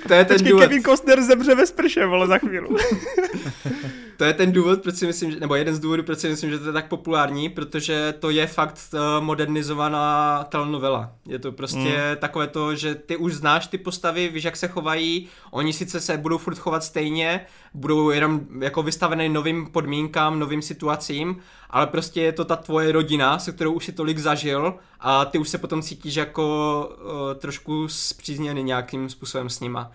To 0.09 0.15
je 0.15 0.25
ten 0.25 0.37
Počkej, 0.37 0.51
důvod. 0.53 0.63
Kevin 0.63 0.83
Costner 0.83 1.23
zemře 1.23 1.55
ve 1.55 1.67
sprše, 1.67 2.07
vole, 2.07 2.27
za 2.27 2.39
chvíli. 2.39 2.69
to 4.17 4.25
je 4.25 4.33
ten 4.33 4.53
důvod, 4.53 4.83
proč 4.83 4.95
si 4.95 5.07
myslím, 5.07 5.31
že, 5.31 5.41
nebo 5.41 5.55
jeden 5.55 5.75
z 5.75 5.79
důvodů, 5.79 6.03
proč 6.03 6.19
si 6.19 6.29
myslím, 6.29 6.51
že 6.51 6.59
to 6.59 6.67
je 6.67 6.73
tak 6.73 6.89
populární, 6.89 7.49
protože 7.49 8.15
to 8.19 8.31
je 8.31 8.47
fakt 8.47 8.79
uh, 8.93 9.25
modernizovaná 9.25 10.45
telenovela. 10.49 11.13
Je 11.27 11.39
to 11.39 11.53
prostě 11.53 11.79
mm. 11.79 12.17
takové 12.19 12.47
to, 12.47 12.75
že 12.75 12.95
ty 12.95 13.17
už 13.17 13.35
znáš 13.35 13.67
ty 13.67 13.79
postavy, 13.79 14.29
víš, 14.29 14.45
jak 14.45 14.57
se 14.57 14.69
chovají, 14.69 15.29
oni 15.51 15.73
sice 15.73 16.01
se 16.01 16.17
budou 16.17 16.39
furt 16.39 16.59
chovat 16.59 16.85
stejně, 16.85 17.47
budou 17.75 18.11
jenom 18.11 18.41
jako 18.61 18.83
vystavené 18.83 19.29
novým 19.29 19.67
podmínkám, 19.67 20.39
novým 20.39 20.63
situacím, 20.63 21.37
ale 21.71 21.87
prostě 21.87 22.23
je 22.23 22.33
to 22.33 22.45
ta 22.45 22.57
tvoje 22.57 22.93
rodina, 22.93 23.39
se 23.39 23.53
kterou 23.53 23.73
už 23.73 23.85
si 23.85 23.93
tolik 23.93 24.19
zažil 24.19 24.75
a 25.01 25.25
ty 25.25 25.39
už 25.39 25.49
se 25.49 25.59
potom 25.59 25.83
cítíš 25.83 26.15
jako 26.15 26.89
uh, 26.89 27.41
trošku 27.41 27.89
zpřízněný 27.89 28.63
nějakým 28.63 29.09
způsobem 29.09 29.51
s 29.51 29.61
nima. 29.61 29.91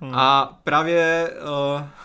Hmm. 0.00 0.14
A 0.14 0.58
právě 0.64 1.30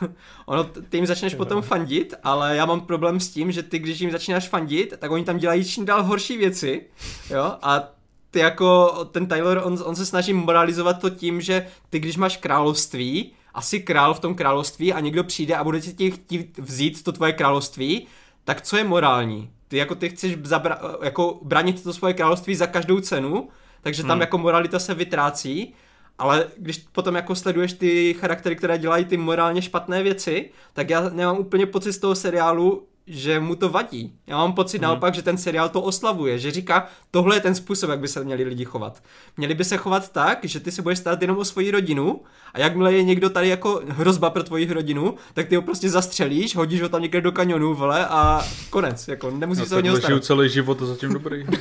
uh, 0.01 0.09
ono, 0.45 0.63
ty 0.63 0.97
jim 0.97 1.05
začneš 1.05 1.35
potom 1.35 1.61
fandit, 1.61 2.13
ale 2.23 2.55
já 2.55 2.65
mám 2.65 2.81
problém 2.81 3.19
s 3.19 3.29
tím, 3.29 3.51
že 3.51 3.63
ty, 3.63 3.79
když 3.79 3.99
jim 3.99 4.11
začínáš 4.11 4.49
fandit, 4.49 4.93
tak 4.99 5.11
oni 5.11 5.23
tam 5.23 5.37
dělají 5.37 5.65
čím 5.65 5.85
dál 5.85 6.03
horší 6.03 6.37
věci, 6.37 6.85
jo, 7.29 7.55
a 7.61 7.83
ty 8.31 8.39
jako, 8.39 8.99
ten 9.11 9.27
Tyler, 9.27 9.61
on, 9.63 9.77
on 9.83 9.95
se 9.95 10.05
snaží 10.05 10.33
moralizovat 10.33 11.01
to 11.01 11.09
tím, 11.09 11.41
že 11.41 11.67
ty, 11.89 11.99
když 11.99 12.17
máš 12.17 12.37
království, 12.37 13.33
asi 13.53 13.79
král 13.79 14.13
v 14.13 14.19
tom 14.19 14.35
království 14.35 14.93
a 14.93 14.99
někdo 14.99 15.23
přijde 15.23 15.55
a 15.55 15.63
bude 15.63 15.81
ti 15.81 16.11
chtít 16.11 16.57
vzít 16.57 17.03
to 17.03 17.11
tvoje 17.11 17.33
království, 17.33 18.07
tak 18.43 18.61
co 18.61 18.77
je 18.77 18.83
morální? 18.83 19.49
Ty 19.67 19.77
jako 19.77 19.95
ty 19.95 20.09
chceš 20.09 20.37
zabra- 20.37 20.79
jako 21.03 21.39
bránit 21.41 21.83
to 21.83 21.93
svoje 21.93 22.13
království 22.13 22.55
za 22.55 22.67
každou 22.67 22.99
cenu, 22.99 23.49
takže 23.81 24.03
tam 24.03 24.11
hmm. 24.11 24.21
jako 24.21 24.37
moralita 24.37 24.79
se 24.79 24.93
vytrácí 24.93 25.73
ale 26.21 26.47
když 26.57 26.77
potom 26.77 27.15
jako 27.15 27.35
sleduješ 27.35 27.73
ty 27.73 28.13
charaktery, 28.13 28.55
které 28.55 28.77
dělají 28.77 29.05
ty 29.05 29.17
morálně 29.17 29.61
špatné 29.61 30.03
věci, 30.03 30.49
tak 30.73 30.89
já 30.89 31.09
nemám 31.09 31.37
úplně 31.37 31.65
pocit 31.65 31.93
z 31.93 31.97
toho 31.97 32.15
seriálu, 32.15 32.83
že 33.07 33.39
mu 33.39 33.55
to 33.55 33.69
vadí. 33.69 34.13
Já 34.27 34.37
mám 34.37 34.53
pocit 34.53 34.77
hmm. 34.77 34.83
naopak, 34.83 35.15
že 35.15 35.21
ten 35.21 35.37
seriál 35.37 35.69
to 35.69 35.81
oslavuje, 35.81 36.39
že 36.39 36.51
říká, 36.51 36.87
tohle 37.11 37.35
je 37.35 37.39
ten 37.39 37.55
způsob, 37.55 37.89
jak 37.89 37.99
by 37.99 38.07
se 38.07 38.23
měli 38.23 38.43
lidi 38.43 38.65
chovat. 38.65 39.03
Měli 39.37 39.53
by 39.53 39.63
se 39.65 39.77
chovat 39.77 40.11
tak, 40.11 40.39
že 40.43 40.59
ty 40.59 40.71
se 40.71 40.81
budeš 40.81 40.99
starat 40.99 41.21
jenom 41.21 41.37
o 41.37 41.45
svoji 41.45 41.71
rodinu 41.71 42.21
a 42.53 42.59
jakmile 42.59 42.93
je 42.93 43.03
někdo 43.03 43.29
tady 43.29 43.47
jako 43.47 43.81
hrozba 43.87 44.29
pro 44.29 44.43
tvoji 44.43 44.73
rodinu, 44.73 45.15
tak 45.33 45.47
ty 45.47 45.55
ho 45.55 45.61
prostě 45.61 45.89
zastřelíš, 45.89 46.55
hodíš 46.55 46.81
ho 46.81 46.89
tam 46.89 47.01
někde 47.01 47.21
do 47.21 47.31
kanionu, 47.31 47.73
vole, 47.73 48.07
a 48.07 48.45
konec, 48.69 49.07
jako 49.07 49.31
nemusíš 49.31 49.61
no, 49.61 49.65
se 49.65 49.75
o 49.75 49.81
něho 49.81 49.97
starat. 49.97 50.23
celý 50.23 50.49
život 50.49 50.81
a 50.81 50.85
zatím 50.85 51.13
dobrý. 51.13 51.45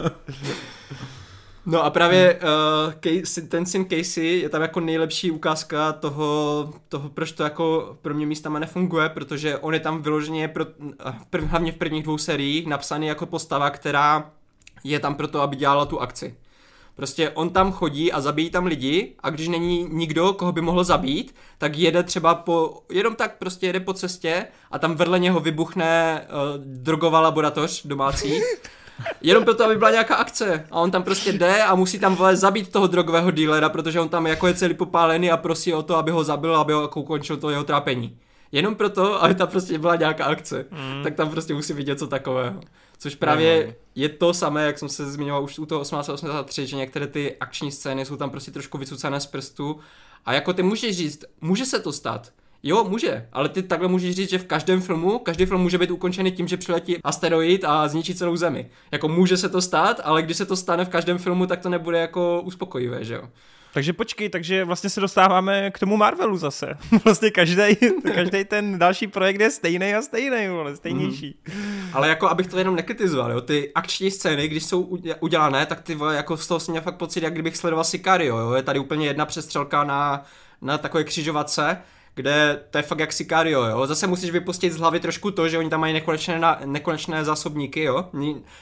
No 1.70 1.84
a 1.84 1.90
právě 1.90 2.40
uh, 2.42 2.92
Casey, 2.92 3.48
ten 3.48 3.66
syn 3.66 3.86
Casey 3.90 4.40
je 4.40 4.48
tam 4.48 4.62
jako 4.62 4.80
nejlepší 4.80 5.30
ukázka 5.30 5.92
toho, 5.92 6.72
toho, 6.88 7.08
proč 7.08 7.32
to 7.32 7.42
jako 7.42 7.96
pro 8.02 8.14
mě 8.14 8.26
místama 8.26 8.58
nefunguje, 8.58 9.08
protože 9.08 9.58
on 9.58 9.74
je 9.74 9.80
tam 9.80 10.02
vyloženě, 10.02 10.48
pro, 10.48 10.66
eh, 11.06 11.12
prv, 11.30 11.44
hlavně 11.44 11.72
v 11.72 11.76
prvních 11.76 12.02
dvou 12.02 12.18
seriích, 12.18 12.66
napsaný 12.66 13.06
jako 13.06 13.26
postava, 13.26 13.70
která 13.70 14.30
je 14.84 15.00
tam 15.00 15.14
proto, 15.14 15.40
aby 15.40 15.56
dělala 15.56 15.86
tu 15.86 16.00
akci. 16.00 16.34
Prostě 16.96 17.30
on 17.30 17.50
tam 17.50 17.72
chodí 17.72 18.12
a 18.12 18.20
zabíjí 18.20 18.50
tam 18.50 18.66
lidi 18.66 19.14
a 19.20 19.30
když 19.30 19.48
není 19.48 19.86
nikdo, 19.90 20.32
koho 20.32 20.52
by 20.52 20.60
mohl 20.60 20.84
zabít, 20.84 21.34
tak 21.58 21.76
jede 21.76 22.02
třeba 22.02 22.34
po, 22.34 22.82
jenom 22.92 23.14
tak 23.14 23.38
prostě 23.38 23.66
jede 23.66 23.80
po 23.80 23.92
cestě 23.92 24.46
a 24.70 24.78
tam 24.78 24.94
vedle 24.94 25.18
něho 25.18 25.40
vybuchne 25.40 26.22
uh, 26.28 26.64
drogová 26.64 27.20
laboratoř 27.20 27.86
domácí. 27.86 28.40
Jenom 29.20 29.44
proto, 29.44 29.64
aby 29.64 29.76
byla 29.76 29.90
nějaká 29.90 30.14
akce. 30.16 30.66
A 30.70 30.80
on 30.80 30.90
tam 30.90 31.02
prostě 31.02 31.32
jde 31.32 31.62
a 31.62 31.74
musí 31.74 31.98
tam 31.98 32.16
vole 32.16 32.36
zabít 32.36 32.72
toho 32.72 32.86
drogového 32.86 33.30
dílera, 33.30 33.68
protože 33.68 34.00
on 34.00 34.08
tam 34.08 34.26
jako 34.26 34.46
je 34.46 34.54
celý 34.54 34.74
popálený 34.74 35.30
a 35.30 35.36
prosí 35.36 35.74
o 35.74 35.82
to, 35.82 35.96
aby 35.96 36.10
ho 36.10 36.24
zabil, 36.24 36.56
aby 36.56 36.72
ho 36.72 36.82
jako 36.82 37.00
ukončil 37.00 37.36
to 37.36 37.50
jeho 37.50 37.64
trápení. 37.64 38.18
Jenom 38.52 38.74
proto, 38.74 39.22
aby 39.22 39.34
tam 39.34 39.48
prostě 39.48 39.78
byla 39.78 39.96
nějaká 39.96 40.24
akce. 40.24 40.66
Mm. 40.70 41.02
Tak 41.02 41.14
tam 41.14 41.30
prostě 41.30 41.54
musí 41.54 41.72
vidět 41.72 41.92
něco 41.92 42.06
takového. 42.06 42.60
Což 42.98 43.14
právě 43.14 43.66
mm. 43.66 43.72
je 43.94 44.08
to 44.08 44.34
samé, 44.34 44.66
jak 44.66 44.78
jsem 44.78 44.88
se 44.88 45.10
zmiňoval 45.10 45.44
už 45.44 45.58
u 45.58 45.66
toho 45.66 45.80
1883, 45.80 46.66
že 46.66 46.76
některé 46.76 47.06
ty 47.06 47.36
akční 47.36 47.72
scény 47.72 48.04
jsou 48.04 48.16
tam 48.16 48.30
prostě 48.30 48.50
trošku 48.50 48.78
vycucané 48.78 49.20
z 49.20 49.26
prstu. 49.26 49.80
A 50.26 50.32
jako 50.32 50.52
ty 50.52 50.62
můžeš 50.62 50.96
říct, 50.96 51.24
může 51.40 51.66
se 51.66 51.80
to 51.80 51.92
stát. 51.92 52.32
Jo, 52.62 52.84
může, 52.84 53.28
ale 53.32 53.48
ty 53.48 53.62
takhle 53.62 53.88
můžeš 53.88 54.14
říct, 54.14 54.30
že 54.30 54.38
v 54.38 54.44
každém 54.44 54.80
filmu, 54.80 55.18
každý 55.18 55.46
film 55.46 55.60
může 55.60 55.78
být 55.78 55.90
ukončený 55.90 56.32
tím, 56.32 56.48
že 56.48 56.56
přiletí 56.56 56.96
asteroid 57.04 57.64
a 57.64 57.88
zničí 57.88 58.14
celou 58.14 58.36
zemi. 58.36 58.70
Jako 58.92 59.08
může 59.08 59.36
se 59.36 59.48
to 59.48 59.62
stát, 59.62 60.00
ale 60.04 60.22
když 60.22 60.36
se 60.36 60.46
to 60.46 60.56
stane 60.56 60.84
v 60.84 60.88
každém 60.88 61.18
filmu, 61.18 61.46
tak 61.46 61.60
to 61.60 61.68
nebude 61.68 61.98
jako 61.98 62.42
uspokojivé, 62.44 63.04
že 63.04 63.14
jo. 63.14 63.28
Takže 63.74 63.92
počkej, 63.92 64.28
takže 64.28 64.64
vlastně 64.64 64.90
se 64.90 65.00
dostáváme 65.00 65.70
k 65.70 65.78
tomu 65.78 65.96
Marvelu 65.96 66.36
zase. 66.36 66.74
vlastně 67.04 67.30
každý, 67.30 67.76
každý 68.14 68.44
ten 68.44 68.78
další 68.78 69.06
projekt 69.06 69.40
je 69.40 69.50
stejný 69.50 69.94
a 69.94 70.02
stejný, 70.02 70.46
ale 70.46 70.76
stejnější. 70.76 71.38
Mm. 71.54 71.88
Ale 71.92 72.08
jako 72.08 72.28
abych 72.28 72.46
to 72.46 72.58
jenom 72.58 72.76
nekritizoval, 72.76 73.32
jo, 73.32 73.40
ty 73.40 73.72
akční 73.74 74.10
scény, 74.10 74.48
když 74.48 74.64
jsou 74.64 74.98
udělané, 75.20 75.66
tak 75.66 75.80
ty 75.80 75.94
vole, 75.94 76.16
jako 76.16 76.36
z 76.36 76.46
toho 76.46 76.60
jsem 76.60 76.72
měl 76.72 76.82
fakt 76.82 76.96
pocit, 76.96 77.22
jak 77.22 77.32
kdybych 77.32 77.56
sledoval 77.56 77.84
Sicario, 77.84 78.38
jo, 78.38 78.52
je 78.52 78.62
tady 78.62 78.78
úplně 78.78 79.06
jedna 79.06 79.26
přestřelka 79.26 79.84
na, 79.84 80.24
na 80.62 80.78
takové 80.78 81.04
křižovatce, 81.04 81.78
kde 82.14 82.62
to 82.70 82.78
je 82.78 82.82
fakt 82.82 82.98
jak 82.98 83.12
Sicario, 83.12 83.64
jo. 83.64 83.86
Zase 83.86 84.06
musíš 84.06 84.30
vypustit 84.30 84.72
z 84.72 84.76
hlavy 84.76 85.00
trošku 85.00 85.30
to, 85.30 85.48
že 85.48 85.58
oni 85.58 85.70
tam 85.70 85.80
mají 85.80 85.92
nekonečné, 85.92 86.38
na, 86.38 86.60
nekonečné 86.64 87.24
zásobníky, 87.24 87.82
jo. 87.82 88.04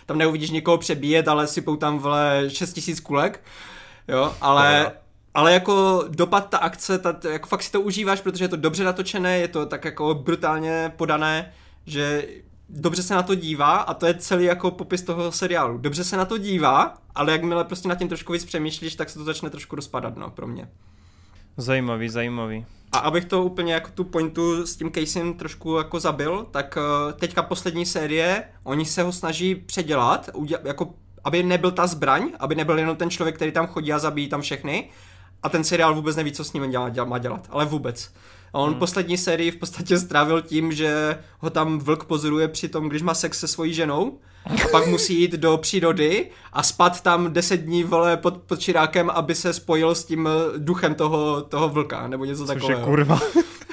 Tam 0.07 0.19
neuvidíš 0.19 0.51
nikoho 0.51 0.79
přebíjet, 0.79 1.29
ale 1.29 1.47
sypou 1.47 1.77
tam 1.77 1.99
vle 1.99 2.45
6000 2.49 3.01
kulek, 3.01 3.45
jo, 4.09 4.35
ale... 4.41 4.83
No, 4.85 5.09
ale 5.35 5.53
jako 5.53 6.05
dopad 6.09 6.51
ta 6.51 6.59
akce, 6.59 6.99
ta, 6.99 7.17
jako 7.31 7.47
fakt 7.47 7.63
si 7.63 7.73
to 7.73 7.81
užíváš, 7.81 8.21
protože 8.21 8.45
je 8.45 8.49
to 8.49 8.57
dobře 8.57 8.85
natočené, 8.85 9.39
je 9.39 9.49
to 9.49 9.67
tak 9.67 9.85
jako 9.85 10.15
brutálně 10.15 10.93
podané, 10.97 11.53
že 11.87 12.29
dobře 12.69 13.03
se 13.03 13.15
na 13.15 13.23
to 13.23 13.35
dívá 13.35 13.77
a 13.77 13.95
to 13.95 14.07
je 14.07 14.15
celý 14.15 14.45
jako 14.45 14.71
popis 14.71 15.03
toho 15.03 15.33
seriálu. 15.33 15.79
Dobře 15.79 16.05
se 16.05 16.17
na 16.17 16.25
to 16.25 16.39
dívá, 16.39 16.95
ale 17.15 17.33
jakmile 17.33 17.65
prostě 17.65 17.89
nad 17.89 17.99
tím 17.99 18.09
trošku 18.09 18.33
víc 18.33 18.45
přemýšlíš, 18.45 18.95
tak 18.95 19.11
se 19.11 19.19
to 19.19 19.25
začne 19.25 19.51
trošku 19.51 19.77
rozpadat, 19.77 20.17
no, 20.17 20.31
pro 20.31 20.47
mě. 20.47 20.69
Zajímavý, 21.59 22.09
zajímavý. 22.09 22.67
A 22.93 22.99
abych 22.99 23.25
to 23.25 23.45
úplně 23.45 23.75
jako 23.75 23.91
tu 23.95 24.05
pointu 24.05 24.67
s 24.67 24.77
tím 24.77 24.93
Casem 24.93 25.35
trošku 25.35 25.77
jako 25.77 26.01
zabil, 26.01 26.47
tak 26.51 26.79
eh, 26.79 27.13
teďka 27.13 27.43
poslední 27.43 27.87
série, 27.87 28.45
oni 28.65 28.85
se 28.85 29.03
ho 29.03 29.13
snaží 29.13 29.55
předělat, 29.55 30.31
jako 30.65 30.95
aby 31.25 31.43
nebyl 31.43 31.71
ta 31.71 31.87
zbraň, 31.87 32.33
aby 32.39 32.55
nebyl 32.55 32.79
jenom 32.79 32.97
ten 32.97 33.11
člověk, 33.11 33.37
který 33.37 33.53
tam 33.53 33.67
chodí 33.67 33.93
a 33.93 33.99
zabíjí 33.99 34.29
tam 34.29 34.41
všechny, 34.41 34.91
a 35.43 35.49
ten 35.49 35.65
seriál 35.65 35.95
vůbec 35.95 36.17
neví, 36.17 36.33
co 36.33 36.45
s 36.45 36.53
ním 36.53 36.71
dělá, 36.71 36.89
dělá, 36.89 37.07
má 37.07 37.19
dělat, 37.19 37.47
ale 37.51 37.65
vůbec. 37.65 38.13
A 38.53 38.59
on 38.59 38.71
hmm. 38.71 38.79
poslední 38.79 39.19
sérii 39.19 39.51
v 39.51 39.57
podstatě 39.57 39.99
strávil 39.99 40.43
tím, 40.43 40.73
že 40.73 41.19
ho 41.39 41.51
tam 41.51 41.79
vlk 41.79 42.05
pozoruje 42.05 42.49
při 42.49 42.69
tom, 42.69 42.89
když 42.89 43.03
má 43.03 43.15
sex 43.15 43.41
se 43.41 43.49
svojí 43.49 43.75
ženou 43.75 44.19
a 44.49 44.69
pak 44.71 44.87
musí 44.87 45.21
jít 45.21 45.33
do 45.33 45.57
přírody 45.57 46.31
a 46.53 46.63
spat 46.63 47.01
tam 47.01 47.33
deset 47.33 47.57
dní 47.57 47.85
vole 47.85 48.17
pod, 48.17 48.37
pod 48.37 48.59
čirákem, 48.61 49.11
aby 49.11 49.35
se 49.35 49.53
spojil 49.53 49.95
s 49.95 50.05
tím 50.05 50.29
duchem 50.57 50.95
toho, 50.95 51.43
toho 51.43 51.69
vlka, 51.69 52.09
nebo 52.09 52.25
něco 52.25 52.47
Což 52.47 52.55
takového. 52.55 52.81
Je 52.81 52.85
kurva. 52.85 53.21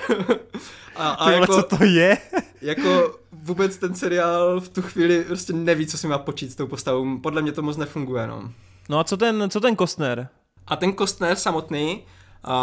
a, 0.96 1.10
a 1.10 1.26
Tyhle, 1.26 1.42
jako, 1.42 1.56
co 1.56 1.78
to 1.78 1.84
je? 1.84 2.18
jako 2.62 3.16
vůbec 3.32 3.78
ten 3.78 3.96
seriál 3.96 4.62
v 4.62 4.70
tu 4.70 4.82
chvíli 4.82 5.24
prostě 5.24 5.54
neví, 5.54 5.88
co 5.88 5.98
si 5.98 6.08
má 6.08 6.18
počít 6.18 6.52
s 6.52 6.56
tou 6.56 6.68
postavou. 6.68 7.18
Podle 7.20 7.42
mě 7.42 7.52
to 7.52 7.62
moc 7.62 7.78
nefunguje, 7.78 8.28
no. 8.28 8.52
No 8.90 9.00
a 9.00 9.04
co 9.04 9.18
ten, 9.18 9.50
co 9.50 9.60
ten 9.60 9.76
Kostner? 9.76 10.28
A 10.68 10.76
ten 10.76 10.94
Kostner 10.94 11.36
samotný 11.36 12.04
uh, 12.48 12.54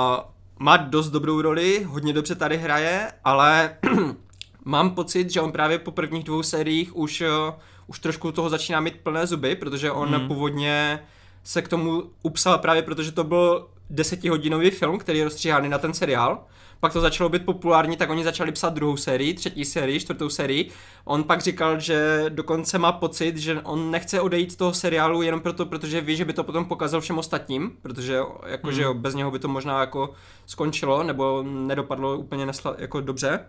má 0.59 0.77
dost 0.77 1.11
dobrou 1.11 1.41
roli, 1.41 1.87
hodně 1.89 2.13
dobře 2.13 2.35
tady 2.35 2.57
hraje, 2.57 3.13
ale 3.25 3.77
mám 4.65 4.91
pocit, 4.91 5.31
že 5.31 5.41
on 5.41 5.53
právě 5.53 5.79
po 5.79 5.91
prvních 5.91 6.25
dvou 6.25 6.43
sériích 6.43 6.97
už, 6.97 7.21
uh, 7.21 7.55
už 7.87 7.99
trošku 7.99 8.33
toho 8.33 8.51
začíná 8.51 8.81
mít 8.81 9.01
plné 9.03 9.27
zuby, 9.27 9.57
protože 9.57 9.91
on 9.91 10.09
hmm. 10.09 10.29
původně 10.29 11.03
se 11.45 11.63
k 11.63 11.69
tomu 11.69 12.03
upsal 12.23 12.59
právě 12.59 12.83
protože 12.83 13.13
to 13.13 13.25
byl 13.25 13.69
desetihodinový 13.91 14.71
film, 14.71 14.99
který 14.99 15.19
je 15.19 15.25
rozstříhaný 15.25 15.69
na 15.69 15.79
ten 15.79 15.95
seriál 15.95 16.45
pak 16.83 16.93
to 16.93 17.01
začalo 17.01 17.29
být 17.29 17.45
populární, 17.45 17.97
tak 17.97 18.11
oni 18.11 18.25
začali 18.25 18.53
psat 18.53 18.75
druhou 18.75 18.97
sérii, 18.97 19.35
třetí 19.35 19.65
sérii, 19.65 20.01
čtvrtou 20.01 20.29
sérii. 20.29 20.71
On 21.05 21.25
pak 21.25 21.41
říkal, 21.41 21.81
že 21.81 22.25
dokonce 22.29 22.79
má 22.79 22.93
pocit, 22.93 23.37
že 23.37 23.61
on 23.61 23.91
nechce 23.91 24.21
odejít 24.21 24.53
z 24.53 24.57
toho 24.57 24.75
seriálu 24.75 25.23
jenom 25.23 25.41
proto, 25.41 25.67
protože 25.67 26.01
ví, 26.01 26.17
že 26.17 26.25
by 26.25 26.33
to 26.33 26.45
potom 26.45 26.65
pokazal 26.65 27.01
všem 27.01 27.19
ostatním, 27.19 27.73
protože 27.83 28.19
jakože 28.47 28.87
hmm. 28.87 29.03
bez 29.03 29.15
něho 29.15 29.31
by 29.31 29.39
to 29.39 29.49
možná 29.49 29.81
jako 29.81 30.13
skončilo, 30.47 31.03
nebo 31.03 31.43
nedopadlo 31.43 32.19
úplně 32.19 32.47
nesla, 32.47 32.75
jako 32.79 33.01
dobře. 33.01 33.41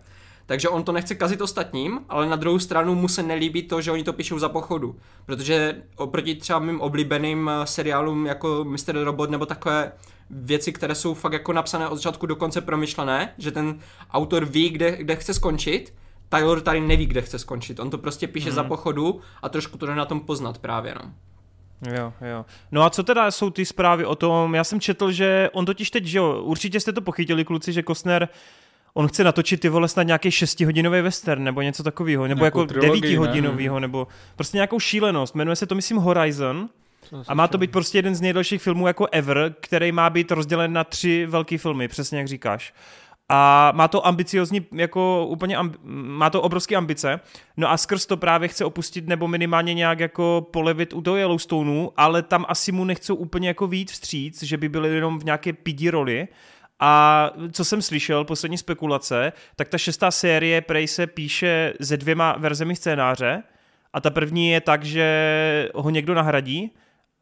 Takže 0.46 0.68
on 0.68 0.82
to 0.82 0.92
nechce 0.92 1.14
kazit 1.14 1.40
ostatním, 1.40 2.00
ale 2.08 2.28
na 2.28 2.36
druhou 2.36 2.58
stranu 2.58 2.94
mu 2.94 3.08
se 3.08 3.22
nelíbí 3.22 3.62
to, 3.62 3.80
že 3.80 3.90
oni 3.90 4.04
to 4.04 4.12
píšou 4.12 4.38
za 4.38 4.48
pochodu. 4.48 4.96
Protože 5.26 5.82
oproti 5.96 6.34
třeba 6.34 6.58
mým 6.58 6.80
oblíbeným 6.80 7.50
seriálům 7.64 8.26
jako 8.26 8.64
Mr. 8.64 9.04
Robot 9.04 9.30
nebo 9.30 9.46
takové 9.46 9.92
věci, 10.30 10.72
které 10.72 10.94
jsou 10.94 11.14
fakt 11.14 11.32
jako 11.32 11.52
napsané 11.52 11.88
od 11.88 11.96
začátku 11.96 12.26
do 12.26 12.36
konce 12.36 12.60
promyšlené, 12.60 13.34
že 13.38 13.50
ten 13.50 13.78
autor 14.10 14.44
ví, 14.44 14.70
kde, 14.70 14.96
kde 14.96 15.16
chce 15.16 15.34
skončit, 15.34 15.94
Taylor 16.28 16.60
tady 16.60 16.80
neví, 16.80 17.06
kde 17.06 17.22
chce 17.22 17.38
skončit. 17.38 17.80
On 17.80 17.90
to 17.90 17.98
prostě 17.98 18.28
píše 18.28 18.48
hmm. 18.48 18.54
za 18.54 18.64
pochodu 18.64 19.20
a 19.42 19.48
trošku 19.48 19.78
to 19.78 19.86
jde 19.86 19.94
na 19.94 20.04
tom 20.04 20.20
poznat 20.20 20.58
právě, 20.58 20.94
no. 20.94 21.12
Jo, 21.96 22.12
jo. 22.20 22.44
No 22.72 22.82
a 22.82 22.90
co 22.90 23.02
teda 23.02 23.30
jsou 23.30 23.50
ty 23.50 23.64
zprávy 23.64 24.04
o 24.04 24.14
tom? 24.14 24.54
Já 24.54 24.64
jsem 24.64 24.80
četl, 24.80 25.12
že 25.12 25.50
on 25.52 25.66
totiž 25.66 25.90
teď, 25.90 26.04
že 26.04 26.18
jo, 26.18 26.42
určitě 26.42 26.80
jste 26.80 26.92
to 26.92 27.00
pochytili, 27.00 27.44
kluci, 27.44 27.72
že 27.72 27.82
Kostner 27.82 28.28
on 28.94 29.08
chce 29.08 29.24
natočit 29.24 29.60
ty 29.60 29.68
vole 29.68 29.88
snad 29.88 30.02
nějaký 30.02 30.30
šestihodinový 30.30 31.00
western 31.00 31.44
nebo 31.44 31.62
něco 31.62 31.82
takového, 31.82 32.26
nebo 32.26 32.40
Nějakou 32.40 32.60
jako 32.60 32.80
devítihodinovýho, 32.80 33.80
nebo 33.80 34.06
prostě 34.36 34.56
nějakou 34.56 34.80
šílenost. 34.80 35.34
Jmenuje 35.34 35.56
se 35.56 35.66
to, 35.66 35.74
myslím, 35.74 35.96
Horizon 35.96 36.68
a 37.28 37.34
má 37.34 37.48
to 37.48 37.58
být 37.58 37.70
prostě 37.70 37.98
jeden 37.98 38.14
z 38.14 38.20
nejdelších 38.20 38.62
filmů 38.62 38.86
jako 38.86 39.06
ever, 39.12 39.54
který 39.60 39.92
má 39.92 40.10
být 40.10 40.30
rozdělen 40.30 40.72
na 40.72 40.84
tři 40.84 41.26
velké 41.26 41.58
filmy, 41.58 41.88
přesně 41.88 42.18
jak 42.18 42.28
říkáš. 42.28 42.74
A 43.28 43.72
má 43.74 43.88
to 43.88 44.06
ambiciozní, 44.06 44.66
jako 44.72 45.26
úplně, 45.26 45.56
amb, 45.56 45.76
má 45.84 46.30
to 46.30 46.42
obrovské 46.42 46.76
ambice. 46.76 47.20
No 47.56 47.70
a 47.70 47.76
skrz 47.76 48.06
to 48.06 48.16
právě 48.16 48.48
chce 48.48 48.64
opustit 48.64 49.08
nebo 49.08 49.28
minimálně 49.28 49.74
nějak 49.74 50.00
jako 50.00 50.46
polevit 50.50 50.92
u 50.92 51.00
toho 51.00 51.16
Yellowstoneu, 51.16 51.88
ale 51.96 52.22
tam 52.22 52.44
asi 52.48 52.72
mu 52.72 52.84
nechcou 52.84 53.14
úplně 53.14 53.48
jako 53.48 53.66
víc 53.66 53.92
vstříc, 53.92 54.42
že 54.42 54.56
by 54.56 54.68
byli 54.68 54.94
jenom 54.94 55.18
v 55.18 55.24
nějaké 55.24 55.52
pidi 55.52 55.90
roli. 55.90 56.28
A 56.80 57.30
co 57.52 57.64
jsem 57.64 57.82
slyšel, 57.82 58.24
poslední 58.24 58.58
spekulace, 58.58 59.32
tak 59.56 59.68
ta 59.68 59.78
šestá 59.78 60.10
série 60.10 60.60
prej 60.60 60.88
se 60.88 61.06
píše 61.06 61.72
ze 61.80 61.96
dvěma 61.96 62.36
verzemi 62.38 62.76
scénáře 62.76 63.42
a 63.92 64.00
ta 64.00 64.10
první 64.10 64.50
je 64.50 64.60
tak, 64.60 64.84
že 64.84 65.68
ho 65.74 65.90
někdo 65.90 66.14
nahradí 66.14 66.74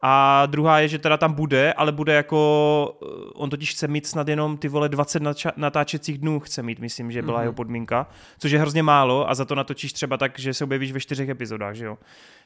a 0.05 0.45
druhá 0.45 0.79
je, 0.79 0.87
že 0.87 0.99
teda 0.99 1.17
tam 1.17 1.33
bude, 1.33 1.73
ale 1.73 1.91
bude 1.91 2.13
jako, 2.13 2.97
eh, 3.01 3.05
on 3.33 3.49
totiž 3.49 3.71
chce 3.71 3.87
mít 3.87 4.07
snad 4.07 4.27
jenom 4.27 4.57
ty 4.57 4.67
vole 4.67 4.89
20 4.89 5.23
natáčecích 5.57 6.17
dnů 6.17 6.39
chce 6.39 6.63
mít, 6.63 6.79
myslím, 6.79 7.11
že 7.11 7.21
byla 7.21 7.39
mm-hmm. 7.39 7.41
jeho 7.41 7.53
podmínka, 7.53 8.07
což 8.39 8.51
je 8.51 8.59
hrozně 8.59 8.83
málo 8.83 9.29
a 9.29 9.35
za 9.35 9.45
to 9.45 9.55
natočíš 9.55 9.93
třeba 9.93 10.17
tak, 10.17 10.39
že 10.39 10.53
se 10.53 10.63
objevíš 10.63 10.91
ve 10.91 10.99
čtyřech 10.99 11.29
epizodách, 11.29 11.75
že 11.75 11.85
jo. 11.85 11.97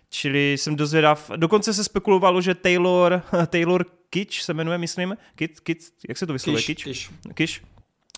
Čili 0.10 0.58
jsem 0.58 0.76
dozvědav, 0.76 1.32
dokonce 1.36 1.74
se 1.74 1.84
spekulovalo, 1.84 2.42
že 2.42 2.56
Taylor, 2.56 3.22
Taylor 3.48 3.86
Kitsch 4.10 4.42
se 4.42 4.54
jmenuje, 4.54 4.78
myslím, 4.78 5.18
Kit, 5.36 5.60
Kit, 5.60 5.80
jak 6.08 6.18
se 6.18 6.28
to 6.28 6.34
vyslovuje? 6.34 6.64
Kish. 6.64 7.12
Kish. 7.34 7.62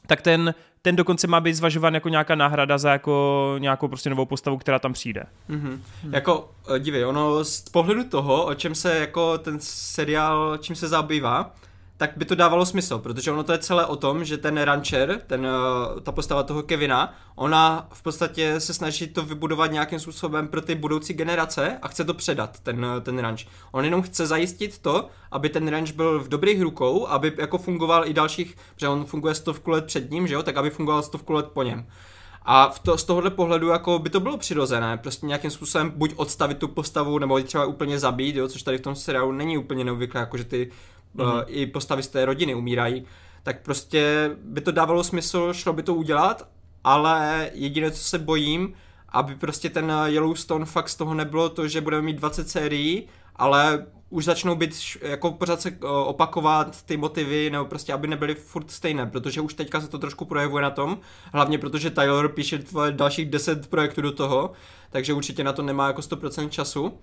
Tak 0.09 0.21
ten 0.21 0.53
ten 0.81 0.95
dokonce 0.95 1.27
má 1.27 1.39
být 1.39 1.53
zvažován 1.53 1.93
jako 1.93 2.09
nějaká 2.09 2.35
náhrada 2.35 2.77
za 2.77 2.91
jako 2.91 3.55
nějakou 3.59 3.87
prostě 3.87 4.09
novou 4.09 4.25
postavu, 4.25 4.57
která 4.57 4.79
tam 4.79 4.93
přijde. 4.93 5.23
Mm-hmm. 5.49 5.79
Hmm. 6.03 6.13
Jako, 6.13 6.51
eh, 6.75 6.79
dívej, 6.79 7.05
ono 7.05 7.43
z 7.43 7.61
pohledu 7.61 8.03
toho, 8.03 8.45
o 8.45 8.53
čem 8.53 8.75
se 8.75 8.99
jako 8.99 9.37
ten 9.37 9.57
seriál, 9.61 10.57
čím 10.57 10.75
se 10.75 10.87
zabývá, 10.87 11.55
tak 11.99 12.11
by 12.17 12.25
to 12.25 12.35
dávalo 12.35 12.65
smysl, 12.65 12.99
protože 12.99 13.31
ono 13.31 13.43
to 13.43 13.51
je 13.51 13.57
celé 13.57 13.85
o 13.85 13.95
tom, 13.95 14.25
že 14.25 14.37
ten 14.37 14.57
rancher, 14.57 15.21
ten, 15.27 15.47
eh, 15.47 16.01
ta 16.01 16.11
postava 16.11 16.43
toho 16.43 16.63
Kevina, 16.63 17.13
ona 17.35 17.87
v 17.93 18.03
podstatě 18.03 18.59
se 18.59 18.73
snaží 18.73 19.07
to 19.07 19.23
vybudovat 19.23 19.71
nějakým 19.71 19.99
způsobem 19.99 20.47
pro 20.47 20.61
ty 20.61 20.75
budoucí 20.75 21.13
generace 21.13 21.77
a 21.81 21.87
chce 21.87 22.03
to 22.03 22.13
předat, 22.13 22.59
ten, 22.59 22.85
eh, 22.97 23.01
ten 23.01 23.19
ranch. 23.19 23.39
On 23.71 23.85
jenom 23.85 24.01
chce 24.01 24.27
zajistit 24.27 24.79
to, 24.79 25.09
aby 25.31 25.49
ten 25.49 25.67
ranch 25.67 25.91
byl 25.91 26.19
v 26.19 26.27
dobrých 26.27 26.61
rukou, 26.61 27.07
aby 27.07 27.33
jako 27.37 27.57
fungoval 27.57 28.07
i 28.07 28.13
dalších, 28.13 28.57
protože 28.73 28.87
on 28.87 29.05
funguje 29.05 29.35
stovku 29.35 29.71
let 29.71 29.85
před 29.85 30.11
ním, 30.11 30.27
že 30.27 30.33
jo, 30.33 30.43
tak 30.43 30.57
aby 30.57 30.69
fungoval 30.69 31.03
stovku 31.03 31.33
let 31.33 31.45
po 31.53 31.63
něm. 31.63 31.85
A 32.41 32.69
v 32.69 32.79
to, 32.79 32.97
z 32.97 33.03
tohohle 33.03 33.29
pohledu 33.29 33.67
jako 33.67 33.99
by 33.99 34.09
to 34.09 34.19
bylo 34.19 34.37
přirozené, 34.37 34.97
prostě 34.97 35.25
nějakým 35.25 35.51
způsobem 35.51 35.91
buď 35.95 36.13
odstavit 36.15 36.57
tu 36.57 36.67
postavu, 36.67 37.19
nebo 37.19 37.39
třeba 37.39 37.65
úplně 37.65 37.99
zabít, 37.99 38.35
jo, 38.35 38.47
což 38.47 38.63
tady 38.63 38.77
v 38.77 38.81
tom 38.81 38.95
seriálu 38.95 39.31
není 39.31 39.57
úplně 39.57 39.83
neobvyklé, 39.83 40.19
jako 40.19 40.37
že 40.37 40.43
ty 40.43 40.71
mm-hmm. 41.15 41.43
i 41.47 41.65
postavy 41.65 42.03
z 42.03 42.07
té 42.07 42.25
rodiny 42.25 42.55
umírají, 42.55 43.05
tak 43.43 43.61
prostě 43.61 44.31
by 44.43 44.61
to 44.61 44.71
dávalo 44.71 45.03
smysl, 45.03 45.53
šlo 45.53 45.73
by 45.73 45.83
to 45.83 45.93
udělat, 45.93 46.47
ale 46.83 47.49
jediné, 47.53 47.91
co 47.91 48.03
se 48.03 48.19
bojím, 48.19 48.73
aby 49.09 49.35
prostě 49.35 49.69
ten 49.69 49.93
Yellowstone 50.05 50.65
fakt 50.65 50.89
z 50.89 50.95
toho 50.95 51.13
nebylo 51.13 51.49
to, 51.49 51.67
že 51.67 51.81
budeme 51.81 52.01
mít 52.01 52.17
20 52.17 52.49
sérií, 52.49 53.07
ale 53.35 53.85
už 54.09 54.25
začnou 54.25 54.55
být, 54.55 54.75
jako 55.01 55.31
pořád 55.31 55.61
se 55.61 55.77
opakovat 56.05 56.83
ty 56.83 56.97
motivy, 56.97 57.49
nebo 57.49 57.65
prostě, 57.65 57.93
aby 57.93 58.07
nebyly 58.07 58.35
furt 58.35 58.71
stejné, 58.71 59.05
protože 59.05 59.41
už 59.41 59.53
teďka 59.53 59.81
se 59.81 59.87
to 59.87 59.97
trošku 59.97 60.25
projevuje 60.25 60.63
na 60.63 60.69
tom, 60.69 60.97
hlavně 61.33 61.57
protože 61.57 61.89
Tyler 61.89 62.27
píše 62.27 62.59
dalších 62.91 63.29
10 63.29 63.67
projektů 63.67 64.01
do 64.01 64.11
toho, 64.11 64.51
takže 64.89 65.13
určitě 65.13 65.43
na 65.43 65.53
to 65.53 65.61
nemá 65.61 65.87
jako 65.87 66.01
100% 66.01 66.49
času. 66.49 66.99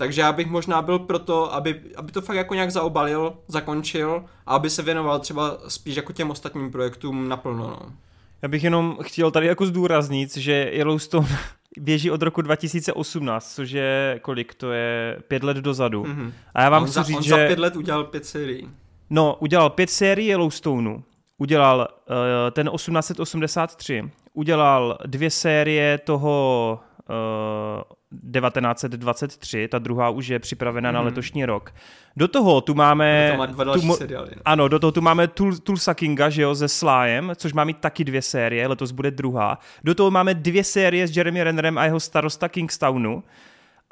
Takže 0.00 0.20
já 0.20 0.32
bych 0.32 0.46
možná 0.46 0.82
byl 0.82 0.98
proto, 0.98 1.54
aby, 1.54 1.80
aby 1.96 2.12
to 2.12 2.20
fakt 2.20 2.36
jako 2.36 2.54
nějak 2.54 2.70
zaobalil, 2.70 3.32
zakončil 3.48 4.24
a 4.46 4.54
aby 4.54 4.70
se 4.70 4.82
věnoval 4.82 5.18
třeba 5.18 5.58
spíš 5.68 5.96
jako 5.96 6.12
těm 6.12 6.30
ostatním 6.30 6.70
projektům 6.70 7.28
naplno. 7.28 7.66
No. 7.66 7.92
Já 8.42 8.48
bych 8.48 8.64
jenom 8.64 8.98
chtěl 9.02 9.30
tady 9.30 9.46
jako 9.46 9.66
zdůraznit, 9.66 10.36
že 10.36 10.52
Yellowstone 10.52 11.28
běží 11.78 12.10
od 12.10 12.22
roku 12.22 12.42
2018, 12.42 13.54
což 13.54 13.70
je 13.70 14.18
kolik? 14.22 14.54
To 14.54 14.72
je 14.72 15.18
pět 15.28 15.42
let 15.42 15.56
dozadu. 15.56 16.02
Mm-hmm. 16.02 16.32
A 16.54 16.62
já 16.62 16.70
vám 16.70 16.82
on 16.82 16.88
chci 16.88 16.94
za, 16.94 17.02
říct, 17.02 17.16
on 17.16 17.22
že... 17.22 17.30
za 17.30 17.36
pět 17.36 17.58
let 17.58 17.76
udělal 17.76 18.04
pět 18.04 18.26
sérií. 18.26 18.70
No, 19.10 19.36
udělal 19.40 19.70
pět 19.70 19.90
sérií 19.90 20.26
Yellowstoneu. 20.26 21.02
Udělal 21.38 21.78
uh, 21.78 22.16
ten 22.50 22.70
1883. 22.76 24.10
Udělal 24.32 24.98
dvě 25.06 25.30
série 25.30 25.98
toho 25.98 26.80
uh, 27.08 27.96
1923, 28.32 29.68
ta 29.68 29.78
druhá 29.78 30.10
už 30.10 30.28
je 30.28 30.38
připravena 30.38 30.90
mm. 30.90 30.94
na 30.94 31.00
mhm. 31.00 31.06
letošní 31.06 31.44
rok. 31.44 31.74
Do 32.16 32.28
toho 32.28 32.60
tu 32.60 32.74
máme... 32.74 33.34
To 33.36 33.46
dva 33.46 33.64
další 33.64 33.88
tu, 33.88 33.94
seriály. 33.94 34.30
Ano, 34.44 34.68
do 34.68 34.78
toho 34.78 34.92
tu 34.92 35.00
máme 35.00 35.28
Tul, 35.28 35.56
Tulsa 35.56 35.94
Kinga, 35.94 36.30
že 36.30 36.42
jo, 36.42 36.54
se 36.54 36.68
Slyem, 36.68 37.32
což 37.36 37.52
má 37.52 37.64
mít 37.64 37.78
taky 37.78 38.04
dvě 38.04 38.22
série, 38.22 38.66
letos 38.66 38.90
bude 38.90 39.10
druhá. 39.10 39.58
Do 39.84 39.94
toho 39.94 40.10
máme 40.10 40.34
dvě 40.34 40.64
série 40.64 41.08
s 41.08 41.16
Jeremy 41.16 41.42
Rennerem 41.42 41.78
a 41.78 41.84
jeho 41.84 42.00
starosta 42.00 42.48
Kingstownu. 42.48 43.22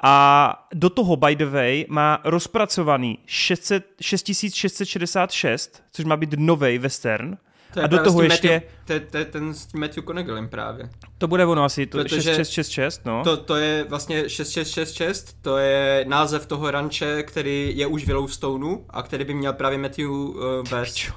A 0.03 0.67
do 0.73 0.89
toho, 0.89 1.15
by 1.15 1.35
the 1.35 1.45
way, 1.45 1.85
má 1.89 2.21
rozpracovaný 2.23 3.19
600, 3.25 3.85
6666, 4.01 5.83
což 5.91 6.05
má 6.05 6.17
být 6.17 6.33
nový 6.37 6.77
western, 6.77 7.37
to 7.73 7.79
je 7.79 7.83
a 7.83 7.87
do 7.87 8.03
toho 8.03 8.21
ještě... 8.21 8.53
Matthew, 8.53 9.01
to, 9.01 9.11
to 9.11 9.17
je 9.17 9.25
ten 9.25 9.53
s 9.53 9.65
tím 9.65 9.79
Matthew 9.79 10.03
Conegalem 10.03 10.49
právě. 10.49 10.89
To 11.17 11.27
bude 11.27 11.45
ono 11.45 11.63
asi, 11.63 11.85
to 11.85 11.97
Protože 11.97 12.21
6666, 12.21 13.05
no. 13.05 13.23
To, 13.23 13.37
to 13.37 13.55
je 13.55 13.85
vlastně 13.89 14.29
6666, 14.29 15.37
to 15.41 15.57
je 15.57 16.05
název 16.07 16.45
toho 16.45 16.71
ranče, 16.71 17.23
který 17.23 17.71
je 17.75 17.87
už 17.87 18.05
v 18.05 18.09
Yellowstoneu 18.09 18.85
a 18.89 19.01
který 19.01 19.25
by 19.25 19.33
měl 19.33 19.53
právě 19.53 19.77
Matthew 19.77 20.09
uh, 20.09 20.35
vést. 20.71 21.11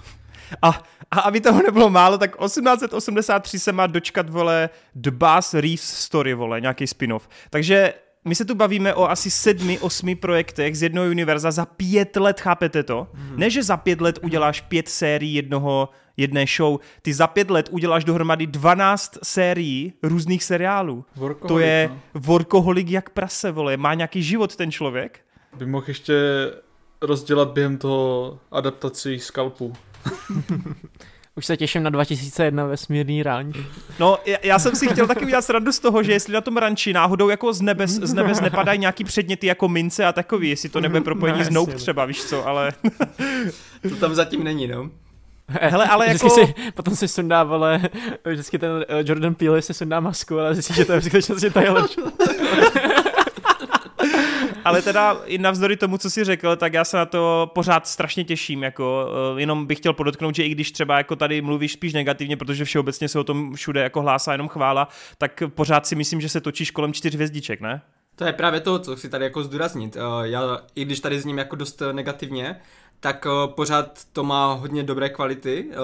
A, 0.63 0.83
a 1.11 1.21
aby 1.21 1.41
toho 1.41 1.63
nebylo 1.63 1.91
málo, 1.91 2.19
tak 2.19 2.37
1883 2.45 3.59
se 3.59 3.73
má 3.73 3.87
dočkat, 3.87 4.31
vole, 4.31 4.71
The 4.95 5.11
Bass 5.11 5.55
Reeves 5.55 5.83
Story, 5.83 6.35
vole, 6.35 6.61
nějaký 6.61 6.87
spin-off. 6.87 7.29
Takže 7.51 7.95
my 8.25 8.35
se 8.35 8.45
tu 8.45 8.55
bavíme 8.55 8.95
o 8.95 9.11
asi 9.11 9.31
sedmi, 9.31 9.79
osmi 9.79 10.15
projektech 10.15 10.77
z 10.79 10.83
jednoho 10.83 11.09
univerza 11.09 11.51
za 11.51 11.67
pět 11.67 12.17
let, 12.17 12.41
chápete 12.41 12.83
to? 12.83 13.07
Mm-hmm. 13.15 13.37
Ne, 13.37 13.51
že 13.51 13.63
za 13.63 13.77
pět 13.77 14.01
let 14.01 14.19
uděláš 14.23 14.61
pět 14.61 14.89
sérií 14.89 15.35
jednoho, 15.35 15.89
jedné 16.17 16.45
show, 16.57 16.79
ty 17.03 17.15
za 17.15 17.27
pět 17.27 17.51
let 17.51 17.69
uděláš 17.71 18.05
dohromady 18.05 18.47
12 18.47 19.19
sérií 19.23 19.93
různých 20.03 20.45
seriálů. 20.45 21.05
Workoholik, 21.17 21.49
to 21.49 21.59
je 21.59 21.91
no. 21.93 22.21
workoholik 22.21 22.91
jak 22.91 23.11
prase, 23.11 23.53
vole. 23.53 23.77
Má 23.77 23.95
nějaký 23.95 24.23
život 24.23 24.57
ten 24.57 24.73
člověk? 24.73 25.21
By 25.57 25.67
mohl 25.67 25.85
ještě 25.89 26.15
rozdělat 27.03 27.51
během 27.51 27.79
toho 27.79 28.39
adaptací 28.51 29.19
skalpů. 29.19 29.73
Už 31.37 31.47
se 31.47 31.57
těším 31.57 31.83
na 31.83 31.91
2001 31.91 32.65
vesmírný 32.65 33.23
ranč. 33.23 33.57
No, 33.99 34.19
já, 34.27 34.39
já 34.43 34.59
jsem 34.59 34.77
si 34.77 34.89
chtěl 34.89 35.07
taky 35.07 35.25
udělat 35.25 35.43
srandu 35.43 35.73
z 35.73 35.79
toho, 35.79 36.03
že 36.03 36.13
jestli 36.13 36.35
na 36.35 36.41
tom 36.41 36.57
ranči 36.57 36.93
náhodou 36.93 37.29
jako 37.29 37.53
z 37.53 37.61
nebes, 37.61 37.91
z 37.91 38.15
nebes 38.15 38.41
nepadají 38.41 38.79
nějaký 38.79 39.05
předměty 39.05 39.47
jako 39.47 39.69
mince 39.69 40.05
a 40.05 40.13
takový, 40.13 40.51
jestli 40.51 40.69
to 40.69 40.81
nebude 40.81 41.01
propojení 41.01 41.39
no, 41.39 41.45
s 41.45 41.51
Nope 41.51 41.75
třeba, 41.75 42.05
víš 42.05 42.25
co, 42.25 42.47
ale... 42.47 42.73
to 43.89 43.97
tam 43.97 44.15
zatím 44.15 44.45
není, 44.45 44.67
no. 44.67 44.91
Hele, 45.61 45.89
ale 45.89 46.09
jako... 46.09 46.31
Si, 46.31 46.55
potom 46.75 46.97
si 46.97 47.09
sundá, 47.09 47.43
vole, 47.43 47.81
vždycky 48.25 48.59
ten 48.59 48.71
uh, 48.71 48.83
Jordan 49.05 49.35
Peele 49.35 49.63
si 49.63 49.75
sundá 49.75 50.01
masku, 50.01 50.39
ale 50.39 50.55
zjistí, 50.55 50.75
že 50.75 50.85
to 50.85 50.93
je 50.93 51.01
v 51.01 51.05
skutečnosti 51.05 51.51
Tyler. 51.51 51.85
ale 54.65 54.83
teda 54.83 55.21
i 55.25 55.39
navzdory 55.39 55.77
tomu, 55.77 55.99
co 55.99 56.11
jsi 56.11 56.25
řekl, 56.25 56.57
tak 56.57 56.73
já 56.73 56.85
se 56.85 56.97
na 56.97 57.07
to 57.07 57.51
pořád 57.55 57.87
strašně 57.87 58.25
těším, 58.25 58.63
jako 58.63 59.09
uh, 59.33 59.41
jenom 59.41 59.67
bych 59.67 59.79
chtěl 59.79 59.93
podotknout, 59.93 60.35
že 60.35 60.45
i 60.45 60.49
když 60.49 60.73
třeba 60.73 60.99
jako 60.99 61.17
tady 61.17 61.43
mluvíš 61.43 61.73
spíš 61.73 61.93
negativně, 61.93 62.37
protože 62.37 62.65
všeobecně 62.65 63.09
se 63.09 63.19
o 63.19 63.25
tom 63.25 63.55
všude 63.55 63.83
jako 63.83 64.03
hlásá 64.03 64.33
jenom 64.33 64.49
chvála, 64.49 64.89
tak 65.19 65.43
pořád 65.49 65.87
si 65.87 65.95
myslím, 65.95 66.21
že 66.21 66.29
se 66.29 66.41
točíš 66.41 66.71
kolem 66.71 66.93
čtyř 66.93 67.15
hvězdiček, 67.15 67.61
ne? 67.61 67.83
To 68.17 68.25
je 68.25 68.33
právě 68.33 68.61
to, 68.61 68.79
co 68.79 68.97
chci 68.97 69.09
tady 69.09 69.25
jako 69.25 69.45
zdůraznit. 69.45 69.97
Uh, 69.97 70.03
já, 70.23 70.61
i 70.75 70.85
když 70.85 71.01
tady 71.01 71.21
zním 71.21 71.39
jako 71.39 71.57
dost 71.57 71.83
negativně, 71.93 72.57
tak 73.03 73.27
uh, 73.27 73.53
pořád 73.55 73.99
to 74.13 74.25
má 74.25 74.53
hodně 74.53 74.83
dobré 74.83 75.09
kvality. 75.09 75.65
Uh, 75.65 75.77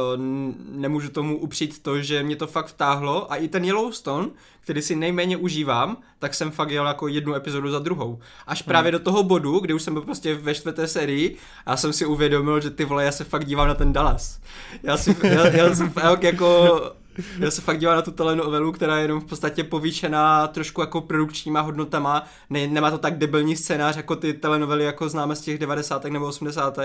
nemůžu 0.70 1.08
tomu 1.08 1.38
upřít 1.38 1.82
to, 1.82 2.02
že 2.02 2.22
mě 2.22 2.36
to 2.36 2.46
fakt 2.46 2.66
vtáhlo 2.66 3.32
a 3.32 3.36
i 3.36 3.48
ten 3.48 3.64
Yellowstone, 3.64 4.28
který 4.60 4.82
si 4.82 4.96
nejméně 4.96 5.36
užívám, 5.36 5.96
tak 6.18 6.34
jsem 6.34 6.50
fakt 6.50 6.70
jel 6.70 6.86
jako 6.86 7.08
jednu 7.08 7.34
epizodu 7.34 7.70
za 7.70 7.78
druhou. 7.78 8.18
Až 8.46 8.62
právě 8.62 8.90
hmm. 8.90 8.98
do 8.98 9.04
toho 9.04 9.22
bodu, 9.22 9.58
kdy 9.58 9.74
už 9.74 9.82
jsem 9.82 9.94
byl 9.94 10.02
prostě 10.02 10.34
ve 10.34 10.54
čtvrté 10.54 10.88
sérii 10.88 11.36
a 11.66 11.70
já 11.70 11.76
jsem 11.76 11.92
si 11.92 12.06
uvědomil, 12.06 12.60
že 12.60 12.70
ty 12.70 12.84
vole, 12.84 13.04
já 13.04 13.12
se 13.12 13.24
fakt 13.24 13.44
dívám 13.44 13.68
na 13.68 13.74
ten 13.74 13.92
Dallas. 13.92 14.40
Já 14.82 14.96
si, 14.96 15.16
já, 15.22 15.46
já 15.46 15.74
jsem 15.74 15.90
fakt 15.90 16.22
jako 16.22 16.80
já 17.38 17.50
se 17.50 17.62
fakt 17.62 17.78
dívám 17.78 17.96
na 17.96 18.02
tu 18.02 18.10
telenovelu, 18.10 18.72
která 18.72 18.96
je 18.96 19.04
jenom 19.04 19.20
v 19.20 19.24
podstatě 19.24 19.64
povýšená 19.64 20.46
trošku 20.46 20.80
jako 20.80 21.00
produkčníma 21.00 21.60
hodnotama. 21.60 22.26
Ne, 22.50 22.66
nemá 22.66 22.90
to 22.90 22.98
tak 22.98 23.18
debilní 23.18 23.56
scénář 23.56 23.96
jako 23.96 24.16
ty 24.16 24.34
telenovely, 24.34 24.84
jako 24.84 25.08
známe 25.08 25.36
z 25.36 25.40
těch 25.40 25.58
90. 25.58 26.04
nebo 26.04 26.26
80. 26.26 26.78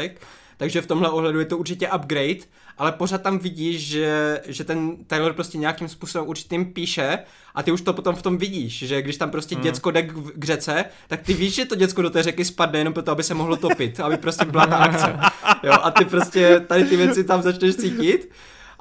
Takže 0.57 0.81
v 0.81 0.87
tomhle 0.87 1.09
ohledu 1.09 1.39
je 1.39 1.45
to 1.45 1.57
určitě 1.57 1.89
upgrade, 1.95 2.39
ale 2.77 2.91
pořád 2.91 3.21
tam 3.21 3.39
vidíš, 3.39 3.87
že, 3.87 4.41
že 4.45 4.63
ten 4.63 4.97
Taylor 5.07 5.33
prostě 5.33 5.57
nějakým 5.57 5.87
způsobem 5.87 6.27
určitým 6.27 6.73
píše 6.73 7.19
a 7.55 7.63
ty 7.63 7.71
už 7.71 7.81
to 7.81 7.93
potom 7.93 8.15
v 8.15 8.21
tom 8.21 8.37
vidíš, 8.37 8.77
že 8.79 9.01
když 9.01 9.17
tam 9.17 9.31
prostě 9.31 9.55
hmm. 9.55 9.63
děcko 9.63 9.91
jde 9.91 10.03
k 10.35 10.43
řece, 10.43 10.85
tak 11.07 11.21
ty 11.21 11.33
víš, 11.33 11.55
že 11.55 11.65
to 11.65 11.75
děcko 11.75 12.01
do 12.01 12.09
té 12.09 12.23
řeky 12.23 12.45
spadne 12.45 12.79
jenom 12.79 12.93
proto, 12.93 13.11
aby 13.11 13.23
se 13.23 13.33
mohlo 13.33 13.55
topit, 13.55 13.99
aby 13.99 14.17
prostě 14.17 14.45
byla 14.45 14.67
ta 14.67 14.77
akce. 14.77 15.19
Jo, 15.63 15.73
a 15.81 15.91
ty 15.91 16.05
prostě 16.05 16.59
tady 16.59 16.83
ty 16.83 16.97
věci 16.97 17.23
tam 17.23 17.41
začneš 17.41 17.75
cítit 17.75 18.31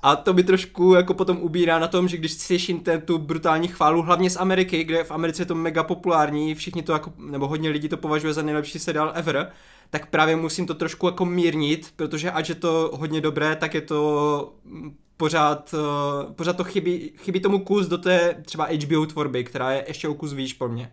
a 0.02 0.16
to 0.16 0.34
mi 0.34 0.44
trošku 0.44 0.94
jako 0.94 1.14
potom 1.14 1.38
ubírá 1.40 1.78
na 1.78 1.88
tom, 1.88 2.08
že 2.08 2.16
když 2.16 2.32
slyším 2.32 2.80
ten, 2.80 3.00
tu 3.00 3.18
brutální 3.18 3.68
chválu, 3.68 4.02
hlavně 4.02 4.30
z 4.30 4.36
Ameriky, 4.36 4.84
kde 4.84 5.04
v 5.04 5.10
Americe 5.10 5.42
je 5.42 5.46
to 5.46 5.54
mega 5.54 5.82
populární, 5.82 6.54
všichni 6.54 6.82
to 6.82 6.92
jako, 6.92 7.12
nebo 7.18 7.48
hodně 7.48 7.70
lidí 7.70 7.88
to 7.88 7.96
považuje 7.96 8.32
za 8.32 8.42
nejlepší 8.42 8.78
seriál 8.78 9.12
ever, 9.14 9.52
tak 9.90 10.06
právě 10.06 10.36
musím 10.36 10.66
to 10.66 10.74
trošku 10.74 11.06
jako 11.06 11.24
mírnit, 11.24 11.92
protože 11.96 12.30
ať 12.30 12.48
je 12.48 12.54
to 12.54 12.90
hodně 12.94 13.20
dobré, 13.20 13.56
tak 13.56 13.74
je 13.74 13.80
to 13.80 14.54
pořád, 15.16 15.74
uh, 15.74 16.32
pořád 16.32 16.56
to 16.56 16.64
chybí, 16.64 17.12
chybí 17.16 17.40
tomu 17.40 17.58
kus 17.58 17.86
do 17.86 17.98
té 17.98 18.42
třeba 18.44 18.68
HBO 18.84 19.06
tvorby, 19.06 19.44
která 19.44 19.72
je 19.72 19.84
ještě 19.88 20.08
o 20.08 20.14
kus 20.14 20.32
výš 20.32 20.52
po 20.52 20.68
mně. 20.68 20.92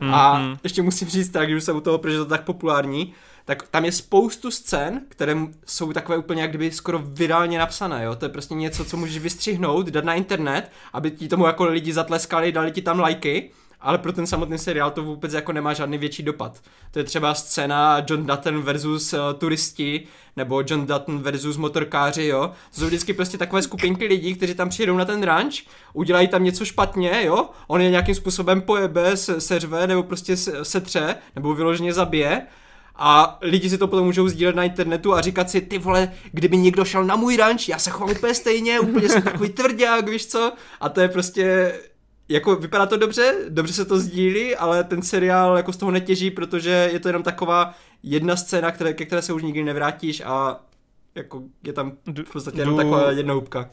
Mm-hmm. 0.00 0.14
A 0.14 0.38
mhm. 0.38 0.56
ještě 0.62 0.82
musím 0.82 1.08
říct, 1.08 1.30
tak, 1.30 1.50
když 1.50 1.64
jsem 1.64 1.76
u 1.76 1.80
toho, 1.80 1.98
protože 1.98 2.18
to 2.18 2.26
tak 2.26 2.44
populární, 2.44 3.14
tak 3.44 3.62
tam 3.68 3.84
je 3.84 3.92
spoustu 3.92 4.50
scén, 4.50 5.00
které 5.08 5.36
jsou 5.66 5.92
takové 5.92 6.18
úplně 6.18 6.42
jak 6.42 6.50
kdyby 6.50 6.70
skoro 6.70 7.02
virálně 7.04 7.58
napsané, 7.58 8.04
jo? 8.04 8.16
To 8.16 8.24
je 8.24 8.28
prostě 8.28 8.54
něco, 8.54 8.84
co 8.84 8.96
můžeš 8.96 9.18
vystřihnout, 9.18 9.86
dát 9.86 10.04
na 10.04 10.14
internet, 10.14 10.72
aby 10.92 11.10
ti 11.10 11.28
tomu 11.28 11.46
jako 11.46 11.64
lidi 11.64 11.92
zatleskali, 11.92 12.52
dali 12.52 12.72
ti 12.72 12.82
tam 12.82 13.00
lajky, 13.00 13.50
ale 13.84 13.98
pro 13.98 14.12
ten 14.12 14.26
samotný 14.26 14.58
seriál 14.58 14.90
to 14.90 15.02
vůbec 15.02 15.32
jako 15.32 15.52
nemá 15.52 15.72
žádný 15.72 15.98
větší 15.98 16.22
dopad. 16.22 16.60
To 16.90 16.98
je 16.98 17.04
třeba 17.04 17.34
scéna 17.34 18.04
John 18.10 18.26
Dutton 18.26 18.62
versus 18.62 19.12
uh, 19.12 19.18
turisti, 19.38 20.06
nebo 20.36 20.62
John 20.66 20.86
Dutton 20.86 21.18
versus 21.18 21.56
motorkáři, 21.56 22.24
jo. 22.26 22.50
To 22.74 22.80
jsou 22.80 22.86
vždycky 22.86 23.12
prostě 23.12 23.38
takové 23.38 23.62
skupinky 23.62 24.06
lidí, 24.06 24.34
kteří 24.34 24.54
tam 24.54 24.68
přijedou 24.68 24.96
na 24.96 25.04
ten 25.04 25.22
ranč, 25.22 25.64
udělají 25.92 26.28
tam 26.28 26.44
něco 26.44 26.64
špatně, 26.64 27.24
jo. 27.24 27.48
On 27.66 27.80
je 27.80 27.90
nějakým 27.90 28.14
způsobem 28.14 28.60
pojebe, 28.60 29.16
se, 29.16 29.40
seřve, 29.40 29.86
nebo 29.86 30.02
prostě 30.02 30.36
setře, 30.62 31.16
nebo 31.34 31.54
vyloženě 31.54 31.92
zabije 31.92 32.42
a 32.96 33.38
lidi 33.40 33.70
si 33.70 33.78
to 33.78 33.88
potom 33.88 34.06
můžou 34.06 34.28
sdílet 34.28 34.56
na 34.56 34.64
internetu 34.64 35.14
a 35.14 35.20
říkat 35.20 35.50
si, 35.50 35.60
ty 35.60 35.78
vole, 35.78 36.12
kdyby 36.32 36.56
někdo 36.56 36.84
šel 36.84 37.04
na 37.04 37.16
můj 37.16 37.36
ranč, 37.36 37.68
já 37.68 37.78
se 37.78 37.90
chovám 37.90 38.16
úplně 38.16 38.34
stejně, 38.34 38.80
úplně 38.80 39.08
jsem 39.08 39.22
takový 39.22 39.48
tvrdák, 39.48 40.08
víš 40.08 40.26
co? 40.26 40.52
A 40.80 40.88
to 40.88 41.00
je 41.00 41.08
prostě, 41.08 41.74
jako 42.28 42.56
vypadá 42.56 42.86
to 42.86 42.96
dobře, 42.96 43.34
dobře 43.48 43.72
se 43.72 43.84
to 43.84 43.98
sdílí, 43.98 44.56
ale 44.56 44.84
ten 44.84 45.02
seriál 45.02 45.56
jako 45.56 45.72
z 45.72 45.76
toho 45.76 45.90
netěží, 45.90 46.30
protože 46.30 46.90
je 46.92 47.00
to 47.00 47.08
jenom 47.08 47.22
taková 47.22 47.74
jedna 48.02 48.36
scéna, 48.36 48.70
které, 48.70 48.92
ke 48.92 49.04
které 49.04 49.22
se 49.22 49.32
už 49.32 49.42
nikdy 49.42 49.64
nevrátíš 49.64 50.22
a 50.26 50.60
jako 51.14 51.42
je 51.62 51.72
tam 51.72 51.92
v 52.24 52.32
podstatě 52.32 52.60
jenom 52.60 52.76
taková 52.76 53.10
jedna 53.10 53.34
hubka. 53.34 53.70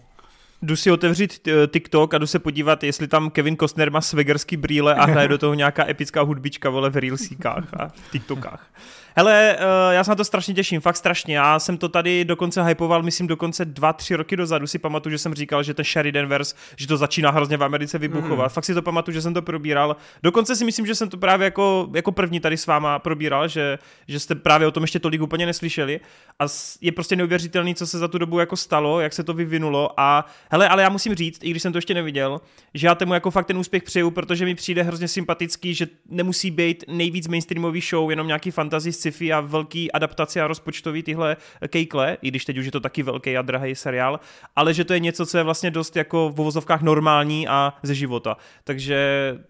jdu 0.62 0.76
si 0.76 0.92
otevřít 0.92 1.48
eh, 1.48 1.68
TikTok 1.68 2.14
a 2.14 2.18
jdu 2.18 2.28
se 2.28 2.40
podívat, 2.40 2.84
jestli 2.84 3.08
tam 3.08 3.30
Kevin 3.30 3.58
Costner 3.58 3.92
má 3.92 4.02
svegerský 4.02 4.58
brýle 4.58 4.96
a 4.96 5.06
hraje 5.06 5.28
do 5.28 5.38
toho 5.38 5.54
nějaká 5.54 5.90
epická 5.90 6.22
hudbička, 6.22 6.70
vole, 6.70 6.90
v 6.90 6.98
Reelsíkách 6.98 7.74
a 7.74 7.88
v 7.88 8.12
TikTokách. 8.12 8.68
Hele, 9.16 9.58
uh, 9.60 9.94
já 9.94 10.04
se 10.04 10.12
na 10.12 10.16
to 10.16 10.26
strašně 10.26 10.54
těším, 10.54 10.82
fakt 10.82 10.98
strašně. 10.98 11.38
Já 11.38 11.60
jsem 11.60 11.78
to 11.78 11.90
tady 11.90 12.26
dokonce 12.26 12.64
hypoval, 12.64 13.04
myslím 13.04 13.28
dokonce 13.28 13.66
dva, 13.66 13.94
tři 13.94 14.16
roky 14.16 14.38
dozadu 14.38 14.68
si 14.68 14.80
pamatuju, 14.80 15.12
že 15.12 15.18
jsem 15.18 15.34
říkal, 15.34 15.64
že 15.64 15.74
ten 15.74 15.86
Sheridan 15.86 16.28
Verse, 16.28 16.56
že 16.76 16.88
to 16.88 16.98
začíná 16.98 17.32
hrozně 17.32 17.58
v 17.58 17.64
Americe 17.64 17.98
vybuchovat. 17.98 18.46
Mm. 18.46 18.50
Fakt 18.50 18.66
si 18.66 18.74
to 18.74 18.82
pamatuju, 18.82 19.14
že 19.14 19.22
jsem 19.22 19.34
to 19.34 19.42
probíral. 19.42 19.96
Dokonce 20.24 20.56
si 20.56 20.66
myslím, 20.66 20.86
že 20.86 20.96
jsem 20.96 21.10
to 21.10 21.18
právě 21.18 21.46
jako, 21.46 21.90
jako 21.96 22.12
první 22.12 22.40
tady 22.40 22.58
s 22.58 22.68
váma 22.68 23.00
probíral, 23.00 23.48
že, 23.48 23.80
že 24.08 24.20
jste 24.20 24.36
právě 24.36 24.68
o 24.68 24.72
tom 24.72 24.84
ještě 24.84 25.00
tolik 25.00 25.22
úplně 25.22 25.46
neslyšeli. 25.46 26.00
A 26.40 26.46
je 26.82 26.92
prostě 26.92 27.16
neuvěřitelný, 27.16 27.76
co 27.76 27.88
se 27.88 28.00
za 28.00 28.08
tu 28.08 28.18
dobu 28.18 28.40
jako 28.40 28.56
stalo, 28.56 29.00
jak 29.00 29.14
se 29.14 29.24
to 29.24 29.34
vyvinulo. 29.34 29.90
A 29.98 30.26
hele, 30.52 30.70
ale 30.70 30.84
já 30.84 30.90
musím 30.90 31.16
říct, 31.16 31.44
i 31.44 31.50
když 31.52 31.62
jsem 31.62 31.72
to 31.72 31.78
ještě 31.78 31.94
neviděl, 31.94 32.42
že 32.74 32.88
já 32.88 32.96
tomu 32.96 33.14
jako 33.14 33.32
fakt 33.32 33.48
ten 33.48 33.58
úspěch 33.58 33.84
přeju, 33.84 34.12
protože 34.12 34.46
mi 34.46 34.56
přijde 34.56 34.84
hrozně 34.84 35.08
sympatický, 35.08 35.74
že 35.74 35.88
nemusí 36.10 36.52
být 36.52 36.84
nejvíc 36.88 37.28
mainstreamový 37.28 37.82
show, 37.82 38.10
jenom 38.10 38.28
nějaký 38.28 38.52
fantasy 38.52 39.01
sci-fi 39.02 39.34
a 39.34 39.40
velký 39.42 39.92
adaptace 39.92 40.42
a 40.42 40.48
rozpočtový 40.48 41.04
tyhle 41.04 41.38
kejkle, 41.68 42.18
i 42.22 42.28
když 42.28 42.46
teď 42.46 42.58
už 42.58 42.66
je 42.66 42.72
to 42.72 42.80
taky 42.80 43.04
velký 43.04 43.38
a 43.38 43.42
drahý 43.42 43.76
seriál, 43.76 44.20
ale 44.56 44.74
že 44.74 44.86
to 44.86 44.94
je 44.94 45.00
něco, 45.00 45.26
co 45.26 45.38
je 45.38 45.44
vlastně 45.44 45.72
dost 45.72 45.96
jako 45.96 46.30
v 46.30 46.36
vozovkách 46.36 46.82
normální 46.82 47.48
a 47.48 47.74
ze 47.84 47.96
života. 47.96 48.38
Takže 48.64 49.00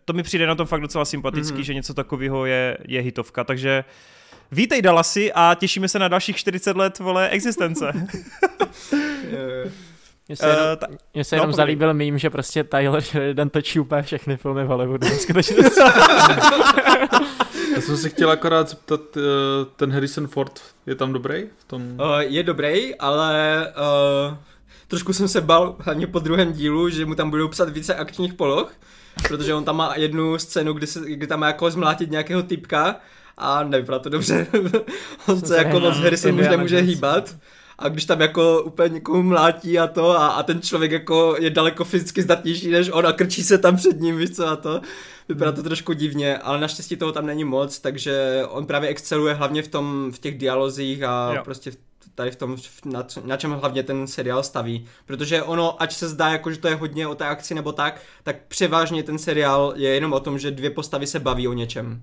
to 0.05 0.13
mi 0.13 0.23
přijde 0.23 0.47
na 0.47 0.55
tom 0.55 0.67
fakt 0.67 0.81
docela 0.81 1.05
sympatický, 1.05 1.57
mm-hmm. 1.57 1.65
že 1.65 1.73
něco 1.73 1.93
takového 1.93 2.45
je, 2.45 2.77
je 2.87 3.01
hitovka. 3.01 3.43
Takže 3.43 3.83
vítej 4.51 4.81
Dallasy 4.81 5.31
a 5.35 5.55
těšíme 5.59 5.87
se 5.87 5.99
na 5.99 6.07
dalších 6.07 6.35
40 6.35 6.77
let 6.77 6.99
vole 6.99 7.29
existence. 7.29 7.93
Mně 10.31 10.35
se 10.35 10.47
jenom, 10.47 10.65
uh, 10.71 10.75
ta... 10.75 10.87
Mně 11.13 11.23
se 11.23 11.35
jenom 11.35 11.49
no, 11.49 11.55
zalíbil 11.55 11.93
mým, 11.93 12.17
že 12.17 12.29
prostě 12.29 12.63
Tyler 12.63 13.01
Sheridan 13.01 13.49
točí 13.49 13.79
úplně 13.79 14.01
všechny 14.01 14.37
filmy 14.37 14.63
v 14.63 14.67
Hollywoodu. 14.67 15.07
Já 17.75 17.81
jsem 17.81 17.97
si 17.97 18.09
chtěl 18.09 18.31
akorát 18.31 18.69
zeptat, 18.69 19.17
uh, 19.17 19.23
ten 19.75 19.91
Harrison 19.91 20.27
Ford 20.27 20.61
je 20.85 20.95
tam 20.95 21.13
dobrý? 21.13 21.43
V 21.57 21.63
tom... 21.63 21.81
Uh, 21.81 22.19
je 22.19 22.43
dobrý, 22.43 22.95
ale 22.95 23.67
uh, 24.29 24.37
trošku 24.87 25.13
jsem 25.13 25.27
se 25.27 25.41
bal, 25.41 25.75
hlavně 25.79 26.07
po 26.07 26.19
druhém 26.19 26.53
dílu, 26.53 26.89
že 26.89 27.05
mu 27.05 27.15
tam 27.15 27.29
budou 27.29 27.47
psat 27.47 27.69
více 27.69 27.95
akčních 27.95 28.33
poloh, 28.33 28.73
protože 29.27 29.53
on 29.53 29.63
tam 29.63 29.77
má 29.77 29.95
jednu 29.95 30.37
scénu, 30.37 30.73
kdy, 30.73 30.87
se, 30.87 30.99
kdy 31.05 31.27
tam 31.27 31.39
má 31.39 31.47
jako 31.47 31.71
zmlátit 31.71 32.11
nějakého 32.11 32.43
typka 32.43 32.95
a 33.37 33.63
nevypadá 33.63 33.99
to 33.99 34.09
dobře. 34.09 34.47
on 35.27 35.41
se 35.41 35.57
jako 35.57 35.79
moc 35.79 35.97
Harrison 35.97 36.39
už 36.39 36.47
nemůže 36.47 36.79
hýbat 36.79 37.35
a 37.79 37.89
když 37.89 38.05
tam 38.05 38.21
jako 38.21 38.63
úplně 38.63 38.89
někoho 38.89 39.23
mlátí 39.23 39.79
a 39.79 39.87
to 39.87 40.11
a, 40.11 40.27
a 40.27 40.43
ten 40.43 40.61
člověk 40.61 40.91
jako 40.91 41.35
je 41.39 41.49
daleko 41.49 41.83
fyzicky 41.83 42.21
zdatnější 42.21 42.71
než 42.71 42.89
on 42.93 43.07
a 43.07 43.13
krčí 43.13 43.43
se 43.43 43.57
tam 43.57 43.75
před 43.75 43.99
ním, 43.99 44.17
víš 44.17 44.29
co 44.29 44.47
a 44.47 44.55
to. 44.55 44.81
Vypadá 45.33 45.51
to 45.51 45.63
trošku 45.63 45.93
divně, 45.93 46.37
ale 46.37 46.59
naštěstí 46.59 46.95
toho 46.95 47.11
tam 47.11 47.25
není 47.25 47.43
moc, 47.43 47.79
takže 47.79 48.43
on 48.49 48.65
právě 48.65 48.89
exceluje 48.89 49.33
hlavně 49.33 49.63
v 49.63 49.67
tom, 49.67 50.11
v 50.11 50.19
těch 50.19 50.37
dialozích 50.37 51.03
a 51.03 51.33
jo. 51.35 51.43
prostě 51.43 51.71
v, 51.71 51.77
tady 52.15 52.31
v 52.31 52.35
tom, 52.35 52.57
na, 52.85 53.07
na 53.25 53.37
čem 53.37 53.51
hlavně 53.51 53.83
ten 53.83 54.07
seriál 54.07 54.43
staví. 54.43 54.85
Protože 55.05 55.43
ono, 55.43 55.81
ať 55.81 55.93
se 55.93 56.07
zdá 56.07 56.29
jako, 56.29 56.51
že 56.51 56.57
to 56.57 56.67
je 56.67 56.75
hodně 56.75 57.07
o 57.07 57.15
té 57.15 57.25
akci 57.25 57.55
nebo 57.55 57.71
tak, 57.71 58.01
tak 58.23 58.35
převážně 58.47 59.03
ten 59.03 59.17
seriál 59.17 59.73
je 59.75 59.89
jenom 59.89 60.13
o 60.13 60.19
tom, 60.19 60.39
že 60.39 60.51
dvě 60.51 60.69
postavy 60.69 61.07
se 61.07 61.19
baví 61.19 61.47
o 61.47 61.53
něčem. 61.53 62.01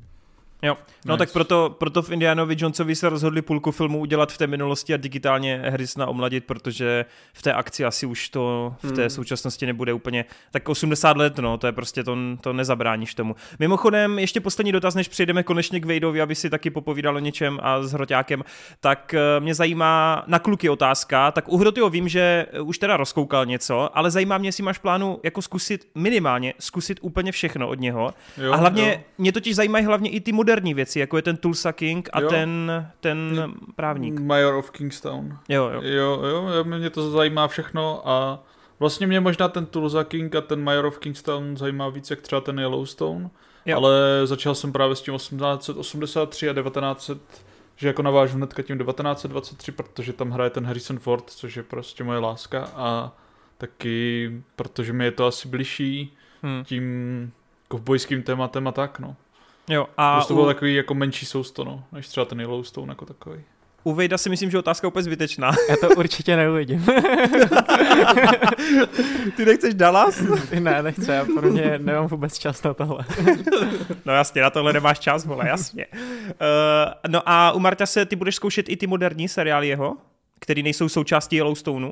Jo, 0.63 0.77
no 1.05 1.15
nice. 1.15 1.19
tak 1.19 1.33
proto, 1.33 1.77
proto 1.79 2.03
v 2.03 2.11
Indianovi 2.11 2.57
Jonesovi 2.59 2.97
se 2.97 3.09
rozhodli 3.09 3.43
půlku 3.43 3.71
filmu 3.71 3.99
udělat 3.99 4.33
v 4.33 4.39
té 4.39 4.47
minulosti 4.47 4.95
a 4.95 4.97
digitálně 4.97 5.63
Harrisona 5.71 6.07
omladit, 6.07 6.45
protože 6.45 7.05
v 7.33 7.43
té 7.43 7.53
akci 7.53 7.85
asi 7.85 8.07
už 8.07 8.29
to 8.29 8.75
v 8.83 8.93
té 8.93 9.01
hmm. 9.01 9.11
současnosti 9.11 9.67
nebude 9.67 9.93
úplně, 9.93 10.25
tak 10.51 10.69
80 10.69 11.17
let, 11.17 11.39
no, 11.39 11.59
to 11.59 11.67
je 11.67 11.73
prostě, 11.73 12.05
to, 12.05 12.17
to 12.41 12.53
nezabráníš 12.53 13.15
tomu. 13.15 13.37
Mimochodem, 13.59 14.19
ještě 14.19 14.41
poslední 14.41 14.73
dotaz, 14.73 14.95
než 14.95 15.09
přejdeme 15.09 15.43
konečně 15.43 15.81
k 15.81 15.85
Vejdovi, 15.85 16.21
aby 16.21 16.35
si 16.35 16.51
taky 16.51 16.71
popovídal 16.71 17.17
o 17.17 17.19
něčem 17.19 17.59
a 17.63 17.83
s 17.83 17.93
Hroťákem, 17.93 18.45
tak 18.81 19.15
eh, 19.15 19.41
mě 19.41 19.55
zajímá 19.55 20.25
na 20.27 20.39
kluky 20.39 20.69
otázka, 20.69 21.31
tak 21.31 21.49
u 21.49 21.57
Hrotyho 21.57 21.91
vím, 21.91 22.09
že 22.09 22.47
už 22.63 22.79
teda 22.79 22.97
rozkoukal 22.97 23.47
něco, 23.47 23.99
ale 23.99 24.11
zajímá 24.11 24.39
mě, 24.39 24.49
jestli 24.49 24.63
máš 24.63 24.79
plánu 24.79 25.21
jako 25.23 25.43
zkusit 25.43 25.89
minimálně, 25.95 26.55
zkusit 26.59 26.99
úplně 27.03 27.33
všechno 27.33 27.69
od 27.69 27.81
něho. 27.81 28.15
Jo, 28.37 28.53
a 28.53 28.57
hlavně, 28.57 28.93
jo. 28.93 29.05
mě 29.19 29.33
totiž 29.33 29.57
zajímají 29.57 29.85
hlavně 29.85 30.11
i 30.11 30.21
ty 30.21 30.33
moderní 30.49 30.75
věci, 30.75 31.01
jako 31.01 31.17
je 31.17 31.23
ten 31.23 31.37
Tulsa 31.37 31.73
King 31.73 32.09
a 32.13 32.21
jo. 32.21 32.29
ten, 32.29 32.73
ten 33.01 33.53
právník. 33.77 34.21
Mayor 34.21 34.55
of 34.55 34.71
Kingstown. 34.71 35.39
Jo, 35.49 35.71
jo. 35.75 35.81
Jo, 35.83 36.23
jo, 36.55 36.65
mě 36.65 36.91
to 36.91 37.11
zajímá 37.11 37.49
všechno 37.49 38.09
a 38.09 38.43
vlastně 38.79 39.07
mě 39.07 39.21
možná 39.21 39.49
ten 39.49 39.67
Tulsa 39.67 40.05
King 40.05 40.35
a 40.35 40.41
ten 40.41 40.65
Mayor 40.65 40.87
of 40.87 40.99
Kingstown 40.99 41.57
zajímá 41.57 41.89
víc, 41.89 42.11
jak 42.11 42.21
třeba 42.21 42.41
ten 42.41 42.61
Yellowstone. 42.61 43.31
Jo. 43.67 43.77
Ale 43.77 43.93
začal 44.25 44.55
jsem 44.55 44.73
právě 44.73 44.97
s 44.97 45.03
tím 45.03 45.15
1883 45.15 46.49
a 46.49 46.55
1900 46.55 47.19
že 47.77 47.89
jako 47.89 48.03
navážu 48.03 48.37
hnedka 48.37 48.63
tím 48.63 48.79
1923, 48.79 49.73
protože 49.73 50.13
tam 50.13 50.31
hraje 50.31 50.51
ten 50.51 50.67
Harrison 50.67 50.99
Ford, 50.99 51.31
což 51.31 51.57
je 51.57 51.63
prostě 51.63 52.05
moje 52.05 52.19
láska 52.19 52.71
a 52.75 53.13
taky, 53.59 54.33
protože 54.57 54.93
mi 54.93 55.05
je 55.05 55.11
to 55.11 55.27
asi 55.27 55.49
bližší 55.49 56.17
hmm. 56.43 56.65
tím 56.65 57.33
kovbojským 57.69 58.23
tématem 58.23 58.69
a 58.69 58.73
tak, 58.73 58.99
no. 58.99 59.17
Jo, 59.69 59.87
a 59.97 60.17
prostě 60.17 60.29
to 60.29 60.35
bylo 60.35 60.47
u... 60.47 60.49
takový 60.49 60.75
jako 60.75 60.95
menší 60.95 61.27
sousto, 61.27 61.65
no, 61.65 61.85
než 61.93 62.09
třeba 62.09 62.27
ten 62.27 62.41
Yellowstone 62.41 62.91
jako 62.91 63.05
takový. 63.05 63.45
U 63.85 63.93
Vejda 63.93 64.19
si 64.19 64.31
myslím, 64.31 64.51
že 64.51 64.59
otázka 64.59 64.89
úplně 64.89 65.03
zbytečná. 65.03 65.53
Já 65.69 65.77
to 65.77 65.89
určitě 65.89 66.37
neuvidím. 66.37 66.87
Ty 69.37 69.45
nechceš 69.45 69.75
Dallas? 69.75 70.23
ne, 70.61 70.83
nechci, 70.83 71.11
já 71.11 71.25
pro 71.25 71.51
mě 71.51 71.79
nemám 71.79 72.07
vůbec 72.07 72.39
čas 72.39 72.63
na 72.63 72.75
tohle. 72.75 73.05
no 74.05 74.13
jasně, 74.13 74.43
na 74.43 74.51
tohle 74.51 74.73
nemáš 74.73 74.99
čas, 74.99 75.27
vole, 75.27 75.49
jasně. 75.49 75.87
Uh, 75.93 75.97
no 77.09 77.23
a 77.27 77.53
u 77.53 77.59
Marta 77.59 77.87
se 77.87 78.07
ty 78.07 78.17
budeš 78.17 78.35
zkoušet 78.35 78.69
i 78.69 78.77
ty 78.77 78.87
moderní 78.87 79.29
seriály 79.29 79.69
jeho, 79.69 79.97
který 80.41 80.63
nejsou 80.63 80.89
součástí 80.89 81.37
Yellowstoneu? 81.37 81.91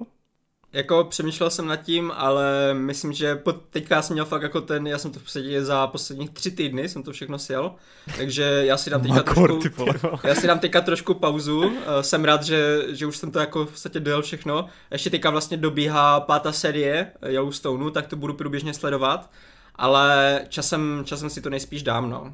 Jako 0.72 1.04
přemýšlel 1.04 1.50
jsem 1.50 1.66
nad 1.66 1.76
tím, 1.76 2.12
ale 2.16 2.74
myslím, 2.74 3.12
že 3.12 3.36
po, 3.36 3.52
teďka 3.52 4.02
jsem 4.02 4.14
měl 4.14 4.24
fakt 4.24 4.42
jako 4.42 4.60
ten, 4.60 4.86
já 4.86 4.98
jsem 4.98 5.12
to 5.12 5.18
v 5.18 5.22
podstatě 5.22 5.64
za 5.64 5.86
posledních 5.86 6.30
tři 6.30 6.50
týdny 6.50 6.88
jsem 6.88 7.02
to 7.02 7.12
všechno 7.12 7.38
sjel, 7.38 7.74
takže 8.16 8.42
já 8.42 8.76
si 8.76 8.90
dám 8.90 9.02
teďka 9.02 9.14
Makor, 9.14 9.60
trošku, 9.60 9.84
já 10.24 10.34
si 10.34 10.46
dám 10.46 10.58
teďka 10.58 10.80
trošku 10.80 11.14
pauzu, 11.14 11.66
uh, 11.66 11.72
jsem 12.00 12.24
rád, 12.24 12.42
že, 12.42 12.82
že 12.88 13.06
už 13.06 13.16
jsem 13.16 13.30
to 13.30 13.38
jako 13.38 13.66
v 13.66 13.70
podstatě 13.70 14.00
dojel 14.00 14.22
všechno, 14.22 14.66
ještě 14.90 15.10
teďka 15.10 15.30
vlastně 15.30 15.56
dobíhá 15.56 16.20
pátá 16.20 16.52
série 16.52 17.12
Yellowstoneu, 17.26 17.90
tak 17.90 18.06
to 18.06 18.16
budu 18.16 18.34
průběžně 18.34 18.74
sledovat, 18.74 19.30
ale 19.74 20.40
časem, 20.48 21.02
časem 21.04 21.30
si 21.30 21.40
to 21.40 21.50
nejspíš 21.50 21.82
dám, 21.82 22.10
no. 22.10 22.32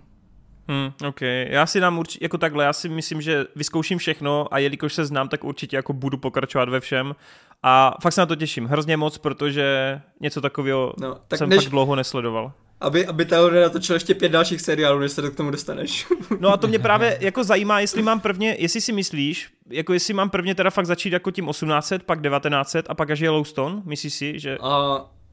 Hmm, 0.69 0.93
ok, 1.09 1.21
já 1.47 1.67
si 1.67 1.81
dám 1.81 1.99
určitě, 1.99 2.25
jako 2.25 2.39
takhle, 2.39 2.65
já 2.65 2.73
si 2.73 2.89
myslím, 2.89 3.21
že 3.21 3.47
vyzkouším 3.57 3.99
všechno 3.99 4.55
a 4.55 4.59
jelikož 4.59 4.95
se 4.95 5.05
znám, 5.05 5.29
tak 5.29 5.45
určitě 5.45 5.77
jako 5.77 5.93
budu 5.93 6.19
pokračovat 6.19 6.69
ve 6.69 6.81
všem 6.81 7.15
a 7.63 7.95
fakt 8.03 8.13
se 8.13 8.21
na 8.21 8.27
to 8.27 8.37
těším, 8.37 8.67
hrozně 8.67 8.97
moc, 8.97 9.19
protože 9.19 10.01
něco 10.21 10.41
takového 10.41 10.93
no, 11.01 11.17
tak 11.29 11.39
jsem 11.39 11.49
než, 11.49 11.59
fakt 11.65 11.71
dlouho 11.71 11.97
nesledoval. 11.97 12.53
Aby, 12.81 13.07
aby 13.07 13.25
Taylor 13.25 13.53
natočil 13.53 13.97
ještě 13.97 14.15
pět 14.15 14.29
dalších 14.29 14.61
seriálů, 14.61 14.99
než 14.99 15.13
se 15.13 15.31
k 15.31 15.37
tomu 15.37 15.51
dostaneš. 15.51 16.07
no 16.41 16.49
a 16.49 16.57
to 16.57 16.69
mě 16.69 16.79
právě 16.79 17.19
jako 17.21 17.45
zajímá, 17.45 17.81
jestli 17.81 18.03
mám 18.03 18.21
prvně, 18.21 18.57
jestli 18.59 18.81
si 18.81 18.93
myslíš, 18.93 19.51
jako 19.71 19.93
jestli 19.93 20.15
mám 20.15 20.31
prvně 20.31 20.55
teda 20.55 20.71
fakt 20.71 20.87
začít 20.87 21.13
jako 21.13 21.31
tím 21.31 21.47
1800, 21.47 22.03
pak 22.03 22.23
1900 22.23 22.87
a 22.89 22.95
pak 22.95 23.11
až 23.11 23.21
Yellowstone, 23.21 23.83
myslíš 23.85 24.15
si, 24.15 24.39
že... 24.39 24.59
Uh, 24.59 24.69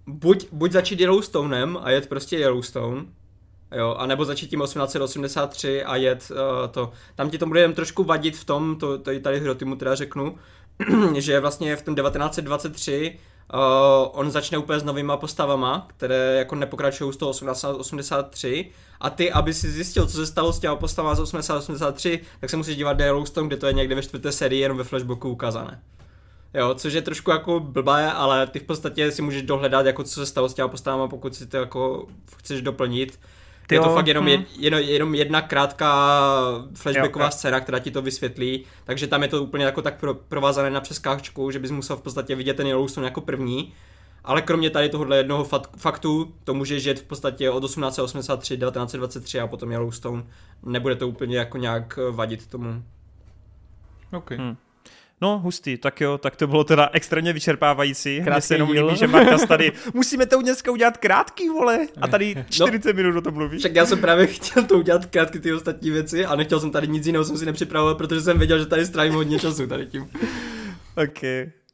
buď, 0.07 0.47
buď 0.51 0.72
začít 0.72 0.99
Yellowstonem 0.99 1.77
a 1.81 1.89
jet 1.89 2.10
prostě 2.10 2.38
Yellowstone, 2.38 3.06
Jo, 3.76 3.95
a 3.99 4.06
nebo 4.06 4.26
začít 4.26 4.49
tím 4.49 4.61
1883 4.61 5.84
a 5.84 5.95
jet 5.95 6.31
uh, 6.31 6.38
to. 6.72 6.91
Tam 7.15 7.30
ti 7.30 7.38
to 7.38 7.45
bude 7.45 7.61
jen 7.61 7.73
trošku 7.73 8.03
vadit 8.03 8.38
v 8.38 8.45
tom, 8.45 8.76
to, 8.76 8.97
to 8.97 9.19
tady 9.19 9.39
Hrotimu 9.39 9.76
teda 9.76 9.95
řeknu, 9.95 10.38
že 11.18 11.39
vlastně 11.39 11.76
v 11.76 11.81
tom 11.81 11.95
1923 11.95 13.18
uh, 13.53 13.60
on 14.11 14.31
začne 14.31 14.57
úplně 14.57 14.80
s 14.80 14.84
novýma 14.84 15.18
postavama, 15.18 15.88
které 15.97 16.35
jako 16.38 16.56
nepokračují 16.56 17.14
z 17.14 17.18
toho 17.18 17.31
1883 17.31 18.72
a 18.99 19.10
ty, 19.10 19.31
aby 19.31 19.53
si 19.53 19.72
zjistil, 19.72 20.06
co 20.06 20.18
se 20.18 20.26
stalo 20.26 20.53
s 20.53 20.60
těma 20.60 20.76
postavama 20.76 21.15
z 21.15 21.22
1883, 21.23 22.19
tak 22.39 22.49
se 22.49 22.57
musíš 22.57 22.77
dívat 22.77 22.93
do 22.93 23.03
Yellowstone, 23.03 23.47
kde 23.47 23.57
to 23.57 23.68
je 23.68 23.73
někde 23.73 23.95
ve 23.95 24.01
čtvrté 24.01 24.31
sérii 24.31 24.61
jenom 24.61 24.77
ve 24.77 24.84
flashbacku 24.84 25.30
ukázané. 25.30 25.81
Jo, 26.53 26.73
což 26.73 26.93
je 26.93 27.01
trošku 27.01 27.31
jako 27.31 27.60
blbé, 27.60 28.11
ale 28.11 28.47
ty 28.47 28.60
v 28.60 28.64
podstatě 28.64 29.11
si 29.11 29.22
můžeš 29.22 29.41
dohledat, 29.41 29.85
jako 29.85 30.03
co 30.03 30.14
se 30.14 30.26
stalo 30.26 30.49
s 30.49 30.53
těma 30.53 30.68
postavama, 30.68 31.07
pokud 31.07 31.35
si 31.35 31.47
to 31.47 31.57
jako 31.57 32.07
chceš 32.38 32.61
doplnit. 32.61 33.19
Ty 33.69 33.75
je 33.75 33.81
to 33.81 33.93
fakt 33.93 34.07
jenom, 34.07 34.25
hmm. 34.25 34.45
jenom, 34.59 34.79
jenom 34.79 35.15
jedna 35.15 35.41
krátká 35.41 36.19
flashbacková 36.73 37.25
jo, 37.25 37.31
scéna, 37.31 37.59
která 37.59 37.79
ti 37.79 37.91
to 37.91 38.01
vysvětlí, 38.01 38.65
takže 38.83 39.07
tam 39.07 39.21
je 39.21 39.27
to 39.27 39.43
úplně 39.43 39.65
jako 39.65 39.81
tak 39.81 39.99
pro, 39.99 40.13
provázané 40.13 40.69
na 40.69 40.81
přeskáčku, 40.81 41.51
že 41.51 41.59
bys 41.59 41.71
musel 41.71 41.97
v 41.97 42.01
podstatě 42.01 42.35
vidět 42.35 42.53
ten 42.53 42.67
Yellowstone 42.67 43.07
jako 43.07 43.21
první. 43.21 43.73
Ale 44.23 44.41
kromě 44.41 44.69
tady 44.69 44.89
tohohle 44.89 45.17
jednoho 45.17 45.47
faktu, 45.77 46.33
to 46.43 46.53
může 46.53 46.79
žít 46.79 46.99
v 46.99 47.03
podstatě 47.03 47.49
od 47.49 47.63
1883, 47.63 48.57
1923 48.57 49.39
a 49.39 49.47
potom 49.47 49.71
Yellowstone. 49.71 50.23
Nebude 50.65 50.95
to 50.95 51.07
úplně 51.07 51.37
jako 51.37 51.57
nějak 51.57 51.99
vadit 52.11 52.47
tomu. 52.47 52.83
OK. 54.11 54.31
Hmm. 54.31 54.57
No, 55.21 55.39
hustý, 55.39 55.77
tak 55.77 56.01
jo, 56.01 56.17
tak 56.17 56.35
to 56.35 56.47
bylo 56.47 56.63
teda 56.63 56.89
extrémně 56.93 57.33
vyčerpávající. 57.33 58.21
Mně 58.21 58.41
se 58.41 58.55
jenom 58.55 58.69
líbí, 58.69 58.95
že 58.95 59.07
Markas 59.07 59.45
tady, 59.45 59.71
musíme 59.93 60.25
to 60.25 60.41
dneska 60.41 60.71
udělat 60.71 60.97
krátký, 60.97 61.49
vole, 61.49 61.87
a 62.01 62.07
tady 62.07 62.45
40 62.49 62.93
no, 62.93 62.97
minut 62.97 63.17
o 63.17 63.21
tom 63.21 63.33
mluví. 63.33 63.57
Však 63.57 63.75
já 63.75 63.85
jsem 63.85 63.99
právě 63.99 64.27
chtěl 64.27 64.63
to 64.63 64.77
udělat 64.77 65.05
krátky 65.05 65.39
ty 65.39 65.53
ostatní 65.53 65.91
věci 65.91 66.25
a 66.25 66.35
nechtěl 66.35 66.59
jsem 66.59 66.71
tady 66.71 66.87
nic 66.87 67.05
jiného, 67.05 67.25
jsem 67.25 67.37
si 67.37 67.45
nepřipravoval, 67.45 67.95
protože 67.95 68.21
jsem 68.21 68.37
věděl, 68.37 68.59
že 68.59 68.65
tady 68.65 68.85
strávím 68.85 69.13
hodně 69.13 69.39
času 69.39 69.67
tady 69.67 69.85
tím. 69.85 70.09
OK. 71.03 71.23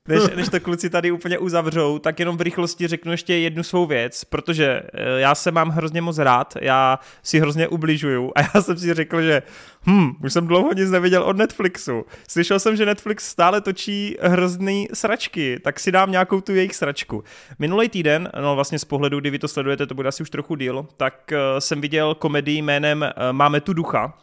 Než, 0.07 0.23
než 0.35 0.49
to 0.49 0.59
kluci 0.59 0.89
tady 0.89 1.11
úplně 1.11 1.37
uzavřou, 1.37 1.99
tak 1.99 2.19
jenom 2.19 2.37
v 2.37 2.41
rychlosti 2.41 2.87
řeknu 2.87 3.11
ještě 3.11 3.37
jednu 3.37 3.63
svou 3.63 3.85
věc, 3.85 4.23
protože 4.23 4.81
eh, 4.93 5.19
já 5.19 5.35
se 5.35 5.51
mám 5.51 5.69
hrozně 5.69 6.01
moc 6.01 6.17
rád, 6.17 6.53
já 6.61 6.99
si 7.23 7.39
hrozně 7.39 7.67
ubližuju 7.67 8.31
a 8.35 8.41
já 8.41 8.61
jsem 8.61 8.77
si 8.77 8.93
řekl, 8.93 9.21
že 9.21 9.41
hm, 9.87 10.11
už 10.23 10.33
jsem 10.33 10.47
dlouho 10.47 10.73
nic 10.73 10.91
neviděl 10.91 11.23
od 11.23 11.37
Netflixu. 11.37 12.05
Slyšel 12.29 12.59
jsem, 12.59 12.75
že 12.75 12.85
Netflix 12.85 13.29
stále 13.29 13.61
točí 13.61 14.17
hrozný 14.21 14.87
sračky, 14.93 15.59
tak 15.63 15.79
si 15.79 15.91
dám 15.91 16.11
nějakou 16.11 16.41
tu 16.41 16.55
jejich 16.55 16.75
sračku. 16.75 17.23
Minulý 17.59 17.89
týden, 17.89 18.29
no 18.41 18.55
vlastně 18.55 18.79
z 18.79 18.85
pohledu, 18.85 19.19
kdy 19.19 19.29
vy 19.29 19.39
to 19.39 19.47
sledujete, 19.47 19.87
to 19.87 19.95
bude 19.95 20.09
asi 20.09 20.23
už 20.23 20.29
trochu 20.29 20.55
díl, 20.55 20.87
tak 20.97 21.31
uh, 21.31 21.59
jsem 21.59 21.81
viděl 21.81 22.15
komedii 22.15 22.61
jménem 22.61 23.01
uh, 23.01 23.23
Máme 23.31 23.61
tu 23.61 23.73
ducha. 23.73 24.13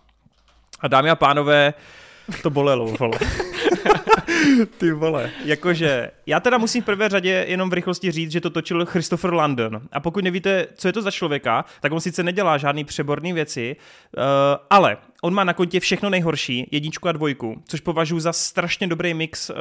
A 0.80 0.89
dámy 0.89 1.10
a 1.10 1.16
pánové, 1.16 1.74
to 2.43 2.51
bolelo, 2.51 2.86
vole. 2.86 3.18
Ty 4.78 4.93
vole. 4.93 5.30
Jakože, 5.44 6.10
já 6.26 6.40
teda 6.40 6.59
musím 6.59 6.82
v 6.82 6.84
prvé 6.84 7.09
řadě 7.09 7.44
jenom 7.48 7.70
v 7.70 7.72
rychlosti 7.72 8.10
říct, 8.10 8.32
že 8.32 8.40
to 8.40 8.51
točil 8.51 8.86
Christopher 8.86 9.32
London. 9.32 9.80
A 9.93 10.01
pokud 10.01 10.24
nevíte, 10.24 10.66
co 10.74 10.89
je 10.89 10.93
to 10.93 11.02
za 11.02 11.10
člověka, 11.10 11.64
tak 11.80 11.93
on 11.93 12.01
sice 12.01 12.22
nedělá 12.22 12.59
žádný 12.59 12.84
přeborný 12.84 13.32
věci, 13.32 13.76
uh, 14.16 14.22
ale 14.70 14.97
on 15.24 15.34
má 15.34 15.44
na 15.44 15.52
kontě 15.52 15.80
všechno 15.80 16.10
nejhorší, 16.10 16.68
jedničku 16.70 17.08
a 17.08 17.12
dvojku, 17.12 17.62
což 17.68 17.80
považuji 17.80 18.20
za 18.20 18.32
strašně 18.32 18.86
dobrý 18.86 19.14
mix 19.14 19.50
uh, 19.50 19.56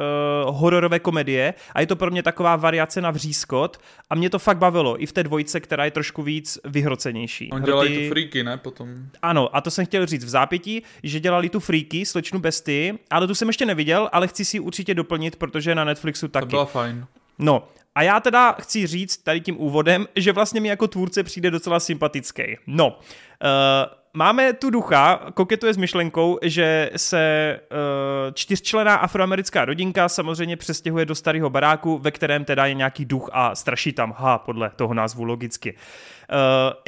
hororové 0.46 0.98
komedie 0.98 1.54
a 1.74 1.80
je 1.80 1.86
to 1.86 1.96
pro 1.96 2.10
mě 2.10 2.22
taková 2.22 2.56
variace 2.56 3.00
na 3.00 3.10
vřískot 3.10 3.80
a 4.10 4.14
mě 4.14 4.30
to 4.30 4.38
fakt 4.38 4.58
bavilo 4.58 5.02
i 5.02 5.06
v 5.06 5.12
té 5.12 5.22
dvojce, 5.22 5.60
která 5.60 5.84
je 5.84 5.90
trošku 5.90 6.22
víc 6.22 6.58
vyhrocenější. 6.64 7.50
On 7.52 7.62
dělá 7.62 7.80
Hroty... 7.80 8.08
tu 8.08 8.08
freaky, 8.08 8.44
ne, 8.44 8.56
potom? 8.56 8.88
Ano, 9.22 9.56
a 9.56 9.60
to 9.60 9.70
jsem 9.70 9.86
chtěl 9.86 10.06
říct 10.06 10.24
v 10.24 10.28
zápětí, 10.28 10.82
že 11.02 11.20
dělali 11.20 11.48
tu 11.48 11.60
freaky, 11.60 12.06
slečnu 12.06 12.40
besty, 12.40 12.98
ale 13.10 13.26
tu 13.26 13.34
jsem 13.34 13.48
ještě 13.48 13.66
neviděl, 13.66 14.08
ale 14.12 14.28
chci 14.28 14.44
si 14.44 14.60
určitě 14.60 14.94
doplnit, 14.94 15.36
protože 15.36 15.74
na 15.74 15.84
Netflixu 15.84 16.28
taky. 16.28 16.46
To 16.46 16.50
byla 16.50 16.64
fajn. 16.64 17.06
No, 17.38 17.68
a 17.94 18.02
já 18.02 18.20
teda 18.20 18.52
chci 18.52 18.86
říct 18.86 19.16
tady 19.16 19.40
tím 19.40 19.60
úvodem, 19.60 20.06
že 20.16 20.32
vlastně 20.32 20.60
mi 20.60 20.68
jako 20.68 20.88
tvůrce 20.88 21.22
přijde 21.22 21.50
docela 21.50 21.80
sympatický. 21.80 22.42
No, 22.66 22.88
uh, 22.88 24.01
máme 24.14 24.52
tu 24.52 24.70
ducha, 24.70 25.20
koketuje 25.34 25.74
s 25.74 25.76
myšlenkou, 25.76 26.38
že 26.42 26.90
se 26.96 27.60
uh, 27.60 28.34
čtyřčlená 28.34 28.94
afroamerická 28.94 29.64
rodinka 29.64 30.08
samozřejmě 30.08 30.56
přestěhuje 30.56 31.04
do 31.04 31.14
starého 31.14 31.50
baráku, 31.50 31.98
ve 31.98 32.10
kterém 32.10 32.44
teda 32.44 32.66
je 32.66 32.74
nějaký 32.74 33.04
duch 33.04 33.30
a 33.32 33.54
straší 33.54 33.92
tam, 33.92 34.14
ha, 34.16 34.38
podle 34.38 34.70
toho 34.76 34.94
názvu 34.94 35.24
logicky. 35.24 35.72
Uh, 35.72 35.78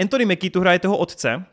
Anthony 0.01 0.25
Mackie 0.25 0.51
tu 0.51 0.61
hraje 0.61 0.79
toho 0.79 0.97
otce, 0.97 1.45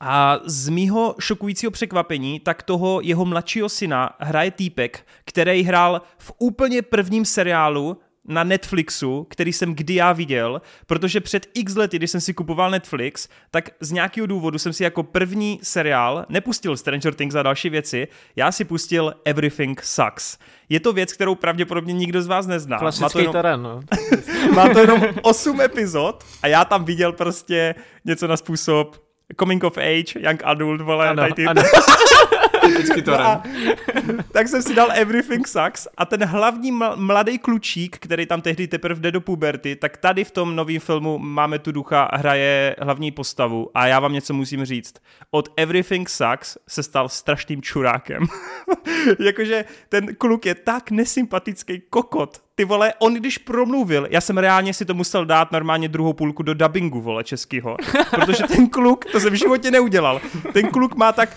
a 0.00 0.38
z 0.44 0.68
mýho 0.68 1.14
šokujícího 1.18 1.70
překvapení, 1.70 2.40
tak 2.40 2.62
toho 2.62 3.00
jeho 3.00 3.24
mladšího 3.24 3.68
syna 3.68 4.16
hraje 4.20 4.50
týpek, 4.50 5.06
který 5.24 5.62
hrál 5.62 6.02
v 6.18 6.32
úplně 6.38 6.82
prvním 6.82 7.24
seriálu 7.24 8.00
na 8.28 8.44
Netflixu, 8.44 9.26
který 9.30 9.52
jsem 9.52 9.74
kdy 9.74 9.94
já 9.94 10.12
viděl, 10.12 10.62
protože 10.86 11.20
před 11.20 11.46
x 11.54 11.74
lety, 11.74 11.96
když 11.96 12.10
jsem 12.10 12.20
si 12.20 12.34
kupoval 12.34 12.70
Netflix, 12.70 13.28
tak 13.50 13.70
z 13.80 13.92
nějakého 13.92 14.26
důvodu 14.26 14.58
jsem 14.58 14.72
si 14.72 14.84
jako 14.84 15.02
první 15.02 15.60
seriál 15.62 16.26
nepustil 16.28 16.76
Stranger 16.76 17.14
Things 17.14 17.34
a 17.34 17.42
další 17.42 17.70
věci, 17.70 18.08
já 18.36 18.52
si 18.52 18.64
pustil 18.64 19.14
Everything 19.24 19.82
Sucks. 19.82 20.38
Je 20.68 20.80
to 20.80 20.92
věc, 20.92 21.12
kterou 21.12 21.34
pravděpodobně 21.34 21.92
nikdo 21.92 22.22
z 22.22 22.26
vás 22.26 22.46
nezná. 22.46 22.78
Klasický 22.78 23.02
má 23.02 23.10
to 23.10 23.18
jenom, 23.18 23.32
terén, 23.32 23.62
no. 23.62 23.80
má 24.54 24.68
to 24.68 24.78
jenom 24.78 25.02
8 25.22 25.60
epizod 25.60 26.24
a 26.42 26.46
já 26.46 26.64
tam 26.64 26.84
viděl 26.84 27.12
prostě 27.12 27.74
něco 28.04 28.26
na 28.26 28.36
způsob 28.36 29.02
coming 29.40 29.64
of 29.64 29.78
age, 29.78 30.20
young 30.20 30.42
adult, 30.44 30.80
vole, 30.80 31.08
ano, 31.08 31.22
tady 31.22 31.32
ty... 31.32 31.46
Ano. 31.46 31.62
Vždycky 32.68 33.02
to 33.02 33.10
no 33.10 33.20
a, 33.20 33.42
tak 34.32 34.48
jsem 34.48 34.62
si 34.62 34.74
dal 34.74 34.88
Everything 34.94 35.48
Sucks 35.48 35.88
a 35.96 36.04
ten 36.04 36.24
hlavní 36.24 36.72
mladý 36.94 37.38
klučík, 37.38 37.98
který 37.98 38.26
tam 38.26 38.40
tehdy 38.40 38.68
teprve 38.68 39.00
jde 39.00 39.10
do 39.10 39.20
puberty, 39.20 39.76
tak 39.76 39.96
tady 39.96 40.24
v 40.24 40.30
tom 40.30 40.56
novém 40.56 40.80
filmu 40.80 41.18
máme 41.18 41.58
tu 41.58 41.72
ducha, 41.72 42.08
hraje 42.12 42.76
hlavní 42.80 43.10
postavu 43.10 43.70
a 43.74 43.86
já 43.86 44.00
vám 44.00 44.12
něco 44.12 44.34
musím 44.34 44.64
říct. 44.64 44.94
Od 45.30 45.48
Everything 45.56 46.08
Sucks 46.08 46.56
se 46.68 46.82
stal 46.82 47.08
strašným 47.08 47.62
čurákem. 47.62 48.26
Jakože 49.24 49.64
ten 49.88 50.14
kluk 50.14 50.46
je 50.46 50.54
tak 50.54 50.90
nesympatický 50.90 51.82
kokot, 51.90 52.42
ty 52.54 52.64
vole, 52.64 52.94
on 52.98 53.14
když 53.14 53.38
promluvil, 53.38 54.06
já 54.10 54.20
jsem 54.20 54.38
reálně 54.38 54.74
si 54.74 54.84
to 54.84 54.94
musel 54.94 55.24
dát 55.24 55.52
normálně 55.52 55.88
druhou 55.88 56.12
půlku 56.12 56.42
do 56.42 56.54
dubbingu, 56.54 57.00
vole, 57.00 57.24
českýho, 57.24 57.76
protože 58.10 58.44
ten 58.44 58.68
kluk, 58.68 59.04
to 59.04 59.20
jsem 59.20 59.32
v 59.32 59.36
životě 59.36 59.70
neudělal, 59.70 60.20
ten 60.52 60.68
kluk 60.68 60.94
má 60.94 61.12
tak 61.12 61.36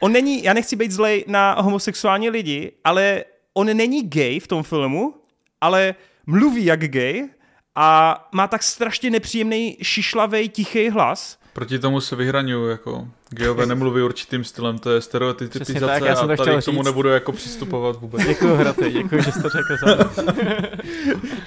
on 0.00 0.12
není, 0.12 0.42
já 0.42 0.52
nechci 0.52 0.76
být 0.76 0.90
zlej 0.92 1.24
na 1.28 1.52
homosexuální 1.52 2.30
lidi, 2.30 2.72
ale 2.84 3.24
on 3.54 3.76
není 3.76 4.02
gay 4.02 4.40
v 4.40 4.46
tom 4.46 4.62
filmu, 4.62 5.14
ale 5.60 5.94
mluví 6.26 6.64
jak 6.64 6.80
gay 6.80 7.28
a 7.74 8.28
má 8.32 8.48
tak 8.48 8.62
strašně 8.62 9.10
nepříjemný, 9.10 9.76
šišlavý, 9.82 10.48
tichý 10.48 10.88
hlas. 10.90 11.38
Proti 11.52 11.78
tomu 11.78 12.00
se 12.00 12.16
vyhraňuju, 12.16 12.68
jako 12.68 13.08
geové 13.30 13.66
nemluví 13.66 14.02
určitým 14.02 14.44
stylem, 14.44 14.78
to 14.78 14.90
je 14.90 15.00
stereotypizace 15.00 15.80
tak, 15.80 16.02
já 16.02 16.16
jsem 16.16 16.30
a 16.30 16.36
tady 16.36 16.62
k 16.62 16.64
tomu 16.64 16.78
říct. 16.78 16.86
nebudu 16.86 17.08
jako 17.08 17.32
přistupovat 17.32 17.96
vůbec. 17.96 18.26
Děkuji, 18.26 18.56
Hraty, 18.56 18.90
děkuji, 18.90 19.22
že 19.22 19.32
jste 19.32 19.48
řekl 19.48 19.76
za 19.86 19.96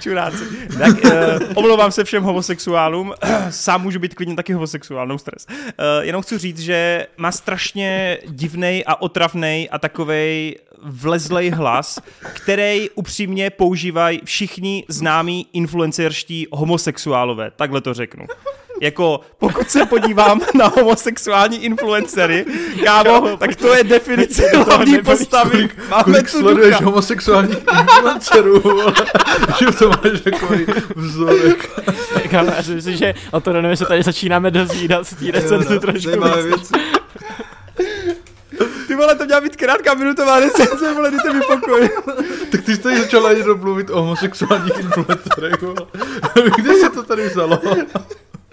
Čuráci. 0.00 0.44
Tak, 0.78 1.04
uh, 1.04 1.10
omlouvám 1.54 1.92
se 1.92 2.04
všem 2.04 2.22
homosexuálům, 2.22 3.14
sám 3.50 3.82
můžu 3.82 3.98
být 3.98 4.14
klidně 4.14 4.36
taky 4.36 4.52
homosexuál, 4.52 5.06
no 5.06 5.18
stres. 5.18 5.46
Uh, 5.50 5.64
jenom 6.00 6.22
chci 6.22 6.38
říct, 6.38 6.58
že 6.58 7.06
má 7.16 7.32
strašně 7.32 8.18
divný 8.28 8.84
a 8.86 9.00
otravný 9.02 9.68
a 9.70 9.78
takovej 9.78 10.56
vlezlej 10.82 11.50
hlas, 11.50 11.98
který 12.20 12.90
upřímně 12.90 13.50
používají 13.50 14.20
všichni 14.24 14.84
známí 14.88 15.46
influencerští 15.52 16.46
homosexuálové, 16.52 17.50
takhle 17.50 17.80
to 17.80 17.94
řeknu. 17.94 18.26
Jako, 18.84 19.20
pokud 19.38 19.70
se 19.70 19.86
podívám 19.86 20.40
na 20.54 20.66
homosexuální 20.66 21.64
influencery, 21.64 22.46
kámo, 22.84 23.36
tak 23.36 23.56
to 23.56 23.74
je 23.74 23.84
definice 23.84 24.42
hlavní 24.66 24.98
postavy. 25.02 25.50
Kolik, 25.50 25.88
Máme 25.90 26.04
kolik 26.04 26.30
tu 26.30 26.38
sleduješ 26.38 26.74
ducha. 26.74 26.84
homosexuálních 26.84 27.58
influencerů, 27.80 28.62
že 29.58 29.66
to 29.78 29.88
máš 29.88 30.20
takový 30.24 30.66
vzorek. 30.96 31.82
Kámo, 32.30 32.50
já 32.56 32.62
si 32.62 32.70
myslím, 32.74 32.96
že 32.96 33.14
o 33.30 33.40
to 33.40 33.52
nevím, 33.52 33.76
se 33.76 33.84
tady 33.86 34.02
začínáme 34.02 34.50
dozvídat 34.50 35.06
z 35.06 35.14
té 35.14 35.30
recenzu 35.30 35.78
trošku. 35.78 36.10
Ty 38.88 38.94
vole, 38.94 39.14
to 39.14 39.24
měla 39.24 39.40
být 39.40 39.56
krátká 39.56 39.94
minutová 39.94 40.40
recenze, 40.40 40.94
vole, 40.94 41.10
ty 41.10 41.34
mi 41.34 41.40
pokoj. 41.40 41.90
tak 42.50 42.60
ty 42.64 42.76
jsi 42.76 42.82
tady 42.82 42.98
začala 43.00 43.30
jenom 43.30 43.60
mluvit 43.60 43.90
o 43.90 44.00
homosexuálních 44.02 44.78
influencerech, 44.78 45.54
Kde 46.56 46.74
se 46.74 46.90
to 46.90 47.02
tady 47.02 47.28
vzalo? 47.28 47.58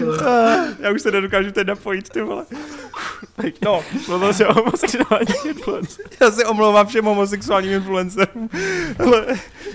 Já 0.78 0.90
už 0.94 1.02
se 1.02 1.10
nedokážu 1.10 1.50
teď 1.50 1.66
napojit, 1.66 2.08
ty 2.08 2.22
vole. 2.22 2.44
No, 3.64 3.84
mluvil 4.08 4.34
jsi 4.34 4.46
o 4.46 4.54
homosexuálních 4.54 5.44
influencerů. 5.44 6.08
Já 6.20 6.30
se 6.30 6.44
omlouvám 6.44 6.86
všem 6.86 7.04
homosexuálním 7.04 7.72
influencerům, 7.72 8.50
ale 8.98 9.26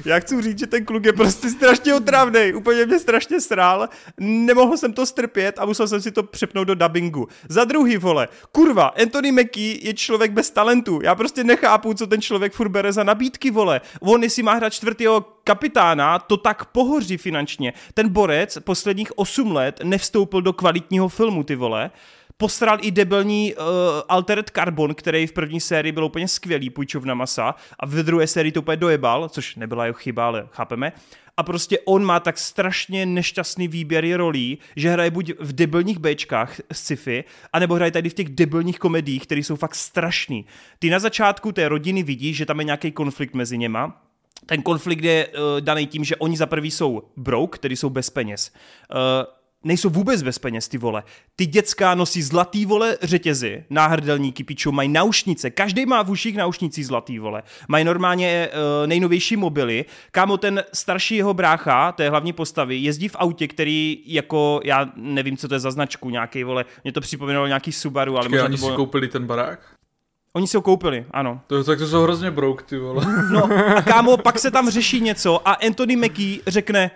já 0.06 0.20
chci 0.20 0.42
říct, 0.42 0.60
že 0.60 0.68
ten 0.68 0.86
kluk 0.86 1.06
je 1.06 1.14
prostě 1.14 1.50
strašně 1.50 1.94
otravný, 1.94 2.54
úplně 2.54 2.86
mě 2.86 3.00
strašně 3.00 3.42
srál, 3.42 3.90
nemohl 4.20 4.78
jsem 4.78 4.94
to 4.94 5.06
strpět 5.06 5.60
a 5.60 5.66
musel 5.66 5.88
jsem 5.88 6.02
si 6.02 6.12
to 6.12 6.24
přepnout 6.24 6.68
do 6.68 6.76
dubbingu. 6.76 7.28
Za 7.50 7.64
druhý, 7.64 7.98
vole, 7.98 8.28
kurva, 8.52 8.86
Anthony 8.88 9.32
Mackie 9.32 9.88
je 9.88 9.94
člověk 9.94 10.32
bez 10.32 10.52
talentu, 10.52 11.00
já 11.04 11.16
prostě 11.16 11.44
nechápu, 11.44 11.94
co 11.94 12.08
ten 12.08 12.22
člověk 12.22 12.54
furt 12.54 12.70
bere 12.70 12.94
za 12.94 13.04
nabídky, 13.04 13.52
vole. 13.52 13.82
On, 14.02 14.24
jestli 14.24 14.44
má 14.44 14.54
hrát 14.54 14.74
čtvrtého 14.74 15.26
kapitána, 15.44 16.20
to 16.20 16.38
tak 16.38 16.66
pohoří 16.66 17.18
finančně. 17.18 17.74
Ten 17.94 18.10
borec 18.10 18.58
posledních 18.60 19.18
8 19.18 19.52
let 19.52 19.80
nevstoupil 20.10 20.42
do 20.42 20.54
kvalitního 20.54 21.08
filmu, 21.08 21.44
ty 21.44 21.56
vole 21.56 21.92
posral 22.38 22.78
i 22.82 22.92
debilní 22.92 23.54
uh, 23.54 23.64
Altered 24.10 24.50
Carbon, 24.50 24.96
který 24.96 25.28
v 25.28 25.34
první 25.34 25.62
sérii 25.62 25.92
byl 25.92 26.06
úplně 26.06 26.28
skvělý, 26.28 26.70
půjčovna 26.70 27.14
masa, 27.14 27.56
a 27.80 27.86
v 27.86 27.94
druhé 27.94 28.28
sérii 28.28 28.52
to 28.52 28.60
úplně 28.60 28.78
dojebal, 28.78 29.30
což 29.30 29.56
nebyla 29.56 29.86
jeho 29.86 29.94
chyba, 29.94 30.28
ale 30.28 30.48
chápeme. 30.52 30.92
A 31.38 31.44
prostě 31.44 31.80
on 31.86 32.04
má 32.04 32.20
tak 32.20 32.38
strašně 32.38 33.06
nešťastný 33.06 33.68
výběry 33.68 34.16
rolí, 34.16 34.58
že 34.76 34.90
hraje 34.90 35.12
buď 35.12 35.32
v 35.40 35.54
debilních 35.54 36.00
Bčkách 36.00 36.60
sci-fi, 36.72 37.24
anebo 37.54 37.76
hraje 37.76 37.92
tady 37.92 38.10
v 38.10 38.14
těch 38.14 38.30
debilních 38.30 38.80
komediích, 38.80 39.24
které 39.24 39.42
jsou 39.42 39.56
fakt 39.56 39.76
strašný. 39.76 40.46
Ty 40.80 40.90
na 40.90 41.00
začátku 41.00 41.52
té 41.52 41.70
rodiny 41.70 42.04
vidíš, 42.04 42.38
že 42.38 42.46
tam 42.46 42.60
je 42.60 42.66
nějaký 42.66 42.92
konflikt 42.92 43.34
mezi 43.34 43.58
něma, 43.58 44.02
ten 44.46 44.62
konflikt 44.62 45.04
je 45.04 45.28
uh, 45.28 45.62
daný 45.62 45.88
tím, 45.88 46.04
že 46.04 46.16
oni 46.16 46.38
za 46.38 46.46
prvý 46.46 46.72
jsou 46.72 47.04
broke, 47.18 47.60
tedy 47.60 47.76
jsou 47.76 47.90
bez 47.90 48.10
peněz. 48.10 48.52
Uh, 48.92 49.39
nejsou 49.64 49.90
vůbec 49.90 50.24
bez 50.24 50.40
peněz, 50.40 50.68
ty 50.68 50.78
vole. 50.78 51.04
Ty 51.36 51.46
děcka 51.46 51.96
nosí 51.96 52.22
zlatý, 52.22 52.66
vole, 52.66 52.98
řetězy, 53.02 53.64
náhrdelníky, 53.70 54.44
piču, 54.44 54.72
mají 54.72 54.90
naušnice, 54.90 55.50
každý 55.50 55.86
má 55.86 56.04
v 56.04 56.10
uších 56.10 56.38
naušnicí 56.38 56.84
zlatý, 56.84 57.20
vole. 57.20 57.44
Mají 57.68 57.86
normálně 57.86 58.50
uh, 58.54 58.88
nejnovější 58.88 59.36
mobily. 59.36 59.86
Kámo, 60.12 60.38
ten 60.38 60.64
starší 60.74 61.16
jeho 61.16 61.34
brácha, 61.34 61.92
té 61.92 62.10
hlavní 62.10 62.34
postavy, 62.34 62.76
jezdí 62.78 63.08
v 63.08 63.16
autě, 63.20 63.48
který 63.48 64.04
jako, 64.06 64.62
já 64.64 64.92
nevím, 64.96 65.38
co 65.38 65.48
to 65.48 65.54
je 65.54 65.60
za 65.60 65.72
značku, 65.72 66.10
nějaký, 66.10 66.44
vole, 66.44 66.66
mě 66.84 66.94
to 66.94 67.02
připomínalo 67.02 67.48
nějaký 67.48 67.72
Subaru, 67.72 68.18
ale 68.18 68.24
Počkej, 68.24 68.42
možná 68.42 68.58
to 68.58 68.62
bylo... 68.62 68.72
si 68.72 68.76
koupili 68.76 69.08
ten 69.08 69.28
barák? 69.28 69.60
Oni 70.34 70.48
si 70.48 70.58
ho 70.58 70.62
koupili, 70.62 71.06
ano. 71.12 71.42
To, 71.48 71.64
tak 71.64 71.80
to 71.80 71.88
jsou 71.88 72.04
hrozně 72.04 72.32
brouk, 72.32 72.64
ty 72.64 72.78
vole. 72.78 73.06
No 73.32 73.50
a 73.78 73.82
kámo, 73.82 74.18
pak 74.24 74.40
se 74.40 74.52
tam 74.52 74.70
řeší 74.70 75.02
něco 75.02 75.48
a 75.48 75.52
Anthony 75.52 75.96
Mackie 75.96 76.40
řekne, 76.48 76.92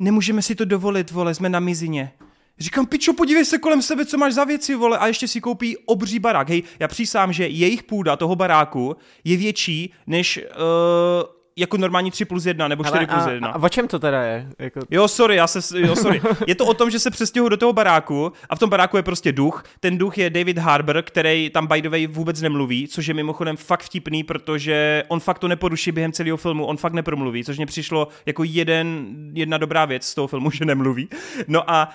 nemůžeme 0.00 0.42
si 0.42 0.54
to 0.54 0.64
dovolit, 0.64 1.10
vole, 1.10 1.34
jsme 1.34 1.48
na 1.48 1.60
mizině. 1.60 2.12
Říkám, 2.58 2.86
pičo, 2.86 3.12
podívej 3.12 3.44
se 3.44 3.58
kolem 3.58 3.82
sebe, 3.82 4.06
co 4.06 4.18
máš 4.18 4.34
za 4.34 4.44
věci, 4.44 4.74
vole, 4.74 4.98
a 4.98 5.06
ještě 5.06 5.28
si 5.28 5.40
koupí 5.40 5.76
obří 5.76 6.18
barák. 6.18 6.48
Hej, 6.48 6.62
já 6.78 6.88
přísám, 6.88 7.32
že 7.32 7.46
jejich 7.46 7.82
půda 7.82 8.16
toho 8.16 8.36
baráku 8.36 8.96
je 9.24 9.36
větší 9.36 9.92
než 10.06 10.38
uh, 10.38 11.39
jako 11.56 11.76
normální 11.76 12.10
3 12.10 12.24
plus 12.24 12.46
1 12.46 12.68
nebo 12.68 12.84
4 12.84 12.98
Ale 12.98 13.06
plus 13.06 13.26
1. 13.26 13.48
A, 13.48 13.52
a 13.52 13.62
o 13.62 13.68
čem 13.68 13.88
to 13.88 13.98
teda 13.98 14.22
je? 14.22 14.46
Jako... 14.58 14.80
Jo, 14.90 15.08
sorry, 15.08 15.36
já 15.36 15.46
se, 15.46 15.80
jo, 15.80 15.96
sorry. 15.96 16.20
Je 16.46 16.54
to 16.54 16.66
o 16.66 16.74
tom, 16.74 16.90
že 16.90 16.98
se 16.98 17.10
přestěhují 17.10 17.50
do 17.50 17.56
toho 17.56 17.72
baráku 17.72 18.32
a 18.48 18.56
v 18.56 18.58
tom 18.58 18.70
baráku 18.70 18.96
je 18.96 19.02
prostě 19.02 19.32
duch. 19.32 19.64
Ten 19.80 19.98
duch 19.98 20.18
je 20.18 20.30
David 20.30 20.58
Harbour, 20.58 21.02
který 21.02 21.50
tam 21.50 21.66
by 21.66 21.82
the 21.82 21.88
way 21.88 22.06
vůbec 22.06 22.40
nemluví, 22.40 22.88
což 22.88 23.06
je 23.06 23.14
mimochodem 23.14 23.56
fakt 23.56 23.82
vtipný, 23.82 24.24
protože 24.24 25.04
on 25.08 25.20
fakt 25.20 25.38
to 25.38 25.48
neporuší 25.48 25.92
během 25.92 26.12
celého 26.12 26.36
filmu, 26.36 26.66
on 26.66 26.76
fakt 26.76 26.92
nepromluví, 26.92 27.44
což 27.44 27.56
mě 27.56 27.66
přišlo 27.66 28.08
jako 28.26 28.44
jeden, 28.44 29.06
jedna 29.34 29.58
dobrá 29.58 29.84
věc 29.84 30.06
z 30.06 30.14
toho 30.14 30.26
filmu, 30.26 30.50
že 30.50 30.64
nemluví. 30.64 31.08
No 31.48 31.70
a 31.70 31.90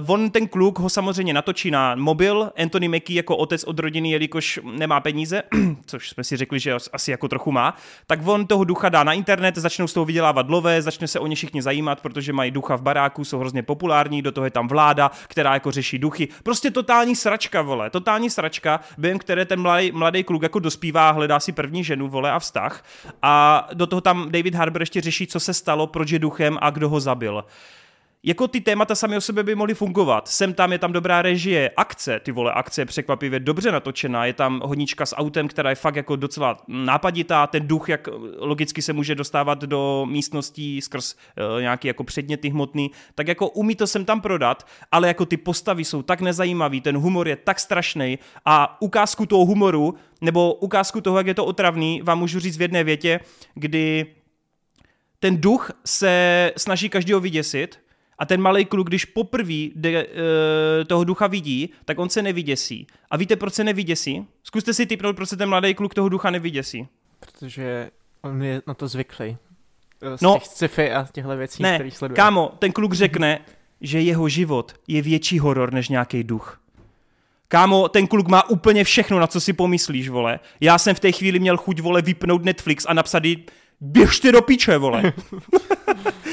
uh, 0.00 0.10
on, 0.10 0.30
ten 0.30 0.48
kluk, 0.48 0.78
ho 0.78 0.88
samozřejmě 0.88 1.34
natočí 1.34 1.70
na 1.70 1.94
mobil, 1.94 2.50
Anthony 2.62 2.88
Mackie 2.88 3.16
jako 3.16 3.36
otec 3.36 3.64
od 3.64 3.78
rodiny, 3.78 4.10
jelikož 4.10 4.60
nemá 4.76 5.00
peníze, 5.00 5.42
což 5.86 6.08
jsme 6.10 6.24
si 6.24 6.36
řekli, 6.36 6.60
že 6.60 6.76
asi 6.92 7.10
jako 7.10 7.28
trochu 7.28 7.52
má, 7.52 7.76
tak 8.06 8.26
on 8.26 8.46
toho 8.46 8.64
ducha 8.64 8.88
dá 8.88 8.97
na 9.04 9.12
internet, 9.12 9.56
začnou 9.56 9.86
z 9.86 9.92
toho 9.92 10.04
vydělávat 10.04 10.50
lové, 10.50 10.82
začne 10.82 11.08
se 11.08 11.18
o 11.18 11.26
ně 11.26 11.36
všichni 11.36 11.62
zajímat, 11.62 12.00
protože 12.00 12.32
mají 12.32 12.50
ducha 12.50 12.76
v 12.76 12.82
baráku, 12.82 13.24
jsou 13.24 13.38
hrozně 13.38 13.62
populární, 13.62 14.22
do 14.22 14.32
toho 14.32 14.44
je 14.44 14.50
tam 14.50 14.68
vláda, 14.68 15.10
která 15.28 15.54
jako 15.54 15.70
řeší 15.70 15.98
duchy. 15.98 16.28
Prostě 16.42 16.70
totální 16.70 17.16
sračka, 17.16 17.62
vole, 17.62 17.90
totální 17.90 18.30
sračka, 18.30 18.80
během 18.98 19.18
které 19.18 19.44
ten 19.44 19.60
mladý, 19.60 19.92
mladý 19.92 20.24
kluk 20.24 20.42
jako 20.42 20.58
dospívá, 20.58 21.10
hledá 21.10 21.40
si 21.40 21.52
první 21.52 21.84
ženu, 21.84 22.08
vole, 22.08 22.32
a 22.32 22.38
vztah. 22.38 22.84
A 23.22 23.66
do 23.74 23.86
toho 23.86 24.00
tam 24.00 24.30
David 24.30 24.54
Harbour 24.54 24.82
ještě 24.82 25.00
řeší, 25.00 25.26
co 25.26 25.40
se 25.40 25.54
stalo, 25.54 25.86
proč 25.86 26.10
je 26.10 26.18
duchem 26.18 26.58
a 26.60 26.70
kdo 26.70 26.88
ho 26.88 27.00
zabil 27.00 27.44
jako 28.22 28.48
ty 28.48 28.60
témata 28.60 28.94
sami 28.94 29.16
o 29.16 29.20
sobě 29.20 29.42
by 29.42 29.54
mohly 29.54 29.74
fungovat. 29.74 30.28
Sem 30.28 30.54
tam 30.54 30.72
je 30.72 30.78
tam 30.78 30.92
dobrá 30.92 31.22
režie, 31.22 31.70
akce, 31.76 32.20
ty 32.20 32.32
vole, 32.32 32.52
akce 32.52 32.80
je 32.80 32.86
překvapivě 32.86 33.40
dobře 33.40 33.72
natočená, 33.72 34.24
je 34.24 34.32
tam 34.32 34.60
hodnička 34.64 35.06
s 35.06 35.16
autem, 35.16 35.48
která 35.48 35.70
je 35.70 35.76
fakt 35.76 35.96
jako 35.96 36.16
docela 36.16 36.56
nápaditá, 36.68 37.46
ten 37.46 37.68
duch, 37.68 37.88
jak 37.88 38.08
logicky 38.38 38.82
se 38.82 38.92
může 38.92 39.14
dostávat 39.14 39.62
do 39.62 40.06
místností 40.10 40.80
skrz 40.80 41.14
uh, 41.14 41.60
nějaký 41.60 41.88
jako 41.88 42.04
předměty 42.04 42.48
hmotný, 42.48 42.90
tak 43.14 43.28
jako 43.28 43.48
umí 43.48 43.74
to 43.74 43.86
sem 43.86 44.04
tam 44.04 44.20
prodat, 44.20 44.66
ale 44.92 45.08
jako 45.08 45.26
ty 45.26 45.36
postavy 45.36 45.84
jsou 45.84 46.02
tak 46.02 46.20
nezajímavý, 46.20 46.80
ten 46.80 46.98
humor 46.98 47.28
je 47.28 47.36
tak 47.36 47.60
strašný 47.60 48.18
a 48.44 48.82
ukázku 48.82 49.26
toho 49.26 49.44
humoru, 49.44 49.94
nebo 50.20 50.54
ukázku 50.54 51.00
toho, 51.00 51.18
jak 51.18 51.26
je 51.26 51.34
to 51.34 51.44
otravný, 51.44 52.02
vám 52.02 52.18
můžu 52.18 52.40
říct 52.40 52.56
v 52.56 52.62
jedné 52.62 52.84
větě, 52.84 53.20
kdy 53.54 54.06
ten 55.20 55.40
duch 55.40 55.70
se 55.84 56.52
snaží 56.56 56.88
každého 56.88 57.20
vyděsit, 57.20 57.78
a 58.18 58.26
ten 58.26 58.40
malý 58.40 58.64
kluk, 58.64 58.88
když 58.88 59.04
poprvé 59.04 59.68
de, 59.74 60.06
uh, 60.06 60.12
toho 60.86 61.04
ducha 61.04 61.26
vidí, 61.26 61.70
tak 61.84 61.98
on 61.98 62.08
se 62.08 62.22
nevyděsí. 62.22 62.86
A 63.10 63.16
víte, 63.16 63.36
proč 63.36 63.54
se 63.54 63.64
nevyděsí? 63.64 64.26
Zkuste 64.42 64.74
si 64.74 64.86
typnout, 64.86 65.16
proč 65.16 65.28
se 65.28 65.36
ten 65.36 65.48
mladý 65.48 65.74
kluk 65.74 65.94
toho 65.94 66.08
ducha 66.08 66.30
nevyděsí. 66.30 66.88
Protože 67.20 67.90
on 68.22 68.42
je 68.42 68.62
na 68.66 68.74
to 68.74 68.88
zvyklý. 68.88 69.36
Z 70.16 70.20
no, 70.20 70.34
těch 70.34 70.46
sci-fi 70.46 70.92
a 70.92 71.06
těchto 71.12 71.36
věcí, 71.36 71.62
ne, 71.62 71.74
který 71.74 71.90
sleduje. 71.90 72.16
kámo, 72.16 72.52
ten 72.58 72.72
kluk 72.72 72.92
řekne, 72.92 73.40
že 73.80 74.00
jeho 74.00 74.28
život 74.28 74.74
je 74.88 75.02
větší 75.02 75.38
horor 75.38 75.72
než 75.72 75.88
nějaký 75.88 76.24
duch. 76.24 76.60
Kámo, 77.48 77.88
ten 77.88 78.06
kluk 78.06 78.28
má 78.28 78.48
úplně 78.50 78.84
všechno, 78.84 79.18
na 79.18 79.26
co 79.26 79.40
si 79.40 79.52
pomyslíš, 79.52 80.08
vole. 80.08 80.40
Já 80.60 80.78
jsem 80.78 80.94
v 80.94 81.00
té 81.00 81.12
chvíli 81.12 81.38
měl 81.38 81.56
chuť, 81.56 81.80
vole, 81.80 82.02
vypnout 82.02 82.44
Netflix 82.44 82.86
a 82.88 82.94
napsat 82.94 83.24
jí, 83.24 83.46
běžte 83.80 84.32
do 84.32 84.42
piče, 84.42 84.78
vole. 84.78 85.12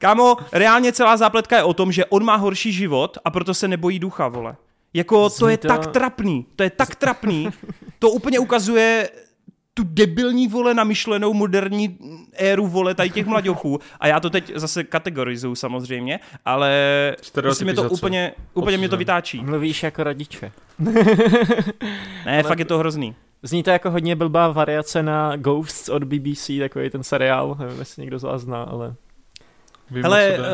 Kámo, 0.00 0.36
reálně 0.52 0.92
celá 0.92 1.16
zápletka 1.16 1.56
je 1.56 1.62
o 1.62 1.74
tom, 1.74 1.92
že 1.92 2.04
on 2.04 2.24
má 2.24 2.36
horší 2.36 2.72
život 2.72 3.18
a 3.24 3.30
proto 3.30 3.54
se 3.54 3.68
nebojí 3.68 3.98
ducha, 3.98 4.28
vole. 4.28 4.56
Jako 4.94 5.28
Zní 5.28 5.38
to 5.38 5.48
je 5.48 5.56
to... 5.56 5.68
tak 5.68 5.86
trapný, 5.86 6.46
to 6.56 6.62
je 6.62 6.70
tak 6.70 6.94
trapný, 6.94 7.48
to 7.98 8.10
úplně 8.10 8.38
ukazuje 8.38 9.10
tu 9.74 9.82
debilní 9.86 10.48
vole 10.48 10.74
namyšlenou 10.74 11.32
moderní 11.32 11.98
éru 12.32 12.66
vole 12.66 12.94
tady 12.94 13.10
těch 13.10 13.26
mladěchů 13.26 13.78
a 14.00 14.06
já 14.06 14.20
to 14.20 14.30
teď 14.30 14.52
zase 14.54 14.84
kategorizuju 14.84 15.54
samozřejmě, 15.54 16.20
ale 16.44 16.72
prostě 17.32 17.64
mě 17.64 17.74
to 17.74 17.90
úplně, 17.90 18.32
úplně 18.54 18.78
mě 18.78 18.88
to 18.88 18.96
vytáčí. 18.96 19.44
Mluvíš 19.44 19.82
jako 19.82 20.04
rodiče. 20.04 20.52
ne, 20.78 22.34
ale... 22.34 22.42
fakt 22.42 22.58
je 22.58 22.64
to 22.64 22.78
hrozný. 22.78 23.14
Zní 23.42 23.62
to 23.62 23.70
jako 23.70 23.90
hodně 23.90 24.16
blbá 24.16 24.48
variace 24.48 25.02
na 25.02 25.36
Ghosts 25.36 25.88
od 25.88 26.04
BBC, 26.04 26.50
takový 26.58 26.90
ten 26.90 27.02
seriál, 27.02 27.56
nevím, 27.58 27.78
jestli 27.78 28.00
někdo 28.00 28.18
z 28.18 28.22
vás 28.22 28.42
zná, 28.42 28.62
ale... 28.62 28.94
Vím, 29.90 30.02
Hele, 30.02 30.38
uh, 30.38 30.44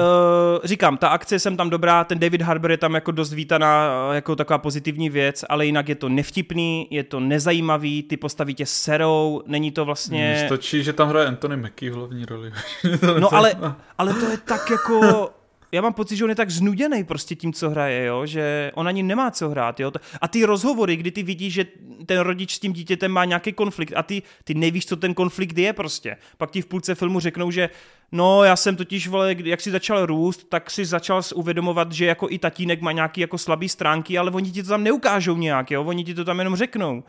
říkám, 0.65 0.97
ta 0.97 1.09
akce 1.09 1.39
jsem 1.39 1.57
tam 1.57 1.71
dobrá, 1.71 2.05
ten 2.05 2.19
David 2.19 2.43
Harbour 2.43 2.71
je 2.71 2.77
tam 2.77 2.95
jako 2.95 3.11
dost 3.11 3.33
vítaná 3.33 3.91
eh, 4.11 4.15
jako 4.15 4.37
taková 4.37 4.59
pozitivní 4.59 5.11
věc, 5.11 5.45
ale 5.49 5.67
jinak 5.67 5.89
je 5.89 5.95
to 5.95 6.09
nevtipný, 6.09 6.89
je 6.91 7.05
to 7.05 7.21
nezajímavý, 7.21 8.03
ty 8.03 8.17
postaví 8.17 8.55
tě 8.55 8.67
serou, 8.67 9.43
není 9.47 9.71
to 9.71 9.85
vlastně... 9.85 10.43
Stačí, 10.47 10.83
že 10.83 10.93
tam 10.93 11.09
hraje 11.09 11.27
Anthony 11.27 11.57
Mackie 11.57 11.93
hlavní 11.93 12.25
roli. 12.25 12.53
no 13.21 13.35
ale, 13.35 13.55
ale 13.99 14.15
to 14.15 14.31
je 14.31 14.39
tak 14.39 14.71
jako 14.71 15.31
já 15.73 15.83
mám 15.83 15.93
pocit, 15.93 16.17
že 16.17 16.25
on 16.25 16.31
je 16.31 16.37
tak 16.37 16.51
znuděný 16.51 17.05
prostě 17.05 17.35
tím, 17.35 17.53
co 17.53 17.71
hraje, 17.71 18.05
jo? 18.05 18.27
že 18.27 18.71
on 18.75 18.89
ani 18.89 19.03
nemá 19.03 19.31
co 19.31 19.49
hrát. 19.49 19.81
Jo? 19.81 19.93
A 20.21 20.29
ty 20.29 20.45
rozhovory, 20.45 20.97
kdy 20.97 21.11
ty 21.11 21.23
vidíš, 21.23 21.55
že 21.55 21.67
ten 22.07 22.21
rodič 22.21 22.55
s 22.55 22.59
tím 22.59 22.73
dítětem 22.73 23.13
má 23.13 23.25
nějaký 23.25 23.53
konflikt 23.53 23.93
a 23.97 24.03
ty, 24.03 24.23
ty 24.45 24.55
nevíš, 24.55 24.87
co 24.87 24.97
ten 24.97 25.15
konflikt 25.15 25.59
je 25.59 25.73
prostě. 25.73 26.17
Pak 26.37 26.51
ti 26.51 26.63
v 26.63 26.67
půlce 26.67 26.95
filmu 26.95 27.21
řeknou, 27.21 27.51
že 27.51 27.71
no 28.13 28.45
já 28.45 28.57
jsem 28.57 28.77
totiž, 28.77 29.09
vole, 29.09 29.37
jak 29.45 29.61
si 29.61 29.71
začal 29.71 30.07
růst, 30.07 30.49
tak 30.49 30.71
si 30.71 30.85
začal 30.85 31.23
uvědomovat, 31.35 31.93
že 31.93 32.07
jako 32.07 32.27
i 32.31 32.39
tatínek 32.39 32.81
má 32.81 32.93
nějaký 32.93 33.21
jako 33.21 33.39
slabý 33.39 33.69
stránky, 33.69 34.19
ale 34.19 34.31
oni 34.31 34.51
ti 34.51 34.63
to 34.63 34.69
tam 34.69 34.85
neukážou 34.85 35.37
nějak, 35.37 35.71
jo? 35.71 35.85
oni 35.85 36.05
ti 36.05 36.15
to 36.15 36.25
tam 36.25 36.39
jenom 36.39 36.57
řeknou. 36.57 37.05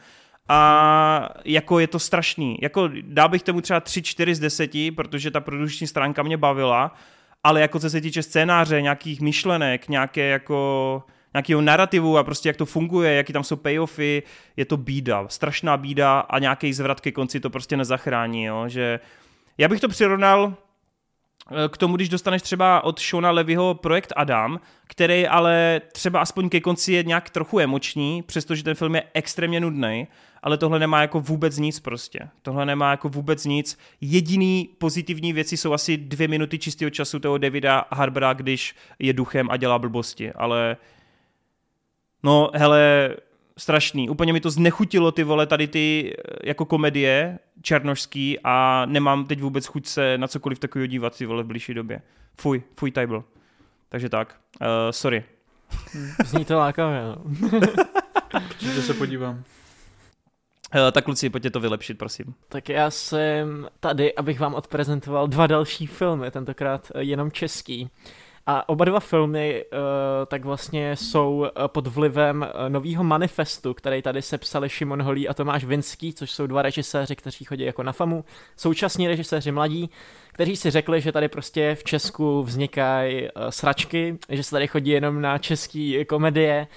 A 0.49 1.29
jako 1.45 1.79
je 1.79 1.87
to 1.87 1.99
strašný. 1.99 2.57
Jako 2.61 2.89
dál 3.01 3.29
bych 3.29 3.43
tomu 3.43 3.61
třeba 3.61 3.81
3-4 3.81 4.33
z 4.33 4.39
10, 4.39 4.71
protože 4.95 5.31
ta 5.31 5.39
produkční 5.39 5.87
stránka 5.87 6.23
mě 6.23 6.37
bavila, 6.37 6.95
ale 7.47 7.61
jako 7.61 7.79
co 7.79 7.89
se 7.89 8.01
týče 8.01 8.23
scénáře, 8.23 8.81
nějakých 8.81 9.21
myšlenek, 9.21 9.87
nějaké 9.87 10.27
jako 10.27 11.03
nějakého 11.33 11.61
narrativu 11.61 12.17
a 12.17 12.23
prostě 12.23 12.49
jak 12.49 12.57
to 12.57 12.65
funguje, 12.65 13.13
jaký 13.13 13.33
tam 13.33 13.43
jsou 13.43 13.55
payoffy, 13.55 14.23
je 14.57 14.65
to 14.65 14.77
bída, 14.77 15.25
strašná 15.27 15.77
bída 15.77 16.19
a 16.19 16.39
nějaký 16.39 16.73
zvrat 16.73 16.99
ke 17.01 17.11
konci 17.11 17.39
to 17.39 17.49
prostě 17.49 17.77
nezachrání, 17.77 18.43
jo? 18.43 18.63
že 18.67 18.99
já 19.57 19.67
bych 19.67 19.79
to 19.79 19.87
přirovnal 19.87 20.53
eh, 20.53 21.69
k 21.69 21.77
tomu, 21.77 21.95
když 21.95 22.09
dostaneš 22.09 22.41
třeba 22.41 22.83
od 22.83 23.01
Shona 23.01 23.31
Levyho 23.31 23.73
projekt 23.73 24.13
Adam, 24.15 24.59
který 24.87 25.27
ale 25.27 25.81
třeba 25.93 26.19
aspoň 26.19 26.49
ke 26.49 26.59
konci 26.59 26.93
je 26.93 27.03
nějak 27.03 27.29
trochu 27.29 27.59
emoční, 27.59 28.23
přestože 28.23 28.63
ten 28.63 28.75
film 28.75 28.95
je 28.95 29.03
extrémně 29.13 29.59
nudný, 29.59 30.07
ale 30.43 30.57
tohle 30.57 30.79
nemá 30.79 31.01
jako 31.01 31.19
vůbec 31.19 31.57
nic 31.57 31.79
prostě. 31.79 32.19
Tohle 32.41 32.65
nemá 32.65 32.91
jako 32.91 33.09
vůbec 33.09 33.45
nic. 33.45 33.77
Jediný 34.01 34.69
pozitivní 34.77 35.33
věci 35.33 35.57
jsou 35.57 35.73
asi 35.73 35.97
dvě 35.97 36.27
minuty 36.27 36.59
čistého 36.59 36.89
času 36.89 37.19
toho 37.19 37.37
Davida 37.37 37.85
Harbera, 37.91 38.33
když 38.33 38.75
je 38.99 39.13
duchem 39.13 39.47
a 39.51 39.57
dělá 39.57 39.79
blbosti, 39.79 40.31
ale 40.31 40.77
no 42.23 42.49
hele, 42.53 43.09
strašný. 43.57 44.09
Úplně 44.09 44.33
mi 44.33 44.39
to 44.39 44.49
znechutilo 44.49 45.11
ty 45.11 45.23
vole 45.23 45.45
tady 45.45 45.67
ty 45.67 46.13
eh, 46.17 46.49
jako 46.49 46.65
komedie 46.65 47.39
černožský 47.61 48.39
a 48.43 48.85
nemám 48.85 49.25
teď 49.25 49.41
vůbec 49.41 49.65
chuť 49.65 49.87
se 49.87 50.17
na 50.17 50.27
cokoliv 50.27 50.59
takového 50.59 50.87
dívat 50.87 51.17
ty 51.17 51.25
vole 51.25 51.43
v 51.43 51.47
blížší 51.47 51.73
době. 51.73 52.01
Fuj, 52.39 52.63
fuj 52.75 52.91
table. 52.91 53.21
Takže 53.89 54.09
tak, 54.09 54.39
uh, 54.61 54.67
sorry. 54.91 55.23
Zní 56.25 56.45
to 56.45 56.57
lákavě, 56.57 57.01
no. 57.01 57.15
Určitě 58.45 58.81
se 58.81 58.93
podívám. 58.93 59.43
Uh, 60.75 60.91
tak 60.91 61.05
kluci, 61.05 61.29
pojďte 61.29 61.49
to 61.49 61.59
vylepšit, 61.59 61.97
prosím. 61.97 62.33
Tak 62.49 62.69
já 62.69 62.91
jsem 62.91 63.67
tady, 63.79 64.15
abych 64.15 64.39
vám 64.39 64.53
odprezentoval 64.53 65.27
dva 65.27 65.47
další 65.47 65.87
filmy, 65.87 66.31
tentokrát 66.31 66.91
jenom 66.99 67.31
český. 67.31 67.89
A 68.49 68.69
oba 68.69 68.85
dva 68.85 68.99
filmy 68.99 69.65
uh, 69.65 69.79
tak 70.25 70.45
vlastně 70.45 70.95
jsou 70.95 71.47
pod 71.67 71.87
vlivem 71.87 72.47
nového 72.67 73.03
manifestu, 73.03 73.73
který 73.73 74.01
tady 74.01 74.21
sepsali 74.21 74.69
Šimon 74.69 75.01
Holý 75.01 75.27
a 75.27 75.33
Tomáš 75.33 75.63
Vinský, 75.63 76.13
což 76.13 76.31
jsou 76.31 76.47
dva 76.47 76.61
režiséři, 76.61 77.15
kteří 77.15 77.45
chodí 77.45 77.63
jako 77.63 77.83
na 77.83 77.91
famu, 77.91 78.25
současní 78.57 79.07
režiséři 79.07 79.51
mladí, 79.51 79.89
kteří 80.31 80.55
si 80.55 80.71
řekli, 80.71 81.01
že 81.01 81.11
tady 81.11 81.27
prostě 81.27 81.75
v 81.75 81.83
Česku 81.83 82.43
vznikají 82.43 83.21
uh, 83.21 83.29
sračky, 83.49 84.17
že 84.29 84.43
se 84.43 84.51
tady 84.51 84.67
chodí 84.67 84.91
jenom 84.91 85.21
na 85.21 85.37
český 85.37 86.05
komedie 86.05 86.59
a 86.61 86.67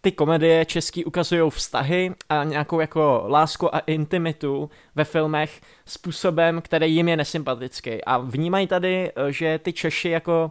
ty 0.00 0.12
komedie 0.12 0.64
český 0.64 1.04
ukazují 1.04 1.50
vztahy 1.50 2.14
a 2.28 2.44
nějakou 2.44 2.80
jako 2.80 3.24
lásku 3.26 3.74
a 3.74 3.78
intimitu 3.78 4.70
ve 4.94 5.04
filmech 5.04 5.60
způsobem, 5.86 6.62
který 6.62 6.94
jim 6.94 7.08
je 7.08 7.16
nesympatický. 7.16 8.04
A 8.04 8.18
vnímají 8.18 8.66
tady, 8.66 9.12
eh, 9.16 9.32
že 9.32 9.58
ty 9.58 9.72
Češi 9.72 10.08
jako 10.08 10.50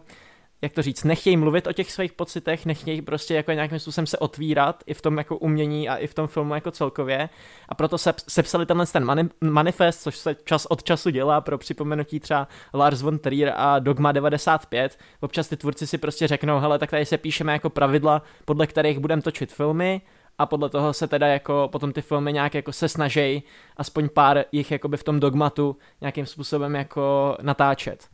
jak 0.62 0.72
to 0.72 0.82
říct, 0.82 1.04
nechtějí 1.04 1.36
mluvit 1.36 1.66
o 1.66 1.72
těch 1.72 1.92
svých 1.92 2.12
pocitech, 2.12 2.66
nechtějí 2.66 3.02
prostě 3.02 3.34
jako 3.34 3.52
nějakým 3.52 3.78
způsobem 3.78 4.06
se 4.06 4.18
otvírat 4.18 4.84
i 4.86 4.94
v 4.94 5.02
tom 5.02 5.18
jako 5.18 5.36
umění 5.36 5.88
a 5.88 5.96
i 5.96 6.06
v 6.06 6.14
tom 6.14 6.26
filmu 6.26 6.54
jako 6.54 6.70
celkově. 6.70 7.28
A 7.68 7.74
proto 7.74 7.98
se 7.98 8.14
sepsali 8.28 8.66
tenhle 8.66 8.86
ten 8.86 9.04
mani- 9.04 9.30
manifest, 9.40 10.02
což 10.02 10.16
se 10.16 10.36
čas 10.44 10.66
od 10.66 10.82
času 10.82 11.10
dělá 11.10 11.40
pro 11.40 11.58
připomenutí 11.58 12.20
třeba 12.20 12.48
Lars 12.74 13.02
von 13.02 13.18
Trier 13.18 13.52
a 13.56 13.78
Dogma 13.78 14.12
95. 14.12 14.98
Občas 15.20 15.48
ty 15.48 15.56
tvůrci 15.56 15.86
si 15.86 15.98
prostě 15.98 16.26
řeknou, 16.26 16.58
hele, 16.58 16.78
tak 16.78 16.90
tady 16.90 17.06
se 17.06 17.18
píšeme 17.18 17.52
jako 17.52 17.70
pravidla, 17.70 18.22
podle 18.44 18.66
kterých 18.66 18.98
budeme 18.98 19.22
točit 19.22 19.52
filmy, 19.52 20.00
a 20.38 20.46
podle 20.46 20.70
toho 20.70 20.92
se 20.92 21.08
teda 21.08 21.26
jako 21.26 21.68
potom 21.72 21.92
ty 21.92 22.02
filmy 22.02 22.32
nějak 22.32 22.54
jako 22.54 22.72
se 22.72 22.88
snaží 22.88 23.42
aspoň 23.76 24.08
pár 24.08 24.44
jich 24.52 24.70
jakoby 24.70 24.96
v 24.96 25.04
tom 25.04 25.20
dogmatu 25.20 25.76
nějakým 26.00 26.26
způsobem 26.26 26.74
jako 26.74 27.36
natáčet. 27.42 28.08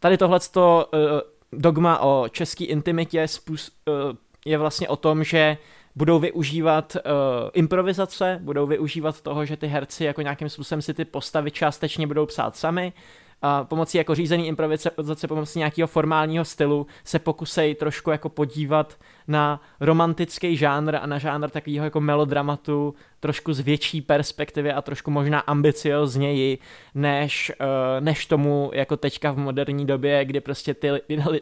Tady 0.00 0.18
tohle 0.18 0.40
dogma 1.58 1.98
o 1.98 2.28
české 2.28 2.64
intimitě 2.64 3.26
eh, 3.50 3.92
je 4.46 4.58
vlastně 4.58 4.88
o 4.88 4.96
tom, 4.96 5.24
že 5.24 5.56
budou 5.96 6.18
využívat 6.18 6.96
uh, 6.96 7.02
improvizace, 7.52 8.38
budou 8.42 8.66
využívat 8.66 9.20
toho, 9.20 9.44
že 9.44 9.56
ty 9.56 9.66
herci 9.66 10.04
jako 10.04 10.22
nějakým 10.22 10.48
způsobem 10.48 10.82
si 10.82 10.94
ty 10.94 11.04
postavy 11.04 11.50
částečně 11.50 12.06
budou 12.06 12.26
psát 12.26 12.56
sami, 12.56 12.92
a 13.46 13.64
pomocí 13.64 13.98
jako 13.98 14.14
řízený 14.14 14.46
improvizace, 14.46 15.28
pomocí 15.28 15.58
nějakého 15.58 15.88
formálního 15.88 16.44
stylu 16.44 16.86
se 17.04 17.18
pokusej 17.18 17.74
trošku 17.74 18.10
jako 18.10 18.28
podívat 18.28 18.98
na 19.28 19.60
romantický 19.80 20.56
žánr 20.56 20.96
a 20.96 21.06
na 21.06 21.18
žánr 21.18 21.50
takového 21.50 21.84
jako 21.84 22.00
melodramatu 22.00 22.94
trošku 23.20 23.52
z 23.52 23.60
větší 23.60 24.00
perspektivy 24.00 24.72
a 24.72 24.82
trošku 24.82 25.10
možná 25.10 25.40
ambiciozněji, 25.40 26.58
než, 26.94 27.52
uh, 27.60 28.04
než 28.04 28.26
tomu 28.26 28.70
jako 28.74 28.96
teďka 28.96 29.30
v 29.30 29.38
moderní 29.38 29.86
době, 29.86 30.24
kdy 30.24 30.40
prostě 30.40 30.74
ty 30.74 30.90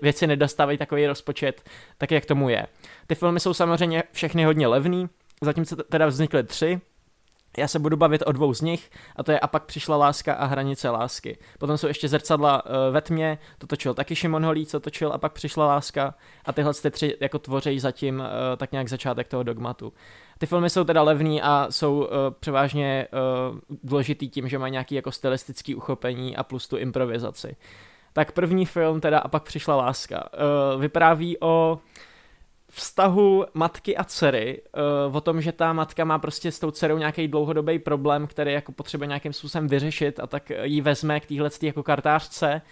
věci 0.02 0.26
nedostávají 0.26 0.78
takový 0.78 1.06
rozpočet, 1.06 1.62
tak 1.98 2.10
jak 2.10 2.26
tomu 2.26 2.48
je. 2.48 2.66
Ty 3.06 3.14
filmy 3.14 3.40
jsou 3.40 3.54
samozřejmě 3.54 4.02
všechny 4.12 4.44
hodně 4.44 4.66
levný, 4.66 5.08
zatím 5.40 5.64
se 5.64 5.76
teda 5.76 6.06
vznikly 6.06 6.44
tři, 6.44 6.80
já 7.58 7.68
se 7.68 7.78
budu 7.78 7.96
bavit 7.96 8.22
o 8.26 8.32
dvou 8.32 8.54
z 8.54 8.60
nich, 8.60 8.90
a 9.16 9.22
to 9.22 9.32
je 9.32 9.40
A 9.40 9.46
pak 9.46 9.64
přišla 9.64 9.96
láska 9.96 10.34
a 10.34 10.44
hranice 10.44 10.90
lásky. 10.90 11.38
Potom 11.58 11.78
jsou 11.78 11.86
ještě 11.86 12.08
zrcadla 12.08 12.64
uh, 12.64 12.72
ve 12.90 13.00
tmě, 13.00 13.38
to 13.58 13.66
točil 13.66 13.94
taky 13.94 14.16
Šimon 14.16 14.44
Holí, 14.44 14.66
co 14.66 14.80
točil 14.80 15.12
A 15.12 15.18
pak 15.18 15.32
přišla 15.32 15.66
láska. 15.66 16.14
A 16.44 16.52
tyhle 16.52 16.74
ty 16.74 16.90
tři 16.90 17.16
jako 17.20 17.38
tvoří 17.38 17.80
zatím 17.80 18.18
uh, 18.18 18.26
tak 18.56 18.72
nějak 18.72 18.88
začátek 18.88 19.28
toho 19.28 19.42
dogmatu. 19.42 19.92
Ty 20.38 20.46
filmy 20.46 20.70
jsou 20.70 20.84
teda 20.84 21.02
levný 21.02 21.42
a 21.42 21.66
jsou 21.70 21.98
uh, 21.98 22.06
převážně 22.40 23.06
důležitý 23.82 24.28
tím, 24.28 24.48
že 24.48 24.58
mají 24.58 24.72
nějaký 24.72 24.94
jako 24.94 25.12
stylistický 25.12 25.74
uchopení 25.74 26.36
a 26.36 26.42
plus 26.42 26.68
tu 26.68 26.76
improvizaci. 26.76 27.56
Tak 28.12 28.32
první 28.32 28.66
film 28.66 29.00
teda 29.00 29.18
A 29.18 29.28
pak 29.28 29.42
přišla 29.42 29.76
láska. 29.76 30.28
Vypráví 30.78 31.36
o 31.40 31.78
vztahu 32.74 33.44
matky 33.54 33.96
a 33.96 34.04
dcery, 34.04 34.62
uh, 35.08 35.16
o 35.16 35.20
tom, 35.20 35.40
že 35.40 35.52
ta 35.52 35.72
matka 35.72 36.04
má 36.04 36.18
prostě 36.18 36.52
s 36.52 36.58
tou 36.58 36.70
dcerou 36.70 36.98
nějaký 36.98 37.28
dlouhodobý 37.28 37.78
problém, 37.78 38.26
který 38.26 38.52
jako 38.52 38.72
potřebuje 38.72 39.08
nějakým 39.08 39.32
způsobem 39.32 39.68
vyřešit 39.68 40.20
a 40.20 40.26
tak 40.26 40.52
jí 40.62 40.80
vezme 40.80 41.20
k 41.20 41.26
téhle 41.26 41.50
jako 41.62 41.82
kartářce, 41.82 42.62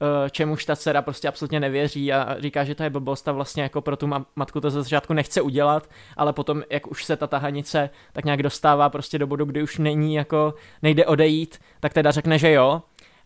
uh, 0.00 0.28
čemuž 0.30 0.64
ta 0.64 0.76
dcera 0.76 1.02
prostě 1.02 1.28
absolutně 1.28 1.60
nevěří 1.60 2.12
a 2.12 2.36
říká, 2.38 2.64
že 2.64 2.74
to 2.74 2.82
je 2.82 2.90
blbost 2.90 3.28
a 3.28 3.32
vlastně 3.32 3.62
jako 3.62 3.80
pro 3.80 3.96
tu 3.96 4.10
matku 4.36 4.60
to 4.60 4.70
ze 4.70 4.82
začátku 4.82 5.12
nechce 5.12 5.40
udělat, 5.40 5.90
ale 6.16 6.32
potom, 6.32 6.62
jak 6.70 6.90
už 6.90 7.04
se 7.04 7.16
ta 7.16 7.26
tahanice 7.26 7.90
tak 8.12 8.24
nějak 8.24 8.42
dostává 8.42 8.88
prostě 8.88 9.18
do 9.18 9.26
bodu, 9.26 9.44
kdy 9.44 9.62
už 9.62 9.78
není 9.78 10.14
jako, 10.14 10.54
nejde 10.82 11.06
odejít, 11.06 11.58
tak 11.80 11.92
teda 11.92 12.10
řekne, 12.10 12.38
že 12.38 12.52
jo. 12.52 12.82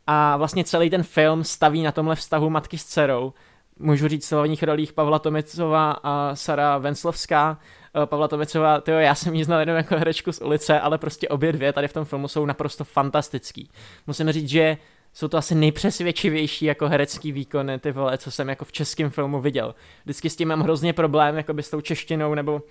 A 0.06 0.36
vlastně 0.36 0.64
celý 0.64 0.90
ten 0.90 1.02
film 1.02 1.44
staví 1.44 1.82
na 1.82 1.92
tomhle 1.92 2.16
vztahu 2.16 2.50
matky 2.50 2.78
s 2.78 2.84
dcerou, 2.84 3.32
můžu 3.78 4.08
říct 4.08 4.28
v 4.28 4.32
hlavních 4.32 4.62
rolích 4.62 4.92
Pavla 4.92 5.18
Tomicová 5.18 5.90
a 6.02 6.34
Sara 6.34 6.78
Venslovská. 6.78 7.58
Eh, 8.02 8.06
Pavla 8.06 8.28
Tomicová, 8.28 8.80
tyjo, 8.80 8.98
já 8.98 9.14
jsem 9.14 9.34
ji 9.34 9.44
znal 9.44 9.60
jenom 9.60 9.76
jako 9.76 9.96
herečku 9.96 10.32
z 10.32 10.40
ulice, 10.40 10.80
ale 10.80 10.98
prostě 10.98 11.28
obě 11.28 11.52
dvě 11.52 11.72
tady 11.72 11.88
v 11.88 11.92
tom 11.92 12.04
filmu 12.04 12.28
jsou 12.28 12.46
naprosto 12.46 12.84
fantastický. 12.84 13.70
Musím 14.06 14.32
říct, 14.32 14.48
že 14.48 14.76
jsou 15.12 15.28
to 15.28 15.36
asi 15.36 15.54
nejpřesvědčivější 15.54 16.64
jako 16.64 16.88
herecký 16.88 17.32
výkony, 17.32 17.78
ty 17.78 17.92
vole, 17.92 18.18
co 18.18 18.30
jsem 18.30 18.48
jako 18.48 18.64
v 18.64 18.72
českém 18.72 19.10
filmu 19.10 19.40
viděl. 19.40 19.74
Vždycky 20.04 20.30
s 20.30 20.36
tím 20.36 20.48
mám 20.48 20.60
hrozně 20.60 20.92
problém, 20.92 21.36
jako 21.36 21.54
by 21.54 21.62
s 21.62 21.70
tou 21.70 21.80
češtinou, 21.80 22.34
nebo 22.34 22.62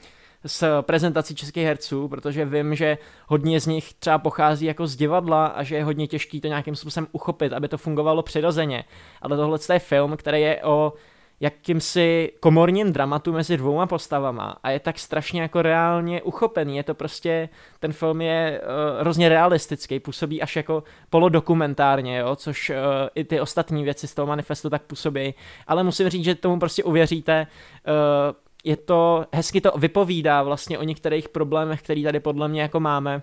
s 0.46 0.82
prezentací 0.82 1.36
českých 1.36 1.66
herců, 1.66 2.08
protože 2.08 2.46
vím, 2.46 2.76
že 2.76 2.98
hodně 3.28 3.60
z 3.60 3.68
nich 3.68 3.94
třeba 3.94 4.18
pochází 4.18 4.66
jako 4.66 4.88
z 4.88 4.96
divadla 4.96 5.46
a 5.46 5.64
že 5.64 5.76
je 5.76 5.84
hodně 5.84 6.08
těžký 6.08 6.42
to 6.42 6.48
nějakým 6.48 6.76
způsobem 6.76 7.08
uchopit, 7.12 7.54
aby 7.54 7.68
to 7.68 7.78
fungovalo 7.78 8.24
přirozeně. 8.24 8.84
Ale 9.22 9.38
tohle 9.38 9.60
je 9.74 9.80
film, 9.80 10.18
který 10.18 10.42
je 10.42 10.64
o 10.64 10.94
jakýmsi 11.40 12.32
komorním 12.40 12.94
dramatu 12.94 13.34
mezi 13.34 13.58
dvouma 13.58 13.88
postavama 13.88 14.58
a 14.64 14.70
je 14.70 14.80
tak 14.80 15.00
strašně 15.00 15.42
jako 15.42 15.62
reálně 15.62 16.22
uchopený. 16.22 16.78
Je 16.78 16.84
to 16.84 16.94
prostě, 16.94 17.50
ten 17.80 17.94
film 17.94 18.22
je 18.22 18.62
uh, 18.62 19.02
hrozně 19.02 19.30
realistický, 19.30 20.00
působí 20.00 20.42
až 20.42 20.56
jako 20.56 20.84
polodokumentárně, 21.10 22.18
jo, 22.18 22.36
což 22.36 22.70
uh, 22.70 22.76
i 23.16 23.24
ty 23.24 23.40
ostatní 23.40 23.84
věci 23.84 24.08
z 24.08 24.14
toho 24.14 24.26
manifestu 24.26 24.70
tak 24.70 24.82
působí, 24.82 25.34
ale 25.68 25.84
musím 25.84 26.10
říct, 26.10 26.24
že 26.24 26.36
tomu 26.36 26.60
prostě 26.60 26.84
uvěříte. 26.84 27.48
Uh, 27.88 28.43
je 28.64 28.78
to, 28.78 29.26
hezky 29.34 29.62
to 29.62 29.72
vypovídá 29.78 30.44
vlastně 30.44 30.80
o 30.80 30.84
některých 30.84 31.30
problémech, 31.30 31.82
který 31.82 32.04
tady 32.04 32.20
podle 32.20 32.48
mě 32.48 32.62
jako 32.62 32.80
máme. 32.80 33.22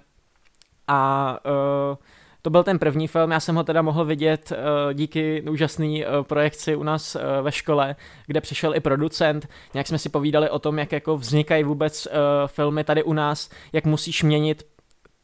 A 0.88 1.38
uh, 1.90 1.96
to 2.42 2.50
byl 2.50 2.62
ten 2.62 2.78
první 2.78 3.08
film, 3.08 3.30
já 3.30 3.40
jsem 3.40 3.56
ho 3.56 3.64
teda 3.64 3.82
mohl 3.82 4.04
vidět 4.04 4.52
uh, 4.52 4.92
díky 4.92 5.42
úžasné 5.50 5.86
uh, 5.86 6.22
projekci 6.22 6.76
u 6.76 6.82
nás 6.82 7.14
uh, 7.14 7.22
ve 7.42 7.52
škole, 7.52 7.96
kde 8.26 8.40
přišel 8.40 8.74
i 8.74 8.80
producent, 8.80 9.48
nějak 9.74 9.86
jsme 9.86 9.98
si 9.98 10.08
povídali 10.08 10.50
o 10.50 10.58
tom, 10.58 10.78
jak 10.78 10.92
jako 10.92 11.16
vznikají 11.16 11.64
vůbec 11.64 12.06
uh, 12.06 12.12
filmy 12.46 12.84
tady 12.84 13.02
u 13.02 13.12
nás, 13.12 13.50
jak 13.72 13.84
musíš 13.84 14.22
měnit 14.22 14.66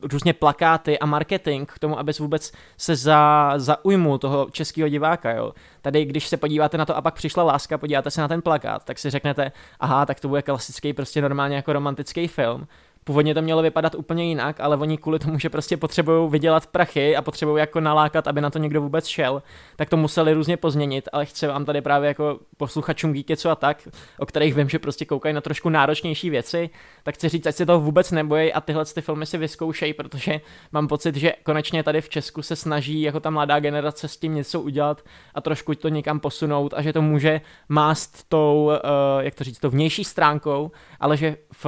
různě 0.02 0.32
plakáty 0.32 0.98
a 0.98 1.06
marketing 1.06 1.68
k 1.68 1.78
tomu, 1.78 1.98
abys 1.98 2.18
vůbec 2.18 2.52
se 2.76 2.96
za, 2.96 3.52
zaujmul 3.56 4.18
toho 4.18 4.48
českého 4.50 4.88
diváka. 4.88 5.30
Jo. 5.30 5.52
Tady, 5.82 6.04
když 6.04 6.28
se 6.28 6.36
podíváte 6.36 6.78
na 6.78 6.84
to 6.84 6.96
a 6.96 7.02
pak 7.02 7.14
přišla 7.14 7.42
láska, 7.42 7.78
podíváte 7.78 8.10
se 8.10 8.20
na 8.20 8.28
ten 8.28 8.42
plakát, 8.42 8.84
tak 8.84 8.98
si 8.98 9.10
řeknete, 9.10 9.52
aha, 9.80 10.06
tak 10.06 10.20
to 10.20 10.28
bude 10.28 10.42
klasický, 10.42 10.92
prostě 10.92 11.22
normálně 11.22 11.56
jako 11.56 11.72
romantický 11.72 12.28
film. 12.28 12.66
Původně 13.06 13.34
to 13.34 13.42
mělo 13.42 13.62
vypadat 13.62 13.94
úplně 13.94 14.24
jinak, 14.24 14.60
ale 14.60 14.76
oni 14.76 14.98
kvůli 14.98 15.18
tomu, 15.18 15.38
že 15.38 15.50
prostě 15.50 15.76
potřebují 15.76 16.30
vydělat 16.30 16.66
prachy 16.66 17.16
a 17.16 17.22
potřebují 17.22 17.60
jako 17.60 17.80
nalákat, 17.80 18.28
aby 18.28 18.40
na 18.40 18.50
to 18.50 18.58
někdo 18.58 18.82
vůbec 18.82 19.06
šel, 19.06 19.42
tak 19.76 19.88
to 19.88 19.96
museli 19.96 20.32
různě 20.32 20.56
pozměnit, 20.56 21.08
ale 21.12 21.26
chci 21.26 21.46
vám 21.46 21.64
tady 21.64 21.80
právě 21.80 22.08
jako 22.08 22.38
posluchačům 22.56 23.12
Geeketsu 23.12 23.48
a 23.48 23.54
tak, 23.54 23.88
o 24.18 24.26
kterých 24.26 24.54
vím, 24.54 24.68
že 24.68 24.78
prostě 24.78 25.04
koukají 25.04 25.34
na 25.34 25.40
trošku 25.40 25.68
náročnější 25.68 26.30
věci, 26.30 26.70
tak 27.02 27.14
chci 27.14 27.28
říct, 27.28 27.46
ať 27.46 27.54
si 27.54 27.66
toho 27.66 27.80
vůbec 27.80 28.10
nebojí 28.10 28.52
a 28.52 28.60
tyhle 28.60 28.84
ty 28.84 29.00
filmy 29.00 29.26
si 29.26 29.38
vyzkoušejí, 29.38 29.94
protože 29.94 30.40
mám 30.72 30.88
pocit, 30.88 31.16
že 31.16 31.32
konečně 31.42 31.82
tady 31.82 32.00
v 32.00 32.08
Česku 32.08 32.42
se 32.42 32.56
snaží 32.56 33.02
jako 33.02 33.20
ta 33.20 33.30
mladá 33.30 33.60
generace 33.60 34.08
s 34.08 34.16
tím 34.16 34.34
něco 34.34 34.60
udělat 34.60 35.02
a 35.34 35.40
trošku 35.40 35.74
to 35.74 35.88
někam 35.88 36.20
posunout 36.20 36.74
a 36.76 36.82
že 36.82 36.92
to 36.92 37.02
může 37.02 37.40
mást 37.68 38.28
tou, 38.28 38.64
uh, 38.64 39.24
jak 39.24 39.34
to 39.34 39.44
říct, 39.44 39.58
tou 39.58 39.70
vnější 39.70 40.04
stránkou, 40.04 40.70
ale 41.00 41.16
že 41.16 41.36
v, 41.52 41.66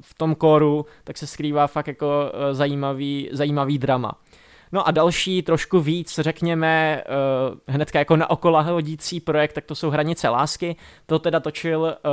v 0.00 0.14
tom 0.14 0.34
kóru, 0.42 0.86
tak 1.04 1.18
se 1.18 1.26
skrývá 1.26 1.66
fakt 1.66 1.88
jako 1.88 2.06
eh, 2.10 2.54
zajímavý, 2.54 3.28
zajímavý 3.32 3.78
drama. 3.78 4.12
No 4.74 4.88
a 4.88 4.90
další, 4.90 5.42
trošku 5.42 5.80
víc, 5.80 6.18
řekněme, 6.18 7.02
uh, 7.06 7.58
hnedka 7.74 7.98
jako 7.98 8.16
na 8.16 8.30
okola 8.30 8.60
hodící 8.60 9.20
projekt, 9.20 9.52
tak 9.52 9.64
to 9.64 9.74
jsou 9.74 9.90
Hranice 9.90 10.28
lásky. 10.28 10.76
To 11.06 11.18
teda 11.18 11.40
točil 11.40 11.80
uh, 11.80 12.10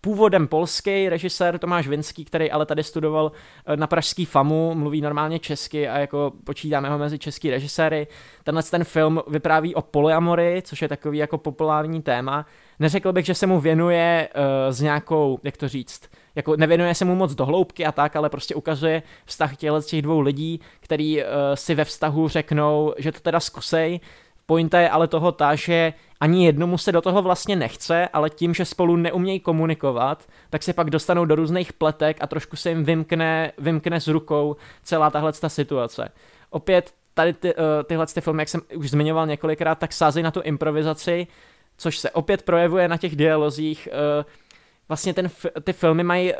původem 0.00 0.48
polský 0.48 1.08
režisér 1.08 1.58
Tomáš 1.58 1.88
Vinský, 1.88 2.24
který 2.24 2.50
ale 2.50 2.66
tady 2.66 2.82
studoval 2.82 3.32
na 3.76 3.86
pražský 3.86 4.24
FAMu, 4.24 4.74
mluví 4.74 5.00
normálně 5.00 5.38
česky 5.38 5.88
a 5.88 5.98
jako 5.98 6.32
počítáme 6.44 6.90
ho 6.90 6.98
mezi 6.98 7.18
český 7.18 7.50
režiséry. 7.50 8.06
Tenhle 8.44 8.62
ten 8.62 8.84
film 8.84 9.22
vypráví 9.28 9.74
o 9.74 9.82
polyamory, 9.82 10.62
což 10.64 10.82
je 10.82 10.88
takový 10.88 11.18
jako 11.18 11.38
populární 11.38 12.02
téma. 12.02 12.46
Neřekl 12.78 13.12
bych, 13.12 13.26
že 13.26 13.34
se 13.34 13.46
mu 13.46 13.60
věnuje 13.60 14.28
s 14.70 14.80
nějakou, 14.80 15.38
jak 15.42 15.56
to 15.56 15.68
říct, 15.68 16.10
jako 16.34 16.56
nevěnuje 16.56 16.94
se 16.94 17.04
mu 17.04 17.14
moc 17.14 17.34
do 17.34 17.46
hloubky 17.46 17.86
a 17.86 17.92
tak, 17.92 18.16
ale 18.16 18.30
prostě 18.30 18.54
ukazuje 18.54 19.02
vztah 19.24 19.56
těchto 19.56 19.82
těch 19.82 20.02
dvou 20.02 20.20
lidí, 20.20 20.60
který 20.80 21.22
uh, 21.22 21.28
si 21.54 21.74
ve 21.74 21.84
vztahu 21.84 22.28
řeknou, 22.28 22.94
že 22.98 23.12
to 23.12 23.20
teda 23.20 23.40
zkusej, 23.40 24.00
Pointa 24.46 24.80
je 24.80 24.90
ale 24.90 25.08
toho 25.08 25.32
ta, 25.32 25.54
že 25.54 25.92
ani 26.20 26.46
jednomu 26.46 26.78
se 26.78 26.92
do 26.92 27.00
toho 27.00 27.22
vlastně 27.22 27.56
nechce, 27.56 28.08
ale 28.08 28.30
tím, 28.30 28.54
že 28.54 28.64
spolu 28.64 28.96
neumějí 28.96 29.40
komunikovat, 29.40 30.28
tak 30.50 30.62
se 30.62 30.72
pak 30.72 30.90
dostanou 30.90 31.24
do 31.24 31.34
různých 31.34 31.72
pletek 31.72 32.16
a 32.20 32.26
trošku 32.26 32.56
se 32.56 32.68
jim 32.68 32.84
vymkne, 32.84 33.52
vymkne 33.58 34.00
z 34.00 34.08
rukou 34.08 34.56
celá 34.82 35.10
tahle 35.10 35.32
ta 35.32 35.48
situace. 35.48 36.08
Opět 36.50 36.94
tady 37.14 37.32
ty, 37.32 37.54
uh, 37.54 37.62
tyhle 37.86 38.06
ty 38.06 38.20
filmy, 38.20 38.42
jak 38.42 38.48
jsem 38.48 38.60
už 38.76 38.90
zmiňoval 38.90 39.26
několikrát, 39.26 39.78
tak 39.78 39.92
sázejí 39.92 40.24
na 40.24 40.30
tu 40.30 40.40
improvizaci, 40.40 41.26
což 41.76 41.98
se 41.98 42.10
opět 42.10 42.42
projevuje 42.42 42.88
na 42.88 42.96
těch 42.96 43.16
dialozích. 43.16 43.88
Vlastně 44.92 45.14
ten, 45.14 45.30
ty 45.64 45.72
filmy 45.72 46.04
mají 46.04 46.32
uh, 46.32 46.38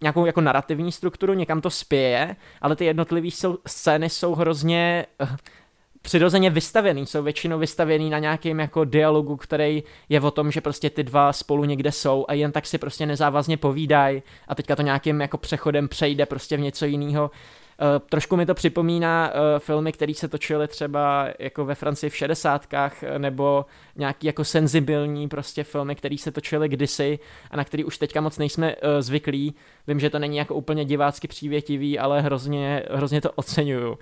nějakou 0.00 0.26
jako 0.26 0.40
narrativní 0.40 0.92
strukturu, 0.92 1.34
někam 1.34 1.60
to 1.60 1.70
spěje, 1.70 2.36
ale 2.60 2.76
ty 2.76 2.84
jednotlivé 2.84 3.28
scény 3.66 4.10
jsou 4.10 4.34
hrozně 4.34 5.06
uh, 5.22 5.28
přirozeně 6.02 6.50
vystavený, 6.50 7.06
jsou 7.06 7.22
většinou 7.22 7.58
vystavený 7.58 8.10
na 8.10 8.18
nějakým 8.18 8.60
jako 8.60 8.84
dialogu, 8.84 9.36
který 9.36 9.82
je 10.08 10.20
o 10.20 10.30
tom, 10.30 10.50
že 10.50 10.60
prostě 10.60 10.90
ty 10.90 11.02
dva 11.02 11.32
spolu 11.32 11.64
někde 11.64 11.92
jsou 11.92 12.24
a 12.28 12.32
jen 12.32 12.52
tak 12.52 12.66
si 12.66 12.78
prostě 12.78 13.06
nezávazně 13.06 13.56
povídají 13.56 14.22
a 14.48 14.54
teďka 14.54 14.76
to 14.76 14.82
nějakým 14.82 15.20
jako 15.20 15.38
přechodem 15.38 15.88
přejde 15.88 16.26
prostě 16.26 16.56
v 16.56 16.60
něco 16.60 16.86
jiného. 16.86 17.30
Uh, 17.80 18.06
trošku 18.08 18.36
mi 18.36 18.46
to 18.46 18.54
připomíná 18.54 19.30
uh, 19.30 19.58
filmy, 19.58 19.92
které 19.92 20.14
se 20.14 20.28
točily 20.28 20.68
třeba 20.68 21.28
jako 21.38 21.64
ve 21.64 21.74
Francii 21.74 22.10
v 22.10 22.16
šedesátkách, 22.16 23.02
nebo 23.18 23.66
nějaký 23.96 24.26
jako 24.26 24.44
senzibilní 24.44 25.28
prostě 25.28 25.64
filmy, 25.64 25.94
které 25.94 26.18
se 26.18 26.32
točily 26.32 26.68
kdysi 26.68 27.18
a 27.50 27.56
na 27.56 27.64
který 27.64 27.84
už 27.84 27.98
teďka 27.98 28.20
moc 28.20 28.38
nejsme 28.38 28.74
zvyklí. 29.00 29.54
Vím, 29.86 30.00
že 30.00 30.10
to 30.10 30.18
není 30.18 30.36
jako 30.36 30.54
úplně 30.54 30.84
divácky 30.84 31.28
přívětivý, 31.28 31.98
ale 31.98 32.20
hrozně, 32.20 32.82
hrozně 32.90 33.20
to 33.20 33.32
oceňuju. 33.32 33.98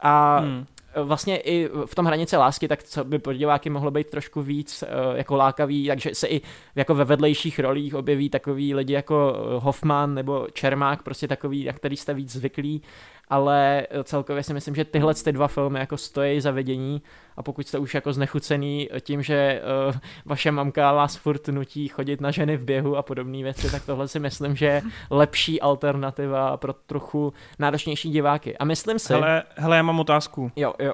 A 0.00 0.38
hmm 0.38 0.66
vlastně 0.96 1.38
i 1.38 1.68
v 1.86 1.94
tom 1.94 2.06
hranice 2.06 2.36
lásky, 2.36 2.68
tak 2.68 2.82
co 2.82 3.04
by 3.04 3.18
pro 3.18 3.32
diváky 3.32 3.70
mohlo 3.70 3.90
být 3.90 4.10
trošku 4.10 4.42
víc 4.42 4.82
uh, 4.82 5.16
jako 5.16 5.36
lákavý, 5.36 5.86
takže 5.88 6.14
se 6.14 6.26
i 6.28 6.40
jako 6.74 6.94
ve 6.94 7.04
vedlejších 7.04 7.58
rolích 7.58 7.94
objeví 7.94 8.28
takový 8.28 8.74
lidi 8.74 8.92
jako 8.92 9.36
Hoffman 9.58 10.14
nebo 10.14 10.46
Čermák, 10.52 11.02
prostě 11.02 11.28
takový, 11.28 11.64
jak 11.64 11.76
který 11.76 11.96
jste 11.96 12.14
víc 12.14 12.32
zvyklí 12.32 12.82
ale 13.30 13.86
celkově 14.04 14.42
si 14.42 14.54
myslím, 14.54 14.74
že 14.74 14.84
tyhle 14.84 15.14
ty 15.14 15.32
dva 15.32 15.48
filmy 15.48 15.78
jako 15.78 15.96
stojí 15.96 16.40
za 16.40 16.50
vidění 16.50 17.02
a 17.36 17.42
pokud 17.42 17.68
jste 17.68 17.78
už 17.78 17.94
jako 17.94 18.12
znechucený 18.12 18.88
tím, 19.00 19.22
že 19.22 19.62
uh, 19.88 19.94
vaše 20.24 20.50
mamka 20.50 20.92
vás 20.92 21.16
furt 21.16 21.48
nutí 21.48 21.88
chodit 21.88 22.20
na 22.20 22.30
ženy 22.30 22.56
v 22.56 22.64
běhu 22.64 22.96
a 22.96 23.02
podobné 23.02 23.42
věci, 23.42 23.70
tak 23.70 23.86
tohle 23.86 24.08
si 24.08 24.18
myslím, 24.18 24.56
že 24.56 24.66
je 24.66 24.82
lepší 25.10 25.60
alternativa 25.60 26.56
pro 26.56 26.72
trochu 26.72 27.32
náročnější 27.58 28.10
diváky. 28.10 28.56
A 28.56 28.64
myslím 28.64 28.98
si... 28.98 29.12
Hele, 29.12 29.42
hele 29.56 29.76
já 29.76 29.82
mám 29.82 30.00
otázku. 30.00 30.52
Jo, 30.56 30.74
jo. 30.78 30.92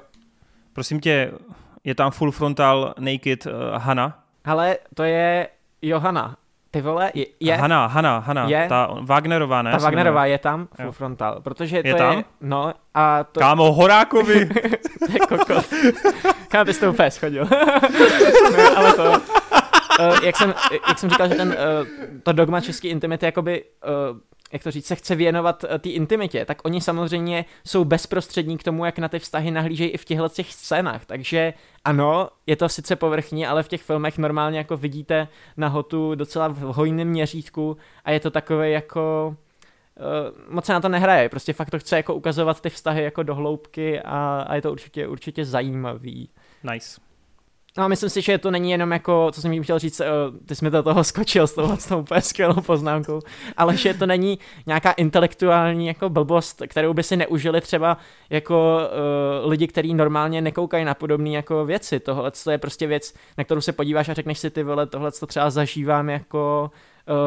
Prosím 0.73 0.99
tě, 0.99 1.31
je 1.83 1.95
tam 1.95 2.11
full 2.11 2.31
frontal 2.31 2.93
naked 2.99 3.45
uh, 3.45 3.51
Hana? 3.77 4.23
Hele, 4.45 4.77
to 4.95 5.03
je 5.03 5.47
Johana. 5.81 6.37
Ty 6.77 6.81
vole, 6.81 7.11
je... 7.13 7.25
je 7.39 7.55
Hana, 7.55 7.87
Hana, 7.87 8.19
Hana, 8.19 8.45
je, 8.49 8.65
ta 8.69 8.89
Wagnerová, 9.01 9.61
ne? 9.61 9.71
Ta 9.71 9.77
Wagnerová 9.77 10.25
je 10.25 10.37
tam, 10.37 10.67
full 10.81 10.91
frontal, 10.91 11.41
protože 11.41 11.81
to 11.81 11.87
je, 11.87 11.93
tam? 11.93 12.17
je 12.17 12.23
no 12.41 12.73
a 12.93 13.23
to... 13.23 13.39
Kámo, 13.39 13.73
Horákovi! 13.73 14.49
to 15.17 15.27
kokos. 15.27 15.73
Kámo, 16.47 16.65
ty 16.65 16.73
jsi 16.73 16.79
to 16.79 16.89
úplně 16.91 17.11
schodil. 17.11 17.47
no, 18.57 18.77
ale 18.77 18.93
to... 18.93 19.03
Uh, 19.99 20.23
jak, 20.23 20.37
jsem, 20.37 20.53
jak 20.87 20.99
jsem 20.99 21.09
říkal, 21.09 21.27
že 21.27 21.35
ten, 21.35 21.47
uh, 21.47 21.55
to 22.23 22.31
dogma 22.31 22.61
český 22.61 22.87
intimity 22.87 23.25
jakoby 23.25 23.63
uh, 24.11 24.17
jak 24.53 24.63
to 24.63 24.71
říct, 24.71 24.85
se 24.85 24.95
chce 24.95 25.15
věnovat 25.15 25.63
eh, 25.63 25.79
té 25.79 25.89
intimitě, 25.89 26.45
tak 26.45 26.65
oni 26.65 26.81
samozřejmě 26.81 27.45
jsou 27.65 27.85
bezprostřední 27.85 28.57
k 28.57 28.63
tomu, 28.63 28.85
jak 28.85 28.99
na 28.99 29.09
ty 29.09 29.19
vztahy 29.19 29.51
nahlížejí 29.51 29.89
i 29.89 29.97
v 29.97 30.05
těchto 30.05 30.29
těch 30.29 30.53
scénách. 30.53 31.05
Takže 31.05 31.53
ano, 31.85 32.29
je 32.47 32.55
to 32.55 32.69
sice 32.69 32.95
povrchní, 32.95 33.47
ale 33.47 33.63
v 33.63 33.67
těch 33.67 33.81
filmech 33.81 34.17
normálně 34.17 34.57
jako 34.57 34.77
vidíte 34.77 35.27
nahotu 35.57 36.15
docela 36.15 36.47
v 36.47 36.59
hojném 36.59 37.07
měřítku 37.07 37.77
a 38.05 38.11
je 38.11 38.19
to 38.19 38.31
takové 38.31 38.69
jako 38.69 39.35
uh, 39.99 40.53
moc 40.53 40.65
se 40.65 40.73
na 40.73 40.81
to 40.81 40.89
nehraje, 40.89 41.29
prostě 41.29 41.53
fakt 41.53 41.69
to 41.69 41.79
chce 41.79 41.95
jako 41.95 42.15
ukazovat 42.15 42.61
ty 42.61 42.69
vztahy 42.69 43.03
jako 43.03 43.23
do 43.23 43.35
hloubky 43.35 44.01
a, 44.01 44.45
a 44.47 44.55
je 44.55 44.61
to 44.61 44.71
určitě, 44.71 45.07
určitě 45.07 45.45
zajímavý. 45.45 46.29
Nice. 46.71 47.06
No 47.77 47.83
a 47.83 47.87
myslím 47.87 48.09
si, 48.09 48.21
že 48.21 48.37
to 48.37 48.51
není 48.51 48.71
jenom 48.71 48.91
jako, 48.91 49.29
co 49.31 49.41
jsem 49.41 49.53
jim 49.53 49.63
chtěl 49.63 49.79
říct, 49.79 49.99
uh, 49.99 50.05
ty 50.45 50.55
jsi 50.55 50.65
mi 50.65 50.71
do 50.71 50.83
toho 50.83 51.03
skočil 51.03 51.47
s 51.47 51.55
touhle 51.55 51.77
s 51.77 51.85
tou 51.85 51.99
úplně 51.99 52.21
skvělou 52.21 52.61
poznámkou, 52.61 53.19
ale 53.57 53.77
že 53.77 53.93
to 53.93 54.05
není 54.05 54.39
nějaká 54.65 54.91
intelektuální 54.91 55.87
jako 55.87 56.09
blbost, 56.09 56.61
kterou 56.67 56.93
by 56.93 57.03
si 57.03 57.17
neužili 57.17 57.61
třeba 57.61 57.97
jako 58.29 58.79
uh, 59.43 59.49
lidi, 59.49 59.67
kteří 59.67 59.93
normálně 59.93 60.41
nekoukají 60.41 60.85
na 60.85 60.93
podobné 60.93 61.29
jako 61.29 61.65
věci. 61.65 61.99
Tohle 61.99 62.31
je 62.51 62.57
prostě 62.57 62.87
věc, 62.87 63.13
na 63.37 63.43
kterou 63.43 63.61
se 63.61 63.71
podíváš 63.71 64.09
a 64.09 64.13
řekneš 64.13 64.39
si 64.39 64.49
ty 64.49 64.63
vole, 64.63 64.85
tohle 64.85 65.11
to 65.11 65.25
třeba 65.25 65.49
zažívám 65.49 66.09
jako 66.09 66.71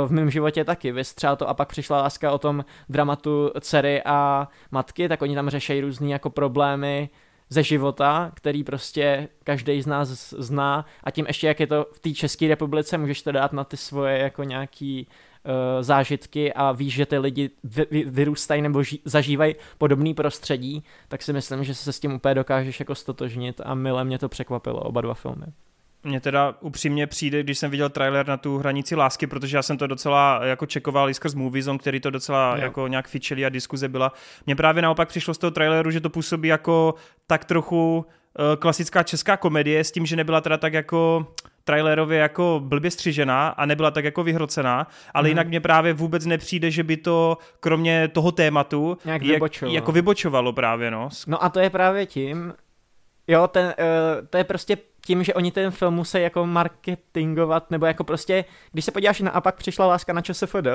uh, 0.02 0.08
v 0.08 0.12
mém 0.12 0.30
životě 0.30 0.64
taky. 0.64 0.92
Vy 0.92 1.02
třeba 1.14 1.36
to 1.36 1.48
a 1.48 1.54
pak 1.54 1.68
přišla 1.68 2.02
láska 2.02 2.32
o 2.32 2.38
tom 2.38 2.64
dramatu 2.88 3.50
dcery 3.60 4.02
a 4.04 4.48
matky, 4.70 5.08
tak 5.08 5.22
oni 5.22 5.34
tam 5.34 5.50
řeší 5.50 5.80
různé 5.80 6.08
jako 6.08 6.30
problémy, 6.30 7.10
ze 7.50 7.62
života, 7.62 8.32
který 8.34 8.64
prostě 8.64 9.28
každý 9.44 9.82
z 9.82 9.86
nás 9.86 10.34
zná 10.38 10.86
a 11.04 11.10
tím 11.10 11.26
ještě, 11.26 11.46
jak 11.46 11.60
je 11.60 11.66
to 11.66 11.86
v 11.92 11.98
té 11.98 12.10
České 12.10 12.48
republice, 12.48 12.98
můžeš 12.98 13.22
to 13.22 13.32
dát 13.32 13.52
na 13.52 13.64
ty 13.64 13.76
svoje 13.76 14.18
jako 14.18 14.44
nějaký 14.44 15.06
uh, 15.06 15.82
zážitky 15.82 16.52
a 16.52 16.72
víš, 16.72 16.94
že 16.94 17.06
ty 17.06 17.18
lidi 17.18 17.50
vy, 17.64 18.04
vyrůstají 18.04 18.62
nebo 18.62 18.82
ži, 18.82 18.98
zažívají 19.04 19.54
podobný 19.78 20.14
prostředí, 20.14 20.84
tak 21.08 21.22
si 21.22 21.32
myslím, 21.32 21.64
že 21.64 21.74
se 21.74 21.92
s 21.92 22.00
tím 22.00 22.14
úplně 22.14 22.34
dokážeš 22.34 22.80
jako 22.80 22.94
stotožnit 22.94 23.60
a 23.64 23.74
mile 23.74 24.04
mě 24.04 24.18
to 24.18 24.28
překvapilo, 24.28 24.80
oba 24.80 25.00
dva 25.00 25.14
filmy. 25.14 25.46
Mně 26.04 26.20
teda 26.20 26.54
upřímně 26.60 27.06
přijde, 27.06 27.42
když 27.42 27.58
jsem 27.58 27.70
viděl 27.70 27.88
trailer 27.88 28.28
na 28.28 28.36
tu 28.36 28.58
hranici 28.58 28.94
lásky, 28.94 29.26
protože 29.26 29.56
já 29.56 29.62
jsem 29.62 29.78
to 29.78 29.86
docela 29.86 30.40
jako 30.44 30.66
čekoval 30.66 31.10
i 31.10 31.14
skrz 31.14 31.34
Moviezone, 31.34 31.78
který 31.78 32.00
to 32.00 32.10
docela 32.10 32.56
jo. 32.56 32.62
jako 32.62 32.88
nějak 32.88 33.08
fičeli 33.08 33.46
a 33.46 33.48
diskuze 33.48 33.88
byla. 33.88 34.12
Mně 34.46 34.56
právě 34.56 34.82
naopak 34.82 35.08
přišlo 35.08 35.34
z 35.34 35.38
toho 35.38 35.50
traileru, 35.50 35.90
že 35.90 36.00
to 36.00 36.10
působí 36.10 36.48
jako 36.48 36.94
tak 37.26 37.44
trochu 37.44 38.06
uh, 38.38 38.56
klasická 38.56 39.02
česká 39.02 39.36
komedie 39.36 39.84
s 39.84 39.92
tím, 39.92 40.06
že 40.06 40.16
nebyla 40.16 40.40
teda 40.40 40.56
tak 40.56 40.72
jako 40.72 41.26
trailerově 41.64 42.18
jako 42.18 42.60
blbě 42.64 42.90
střižená 42.90 43.48
a 43.48 43.66
nebyla 43.66 43.90
tak 43.90 44.04
jako 44.04 44.22
vyhrocená, 44.22 44.86
ale 45.14 45.22
hmm. 45.22 45.30
jinak 45.30 45.48
mě 45.48 45.60
právě 45.60 45.92
vůbec 45.92 46.26
nepřijde, 46.26 46.70
že 46.70 46.82
by 46.82 46.96
to 46.96 47.38
kromě 47.60 48.08
toho 48.08 48.32
tématu 48.32 48.98
Nějak 49.04 49.22
jak, 49.22 49.42
jako 49.62 49.92
vybočovalo 49.92 50.52
právě, 50.52 50.90
no. 50.90 51.08
No 51.26 51.44
a 51.44 51.48
to 51.48 51.60
je 51.60 51.70
právě 51.70 52.06
tím, 52.06 52.54
jo, 53.28 53.48
ten, 53.48 53.64
uh, 53.66 54.26
to 54.30 54.38
je 54.38 54.44
prostě 54.44 54.76
tím, 55.06 55.24
že 55.24 55.34
oni 55.34 55.50
ten 55.50 55.70
film 55.70 55.94
musí 55.94 56.22
jako 56.22 56.46
marketingovat, 56.46 57.70
nebo 57.70 57.86
jako 57.86 58.04
prostě, 58.04 58.44
když 58.72 58.84
se 58.84 58.90
podíváš 58.90 59.20
na 59.20 59.30
a 59.30 59.40
pak 59.40 59.56
přišla 59.56 59.86
láska 59.86 60.12
na 60.12 60.22
ČSFD, 60.22 60.66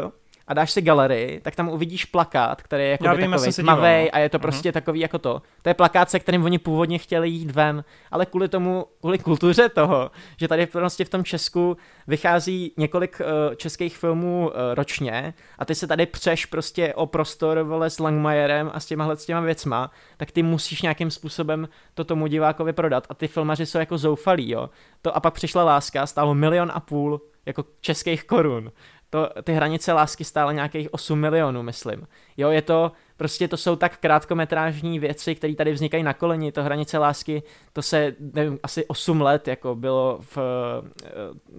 a 0.48 0.54
dáš 0.54 0.72
si 0.72 0.82
galerii, 0.82 1.40
tak 1.40 1.56
tam 1.56 1.70
uvidíš 1.70 2.06
plakát, 2.06 2.62
který 2.62 2.84
je 2.84 2.90
jako 2.90 3.04
takový 3.04 3.54
tmavý 3.54 4.12
a 4.12 4.20
je 4.20 4.30
to 4.30 4.38
mhm. 4.38 4.42
prostě 4.42 4.70
uh-huh. 4.70 4.74
takový 4.74 5.00
jako 5.00 5.20
to. 5.20 5.42
To 5.62 5.70
je 5.70 5.74
plakát, 5.74 6.10
se 6.10 6.20
kterým 6.20 6.44
oni 6.44 6.60
původně 6.60 6.98
chtěli 6.98 7.30
jít 7.30 7.52
ven, 7.52 7.84
ale 8.12 8.26
kvůli 8.26 8.48
tomu, 8.48 8.86
kvůli 9.00 9.20
kultuře 9.20 9.70
toho, 9.70 10.12
že 10.38 10.48
tady 10.48 10.66
prostě 10.66 11.06
v 11.06 11.10
tom 11.10 11.24
Česku 11.24 11.78
vychází 12.08 12.74
několik 12.78 13.22
uh, 13.22 13.56
českých 13.56 13.98
filmů 13.98 14.48
uh, 14.48 14.54
ročně 14.74 15.34
a 15.60 15.66
ty 15.66 15.76
se 15.76 15.88
tady 15.88 16.06
přeš 16.06 16.46
prostě 16.46 16.94
o 16.94 17.06
prostor 17.06 17.60
vole 17.60 17.90
s 17.90 18.00
Langmajerem 18.00 18.72
a 18.74 18.80
s 18.80 18.86
těma 18.86 19.16
s 19.16 19.26
těma 19.26 19.42
věcma, 19.42 19.92
tak 20.18 20.32
ty 20.32 20.44
musíš 20.44 20.82
nějakým 20.82 21.12
způsobem 21.12 21.68
to 21.94 22.04
tomu 22.04 22.28
divákovi 22.28 22.74
prodat 22.74 23.08
a 23.10 23.14
ty 23.14 23.28
filmaři 23.28 23.66
jsou 23.66 23.78
jako 23.78 23.98
zoufalí, 23.98 24.52
jo. 24.52 24.70
To 25.02 25.16
a 25.16 25.20
pak 25.20 25.34
přišla 25.34 25.64
láska, 25.64 26.06
stálo 26.06 26.36
milion 26.36 26.72
a 26.74 26.80
půl 26.80 27.22
jako 27.46 27.66
českých 27.82 28.24
korun 28.24 28.72
to, 29.16 29.44
ty 29.44 29.54
hranice 29.54 29.94
lásky 29.94 30.24
stále 30.24 30.54
nějakých 30.54 30.94
8 30.94 31.20
milionů, 31.20 31.64
myslím. 31.64 32.08
Jo, 32.38 32.50
je 32.50 32.62
to, 32.62 32.92
prostě 33.18 33.48
to 33.48 33.58
jsou 33.58 33.76
tak 33.76 33.98
krátkometrážní 33.98 35.00
věci, 35.00 35.36
které 35.36 35.56
tady 35.56 35.72
vznikají 35.72 36.04
na 36.04 36.14
koleni, 36.14 36.52
to 36.52 36.64
hranice 36.64 36.98
lásky, 36.98 37.44
to 37.74 37.82
se, 37.82 38.16
nevím, 38.20 38.60
asi 38.64 38.86
8 38.86 39.22
let 39.22 39.48
jako 39.48 39.76
bylo, 39.76 40.20
v, 40.22 40.38
eh, 40.38 41.08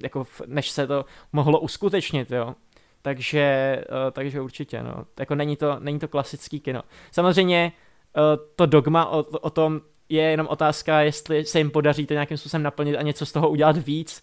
jako 0.02 0.24
v, 0.24 0.42
než 0.46 0.70
se 0.70 0.86
to 0.86 1.04
mohlo 1.32 1.60
uskutečnit, 1.60 2.30
jo. 2.30 2.54
Takže, 3.02 3.40
eh, 3.40 4.10
takže 4.12 4.40
určitě, 4.40 4.82
no. 4.82 5.04
Jako 5.18 5.34
není 5.34 5.56
to, 5.56 5.76
není 5.80 5.98
to 5.98 6.08
klasický 6.08 6.60
kino. 6.60 6.82
Samozřejmě 7.10 7.72
eh, 8.16 8.20
to 8.56 8.66
dogma 8.66 9.06
o, 9.06 9.18
o 9.18 9.50
tom 9.50 9.80
je 10.08 10.22
jenom 10.22 10.46
otázka, 10.50 11.00
jestli 11.00 11.44
se 11.44 11.58
jim 11.58 11.70
podaří 11.70 12.06
to 12.06 12.14
nějakým 12.14 12.36
způsobem 12.36 12.62
naplnit 12.62 12.96
a 12.96 13.02
něco 13.02 13.26
z 13.26 13.32
toho 13.32 13.48
udělat 13.48 13.76
víc, 13.76 14.22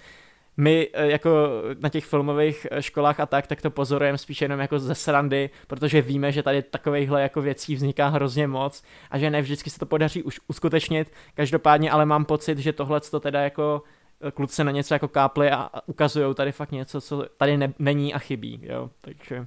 my 0.57 0.89
eh, 0.93 1.07
jako 1.07 1.49
na 1.79 1.89
těch 1.89 2.05
filmových 2.05 2.67
eh, 2.71 2.81
školách 2.81 3.19
a 3.19 3.25
tak, 3.25 3.47
tak 3.47 3.61
to 3.61 3.71
pozorujeme 3.71 4.17
spíš 4.17 4.41
jenom 4.41 4.59
jako 4.59 4.79
ze 4.79 4.95
srandy, 4.95 5.49
protože 5.67 6.01
víme, 6.01 6.31
že 6.31 6.43
tady 6.43 6.61
takovýchhle 6.61 7.21
jako 7.21 7.41
věcí 7.41 7.75
vzniká 7.75 8.07
hrozně 8.07 8.47
moc 8.47 8.83
a 9.11 9.17
že 9.17 9.29
ne 9.29 9.41
vždycky 9.41 9.69
se 9.69 9.79
to 9.79 9.85
podaří 9.85 10.23
už 10.23 10.39
uskutečnit. 10.47 11.11
Každopádně 11.33 11.91
ale 11.91 12.05
mám 12.05 12.25
pocit, 12.25 12.57
že 12.57 12.73
tohle 12.73 13.01
to 13.01 13.19
teda 13.19 13.41
jako 13.41 13.83
eh, 14.21 14.31
kluci 14.31 14.63
na 14.63 14.71
něco 14.71 14.93
jako 14.93 15.07
kápli 15.07 15.51
a 15.51 15.69
ukazují 15.85 16.35
tady 16.35 16.51
fakt 16.51 16.71
něco, 16.71 17.01
co 17.01 17.25
tady 17.37 17.57
ne- 17.57 17.73
není 17.79 18.13
a 18.13 18.19
chybí, 18.19 18.59
jo, 18.63 18.89
takže... 19.01 19.45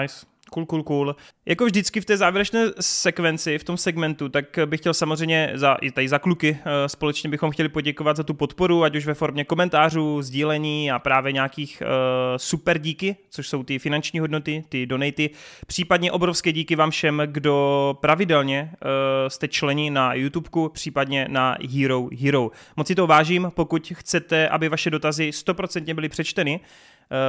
Nice. 0.00 0.29
Cool, 0.50 0.66
cool, 0.66 0.82
cool. 0.82 1.16
Jako 1.46 1.64
vždycky 1.64 2.00
v 2.00 2.04
té 2.04 2.16
závěrečné 2.16 2.66
sekvenci, 2.80 3.58
v 3.58 3.64
tom 3.64 3.76
segmentu, 3.76 4.28
tak 4.28 4.58
bych 4.66 4.80
chtěl 4.80 4.94
samozřejmě 4.94 5.50
za, 5.54 5.74
i 5.74 5.90
tady 5.90 6.08
za 6.08 6.18
kluky 6.18 6.58
eh, 6.60 6.88
společně 6.88 7.30
bychom 7.30 7.50
chtěli 7.50 7.68
poděkovat 7.68 8.16
za 8.16 8.22
tu 8.22 8.34
podporu, 8.34 8.84
ať 8.84 8.96
už 8.96 9.06
ve 9.06 9.14
formě 9.14 9.44
komentářů, 9.44 10.22
sdílení 10.22 10.90
a 10.90 10.98
právě 10.98 11.32
nějakých 11.32 11.82
uh, 11.82 11.88
super 12.36 12.78
díky, 12.78 13.16
což 13.30 13.48
jsou 13.48 13.62
ty 13.62 13.78
finanční 13.78 14.20
hodnoty, 14.20 14.64
ty 14.68 14.86
donaty. 14.86 15.30
Případně 15.66 16.12
obrovské 16.12 16.52
díky 16.52 16.76
vám 16.76 16.90
všem, 16.90 17.22
kdo 17.26 17.98
pravidelně 18.00 18.70
uh, 18.72 18.88
jste 19.28 19.48
členi 19.48 19.90
na 19.90 20.14
YouTubeku, 20.14 20.68
případně 20.68 21.26
na 21.28 21.56
Hero 21.74 22.08
Hero. 22.20 22.50
Moc 22.76 22.86
si 22.86 22.94
to 22.94 23.06
vážím, 23.06 23.52
pokud 23.54 23.92
chcete, 23.94 24.48
aby 24.48 24.68
vaše 24.68 24.90
dotazy 24.90 25.30
100% 25.30 25.94
byly 25.94 26.08
přečteny, 26.08 26.60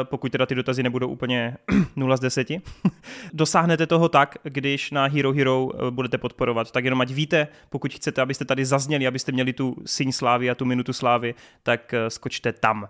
pokud 0.03 0.31
teda 0.31 0.45
ty 0.45 0.55
dotazy 0.55 0.83
nebudou 0.83 1.07
úplně 1.07 1.57
0 1.95 2.17
z 2.17 2.19
10. 2.19 2.47
Dosáhnete 3.33 3.87
toho 3.87 4.09
tak, 4.09 4.37
když 4.43 4.91
na 4.91 5.05
Hero 5.05 5.33
Hero 5.33 5.69
eh, 5.73 5.91
budete 5.91 6.17
podporovat. 6.17 6.71
Tak 6.71 6.85
jenom 6.85 7.01
ať 7.01 7.11
víte, 7.11 7.47
pokud 7.69 7.93
chcete, 7.93 8.21
abyste 8.21 8.45
tady 8.45 8.65
zazněli, 8.65 9.07
abyste 9.07 9.31
měli 9.31 9.53
tu 9.53 9.75
síň 9.85 10.11
slávy 10.11 10.49
a 10.49 10.55
tu 10.55 10.65
minutu 10.65 10.93
slávy, 10.93 11.35
tak 11.63 11.93
eh, 11.93 12.09
skočte 12.09 12.51
tam. 12.53 12.87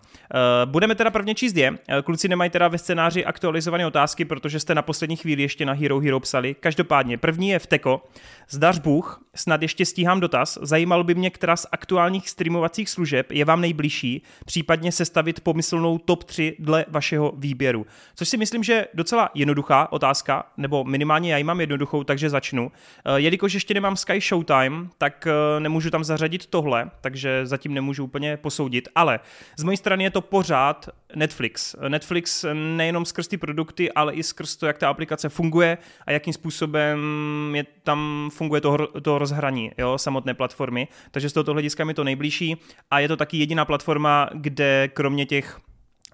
Budeme 0.65 0.95
teda 0.95 1.09
prvně 1.09 1.35
číst 1.35 1.57
je. 1.57 1.73
Kluci 2.03 2.27
nemají 2.27 2.49
teda 2.49 2.67
ve 2.67 2.77
scénáři 2.77 3.25
aktualizované 3.25 3.87
otázky, 3.87 4.25
protože 4.25 4.59
jste 4.59 4.75
na 4.75 4.81
poslední 4.81 5.15
chvíli 5.15 5.41
ještě 5.41 5.65
na 5.65 5.73
Hero 5.73 5.99
Hero 5.99 6.19
psali. 6.19 6.55
Každopádně, 6.59 7.17
první 7.17 7.49
je 7.49 7.59
v 7.59 7.67
Teko. 7.67 8.03
Zdař 8.49 8.79
Bůh, 8.79 9.23
snad 9.35 9.61
ještě 9.61 9.85
stíhám 9.85 10.19
dotaz. 10.19 10.57
Zajímalo 10.61 11.03
by 11.03 11.15
mě, 11.15 11.29
která 11.29 11.55
z 11.55 11.67
aktuálních 11.71 12.29
streamovacích 12.29 12.89
služeb 12.89 13.31
je 13.31 13.45
vám 13.45 13.61
nejbližší, 13.61 14.23
případně 14.45 14.91
sestavit 14.91 15.39
pomyslnou 15.39 15.97
top 15.97 16.23
3 16.23 16.55
dle 16.59 16.80
vašeho 16.87 17.33
výběru. 17.37 17.85
Což 18.15 18.29
si 18.29 18.37
myslím, 18.37 18.63
že 18.63 18.87
docela 18.93 19.29
jednoduchá 19.33 19.91
otázka, 19.91 20.45
nebo 20.57 20.83
minimálně 20.83 21.31
já 21.31 21.37
ji 21.37 21.43
mám 21.43 21.61
jednoduchou, 21.61 22.03
takže 22.03 22.29
začnu. 22.29 22.71
Eh, 23.05 23.19
jelikož 23.19 23.53
ještě 23.53 23.73
nemám 23.73 23.95
Sky 23.95 24.21
Showtime, 24.21 24.87
tak 24.97 25.27
eh, 25.27 25.59
nemůžu 25.59 25.89
tam 25.89 26.03
zařadit 26.03 26.45
tohle, 26.45 26.91
takže 27.01 27.45
zatím 27.45 27.73
nemůžu 27.73 28.03
úplně 28.03 28.37
posoudit, 28.37 28.89
ale 28.95 29.19
z 29.57 29.63
mojí 29.63 29.77
strany 29.77 30.03
je 30.03 30.11
to 30.11 30.21
pořád 30.21 30.89
Netflix. 31.15 31.75
Netflix 31.87 32.45
nejenom 32.53 33.05
skrz 33.05 33.27
ty 33.27 33.37
produkty, 33.37 33.91
ale 33.91 34.13
i 34.13 34.23
skrz 34.23 34.55
to, 34.55 34.65
jak 34.65 34.77
ta 34.77 34.89
aplikace 34.89 35.29
funguje 35.29 35.77
a 36.05 36.11
jakým 36.11 36.33
způsobem 36.33 36.99
je 37.55 37.65
tam 37.83 38.29
funguje 38.33 38.61
to, 38.61 38.87
to 39.01 39.17
rozhraní 39.17 39.71
jo, 39.77 39.97
samotné 39.97 40.33
platformy. 40.33 40.87
Takže 41.11 41.29
z 41.29 41.33
tohoto 41.33 41.53
hlediska 41.53 41.83
mi 41.83 41.93
to 41.93 42.03
nejbližší 42.03 42.57
a 42.91 42.99
je 42.99 43.07
to 43.07 43.17
taky 43.17 43.37
jediná 43.37 43.65
platforma, 43.65 44.29
kde 44.33 44.87
kromě 44.87 45.25
těch 45.25 45.59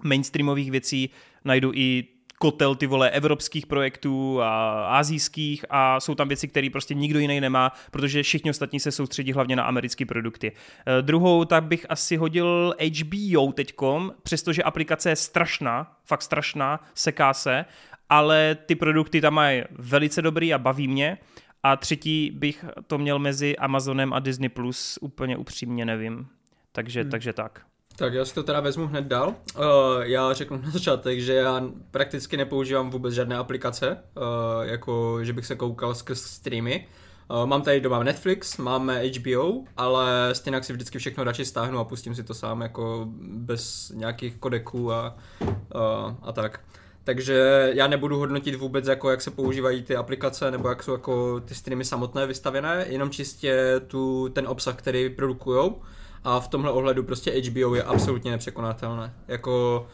mainstreamových 0.02 0.70
věcí 0.70 1.10
najdu 1.44 1.72
i 1.74 2.04
kotel 2.38 2.74
ty 2.74 2.86
vole 2.86 3.10
evropských 3.10 3.66
projektů 3.66 4.42
a 4.42 4.84
azijských 4.98 5.64
a 5.70 6.00
jsou 6.00 6.14
tam 6.14 6.28
věci, 6.28 6.48
které 6.48 6.68
prostě 6.72 6.94
nikdo 6.94 7.18
jiný 7.18 7.40
nemá, 7.40 7.72
protože 7.90 8.22
všichni 8.22 8.50
ostatní 8.50 8.80
se 8.80 8.92
soustředí 8.92 9.32
hlavně 9.32 9.56
na 9.56 9.62
americké 9.62 10.06
produkty. 10.06 10.52
E, 10.98 11.02
druhou 11.02 11.44
tak 11.44 11.64
bych 11.64 11.86
asi 11.88 12.16
hodil 12.16 12.74
HBO 12.98 13.52
teďkom, 13.52 14.12
přestože 14.22 14.62
aplikace 14.62 15.10
je 15.10 15.16
strašná, 15.16 15.96
fakt 16.04 16.22
strašná, 16.22 16.80
seká 16.94 17.34
se, 17.34 17.64
ale 18.08 18.56
ty 18.66 18.74
produkty 18.74 19.20
tam 19.20 19.34
mají 19.34 19.62
velice 19.70 20.22
dobrý 20.22 20.54
a 20.54 20.58
baví 20.58 20.88
mě. 20.88 21.18
A 21.62 21.76
třetí 21.76 22.30
bych 22.34 22.64
to 22.86 22.98
měl 22.98 23.18
mezi 23.18 23.56
Amazonem 23.56 24.12
a 24.12 24.18
Disney+, 24.18 24.48
Plus, 24.48 24.98
úplně 25.00 25.36
upřímně 25.36 25.84
nevím. 25.84 26.26
Takže, 26.72 27.00
hmm. 27.00 27.10
takže 27.10 27.32
tak. 27.32 27.67
Tak 27.98 28.14
já 28.14 28.24
si 28.24 28.34
to 28.34 28.42
teda 28.42 28.60
vezmu 28.60 28.86
hned 28.86 29.04
dál. 29.04 29.28
Uh, 29.28 29.64
já 30.02 30.32
řeknu 30.32 30.60
na 30.64 30.70
začátek, 30.70 31.20
že 31.20 31.34
já 31.34 31.62
prakticky 31.90 32.36
nepoužívám 32.36 32.90
vůbec 32.90 33.14
žádné 33.14 33.36
aplikace, 33.36 33.90
uh, 34.16 34.22
jako 34.62 35.18
že 35.22 35.32
bych 35.32 35.46
se 35.46 35.56
koukal 35.56 35.94
skrz 35.94 36.22
streamy. 36.22 36.86
Uh, 37.30 37.46
mám 37.46 37.62
tady 37.62 37.80
doma 37.80 38.02
Netflix, 38.02 38.56
máme 38.56 39.02
HBO, 39.02 39.64
ale 39.76 40.30
stejně 40.32 40.62
si 40.62 40.72
vždycky 40.72 40.98
všechno 40.98 41.24
radši 41.24 41.44
stáhnu 41.44 41.78
a 41.78 41.84
pustím 41.84 42.14
si 42.14 42.22
to 42.22 42.34
sám 42.34 42.60
jako 42.60 43.08
bez 43.20 43.92
nějakých 43.94 44.36
kodeků 44.36 44.92
a, 44.92 45.16
uh, 45.40 46.14
a 46.22 46.32
tak. 46.32 46.60
Takže 47.04 47.70
já 47.74 47.86
nebudu 47.86 48.18
hodnotit 48.18 48.54
vůbec, 48.54 48.86
jako 48.86 49.10
jak 49.10 49.22
se 49.22 49.30
používají 49.30 49.82
ty 49.82 49.96
aplikace 49.96 50.50
nebo 50.50 50.68
jak 50.68 50.82
jsou 50.82 50.92
jako 50.92 51.40
ty 51.40 51.54
streamy 51.54 51.84
samotné 51.84 52.26
vystavené, 52.26 52.86
jenom 52.88 53.10
čistě 53.10 53.80
tu, 53.86 54.28
ten 54.28 54.48
obsah, 54.48 54.76
který 54.76 55.10
produkujou 55.10 55.82
a 56.28 56.40
v 56.40 56.48
tomhle 56.48 56.70
ohledu 56.70 57.02
prostě 57.02 57.30
HBO 57.30 57.74
je 57.74 57.82
absolutně 57.82 58.30
nepřekonatelné. 58.30 59.14
Jako 59.28 59.86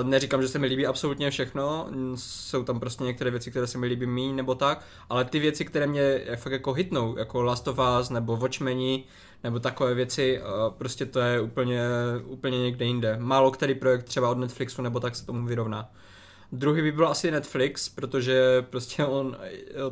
Uh, 0.00 0.08
neříkám, 0.08 0.42
že 0.42 0.48
se 0.48 0.58
mi 0.58 0.66
líbí 0.66 0.86
absolutně 0.86 1.30
všechno, 1.30 1.88
jsou 2.14 2.64
tam 2.64 2.80
prostě 2.80 3.04
některé 3.04 3.30
věci, 3.30 3.50
které 3.50 3.66
se 3.66 3.78
mi 3.78 3.86
líbí 3.86 4.06
méně 4.06 4.32
nebo 4.32 4.54
tak, 4.54 4.84
ale 5.10 5.24
ty 5.24 5.38
věci, 5.38 5.64
které 5.64 5.86
mě 5.86 6.20
fakt 6.36 6.52
jako 6.52 6.72
hitnou, 6.72 7.18
jako 7.18 7.42
Last 7.42 7.68
of 7.68 7.78
Us 8.00 8.10
nebo 8.10 8.36
Watchmeni, 8.36 9.04
nebo 9.44 9.58
takové 9.58 9.94
věci, 9.94 10.40
uh, 10.40 10.74
prostě 10.74 11.06
to 11.06 11.20
je 11.20 11.40
úplně, 11.40 11.80
úplně 12.24 12.58
někde 12.58 12.84
jinde. 12.84 13.16
Málo 13.20 13.50
který 13.50 13.74
projekt 13.74 14.02
třeba 14.02 14.30
od 14.30 14.38
Netflixu 14.38 14.82
nebo 14.82 15.00
tak 15.00 15.16
se 15.16 15.26
tomu 15.26 15.46
vyrovná. 15.46 15.90
Druhý 16.52 16.82
by 16.82 16.92
byl 16.92 17.08
asi 17.08 17.30
Netflix, 17.30 17.88
protože 17.88 18.66
prostě 18.70 19.04
on 19.04 19.36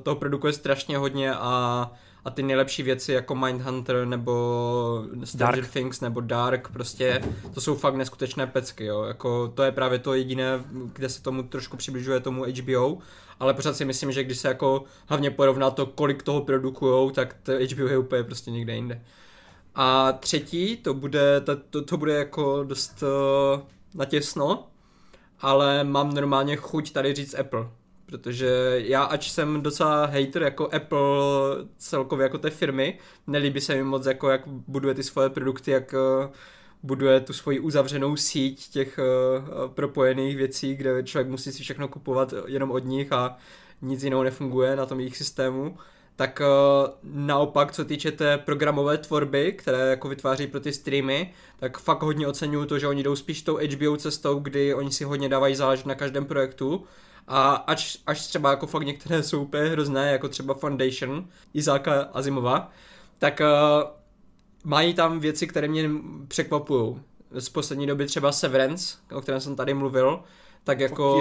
toho 0.03 0.17
produkuje 0.17 0.53
strašně 0.53 0.99
hodně 0.99 1.35
a 1.35 1.93
a 2.25 2.31
ty 2.31 2.43
nejlepší 2.43 2.83
věci 2.83 3.13
jako 3.13 3.35
Mindhunter 3.35 4.07
nebo 4.07 5.05
Stranger 5.25 5.61
Dark. 5.61 5.73
Things 5.73 6.01
nebo 6.01 6.21
Dark, 6.21 6.69
prostě 6.73 7.23
to 7.55 7.61
jsou 7.61 7.75
fakt 7.75 7.95
neskutečné 7.95 8.47
pecky, 8.47 8.85
jo. 8.85 9.03
Jako, 9.03 9.49
to 9.49 9.63
je 9.63 9.73
právě 9.73 9.99
to 9.99 10.15
jediné, 10.15 10.65
kde 10.93 11.09
se 11.09 11.23
tomu 11.23 11.43
trošku 11.43 11.77
přibližuje 11.77 12.21
tomu 12.21 12.45
HBO, 12.45 12.99
ale 13.41 13.55
pořád 13.55 13.77
si 13.77 13.85
myslím, 13.85 14.13
že 14.13 14.25
když 14.25 14.39
se 14.39 14.49
jako 14.49 14.85
hlavně 15.07 15.31
porovná 15.31 15.71
to, 15.71 15.87
kolik 15.87 16.23
toho 16.23 16.41
produkujou, 16.41 17.11
tak 17.11 17.37
to 17.43 17.53
HBO 17.53 17.87
je 17.87 17.99
úplně 17.99 18.25
prostě 18.25 18.51
někde 18.51 18.75
jinde. 18.75 19.03
A 19.75 20.13
třetí, 20.13 20.77
to 20.77 20.95
bude, 20.95 21.41
to, 21.41 21.57
to, 21.57 21.83
to 21.83 21.97
bude 21.97 22.15
jako 22.15 22.65
dost 22.65 23.03
uh, 23.03 23.61
natěsno, 23.95 24.67
ale 25.41 25.85
mám 25.85 26.15
normálně 26.15 26.57
chuť 26.57 26.93
tady 26.93 27.15
říct 27.15 27.39
Apple 27.39 27.69
protože 28.11 28.75
já, 28.85 29.03
ač 29.03 29.31
jsem 29.31 29.63
docela 29.63 30.07
hater 30.07 30.43
jako 30.43 30.69
Apple 30.75 31.01
celkově 31.79 32.25
jako 32.25 32.39
té 32.39 32.51
firmy, 32.51 32.99
nelíbí 33.27 33.61
se 33.61 33.75
mi 33.75 33.85
moc 33.85 34.07
jako 34.07 34.31
jak 34.31 34.43
buduje 34.47 34.95
ty 34.95 35.03
svoje 35.03 35.29
produkty, 35.29 35.71
jak 35.71 35.95
uh, 35.95 36.31
buduje 36.83 37.21
tu 37.21 37.33
svoji 37.33 37.61
uzavřenou 37.61 38.17
síť 38.17 38.69
těch 38.69 38.99
uh, 38.99 39.71
propojených 39.71 40.37
věcí, 40.37 40.77
kde 40.77 41.03
člověk 41.03 41.29
musí 41.29 41.53
si 41.53 41.63
všechno 41.63 41.89
kupovat 41.89 42.35
jenom 42.47 42.71
od 42.71 42.85
nich 42.85 43.13
a 43.13 43.37
nic 43.83 44.03
jiného 44.03 44.23
nefunguje 44.25 44.77
na 44.77 44.87
tom 44.87 45.01
jejich 45.01 45.17
systému. 45.17 45.77
Tak 46.17 46.41
uh, 46.41 46.91
naopak, 47.03 47.73
co 47.73 47.85
týče 47.85 48.13
té 48.13 48.39
programové 48.39 48.99
tvorby, 48.99 49.53
které 49.53 49.91
jako 49.91 50.09
vytváří 50.09 50.47
pro 50.47 50.61
ty 50.61 50.73
streamy, 50.73 51.33
tak 51.57 51.79
fakt 51.79 52.03
hodně 52.03 52.27
oceňuju 52.29 52.67
to, 52.67 52.79
že 52.79 52.89
oni 52.89 53.03
jdou 53.03 53.17
spíš 53.17 53.43
tou 53.43 53.59
HBO 53.75 53.97
cestou, 53.97 54.39
kdy 54.39 54.75
oni 54.75 54.91
si 54.91 55.05
hodně 55.05 55.29
dávají 55.29 55.55
záležet 55.55 55.87
na 55.87 55.95
každém 55.95 56.25
projektu 56.25 56.85
a 57.29 57.55
až, 57.55 57.99
až 58.07 58.27
třeba 58.27 58.51
jako 58.51 58.67
fakt 58.67 58.83
některé 58.83 59.23
jsou 59.23 59.43
úplně 59.43 59.65
hrozné, 59.65 60.13
jako 60.13 60.29
třeba 60.29 60.55
Foundation 60.55 61.25
Izáka 61.55 62.09
Azimova, 62.13 62.71
tak 63.19 63.41
uh, 63.41 63.91
mají 64.65 64.95
tam 64.95 65.21
věci, 65.21 65.47
které 65.47 65.69
mě 65.69 65.91
překvapují. 66.29 67.01
Z 67.33 67.49
poslední 67.49 67.87
doby 67.87 68.07
třeba 68.07 68.33
Severance, 68.33 68.97
o 69.13 69.21
kterém 69.21 69.41
jsem 69.41 69.57
tady 69.57 69.75
mluvil, 69.75 70.21
tak 70.65 70.81
jako... 70.81 71.17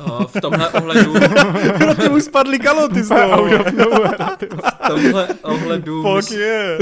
Uh, 0.00 0.24
v 0.24 0.40
tomhle 0.40 0.68
ohledu... 0.68 1.14
ty 2.00 2.08
už 2.08 2.24
spadly 2.24 2.58
kaloty 2.58 3.02
z 3.02 3.08
toho. 3.08 3.48
v 3.48 4.88
tomhle 4.88 5.28
ohledu... 5.42 6.02
Fuck 6.02 6.30
yeah 6.30 6.78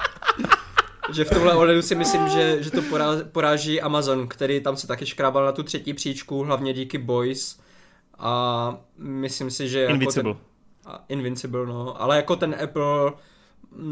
že 1.12 1.24
v 1.24 1.30
tomhle 1.30 1.54
ohledu 1.54 1.82
si 1.82 1.94
myslím, 1.94 2.28
že, 2.28 2.62
že 2.62 2.70
to 2.70 2.82
poráží 3.32 3.80
Amazon, 3.80 4.28
který 4.28 4.60
tam 4.60 4.76
se 4.76 4.86
taky 4.86 5.06
škrábal 5.06 5.44
na 5.44 5.52
tu 5.52 5.62
třetí 5.62 5.94
příčku, 5.94 6.42
hlavně 6.42 6.72
díky 6.72 6.98
Boys. 6.98 7.60
A 8.18 8.78
myslím 8.98 9.50
si, 9.50 9.68
že... 9.68 9.86
Invincible. 9.86 10.30
Jako 10.30 10.40
ten, 10.84 10.98
Invincible, 11.08 11.66
no. 11.66 12.02
Ale 12.02 12.16
jako 12.16 12.36
ten 12.36 12.56
Apple 12.64 13.12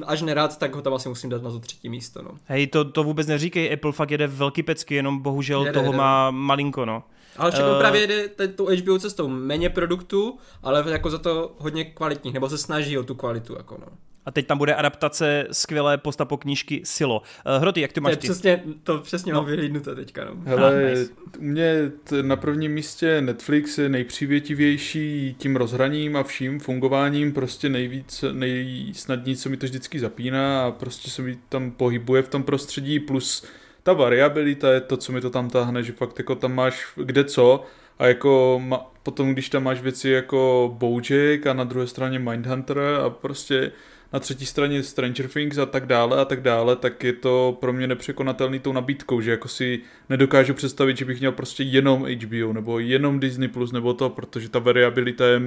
až 0.07 0.23
nerad, 0.23 0.59
tak 0.59 0.75
ho 0.75 0.83
tam 0.83 0.95
asi 0.95 1.09
musím 1.09 1.31
dát 1.31 1.43
na 1.43 1.51
to 1.51 1.61
třetí 1.61 1.89
místo, 1.89 2.23
no. 2.23 2.31
Hej, 2.45 2.67
to, 2.67 2.85
to 2.85 3.05
vůbec 3.05 3.27
neříkej, 3.27 3.73
Apple 3.73 3.93
fakt 3.93 4.11
jede 4.11 4.27
velký 4.27 4.63
pecky, 4.63 4.95
jenom 4.95 5.23
bohužel 5.23 5.61
jede, 5.61 5.73
toho 5.73 5.87
jede. 5.87 5.99
má 5.99 6.31
malinko, 6.31 6.85
no. 6.85 7.03
Ale 7.37 7.51
všechno 7.51 7.73
uh, 7.73 7.79
právě 7.79 8.01
jede 8.01 8.29
tou 8.49 8.67
HBO 8.77 8.99
cestou, 8.99 9.29
méně 9.29 9.71
produktů, 9.71 10.39
ale 10.63 10.85
jako 10.87 11.11
za 11.11 11.19
to 11.19 11.55
hodně 11.59 11.85
kvalitních, 11.85 12.35
nebo 12.35 12.49
se 12.49 12.59
snaží 12.59 12.99
o 12.99 13.03
tu 13.03 13.15
kvalitu, 13.15 13.55
jako 13.57 13.79
no. 13.81 13.87
A 14.27 14.31
teď 14.31 14.47
tam 14.47 14.59
bude 14.59 14.75
adaptace 14.75 15.47
skvělé 15.53 15.99
postapo 15.99 16.37
knížky 16.37 16.81
Silo. 16.85 17.21
Uh, 17.21 17.63
Hroty, 17.63 17.81
jak 17.81 17.93
ty 17.93 18.01
máš 18.01 18.15
to 18.15 18.21
ty? 18.21 18.27
Přesně, 18.27 18.63
to 18.83 18.99
přesně 18.99 19.33
no. 19.33 19.41
mám 19.41 19.51
vyhlídnuté 19.51 19.95
teďka. 19.95 20.25
No. 20.25 20.37
Hele, 20.45 20.85
ah, 20.85 20.91
nice. 20.91 21.13
u 21.39 21.43
mě 21.43 21.93
t- 22.05 22.23
na 22.23 22.37
prvním 22.37 22.73
místě 22.73 23.21
Netflix 23.21 23.79
je 23.79 23.89
nejpřívětivější 23.89 25.37
tím 25.39 25.57
rozhraním 25.57 26.17
a 26.17 26.23
vším 26.23 26.61
fungováním, 26.61 27.33
prostě 27.33 27.69
nejvíc, 27.69 28.25
nejsnadněji 28.33 29.37
se 29.37 29.49
mi 29.49 29.57
to 29.57 29.67
vždycky 29.67 30.01
zapíná 30.01 30.67
a 30.67 30.71
prostě 30.71 31.11
se 31.11 31.23
mi 31.23 31.39
tam 31.49 31.71
pohybuje 31.71 32.23
v 32.23 32.29
tom 32.29 32.43
prostředí, 32.43 33.01
plus 33.01 33.45
ta 33.83 33.93
variabilita 33.93 34.73
je 34.73 34.81
to, 34.81 34.97
co 34.97 35.13
mi 35.13 35.21
to 35.21 35.31
tam 35.31 35.51
táhne, 35.51 35.83
že 35.83 35.93
fakt 35.93 36.19
jako 36.19 36.35
tam 36.35 36.55
máš 36.55 36.87
kde 36.97 37.25
co 37.25 37.65
A 37.99 38.07
jako 38.07 38.61
ma, 38.65 38.93
potom, 39.03 39.33
když 39.33 39.49
tam 39.49 39.63
máš 39.63 39.81
věci 39.81 40.09
jako 40.09 40.71
Bojack 40.79 41.47
a 41.47 41.53
na 41.53 41.65
druhé 41.65 41.87
straně 41.87 42.19
Mindhunter 42.19 42.79
a 42.79 43.11
prostě 43.11 43.73
na 44.15 44.21
třetí 44.21 44.47
straně 44.47 44.83
Stranger 44.83 45.29
Things 45.29 45.59
a 45.59 45.67
tak 45.67 45.87
dále 45.87 46.21
a 46.21 46.25
tak 46.25 46.41
dále, 46.41 46.77
tak 46.77 47.05
je 47.05 47.13
to 47.13 47.57
pro 47.61 47.73
mě 47.73 47.87
nepřekonatelný 47.87 48.59
tou 48.59 48.73
nabídkou, 48.73 49.21
že 49.21 49.31
jako 49.31 49.49
si 49.49 49.81
nedokážu 50.09 50.55
představit, 50.55 50.97
že 50.97 51.05
bych 51.05 51.21
měl 51.21 51.33
prostě 51.33 51.63
jenom 51.63 52.07
HBO 52.07 52.53
nebo 52.53 52.79
jenom 52.79 53.21
Disney 53.21 53.49
Plus 53.49 53.73
nebo 53.73 53.95
to, 53.95 54.11
protože 54.11 54.49
ta 54.49 54.59
variabilita 54.59 55.27
je 55.27 55.41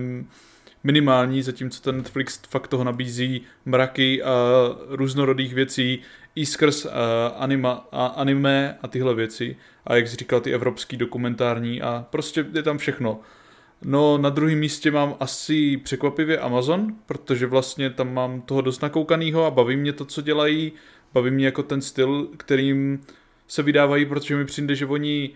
minimální, 0.83 1.41
zatímco 1.41 1.81
ten 1.81 1.97
Netflix 1.97 2.39
fakt 2.49 2.67
toho 2.67 2.83
nabízí 2.83 3.41
mraky 3.65 4.23
a 4.23 4.33
různorodých 4.89 5.53
věcí 5.53 5.99
i 6.35 6.45
skrz 6.45 6.85
uh, 6.85 6.91
anima, 7.37 7.87
a 7.91 8.05
anime 8.05 8.77
a 8.81 8.87
tyhle 8.87 9.15
věci. 9.15 9.55
A 9.85 9.95
jak 9.95 10.07
jsi 10.07 10.15
říkal, 10.15 10.41
ty 10.41 10.53
evropský 10.53 10.97
dokumentární 10.97 11.81
a 11.81 12.05
prostě 12.09 12.45
je 12.53 12.63
tam 12.63 12.77
všechno. 12.77 13.19
No 13.81 14.17
na 14.17 14.29
druhém 14.29 14.59
místě 14.59 14.91
mám 14.91 15.15
asi 15.19 15.77
překvapivě 15.77 16.39
Amazon, 16.39 16.93
protože 17.05 17.47
vlastně 17.47 17.89
tam 17.89 18.13
mám 18.13 18.41
toho 18.41 18.61
dost 18.61 18.81
nakoukanýho 18.81 19.45
a 19.45 19.51
baví 19.51 19.75
mě 19.75 19.93
to, 19.93 20.05
co 20.05 20.21
dělají, 20.21 20.71
baví 21.13 21.31
mě 21.31 21.45
jako 21.45 21.63
ten 21.63 21.81
styl, 21.81 22.27
kterým 22.37 23.01
se 23.47 23.63
vydávají, 23.63 24.05
protože 24.05 24.35
mi 24.35 24.45
přijde, 24.45 24.75
že 24.75 24.85
oni 24.85 25.29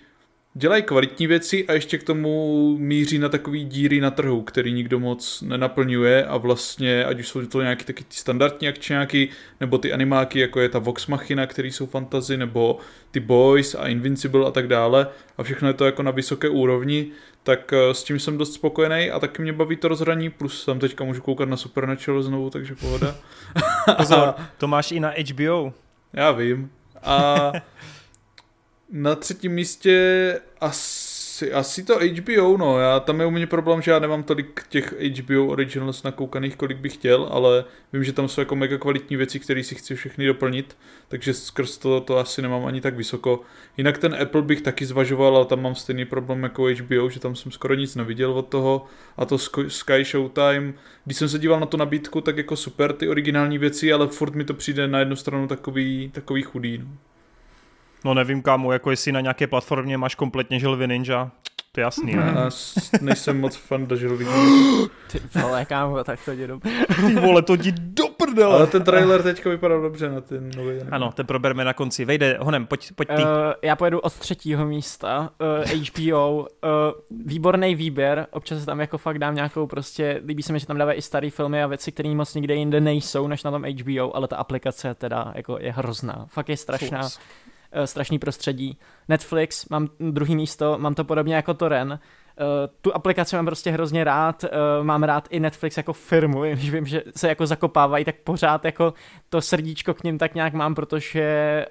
dělají 0.54 0.84
kvalitní 0.84 1.28
věci 1.28 1.68
a 1.68 1.74
ještě 1.74 1.98
k 1.98 2.04
tomu 2.04 2.76
míří 2.78 3.20
na 3.20 3.30
takový 3.30 3.66
díry 3.66 4.02
na 4.02 4.12
trhu, 4.12 4.42
který 4.42 4.74
nikdo 4.74 5.00
moc 5.00 5.42
nenaplňuje 5.42 6.26
a 6.26 6.38
vlastně, 6.38 7.06
ať 7.06 7.20
už 7.20 7.28
jsou 7.28 7.46
to 7.46 7.62
nějaký 7.62 7.86
taky 7.86 8.04
ty 8.04 8.16
standardní 8.16 8.68
akčňáky, 8.68 9.30
nebo 9.60 9.78
ty 9.78 9.94
animáky, 9.94 10.40
jako 10.40 10.60
je 10.60 10.70
ta 10.70 10.80
Vox 10.80 11.08
Machina, 11.08 11.48
který 11.48 11.72
jsou 11.72 11.86
fantazy, 11.86 12.38
nebo 12.38 12.80
ty 13.12 13.20
Boys 13.20 13.76
a 13.76 13.88
Invincible 13.88 14.48
a 14.48 14.52
tak 14.52 14.68
dále. 14.68 15.08
A 15.38 15.44
všechno 15.44 15.68
je 15.68 15.74
to 15.74 15.86
jako 15.86 16.04
na 16.04 16.12
vysoké 16.12 16.50
úrovni, 16.50 17.08
tak 17.44 17.74
eh, 17.74 17.94
s 17.94 18.04
tím 18.04 18.20
jsem 18.20 18.38
dost 18.38 18.54
spokojený 18.54 19.12
a 19.12 19.20
taky 19.20 19.42
mě 19.42 19.54
baví 19.54 19.76
to 19.76 19.88
rozhraní, 19.88 20.30
plus 20.30 20.66
tam 20.66 20.80
teďka 20.80 21.04
můžu 21.04 21.22
koukat 21.22 21.50
na 21.50 21.58
Supernatural 21.58 22.24
znovu, 22.24 22.50
takže 22.50 22.76
pohoda. 22.76 23.16
Pozor, 23.98 24.34
to 24.58 24.68
máš 24.68 24.92
i 24.92 25.00
na 25.00 25.14
HBO. 25.32 25.74
Já 26.14 26.32
vím. 26.32 26.72
A 27.04 27.52
na 28.92 29.16
třetím 29.16 29.52
místě 29.52 30.40
asi, 30.62 31.11
asi 31.52 31.84
to 31.84 32.00
HBO, 32.00 32.58
no, 32.58 32.80
já, 32.80 33.00
tam 33.00 33.20
je 33.20 33.26
u 33.26 33.32
mě 33.32 33.48
problém, 33.48 33.82
že 33.82 33.92
já 33.92 34.00
nemám 34.00 34.24
tolik 34.24 34.64
těch 34.70 34.94
HBO 35.22 35.46
Originals 35.46 36.04
nakoukaných, 36.04 36.56
kolik 36.56 36.78
bych 36.78 36.94
chtěl, 36.94 37.28
ale 37.32 37.66
vím, 37.94 38.04
že 38.04 38.14
tam 38.14 38.28
jsou 38.28 38.42
jako 38.42 38.56
mega 38.56 38.78
kvalitní 38.78 39.18
věci, 39.18 39.40
které 39.40 39.64
si 39.64 39.76
chci 39.76 39.96
všechny 39.96 40.26
doplnit, 40.26 40.78
takže 41.08 41.34
skrz 41.34 41.78
to, 41.78 42.02
to 42.02 42.18
asi 42.18 42.42
nemám 42.42 42.66
ani 42.66 42.82
tak 42.82 42.96
vysoko. 42.96 43.42
Jinak 43.78 43.98
ten 43.98 44.18
Apple 44.22 44.42
bych 44.42 44.62
taky 44.62 44.86
zvažoval, 44.86 45.36
ale 45.36 45.46
tam 45.46 45.62
mám 45.62 45.76
stejný 45.76 46.06
problém 46.06 46.44
jako 46.44 46.64
HBO, 46.64 47.10
že 47.10 47.20
tam 47.20 47.36
jsem 47.36 47.52
skoro 47.52 47.74
nic 47.74 47.96
neviděl 47.96 48.32
od 48.32 48.48
toho 48.48 48.86
a 49.18 49.26
to 49.26 49.38
Sky 49.68 50.04
Showtime, 50.04 50.74
když 51.06 51.18
jsem 51.18 51.30
se 51.30 51.40
díval 51.40 51.60
na 51.60 51.66
tu 51.66 51.78
nabídku, 51.78 52.22
tak 52.22 52.38
jako 52.38 52.56
super 52.56 52.94
ty 52.94 53.08
originální 53.08 53.58
věci, 53.58 53.94
ale 53.94 54.08
furt 54.08 54.36
mi 54.36 54.44
to 54.44 54.54
přijde 54.54 54.88
na 54.88 55.00
jednu 55.00 55.16
stranu 55.16 55.48
takový, 55.48 56.12
takový 56.14 56.42
chudý. 56.42 56.78
No. 56.78 57.11
No 58.06 58.14
nevím 58.14 58.42
kámo, 58.42 58.72
jako 58.72 58.92
jestli 58.92 59.12
na 59.12 59.22
nějaké 59.22 59.48
platformě 59.48 59.98
máš 59.98 60.16
kompletně 60.16 60.60
želvy 60.60 60.88
ninja, 60.88 61.32
to 61.74 61.80
je 61.80 61.84
jasný, 61.84 62.16
ne? 62.16 62.34
Já 62.36 62.50
nejsem 63.02 63.42
moc 63.42 63.56
fan 63.56 63.86
do 63.86 63.96
želvy 63.96 64.26
Ty 65.12 65.40
vole, 65.42 65.66
kámo, 65.66 66.04
tak 66.04 66.26
to 66.26 66.32
jde 66.32 66.48
dobře. 66.48 66.72
Ty 67.08 67.16
vole, 67.16 67.42
to 67.42 67.54
jdi 67.54 67.72
do 67.72 68.08
prdele. 68.08 68.56
Ale 68.56 68.68
ten 68.68 68.84
trailer 68.84 69.24
teďka 69.24 69.50
vypadá 69.50 69.82
dobře 69.82 70.10
na 70.10 70.22
ten 70.22 70.52
nový. 70.58 70.80
Ano, 70.92 71.12
ten 71.12 71.26
probereme 71.26 71.66
na 71.66 71.74
konci. 71.74 72.06
Vejde, 72.06 72.38
honem, 72.42 72.66
pojď, 72.66 72.92
pojď 72.96 73.08
ty. 73.08 73.24
Uh, 73.24 73.30
já 73.62 73.76
pojedu 73.76 74.00
od 74.00 74.14
třetího 74.14 74.66
místa. 74.66 75.30
Uh, 75.42 75.64
eh, 75.72 75.76
HBO, 75.76 76.40
uh, 76.40 76.46
eh, 76.64 76.70
výborný 77.26 77.76
výběr, 77.76 78.28
občas 78.32 78.66
tam 78.66 78.80
jako 78.80 78.98
fakt 78.98 79.20
dám 79.20 79.36
nějakou 79.36 79.68
prostě, 79.68 80.22
líbí 80.26 80.44
se 80.44 80.54
mi, 80.54 80.60
že 80.60 80.68
tam 80.68 80.78
dávají 80.78 80.98
i 80.98 81.02
staré 81.02 81.30
filmy 81.30 81.64
a 81.64 81.68
věci, 81.68 81.92
které 81.92 82.16
moc 82.16 82.36
nikde 82.36 82.56
jinde 82.56 82.82
nejsou, 82.82 83.28
než 83.28 83.44
na 83.44 83.52
tom 83.52 83.64
HBO, 83.64 84.16
ale 84.16 84.28
ta 84.28 84.36
aplikace 84.38 84.94
teda 84.94 85.32
jako 85.36 85.58
je 85.60 85.72
hrozná. 85.72 86.26
Fakt 86.30 86.50
je 86.50 86.58
strašná. 86.58 87.02
Uh, 87.02 87.10
strašný 87.86 88.20
prostředí. 88.20 88.78
Netflix, 89.10 89.70
mám 89.70 89.88
druhý 90.00 90.36
místo, 90.36 90.78
mám 90.78 90.94
to 90.94 91.04
podobně 91.04 91.36
jako 91.36 91.54
Toren. 91.54 92.00
Uh, 92.42 92.48
tu 92.82 92.96
aplikaci 92.96 93.36
mám 93.36 93.46
prostě 93.46 93.72
hrozně 93.72 94.04
rád, 94.04 94.44
uh, 94.44 94.86
mám 94.86 95.04
rád 95.04 95.28
i 95.30 95.40
Netflix 95.40 95.78
jako 95.78 95.94
firmu, 95.94 96.42
když 96.42 96.72
vím, 96.72 96.86
že 96.86 97.04
se 97.16 97.28
jako 97.28 97.48
zakopávají, 97.48 98.06
tak 98.06 98.16
pořád 98.16 98.66
jako 98.66 98.94
to 99.30 99.42
srdíčko 99.42 99.94
k 99.94 100.04
ním 100.04 100.18
tak 100.18 100.36
nějak 100.36 100.54
mám, 100.54 100.76
protože 100.76 101.66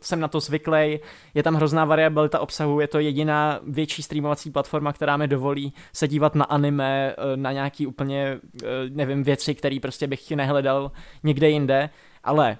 jsem 0.00 0.20
na 0.20 0.28
to 0.28 0.40
zvyklý. 0.40 1.00
Je 1.34 1.42
tam 1.42 1.54
hrozná 1.54 1.84
variabilita 1.84 2.40
obsahu, 2.40 2.80
je 2.80 2.88
to 2.88 2.98
jediná 2.98 3.60
větší 3.62 4.02
streamovací 4.02 4.50
platforma, 4.50 4.92
která 4.92 5.16
mi 5.16 5.28
dovolí 5.28 5.72
se 5.92 6.08
dívat 6.08 6.34
na 6.34 6.44
anime, 6.44 7.14
na 7.36 7.52
nějaký 7.52 7.86
úplně, 7.86 8.40
nevím, 8.88 9.22
věci, 9.22 9.54
které 9.54 9.78
prostě 9.82 10.06
bych 10.06 10.30
nehledal 10.30 10.92
někde 11.22 11.50
jinde, 11.50 11.90
ale 12.24 12.58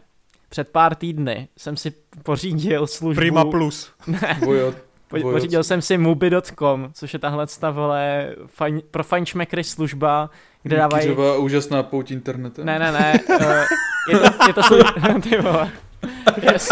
před 0.48 0.68
pár 0.68 0.94
týdny 0.94 1.48
jsem 1.56 1.76
si 1.76 1.92
pořídil 2.22 2.86
službu... 2.86 3.20
Prima 3.20 3.44
Plus. 3.44 3.92
ne, 4.06 4.40
po, 5.08 5.20
pořídil 5.20 5.64
jsem 5.64 5.82
si 5.82 5.98
Mubi.com, 5.98 6.90
což 6.94 7.12
je 7.12 7.18
tahle 7.18 7.46
vole 7.70 8.34
fajn, 8.46 8.82
pro 8.90 9.04
fajnšmekry 9.04 9.64
služba, 9.64 10.30
kde 10.62 10.76
dávají... 10.76 11.02
Kýřová 11.02 11.36
úžasná 11.36 11.82
pouť 11.82 12.10
internetu. 12.10 12.64
Ne, 12.64 12.78
ne, 12.78 12.92
ne, 12.92 13.20
uh, 13.28 13.36
je 14.08 14.18
to, 14.18 14.46
je 14.46 14.52
to 14.52 14.62
služba... 14.62 14.92
Ty 15.22 15.36
vole. 15.36 15.72
Yes, 16.52 16.68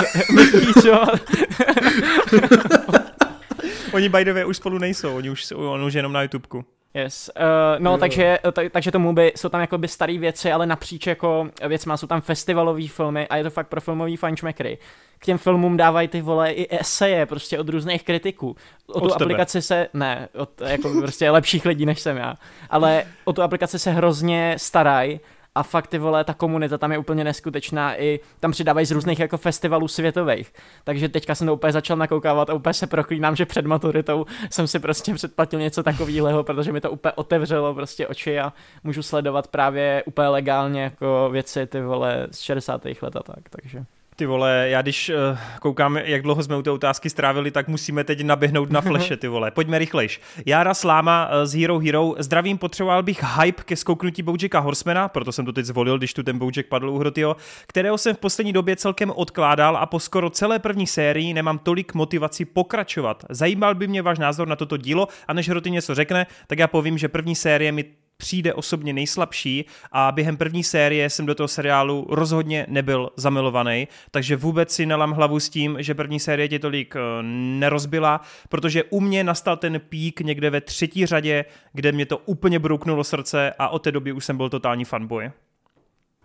Oni 3.92 4.08
by 4.08 4.24
the 4.24 4.32
way 4.32 4.44
už 4.44 4.56
spolu 4.56 4.78
nejsou, 4.78 5.16
oni 5.16 5.30
už, 5.30 5.52
on 5.56 5.84
už 5.84 5.94
jenom 5.94 6.12
na 6.12 6.22
YouTubeku. 6.22 6.64
Yes. 6.96 7.30
Uh, 7.36 7.42
no, 7.78 7.90
jo. 7.90 7.98
takže, 7.98 8.38
eh, 8.44 8.52
t- 8.52 8.70
takže 8.70 8.90
tomu 8.90 9.12
by, 9.12 9.32
jsou 9.36 9.48
tam 9.48 9.60
jakoby 9.60 9.88
staré 9.88 10.18
věci, 10.18 10.52
ale 10.52 10.66
napříč 10.66 11.06
jako 11.06 11.48
věcma 11.68 11.96
jsou 11.96 12.06
tam 12.06 12.20
festivalové 12.20 12.88
filmy 12.88 13.28
a 13.28 13.36
je 13.36 13.44
to 13.44 13.50
fakt 13.50 13.68
pro 13.68 13.80
filmový 13.80 14.16
fančmekry. 14.16 14.78
K 15.18 15.24
těm 15.24 15.38
filmům 15.38 15.76
dávají 15.76 16.08
ty 16.08 16.20
vole 16.20 16.52
i 16.52 16.78
eseje 16.80 17.26
prostě 17.26 17.58
od 17.58 17.68
různých 17.68 18.02
kritiků. 18.02 18.56
O 18.86 19.00
tu 19.00 19.08
tebe. 19.08 19.24
aplikaci 19.24 19.62
se, 19.62 19.88
ne, 19.94 20.28
od 20.34 20.60
jako 20.60 20.90
prostě 21.00 21.30
lepších 21.30 21.64
lidí 21.64 21.86
než 21.86 22.00
jsem 22.00 22.16
já, 22.16 22.34
ale 22.70 23.04
o 23.24 23.32
tu 23.32 23.42
aplikaci 23.42 23.78
se 23.78 23.90
hrozně 23.90 24.54
starají 24.58 25.20
a 25.56 25.62
fakt 25.62 25.86
ty 25.86 25.98
vole, 25.98 26.24
ta 26.24 26.34
komunita 26.34 26.78
tam 26.78 26.92
je 26.92 26.98
úplně 26.98 27.24
neskutečná, 27.24 28.00
i 28.00 28.20
tam 28.40 28.50
přidávají 28.50 28.86
z 28.86 28.90
různých 28.90 29.18
jako 29.18 29.36
festivalů 29.38 29.88
světových. 29.88 30.52
Takže 30.84 31.08
teďka 31.08 31.34
jsem 31.34 31.46
to 31.46 31.54
úplně 31.54 31.72
začal 31.72 31.96
nakoukávat 31.96 32.50
a 32.50 32.54
úplně 32.54 32.74
se 32.74 32.86
proklínám, 32.86 33.36
že 33.36 33.46
před 33.46 33.66
maturitou 33.66 34.26
jsem 34.50 34.66
si 34.66 34.78
prostě 34.78 35.14
předplatil 35.14 35.60
něco 35.60 35.82
takového, 35.82 36.44
protože 36.44 36.72
mi 36.72 36.80
to 36.80 36.90
úplně 36.90 37.12
otevřelo 37.12 37.74
prostě 37.74 38.06
oči 38.06 38.40
a 38.40 38.52
můžu 38.84 39.02
sledovat 39.02 39.48
právě 39.48 40.02
úplně 40.06 40.28
legálně 40.28 40.82
jako 40.82 41.28
věci 41.32 41.66
ty 41.66 41.80
vole 41.80 42.26
z 42.30 42.40
60. 42.40 42.84
let 42.84 43.16
a 43.16 43.22
tak, 43.22 43.48
takže. 43.50 43.84
Ty 44.18 44.26
vole, 44.26 44.66
já 44.68 44.82
když 44.82 45.08
uh, 45.08 45.38
koukám, 45.60 45.96
jak 45.96 46.22
dlouho 46.22 46.42
jsme 46.42 46.56
u 46.56 46.62
té 46.62 46.70
otázky 46.70 47.10
strávili, 47.10 47.50
tak 47.50 47.68
musíme 47.68 48.04
teď 48.04 48.24
naběhnout 48.24 48.70
na 48.70 48.80
fleše, 48.80 49.16
ty 49.16 49.28
vole. 49.28 49.50
Pojďme 49.50 49.78
rychlejš. 49.78 50.20
Jára 50.46 50.74
Sláma 50.74 51.28
uh, 51.28 51.44
z 51.44 51.60
Hero 51.60 51.78
Hero. 51.78 52.14
Zdravím, 52.18 52.58
potřeboval 52.58 53.02
bych 53.02 53.22
hype 53.22 53.62
ke 53.62 53.76
skouknutí 53.76 54.22
Bojacka 54.22 54.58
Horsemana, 54.58 55.08
proto 55.08 55.32
jsem 55.32 55.44
to 55.44 55.52
teď 55.52 55.64
zvolil, 55.64 55.98
když 55.98 56.14
tu 56.14 56.22
ten 56.22 56.38
Bojack 56.38 56.68
padl 56.68 56.90
u 56.90 56.98
Hrotyho, 56.98 57.36
kterého 57.66 57.98
jsem 57.98 58.14
v 58.14 58.18
poslední 58.18 58.52
době 58.52 58.76
celkem 58.76 59.10
odkládal 59.10 59.76
a 59.76 59.86
po 59.86 60.00
skoro 60.00 60.30
celé 60.30 60.58
první 60.58 60.86
sérii 60.86 61.34
nemám 61.34 61.58
tolik 61.58 61.94
motivaci 61.94 62.44
pokračovat. 62.44 63.24
Zajímal 63.30 63.74
by 63.74 63.88
mě 63.88 64.02
váš 64.02 64.18
názor 64.18 64.48
na 64.48 64.56
toto 64.56 64.76
dílo 64.76 65.08
a 65.28 65.32
než 65.32 65.48
Hroty 65.48 65.70
něco 65.70 65.94
řekne, 65.94 66.26
tak 66.46 66.58
já 66.58 66.66
povím, 66.66 66.98
že 66.98 67.08
první 67.08 67.34
série 67.34 67.72
mi 67.72 67.84
přijde 68.16 68.54
osobně 68.54 68.92
nejslabší 68.92 69.64
a 69.92 70.12
během 70.12 70.36
první 70.36 70.64
série 70.64 71.10
jsem 71.10 71.26
do 71.26 71.34
toho 71.34 71.48
seriálu 71.48 72.06
rozhodně 72.10 72.66
nebyl 72.68 73.10
zamilovaný, 73.16 73.88
takže 74.10 74.36
vůbec 74.36 74.74
si 74.74 74.86
nelám 74.86 75.12
hlavu 75.12 75.40
s 75.40 75.48
tím, 75.48 75.76
že 75.80 75.94
první 75.94 76.20
série 76.20 76.48
tě 76.48 76.58
tolik 76.58 76.96
eh, 76.96 77.00
nerozbila, 77.58 78.20
protože 78.48 78.84
u 78.84 79.00
mě 79.00 79.24
nastal 79.24 79.56
ten 79.56 79.80
pík 79.80 80.20
někde 80.20 80.50
ve 80.50 80.60
třetí 80.60 81.06
řadě, 81.06 81.44
kde 81.72 81.92
mě 81.92 82.06
to 82.06 82.18
úplně 82.18 82.58
brouknulo 82.58 83.04
srdce 83.04 83.52
a 83.58 83.68
od 83.68 83.78
té 83.78 83.92
doby 83.92 84.12
už 84.12 84.24
jsem 84.24 84.36
byl 84.36 84.48
totální 84.48 84.84
fanboy. 84.84 85.30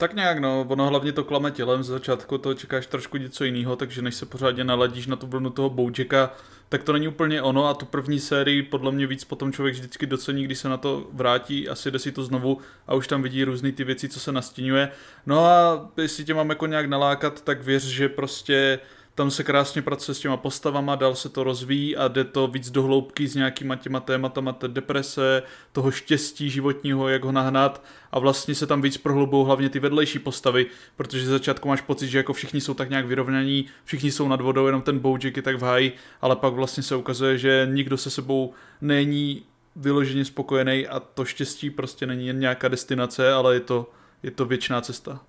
Tak 0.02 0.14
nějak 0.14 0.40
no, 0.40 0.66
ono 0.70 0.88
hlavně 0.88 1.12
to 1.12 1.24
klame 1.24 1.52
tělem, 1.52 1.84
z 1.84 1.88
začátku 1.88 2.38
to 2.38 2.54
čekáš 2.54 2.86
trošku 2.86 3.18
něco 3.18 3.44
jiného, 3.44 3.76
takže 3.76 4.02
než 4.02 4.16
se 4.16 4.26
pořádně 4.26 4.64
naladíš 4.64 5.08
na 5.08 5.16
tu 5.16 5.28
vlnu 5.28 5.50
toho 5.50 5.70
Bojacka, 5.70 6.34
tak 6.70 6.84
to 6.84 6.94
není 6.94 7.08
úplně 7.08 7.42
ono 7.42 7.68
a 7.68 7.74
tu 7.74 7.86
první 7.86 8.20
sérii 8.20 8.64
podle 8.64 8.92
mě 8.92 9.08
víc 9.08 9.24
potom 9.24 9.54
člověk 9.54 9.76
vždycky 9.76 10.06
docení, 10.06 10.44
když 10.44 10.60
se 10.60 10.70
na 10.70 10.78
to 10.78 11.08
vrátí 11.14 11.70
a 11.70 11.76
sjede 11.76 12.00
si 12.00 12.12
to 12.12 12.24
znovu 12.24 12.58
a 12.88 12.96
už 12.96 13.08
tam 13.08 13.22
vidí 13.22 13.44
různé 13.44 13.72
ty 13.72 13.84
věci, 13.84 14.10
co 14.10 14.20
se 14.20 14.32
nastínuje. 14.32 14.90
No 15.26 15.46
a 15.46 15.90
jestli 15.98 16.26
tě 16.26 16.34
mám 16.34 16.50
jako 16.50 16.66
nějak 16.66 16.86
nalákat, 16.86 17.42
tak 17.42 17.64
věř, 17.64 17.84
že 17.84 18.10
prostě 18.10 18.80
tam 19.22 19.32
se 19.32 19.44
krásně 19.44 19.82
pracuje 19.82 20.16
s 20.16 20.20
těma 20.20 20.38
postavama, 20.38 20.96
dál 20.96 21.16
se 21.16 21.30
to 21.30 21.44
rozvíjí 21.44 21.98
a 21.98 22.08
jde 22.08 22.24
to 22.24 22.48
víc 22.48 22.72
do 22.72 22.84
hloubky 22.84 23.28
s 23.28 23.36
nějakýma 23.36 23.76
těma 23.76 24.00
tématama 24.00 24.54
té 24.54 24.68
deprese, 24.68 25.44
toho 25.72 25.92
štěstí 25.92 26.50
životního, 26.50 27.08
jak 27.08 27.24
ho 27.24 27.32
nahnat 27.32 27.84
a 28.12 28.20
vlastně 28.20 28.56
se 28.56 28.68
tam 28.68 28.82
víc 28.82 28.98
prohlubou 28.98 29.44
hlavně 29.44 29.70
ty 29.70 29.80
vedlejší 29.80 30.20
postavy, 30.20 30.66
protože 30.96 31.26
z 31.26 31.30
začátku 31.30 31.68
máš 31.68 31.82
pocit, 31.82 32.08
že 32.08 32.18
jako 32.18 32.34
všichni 32.34 32.62
jsou 32.62 32.74
tak 32.74 32.90
nějak 32.90 33.06
vyrovnaní, 33.06 33.66
všichni 33.84 34.12
jsou 34.12 34.28
nad 34.28 34.42
vodou, 34.42 34.66
jenom 34.66 34.82
ten 34.82 35.00
Bojack 35.00 35.38
je 35.38 35.42
tak 35.42 35.56
v 35.56 35.64
háji, 35.64 35.94
ale 36.22 36.36
pak 36.36 36.54
vlastně 36.54 36.84
se 36.84 36.96
ukazuje, 36.96 37.38
že 37.38 37.68
nikdo 37.72 37.98
se 37.98 38.10
sebou 38.10 38.54
není 38.82 39.44
vyloženě 39.76 40.26
spokojený 40.26 40.88
a 40.88 41.00
to 41.00 41.26
štěstí 41.26 41.70
prostě 41.70 42.06
není 42.06 42.28
jen 42.28 42.40
nějaká 42.40 42.68
destinace, 42.68 43.34
ale 43.34 43.54
je 43.54 43.60
to, 43.60 43.92
je 44.24 44.32
to 44.32 44.46
věčná 44.46 44.82
cesta. 44.82 45.22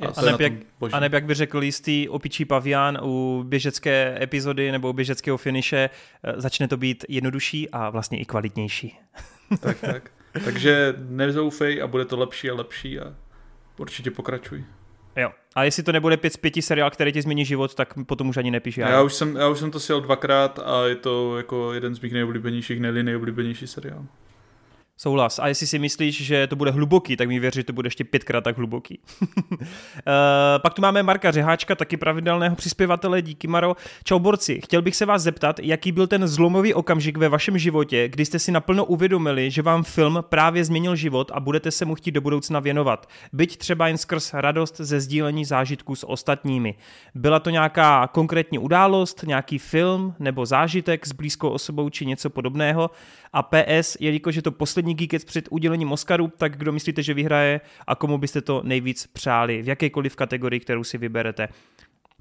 A, 0.00 0.20
a, 0.20 0.24
neb 0.24 0.40
jak, 0.40 0.52
a 0.92 1.00
neb 1.00 1.12
jak 1.12 1.24
by 1.24 1.34
řekl 1.34 1.62
jistý 1.62 2.08
opičí 2.08 2.44
pavián 2.44 2.98
u 3.02 3.44
běžecké 3.46 4.18
epizody 4.22 4.72
nebo 4.72 4.90
u 4.90 4.92
běžeckého 4.92 5.36
finiše, 5.36 5.90
eh, 6.24 6.32
začne 6.36 6.68
to 6.68 6.76
být 6.76 7.04
jednodušší 7.08 7.70
a 7.70 7.90
vlastně 7.90 8.18
i 8.18 8.24
kvalitnější. 8.24 8.98
Tak, 9.60 9.80
tak. 9.80 10.10
Takže 10.44 10.94
nezoufej 11.08 11.82
a 11.82 11.86
bude 11.86 12.04
to 12.04 12.16
lepší 12.16 12.50
a 12.50 12.54
lepší 12.54 13.00
a 13.00 13.14
určitě 13.78 14.10
pokračuj. 14.10 14.64
Jo. 15.16 15.30
A 15.54 15.64
jestli 15.64 15.82
to 15.82 15.92
nebude 15.92 16.16
5 16.16 16.32
z 16.32 16.36
5 16.36 16.62
seriál, 16.62 16.90
který 16.90 17.12
ti 17.12 17.22
změní 17.22 17.44
život, 17.44 17.74
tak 17.74 17.94
potom 18.06 18.28
už 18.28 18.36
ani 18.36 18.50
nepíš. 18.50 18.78
Já, 18.78 18.88
já, 18.88 19.02
už 19.02 19.14
jsem, 19.14 19.36
já 19.36 19.48
už 19.48 19.58
jsem 19.58 19.70
to 19.70 19.80
sjel 19.80 20.00
dvakrát 20.00 20.58
a 20.58 20.86
je 20.86 20.96
to 20.96 21.36
jako 21.36 21.72
jeden 21.72 21.94
z 21.94 22.00
mých 22.00 22.12
nejoblíbenějších, 22.12 22.80
ne 22.80 22.92
nejoblíbenější 22.92 23.66
seriál. 23.66 24.06
Souhlas. 24.98 25.38
A 25.38 25.48
jestli 25.48 25.66
si 25.66 25.78
myslíš, 25.78 26.24
že 26.24 26.46
to 26.46 26.56
bude 26.56 26.70
hluboký, 26.70 27.16
tak 27.16 27.28
mi 27.28 27.38
věř, 27.38 27.54
že 27.54 27.64
to 27.64 27.72
bude 27.72 27.86
ještě 27.86 28.04
pětkrát 28.04 28.44
tak 28.44 28.56
hluboký. 28.56 29.00
uh, 29.20 29.58
pak 30.62 30.74
tu 30.74 30.82
máme 30.82 31.02
Marka 31.02 31.30
Řeháčka, 31.30 31.74
taky 31.74 31.96
pravidelného 31.96 32.56
přispěvatele. 32.56 33.22
Díky, 33.22 33.48
Maro. 33.48 33.76
Čau, 34.04 34.18
borci. 34.18 34.60
Chtěl 34.64 34.82
bych 34.82 34.96
se 34.96 35.06
vás 35.06 35.22
zeptat, 35.22 35.60
jaký 35.60 35.92
byl 35.92 36.06
ten 36.06 36.28
zlomový 36.28 36.74
okamžik 36.74 37.16
ve 37.16 37.28
vašem 37.28 37.58
životě, 37.58 38.08
kdy 38.08 38.24
jste 38.24 38.38
si 38.38 38.52
naplno 38.52 38.84
uvědomili, 38.84 39.50
že 39.50 39.62
vám 39.62 39.84
film 39.84 40.24
právě 40.28 40.64
změnil 40.64 40.96
život 40.96 41.30
a 41.34 41.40
budete 41.40 41.70
se 41.70 41.84
mu 41.84 41.94
chtít 41.94 42.12
do 42.12 42.20
budoucna 42.20 42.60
věnovat. 42.60 43.08
Byť 43.32 43.56
třeba 43.56 43.88
jen 43.88 43.98
skrz 43.98 44.34
radost 44.34 44.76
ze 44.76 45.00
sdílení 45.00 45.44
zážitků 45.44 45.94
s 45.94 46.08
ostatními. 46.08 46.74
Byla 47.14 47.40
to 47.40 47.50
nějaká 47.50 48.06
konkrétní 48.06 48.58
událost, 48.58 49.24
nějaký 49.26 49.58
film 49.58 50.14
nebo 50.18 50.46
zážitek 50.46 51.06
s 51.06 51.12
blízkou 51.12 51.48
osobou 51.48 51.88
či 51.88 52.06
něco 52.06 52.30
podobného? 52.30 52.90
A 53.36 53.42
PS, 53.42 53.96
jelikož 54.00 54.36
je 54.36 54.42
to 54.42 54.52
poslední 54.52 54.94
Geekets 54.94 55.24
před 55.24 55.48
udělením 55.50 55.92
Oscaru, 55.92 56.32
tak 56.36 56.56
kdo 56.56 56.72
myslíte, 56.72 57.02
že 57.02 57.14
vyhraje 57.14 57.60
a 57.86 57.94
komu 57.94 58.18
byste 58.18 58.40
to 58.40 58.62
nejvíc 58.64 59.06
přáli? 59.06 59.62
V 59.62 59.68
jakékoliv 59.68 60.16
kategorii, 60.16 60.60
kterou 60.60 60.84
si 60.84 60.98
vyberete? 60.98 61.48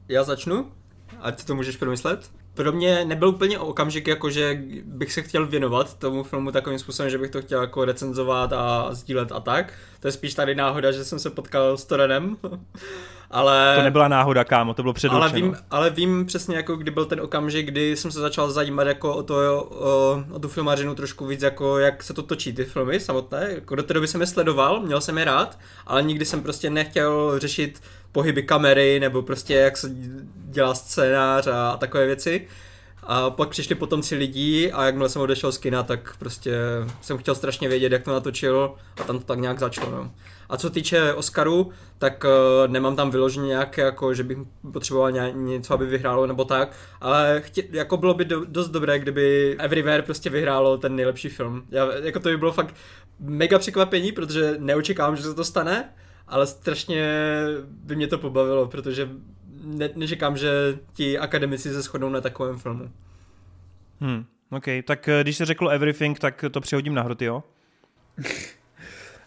Já 0.10 0.24
začnu, 0.24 0.72
ať 1.20 1.44
to 1.44 1.56
můžeš 1.56 1.78
promyslet. 1.78 2.32
Pro 2.56 2.72
mě 2.72 3.06
nebyl 3.06 3.28
úplně 3.28 3.60
okamžik, 3.60 4.08
jako 4.08 4.30
že 4.30 4.62
bych 4.86 5.14
se 5.14 5.22
chtěl 5.22 5.48
věnovat 5.48 6.00
tomu 6.00 6.24
filmu 6.24 6.52
takovým 6.52 6.80
způsobem, 6.80 7.10
že 7.10 7.18
bych 7.18 7.32
to 7.32 7.42
chtěl 7.42 7.62
jako 7.62 7.86
recenzovat 7.86 8.54
a 8.54 8.88
sdílet 8.92 9.32
a 9.32 9.40
tak. 9.40 9.74
To 10.00 10.08
je 10.08 10.12
spíš 10.12 10.34
tady 10.34 10.56
náhoda, 10.56 10.92
že 10.92 11.06
jsem 11.06 11.20
se 11.20 11.30
potkal 11.30 11.78
s 11.78 11.86
Torenem. 11.86 12.38
ale... 13.32 13.76
To 13.76 13.84
nebyla 13.84 14.08
náhoda, 14.08 14.44
kámo, 14.44 14.74
to 14.74 14.82
bylo 14.82 14.94
předurčeno. 14.94 15.24
Ale 15.24 15.34
vím, 15.34 15.56
ale 15.72 15.90
vím 15.90 16.26
přesně, 16.26 16.56
jako 16.56 16.76
kdy 16.76 16.92
byl 16.92 17.06
ten 17.06 17.22
okamžik, 17.22 17.66
kdy 17.66 17.98
jsem 17.98 18.12
se 18.12 18.20
začal 18.20 18.52
zajímat 18.52 18.88
jako 18.88 19.14
o, 19.14 19.24
to, 19.24 19.36
o, 19.70 20.24
o 20.32 20.40
tu 20.40 20.48
filmařinu 20.48 20.96
trošku 20.96 21.26
víc, 21.26 21.42
jako 21.42 21.80
jak 21.80 22.04
se 22.04 22.14
to 22.14 22.24
točí, 22.24 22.54
ty 22.54 22.66
filmy 22.66 23.00
samotné. 23.00 23.48
Jako 23.56 23.76
do 23.76 23.84
té 23.84 23.94
doby 23.94 24.08
jsem 24.08 24.22
je 24.22 24.28
sledoval, 24.28 24.80
měl 24.80 25.02
jsem 25.02 25.18
je 25.18 25.26
rád, 25.26 25.60
ale 25.88 26.04
nikdy 26.04 26.26
jsem 26.26 26.42
prostě 26.42 26.70
nechtěl 26.70 27.40
řešit 27.40 27.82
pohyby 28.12 28.44
kamery, 28.44 29.00
nebo 29.00 29.22
prostě 29.22 29.54
jak 29.54 29.78
se 29.78 29.90
dělá 30.36 30.76
scénář 30.76 31.48
a, 31.48 31.70
a 31.70 31.78
takové 31.78 32.06
věci. 32.06 32.45
A 33.08 33.30
pak 33.30 33.50
přišli 33.50 33.76
potomci 33.76 34.16
lidí 34.16 34.72
a 34.72 34.86
jakmile 34.86 35.10
jsem 35.10 35.22
odešel 35.22 35.52
z 35.52 35.58
kina, 35.58 35.84
tak 35.84 36.16
prostě 36.20 36.58
jsem 37.02 37.18
chtěl 37.18 37.36
strašně 37.36 37.70
vědět, 37.70 37.92
jak 37.92 38.04
to 38.04 38.12
natočil 38.12 38.76
a 39.02 39.04
tam 39.04 39.20
to 39.20 39.26
tak 39.26 39.40
nějak 39.40 39.60
začalo. 39.60 39.92
No. 39.92 40.12
A 40.50 40.58
co 40.58 40.70
týče 40.70 41.14
Oscaru, 41.14 41.72
tak 41.98 42.24
uh, 42.24 42.72
nemám 42.72 42.96
tam 42.96 43.12
vyloženě 43.12 43.48
nějaké, 43.48 43.82
jako, 43.82 44.14
že 44.14 44.24
bych 44.24 44.38
potřeboval 44.74 45.12
ně, 45.12 45.32
něco, 45.36 45.74
aby 45.74 45.86
vyhrálo 45.86 46.28
nebo 46.28 46.46
tak, 46.46 46.72
ale 47.02 47.42
chtě, 47.46 47.64
jako 47.72 47.98
bylo 47.98 48.14
by 48.14 48.26
do, 48.26 48.46
dost 48.46 48.70
dobré, 48.70 49.00
kdyby 49.00 49.56
Everywhere 49.60 50.04
prostě 50.04 50.30
vyhrálo 50.30 50.78
ten 50.78 50.96
nejlepší 50.96 51.30
film. 51.30 51.64
Já, 51.72 51.88
jako 51.96 52.20
to 52.20 52.30
by 52.30 52.38
bylo 52.38 52.52
fakt 52.52 52.76
mega 53.20 53.60
překvapení, 53.60 54.12
protože 54.12 54.56
neočekávám, 54.60 55.16
že 55.16 55.24
se 55.24 55.34
to 55.34 55.44
stane, 55.44 55.94
ale 56.28 56.48
strašně 56.48 57.18
by 57.68 57.96
mě 57.96 58.08
to 58.08 58.18
pobavilo, 58.18 58.68
protože 58.68 59.10
ne, 59.66 59.90
neříkám, 59.96 60.38
že 60.38 60.50
ti 60.94 61.18
akademici 61.18 61.74
se 61.74 61.82
shodnou 61.82 62.10
na 62.10 62.22
takovém 62.22 62.58
filmu. 62.58 62.92
Hmm, 64.00 64.26
ok, 64.50 64.66
tak 64.84 65.08
eh, 65.08 65.24
když 65.24 65.38
jsi 65.38 65.46
řekl 65.46 65.70
Everything, 65.70 66.20
tak 66.20 66.46
to 66.52 66.62
přihodím 66.62 66.94
na 66.94 67.02
hroty, 67.02 67.26
jo? 67.26 67.44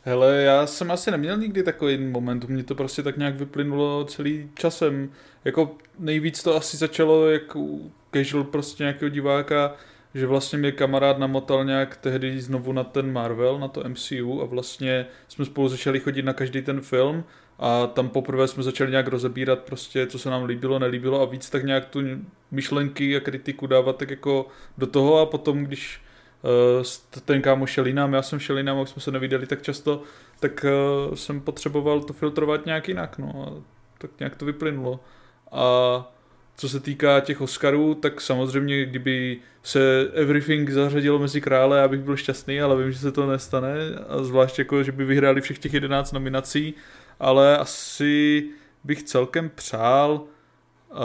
Hele, 0.03 0.37
já 0.37 0.67
jsem 0.67 0.91
asi 0.91 1.11
neměl 1.11 1.37
nikdy 1.37 1.63
takový 1.63 1.99
moment, 1.99 2.45
mě 2.49 2.65
to 2.65 2.75
prostě 2.75 3.03
tak 3.03 3.17
nějak 3.17 3.37
vyplynulo 3.37 4.05
celý 4.05 4.51
časem. 4.55 5.11
Jako 5.45 5.77
nejvíc 5.99 6.43
to 6.43 6.57
asi 6.57 6.77
začalo 6.77 7.29
jako 7.29 7.69
casual 8.13 8.45
prostě 8.45 8.83
nějakého 8.83 9.09
diváka, 9.09 9.75
že 10.15 10.27
vlastně 10.27 10.59
mě 10.59 10.73
kamarád 10.73 11.19
namotal 11.19 11.65
nějak 11.65 11.97
tehdy 11.97 12.41
znovu 12.41 12.73
na 12.73 12.85
ten 12.85 13.13
Marvel, 13.13 13.59
na 13.59 13.69
to 13.69 13.89
MCU 13.89 14.43
a 14.43 14.45
vlastně 14.45 15.07
jsme 15.29 15.45
spolu 15.45 15.69
začali 15.69 16.01
chodit 16.01 16.23
na 16.23 16.33
každý 16.33 16.63
ten 16.63 16.81
film 16.81 17.25
a 17.59 17.87
tam 17.87 18.09
poprvé 18.09 18.49
jsme 18.49 18.63
začali 18.63 18.91
nějak 18.91 19.09
rozebírat 19.09 19.59
prostě, 19.59 20.07
co 20.07 20.19
se 20.19 20.31
nám 20.31 20.45
líbilo, 20.45 20.79
nelíbilo 20.79 21.23
a 21.23 21.25
víc 21.25 21.51
tak 21.51 21.65
nějak 21.65 21.85
tu 21.85 22.01
myšlenky 22.51 23.17
a 23.17 23.21
kritiku 23.21 23.67
dávat 23.67 23.97
tak 23.97 24.11
jako 24.11 24.47
do 24.79 24.87
toho 24.87 25.19
a 25.19 25.27
potom, 25.27 25.65
když 25.65 26.01
uh, 26.79 27.21
ten 27.25 27.43
kámo 27.43 27.67
šel 27.67 27.87
jinam, 27.87 28.13
já 28.13 28.23
jsem 28.23 28.39
šel 28.39 28.59
jinam, 28.59 28.79
jak 28.79 28.89
jsme 28.89 29.03
se 29.03 29.11
neviděli 29.11 29.47
tak 29.47 29.63
často, 29.63 30.03
tak 30.41 30.65
uh, 31.09 31.15
jsem 31.15 31.41
potřeboval 31.41 32.01
to 32.01 32.13
filtrovat 32.13 32.67
nějak 32.67 32.89
jinak, 32.89 33.19
no 33.19 33.45
a 33.47 33.63
tak 33.99 34.11
nějak 34.19 34.37
to 34.37 34.45
vyplynulo. 34.45 35.01
A 35.53 36.13
co 36.57 36.69
se 36.69 36.81
týká 36.81 37.21
těch 37.21 37.41
Oscarů, 37.41 37.95
tak 37.95 38.21
samozřejmě, 38.21 38.85
kdyby 38.85 39.39
se 39.63 40.09
Everything 40.13 40.71
zařadilo 40.71 41.19
mezi 41.19 41.41
krále, 41.41 41.79
já 41.79 41.89
bych 41.89 42.01
byl 42.01 42.17
šťastný, 42.17 42.61
ale 42.61 42.83
vím, 42.83 42.93
že 42.93 42.99
se 42.99 43.13
to 43.13 43.27
nestane 43.27 43.75
a 44.09 44.23
zvlášť 44.23 44.59
jako, 44.59 44.83
že 44.83 44.93
by 44.93 45.05
vyhráli 45.05 45.41
všech 45.41 45.59
těch 45.59 45.75
11 45.75 46.13
nominací, 46.13 46.75
ale 47.21 47.59
asi 47.59 48.45
bych 48.85 49.03
celkem 49.03 49.51
přál 49.55 50.13
uh, 50.91 50.97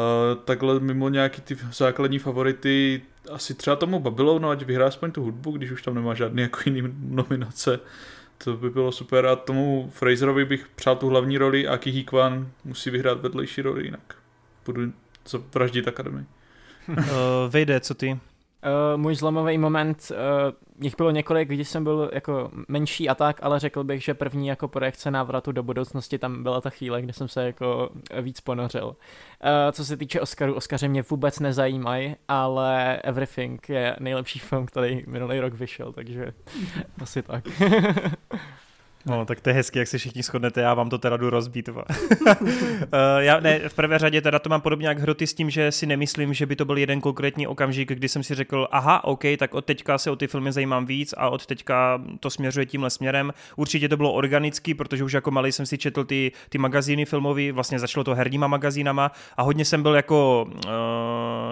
takhle 0.46 0.80
mimo 0.80 1.10
nějaký 1.10 1.42
ty 1.42 1.58
základní 1.72 2.20
favority 2.20 3.02
asi 3.32 3.54
třeba 3.54 3.76
tomu 3.76 4.00
Babylonu, 4.00 4.50
ať 4.50 4.64
vyhrá 4.64 4.88
aspoň 4.88 5.12
tu 5.12 5.24
hudbu, 5.24 5.52
když 5.52 5.72
už 5.72 5.82
tam 5.82 5.96
nemá 5.96 6.14
žádný 6.14 6.42
jako 6.42 6.60
jiný 6.66 6.82
nominace. 7.08 7.80
To 8.44 8.58
by 8.58 8.70
bylo 8.70 8.92
super 8.92 9.26
a 9.26 9.36
tomu 9.36 9.90
Fraserovi 9.94 10.46
bych 10.46 10.68
přál 10.76 10.96
tu 10.96 11.08
hlavní 11.08 11.38
roli 11.38 11.68
a 11.68 11.78
Kihi 11.78 12.04
Kwan 12.04 12.52
musí 12.64 12.90
vyhrát 12.90 13.22
vedlejší 13.22 13.62
roli, 13.62 13.84
jinak 13.84 14.16
budu 14.66 14.82
vraždit 15.54 15.88
akademii. 15.88 16.26
uh, 16.88 16.96
Vejde, 17.50 17.80
co 17.80 17.94
ty? 17.94 18.20
Uh, 18.64 19.02
můj 19.02 19.16
zlomový 19.16 19.58
moment, 19.58 20.12
uh, 20.12 20.18
jich 20.82 20.98
bylo 20.98 21.12
několik, 21.12 21.50
když 21.50 21.70
jsem 21.70 21.84
byl 21.84 22.10
jako 22.14 22.52
menší 22.68 23.10
a 23.10 23.16
tak, 23.16 23.40
ale 23.42 23.60
řekl 23.60 23.84
bych, 23.84 24.04
že 24.04 24.14
první 24.14 24.48
jako 24.48 24.68
projekce 24.68 25.12
návratu 25.12 25.52
do 25.52 25.64
budoucnosti 25.64 26.18
tam 26.18 26.44
byla 26.44 26.62
ta 26.62 26.70
chvíle, 26.70 27.02
kdy 27.02 27.14
jsem 27.14 27.28
se 27.28 27.46
jako 27.46 27.90
víc 28.22 28.42
ponořil. 28.42 28.86
Uh, 28.86 28.94
co 29.72 29.86
se 29.86 29.98
týče 29.98 30.22
Oscaru, 30.22 30.54
Oscaře 30.54 30.88
mě 30.88 31.02
vůbec 31.10 31.40
nezajímají, 31.40 32.16
ale 32.28 32.98
Everything 33.04 33.70
je 33.70 33.96
nejlepší 34.00 34.40
film, 34.40 34.66
který 34.66 35.04
minulý 35.08 35.40
rok 35.40 35.54
vyšel, 35.54 35.94
takže 35.94 36.34
asi 37.02 37.22
tak. 37.22 37.44
No, 39.06 39.26
tak 39.26 39.42
to 39.42 39.50
je 39.50 39.54
hezky, 39.54 39.80
jak 39.80 39.88
se 39.88 39.98
všichni 39.98 40.24
shodnete, 40.24 40.62
já 40.62 40.74
vám 40.74 40.90
to 40.90 40.98
teda 40.98 41.18
jdu 41.18 41.30
rozbít. 41.30 41.70
uh, 41.70 41.76
já 43.20 43.40
ne, 43.40 43.70
v 43.70 43.74
prvé 43.74 44.00
řadě 44.00 44.22
teda 44.22 44.40
to 44.40 44.50
mám 44.50 44.62
podobně 44.62 44.88
jak 44.88 45.00
hroty 45.00 45.28
s 45.28 45.34
tím, 45.34 45.50
že 45.50 45.72
si 45.72 45.86
nemyslím, 45.86 46.34
že 46.34 46.46
by 46.46 46.56
to 46.56 46.66
byl 46.66 46.78
jeden 46.78 47.02
konkrétní 47.02 47.48
okamžik, 47.48 47.90
kdy 47.90 48.10
jsem 48.10 48.24
si 48.24 48.36
řekl, 48.36 48.68
aha, 48.72 49.04
OK, 49.04 49.24
tak 49.38 49.54
od 49.54 49.66
teďka 49.66 49.98
se 49.98 50.12
o 50.12 50.16
ty 50.16 50.28
filmy 50.28 50.52
zajímám 50.52 50.86
víc 50.86 51.14
a 51.18 51.30
od 51.30 51.46
teďka 51.46 52.02
to 52.20 52.30
směřuje 52.30 52.66
tímhle 52.66 52.90
směrem. 52.90 53.34
Určitě 53.56 53.90
to 53.90 53.98
bylo 53.98 54.14
organický, 54.14 54.74
protože 54.74 55.04
už 55.04 55.14
jako 55.14 55.32
malý 55.32 55.52
jsem 55.52 55.66
si 55.66 55.78
četl 55.78 56.04
ty, 56.04 56.32
ty 56.50 56.58
magazíny 56.58 57.06
filmový, 57.06 57.52
vlastně 57.52 57.80
začalo 57.80 58.04
to 58.04 58.16
herníma 58.16 58.48
magazínama 58.48 59.12
a 59.38 59.44
hodně 59.44 59.66
jsem 59.66 59.84
byl 59.84 59.96
jako 59.96 60.48
uh, 60.52 60.72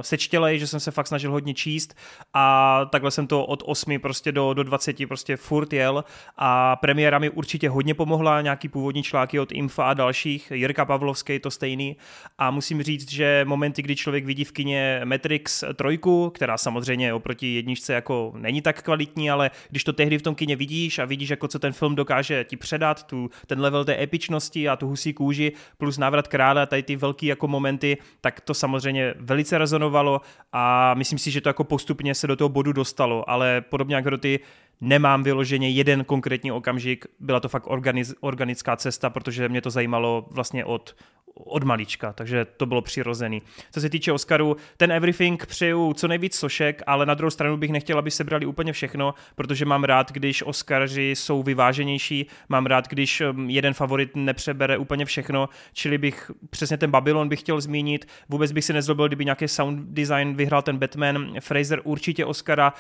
sečtělej, 0.02 0.60
že 0.60 0.68
jsem 0.68 0.80
se 0.80 0.92
fakt 0.92 1.08
snažil 1.08 1.32
hodně 1.32 1.54
číst 1.54 1.98
a 2.34 2.86
takhle 2.86 3.12
jsem 3.12 3.28
to 3.28 3.46
od 3.46 3.64
8 3.66 4.00
prostě 4.00 4.32
do, 4.32 4.54
do 4.54 4.64
20 4.64 5.08
prostě 5.08 5.38
furt 5.38 5.74
jel 5.74 6.04
a 6.38 6.76
premiéra 6.76 7.20
mi 7.20 7.30
určitě 7.42 7.70
hodně 7.70 7.94
pomohla, 7.94 8.42
nějaký 8.42 8.70
původní 8.70 9.04
články 9.04 9.40
od 9.40 9.52
Infa 9.52 9.90
a 9.90 9.94
dalších, 9.94 10.52
Jirka 10.52 10.86
Pavlovský 10.86 11.40
to 11.40 11.52
stejný. 11.52 11.98
A 12.38 12.52
musím 12.52 12.84
říct, 12.84 13.12
že 13.12 13.46
momenty, 13.48 13.82
kdy 13.82 13.96
člověk 13.96 14.26
vidí 14.26 14.44
v 14.44 14.52
kině 14.52 15.02
Matrix 15.04 15.64
trojku, 15.76 16.30
která 16.30 16.58
samozřejmě 16.58 17.14
oproti 17.14 17.56
jedničce 17.56 17.94
jako 17.94 18.34
není 18.38 18.62
tak 18.62 18.82
kvalitní, 18.82 19.32
ale 19.32 19.52
když 19.70 19.84
to 19.84 19.94
tehdy 19.94 20.18
v 20.18 20.22
tom 20.22 20.36
kině 20.36 20.56
vidíš 20.56 21.00
a 21.00 21.06
vidíš, 21.06 21.30
jako 21.30 21.48
co 21.48 21.60
ten 21.60 21.74
film 21.74 21.96
dokáže 21.96 22.44
ti 22.44 22.58
předat, 22.58 23.04
tu, 23.04 23.30
ten 23.48 23.62
level 23.62 23.86
té 23.86 24.04
epičnosti 24.04 24.70
a 24.70 24.76
tu 24.76 24.88
husí 24.88 25.14
kůži, 25.14 25.52
plus 25.78 25.98
návrat 25.98 26.28
krále 26.28 26.62
a 26.62 26.66
tady 26.66 26.84
ty 26.84 26.96
velký 26.96 27.26
jako 27.26 27.48
momenty, 27.48 27.98
tak 28.22 28.42
to 28.42 28.54
samozřejmě 28.54 29.14
velice 29.20 29.58
rezonovalo 29.58 30.22
a 30.54 30.94
myslím 30.94 31.20
si, 31.20 31.32
že 31.32 31.42
to 31.42 31.50
jako 31.50 31.64
postupně 31.64 32.16
se 32.16 32.28
do 32.28 32.36
toho 32.36 32.50
bodu 32.50 32.74
dostalo, 32.74 33.30
ale 33.30 33.62
podobně 33.62 33.96
jako 33.96 34.10
do 34.10 34.18
ty 34.18 34.40
nemám 34.82 35.24
vyloženě 35.24 35.70
jeden 35.70 36.04
konkrétní 36.04 36.52
okamžik, 36.52 37.06
byla 37.20 37.40
to 37.40 37.50
fakt 37.50 37.68
organiz, 37.68 38.14
organická 38.20 38.76
cesta, 38.76 39.10
protože 39.10 39.50
mě 39.50 39.62
to 39.62 39.70
zajímalo 39.70 40.28
vlastně 40.32 40.66
od, 40.66 40.96
od 41.36 41.64
malička, 41.64 42.14
takže 42.14 42.46
to 42.58 42.66
bylo 42.66 42.82
přirozený. 42.82 43.42
Co 43.72 43.82
se 43.82 43.90
týče 43.90 44.12
Oscaru, 44.12 44.58
ten 44.78 44.92
Everything 44.92 45.46
přeju 45.46 45.94
co 45.94 46.08
nejvíc 46.08 46.36
sošek, 46.36 46.82
ale 46.88 47.06
na 47.06 47.14
druhou 47.14 47.30
stranu 47.30 47.58
bych 47.58 47.72
nechtěl, 47.72 48.00
aby 48.00 48.12
sebrali 48.12 48.46
úplně 48.46 48.74
všechno, 48.74 49.14
protože 49.36 49.66
mám 49.66 49.84
rád, 49.84 50.12
když 50.12 50.44
Oscaři 50.44 51.12
jsou 51.16 51.44
vyváženější, 51.44 52.26
mám 52.50 52.66
rád, 52.66 52.88
když 52.88 53.22
um, 53.22 53.50
jeden 53.50 53.74
favorit 53.74 54.16
nepřebere 54.16 54.78
úplně 54.78 55.06
všechno, 55.06 55.50
čili 55.74 55.98
bych 55.98 56.32
přesně 56.50 56.78
ten 56.78 56.92
Babylon 56.92 57.30
bych 57.30 57.40
chtěl 57.40 57.62
zmínit, 57.62 58.08
vůbec 58.30 58.52
bych 58.52 58.66
si 58.66 58.74
nezlobil, 58.74 59.08
kdyby 59.08 59.26
nějaký 59.26 59.48
sound 59.48 59.80
design 59.80 60.36
vyhrál 60.36 60.62
ten 60.62 60.78
Batman, 60.78 61.36
Fraser 61.40 61.82
určitě 61.84 62.26
Oscara, 62.26 62.74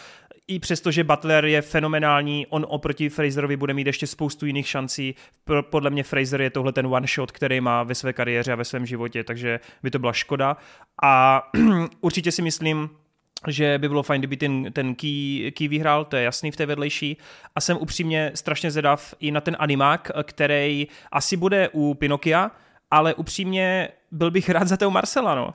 i 0.47 0.59
přesto, 0.59 0.91
že 0.91 1.03
Butler 1.03 1.45
je 1.45 1.61
fenomenální, 1.61 1.90
on 2.49 2.65
oproti 2.69 3.09
Fraserovi 3.09 3.57
bude 3.57 3.73
mít 3.73 3.87
ještě 3.87 4.07
spoustu 4.07 4.45
jiných 4.45 4.67
šancí. 4.67 5.15
Podle 5.61 5.89
mě 5.89 6.03
Fraser 6.03 6.41
je 6.41 6.49
tohle 6.49 6.73
ten 6.73 6.85
one 6.85 7.07
shot, 7.07 7.31
který 7.31 7.61
má 7.61 7.83
ve 7.83 7.95
své 7.95 8.13
kariéře 8.13 8.53
a 8.53 8.55
ve 8.55 8.65
svém 8.65 8.85
životě, 8.85 9.23
takže 9.23 9.59
by 9.83 9.91
to 9.91 9.99
byla 9.99 10.13
škoda. 10.13 10.57
A 11.03 11.43
určitě 12.01 12.31
si 12.31 12.41
myslím, 12.41 12.89
že 13.47 13.77
by 13.77 13.87
bylo 13.87 14.03
fajn, 14.03 14.21
kdyby 14.21 14.37
ten, 14.37 14.73
ten 14.73 14.95
key, 14.95 15.51
key 15.51 15.67
vyhrál, 15.67 16.05
to 16.05 16.15
je 16.15 16.23
jasný 16.23 16.51
v 16.51 16.55
té 16.55 16.65
vedlejší. 16.65 17.17
A 17.55 17.61
jsem 17.61 17.77
upřímně 17.77 18.31
strašně 18.35 18.71
zvědav 18.71 19.13
i 19.19 19.31
na 19.31 19.41
ten 19.41 19.55
animák, 19.59 20.11
který 20.23 20.87
asi 21.11 21.37
bude 21.37 21.69
u 21.73 21.93
Pinokia, 21.93 22.51
ale 22.91 23.13
upřímně 23.13 23.89
byl 24.11 24.31
bych 24.31 24.49
rád 24.49 24.67
za 24.67 24.77
toho 24.77 24.91
Marcela, 24.91 25.35
no. 25.35 25.53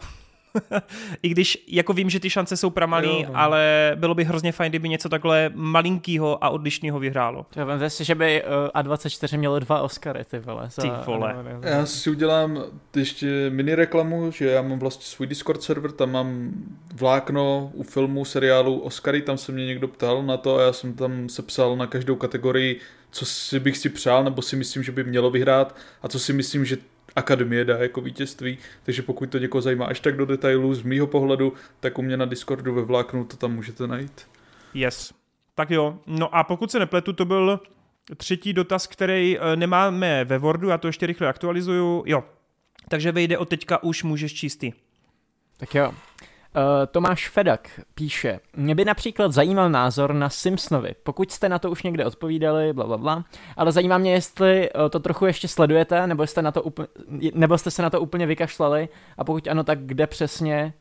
I 1.22 1.28
když 1.28 1.64
jako 1.68 1.92
vím, 1.92 2.10
že 2.10 2.20
ty 2.20 2.30
šance 2.30 2.56
jsou 2.56 2.70
pramalý, 2.70 3.08
jo, 3.08 3.24
no. 3.28 3.38
ale 3.38 3.92
bylo 3.94 4.14
by 4.14 4.24
hrozně 4.24 4.52
fajn, 4.52 4.70
kdyby 4.70 4.88
něco 4.88 5.08
takhle 5.08 5.50
malinkýho 5.54 6.44
a 6.44 6.50
odlišného 6.50 6.98
vyhrálo. 6.98 7.46
Já 7.56 7.64
vím 7.64 7.90
si, 7.90 8.04
že 8.04 8.14
by 8.14 8.42
uh, 8.42 8.82
A24 8.82 9.38
mělo 9.38 9.58
dva 9.58 9.80
Oscary, 9.80 10.24
ty 10.24 10.38
vole. 10.38 10.68
Za 10.70 10.82
ty 10.82 10.90
vole. 11.06 11.36
Já 11.62 11.86
si 11.86 12.10
udělám 12.10 12.64
ještě 12.96 13.50
mini 13.50 13.74
reklamu, 13.74 14.30
že 14.30 14.46
já 14.46 14.62
mám 14.62 14.78
vlastně 14.78 15.04
svůj 15.04 15.26
Discord 15.26 15.62
server, 15.62 15.92
tam 15.92 16.12
mám 16.12 16.50
vlákno 16.94 17.70
u 17.74 17.82
filmu, 17.82 18.24
seriálu 18.24 18.80
Oscary, 18.80 19.22
tam 19.22 19.38
se 19.38 19.52
mě 19.52 19.66
někdo 19.66 19.88
ptal 19.88 20.22
na 20.22 20.36
to 20.36 20.56
a 20.56 20.62
já 20.62 20.72
jsem 20.72 20.92
tam 20.94 21.28
sepsal 21.28 21.76
na 21.76 21.86
každou 21.86 22.16
kategorii, 22.16 22.80
co 23.10 23.26
si 23.26 23.60
bych 23.60 23.78
si 23.78 23.88
přál, 23.88 24.24
nebo 24.24 24.42
si 24.42 24.56
myslím, 24.56 24.82
že 24.82 24.92
by 24.92 25.04
mělo 25.04 25.30
vyhrát 25.30 25.76
a 26.02 26.08
co 26.08 26.18
si 26.18 26.32
myslím, 26.32 26.64
že 26.64 26.76
akademie 27.16 27.64
dá 27.64 27.78
jako 27.78 28.00
vítězství, 28.00 28.58
takže 28.82 29.02
pokud 29.02 29.30
to 29.30 29.38
někoho 29.38 29.62
zajímá 29.62 29.86
až 29.86 30.00
tak 30.00 30.16
do 30.16 30.26
detailů 30.26 30.74
z 30.74 30.82
mýho 30.82 31.06
pohledu, 31.06 31.52
tak 31.80 31.98
u 31.98 32.02
mě 32.02 32.16
na 32.16 32.24
Discordu 32.24 32.74
ve 32.74 32.82
vláknu 32.82 33.24
to 33.24 33.36
tam 33.36 33.54
můžete 33.54 33.86
najít. 33.86 34.28
Yes. 34.74 35.14
Tak 35.54 35.70
jo, 35.70 35.98
no 36.06 36.34
a 36.34 36.44
pokud 36.44 36.70
se 36.70 36.78
nepletu, 36.78 37.12
to 37.12 37.24
byl 37.24 37.60
třetí 38.16 38.52
dotaz, 38.52 38.86
který 38.86 39.38
eh, 39.38 39.56
nemáme 39.56 40.24
ve 40.24 40.38
Wordu, 40.38 40.68
já 40.68 40.78
to 40.78 40.86
ještě 40.86 41.06
rychle 41.06 41.28
aktualizuju. 41.28 42.02
Jo, 42.06 42.24
takže 42.88 43.12
vejde 43.12 43.38
od 43.38 43.48
teďka 43.48 43.82
už 43.82 44.02
můžeš 44.02 44.34
čistý. 44.34 44.72
Tak 45.56 45.74
jo. 45.74 45.94
Uh, 46.56 46.62
Tomáš 46.90 47.28
Fedak 47.28 47.80
píše, 47.94 48.40
mě 48.56 48.74
by 48.74 48.84
například 48.84 49.32
zajímal 49.32 49.70
názor 49.70 50.14
na 50.14 50.30
Simpsonovi, 50.30 50.90
pokud 51.02 51.30
jste 51.30 51.48
na 51.48 51.58
to 51.58 51.70
už 51.70 51.82
někde 51.82 52.04
odpovídali, 52.04 52.72
bla, 52.72 52.86
bla, 52.86 52.96
bla, 52.96 53.24
ale 53.56 53.72
zajímá 53.72 53.98
mě, 53.98 54.12
jestli 54.12 54.70
uh, 54.72 54.88
to 54.88 55.00
trochu 55.00 55.26
ještě 55.26 55.48
sledujete, 55.48 56.06
nebo 56.06 56.26
jste, 56.26 56.42
na 56.42 56.52
to 56.52 56.62
úplně, 56.62 56.88
nebo 57.34 57.58
jste 57.58 57.70
se 57.70 57.82
na 57.82 57.90
to 57.90 58.00
úplně 58.00 58.26
vykašlali. 58.26 58.88
A 59.18 59.24
pokud 59.24 59.48
ano, 59.48 59.64
tak 59.64 59.78
kde 59.78 60.06
přesně? 60.06 60.74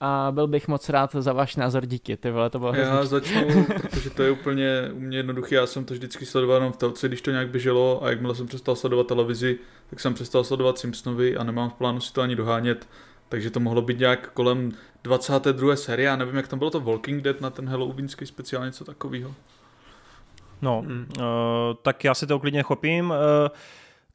A 0.00 0.28
byl 0.30 0.46
bych 0.46 0.68
moc 0.68 0.88
rád 0.88 1.14
za 1.18 1.32
váš 1.32 1.56
názor, 1.56 1.86
díky, 1.86 2.16
ty 2.16 2.30
vole, 2.30 2.50
to 2.50 2.58
bylo 2.58 2.74
Já 2.74 2.94
hrozně... 2.94 3.08
začnu, 3.08 3.64
protože 3.64 4.10
to 4.10 4.22
je 4.22 4.30
úplně 4.30 4.90
u 4.92 5.00
mě 5.00 5.16
jednoduché, 5.16 5.54
já 5.54 5.66
jsem 5.66 5.84
to 5.84 5.94
vždycky 5.94 6.26
sledoval 6.26 6.72
v 6.72 6.76
telce, 6.76 7.08
když 7.08 7.20
to 7.20 7.30
nějak 7.30 7.48
běželo. 7.48 8.04
A 8.04 8.10
jakmile 8.10 8.34
jsem 8.34 8.46
přestal 8.46 8.76
sledovat 8.76 9.06
televizi, 9.06 9.58
tak 9.90 10.00
jsem 10.00 10.14
přestal 10.14 10.44
sledovat 10.44 10.78
Simpsonovi 10.78 11.36
a 11.36 11.44
nemám 11.44 11.70
v 11.70 11.74
plánu 11.74 12.00
si 12.00 12.12
to 12.12 12.22
ani 12.22 12.36
dohánět, 12.36 12.88
takže 13.28 13.50
to 13.50 13.60
mohlo 13.60 13.82
být 13.82 13.98
nějak 13.98 14.30
kolem 14.32 14.72
22. 15.02 15.76
série, 15.76 16.06
já 16.06 16.16
nevím, 16.16 16.36
jak 16.36 16.48
tam 16.48 16.58
bylo 16.58 16.70
to 16.70 16.80
Walking 16.80 17.22
Dead 17.22 17.40
na 17.40 17.50
ten 17.50 17.68
Halloweenský 17.68 18.26
speciál, 18.26 18.64
něco 18.64 18.84
takového. 18.84 19.34
No, 20.62 20.82
hmm. 20.86 21.06
uh, 21.18 21.24
tak 21.82 22.04
já 22.04 22.14
si 22.14 22.26
to 22.26 22.38
klidně 22.38 22.62
chopím. 22.62 23.10
Uh, 23.10 23.16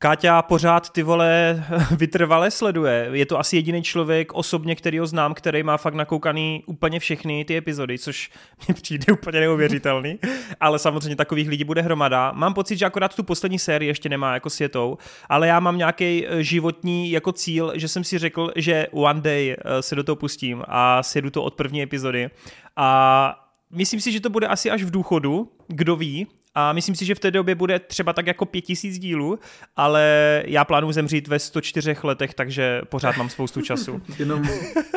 Káťa 0.02 0.42
pořád 0.42 0.90
ty 0.90 1.04
vole 1.04 1.64
vytrvale 1.98 2.52
sleduje. 2.52 3.10
Je 3.12 3.26
to 3.26 3.40
asi 3.40 3.56
jediný 3.56 3.84
člověk 3.84 4.34
osobně, 4.34 4.76
který 4.76 5.00
ho 5.00 5.08
znám, 5.08 5.34
který 5.34 5.64
má 5.64 5.78
fakt 5.78 5.94
nakoukaný 5.94 6.64
úplně 6.66 7.00
všechny 7.00 7.46
ty 7.46 7.58
epizody, 7.58 7.98
což 7.98 8.32
mi 8.68 8.74
přijde 8.74 9.14
úplně 9.14 9.40
neuvěřitelný. 9.40 10.20
Ale 10.60 10.80
samozřejmě 10.80 11.16
takových 11.16 11.50
lidí 11.50 11.64
bude 11.64 11.82
hromada. 11.82 12.32
Mám 12.32 12.54
pocit, 12.54 12.78
že 12.78 12.86
akorát 12.86 13.16
tu 13.16 13.24
poslední 13.24 13.60
sérii 13.60 13.90
ještě 13.90 14.10
nemá 14.10 14.34
jako 14.34 14.50
světou, 14.50 14.98
ale 15.30 15.48
já 15.48 15.60
mám 15.60 15.78
nějaký 15.78 16.28
eh, 16.28 16.44
životní 16.44 17.12
jako 17.12 17.32
cíl, 17.32 17.72
že 17.76 17.88
jsem 17.88 18.04
si 18.04 18.18
řekl, 18.18 18.52
že 18.56 18.88
one 18.92 19.22
day 19.22 19.56
eh, 19.60 19.82
se 19.82 19.96
do 19.96 20.04
toho 20.04 20.16
pustím 20.16 20.64
a 20.68 21.04
sjedu 21.04 21.30
to 21.30 21.44
od 21.44 21.54
první 21.54 21.82
epizody. 21.82 22.30
A 22.76 23.50
myslím 23.72 24.00
si, 24.02 24.12
že 24.12 24.20
to 24.20 24.30
bude 24.30 24.48
asi 24.48 24.72
až 24.72 24.84
v 24.84 24.92
důchodu, 24.92 25.52
kdo 25.68 25.96
ví, 25.96 26.28
a 26.56 26.74
myslím 26.74 26.96
si, 26.96 27.06
že 27.06 27.16
v 27.16 27.20
té 27.20 27.32
době 27.32 27.56
bude 27.56 27.80
třeba 27.80 28.14
tak 28.14 28.28
jako 28.28 28.46
pět 28.46 28.62
tisíc 28.62 29.00
dílů, 29.00 29.40
ale 29.76 30.44
já 30.46 30.66
plánuji 30.66 30.92
zemřít 30.92 31.28
ve 31.28 31.40
104 31.40 31.96
letech, 32.04 32.34
takže 32.34 32.82
pořád 32.90 33.18
mám 33.18 33.30
spoustu 33.30 33.62
času. 33.62 34.02
Jenom 34.20 34.50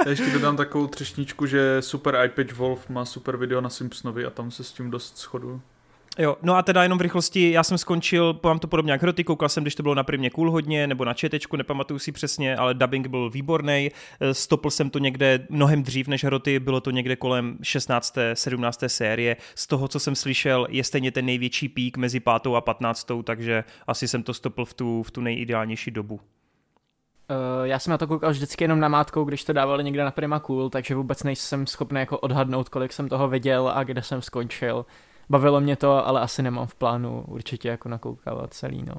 ještě 0.09 0.31
dodám 0.31 0.57
takovou 0.57 0.87
třešničku, 0.87 1.47
že 1.47 1.77
Super 1.83 2.25
iPad 2.25 2.53
Wolf 2.53 2.89
má 2.89 3.05
super 3.05 3.37
video 3.37 3.61
na 3.61 3.71
Simpsonovi 3.71 4.25
a 4.25 4.31
tam 4.31 4.51
se 4.51 4.65
s 4.65 4.73
tím 4.73 4.91
dost 4.91 5.19
shodu. 5.19 5.61
Jo, 6.19 6.37
no 6.43 6.57
a 6.57 6.63
teda 6.63 6.83
jenom 6.83 6.99
v 6.99 7.01
rychlosti, 7.01 7.51
já 7.51 7.63
jsem 7.63 7.79
skončil, 7.79 8.41
mám 8.43 8.59
to 8.59 8.69
podobně 8.69 8.93
jak 8.93 9.03
Hroty, 9.03 9.25
koukal 9.25 9.49
jsem, 9.49 9.65
když 9.65 9.75
to 9.75 9.83
bylo 9.83 9.95
na 9.95 10.05
primě 10.05 10.31
cool 10.31 10.51
hodně, 10.51 10.87
nebo 10.87 11.05
na 11.05 11.15
četečku, 11.15 11.57
nepamatuju 11.57 11.99
si 11.99 12.13
přesně, 12.13 12.57
ale 12.57 12.75
dubbing 12.75 13.07
byl 13.07 13.31
výborný. 13.31 13.91
Eh, 14.21 14.35
stopl 14.35 14.71
jsem 14.71 14.91
to 14.91 14.99
někde 14.99 15.47
mnohem 15.51 15.83
dřív 15.83 16.09
než 16.09 16.25
Hroty, 16.25 16.59
bylo 16.59 16.81
to 16.81 16.91
někde 16.91 17.17
kolem 17.17 17.59
16. 17.63 18.19
17. 18.35 18.89
série. 18.89 19.37
Z 19.55 19.67
toho, 19.67 19.89
co 19.89 20.01
jsem 20.01 20.15
slyšel, 20.15 20.67
je 20.71 20.85
stejně 20.85 21.11
ten 21.11 21.27
největší 21.27 21.69
pík 21.69 21.97
mezi 21.97 22.21
5. 22.21 22.57
a 22.57 22.61
15. 22.61 23.07
takže 23.25 23.65
asi 23.87 24.09
jsem 24.09 24.23
to 24.23 24.35
stopl 24.35 24.65
v 24.65 24.75
tu, 24.75 25.03
v 25.03 25.11
tu 25.11 25.21
nejideálnější 25.21 25.91
dobu. 25.91 26.15
Uh, 26.15 27.67
já 27.67 27.79
jsem 27.79 27.91
na 27.91 27.99
to 27.99 28.07
koukal 28.07 28.31
vždycky 28.31 28.65
jenom 28.65 28.81
na 28.81 28.89
mátkou, 28.89 29.25
když 29.25 29.45
to 29.45 29.53
dávali 29.53 29.85
někde 29.85 30.05
na 30.05 30.11
Prima 30.11 30.41
Cool, 30.41 30.71
takže 30.71 30.95
vůbec 30.95 31.23
nejsem 31.23 31.67
schopný 31.67 32.01
jako 32.01 32.19
odhadnout, 32.19 32.69
kolik 32.69 32.93
jsem 32.93 33.09
toho 33.09 33.29
viděl 33.29 33.73
a 33.75 33.85
kde 33.85 34.03
jsem 34.03 34.23
skončil. 34.23 34.87
Bavilo 35.33 35.61
mě 35.61 35.77
to, 35.77 36.07
ale 36.07 36.21
asi 36.21 36.43
nemám 36.43 36.67
v 36.67 36.75
plánu 36.75 37.25
určitě 37.29 37.69
jako 37.69 37.89
nakoukávat 37.89 38.55
celý, 38.55 38.83
no. 38.83 38.95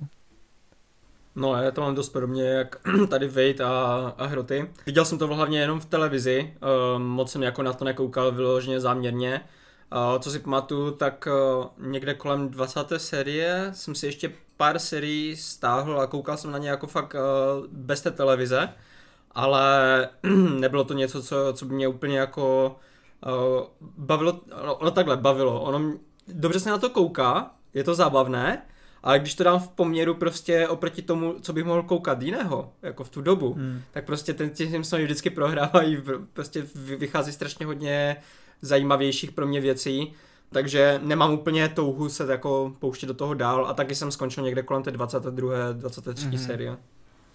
No, 1.36 1.56
já 1.62 1.72
to 1.72 1.82
mám 1.82 1.96
dost 1.96 2.10
podobně 2.10 2.44
jak 2.44 2.76
tady 3.10 3.28
Wade 3.28 3.64
a, 3.64 4.14
a 4.18 4.26
Hroty. 4.26 4.70
Viděl 4.86 5.06
jsem 5.06 5.18
to 5.18 5.28
hlavně 5.28 5.60
jenom 5.60 5.80
v 5.80 5.86
televizi, 5.86 6.54
uh, 6.96 7.02
moc 7.02 7.32
jsem 7.32 7.44
jako 7.44 7.64
na 7.64 7.74
to 7.74 7.86
nekoukal 7.86 8.32
vyloženě 8.32 8.80
záměrně. 8.80 9.42
Uh, 9.96 10.20
co 10.20 10.32
si 10.32 10.40
pamatuju, 10.40 10.92
tak 10.92 11.28
uh, 11.58 11.66
někde 11.88 12.14
kolem 12.14 12.50
20. 12.50 12.80
série 12.98 13.70
jsem 13.74 13.96
si 13.96 14.06
ještě 14.06 14.32
pár 14.58 14.80
sérií 14.80 15.36
stáhl 15.36 16.02
a 16.02 16.08
koukal 16.08 16.38
jsem 16.38 16.52
na 16.52 16.58
ně 16.58 16.70
jako 16.70 16.88
fakt 16.88 17.14
uh, 17.14 17.68
bez 17.72 18.02
té 18.02 18.12
televize, 18.12 18.70
ale 19.32 20.10
nebylo 20.60 20.84
to 20.84 20.94
něco, 20.94 21.24
co, 21.24 21.54
co 21.54 21.66
by 21.66 21.74
mě 21.74 21.88
úplně 21.88 22.20
jako 22.20 22.76
uh, 23.26 23.64
bavilo, 23.98 24.42
no, 24.66 24.76
ono 24.76 24.92
takhle 24.92 25.18
bavilo, 25.18 25.62
ono 25.62 25.94
dobře 26.28 26.60
se 26.60 26.70
na 26.70 26.78
to 26.78 26.90
kouká, 26.90 27.52
je 27.74 27.84
to 27.84 27.96
zábavné, 27.96 28.62
ale 29.04 29.20
když 29.20 29.36
to 29.36 29.44
dám 29.44 29.60
v 29.60 29.68
poměru 29.68 30.14
prostě 30.14 30.68
oproti 30.68 31.02
tomu, 31.02 31.36
co 31.42 31.54
bych 31.54 31.66
mohl 31.66 31.84
koukat 31.84 32.22
jiného, 32.22 32.74
jako 32.82 33.04
v 33.04 33.10
tu 33.10 33.22
dobu, 33.22 33.54
hmm. 33.54 33.82
tak 33.92 34.06
prostě 34.06 34.34
ten 34.34 34.50
tím 34.50 34.70
Simpsony 34.70 35.04
vždycky 35.04 35.30
prohrávají, 35.30 35.98
prostě 36.34 36.64
vychází 36.76 37.32
strašně 37.32 37.66
hodně 37.66 38.16
zajímavějších 38.62 39.32
pro 39.32 39.48
mě 39.48 39.62
věcí, 39.62 40.14
takže 40.52 41.00
nemám 41.04 41.34
úplně 41.34 41.70
touhu 41.70 42.10
se 42.10 42.32
jako 42.32 42.76
pouštět 42.80 43.06
do 43.06 43.14
toho 43.14 43.34
dál 43.34 43.66
a 43.68 43.74
taky 43.74 43.96
jsem 43.96 44.12
skončil 44.12 44.44
někde 44.44 44.64
kolem 44.64 44.84
té 44.84 44.92
22. 44.92 45.72
23. 45.72 46.28
Mm-hmm. 46.28 46.46
série. 46.46 46.78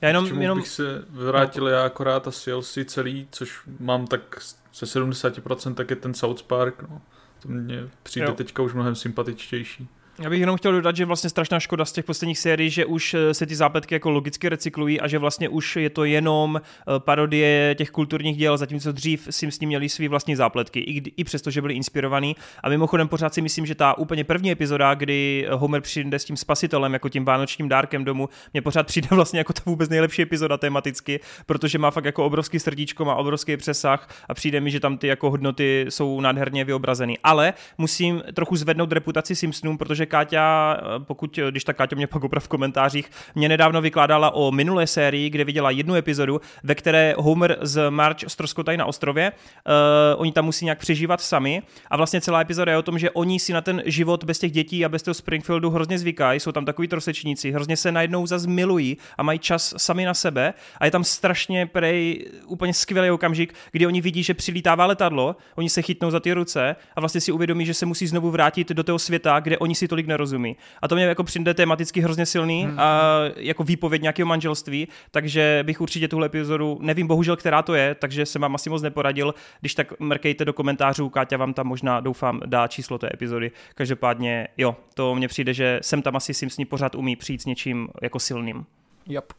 Já 0.00 0.08
jenom, 0.08 0.42
jenom... 0.42 0.58
bych 0.58 0.68
se 0.68 1.04
vrátil 1.10 1.64
no. 1.64 1.70
já 1.70 1.84
akorát 1.84 2.28
asi 2.28 2.50
si 2.60 2.84
celý, 2.84 3.28
což 3.30 3.60
mám 3.80 4.06
tak 4.06 4.40
se 4.72 5.00
70%, 5.00 5.74
tak 5.74 5.90
je 5.90 5.96
ten 5.96 6.14
South 6.14 6.42
Park, 6.42 6.82
no. 6.82 7.00
To 7.38 7.48
mně 7.48 7.88
přijde 8.02 8.26
jo. 8.26 8.34
teďka 8.34 8.62
už 8.62 8.74
mnohem 8.74 8.94
sympatičtější. 8.94 9.88
Já 10.22 10.30
bych 10.30 10.40
jenom 10.40 10.56
chtěl 10.56 10.72
dodat, 10.72 10.96
že 10.96 11.04
vlastně 11.04 11.30
strašná 11.30 11.60
škoda 11.60 11.84
z 11.84 11.92
těch 11.92 12.04
posledních 12.04 12.38
sérií, 12.38 12.70
že 12.70 12.84
už 12.84 13.14
eh, 13.14 13.34
se 13.34 13.46
ty 13.46 13.56
zápletky 13.56 13.94
jako 13.94 14.10
logicky 14.10 14.48
recyklují 14.48 15.00
a 15.00 15.08
že 15.08 15.18
vlastně 15.18 15.48
už 15.48 15.76
je 15.76 15.90
to 15.90 16.04
jenom 16.04 16.60
eh, 16.60 16.82
parodie 16.98 17.74
těch 17.74 17.90
kulturních 17.90 18.36
děl, 18.36 18.56
zatímco 18.56 18.92
dřív 18.92 19.26
si 19.30 19.52
s 19.52 19.60
ním 19.60 19.68
měli 19.68 19.88
svý 19.88 20.08
vlastní 20.08 20.36
zápletky, 20.36 20.80
i, 20.80 21.02
i 21.16 21.24
přesto, 21.24 21.50
že 21.50 21.60
byli 21.60 21.74
inspirovaný. 21.74 22.36
A 22.62 22.68
mimochodem 22.68 23.08
pořád 23.08 23.34
si 23.34 23.42
myslím, 23.42 23.66
že 23.66 23.74
ta 23.74 23.98
úplně 23.98 24.24
první 24.24 24.50
epizoda, 24.50 24.94
kdy 24.94 25.46
Homer 25.50 25.80
přijde 25.80 26.18
s 26.18 26.24
tím 26.24 26.36
spasitelem, 26.36 26.92
jako 26.92 27.08
tím 27.08 27.24
vánočním 27.24 27.68
dárkem 27.68 28.04
domů, 28.04 28.28
mě 28.52 28.62
pořád 28.62 28.86
přijde 28.86 29.08
vlastně 29.14 29.40
jako 29.40 29.52
ta 29.52 29.62
vůbec 29.66 29.88
nejlepší 29.90 30.22
epizoda 30.22 30.56
tematicky, 30.56 31.20
protože 31.46 31.78
má 31.78 31.90
fakt 31.90 32.04
jako 32.04 32.24
obrovský 32.24 32.58
srdíčko, 32.58 33.04
má 33.04 33.14
obrovský 33.14 33.56
přesah 33.56 34.08
a 34.28 34.34
přijde 34.34 34.60
mi, 34.60 34.70
že 34.70 34.80
tam 34.80 34.98
ty 34.98 35.06
jako 35.06 35.30
hodnoty 35.30 35.86
jsou 35.88 36.20
nádherně 36.20 36.64
vyobrazeny. 36.64 37.18
Ale 37.24 37.54
musím 37.78 38.22
trochu 38.34 38.56
zvednout 38.56 38.92
reputaci 38.92 39.36
Simpsonům, 39.36 39.78
protože 39.78 40.07
Káťa, 40.08 40.76
pokud, 40.98 41.38
když 41.50 41.64
ta 41.64 41.72
Káťa 41.72 41.96
mě 41.96 42.06
pak 42.06 42.24
oprav 42.24 42.44
v 42.44 42.48
komentářích, 42.48 43.10
mě 43.34 43.48
nedávno 43.48 43.80
vykládala 43.80 44.30
o 44.30 44.50
minulé 44.50 44.86
sérii, 44.86 45.30
kde 45.30 45.44
viděla 45.44 45.70
jednu 45.70 45.94
epizodu, 45.94 46.40
ve 46.62 46.74
které 46.74 47.14
Homer 47.18 47.58
z 47.60 47.90
March 47.90 48.18
stroskotají 48.28 48.78
na 48.78 48.86
ostrově. 48.86 49.32
Uh, 49.32 50.20
oni 50.20 50.32
tam 50.32 50.44
musí 50.44 50.64
nějak 50.64 50.78
přežívat 50.78 51.20
sami. 51.20 51.62
A 51.90 51.96
vlastně 51.96 52.20
celá 52.20 52.40
epizoda 52.40 52.72
je 52.72 52.78
o 52.78 52.82
tom, 52.82 52.98
že 52.98 53.10
oni 53.10 53.40
si 53.40 53.52
na 53.52 53.60
ten 53.60 53.82
život 53.84 54.24
bez 54.24 54.38
těch 54.38 54.52
dětí 54.52 54.84
a 54.84 54.88
bez 54.88 55.02
toho 55.02 55.14
Springfieldu 55.14 55.70
hrozně 55.70 55.98
zvykají, 55.98 56.40
jsou 56.40 56.52
tam 56.52 56.64
takový 56.64 56.88
trosečníci, 56.88 57.50
hrozně 57.50 57.76
se 57.76 57.92
najednou 57.92 58.26
zase 58.26 58.48
milují 58.48 58.96
a 59.18 59.22
mají 59.22 59.38
čas 59.38 59.74
sami 59.76 60.04
na 60.04 60.14
sebe. 60.14 60.54
A 60.78 60.84
je 60.84 60.90
tam 60.90 61.04
strašně 61.04 61.66
prej 61.66 62.26
úplně 62.46 62.74
skvělý 62.74 63.10
okamžik, 63.10 63.54
kdy 63.72 63.86
oni 63.86 64.00
vidí, 64.00 64.22
že 64.22 64.34
přilítává 64.34 64.86
letadlo, 64.86 65.36
oni 65.54 65.70
se 65.70 65.82
chytnou 65.82 66.10
za 66.10 66.20
ty 66.20 66.32
ruce 66.32 66.76
a 66.96 67.00
vlastně 67.00 67.20
si 67.20 67.32
uvědomí, 67.32 67.66
že 67.66 67.74
se 67.74 67.86
musí 67.86 68.06
znovu 68.06 68.30
vrátit 68.30 68.68
do 68.68 68.82
toho 68.82 68.98
světa, 68.98 69.40
kde 69.40 69.58
oni 69.58 69.74
si 69.74 69.88
tolik 69.98 70.06
nerozumí. 70.06 70.56
A 70.82 70.88
to 70.88 70.94
mě 70.94 71.04
jako 71.04 71.24
přijde 71.24 71.54
tematicky 71.54 72.00
hrozně 72.00 72.26
silný 72.26 72.64
hmm. 72.64 72.80
a 72.80 73.20
jako 73.36 73.64
výpověď 73.64 74.02
nějakého 74.02 74.26
manželství, 74.26 74.88
takže 75.10 75.64
bych 75.66 75.80
určitě 75.80 76.08
tuhle 76.08 76.26
epizodu, 76.26 76.78
nevím 76.80 77.06
bohužel, 77.06 77.36
která 77.36 77.62
to 77.62 77.74
je, 77.74 77.94
takže 77.94 78.26
jsem 78.26 78.42
vám 78.42 78.54
asi 78.54 78.70
moc 78.70 78.82
neporadil, 78.82 79.34
když 79.60 79.74
tak 79.74 80.00
mrkejte 80.00 80.44
do 80.44 80.52
komentářů, 80.52 81.08
Káťa 81.08 81.36
vám 81.36 81.54
tam 81.54 81.66
možná 81.66 82.00
doufám 82.00 82.40
dá 82.46 82.66
číslo 82.66 82.98
té 82.98 83.10
epizody. 83.14 83.50
Každopádně 83.74 84.48
jo, 84.56 84.76
to 84.94 85.14
mně 85.14 85.28
přijde, 85.28 85.54
že 85.54 85.80
jsem 85.82 86.02
tam 86.02 86.16
asi 86.16 86.34
Simpsoni 86.34 86.66
pořád 86.66 86.94
umí 86.94 87.16
přijít 87.16 87.42
s 87.42 87.46
něčím 87.46 87.88
jako 88.02 88.18
silným. 88.18 88.66
Yep. 89.08 89.32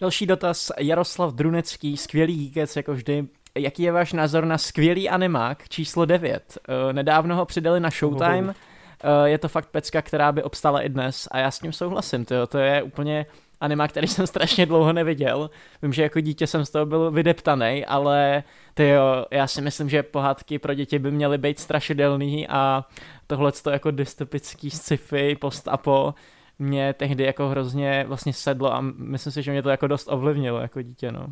Další 0.00 0.26
dotaz, 0.26 0.72
Jaroslav 0.78 1.34
Drunecký, 1.34 1.96
skvělý 1.96 2.36
geekec, 2.36 2.76
jako 2.76 2.92
vždy. 2.92 3.26
Jaký 3.58 3.82
je 3.82 3.92
váš 3.92 4.12
názor 4.12 4.44
na 4.44 4.58
skvělý 4.58 5.08
animák 5.08 5.68
číslo 5.68 6.04
9? 6.04 6.58
Eh, 6.68 6.92
nedávno 6.92 7.36
ho 7.36 7.44
přidali 7.44 7.80
na 7.80 7.90
Showtime, 7.90 8.50
eh, 8.50 8.77
je 9.24 9.38
to 9.38 9.48
fakt 9.48 9.68
pecka, 9.68 10.02
která 10.02 10.32
by 10.32 10.42
obstala 10.42 10.80
i 10.80 10.88
dnes 10.88 11.28
a 11.30 11.38
já 11.38 11.50
s 11.50 11.58
tím 11.58 11.72
souhlasím, 11.72 12.24
tyjo. 12.24 12.46
to 12.46 12.58
je 12.58 12.82
úplně 12.82 13.26
anima, 13.60 13.88
který 13.88 14.06
jsem 14.08 14.26
strašně 14.26 14.66
dlouho 14.66 14.92
neviděl. 14.92 15.50
Vím, 15.82 15.92
že 15.92 16.02
jako 16.02 16.20
dítě 16.20 16.46
jsem 16.46 16.64
z 16.64 16.70
toho 16.70 16.86
byl 16.86 17.10
vydeptaný, 17.10 17.86
ale 17.86 18.42
tyjo, 18.74 19.26
já 19.30 19.46
si 19.46 19.60
myslím, 19.60 19.88
že 19.88 20.02
pohádky 20.02 20.58
pro 20.58 20.74
děti 20.74 20.98
by 20.98 21.10
měly 21.10 21.38
být 21.38 21.58
strašidelný 21.58 22.48
a 22.48 22.84
tohle 23.26 23.52
to 23.52 23.70
jako 23.70 23.90
dystopický 23.90 24.70
sci-fi, 24.70 25.36
post-apo 25.36 26.14
mě 26.58 26.92
tehdy 26.92 27.24
jako 27.24 27.48
hrozně 27.48 28.04
vlastně 28.08 28.32
sedlo 28.32 28.74
a 28.74 28.80
myslím 28.80 29.32
si, 29.32 29.42
že 29.42 29.50
mě 29.50 29.62
to 29.62 29.70
jako 29.70 29.86
dost 29.86 30.08
ovlivnilo 30.10 30.60
jako 30.60 30.82
dítě, 30.82 31.12
no. 31.12 31.26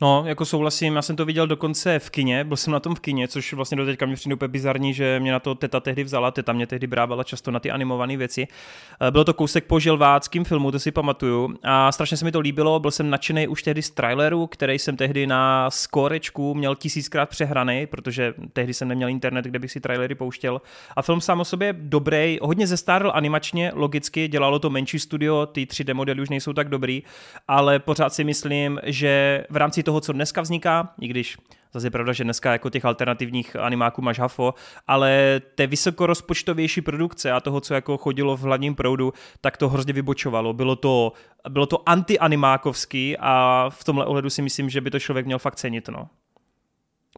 No, 0.00 0.22
jako 0.26 0.44
souhlasím, 0.44 0.96
já 0.96 1.02
jsem 1.02 1.16
to 1.16 1.24
viděl 1.24 1.46
dokonce 1.46 1.98
v 1.98 2.10
kině, 2.10 2.44
byl 2.44 2.56
jsem 2.56 2.72
na 2.72 2.80
tom 2.80 2.94
v 2.94 3.00
kině, 3.00 3.28
což 3.28 3.52
vlastně 3.52 3.76
do 3.76 3.86
teďka 3.86 4.06
mě 4.06 4.16
přijde 4.16 4.34
úplně 4.34 4.48
bizarní, 4.48 4.94
že 4.94 5.20
mě 5.20 5.32
na 5.32 5.40
to 5.40 5.54
teta 5.54 5.80
tehdy 5.80 6.04
vzala, 6.04 6.30
teta 6.30 6.52
mě 6.52 6.66
tehdy 6.66 6.86
brávala 6.86 7.24
často 7.24 7.50
na 7.50 7.60
ty 7.60 7.70
animované 7.70 8.16
věci. 8.16 8.48
Eh, 9.00 9.10
bylo 9.10 9.24
to 9.24 9.34
kousek 9.34 9.64
po 9.64 9.80
želváckým 9.80 10.44
filmu, 10.44 10.70
to 10.70 10.78
si 10.78 10.90
pamatuju, 10.90 11.54
a 11.62 11.92
strašně 11.92 12.16
se 12.16 12.24
mi 12.24 12.32
to 12.32 12.40
líbilo, 12.40 12.80
byl 12.80 12.90
jsem 12.90 13.10
nadšený 13.10 13.48
už 13.48 13.62
tehdy 13.62 13.82
z 13.82 13.90
traileru, 13.90 14.46
který 14.46 14.78
jsem 14.78 14.96
tehdy 14.96 15.26
na 15.26 15.70
skorečku 15.70 16.54
měl 16.54 16.74
tisíckrát 16.74 17.28
přehraný, 17.28 17.86
protože 17.86 18.34
tehdy 18.52 18.74
jsem 18.74 18.88
neměl 18.88 19.08
internet, 19.08 19.44
kde 19.44 19.58
bych 19.58 19.72
si 19.72 19.80
trailery 19.80 20.14
pouštěl. 20.14 20.60
A 20.96 21.02
film 21.02 21.20
sám 21.20 21.40
o 21.40 21.44
sobě 21.44 21.74
dobrý, 21.78 22.38
hodně 22.42 22.66
zestárl 22.66 23.10
animačně, 23.14 23.72
logicky, 23.74 24.28
dělalo 24.28 24.58
to 24.58 24.70
menší 24.70 24.98
studio, 24.98 25.46
ty 25.46 25.64
3D 25.64 25.94
modely 25.94 26.22
už 26.22 26.28
nejsou 26.28 26.52
tak 26.52 26.68
dobrý, 26.68 27.02
ale 27.48 27.78
pořád 27.78 28.12
si 28.12 28.24
myslím, 28.24 28.80
že 28.84 29.44
v 29.50 29.56
rámci 29.56 29.87
toho, 29.88 30.00
co 30.00 30.12
dneska 30.12 30.40
vzniká, 30.40 30.92
i 31.00 31.08
když 31.08 31.36
zase 31.74 31.86
je 31.86 31.90
pravda, 31.90 32.12
že 32.12 32.24
dneska 32.24 32.52
jako 32.52 32.70
těch 32.70 32.84
alternativních 32.84 33.56
animáků 33.56 34.02
máš 34.02 34.18
hafo, 34.18 34.54
ale 34.86 35.40
té 35.54 35.66
vysokorozpočtovější 35.66 36.80
produkce 36.80 37.32
a 37.32 37.40
toho, 37.40 37.60
co 37.60 37.74
jako 37.74 37.96
chodilo 37.96 38.36
v 38.36 38.40
hladním 38.40 38.74
proudu, 38.74 39.12
tak 39.40 39.56
to 39.56 39.68
hrozně 39.68 39.92
vybočovalo. 39.92 40.52
Bylo 40.52 40.76
to, 40.76 41.12
bylo 41.48 41.66
to 41.66 41.88
anti-animákovský 41.88 43.16
a 43.20 43.64
v 43.70 43.84
tomhle 43.84 44.06
ohledu 44.06 44.30
si 44.30 44.42
myslím, 44.42 44.70
že 44.70 44.80
by 44.80 44.90
to 44.90 45.00
člověk 45.00 45.26
měl 45.26 45.38
fakt 45.38 45.56
cenit, 45.56 45.88
no. 45.88 46.08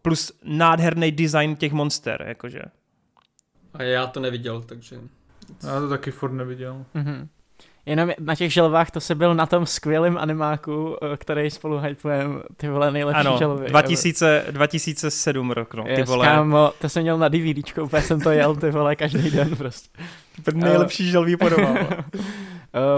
Plus 0.02 0.32
nádherný 0.44 1.12
design 1.12 1.56
těch 1.56 1.72
monster, 1.72 2.24
jakože. 2.28 2.62
A 3.74 3.82
já 3.82 4.06
to 4.06 4.20
neviděl, 4.20 4.62
takže... 4.62 5.00
Já 5.66 5.80
to 5.80 5.88
taky 5.88 6.10
furt 6.10 6.32
neviděl. 6.32 6.84
Mm-hmm. 6.94 7.28
Jenom 7.86 8.10
na 8.18 8.34
těch 8.34 8.52
želvách 8.52 8.90
to 8.90 9.00
se 9.00 9.14
byl 9.14 9.34
na 9.34 9.46
tom 9.46 9.66
skvělém 9.66 10.18
animáku, 10.18 10.96
eh, 11.02 11.16
který 11.16 11.50
spolu 11.50 11.78
hypujeme, 11.78 12.40
ty 12.56 12.68
vole 12.68 12.90
nejlepší 12.90 13.20
ano, 13.20 13.38
želvy. 13.38 13.66
2000, 13.68 14.44
2007 14.50 15.50
rok, 15.50 15.74
no, 15.74 15.84
ty 15.84 15.90
yes, 15.90 16.08
vole. 16.08 16.26
Kámo, 16.26 16.72
to 16.80 16.88
jsem 16.88 17.02
měl 17.02 17.18
na 17.18 17.28
DVDčko, 17.28 17.84
úplně 17.84 18.02
jsem 18.02 18.20
to 18.20 18.30
jel, 18.30 18.56
ty 18.56 18.70
vole, 18.70 18.96
každý 18.96 19.30
den 19.30 19.56
prostě. 19.56 19.88
Nejlepší 20.54 21.04
uh, 21.04 21.10
želví 21.10 21.36
podobal. 21.36 21.76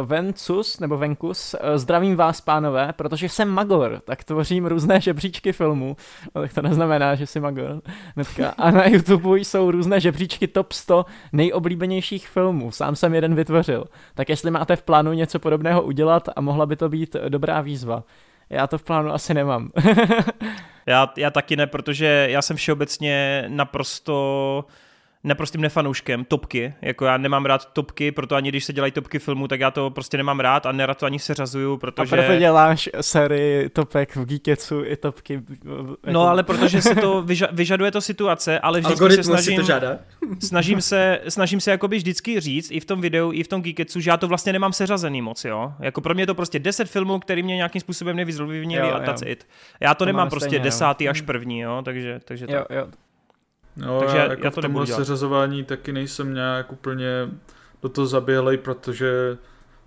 Uh, 0.00 0.06
Vencus, 0.08 0.80
nebo 0.80 0.96
Venkus, 0.96 1.54
uh, 1.54 1.76
zdravím 1.76 2.16
vás, 2.16 2.40
pánové, 2.40 2.92
protože 2.92 3.28
jsem 3.28 3.48
Magor, 3.48 4.02
tak 4.04 4.24
tvořím 4.24 4.66
různé 4.66 5.00
žebříčky 5.00 5.52
filmů, 5.52 5.96
no, 6.34 6.42
tak 6.42 6.52
to 6.52 6.62
neznamená, 6.62 7.14
že 7.14 7.26
jsi 7.26 7.40
Magor. 7.40 7.82
Netka. 8.16 8.48
A 8.58 8.70
na 8.70 8.86
YouTube 8.86 9.38
jsou 9.38 9.70
různé 9.70 10.00
žebříčky 10.00 10.48
top 10.48 10.72
100 10.72 11.06
nejoblíbenějších 11.32 12.28
filmů, 12.28 12.70
sám 12.70 12.96
jsem 12.96 13.14
jeden 13.14 13.34
vytvořil. 13.34 13.84
Tak 14.14 14.28
jestli 14.28 14.50
máte 14.50 14.76
v 14.76 14.82
plánu 14.82 15.12
něco 15.12 15.38
podobného 15.38 15.82
udělat 15.82 16.28
a 16.36 16.40
mohla 16.40 16.66
by 16.66 16.76
to 16.76 16.88
být 16.88 17.16
dobrá 17.28 17.60
výzva. 17.60 18.04
Já 18.50 18.66
to 18.66 18.78
v 18.78 18.82
plánu 18.82 19.12
asi 19.12 19.34
nemám. 19.34 19.70
já, 20.86 21.12
já 21.16 21.30
taky 21.30 21.56
ne, 21.56 21.66
protože 21.66 22.26
já 22.30 22.42
jsem 22.42 22.56
všeobecně 22.56 23.44
naprosto 23.48 24.64
naprostým 25.24 25.60
nefanouškem 25.60 26.24
topky, 26.24 26.74
jako 26.82 27.04
já 27.04 27.16
nemám 27.16 27.46
rád 27.46 27.72
topky, 27.72 28.12
proto 28.12 28.34
ani 28.34 28.48
když 28.48 28.64
se 28.64 28.72
dělají 28.72 28.92
topky 28.92 29.18
filmů, 29.18 29.48
tak 29.48 29.60
já 29.60 29.70
to 29.70 29.90
prostě 29.90 30.16
nemám 30.16 30.40
rád 30.40 30.66
a 30.66 30.72
nerad 30.72 30.98
to 30.98 31.06
ani 31.06 31.18
seřazuju, 31.18 31.76
protože... 31.76 32.16
A 32.16 32.18
proto 32.18 32.38
děláš 32.38 32.88
sérii 33.00 33.68
topek 33.68 34.16
v 34.16 34.24
Geeketsu 34.24 34.84
i 34.84 34.96
topky... 34.96 35.42
Jako... 35.50 35.96
No 36.12 36.28
ale 36.28 36.42
protože 36.42 36.82
se 36.82 36.94
to 36.94 37.22
vyža- 37.26 37.48
vyžaduje 37.52 37.90
to 37.90 38.00
situace, 38.00 38.60
ale 38.60 38.80
vždycky 38.80 39.10
se 39.10 39.22
snažím... 39.22 39.56
to 39.56 39.62
žádá. 39.62 39.98
snažím 40.40 40.80
se, 40.80 41.20
snažím 41.28 41.60
se 41.60 41.70
jakoby 41.70 41.96
vždycky 41.96 42.40
říct 42.40 42.70
i 42.70 42.80
v 42.80 42.84
tom 42.84 43.00
videu, 43.00 43.32
i 43.32 43.42
v 43.42 43.48
tom 43.48 43.62
Geeketsu, 43.62 44.00
že 44.00 44.10
já 44.10 44.16
to 44.16 44.28
vlastně 44.28 44.52
nemám 44.52 44.72
seřazený 44.72 45.22
moc, 45.22 45.44
jo. 45.44 45.72
Jako 45.80 46.00
pro 46.00 46.14
mě 46.14 46.22
je 46.22 46.26
to 46.26 46.34
prostě 46.34 46.58
10 46.58 46.88
filmů, 46.88 47.18
který 47.18 47.42
mě 47.42 47.56
nějakým 47.56 47.80
způsobem 47.80 48.16
nevyzvlivnili 48.16 48.90
a 48.90 49.00
that's 49.00 49.22
it. 49.26 49.46
Já 49.80 49.94
to, 49.94 49.98
to 49.98 50.06
nemám 50.06 50.28
prostě 50.30 50.48
stejně, 50.48 50.64
desátý 50.64 51.04
jo. 51.04 51.10
až 51.10 51.20
první, 51.20 51.60
jo, 51.60 51.82
takže, 51.84 52.20
takže 52.24 52.46
jo, 52.48 52.64
tak. 52.68 52.76
Jo, 52.76 52.86
No, 53.76 54.00
Takže 54.00 54.16
já, 54.16 54.24
jako 54.24 54.44
já 54.44 54.50
to 54.50 54.60
v 54.60 54.62
tomhle 54.62 54.86
seřazování 54.86 55.64
taky 55.64 55.92
nejsem 55.92 56.34
nějak 56.34 56.72
úplně 56.72 57.06
do 57.82 57.88
toho 57.88 58.06
zaběhlej, 58.06 58.56
protože 58.56 59.38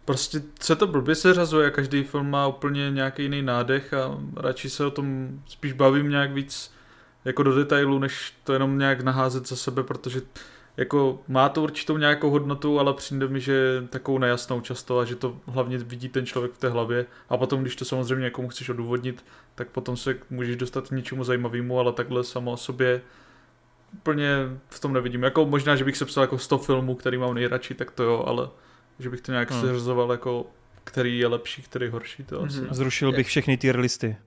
prostě 0.06 0.41
se 0.62 0.76
to 0.76 0.88
blbě 0.88 1.16
seřazuje 1.16 1.68
a 1.68 1.72
každý 1.72 2.03
film 2.03 2.30
má 2.30 2.48
úplně 2.48 2.91
nějaký 2.91 3.24
jiný 3.24 3.41
nádech 3.41 3.94
a 3.94 4.18
radši 4.38 4.70
se 4.70 4.86
o 4.86 4.91
tom 4.91 5.30
spíš 5.48 5.74
bavím 5.74 6.10
nějak 6.10 6.32
víc 6.32 6.72
jako 7.26 7.44
do 7.44 7.56
detailu, 7.56 7.99
než 7.99 8.34
to 8.44 8.53
jenom 8.53 8.78
nějak 8.78 9.02
naházet 9.02 9.48
za 9.48 9.56
sebe, 9.56 9.84
protože 9.84 10.22
jako 10.78 11.20
má 11.28 11.49
to 11.49 11.64
určitou 11.64 11.98
nějakou 11.98 12.30
hodnotu, 12.30 12.80
ale 12.80 12.94
přijde 12.94 13.28
mi, 13.28 13.40
že 13.40 13.84
takovou 13.90 14.18
nejasnou 14.18 14.62
často 14.62 14.99
a 14.99 15.06
že 15.06 15.16
to 15.16 15.38
hlavně 15.48 15.78
vidí 15.78 16.10
ten 16.10 16.26
člověk 16.26 16.53
v 16.53 16.57
té 16.57 16.70
hlavě. 16.70 17.06
A 17.30 17.38
potom, 17.38 17.62
když 17.62 17.76
to 17.76 17.86
samozřejmě 17.86 18.24
někomu 18.24 18.48
chceš 18.48 18.70
odůvodnit, 18.70 19.26
tak 19.56 19.68
potom 19.68 19.98
se 19.98 20.18
můžeš 20.30 20.56
dostat 20.56 20.88
k 20.88 20.91
něčemu 20.91 21.24
zajímavému, 21.24 21.80
ale 21.80 21.91
takhle 21.94 22.24
samo 22.24 22.52
o 22.52 22.57
sobě 22.57 23.02
úplně 23.97 24.27
v 24.69 24.80
tom 24.80 24.93
nevidím. 24.93 25.23
Jako 25.23 25.45
možná, 25.45 25.76
že 25.76 25.85
bych 25.85 25.97
se 25.97 26.05
psal 26.05 26.23
jako 26.23 26.38
100 26.38 26.57
filmů, 26.57 26.95
který 26.95 27.17
mám 27.17 27.34
nejradši, 27.34 27.73
tak 27.73 27.91
to 27.91 28.03
jo, 28.03 28.24
ale 28.27 28.49
že 28.99 29.09
bych 29.09 29.22
to 29.22 29.32
nějak 29.32 29.51
hmm. 29.51 29.61
seřazoval 29.61 30.11
jako 30.11 30.45
který 30.85 31.19
je 31.19 31.27
lepší, 31.27 31.61
který 31.61 31.85
je 31.85 31.91
horší, 31.91 32.24
to 32.24 32.35
mm-hmm. 32.35 32.45
asi. 32.45 32.61
Mhm. 32.61 32.74
Zrušil 32.74 33.11
bych 33.11 33.27
všechny 33.27 33.57
tier 33.57 33.80
listy. 33.80 34.17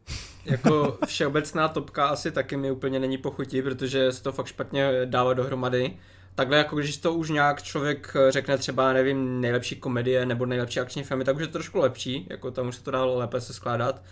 Jako 0.45 0.99
všeobecná 1.07 1.69
topka 1.69 2.07
asi 2.07 2.31
taky 2.31 2.57
mi 2.57 2.71
úplně 2.71 2.99
není 3.01 3.19
pochutí, 3.19 3.63
protože 3.63 4.13
se 4.13 4.23
to 4.23 4.33
fakt 4.33 4.47
špatně 4.47 4.91
dává 5.05 5.35
dohromady. 5.35 5.97
Takhle 6.35 6.59
jako 6.59 6.77
když 6.77 6.97
to 6.97 7.15
už 7.15 7.31
nějak 7.31 7.63
člověk 7.63 8.17
řekne 8.29 8.59
třeba, 8.59 8.93
nevím, 8.93 9.41
nejlepší 9.41 9.77
komedie 9.77 10.27
nebo 10.27 10.47
nejlepší 10.47 10.81
akční 10.81 11.05
filmy, 11.05 11.25
tak 11.25 11.37
už 11.37 11.43
je 11.43 11.47
to 11.47 11.53
trošku 11.53 11.79
lepší, 11.79 12.27
jako 12.31 12.51
tam 12.51 12.69
už 12.69 12.77
se 12.77 12.83
to 12.83 12.91
dalo 12.91 13.19
lépe 13.19 13.41
se 13.41 13.55
skládat 13.55 14.03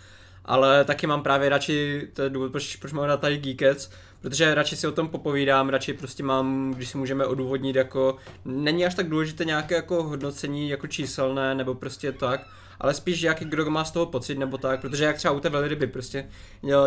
ale 0.47 0.85
taky 0.85 1.07
mám 1.07 1.23
právě 1.23 1.49
radši, 1.49 2.07
to 2.13 2.21
je 2.21 2.29
důvod, 2.29 2.51
proč, 2.51 2.75
proč 2.75 2.93
mám 2.93 3.07
na 3.07 3.17
tady 3.17 3.37
Geekets, 3.37 3.89
protože 4.21 4.55
radši 4.55 4.75
si 4.75 4.87
o 4.87 4.91
tom 4.91 5.07
popovídám, 5.07 5.69
radši 5.69 5.93
prostě 5.93 6.23
mám, 6.23 6.73
když 6.75 6.89
si 6.89 6.97
můžeme 6.97 7.25
odůvodnit 7.25 7.75
jako, 7.75 8.17
není 8.45 8.85
až 8.85 8.95
tak 8.95 9.09
důležité 9.09 9.45
nějaké 9.45 9.75
jako 9.75 10.03
hodnocení 10.03 10.69
jako 10.69 10.87
číselné 10.87 11.55
nebo 11.55 11.75
prostě 11.75 12.11
tak, 12.11 12.47
ale 12.79 12.93
spíš 12.93 13.21
jaký 13.21 13.45
kdo 13.45 13.69
má 13.69 13.85
z 13.85 13.91
toho 13.91 14.05
pocit 14.05 14.37
nebo 14.37 14.57
tak, 14.57 14.81
protože 14.81 15.03
jak 15.05 15.15
třeba 15.15 15.33
u 15.33 15.39
té 15.39 15.49
velryby, 15.49 15.87
prostě 15.87 16.27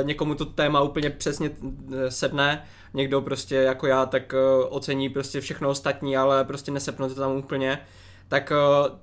někomu 0.02 0.34
to 0.34 0.44
téma 0.44 0.80
úplně 0.80 1.10
přesně 1.10 1.50
eh, 1.92 2.10
sedne, 2.10 2.64
někdo 2.94 3.20
prostě 3.20 3.54
jako 3.54 3.86
já 3.86 4.06
tak 4.06 4.34
eh, 4.34 4.64
ocení 4.64 5.08
prostě 5.08 5.40
všechno 5.40 5.68
ostatní, 5.68 6.16
ale 6.16 6.44
prostě 6.44 6.70
nesepnu 6.70 7.08
to 7.08 7.14
tam 7.14 7.32
úplně, 7.32 7.78
tak 8.28 8.52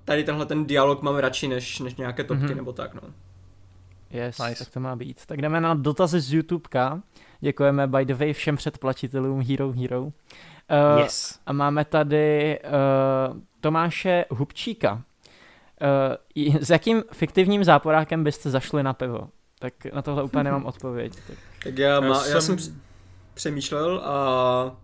tady 0.06 0.24
tenhle 0.24 0.46
ten 0.46 0.66
dialog 0.66 1.02
mám 1.02 1.16
radši 1.16 1.48
než, 1.48 1.80
než 1.80 1.96
nějaké 1.96 2.24
topky 2.24 2.46
mm-hmm. 2.46 2.56
nebo 2.56 2.74
tak 2.74 2.94
no. 2.94 3.02
Yes, 4.12 4.38
nice. 4.38 4.64
tak 4.64 4.74
to 4.74 4.80
má 4.80 4.96
být. 4.96 5.26
Tak 5.26 5.42
jdeme 5.42 5.62
na 5.62 5.74
dotazy 5.74 6.20
z 6.20 6.34
YouTubeka. 6.34 7.02
Děkujeme 7.40 7.88
by 7.88 8.06
the 8.06 8.14
way 8.14 8.34
všem 8.34 8.58
předplatitelům 8.58 9.42
Hero 9.42 9.72
Hero. 9.72 10.02
Uh, 10.04 10.12
yes. 11.00 11.40
A 11.46 11.54
máme 11.54 11.86
tady 11.86 12.60
uh, 12.60 13.38
Tomáše 13.62 14.26
Hubčíka. 14.30 15.02
Uh, 16.36 16.58
s 16.62 16.70
jakým 16.70 17.04
fiktivním 17.12 17.64
záporákem 17.64 18.24
byste 18.24 18.50
zašli 18.50 18.84
na 18.84 18.94
pivo? 18.94 19.30
Tak 19.60 19.74
na 19.94 20.02
tohle 20.02 20.24
úplně 20.24 20.44
nemám 20.44 20.66
odpověď. 20.76 21.14
Tak, 21.28 21.38
tak 21.64 21.78
já, 21.78 22.00
má, 22.00 22.08
já, 22.08 22.22
jsem... 22.22 22.34
já 22.34 22.42
jsem 22.42 22.58
přemýšlel 23.34 24.02
a 24.06 24.76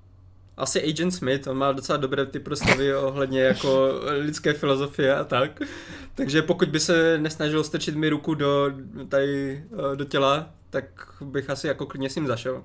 asi 0.58 0.84
Agent 0.90 1.14
Smith, 1.14 1.48
on 1.48 1.58
má 1.58 1.72
docela 1.72 1.98
dobré 1.98 2.26
ty 2.26 2.40
prostavy 2.40 2.96
ohledně 2.96 3.42
jako 3.42 3.90
lidské 4.10 4.54
filozofie 4.54 5.16
a 5.16 5.24
tak. 5.24 5.62
Takže 6.16 6.42
pokud 6.42 6.70
by 6.70 6.80
se 6.80 7.18
nesnažil 7.18 7.64
strčit 7.64 7.96
mi 7.96 8.10
ruku 8.10 8.34
do, 8.34 8.72
tady, 9.10 9.64
do 9.96 10.06
těla, 10.06 10.50
tak 10.74 10.86
bych 11.22 11.50
asi 11.50 11.68
jako 11.68 11.86
klidně 11.86 12.10
s 12.10 12.16
ním 12.16 12.28
zašel. 12.28 12.64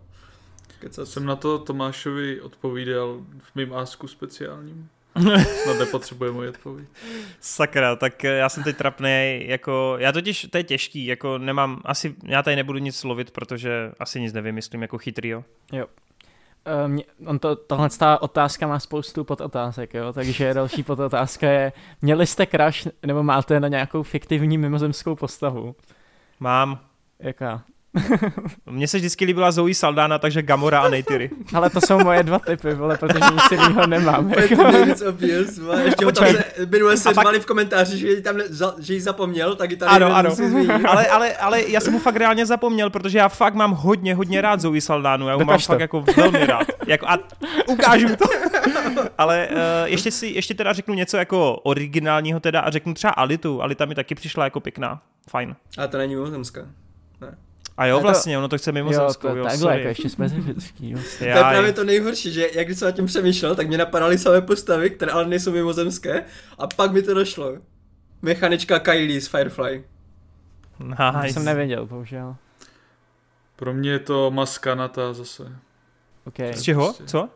Kecat. 0.80 1.08
Jsem 1.08 1.26
na 1.26 1.36
to 1.36 1.58
Tomášovi 1.58 2.40
odpovídal 2.40 3.20
v 3.38 3.54
mým 3.54 3.74
ásku 3.74 4.08
speciálním. 4.08 4.88
Snad 5.62 5.78
nepotřebuje 5.78 6.32
moji 6.32 6.48
odpověď. 6.48 6.88
Sakra, 7.40 7.96
tak 7.96 8.24
já 8.24 8.48
jsem 8.48 8.62
teď 8.62 8.76
trapný, 8.76 9.40
jako, 9.46 9.96
já 9.98 10.12
totiž, 10.12 10.46
to 10.50 10.58
je 10.58 10.64
těžký, 10.64 11.06
jako 11.06 11.38
nemám, 11.38 11.80
asi, 11.84 12.14
já 12.24 12.42
tady 12.42 12.56
nebudu 12.56 12.78
nic 12.78 12.96
slovit, 12.96 13.30
protože 13.30 13.92
asi 13.98 14.20
nic 14.20 14.32
nevymyslím 14.32 14.82
jako 14.82 14.98
chytrýho. 14.98 15.44
Jo. 15.72 15.86
Um, 16.86 16.98
on 17.26 17.38
to, 17.38 17.56
tohle 17.56 17.88
ta 17.90 18.22
otázka 18.22 18.66
má 18.66 18.78
spoustu 18.78 19.24
podotázek, 19.24 19.94
jo? 19.94 20.12
takže 20.12 20.54
další 20.54 20.82
podotázka 20.82 21.50
je, 21.50 21.72
měli 22.02 22.26
jste 22.26 22.46
crush 22.46 22.92
nebo 23.06 23.22
máte 23.22 23.60
na 23.60 23.68
nějakou 23.68 24.02
fiktivní 24.02 24.58
mimozemskou 24.58 25.16
postavu? 25.16 25.76
Mám. 26.40 26.80
Jaká? 27.18 27.64
Mně 28.70 28.88
se 28.88 28.96
vždycky 28.98 29.24
líbila 29.24 29.50
Zoe 29.50 29.74
Saldana, 29.74 30.18
takže 30.18 30.42
Gamora 30.42 30.80
a 30.80 30.88
Neytiri. 30.88 31.30
Ale 31.54 31.70
to 31.70 31.80
jsou 31.80 31.98
moje 31.98 32.22
dva 32.22 32.38
typy, 32.38 32.74
vole, 32.74 32.98
protože 32.98 33.18
nic 33.32 33.42
jiného 33.50 33.86
nemám. 33.86 34.32
Jako. 34.32 34.62
obvious, 35.08 35.60
Ještě 35.84 36.04
ho 36.04 36.12
tam 36.12 36.26
se, 36.26 36.44
minule 36.70 36.96
se 36.96 37.14
pak... 37.14 37.36
v 37.36 37.46
komentáři, 37.46 37.98
že, 37.98 38.20
tam, 38.20 38.36
že 38.78 38.94
ji 38.94 39.00
zapomněl, 39.00 39.56
tak 39.56 39.70
i 39.72 39.76
tady 39.76 39.90
Ano, 39.90 40.16
ano. 40.16 40.30
ale, 40.88 41.06
ale, 41.06 41.36
ale 41.36 41.62
já 41.62 41.80
jsem 41.80 41.92
mu 41.92 41.98
fakt 41.98 42.16
reálně 42.16 42.46
zapomněl, 42.46 42.90
protože 42.90 43.18
já 43.18 43.28
fakt 43.28 43.54
mám 43.54 43.70
hodně, 43.72 44.14
hodně 44.14 44.40
rád 44.40 44.60
Zoe 44.60 44.80
Saldanu. 44.80 45.28
Já 45.28 45.34
ho 45.34 45.44
mám 45.44 45.58
to. 45.58 45.64
fakt 45.64 45.80
jako 45.80 46.04
velmi 46.16 46.46
rád. 46.46 46.66
Jako, 46.86 47.06
a 47.08 47.18
ukážu 47.68 48.08
to. 48.16 48.24
ale 49.18 49.48
uh, 49.50 49.56
ještě 49.84 50.10
si, 50.10 50.26
ještě 50.26 50.54
teda 50.54 50.72
řeknu 50.72 50.94
něco 50.94 51.16
jako 51.16 51.54
originálního 51.54 52.40
teda 52.40 52.60
a 52.60 52.70
řeknu 52.70 52.94
třeba 52.94 53.10
Alitu. 53.10 53.62
Alita 53.62 53.84
mi 53.84 53.94
taky 53.94 54.14
přišla 54.14 54.44
jako 54.44 54.60
pěkná. 54.60 55.02
Fajn. 55.30 55.56
A 55.78 55.86
to 55.86 55.98
není 55.98 56.14
mimozemská. 56.14 56.60
A 57.78 57.86
jo, 57.86 58.00
vlastně, 58.00 58.34
to, 58.34 58.38
ono 58.38 58.48
to 58.48 58.58
chce 58.58 58.72
mimo 58.72 58.92
jo, 58.92 59.14
to, 59.20 59.36
jo, 59.36 59.44
takhle, 59.44 59.76
jako 59.76 59.88
ještě 59.88 60.08
specifický. 60.08 60.90
Jo. 60.90 60.98
to 61.18 61.24
je 61.24 61.32
právě 61.32 61.72
to 61.72 61.84
nejhorší, 61.84 62.32
že 62.32 62.48
jak 62.54 62.70
jsem 62.70 62.88
o 62.88 62.92
tím 62.92 63.06
přemýšlel, 63.06 63.54
tak 63.54 63.68
mě 63.68 63.78
napadaly 63.78 64.18
samé 64.18 64.40
postavy, 64.40 64.90
které 64.90 65.12
ale 65.12 65.26
nejsou 65.26 65.52
mimozemské 65.52 66.24
a 66.58 66.66
pak 66.66 66.92
mi 66.92 67.02
to 67.02 67.14
došlo. 67.14 67.52
Mechanička 68.22 68.78
Kylie 68.78 69.20
z 69.20 69.28
Firefly. 69.28 69.84
Nice. 70.78 71.26
To 71.26 71.32
jsem 71.32 71.44
nevěděl, 71.44 71.86
bohužel. 71.86 72.36
Pro 73.56 73.74
mě 73.74 73.90
je 73.90 73.98
to 73.98 74.30
maskanata 74.30 75.12
zase. 75.12 75.52
Okay. 76.24 76.52
Z 76.52 76.62
čeho? 76.62 76.84
Prostě. 76.84 77.04
Co? 77.04 77.28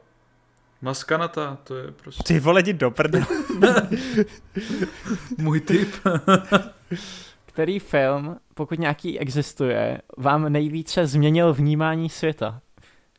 Maskanata, 0.81 1.59
to 1.65 1.77
je 1.77 1.93
prostě... 1.93 2.23
Ty 2.23 2.41
vole, 2.41 2.61
jdi 2.61 2.73
do 2.73 2.91
prdele. 2.91 3.27
Můj 5.39 5.61
typ. 5.61 5.89
který 7.53 7.79
film, 7.79 8.37
pokud 8.55 8.79
nějaký 8.79 9.19
existuje, 9.19 10.01
vám 10.17 10.53
nejvíce 10.53 11.07
změnil 11.07 11.55
vnímání 11.55 12.09
světa? 12.09 12.61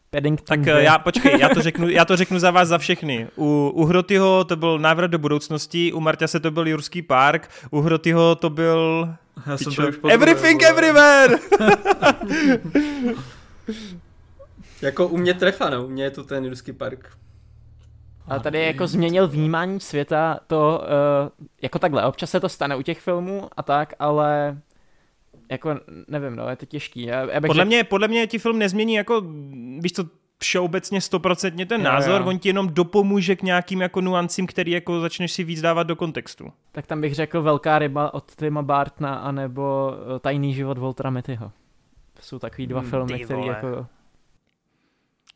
Paddington 0.09 0.45
tak 0.45 0.61
2. 0.61 0.77
Eh, 0.77 0.83
já, 0.83 0.99
počkej, 0.99 1.39
já 1.39 1.49
to, 1.49 1.61
řeknu, 1.61 1.89
já 1.89 2.05
to 2.05 2.17
řeknu 2.17 2.39
za 2.39 2.51
vás 2.51 2.67
za 2.67 2.77
všechny. 2.77 3.27
U, 3.35 3.71
u 3.73 3.85
Hrotyho 3.85 4.43
to 4.43 4.55
byl 4.55 4.79
návrat 4.79 5.07
do 5.07 5.19
budoucnosti, 5.19 5.93
u 5.93 5.99
Marťa 5.99 6.27
se 6.27 6.39
to 6.39 6.51
byl 6.51 6.67
Jurský 6.67 7.01
park, 7.01 7.49
u 7.71 7.81
Hrotyho 7.81 8.35
to 8.35 8.49
byl... 8.49 9.09
Já 9.47 9.57
jsem 9.57 9.73
to 9.73 9.87
už 9.87 9.99
Everything 10.09 10.63
Everywhere! 10.63 11.35
jako 14.81 15.07
u 15.07 15.17
mě 15.17 15.33
trefa, 15.33 15.69
no, 15.69 15.85
u 15.85 15.89
mě 15.89 16.03
je 16.03 16.11
to 16.11 16.23
ten 16.23 16.45
Jurský 16.45 16.73
park. 16.73 17.09
Ale 18.27 18.39
tady 18.39 18.65
jako 18.65 18.87
změnil 18.87 19.27
vnímání 19.27 19.79
světa 19.79 20.39
to, 20.47 20.83
uh, 20.83 21.47
jako 21.61 21.79
takhle, 21.79 22.05
občas 22.05 22.29
se 22.29 22.39
to 22.39 22.49
stane 22.49 22.75
u 22.75 22.81
těch 22.81 22.99
filmů 22.99 23.49
a 23.57 23.63
tak, 23.63 23.93
ale 23.99 24.57
jako 25.51 25.79
nevím, 26.07 26.35
no, 26.35 26.49
je 26.49 26.55
to 26.55 26.65
těžký. 26.65 27.01
Já, 27.01 27.31
já 27.31 27.41
podle, 27.41 27.55
řek... 27.55 27.67
mě, 27.67 27.83
podle 27.83 28.07
mě 28.07 28.27
ti 28.27 28.39
film 28.39 28.59
nezmění 28.59 28.93
jako, 28.93 29.21
víš 29.79 29.93
co, 29.93 30.03
všeobecně 30.43 31.01
stoprocentně 31.01 31.65
ten 31.65 31.81
jo, 31.81 31.85
názor, 31.91 32.21
jo. 32.21 32.27
on 32.27 32.39
ti 32.39 32.49
jenom 32.49 32.67
dopomůže 32.67 33.35
k 33.35 33.43
nějakým 33.43 33.81
jako 33.81 34.01
nuancím, 34.01 34.47
který 34.47 34.71
jako 34.71 35.01
začneš 35.01 35.31
si 35.31 35.43
víc 35.43 35.61
dávat 35.61 35.83
do 35.83 35.95
kontextu. 35.95 36.51
Tak 36.71 36.87
tam 36.87 37.01
bych 37.01 37.15
řekl 37.15 37.41
Velká 37.41 37.79
ryba 37.79 38.13
od 38.13 38.35
Tima 38.35 38.61
Bartna 38.61 39.15
anebo 39.15 39.93
eh, 40.15 40.19
Tajný 40.19 40.53
život 40.53 40.77
Voltra 40.77 41.09
Mittyho. 41.09 41.51
To 42.13 42.21
jsou 42.21 42.39
takový 42.39 42.67
dva 42.67 42.79
hmm, 42.79 42.89
filmy, 42.89 43.19
které 43.19 43.45
jako 43.45 43.87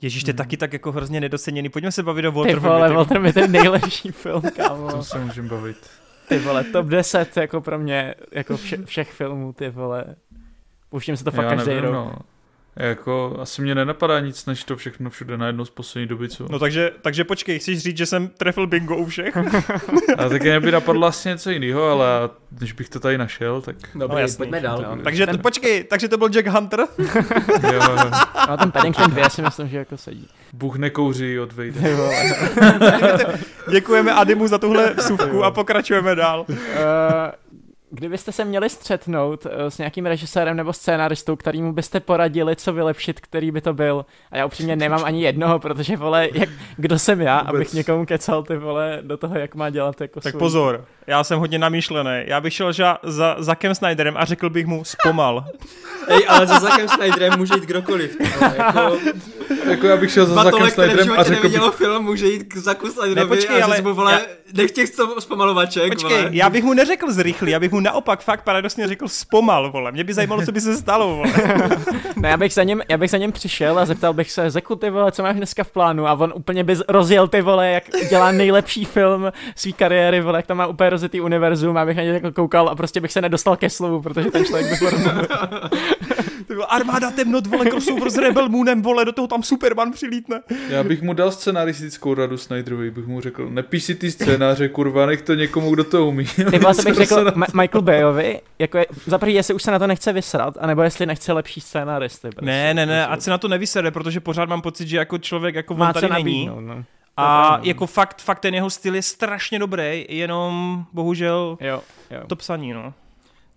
Ježíš, 0.01 0.23
to 0.23 0.29
je 0.29 0.33
hmm. 0.33 0.37
taky 0.37 0.57
tak 0.57 0.73
jako 0.73 0.91
hrozně 0.91 1.21
nedoceněný. 1.21 1.69
Pojďme 1.69 1.91
se 1.91 2.03
bavit 2.03 2.25
o 2.25 2.31
Walter 2.31 2.53
Ty 2.53 2.59
vole, 2.59 2.93
Walter 2.93 3.25
je 3.25 3.33
ten 3.33 3.51
nejlepší 3.51 4.11
film, 4.11 4.41
kámo. 4.55 4.91
To 4.91 5.03
se 5.03 5.19
můžeme 5.19 5.49
bavit. 5.49 5.77
Ty 6.27 6.39
vole, 6.39 6.63
top 6.63 6.85
10 6.85 7.37
jako 7.37 7.61
pro 7.61 7.79
mě, 7.79 8.15
jako 8.31 8.57
vše, 8.57 8.77
všech 8.85 9.11
filmů, 9.11 9.53
ty 9.53 9.69
vole. 9.69 10.05
Pouštím 10.89 11.17
se 11.17 11.23
to 11.23 11.31
fakt 11.31 11.45
Já 11.45 11.49
každý 11.49 11.69
nevím, 11.69 11.83
rok. 11.83 11.93
No. 11.93 12.15
Jako, 12.79 13.37
asi 13.39 13.61
mě 13.61 13.75
nenapadá 13.75 14.19
nic, 14.19 14.45
než 14.45 14.63
to 14.63 14.75
všechno 14.75 15.09
všude 15.09 15.37
najednou 15.37 15.65
z 15.65 15.69
poslední 15.69 16.07
doby, 16.07 16.29
co? 16.29 16.45
No 16.49 16.59
takže, 16.59 16.91
takže 17.01 17.23
počkej, 17.23 17.59
chceš 17.59 17.79
říct, 17.79 17.97
že 17.97 18.05
jsem 18.05 18.27
trefil 18.27 18.67
bingo 18.67 18.97
u 18.97 19.05
všech? 19.05 19.37
a 20.17 20.29
taky 20.29 20.49
mě 20.49 20.59
by 20.59 20.71
napadlo 20.71 21.07
asi 21.07 21.29
něco 21.29 21.49
jiného, 21.49 21.83
ale 21.83 22.07
když 22.49 22.71
bych 22.71 22.89
to 22.89 22.99
tady 22.99 23.17
našel, 23.17 23.61
tak... 23.61 23.75
Dobrý, 23.95 24.15
no, 24.15 24.21
jasný, 24.21 24.37
pojďme 24.37 24.59
dál. 24.59 24.85
No, 24.95 25.03
takže 25.03 25.25
ten... 25.25 25.39
počkej, 25.39 25.83
takže 25.83 26.07
to 26.07 26.17
byl 26.17 26.29
Jack 26.29 26.47
Hunter? 26.47 26.79
jo, 27.63 27.73
jo. 27.73 28.11
No 28.49 28.57
ten 28.57 28.71
Paddington 28.71 29.11
2 29.11 29.29
si 29.29 29.41
myslím, 29.41 29.67
že 29.67 29.77
jako 29.77 29.97
sedí. 29.97 30.27
Bůh 30.53 30.75
nekouří 30.75 31.39
od 31.39 31.53
Vejde. 31.53 31.81
Děkujeme 33.71 34.13
Adimu 34.13 34.47
za 34.47 34.57
tuhle 34.57 34.93
vsuvku 34.93 35.43
a 35.43 35.51
pokračujeme 35.51 36.15
dál. 36.15 36.45
Uh, 36.49 36.55
Kdybyste 37.89 38.31
se 38.31 38.45
měli 38.45 38.69
střetnout 38.69 39.45
uh, 39.45 39.51
s 39.69 39.77
nějakým 39.77 40.05
režisérem 40.05 40.57
nebo 40.57 40.73
scénaristou, 40.73 41.35
kterýmu 41.35 41.73
byste 41.73 41.99
poradili, 41.99 42.55
co 42.55 42.73
vylepšit, 42.73 43.19
který 43.19 43.51
by 43.51 43.61
to 43.61 43.73
byl. 43.73 44.05
A 44.31 44.37
já 44.37 44.45
upřímně 44.45 44.75
nemám 44.75 45.03
ani 45.05 45.23
jednoho, 45.23 45.59
protože 45.59 45.97
vole, 45.97 46.29
jak, 46.33 46.49
kdo 46.77 46.99
jsem 46.99 47.21
já, 47.21 47.37
Vůbec. 47.37 47.55
abych 47.55 47.73
někomu 47.73 48.05
kecal 48.05 48.43
ty 48.43 48.57
vole 48.57 48.99
do 49.01 49.17
toho, 49.17 49.37
jak 49.37 49.55
má 49.55 49.69
dělat 49.69 50.01
jako 50.01 50.19
Tak 50.21 50.31
svůj. 50.31 50.39
pozor, 50.39 50.85
já 51.07 51.23
jsem 51.23 51.39
hodně 51.39 51.59
namýšlený. 51.59 52.23
Já 52.25 52.41
bych 52.41 52.53
šel 52.53 52.73
za, 52.73 52.97
za 53.03 53.35
Zakem 53.39 53.75
Snyderem 53.75 54.17
a 54.17 54.25
řekl 54.25 54.49
bych 54.49 54.65
mu 54.65 54.83
zpomal. 54.83 55.45
Ej, 56.07 56.25
ale 56.27 56.47
za 56.47 56.59
Zakem 56.59 56.87
Snyderem 56.87 57.37
může 57.37 57.53
jít 57.53 57.63
kdokoliv. 57.63 58.17
jako, 58.41 58.97
jako 59.69 59.87
já 59.87 59.97
bych 59.97 60.11
šel 60.11 60.25
za 60.25 60.43
Zakem 60.43 60.69
Snyderem 60.69 61.11
a 61.17 61.23
řekl 61.23 61.49
bych... 61.49 61.61
film, 61.71 62.05
může 62.05 62.27
jít 62.27 62.43
k 62.43 62.57
Zaku 62.57 62.87
Snyderovi 62.87 63.15
ne, 63.15 63.25
počkej, 63.25 63.61
a 63.61 63.65
ale... 63.65 63.81
mu, 63.81 63.93
vole, 63.93 64.11
já... 64.11 64.19
nech 64.53 64.71
těch 64.71 64.89
zpomalovaček, 65.19 65.93
Počkej, 65.93 66.17
vole. 66.17 66.29
já 66.31 66.49
bych 66.49 66.63
mu 66.63 66.73
neřekl 66.73 67.11
zrychlý, 67.11 67.51
já 67.51 67.59
bych 67.59 67.71
mu 67.71 67.79
naopak 67.79 68.21
fakt 68.21 68.43
paradoxně 68.43 68.87
řekl 68.87 69.07
zpomal, 69.07 69.71
vole. 69.71 69.91
Mě 69.91 70.03
by 70.03 70.13
zajímalo, 70.13 70.45
co 70.45 70.51
by 70.51 70.61
se 70.61 70.77
stalo, 70.77 71.15
vole. 71.15 71.33
no, 72.15 72.29
já 72.29 72.37
bych, 72.37 72.53
za 72.53 72.63
něm, 72.63 72.81
já 72.89 72.97
bych 72.97 73.11
za 73.11 73.17
něm 73.17 73.31
přišel 73.31 73.79
a 73.79 73.85
zeptal 73.85 74.13
bych 74.13 74.31
se, 74.31 74.49
Zeku, 74.49 74.75
ty 74.75 74.89
vole, 74.89 75.11
co 75.11 75.23
máš 75.23 75.35
dneska 75.35 75.63
v 75.63 75.71
plánu? 75.71 76.07
A 76.07 76.13
on 76.13 76.33
úplně 76.35 76.63
by 76.63 76.75
rozjel 76.87 77.27
ty 77.27 77.41
vole, 77.41 77.69
jak 77.69 77.83
dělá 78.09 78.31
nejlepší 78.31 78.85
film 78.85 79.31
své 79.55 79.71
kariéry, 79.71 80.21
vole, 80.21 80.39
jak 80.39 80.47
tam 80.47 80.57
má 80.57 80.67
úplně 80.67 80.89
rozjetý 80.97 81.21
univerzum, 81.21 81.77
abych 81.77 81.97
na 81.97 82.03
něj 82.03 82.13
jako 82.13 82.31
koukal 82.31 82.69
a 82.69 82.75
prostě 82.75 83.01
bych 83.01 83.11
se 83.11 83.21
nedostal 83.21 83.55
ke 83.55 83.69
slovu, 83.69 84.01
protože 84.01 84.31
ten 84.31 84.45
člověk 84.45 84.69
by 84.69 84.87
To 86.47 86.53
byla 86.53 86.65
armáda 86.65 87.11
temnot, 87.11 87.47
vole, 87.47 87.65
crossover 87.65 88.09
s 88.09 88.17
Rebel 88.17 88.49
Moonem, 88.49 88.81
vole, 88.81 89.05
do 89.05 89.11
toho 89.11 89.27
tam 89.27 89.43
Superman 89.43 89.91
přilítne. 89.91 90.41
Já 90.69 90.83
bych 90.83 91.01
mu 91.01 91.13
dal 91.13 91.31
scenaristickou 91.31 92.13
radu 92.13 92.37
Snyderovi, 92.37 92.91
bych 92.91 93.07
mu 93.07 93.21
řekl, 93.21 93.49
nepíš 93.49 93.83
si 93.83 93.95
ty 93.95 94.11
scénáře, 94.11 94.69
kurva, 94.69 95.05
nech 95.05 95.21
to 95.21 95.33
někomu, 95.33 95.71
kdo 95.71 95.83
to 95.83 96.07
umí. 96.07 96.25
Ty 96.51 96.59
to 96.59 96.83
bych 96.85 96.95
řekl 96.95 97.25
Ma- 97.25 97.61
Michael 97.61 97.81
Bayovi, 97.81 98.39
jako 98.59 98.77
je, 98.77 98.85
za 99.05 99.17
prvý, 99.17 99.33
jestli 99.33 99.53
už 99.53 99.63
se 99.63 99.71
na 99.71 99.79
to 99.79 99.87
nechce 99.87 100.13
vysrat, 100.13 100.57
anebo 100.59 100.81
jestli 100.81 101.05
nechce 101.05 101.33
lepší 101.33 101.61
scénaristy. 101.61 102.29
Prostě, 102.29 102.45
ne, 102.45 102.73
ne, 102.73 102.85
ne, 102.85 103.07
ať 103.07 103.21
se 103.21 103.29
na 103.29 103.37
to 103.37 103.47
nevysere, 103.47 103.91
protože 103.91 104.19
pořád 104.19 104.49
mám 104.49 104.61
pocit, 104.61 104.87
že 104.87 104.97
jako 104.97 105.17
člověk 105.17 105.55
jako 105.55 105.73
Má 105.73 105.87
on 105.87 105.93
tady 105.93 106.09
není. 106.09 106.49
No. 106.59 106.83
A 107.17 107.59
jako 107.63 107.87
fakt, 107.87 108.21
fakt 108.21 108.39
ten 108.39 108.55
jeho 108.55 108.69
styl 108.69 108.95
je 108.95 109.01
strašně 109.01 109.59
dobrý, 109.59 110.05
jenom 110.09 110.85
bohužel 110.93 111.57
jo, 111.61 111.81
jo. 112.11 112.23
to 112.27 112.35
psaní, 112.35 112.73
no. 112.73 112.93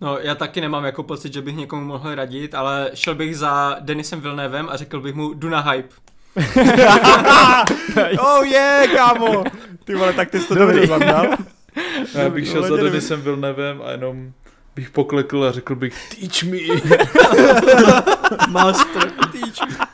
No, 0.00 0.18
já 0.18 0.34
taky 0.34 0.60
nemám 0.60 0.84
jako 0.84 1.02
pocit, 1.02 1.32
že 1.32 1.42
bych 1.42 1.56
někomu 1.56 1.84
mohl 1.84 2.14
radit, 2.14 2.54
ale 2.54 2.90
šel 2.94 3.14
bych 3.14 3.38
za 3.38 3.76
Denisem 3.80 4.20
Vilnevem 4.20 4.68
a 4.70 4.76
řekl 4.76 5.00
bych 5.00 5.14
mu, 5.14 5.34
jdu 5.34 5.48
na 5.48 5.60
hype. 5.60 5.94
oh 8.18 8.46
yeah, 8.46 8.92
kámo! 8.92 9.44
Ty 9.84 9.94
vole, 9.94 10.12
tak 10.12 10.30
ty 10.30 10.40
jsi 10.40 10.48
to 10.48 10.54
dobře 10.54 10.86
zamnal. 10.86 11.26
Já 12.14 12.30
bych 12.30 12.48
šel 12.48 12.62
za 12.62 12.76
Denisem 12.76 13.22
Vilnevem 13.22 13.82
a 13.84 13.90
jenom 13.90 14.32
bych 14.74 14.90
poklekl 14.90 15.44
a 15.44 15.52
řekl 15.52 15.74
bych 15.74 16.08
teach 16.08 16.42
me. 16.42 16.58
Master, 18.50 19.10
teach 19.10 19.68
me. 19.68 19.90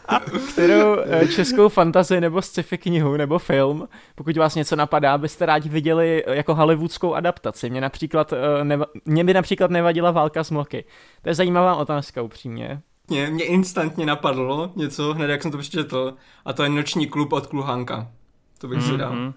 Kterou 0.53 0.97
eh, 0.99 1.29
českou 1.29 1.69
fantazii 1.69 2.21
nebo 2.21 2.43
sci-fi 2.43 2.79
knihu 2.79 3.17
nebo 3.17 3.39
film, 3.39 3.89
pokud 4.15 4.37
vás 4.37 4.55
něco 4.55 4.77
napadá, 4.77 5.19
byste 5.19 5.47
rádi 5.47 5.69
viděli 5.69 6.25
eh, 6.27 6.37
jako 6.37 6.55
hollywoodskou 6.55 7.15
adaptaci. 7.15 7.71
Mě, 7.71 7.81
například, 7.81 8.33
eh, 8.33 8.65
neva- 8.65 8.87
mě 9.05 9.25
by 9.25 9.35
například 9.35 9.71
nevadila 9.71 10.11
válka 10.11 10.45
s 10.45 10.51
mloky. 10.51 10.85
To 11.23 11.29
je 11.29 11.35
zajímavá 11.35 11.75
otázka 11.75 12.23
upřímně. 12.23 12.81
Mě, 13.09 13.31
mě 13.31 13.45
instantně 13.45 14.07
napadlo 14.07 14.73
něco, 14.77 15.15
hned 15.15 15.31
jak 15.31 15.43
jsem 15.43 15.51
to 15.51 15.59
přečetl, 15.59 16.15
a 16.45 16.53
to 16.53 16.63
je 16.63 16.69
Noční 16.69 17.07
klub 17.07 17.33
od 17.33 17.47
Kluhanka. 17.47 18.09
To 18.59 18.69
bych 18.69 18.79
mm-hmm. 18.79 18.91
si 18.91 18.97
dal. 18.97 19.33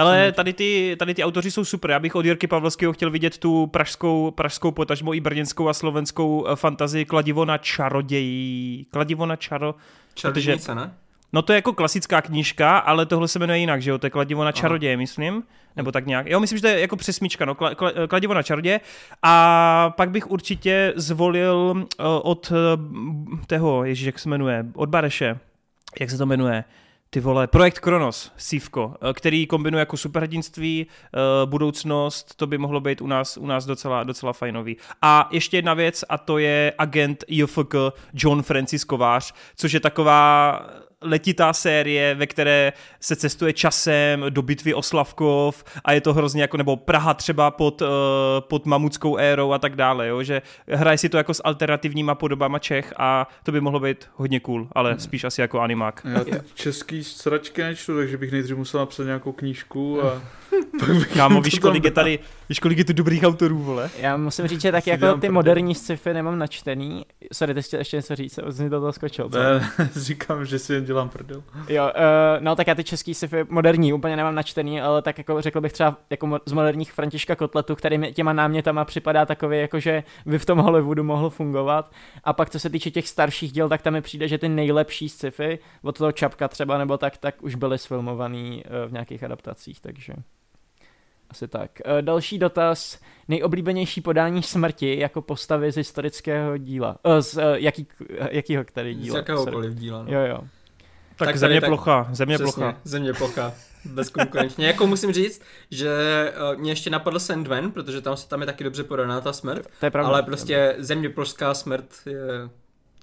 Ale 0.00 0.32
tady 0.32 0.52
ty, 0.52 0.96
tady 0.98 1.14
ty 1.14 1.24
autoři 1.24 1.50
jsou 1.50 1.64
super. 1.64 1.90
Já 1.90 1.98
bych 1.98 2.14
od 2.14 2.24
Jirky 2.24 2.46
Pavlovského 2.46 2.92
chtěl 2.92 3.10
vidět 3.10 3.38
tu 3.38 3.66
pražskou, 3.66 4.30
pražskou 4.30 4.70
potažmo 4.70 5.14
i 5.14 5.20
brněnskou 5.20 5.68
a 5.68 5.74
slovenskou 5.74 6.46
eh, 6.46 6.56
fantazii 6.56 7.04
Kladivo 7.04 7.44
na 7.44 7.58
čarodějí. 7.58 8.86
Kladivo 8.90 9.26
na 9.26 9.36
čaro... 9.36 9.74
Čarodějnice, 10.14 10.74
ne? 10.74 10.94
No 11.32 11.42
to 11.42 11.52
je 11.52 11.56
jako 11.56 11.72
klasická 11.72 12.22
knížka, 12.22 12.78
ale 12.78 13.06
tohle 13.06 13.28
se 13.28 13.38
jmenuje 13.38 13.58
jinak, 13.58 13.82
že 13.82 13.90
jo? 13.90 13.98
To 13.98 14.06
je 14.06 14.10
Kladivo 14.10 14.44
na 14.44 14.52
čaroděje, 14.52 14.96
myslím. 14.96 15.42
Nebo 15.76 15.92
tak 15.92 16.06
nějak. 16.06 16.26
Jo, 16.26 16.40
myslím, 16.40 16.58
že 16.58 16.62
to 16.62 16.68
je 16.68 16.80
jako 16.80 16.96
přesmička, 16.96 17.44
no, 17.44 17.54
kladivo 18.08 18.34
na 18.34 18.42
čaroděje. 18.42 18.80
A 19.22 19.94
pak 19.96 20.10
bych 20.10 20.30
určitě 20.30 20.92
zvolil 20.96 21.74
uh, 21.74 21.84
od 22.22 22.52
uh, 22.52 23.38
tého, 23.46 23.84
ježíš, 23.84 24.06
jak 24.06 24.18
se 24.18 24.28
jmenuje, 24.28 24.66
od 24.74 24.88
Bareše, 24.88 25.38
jak 26.00 26.10
se 26.10 26.18
to 26.18 26.26
jmenuje, 26.26 26.64
ty 27.10 27.20
vole, 27.20 27.46
projekt 27.46 27.78
Kronos, 27.78 28.32
Sívko, 28.36 28.94
eh, 29.10 29.12
který 29.12 29.46
kombinuje 29.46 29.80
jako 29.80 29.96
superhrdinství, 29.96 30.86
eh, 30.86 31.18
budoucnost, 31.46 32.34
to 32.34 32.46
by 32.46 32.58
mohlo 32.58 32.80
být 32.80 33.00
u 33.00 33.06
nás, 33.06 33.36
u 33.36 33.46
nás 33.46 33.66
docela, 33.66 34.04
docela 34.04 34.32
fajnový. 34.32 34.76
A 35.02 35.28
ještě 35.32 35.56
jedna 35.56 35.74
věc, 35.74 36.04
a 36.08 36.18
to 36.18 36.38
je 36.38 36.72
agent 36.78 37.24
IFK 37.26 37.74
John 38.14 38.42
Francis 38.42 38.84
Kovář, 38.84 39.34
což 39.56 39.72
je 39.72 39.80
taková 39.80 40.60
letitá 41.02 41.52
série, 41.52 42.14
ve 42.14 42.26
které 42.26 42.72
se 43.00 43.16
cestuje 43.16 43.52
časem 43.52 44.24
do 44.28 44.42
bitvy 44.42 44.74
o 44.74 44.82
Slavkov 44.82 45.64
a 45.84 45.92
je 45.92 46.00
to 46.00 46.14
hrozně 46.14 46.42
jako, 46.42 46.56
nebo 46.56 46.76
Praha 46.76 47.14
třeba 47.14 47.50
pod, 47.50 47.82
uh, 47.82 47.88
pod 48.40 48.66
mamutskou 48.66 49.16
érou 49.16 49.52
a 49.52 49.58
tak 49.58 49.76
dále, 49.76 50.08
jo? 50.08 50.22
že 50.22 50.42
hraje 50.68 50.98
si 50.98 51.08
to 51.08 51.16
jako 51.16 51.34
s 51.34 51.42
alternativníma 51.44 52.14
podobama 52.14 52.58
Čech 52.58 52.94
a 52.96 53.28
to 53.42 53.52
by 53.52 53.60
mohlo 53.60 53.80
být 53.80 54.08
hodně 54.14 54.40
cool, 54.40 54.68
ale 54.72 54.90
hmm. 54.90 55.00
spíš 55.00 55.24
asi 55.24 55.40
jako 55.40 55.60
animák. 55.60 56.06
Já 56.12 56.24
ty 56.24 56.32
český 56.54 57.04
sračky 57.04 57.62
nečtu, 57.62 57.96
takže 57.96 58.16
bych 58.16 58.32
nejdřív 58.32 58.56
musel 58.56 58.80
napsat 58.80 59.04
nějakou 59.04 59.32
knížku 59.32 60.02
a 60.02 60.22
Kámo, 61.14 61.40
víš, 61.40 61.58
kolik 61.58 61.84
je 61.84 61.90
tady, 61.90 62.18
víš, 62.48 62.58
kolik 62.58 62.78
je 62.78 62.84
tu 62.84 62.92
dobrých 62.92 63.22
autorů, 63.22 63.58
vole? 63.58 63.90
Já 63.98 64.16
musím 64.16 64.46
říct, 64.46 64.60
že 64.60 64.72
tak 64.72 64.86
jako 64.86 65.14
ty 65.14 65.28
moderní 65.28 65.74
sci-fi 65.74 66.14
nemám 66.14 66.38
načtený. 66.38 67.04
Sorry, 67.32 67.54
ty 67.54 67.62
jsi 67.62 67.76
ještě 67.76 67.96
něco 67.96 68.16
říct, 68.16 68.38
z 68.46 68.68
do 68.68 68.80
toho 68.80 68.92
skočil, 68.92 69.28
co? 69.28 69.38
Ne, 69.38 69.70
říkám, 69.96 70.44
že 70.44 70.58
si 70.58 70.72
jen 70.72 70.84
dělám 70.84 71.08
prdel. 71.08 71.42
Jo, 71.68 71.84
uh, 71.84 72.42
no 72.44 72.56
tak 72.56 72.66
já 72.66 72.74
ty 72.74 72.84
český 72.84 73.14
sci-fi 73.14 73.44
moderní 73.48 73.92
úplně 73.92 74.16
nemám 74.16 74.34
načtený, 74.34 74.80
ale 74.80 75.02
tak 75.02 75.18
jako 75.18 75.40
řekl 75.40 75.60
bych 75.60 75.72
třeba 75.72 75.96
jako 76.10 76.38
z 76.46 76.52
moderních 76.52 76.92
Františka 76.92 77.36
Kotletu, 77.36 77.76
který 77.76 78.12
těma 78.12 78.32
námětama 78.32 78.84
připadá 78.84 79.26
takový, 79.26 79.58
jako 79.58 79.80
že 79.80 80.02
by 80.26 80.38
v 80.38 80.46
tom 80.46 80.58
Hollywoodu 80.58 81.04
mohl 81.04 81.30
fungovat. 81.30 81.92
A 82.24 82.32
pak 82.32 82.50
co 82.50 82.58
se 82.58 82.70
týče 82.70 82.90
těch 82.90 83.08
starších 83.08 83.52
děl, 83.52 83.68
tak 83.68 83.82
tam 83.82 83.92
mi 83.92 84.00
přijde, 84.00 84.28
že 84.28 84.38
ty 84.38 84.48
nejlepší 84.48 85.08
sci-fi, 85.08 85.58
od 85.82 85.98
toho 85.98 86.12
Čapka 86.12 86.48
třeba 86.48 86.78
nebo 86.78 86.98
tak, 86.98 87.16
tak 87.16 87.42
už 87.42 87.54
byly 87.54 87.78
sfilmovaný 87.78 88.64
uh, 88.64 88.88
v 88.88 88.92
nějakých 88.92 89.24
adaptacích, 89.24 89.80
takže... 89.80 90.12
Asi 91.30 91.48
tak. 91.48 91.70
E, 91.84 92.02
další 92.02 92.38
dotaz. 92.38 92.98
Nejoblíbenější 93.28 94.00
podání 94.00 94.42
smrti 94.42 94.98
jako 94.98 95.22
postavy 95.22 95.72
z 95.72 95.76
historického 95.76 96.56
díla. 96.56 96.98
E, 97.04 97.22
z 97.22 97.36
e, 97.36 97.60
jaký, 97.60 97.86
jakýho 98.30 98.64
který 98.64 98.94
díla? 98.94 99.14
Z 99.14 99.16
jakéhokoliv 99.16 99.74
díla. 99.74 100.02
No. 100.02 100.12
Jo, 100.12 100.20
jo. 100.20 100.40
Tak, 101.16 101.28
tak 101.28 101.36
země 101.36 101.60
tak, 101.60 101.70
plocha, 101.70 102.08
země 102.12 102.38
přesně, 102.38 102.52
plocha. 102.52 102.80
Země 102.84 103.12
plocha, 103.12 103.54
bezkonkurenčně. 103.84 104.66
jako 104.66 104.86
musím 104.86 105.12
říct, 105.12 105.42
že 105.70 105.90
uh, 106.52 106.60
mě 106.60 106.72
ještě 106.72 106.90
napadl 106.90 107.18
Sandman, 107.18 107.70
protože 107.70 108.00
tam, 108.00 108.16
tam 108.28 108.40
je 108.40 108.46
taky 108.46 108.64
dobře 108.64 108.84
podaná 108.84 109.20
ta 109.20 109.32
smrt. 109.32 109.66
To 109.80 109.86
je 109.86 109.90
pravda. 109.90 110.08
Ale 110.08 110.22
prostě 110.22 110.74
země 110.78 111.08
plošská 111.08 111.54
smrt 111.54 111.86
je 112.06 112.50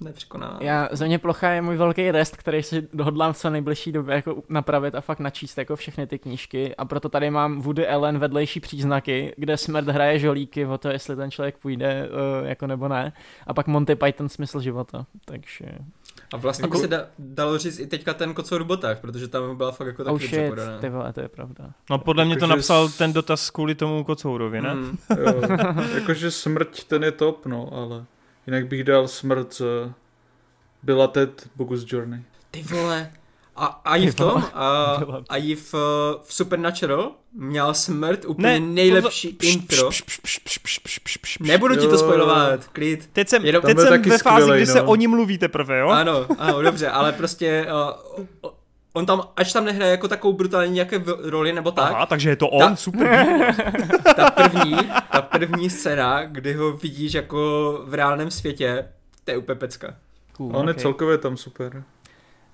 nepřekonaná. 0.00 0.58
Já, 0.60 0.88
země 0.92 1.18
plocha 1.18 1.50
je 1.50 1.62
můj 1.62 1.76
velký 1.76 2.10
rest, 2.10 2.36
který 2.36 2.62
si 2.62 2.88
dohodlám 2.92 3.32
v 3.32 3.36
co 3.36 3.50
nejbližší 3.50 3.92
době 3.92 4.14
jako 4.14 4.42
napravit 4.48 4.94
a 4.94 5.00
fakt 5.00 5.20
načíst 5.20 5.58
jako 5.58 5.76
všechny 5.76 6.06
ty 6.06 6.18
knížky 6.18 6.76
a 6.76 6.84
proto 6.84 7.08
tady 7.08 7.30
mám 7.30 7.60
Woody 7.60 7.88
Allen 7.88 8.18
vedlejší 8.18 8.60
příznaky, 8.60 9.34
kde 9.36 9.56
smrt 9.56 9.88
hraje 9.88 10.18
žolíky 10.18 10.66
o 10.66 10.78
to, 10.78 10.88
jestli 10.88 11.16
ten 11.16 11.30
člověk 11.30 11.58
půjde 11.58 12.08
uh, 12.08 12.48
jako 12.48 12.66
nebo 12.66 12.88
ne 12.88 13.12
a 13.46 13.54
pak 13.54 13.66
Monty 13.66 13.96
Python 13.96 14.28
smysl 14.28 14.60
života, 14.60 15.06
takže... 15.24 15.64
A 16.32 16.36
vlastně 16.36 16.64
jako... 16.64 16.76
by 16.76 16.80
se 16.80 16.88
da, 16.88 17.06
dalo 17.18 17.58
říct 17.58 17.78
i 17.78 17.86
teďka 17.86 18.14
ten 18.14 18.34
kocour 18.34 18.64
botách, 18.64 19.00
protože 19.00 19.28
tam 19.28 19.56
byla 19.56 19.72
fakt 19.72 19.86
jako 19.86 20.04
taky 20.04 20.14
oh 20.14 20.20
shit, 20.20 20.54
ty 20.80 20.88
vole, 20.88 21.12
to 21.12 21.20
je 21.20 21.28
pravda. 21.28 21.70
No 21.90 21.98
podle 21.98 22.24
mě 22.24 22.36
to 22.36 22.44
jako, 22.44 22.56
napsal 22.56 22.88
ten 22.88 23.12
dotaz 23.12 23.50
kvůli 23.50 23.74
tomu 23.74 24.04
kocourovi, 24.04 24.60
ne? 24.60 24.74
Mm. 24.74 24.98
jo, 25.18 25.42
jakože 25.94 26.30
smrť 26.30 26.84
ten 26.84 27.04
je 27.04 27.12
top, 27.12 27.46
no, 27.46 27.68
ale... 27.72 28.04
Jinak 28.48 28.66
bych 28.66 28.84
dal 28.84 29.08
smrt 29.08 29.62
byla 30.82 31.06
Ted 31.06 31.48
Bogus 31.56 31.92
Journey. 31.92 32.20
Ty 32.50 32.62
vole. 32.62 33.12
A, 33.56 33.66
a 33.66 33.96
i 33.96 34.10
v 34.10 34.14
tom, 34.14 34.44
a, 34.54 35.02
a 35.28 35.36
i 35.36 35.54
v, 35.54 35.72
v 36.22 36.34
Supernatural 36.34 37.12
měl 37.32 37.74
smrt 37.74 38.24
úplně 38.24 38.60
ne, 38.60 38.66
nejlepší 38.66 39.28
pozo... 39.28 39.52
intro. 39.52 39.90
Nebudu 41.40 41.76
ti 41.76 41.86
to 41.86 41.98
spojovat, 41.98 42.68
klid. 42.68 43.10
Teď 43.12 43.28
jsem, 43.28 43.44
Jenom, 43.44 43.62
teď 43.62 43.78
jsem 43.78 44.02
ve 44.02 44.18
fázi, 44.18 44.50
kdy 44.50 44.66
no. 44.66 44.72
se 44.72 44.82
o 44.82 44.96
ní 44.96 45.06
mluví 45.06 45.38
teprve, 45.38 45.78
jo? 45.78 45.88
Ano, 45.88 46.26
ano, 46.38 46.62
dobře, 46.62 46.88
ale 46.88 47.12
prostě 47.12 47.66
uh, 48.42 48.50
on 48.92 49.06
tam, 49.06 49.22
až 49.36 49.52
tam 49.52 49.64
nehraje 49.64 49.90
jako 49.90 50.08
takovou 50.08 50.32
brutální 50.32 50.72
nějaké 50.72 51.02
roli 51.22 51.52
nebo 51.52 51.70
tak. 51.70 51.92
Aha, 51.92 52.06
takže 52.06 52.30
je 52.30 52.36
to 52.36 52.48
on, 52.48 52.60
ta, 52.60 52.76
super. 52.76 53.54
ta 54.16 54.30
první, 54.30 54.76
ta 55.12 55.22
první 55.22 55.70
scéna, 55.70 56.24
kdy 56.24 56.52
ho 56.52 56.72
vidíš 56.72 57.14
jako 57.14 57.38
v 57.86 57.94
reálném 57.94 58.30
světě, 58.30 58.88
to 59.24 59.30
je 59.30 59.36
úplně 59.36 59.56
pecka. 59.56 59.94
Cool, 60.32 60.48
on 60.48 60.56
okay. 60.56 60.70
je 60.70 60.74
celkově 60.74 61.18
tam 61.18 61.36
super. 61.36 61.82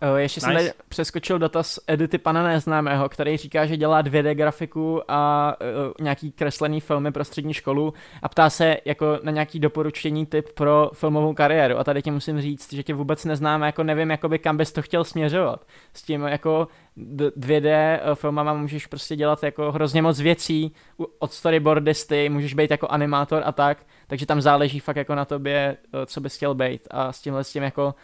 Uh, 0.02 0.18
ještě 0.18 0.40
nice. 0.40 0.46
jsem 0.46 0.54
tady 0.54 0.72
přeskočil 0.88 1.38
dotaz 1.38 1.78
Edity 1.86 2.18
pana 2.18 2.42
neznámého, 2.42 3.08
který 3.08 3.36
říká, 3.36 3.66
že 3.66 3.76
dělá 3.76 4.02
2D 4.02 4.32
grafiku 4.32 5.02
a 5.08 5.54
uh, 5.60 5.92
nějaký 6.00 6.32
kreslený 6.32 6.80
filmy 6.80 7.12
pro 7.12 7.24
střední 7.24 7.54
školu 7.54 7.94
a 8.22 8.28
ptá 8.28 8.50
se 8.50 8.76
jako 8.84 9.18
na 9.22 9.30
nějaký 9.30 9.60
doporučení 9.60 10.26
typ 10.26 10.48
pro 10.54 10.90
filmovou 10.94 11.34
kariéru. 11.34 11.78
A 11.78 11.84
tady 11.84 12.02
ti 12.02 12.10
musím 12.10 12.40
říct, 12.40 12.72
že 12.72 12.82
tě 12.82 12.94
vůbec 12.94 13.24
neznáme, 13.24 13.66
jako 13.66 13.82
nevím, 13.82 14.10
jakoby 14.10 14.38
kam 14.38 14.56
bys 14.56 14.72
to 14.72 14.82
chtěl 14.82 15.04
směřovat. 15.04 15.66
S 15.94 16.02
tím 16.02 16.22
jako 16.22 16.68
2D 16.96 17.68
eh, 17.68 18.14
filmama 18.14 18.54
můžeš 18.54 18.86
prostě 18.86 19.16
dělat 19.16 19.42
jako 19.42 19.72
hrozně 19.72 20.02
moc 20.02 20.20
věcí, 20.20 20.74
od 21.18 21.32
storyboardisty, 21.32 22.28
můžeš 22.28 22.54
být 22.54 22.70
jako 22.70 22.88
animátor 22.88 23.42
a 23.46 23.52
tak, 23.52 23.78
takže 24.06 24.26
tam 24.26 24.40
záleží 24.40 24.80
fakt 24.80 24.96
jako 24.96 25.14
na 25.14 25.24
tobě, 25.24 25.76
co 26.06 26.20
bys 26.20 26.36
chtěl 26.36 26.54
být 26.54 26.88
a 26.90 27.12
s 27.12 27.20
tímhle 27.20 27.44
s 27.44 27.52
tím 27.52 27.62
jako 27.62 27.94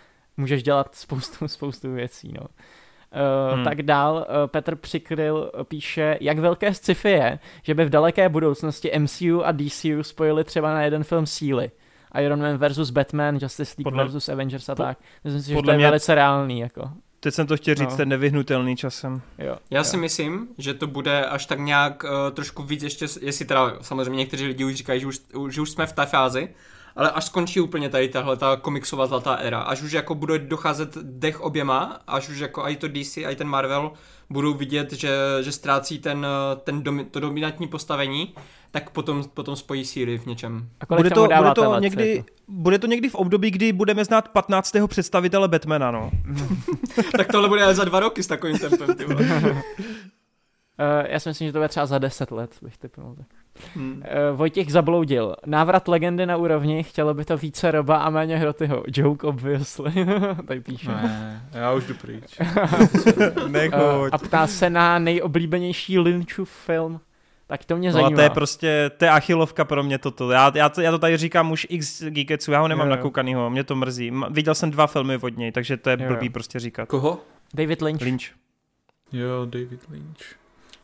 můžeš 0.41 0.62
dělat 0.62 0.94
spoustu, 0.94 1.49
spoustu 1.49 1.93
věcí, 1.93 2.33
no. 2.33 2.41
Uh, 2.41 3.55
hmm. 3.55 3.65
Tak 3.65 3.83
dál, 3.83 4.15
uh, 4.15 4.47
Petr 4.47 4.77
Přikryl 4.77 5.52
píše, 5.69 6.19
jak 6.20 6.39
velké 6.39 6.75
sci-fi 6.75 7.10
je, 7.10 7.39
že 7.62 7.75
by 7.75 7.85
v 7.85 7.91
daleké 7.91 8.28
budoucnosti 8.28 8.91
MCU 8.99 9.44
a 9.44 9.52
DCU 9.52 10.02
spojili 10.02 10.44
třeba 10.44 10.75
na 10.75 10.83
jeden 10.83 11.05
film 11.05 11.27
síly. 11.27 11.70
Iron 12.19 12.43
Man 12.43 12.57
versus 12.57 12.91
Batman, 12.91 13.39
Justice 13.43 13.75
League 13.78 13.85
podle, 13.85 14.05
versus 14.05 14.28
Avengers 14.28 14.69
a 14.69 14.75
po, 14.75 14.83
tak. 14.83 14.99
Myslím 15.25 15.43
si, 15.43 15.49
že 15.49 15.62
to 15.62 15.70
je 15.70 15.77
mě, 15.77 15.86
velice 15.86 16.15
reálný. 16.15 16.60
Jako. 16.60 16.91
Teď 17.20 17.35
jsem 17.35 17.47
to 17.47 17.57
chtěl 17.57 17.75
říct, 17.75 17.91
no. 17.91 17.97
ten 17.97 18.09
nevyhnutelný 18.09 18.77
časem. 18.77 19.23
Jo, 19.39 19.57
Já 19.70 19.78
jo. 19.78 19.85
si 19.85 19.97
myslím, 19.97 20.49
že 20.59 20.75
to 20.75 20.86
bude 20.86 21.25
až 21.25 21.47
tak 21.47 21.59
nějak 21.59 22.05
uh, 22.05 22.10
trošku 22.35 22.62
víc 22.62 22.83
ještě, 22.83 23.07
jestli 23.20 23.44
teda 23.44 23.77
samozřejmě 23.81 24.17
někteří 24.17 24.47
lidi 24.47 24.65
už 24.65 24.75
říkají, 24.75 25.01
že 25.01 25.07
už, 25.07 25.20
že 25.49 25.60
už 25.60 25.70
jsme 25.70 25.86
v 25.86 25.93
té 25.93 26.07
fázi, 26.07 26.49
ale 26.97 27.10
až 27.10 27.25
skončí 27.25 27.60
úplně 27.60 27.89
tady 27.89 28.09
tahle 28.09 28.36
ta 28.36 28.57
komiksová 28.57 29.07
zlatá 29.07 29.35
éra, 29.35 29.60
až 29.60 29.83
už 29.83 29.93
jako 29.93 30.15
bude 30.15 30.39
docházet 30.39 30.97
dech 31.02 31.41
oběma, 31.41 32.01
až 32.07 32.28
už 32.28 32.39
jako 32.39 32.62
i 32.62 32.77
to 32.77 32.89
DC, 32.89 33.17
i 33.17 33.36
ten 33.36 33.49
Marvel 33.49 33.93
budou 34.31 34.55
vidět, 34.55 34.93
že, 34.93 35.10
že 35.41 35.52
ztrácí 35.52 35.99
ten, 35.99 36.27
ten 36.65 36.83
domi, 36.83 37.05
to 37.05 37.20
dominantní 37.20 37.69
postavení, 37.69 38.35
tak 38.70 38.91
potom, 38.91 39.25
potom 39.35 39.57
spojí 39.57 39.85
síly 39.85 40.19
v 40.19 40.27
něčem. 40.27 40.69
A 40.81 40.97
bude 40.97 41.10
to, 41.10 41.28
bude, 41.36 41.55
to 41.55 41.81
někdy, 41.81 42.17
jako? 42.17 42.28
bude 42.49 42.78
to 42.78 42.86
někdy 42.86 43.09
v 43.09 43.15
období, 43.15 43.51
kdy 43.51 43.73
budeme 43.73 44.05
znát 44.05 44.28
15. 44.28 44.77
představitele 44.86 45.49
Batmana, 45.49 45.91
no. 45.91 46.10
tak 47.17 47.28
tohle 47.33 47.49
bude 47.49 47.75
za 47.75 47.85
dva 47.85 48.01
roky 48.01 48.23
s 48.23 48.27
takovým 48.27 48.59
tempem, 48.59 48.94
ty 48.94 49.05
Uh, 50.81 51.07
já 51.07 51.20
si 51.20 51.28
myslím, 51.28 51.49
že 51.49 51.52
to 51.52 51.59
bude 51.59 51.69
třeba 51.69 51.86
za 51.86 51.99
10 51.99 52.31
let, 52.31 52.51
bych 52.62 52.78
typnul. 52.78 53.15
Tak. 53.15 53.40
Hmm. 53.74 54.02
Uh, 54.30 54.36
Vojtěch 54.36 54.72
zabloudil. 54.72 55.36
Návrat 55.47 55.89
legendy 55.89 56.26
na 56.26 56.36
úrovni, 56.36 56.82
chtělo 56.82 57.14
by 57.14 57.24
to 57.24 57.36
více 57.36 57.70
Roba 57.70 57.97
a 57.97 58.10
méně 58.10 58.36
Hrotyho. 58.36 58.82
Joke 58.86 59.26
obviously. 59.26 59.92
Tady 60.47 60.60
píše. 60.60 60.89
Ne, 60.89 61.42
já 61.52 61.72
už 61.72 61.84
jdu 61.84 61.94
pryč. 61.94 62.39
uh, 63.74 64.08
a 64.12 64.18
ptá 64.18 64.47
se 64.47 64.70
na 64.70 64.98
nejoblíbenější 64.98 65.98
Lynchův 65.98 66.50
film. 66.50 67.00
Tak 67.47 67.64
to 67.64 67.76
mě 67.76 67.89
no 67.89 67.92
zajímá. 67.92 68.08
a 68.08 68.14
to 68.14 68.20
je 68.20 68.30
prostě, 68.30 68.90
to 68.97 69.05
je 69.05 69.10
achilovka 69.10 69.64
pro 69.64 69.82
mě 69.82 69.98
toto. 69.98 70.30
Já, 70.30 70.52
já, 70.55 70.68
to, 70.68 70.80
já 70.80 70.90
to 70.90 70.98
tady 70.98 71.16
říkám 71.16 71.52
už 71.52 71.66
x 71.70 72.02
Geeketsu, 72.02 72.52
já 72.52 72.60
ho 72.60 72.68
nemám 72.68 72.86
jo, 72.86 72.90
jo. 72.92 72.97
nakoukanýho, 72.97 73.50
mě 73.50 73.64
to 73.64 73.76
mrzí. 73.76 74.12
Viděl 74.30 74.55
jsem 74.55 74.70
dva 74.70 74.86
filmy 74.86 75.16
od 75.16 75.36
něj, 75.36 75.52
takže 75.52 75.76
to 75.76 75.90
je 75.90 75.97
jo, 76.00 76.08
blbý 76.08 76.26
jo. 76.26 76.32
prostě 76.32 76.58
říkat. 76.58 76.89
Koho? 76.89 77.20
David 77.55 77.82
Lynch. 77.82 78.02
Lynch. 78.02 78.24
Jo, 79.12 79.47
David 79.47 79.80
Lynch. 79.90 80.40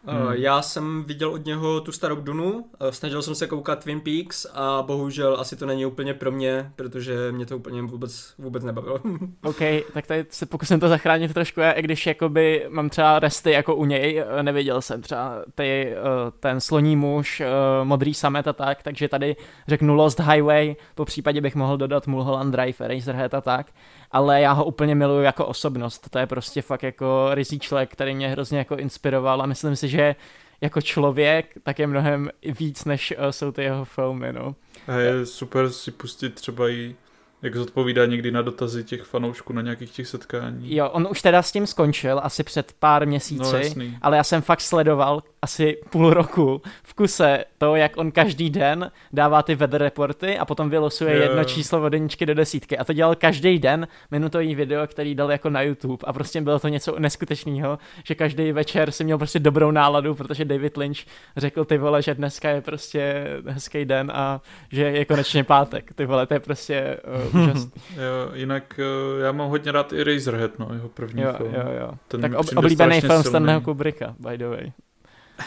Hmm. 0.07 0.33
Já 0.33 0.62
jsem 0.62 1.05
viděl 1.05 1.33
od 1.33 1.44
něho 1.44 1.81
tu 1.81 1.93
starou 1.93 2.17
Dunu, 2.17 2.65
eh, 2.81 2.93
snažil 2.93 3.23
jsem 3.23 3.35
se 3.35 3.47
koukat 3.47 3.85
Twin 3.85 4.01
Peaks 4.01 4.47
a 4.55 4.83
bohužel 4.86 5.36
asi 5.41 5.57
to 5.57 5.67
není 5.67 5.86
úplně 5.86 6.15
pro 6.15 6.33
mě, 6.33 6.73
protože 6.76 7.33
mě 7.33 7.47
to 7.47 7.57
úplně 7.57 7.83
vůbec, 7.83 8.35
vůbec 8.39 8.65
nebavilo. 8.65 8.99
OK, 9.44 9.60
tak 9.93 10.07
tady 10.07 10.26
se 10.31 10.47
pokusím 10.47 10.81
to 10.81 10.89
zachránit 10.89 11.35
trošku, 11.35 11.60
já, 11.60 11.73
i 11.73 11.83
když 11.83 12.07
jakoby 12.07 12.67
mám 12.68 12.89
třeba 12.89 13.18
resty 13.18 13.51
jako 13.51 13.75
u 13.75 13.85
něj, 13.85 14.25
eh, 14.39 14.43
neviděl 14.43 14.83
jsem 14.83 15.02
třeba 15.02 15.44
ty, 15.55 15.94
ten 16.41 16.60
sloní 16.60 16.97
muž, 16.97 17.43
modrý 17.83 18.15
samet 18.15 18.49
a 18.49 18.52
tak, 18.52 18.83
takže 18.83 19.09
tady 19.09 19.36
řeknu 19.68 19.94
Lost 19.94 20.20
Highway, 20.20 20.76
po 20.94 21.05
případě 21.05 21.41
bych 21.41 21.55
mohl 21.55 21.76
dodat 21.76 22.07
Mulholland 22.07 22.52
Drive, 22.52 22.89
Razorhead 22.89 23.35
a 23.35 23.41
tak, 23.41 23.67
ale 24.12 24.41
já 24.41 24.52
ho 24.52 24.65
úplně 24.65 24.94
miluju 24.94 25.23
jako 25.23 25.47
osobnost, 25.47 26.10
to 26.10 26.18
je 26.18 26.26
prostě 26.26 26.62
fakt 26.62 26.83
jako 26.83 27.28
rizí 27.33 27.59
člověk, 27.59 27.93
který 27.93 28.15
mě 28.15 28.28
hrozně 28.28 28.59
jako 28.59 28.76
inspiroval 28.76 29.43
a 29.43 29.47
myslím 29.47 29.76
si, 29.76 29.89
že 29.89 30.15
jako 30.60 30.81
člověk, 30.81 31.55
tak 31.62 31.78
je 31.78 31.86
mnohem 31.86 32.31
víc, 32.59 32.85
než 32.85 33.15
uh, 33.18 33.31
jsou 33.31 33.52
ty 33.52 33.62
jeho 33.62 33.85
filmy, 33.85 34.33
no. 34.33 34.55
A 34.89 34.93
je 34.93 35.26
super 35.26 35.70
si 35.70 35.91
pustit 35.91 36.35
třeba 36.35 36.68
i 36.68 36.97
jak 37.42 37.56
zodpovídá 37.56 38.06
někdy 38.06 38.31
na 38.31 38.42
dotazy 38.42 38.84
těch 38.84 39.02
fanoušků 39.02 39.52
na 39.52 39.62
nějakých 39.62 39.90
těch 39.90 40.06
setkání. 40.06 40.76
Jo, 40.76 40.89
on 40.89 41.08
už 41.10 41.23
teda 41.23 41.42
s 41.42 41.52
tím 41.52 41.66
skončil 41.66 42.20
asi 42.23 42.42
před 42.42 42.73
pár 42.78 43.06
měsíci, 43.06 43.74
no, 43.76 43.84
ale 44.02 44.16
já 44.16 44.24
jsem 44.24 44.42
fakt 44.42 44.60
sledoval 44.60 45.23
asi 45.42 45.78
půl 45.90 46.10
roku 46.10 46.62
v 46.82 46.94
kuse 46.94 47.44
to, 47.58 47.76
jak 47.76 47.97
on 47.97 48.10
každý 48.10 48.50
den 48.50 48.90
dává 49.12 49.42
ty 49.42 49.55
weather 49.55 49.82
reporty 49.82 50.39
a 50.39 50.44
potom 50.44 50.70
vylosuje 50.70 51.15
yeah. 51.15 51.28
jedno 51.28 51.44
číslo 51.44 51.82
od 51.82 51.92
jedničky 51.92 52.26
do 52.26 52.34
desítky. 52.34 52.78
A 52.78 52.84
to 52.84 52.92
dělal 52.92 53.15
každý 53.15 53.58
den 53.58 53.89
minutový 54.10 54.55
video, 54.55 54.86
který 54.86 55.15
dal 55.15 55.32
jako 55.32 55.50
na 55.50 55.62
YouTube 55.62 56.05
a 56.05 56.12
prostě 56.12 56.40
bylo 56.40 56.58
to 56.58 56.68
něco 56.68 56.98
neskutečného, 56.98 57.78
že 58.05 58.15
každý 58.15 58.52
večer 58.52 58.90
si 58.90 59.05
měl 59.05 59.18
prostě 59.18 59.39
dobrou 59.39 59.70
náladu, 59.70 60.15
protože 60.15 60.44
David 60.44 60.76
Lynch 60.76 60.98
řekl 61.36 61.65
ty 61.65 61.78
vole, 61.78 62.02
že 62.02 62.15
dneska 62.15 62.50
je 62.50 62.60
prostě 62.60 63.26
hezký 63.47 63.84
den 63.84 64.12
a 64.15 64.40
že 64.73 64.82
je 64.82 65.05
konečně 65.05 65.44
pátek. 65.44 65.94
Ty 65.94 66.06
vole, 66.06 66.26
to 66.26 66.34
je 66.34 66.40
prostě 66.40 66.97
uh, 67.25 67.25
úžasný. 67.28 67.70
jo, 67.90 68.30
jinak 68.34 68.80
uh, 69.16 69.22
já 69.22 69.32
mám 69.32 69.50
hodně 69.50 69.72
rád 69.72 69.92
i 69.92 70.05
Razorhead, 70.05 70.58
no, 70.58 70.68
jeho 70.72 70.88
první 70.88 71.22
jo, 71.22 71.32
film. 71.36 71.55
Jo, 71.55 71.72
jo. 71.80 71.90
Ten 72.08 72.20
tak 72.20 72.32
ob, 72.34 72.46
oblíbený 72.56 73.00
film 73.00 73.22
Stanleyho 73.22 73.60
Kubricka, 73.60 74.14
by 74.18 74.38
the 74.38 74.46
way. 74.46 74.72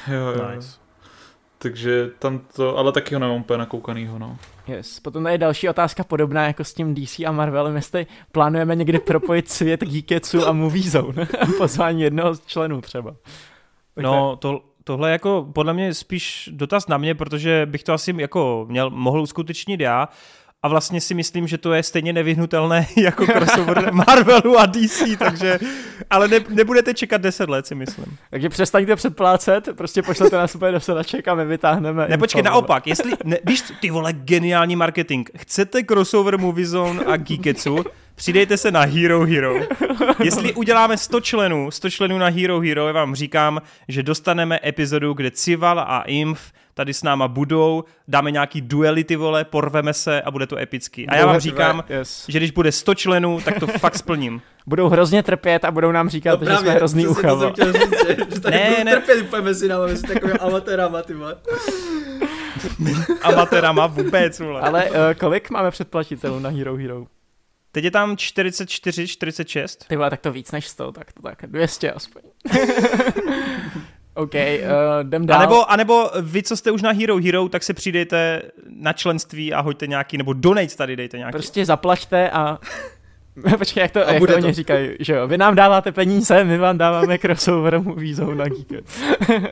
Jo, 0.07 0.33
jo. 0.37 0.51
Nice. 0.55 0.77
Takže 1.61 2.09
tam 2.19 2.39
to, 2.55 2.77
ale 2.77 2.91
taky 2.91 3.15
ho 3.15 3.19
nemám 3.19 3.37
úplně 3.37 3.57
nakoukanýho, 3.57 4.19
no. 4.19 4.37
Yes. 4.67 4.99
Potom 4.99 5.27
je 5.27 5.37
další 5.37 5.69
otázka 5.69 6.03
podobná 6.03 6.47
jako 6.47 6.63
s 6.63 6.73
tím 6.73 6.95
DC 6.95 7.19
a 7.19 7.31
Marvelem, 7.31 7.75
jestli 7.75 8.07
plánujeme 8.31 8.75
někdy 8.75 8.99
propojit 8.99 9.49
svět 9.49 9.83
Geeketsu 9.83 10.47
a 10.47 10.51
Movie 10.51 10.89
Zone. 10.89 11.27
Pozvání 11.57 12.01
jednoho 12.01 12.33
z 12.33 12.45
členů 12.45 12.81
třeba. 12.81 13.15
Tak 13.95 14.03
no, 14.03 14.35
to, 14.35 14.61
tohle 14.83 15.09
je 15.09 15.11
jako 15.11 15.49
podle 15.53 15.73
mě 15.73 15.93
spíš 15.93 16.49
dotaz 16.53 16.87
na 16.87 16.97
mě, 16.97 17.15
protože 17.15 17.65
bych 17.65 17.83
to 17.83 17.93
asi 17.93 18.15
jako 18.17 18.65
měl, 18.69 18.89
mohl 18.89 19.21
uskutečnit 19.21 19.79
já, 19.79 20.07
a 20.63 20.67
vlastně 20.67 21.01
si 21.01 21.13
myslím, 21.13 21.47
že 21.47 21.57
to 21.57 21.73
je 21.73 21.83
stejně 21.83 22.13
nevyhnutelné 22.13 22.87
jako 22.97 23.25
crossover 23.25 23.93
Marvelu 23.93 24.59
a 24.59 24.65
DC, 24.65 25.03
takže, 25.19 25.59
ale 26.09 26.27
ne, 26.27 26.39
nebudete 26.49 26.93
čekat 26.93 27.21
10 27.21 27.49
let, 27.49 27.67
si 27.67 27.75
myslím. 27.75 28.17
Takže 28.29 28.49
přestaňte 28.49 28.95
předplácet, 28.95 29.69
prostě 29.77 30.01
pošlete 30.01 30.35
nás 30.35 30.55
úplně 30.55 30.71
do 30.71 30.79
sedaček 30.79 31.27
a 31.27 31.35
my 31.35 31.45
vytáhneme. 31.45 32.07
Nepočkej, 32.07 32.41
naopak, 32.41 32.87
jestli, 32.87 33.11
ne, 33.23 33.37
víš, 33.45 33.63
ty 33.81 33.89
vole, 33.89 34.13
geniální 34.13 34.75
marketing, 34.75 35.29
chcete 35.37 35.83
crossover 35.83 36.37
Movie 36.37 36.67
Zone 36.67 37.05
a 37.05 37.17
Geeketsu, 37.17 37.85
přidejte 38.15 38.57
se 38.57 38.71
na 38.71 38.81
Hero 38.81 39.25
Hero. 39.25 39.55
Jestli 40.23 40.53
uděláme 40.53 40.97
100 40.97 41.21
členů, 41.21 41.71
100 41.71 41.89
členů 41.89 42.17
na 42.17 42.27
Hero 42.27 42.59
Hero, 42.59 42.87
já 42.87 42.93
vám 42.93 43.15
říkám, 43.15 43.61
že 43.87 44.03
dostaneme 44.03 44.59
epizodu, 44.65 45.13
kde 45.13 45.31
Cival 45.31 45.79
a 45.79 46.01
Imf 46.01 46.51
tady 46.79 46.93
s 46.93 47.03
náma 47.03 47.27
budou, 47.27 47.83
dáme 48.07 48.31
nějaký 48.31 48.61
duelity, 48.61 49.15
vole, 49.15 49.45
porveme 49.45 49.93
se 49.93 50.21
a 50.21 50.31
bude 50.31 50.47
to 50.47 50.57
epický. 50.57 51.07
A 51.07 51.15
já 51.15 51.25
vám 51.25 51.39
říkám, 51.39 51.83
yes. 51.89 52.25
že 52.27 52.39
když 52.39 52.51
bude 52.51 52.71
100 52.71 52.95
členů, 52.95 53.41
tak 53.45 53.59
to 53.59 53.67
fakt 53.67 53.97
splním. 53.97 54.41
Budou 54.67 54.89
hrozně 54.89 55.23
trpět 55.23 55.65
a 55.65 55.71
budou 55.71 55.91
nám 55.91 56.09
říkat, 56.09 56.39
no 56.39 56.45
právě, 56.45 56.55
že 56.55 56.61
jsme 56.61 56.71
hrozný 56.71 57.07
ucha. 57.07 57.35
To 57.35 57.53
říct, 57.71 58.07
že, 58.07 58.17
že 58.33 58.39
tady 58.39 58.57
ne, 58.57 58.83
ne. 58.83 58.91
trpět 58.91 59.21
úplně 59.21 59.41
mezi 59.41 59.67
námi, 59.67 59.87
mezi 59.87 60.07
takovými 60.07 60.39
amatérama, 60.39 61.01
ty 61.01 61.13
Amatérama 63.21 63.87
vůbec, 63.87 64.39
vole. 64.39 64.61
Ale 64.61 64.89
uh, 64.89 64.95
kolik 65.17 65.49
máme 65.49 65.71
předplatitelů 65.71 66.39
na 66.39 66.49
Hero 66.49 66.75
Hero? 66.75 67.05
Teď 67.71 67.83
je 67.83 67.91
tam 67.91 68.17
44, 68.17 69.07
46. 69.07 69.85
Ty 69.87 69.95
vole, 69.95 70.09
tak 70.09 70.19
to 70.19 70.31
víc 70.31 70.51
než 70.51 70.67
100, 70.67 70.91
tak 70.91 71.13
to 71.13 71.21
tak 71.21 71.43
200 71.45 71.91
aspoň. 71.91 72.21
OK, 74.19 74.33
uh, 74.33 74.39
jdem 75.01 75.25
dál. 75.25 75.37
A 75.37 75.41
nebo, 75.41 75.71
a 75.71 75.75
nebo 75.75 76.09
vy, 76.21 76.43
co 76.43 76.57
jste 76.57 76.71
už 76.71 76.81
na 76.81 76.91
Hero 76.91 77.17
Hero, 77.17 77.49
tak 77.49 77.63
si 77.63 77.73
přijdejte 77.73 78.41
na 78.69 78.93
členství 78.93 79.53
a 79.53 79.61
hoďte 79.61 79.87
nějaký, 79.87 80.17
nebo 80.17 80.33
donate 80.33 80.75
tady 80.75 80.95
dejte 80.95 81.17
nějaký. 81.17 81.31
Prostě 81.31 81.65
zaplaťte 81.65 82.29
a 82.29 82.59
Počkej, 83.57 83.81
jak 83.81 83.91
to, 83.91 83.99
jak 83.99 84.19
to, 84.19 84.27
to 84.27 84.35
oni 84.35 84.53
říkají, 84.53 84.89
že 84.99 85.13
jo, 85.13 85.27
vy 85.27 85.37
nám 85.37 85.55
dáváte 85.55 85.91
peníze, 85.91 86.43
my 86.43 86.57
vám 86.57 86.77
dáváme 86.77 87.17
crossover 87.17 87.79
vízou 87.95 88.33
na 88.33 88.45
Geek. 88.45 88.85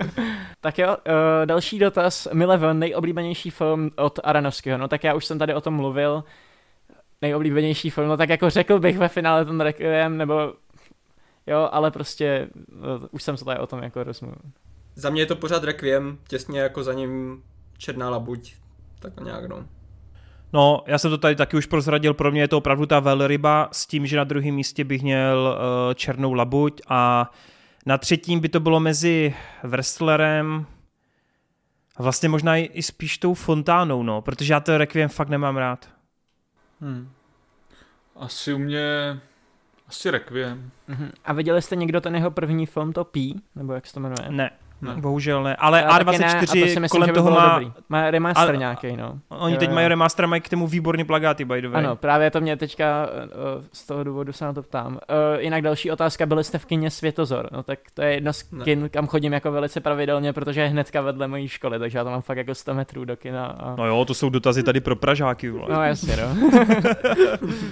tak 0.61 0.77
jo, 0.77 0.87
uh, 0.89 1.45
další 1.45 1.79
dotaz, 1.79 2.27
Mileven, 2.33 2.79
nejoblíbenější 2.79 3.49
film 3.49 3.91
od 3.95 4.19
Aranovského, 4.23 4.77
no 4.77 4.87
tak 4.87 5.03
já 5.03 5.13
už 5.13 5.25
jsem 5.25 5.39
tady 5.39 5.53
o 5.53 5.61
tom 5.61 5.73
mluvil, 5.73 6.23
nejoblíbenější 7.21 7.89
film, 7.89 8.07
no 8.07 8.17
tak 8.17 8.29
jako 8.29 8.49
řekl 8.49 8.79
bych 8.79 8.97
ve 8.97 9.07
finále 9.07 9.45
ten 9.45 9.61
Requiem, 9.61 10.17
nebo 10.17 10.53
jo, 11.47 11.69
ale 11.71 11.91
prostě 11.91 12.47
uh, 12.71 13.07
už 13.11 13.23
jsem 13.23 13.37
se 13.37 13.45
tady 13.45 13.59
o 13.59 13.67
tom 13.67 13.83
jako 13.83 14.03
rozmluvil. 14.03 14.41
Za 14.95 15.09
mě 15.09 15.21
je 15.21 15.25
to 15.25 15.35
pořád 15.35 15.63
Requiem, 15.63 16.17
těsně 16.27 16.59
jako 16.59 16.83
za 16.83 16.93
ním 16.93 17.43
Černá 17.77 18.09
labuť, 18.09 18.55
tak 18.99 19.19
nějak 19.19 19.45
no. 19.45 19.65
No, 20.53 20.83
já 20.85 20.97
jsem 20.97 21.11
to 21.11 21.17
tady 21.17 21.35
taky 21.35 21.57
už 21.57 21.65
prozradil, 21.65 22.13
pro 22.13 22.31
mě 22.31 22.41
je 22.41 22.47
to 22.47 22.57
opravdu 22.57 22.85
ta 22.85 22.99
velryba 22.99 23.69
s 23.71 23.87
tím, 23.87 24.05
že 24.05 24.17
na 24.17 24.23
druhém 24.23 24.55
místě 24.55 24.83
bych 24.83 25.01
měl 25.01 25.57
uh, 25.57 25.93
Černou 25.93 26.33
labuť 26.33 26.81
a 26.87 27.31
na 27.85 27.97
třetím 27.97 28.39
by 28.39 28.49
to 28.49 28.59
bylo 28.59 28.79
mezi 28.79 29.35
Wrestlerem 29.63 30.65
a 31.95 32.03
vlastně 32.03 32.29
možná 32.29 32.57
i, 32.57 32.83
spíš 32.83 33.17
tou 33.17 33.33
fontánou, 33.33 34.03
no, 34.03 34.21
protože 34.21 34.53
já 34.53 34.59
to 34.59 34.77
Requiem 34.77 35.09
fakt 35.09 35.29
nemám 35.29 35.57
rád. 35.57 35.89
Hmm. 36.81 37.09
Asi 38.15 38.53
u 38.53 38.57
mě 38.57 39.19
asi 39.87 40.11
Requiem. 40.11 40.71
Uh-huh. 40.89 41.11
A 41.25 41.33
viděli 41.33 41.61
jste 41.61 41.75
někdo 41.75 42.01
ten 42.01 42.15
jeho 42.15 42.31
první 42.31 42.65
film, 42.65 42.93
to 42.93 43.03
P, 43.03 43.33
nebo 43.55 43.73
jak 43.73 43.87
se 43.87 43.93
to 43.93 43.99
jmenuje? 43.99 44.29
Ne. 44.29 44.51
Ne. 44.81 44.95
Bohužel 45.01 45.43
ne, 45.43 45.55
ale 45.55 45.79
Já 45.79 45.99
A24 45.99 46.19
ne, 46.19 46.25
a 46.25 46.45
to 46.45 46.55
myslím, 46.55 46.87
kolem 46.89 47.09
toho 47.09 47.31
má... 47.31 47.59
Dobrý. 47.59 47.71
Má 47.89 48.11
remaster 48.11 48.55
a, 48.55 48.55
nějaký, 48.55 48.97
no. 48.97 49.19
Oni 49.29 49.53
jo, 49.53 49.59
teď 49.59 49.69
jo. 49.69 49.75
mají 49.75 49.87
remaster, 49.87 50.27
mají 50.27 50.41
k 50.41 50.49
tomu 50.49 50.67
výborný 50.67 51.03
plagáty, 51.03 51.45
by 51.45 51.61
the 51.61 51.69
way. 51.69 51.83
Ano, 51.83 51.95
právě 51.95 52.31
to 52.31 52.41
mě 52.41 52.57
teďka 52.57 53.07
uh, 53.07 53.63
z 53.73 53.85
toho 53.85 54.03
důvodu 54.03 54.33
se 54.33 54.45
na 54.45 54.53
to 54.53 54.63
ptám. 54.63 54.93
Uh, 54.93 54.99
jinak 55.39 55.61
další 55.61 55.91
otázka, 55.91 56.25
byli 56.25 56.43
jste 56.43 56.57
v 56.57 56.65
kině 56.65 56.91
Světozor? 56.91 57.49
No 57.51 57.63
tak 57.63 57.79
to 57.93 58.01
je 58.01 58.13
jedna 58.13 58.33
z 58.33 58.43
kin, 58.63 58.81
ne. 58.81 58.89
kam 58.89 59.07
chodím 59.07 59.33
jako 59.33 59.51
velice 59.51 59.79
pravidelně, 59.79 60.33
protože 60.33 60.61
je 60.61 60.67
hnedka 60.67 61.01
vedle 61.01 61.27
mojí 61.27 61.47
školy, 61.47 61.79
takže 61.79 61.97
já 61.97 62.03
to 62.03 62.09
mám 62.09 62.21
fakt 62.21 62.37
jako 62.37 62.55
100 62.55 62.73
metrů 62.73 63.05
do 63.05 63.17
kina. 63.17 63.45
A... 63.45 63.75
No 63.75 63.85
jo, 63.85 64.05
to 64.05 64.13
jsou 64.13 64.29
dotazy 64.29 64.63
tady 64.63 64.79
pro 64.79 64.95
Pražáky. 64.95 65.49
Vole. 65.49 65.67
No 65.69 65.83
jasně, 65.83 66.17
no. 66.17 66.49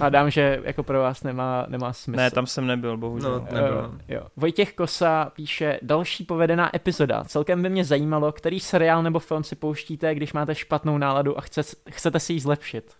a 0.00 0.08
dám, 0.08 0.30
že 0.30 0.60
jako 0.64 0.82
pro 0.82 1.00
vás 1.00 1.22
nemá, 1.22 1.66
nemá 1.68 1.92
smysl. 1.92 2.16
Ne, 2.16 2.30
tam 2.30 2.46
jsem 2.46 2.66
nebyl, 2.66 2.96
bohužel. 2.96 3.30
No, 3.30 3.60
nebyl. 3.60 3.90
Uh, 3.94 4.00
jo. 4.08 4.22
Vojtěch 4.36 4.72
Kosa 4.72 5.30
píše, 5.34 5.78
další 5.82 6.24
povedená 6.24 6.76
epizoda. 6.76 6.95
Celkem 7.26 7.62
by 7.62 7.68
mě 7.68 7.84
zajímalo, 7.84 8.32
který 8.32 8.60
seriál 8.60 9.02
nebo 9.02 9.18
film 9.18 9.44
si 9.44 9.56
pouštíte, 9.56 10.14
když 10.14 10.32
máte 10.32 10.54
špatnou 10.54 10.98
náladu 10.98 11.38
a 11.38 11.40
chce, 11.40 11.62
chcete 11.90 12.20
si 12.20 12.32
ji 12.32 12.40
zlepšit. 12.40 12.92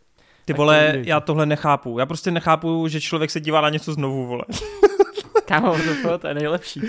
Ty 0.44 0.52
vole, 0.52 0.94
já 1.02 1.20
tohle 1.20 1.46
nechápu. 1.46 1.98
Já 1.98 2.06
prostě 2.06 2.30
nechápu, 2.30 2.88
že 2.88 3.00
člověk 3.00 3.30
se 3.30 3.40
dívá 3.40 3.60
na 3.60 3.68
něco 3.68 3.92
znovu, 3.92 4.26
vole. 4.26 4.44
Kámo, 5.44 5.76
to, 6.02 6.18
to 6.18 6.28
je 6.28 6.34
nejlepší. 6.34 6.80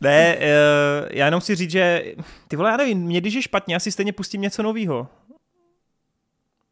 Ne, 0.00 0.36
uh, 0.36 1.08
já 1.10 1.24
jenom 1.24 1.40
si 1.40 1.54
říct, 1.54 1.70
že 1.70 2.04
ty 2.48 2.56
vole, 2.56 2.70
já 2.70 2.76
nevím, 2.76 2.98
mě 2.98 3.20
když 3.20 3.34
je 3.34 3.42
špatně, 3.42 3.76
asi 3.76 3.92
stejně 3.92 4.12
pustím 4.12 4.40
něco 4.40 4.62
nového. 4.62 5.08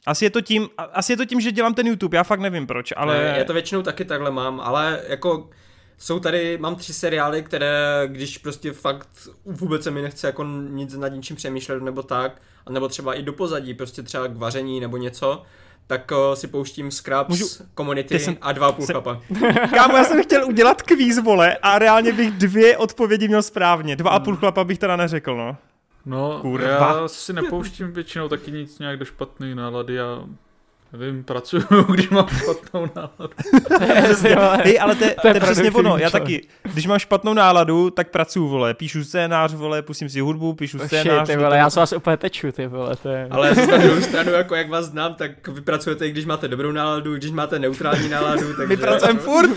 Asi 0.06 0.24
je, 0.24 0.30
to 0.30 0.40
tím, 0.40 0.68
asi 0.92 1.12
je 1.12 1.16
to 1.16 1.24
tím, 1.24 1.40
že 1.40 1.52
dělám 1.52 1.74
ten 1.74 1.86
YouTube, 1.86 2.16
já 2.16 2.24
fakt 2.24 2.40
nevím 2.40 2.66
proč, 2.66 2.92
ale... 2.96 3.18
Ne, 3.18 3.38
já 3.38 3.44
to 3.44 3.52
většinou 3.52 3.82
taky 3.82 4.04
takhle 4.04 4.30
mám, 4.30 4.60
ale 4.60 5.02
jako 5.08 5.50
jsou 5.98 6.20
tady, 6.20 6.58
mám 6.58 6.76
tři 6.76 6.92
seriály, 6.92 7.42
které, 7.42 8.02
když 8.06 8.38
prostě 8.38 8.72
fakt 8.72 9.08
vůbec 9.44 9.82
se 9.84 9.90
mi 9.90 10.02
nechce 10.02 10.26
jako 10.26 10.44
nic 10.68 10.94
nad 10.94 11.08
ničím 11.08 11.36
přemýšlet 11.36 11.82
nebo 11.82 12.02
tak, 12.02 12.42
nebo 12.70 12.88
třeba 12.88 13.14
i 13.14 13.22
do 13.22 13.32
pozadí, 13.32 13.74
prostě 13.74 14.02
třeba 14.02 14.26
k 14.26 14.36
vaření 14.36 14.80
nebo 14.80 14.96
něco, 14.96 15.42
tak 15.86 16.10
uh, 16.10 16.34
si 16.34 16.46
pouštím 16.46 16.90
Scraps, 16.90 17.28
Můžu... 17.28 17.46
Community 17.76 18.18
jsem... 18.18 18.36
a 18.40 18.52
dva 18.52 18.72
půl 18.72 18.86
jsem... 18.86 18.92
chlapa. 18.92 19.22
Kámo, 19.74 19.96
já 19.96 20.04
jsem 20.04 20.22
chtěl 20.22 20.48
udělat 20.48 20.82
kvíz, 20.82 21.18
vole, 21.18 21.56
a 21.62 21.78
reálně 21.78 22.12
bych 22.12 22.30
dvě 22.30 22.76
odpovědi 22.76 23.28
měl 23.28 23.42
správně. 23.42 23.96
Dva 23.96 24.10
a 24.10 24.20
půl 24.20 24.32
hmm. 24.32 24.40
chlapa 24.40 24.64
bych 24.64 24.78
teda 24.78 24.96
neřekl, 24.96 25.36
no. 25.36 25.56
No, 26.06 26.38
Kurva. 26.40 26.68
já 26.68 27.08
si 27.08 27.32
nepouštím 27.32 27.92
většinou 27.92 28.28
taky 28.28 28.52
nic 28.52 28.78
nějak 28.78 28.98
do 28.98 29.04
špatné 29.04 29.54
nálady 29.54 30.00
a 30.00 30.24
Nevím, 30.92 31.24
pracuju, 31.24 31.62
když 31.92 32.08
mám 32.08 32.28
špatnou 32.28 32.88
náladu. 32.96 33.34
Hej, 34.64 34.80
ale 34.80 34.94
to, 34.94 35.04
to 35.22 35.28
je 35.28 35.34
přesně 35.34 35.70
ono, 35.70 35.98
já 35.98 36.10
taky, 36.10 36.46
když 36.62 36.86
mám 36.86 36.98
špatnou 36.98 37.34
náladu, 37.34 37.90
tak 37.90 38.10
pracuju, 38.10 38.48
vole, 38.48 38.74
píšu 38.74 39.04
scénář, 39.04 39.54
vole, 39.54 39.82
pustím 39.82 40.08
si 40.08 40.20
hudbu, 40.20 40.54
píšu 40.54 40.78
scénář. 40.78 41.26
ty 41.26 41.36
vole, 41.36 41.58
já 41.58 41.70
se 41.70 41.80
vás 41.80 41.92
úplně 41.92 42.16
teču, 42.16 42.52
ty 42.52 42.66
vole, 42.66 42.96
to 42.96 43.08
je... 43.08 43.28
Ale 43.30 43.54
na 43.54 43.76
druhou 43.76 44.00
stranu, 44.02 44.32
jako 44.32 44.54
jak 44.54 44.70
vás 44.70 44.84
znám, 44.84 45.14
tak 45.14 45.48
vy 45.48 45.60
pracujete, 45.60 46.10
když 46.10 46.24
máte 46.24 46.48
dobrou 46.48 46.72
náladu, 46.72 47.16
když 47.16 47.30
máte 47.30 47.58
neutrální 47.58 48.08
náladu, 48.08 48.54
takže... 48.56 48.66
My 48.66 48.76
pracujeme 48.76 49.20
furt. 49.20 49.50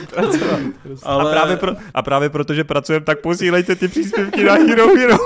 ale... 1.04 1.30
a, 1.30 1.34
právě 1.34 1.58
pro, 1.58 1.72
a 1.94 2.02
právě 2.02 2.30
protože 2.30 2.64
pracujeme, 2.64 3.06
tak 3.06 3.20
posílejte 3.20 3.76
ty 3.76 3.88
příspěvky 3.88 4.44
na 4.44 4.54
Hero 4.54 4.88
Hero. 4.88 5.18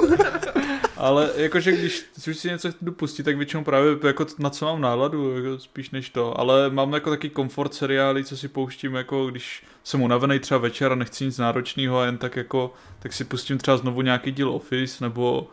Ale 0.97 1.31
jakože 1.35 1.71
když 1.71 2.05
si 2.31 2.49
něco 2.49 2.69
jdu 2.81 2.91
pustit, 2.91 3.23
tak 3.23 3.37
většinou 3.37 3.63
právě 3.63 3.97
jako 4.07 4.25
na 4.39 4.49
co 4.49 4.65
mám 4.65 4.81
náladu, 4.81 5.35
jako 5.35 5.59
spíš 5.59 5.89
než 5.89 6.09
to. 6.09 6.39
Ale 6.39 6.69
mám 6.69 6.93
jako 6.93 7.09
taky 7.09 7.29
komfort 7.29 7.73
seriály, 7.73 8.23
co 8.23 8.37
si 8.37 8.47
pouštím, 8.47 8.95
jako 8.95 9.27
když 9.27 9.63
jsem 9.83 10.01
unavený 10.01 10.39
třeba 10.39 10.57
večer 10.57 10.91
a 10.91 10.95
nechci 10.95 11.25
nic 11.25 11.37
náročného 11.37 11.99
a 11.99 12.05
jen 12.05 12.17
tak 12.17 12.35
jako, 12.35 12.73
tak 12.99 13.13
si 13.13 13.23
pustím 13.23 13.57
třeba 13.57 13.77
znovu 13.77 14.01
nějaký 14.01 14.31
díl 14.31 14.49
Office, 14.49 15.03
nebo 15.03 15.47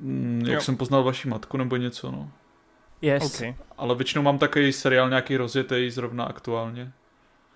mm, 0.00 0.42
jak 0.46 0.54
jo. 0.54 0.60
jsem 0.60 0.76
poznal 0.76 1.04
vaši 1.04 1.28
matku, 1.28 1.56
nebo 1.56 1.76
něco, 1.76 2.10
no. 2.10 2.30
Yes. 3.02 3.34
Okay. 3.34 3.54
Ale 3.78 3.94
většinou 3.94 4.22
mám 4.22 4.38
takový 4.38 4.72
seriál 4.72 5.08
nějaký 5.08 5.36
rozjetý 5.36 5.90
zrovna 5.90 6.24
aktuálně. 6.24 6.92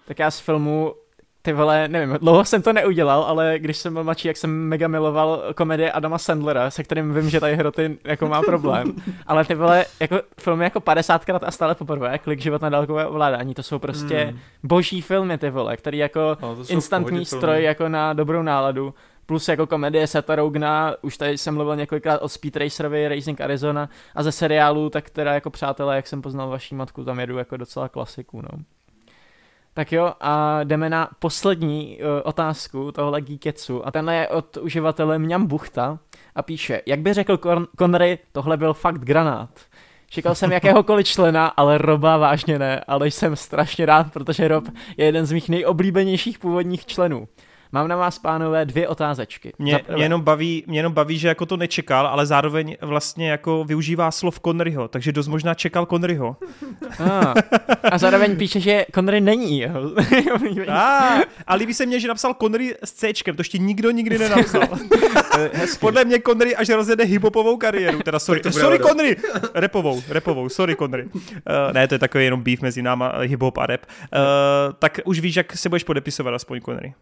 Tak 0.04 0.18
já 0.18 0.30
z 0.30 0.40
filmu 0.40 0.94
ty 1.42 1.52
vole, 1.52 1.88
nevím, 1.88 2.18
dlouho 2.20 2.44
jsem 2.44 2.62
to 2.62 2.72
neudělal, 2.72 3.22
ale 3.22 3.54
když 3.58 3.76
jsem 3.76 3.92
byl 3.92 4.04
mladší, 4.04 4.28
jak 4.28 4.36
jsem 4.36 4.50
mega 4.50 4.88
miloval 4.88 5.42
komedie 5.56 5.92
Adama 5.92 6.18
Sandlera, 6.18 6.70
se 6.70 6.84
kterým 6.84 7.14
vím, 7.14 7.30
že 7.30 7.40
tady 7.40 7.56
hroty 7.56 7.98
jako 8.04 8.26
má 8.26 8.42
problém. 8.42 8.94
ale 9.26 9.44
ty 9.44 9.54
vole, 9.54 9.84
jako 10.00 10.20
filmy 10.40 10.64
jako 10.64 10.78
50krát 10.80 11.38
a 11.42 11.50
stále 11.50 11.74
poprvé, 11.74 12.18
klik 12.18 12.40
život 12.40 12.62
na 12.62 12.68
dálkové 12.68 13.06
ovládání, 13.06 13.54
to 13.54 13.62
jsou 13.62 13.78
prostě 13.78 14.24
hmm. 14.24 14.38
boží 14.62 15.02
filmy, 15.02 15.38
ty 15.38 15.50
vole, 15.50 15.76
který 15.76 15.98
jako 15.98 16.36
no, 16.42 16.56
instantní 16.68 17.24
stroj 17.24 17.54
filmy. 17.54 17.62
jako 17.62 17.88
na 17.88 18.12
dobrou 18.12 18.42
náladu. 18.42 18.94
Plus 19.26 19.48
jako 19.48 19.66
komedie 19.66 20.06
Seta 20.06 20.36
Rogna, 20.36 20.94
už 21.02 21.16
tady 21.16 21.38
jsem 21.38 21.54
mluvil 21.54 21.76
několikrát 21.76 22.18
o 22.18 22.28
Speed 22.28 22.56
Racerovi, 22.56 23.08
Racing 23.08 23.40
Arizona 23.40 23.88
a 24.14 24.22
ze 24.22 24.32
seriálu, 24.32 24.90
tak 24.90 25.10
teda 25.10 25.34
jako 25.34 25.50
přátelé, 25.50 25.96
jak 25.96 26.06
jsem 26.06 26.22
poznal 26.22 26.48
vaší 26.50 26.74
matku, 26.74 27.04
tam 27.04 27.20
jedu 27.20 27.38
jako 27.38 27.56
docela 27.56 27.88
klasiku, 27.88 28.42
no. 28.42 28.48
Tak 29.74 29.92
jo, 29.92 30.12
a 30.20 30.64
jdeme 30.64 30.90
na 30.90 31.08
poslední 31.18 31.98
uh, 31.98 32.06
otázku 32.24 32.92
tohle 32.92 33.20
Geeketsu. 33.20 33.86
A 33.86 33.90
tenhle 33.90 34.14
je 34.14 34.28
od 34.28 34.56
uživatele 34.56 35.18
Mňam 35.18 35.46
Buchta 35.46 35.98
a 36.34 36.42
píše, 36.42 36.82
jak 36.86 37.00
by 37.00 37.12
řekl 37.14 37.36
Con- 37.36 38.18
tohle 38.32 38.56
byl 38.56 38.74
fakt 38.74 38.98
granát. 38.98 39.50
Čekal 40.08 40.34
jsem 40.34 40.52
jakéhokoliv 40.52 41.06
člena, 41.06 41.46
ale 41.46 41.78
Roba 41.78 42.16
vážně 42.16 42.58
ne, 42.58 42.84
ale 42.86 43.06
jsem 43.06 43.36
strašně 43.36 43.86
rád, 43.86 44.12
protože 44.12 44.48
Rob 44.48 44.64
je 44.96 45.04
jeden 45.06 45.26
z 45.26 45.32
mých 45.32 45.48
nejoblíbenějších 45.48 46.38
původních 46.38 46.86
členů. 46.86 47.28
Mám 47.72 47.88
na 47.88 47.96
vás, 47.96 48.18
pánové, 48.18 48.64
dvě 48.64 48.88
otázečky. 48.88 49.52
Mě, 49.58 49.80
mě, 49.94 50.04
jenom 50.04 50.20
baví, 50.20 50.64
mě 50.66 50.78
jenom 50.78 50.92
baví, 50.92 51.18
že 51.18 51.28
jako 51.28 51.46
to 51.46 51.56
nečekal, 51.56 52.06
ale 52.06 52.26
zároveň 52.26 52.76
vlastně 52.80 53.30
jako 53.30 53.64
využívá 53.64 54.10
slov 54.10 54.40
Conneryho, 54.40 54.88
takže 54.88 55.12
dost 55.12 55.28
možná 55.28 55.54
čekal 55.54 55.86
Conneryho. 55.86 56.36
A, 57.04 57.34
a 57.90 57.98
zároveň 57.98 58.36
píše, 58.36 58.60
že 58.60 58.86
Connery 58.94 59.20
není 59.20 59.58
jeho. 59.58 59.80
a, 60.68 61.20
a 61.46 61.54
líbí 61.54 61.74
se 61.74 61.86
mně, 61.86 62.00
že 62.00 62.08
napsal 62.08 62.34
Connery 62.34 62.74
s 62.84 62.92
C, 62.92 63.12
to 63.12 63.34
ještě 63.38 63.58
nikdo 63.58 63.90
nikdy 63.90 64.18
nenapsal. 64.18 64.62
Podle 65.80 66.04
mě 66.04 66.20
Connery 66.20 66.56
až 66.56 66.68
rozjede 66.68 67.04
hiphopovou 67.04 67.56
kariéru, 67.56 68.02
teda 68.02 68.18
sorry, 68.18 68.40
sorry 68.50 68.78
Connery, 68.78 69.16
repovou, 69.54 70.02
repovou, 70.08 70.48
sorry 70.48 70.76
Connery. 70.76 71.04
Uh, 71.04 71.72
ne, 71.72 71.88
to 71.88 71.94
je 71.94 71.98
takový 71.98 72.24
jenom 72.24 72.42
beef 72.42 72.60
mezi 72.60 72.82
náma, 72.82 73.12
hiphop 73.20 73.58
a 73.58 73.66
rap. 73.66 73.80
Uh, 73.86 74.18
tak 74.78 75.00
už 75.04 75.20
víš, 75.20 75.36
jak 75.36 75.56
se 75.56 75.68
budeš 75.68 75.84
podepisovat 75.84 76.34
aspoň 76.34 76.60
Connery. 76.60 76.94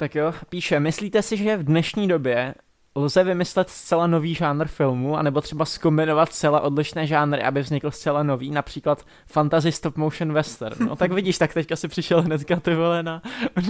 Tak 0.00 0.14
jo, 0.14 0.34
píše, 0.48 0.80
myslíte 0.80 1.22
si, 1.22 1.36
že 1.36 1.56
v 1.56 1.64
dnešní 1.64 2.08
době 2.08 2.54
lze 2.94 3.24
vymyslet 3.24 3.70
zcela 3.70 4.06
nový 4.06 4.34
žánr 4.34 4.66
filmu, 4.66 5.16
anebo 5.16 5.40
třeba 5.40 5.64
zkombinovat 5.64 6.32
zcela 6.32 6.60
odlišné 6.60 7.06
žánry, 7.06 7.42
aby 7.42 7.60
vznikl 7.60 7.90
zcela 7.90 8.22
nový, 8.22 8.50
například 8.50 9.06
fantasy 9.26 9.72
stop 9.72 9.96
motion 9.96 10.32
western. 10.32 10.88
No 10.88 10.96
tak 10.96 11.12
vidíš, 11.12 11.38
tak 11.38 11.54
teďka 11.54 11.76
si 11.76 11.88
přišel 11.88 12.22
hnedka 12.22 12.60
ty 12.60 12.74
vole 12.74 13.02
na 13.02 13.22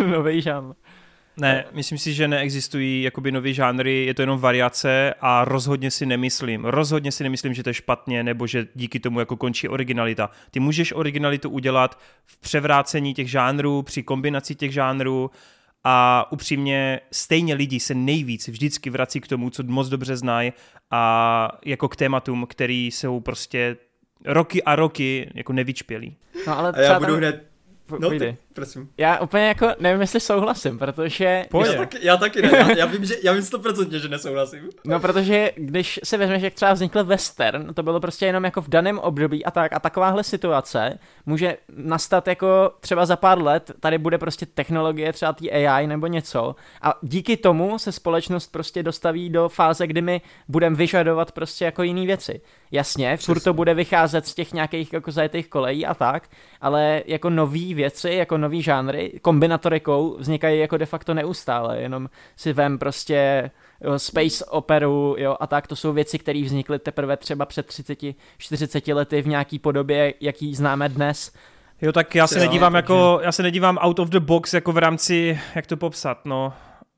nový 0.06 0.40
žánr. 0.40 0.74
Ne, 1.36 1.64
myslím 1.72 1.98
si, 1.98 2.14
že 2.14 2.28
neexistují 2.28 3.02
jakoby 3.02 3.32
nový 3.32 3.54
žánry, 3.54 4.04
je 4.04 4.14
to 4.14 4.22
jenom 4.22 4.38
variace 4.38 5.14
a 5.20 5.44
rozhodně 5.44 5.90
si 5.90 6.06
nemyslím, 6.06 6.64
rozhodně 6.64 7.12
si 7.12 7.22
nemyslím, 7.22 7.54
že 7.54 7.62
to 7.62 7.70
je 7.70 7.74
špatně 7.74 8.22
nebo 8.22 8.46
že 8.46 8.66
díky 8.74 9.00
tomu 9.00 9.20
jako 9.20 9.36
končí 9.36 9.68
originalita. 9.68 10.30
Ty 10.50 10.60
můžeš 10.60 10.92
originalitu 10.92 11.50
udělat 11.50 11.98
v 12.26 12.40
převrácení 12.40 13.14
těch 13.14 13.30
žánrů, 13.30 13.82
při 13.82 14.02
kombinaci 14.02 14.54
těch 14.54 14.72
žánrů, 14.72 15.30
a 15.84 16.26
upřímně 16.32 17.00
stejně 17.12 17.54
lidi 17.54 17.80
se 17.80 17.94
nejvíc 17.94 18.48
vždycky 18.48 18.90
vrací 18.90 19.20
k 19.20 19.28
tomu, 19.28 19.50
co 19.50 19.62
moc 19.62 19.88
dobře 19.88 20.16
znají 20.16 20.52
a 20.90 21.58
jako 21.64 21.88
k 21.88 21.96
tématům, 21.96 22.46
který 22.46 22.86
jsou 22.86 23.20
prostě 23.20 23.76
roky 24.24 24.62
a 24.62 24.76
roky 24.76 25.30
jako 25.34 25.52
nevyčpělí. 25.52 26.16
No, 26.46 26.58
ale 26.58 26.72
a 26.72 26.80
já 26.80 26.98
budu 26.98 27.12
tam... 27.12 27.18
hned 27.18 27.49
No, 27.98 28.10
ty, 28.10 28.36
prosím. 28.52 28.88
Já 28.98 29.18
úplně 29.18 29.48
jako 29.48 29.68
nevím, 29.80 30.00
jestli 30.00 30.20
souhlasím, 30.20 30.78
protože... 30.78 31.44
Já 31.64 31.74
taky, 31.76 31.98
já 32.00 32.16
taky 32.16 32.42
ne, 32.42 32.50
já, 32.52 32.76
já 32.76 32.86
vím, 32.86 33.04
že, 33.04 33.14
já 33.22 33.32
vím 33.32 33.42
100% 33.42 33.96
že 33.98 34.08
nesouhlasím. 34.08 34.68
No, 34.84 35.00
protože 35.00 35.52
když 35.56 36.00
si 36.04 36.16
vezmeš, 36.16 36.42
jak 36.42 36.54
třeba 36.54 36.72
vznikl 36.72 37.04
western, 37.04 37.74
to 37.74 37.82
bylo 37.82 38.00
prostě 38.00 38.26
jenom 38.26 38.44
jako 38.44 38.60
v 38.60 38.68
daném 38.68 38.98
období 38.98 39.44
a 39.44 39.50
tak, 39.50 39.72
a 39.72 39.78
takováhle 39.78 40.24
situace 40.24 40.98
může 41.26 41.56
nastat 41.76 42.28
jako 42.28 42.72
třeba 42.80 43.06
za 43.06 43.16
pár 43.16 43.42
let, 43.42 43.70
tady 43.80 43.98
bude 43.98 44.18
prostě 44.18 44.46
technologie, 44.46 45.12
třeba 45.12 45.32
tý 45.32 45.52
AI 45.52 45.86
nebo 45.86 46.06
něco 46.06 46.56
a 46.82 46.98
díky 47.02 47.36
tomu 47.36 47.78
se 47.78 47.92
společnost 47.92 48.52
prostě 48.52 48.82
dostaví 48.82 49.30
do 49.30 49.48
fáze, 49.48 49.86
kdy 49.86 50.02
my 50.02 50.20
budeme 50.48 50.76
vyžadovat 50.76 51.32
prostě 51.32 51.64
jako 51.64 51.82
jiné 51.82 52.06
věci. 52.06 52.40
Jasně, 52.72 53.16
furt 53.16 53.40
to 53.40 53.54
bude 53.54 53.74
vycházet 53.74 54.26
z 54.26 54.34
těch 54.34 54.52
nějakých 54.52 54.92
jako 54.92 55.10
zajetých 55.10 55.48
kolejí 55.48 55.86
a 55.86 55.94
tak, 55.94 56.28
ale 56.60 57.02
jako 57.06 57.30
nový 57.30 57.74
věci, 57.74 58.10
jako 58.10 58.38
nový 58.38 58.62
žánry, 58.62 59.12
kombinatorikou 59.22 60.16
vznikají 60.18 60.60
jako 60.60 60.76
de 60.76 60.86
facto 60.86 61.14
neustále, 61.14 61.80
jenom 61.80 62.08
si 62.36 62.52
vem 62.52 62.78
prostě 62.78 63.50
jo, 63.80 63.98
space 63.98 64.44
operu, 64.44 65.14
jo, 65.18 65.36
a 65.40 65.46
tak, 65.46 65.66
to 65.66 65.76
jsou 65.76 65.92
věci, 65.92 66.18
které 66.18 66.42
vznikly 66.42 66.78
teprve 66.78 67.16
třeba 67.16 67.46
před 67.46 67.68
30-40 67.68 68.94
lety 68.94 69.22
v 69.22 69.26
nějaký 69.26 69.58
podobě, 69.58 70.14
jaký 70.20 70.54
známe 70.54 70.88
dnes. 70.88 71.32
Jo, 71.82 71.92
tak 71.92 72.14
já 72.14 72.26
se 72.26 72.38
nedívám 72.38 72.74
jako, 72.74 73.20
já 73.22 73.32
se 73.32 73.42
nedívám 73.42 73.78
out 73.82 73.98
of 73.98 74.08
the 74.08 74.20
box 74.20 74.54
jako 74.54 74.72
v 74.72 74.78
rámci, 74.78 75.40
jak 75.54 75.66
to 75.66 75.76
popsat, 75.76 76.18
no, 76.24 76.52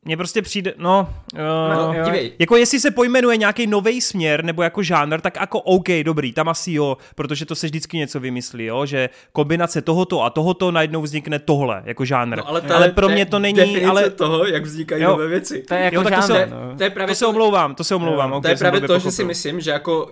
mně 0.04 0.16
prostě 0.16 0.42
přijde, 0.42 0.74
no, 0.78 1.14
uh, 1.32 1.38
no 1.74 1.94
jako 2.38 2.56
jestli 2.56 2.80
se 2.80 2.90
pojmenuje 2.90 3.36
nějaký 3.36 3.66
nový 3.66 4.00
směr 4.00 4.44
nebo 4.44 4.62
jako 4.62 4.82
žánr, 4.82 5.20
tak 5.20 5.36
jako 5.40 5.60
OK, 5.60 5.88
dobrý, 6.02 6.32
tam 6.32 6.48
asi 6.48 6.72
jo, 6.72 6.96
protože 7.14 7.46
to 7.46 7.54
se 7.54 7.66
vždycky 7.66 7.96
něco 7.96 8.20
vymyslí, 8.20 8.64
jo, 8.64 8.86
že 8.86 9.10
kombinace 9.32 9.82
tohoto 9.82 10.22
a 10.22 10.30
tohoto 10.30 10.70
najednou 10.70 11.02
vznikne 11.02 11.38
tohle, 11.38 11.82
jako 11.84 12.04
žánr. 12.04 12.36
No, 12.36 12.48
ale, 12.48 12.60
to, 12.60 12.74
ale 12.74 12.88
pro 12.88 13.08
mě 13.08 13.26
to 13.26 13.38
není, 13.38 13.84
ale 13.84 14.10
toho, 14.10 14.46
jak 14.46 14.62
vznikají 14.62 15.02
jo, 15.02 15.10
nové 15.10 15.26
věci. 15.26 15.62
To 15.68 15.74
je 15.74 15.80
jako 15.80 15.96
jo, 15.96 16.02
tak 16.02 16.12
žánr, 16.12 16.26
to, 16.26 16.34
se, 16.34 16.46
no. 16.46 16.76
to, 16.76 16.84
je 16.84 16.90
právě 16.90 17.14
to, 17.14 17.18
to 17.18 17.18
se 17.18 17.26
omlouvám, 17.26 17.74
to 17.74 17.84
se 17.84 17.94
omlouvám. 17.94 18.30
Jo, 18.30 18.36
okay, 18.36 18.48
to 18.48 18.52
je 18.52 18.58
právě 18.58 18.80
to, 18.80 18.86
pochopil. 18.86 19.10
že 19.10 19.16
si 19.16 19.24
myslím, 19.24 19.60
že 19.60 19.70
jako 19.70 20.04
uh, 20.04 20.10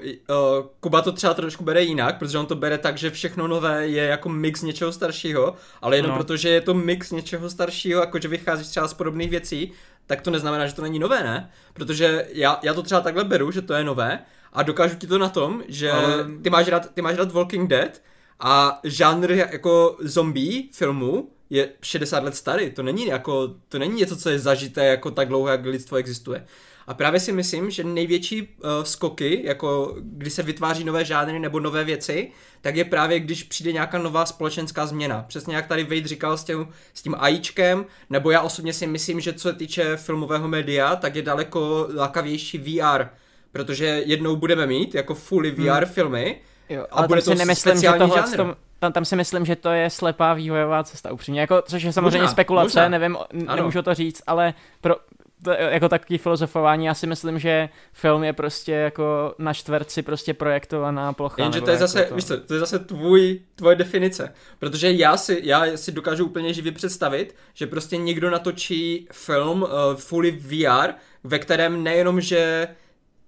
Kuba 0.81 1.03
to 1.03 1.13
třeba 1.13 1.35
trošku 1.35 1.65
bere 1.65 1.83
jinak, 1.83 2.19
protože 2.19 2.39
on 2.39 2.47
to 2.47 2.55
bere 2.55 2.79
tak, 2.79 2.99
že 2.99 3.11
všechno 3.11 3.49
nové 3.49 3.89
je 3.89 4.05
jako 4.05 4.29
mix 4.29 4.63
něčeho 4.63 4.93
staršího, 4.93 5.55
ale 5.83 5.97
jenom 5.97 6.11
no. 6.11 6.17
protože 6.17 6.49
je 6.49 6.61
to 6.61 6.75
mix 6.75 7.11
něčeho 7.11 7.51
staršího, 7.51 8.01
jakože 8.01 8.29
vychází 8.29 8.71
třeba 8.71 8.89
z 8.89 8.95
podobných 8.95 9.31
věcí, 9.31 9.73
tak 10.07 10.21
to 10.21 10.31
neznamená, 10.31 10.67
že 10.67 10.75
to 10.75 10.83
není 10.83 10.99
nové, 10.99 11.23
ne? 11.23 11.51
Protože 11.73 12.27
já, 12.33 12.61
já 12.63 12.75
to 12.75 12.83
třeba 12.83 13.01
takhle 13.01 13.25
beru, 13.25 13.51
že 13.51 13.63
to 13.63 13.75
je 13.75 13.85
nové 13.85 14.19
a 14.53 14.63
dokážu 14.63 14.97
ti 14.97 15.07
to 15.07 15.19
na 15.19 15.29
tom, 15.29 15.63
že 15.69 15.91
Ale... 15.91 16.27
ty, 16.43 16.51
máš 16.51 16.69
rád, 16.69 16.95
ty 16.95 17.03
máš 17.03 17.17
rád 17.17 17.33
Walking 17.33 17.71
Dead 17.71 18.03
A 18.41 18.81
žánr 18.85 19.31
jako 19.31 19.97
zombie 20.01 20.69
filmu 20.73 21.31
je 21.51 21.69
60 21.83 22.25
let 22.25 22.37
starý, 22.37 22.71
to 22.71 22.83
není 22.83 23.07
jako, 23.07 23.55
to 23.69 23.79
není 23.79 23.95
něco, 23.95 24.17
co 24.17 24.31
je 24.31 24.39
zažité 24.39 24.85
jako 24.85 25.11
tak 25.11 25.29
dlouho, 25.29 25.49
jak 25.49 25.65
lidstvo 25.65 25.97
existuje. 25.97 26.47
A 26.91 26.95
právě 26.95 27.21
si 27.21 27.33
myslím, 27.33 27.71
že 27.71 27.85
největší 27.85 28.43
uh, 28.43 28.49
skoky, 28.83 29.43
jako 29.45 29.97
když 30.01 30.33
se 30.33 30.43
vytváří 30.43 30.85
nové 30.85 31.05
žánry 31.05 31.39
nebo 31.39 31.61
nové 31.61 31.85
věci, 31.85 32.31
tak 32.61 32.77
je 32.77 32.85
právě, 32.85 33.21
když 33.21 33.43
přijde 33.43 33.73
nějaká 33.73 33.99
nová 33.99 34.27
společenská 34.27 34.87
změna. 34.87 35.25
Přesně 35.29 35.57
jak 35.57 35.67
tady 35.67 35.85
Wade 35.85 36.09
říkal 36.09 36.37
s 36.37 36.45
tím, 36.45 36.69
s 36.95 37.03
tím 37.03 37.15
AIčkem, 37.19 37.85
nebo 38.11 38.31
já 38.31 38.41
osobně 38.41 38.73
si 38.73 38.87
myslím, 38.87 39.21
že 39.21 39.33
co 39.33 39.49
se 39.49 39.55
týče 39.55 39.97
filmového 39.97 40.49
média, 40.49 40.97
tak 40.97 41.17
je 41.17 41.23
daleko 41.23 41.89
lákavější 41.97 42.59
VR, 42.59 43.05
protože 43.53 44.03
jednou 44.07 44.37
budeme 44.37 44.67
mít 44.67 44.95
jako 44.95 45.15
fully 45.15 45.51
VR 45.51 45.85
hmm. 45.85 45.85
filmy, 45.85 46.41
Jo, 46.69 46.87
ale 46.91 47.05
a 47.05 47.09
bude 47.09 47.23
to 47.23 47.35
nemyslím, 47.35 47.81
že 47.81 47.93
tohle 47.99 48.23
tom, 48.37 48.57
tam, 48.79 48.93
tam 48.93 49.05
si 49.05 49.17
myslím, 49.17 49.47
že 49.47 49.57
to 49.57 49.71
je 49.71 49.91
slepá 49.91 50.35
vývojová 50.35 50.85
cesta, 50.85 51.13
upřímně. 51.13 51.41
Jako, 51.41 51.63
což 51.63 51.83
je 51.83 51.93
samozřejmě 51.93 52.19
možná, 52.19 52.33
spekulace, 52.33 52.67
možná. 52.67 52.89
nevím, 52.89 53.17
ano. 53.47 53.57
nemůžu 53.57 53.83
to 53.83 53.95
říct, 53.95 54.23
ale 54.27 54.55
pro, 54.81 54.97
to, 55.45 55.51
jako 55.51 55.89
takový 55.89 56.19
filozofování, 56.19 56.85
já 56.85 56.95
si 56.95 57.07
myslím, 57.07 57.39
že 57.39 57.69
film 57.93 58.25
je 58.25 58.33
prostě 58.33 58.73
jako 58.73 59.35
na 59.39 59.55
čtverci 59.55 60.03
prostě 60.03 60.35
projektovaná 60.35 61.13
plocha. 61.13 61.43
Jenže 61.43 61.61
to 61.61 61.71
je 61.71 61.77
zase, 61.77 62.05
to... 62.05 62.15
víš 62.15 62.25
co, 62.25 62.41
to 62.41 62.55
je 62.55 62.61
zase 62.61 62.79
tvůj, 62.79 63.41
tvoje 63.55 63.77
definice, 63.77 64.35
protože 64.59 64.93
já 64.93 65.17
si, 65.17 65.41
já 65.45 65.77
si 65.77 65.93
dokážu 65.93 66.25
úplně 66.25 66.55
živě 66.55 66.73
představit, 66.73 67.35
že 67.55 67.67
prostě 67.67 67.97
někdo 67.97 68.31
natočí 68.31 69.09
film 69.13 69.63
uh, 69.63 69.69
fully 69.95 70.31
VR, 70.31 70.93
ve 71.25 71.39
kterém 71.39 71.83
nejenom, 71.83 72.21
že 72.21 72.69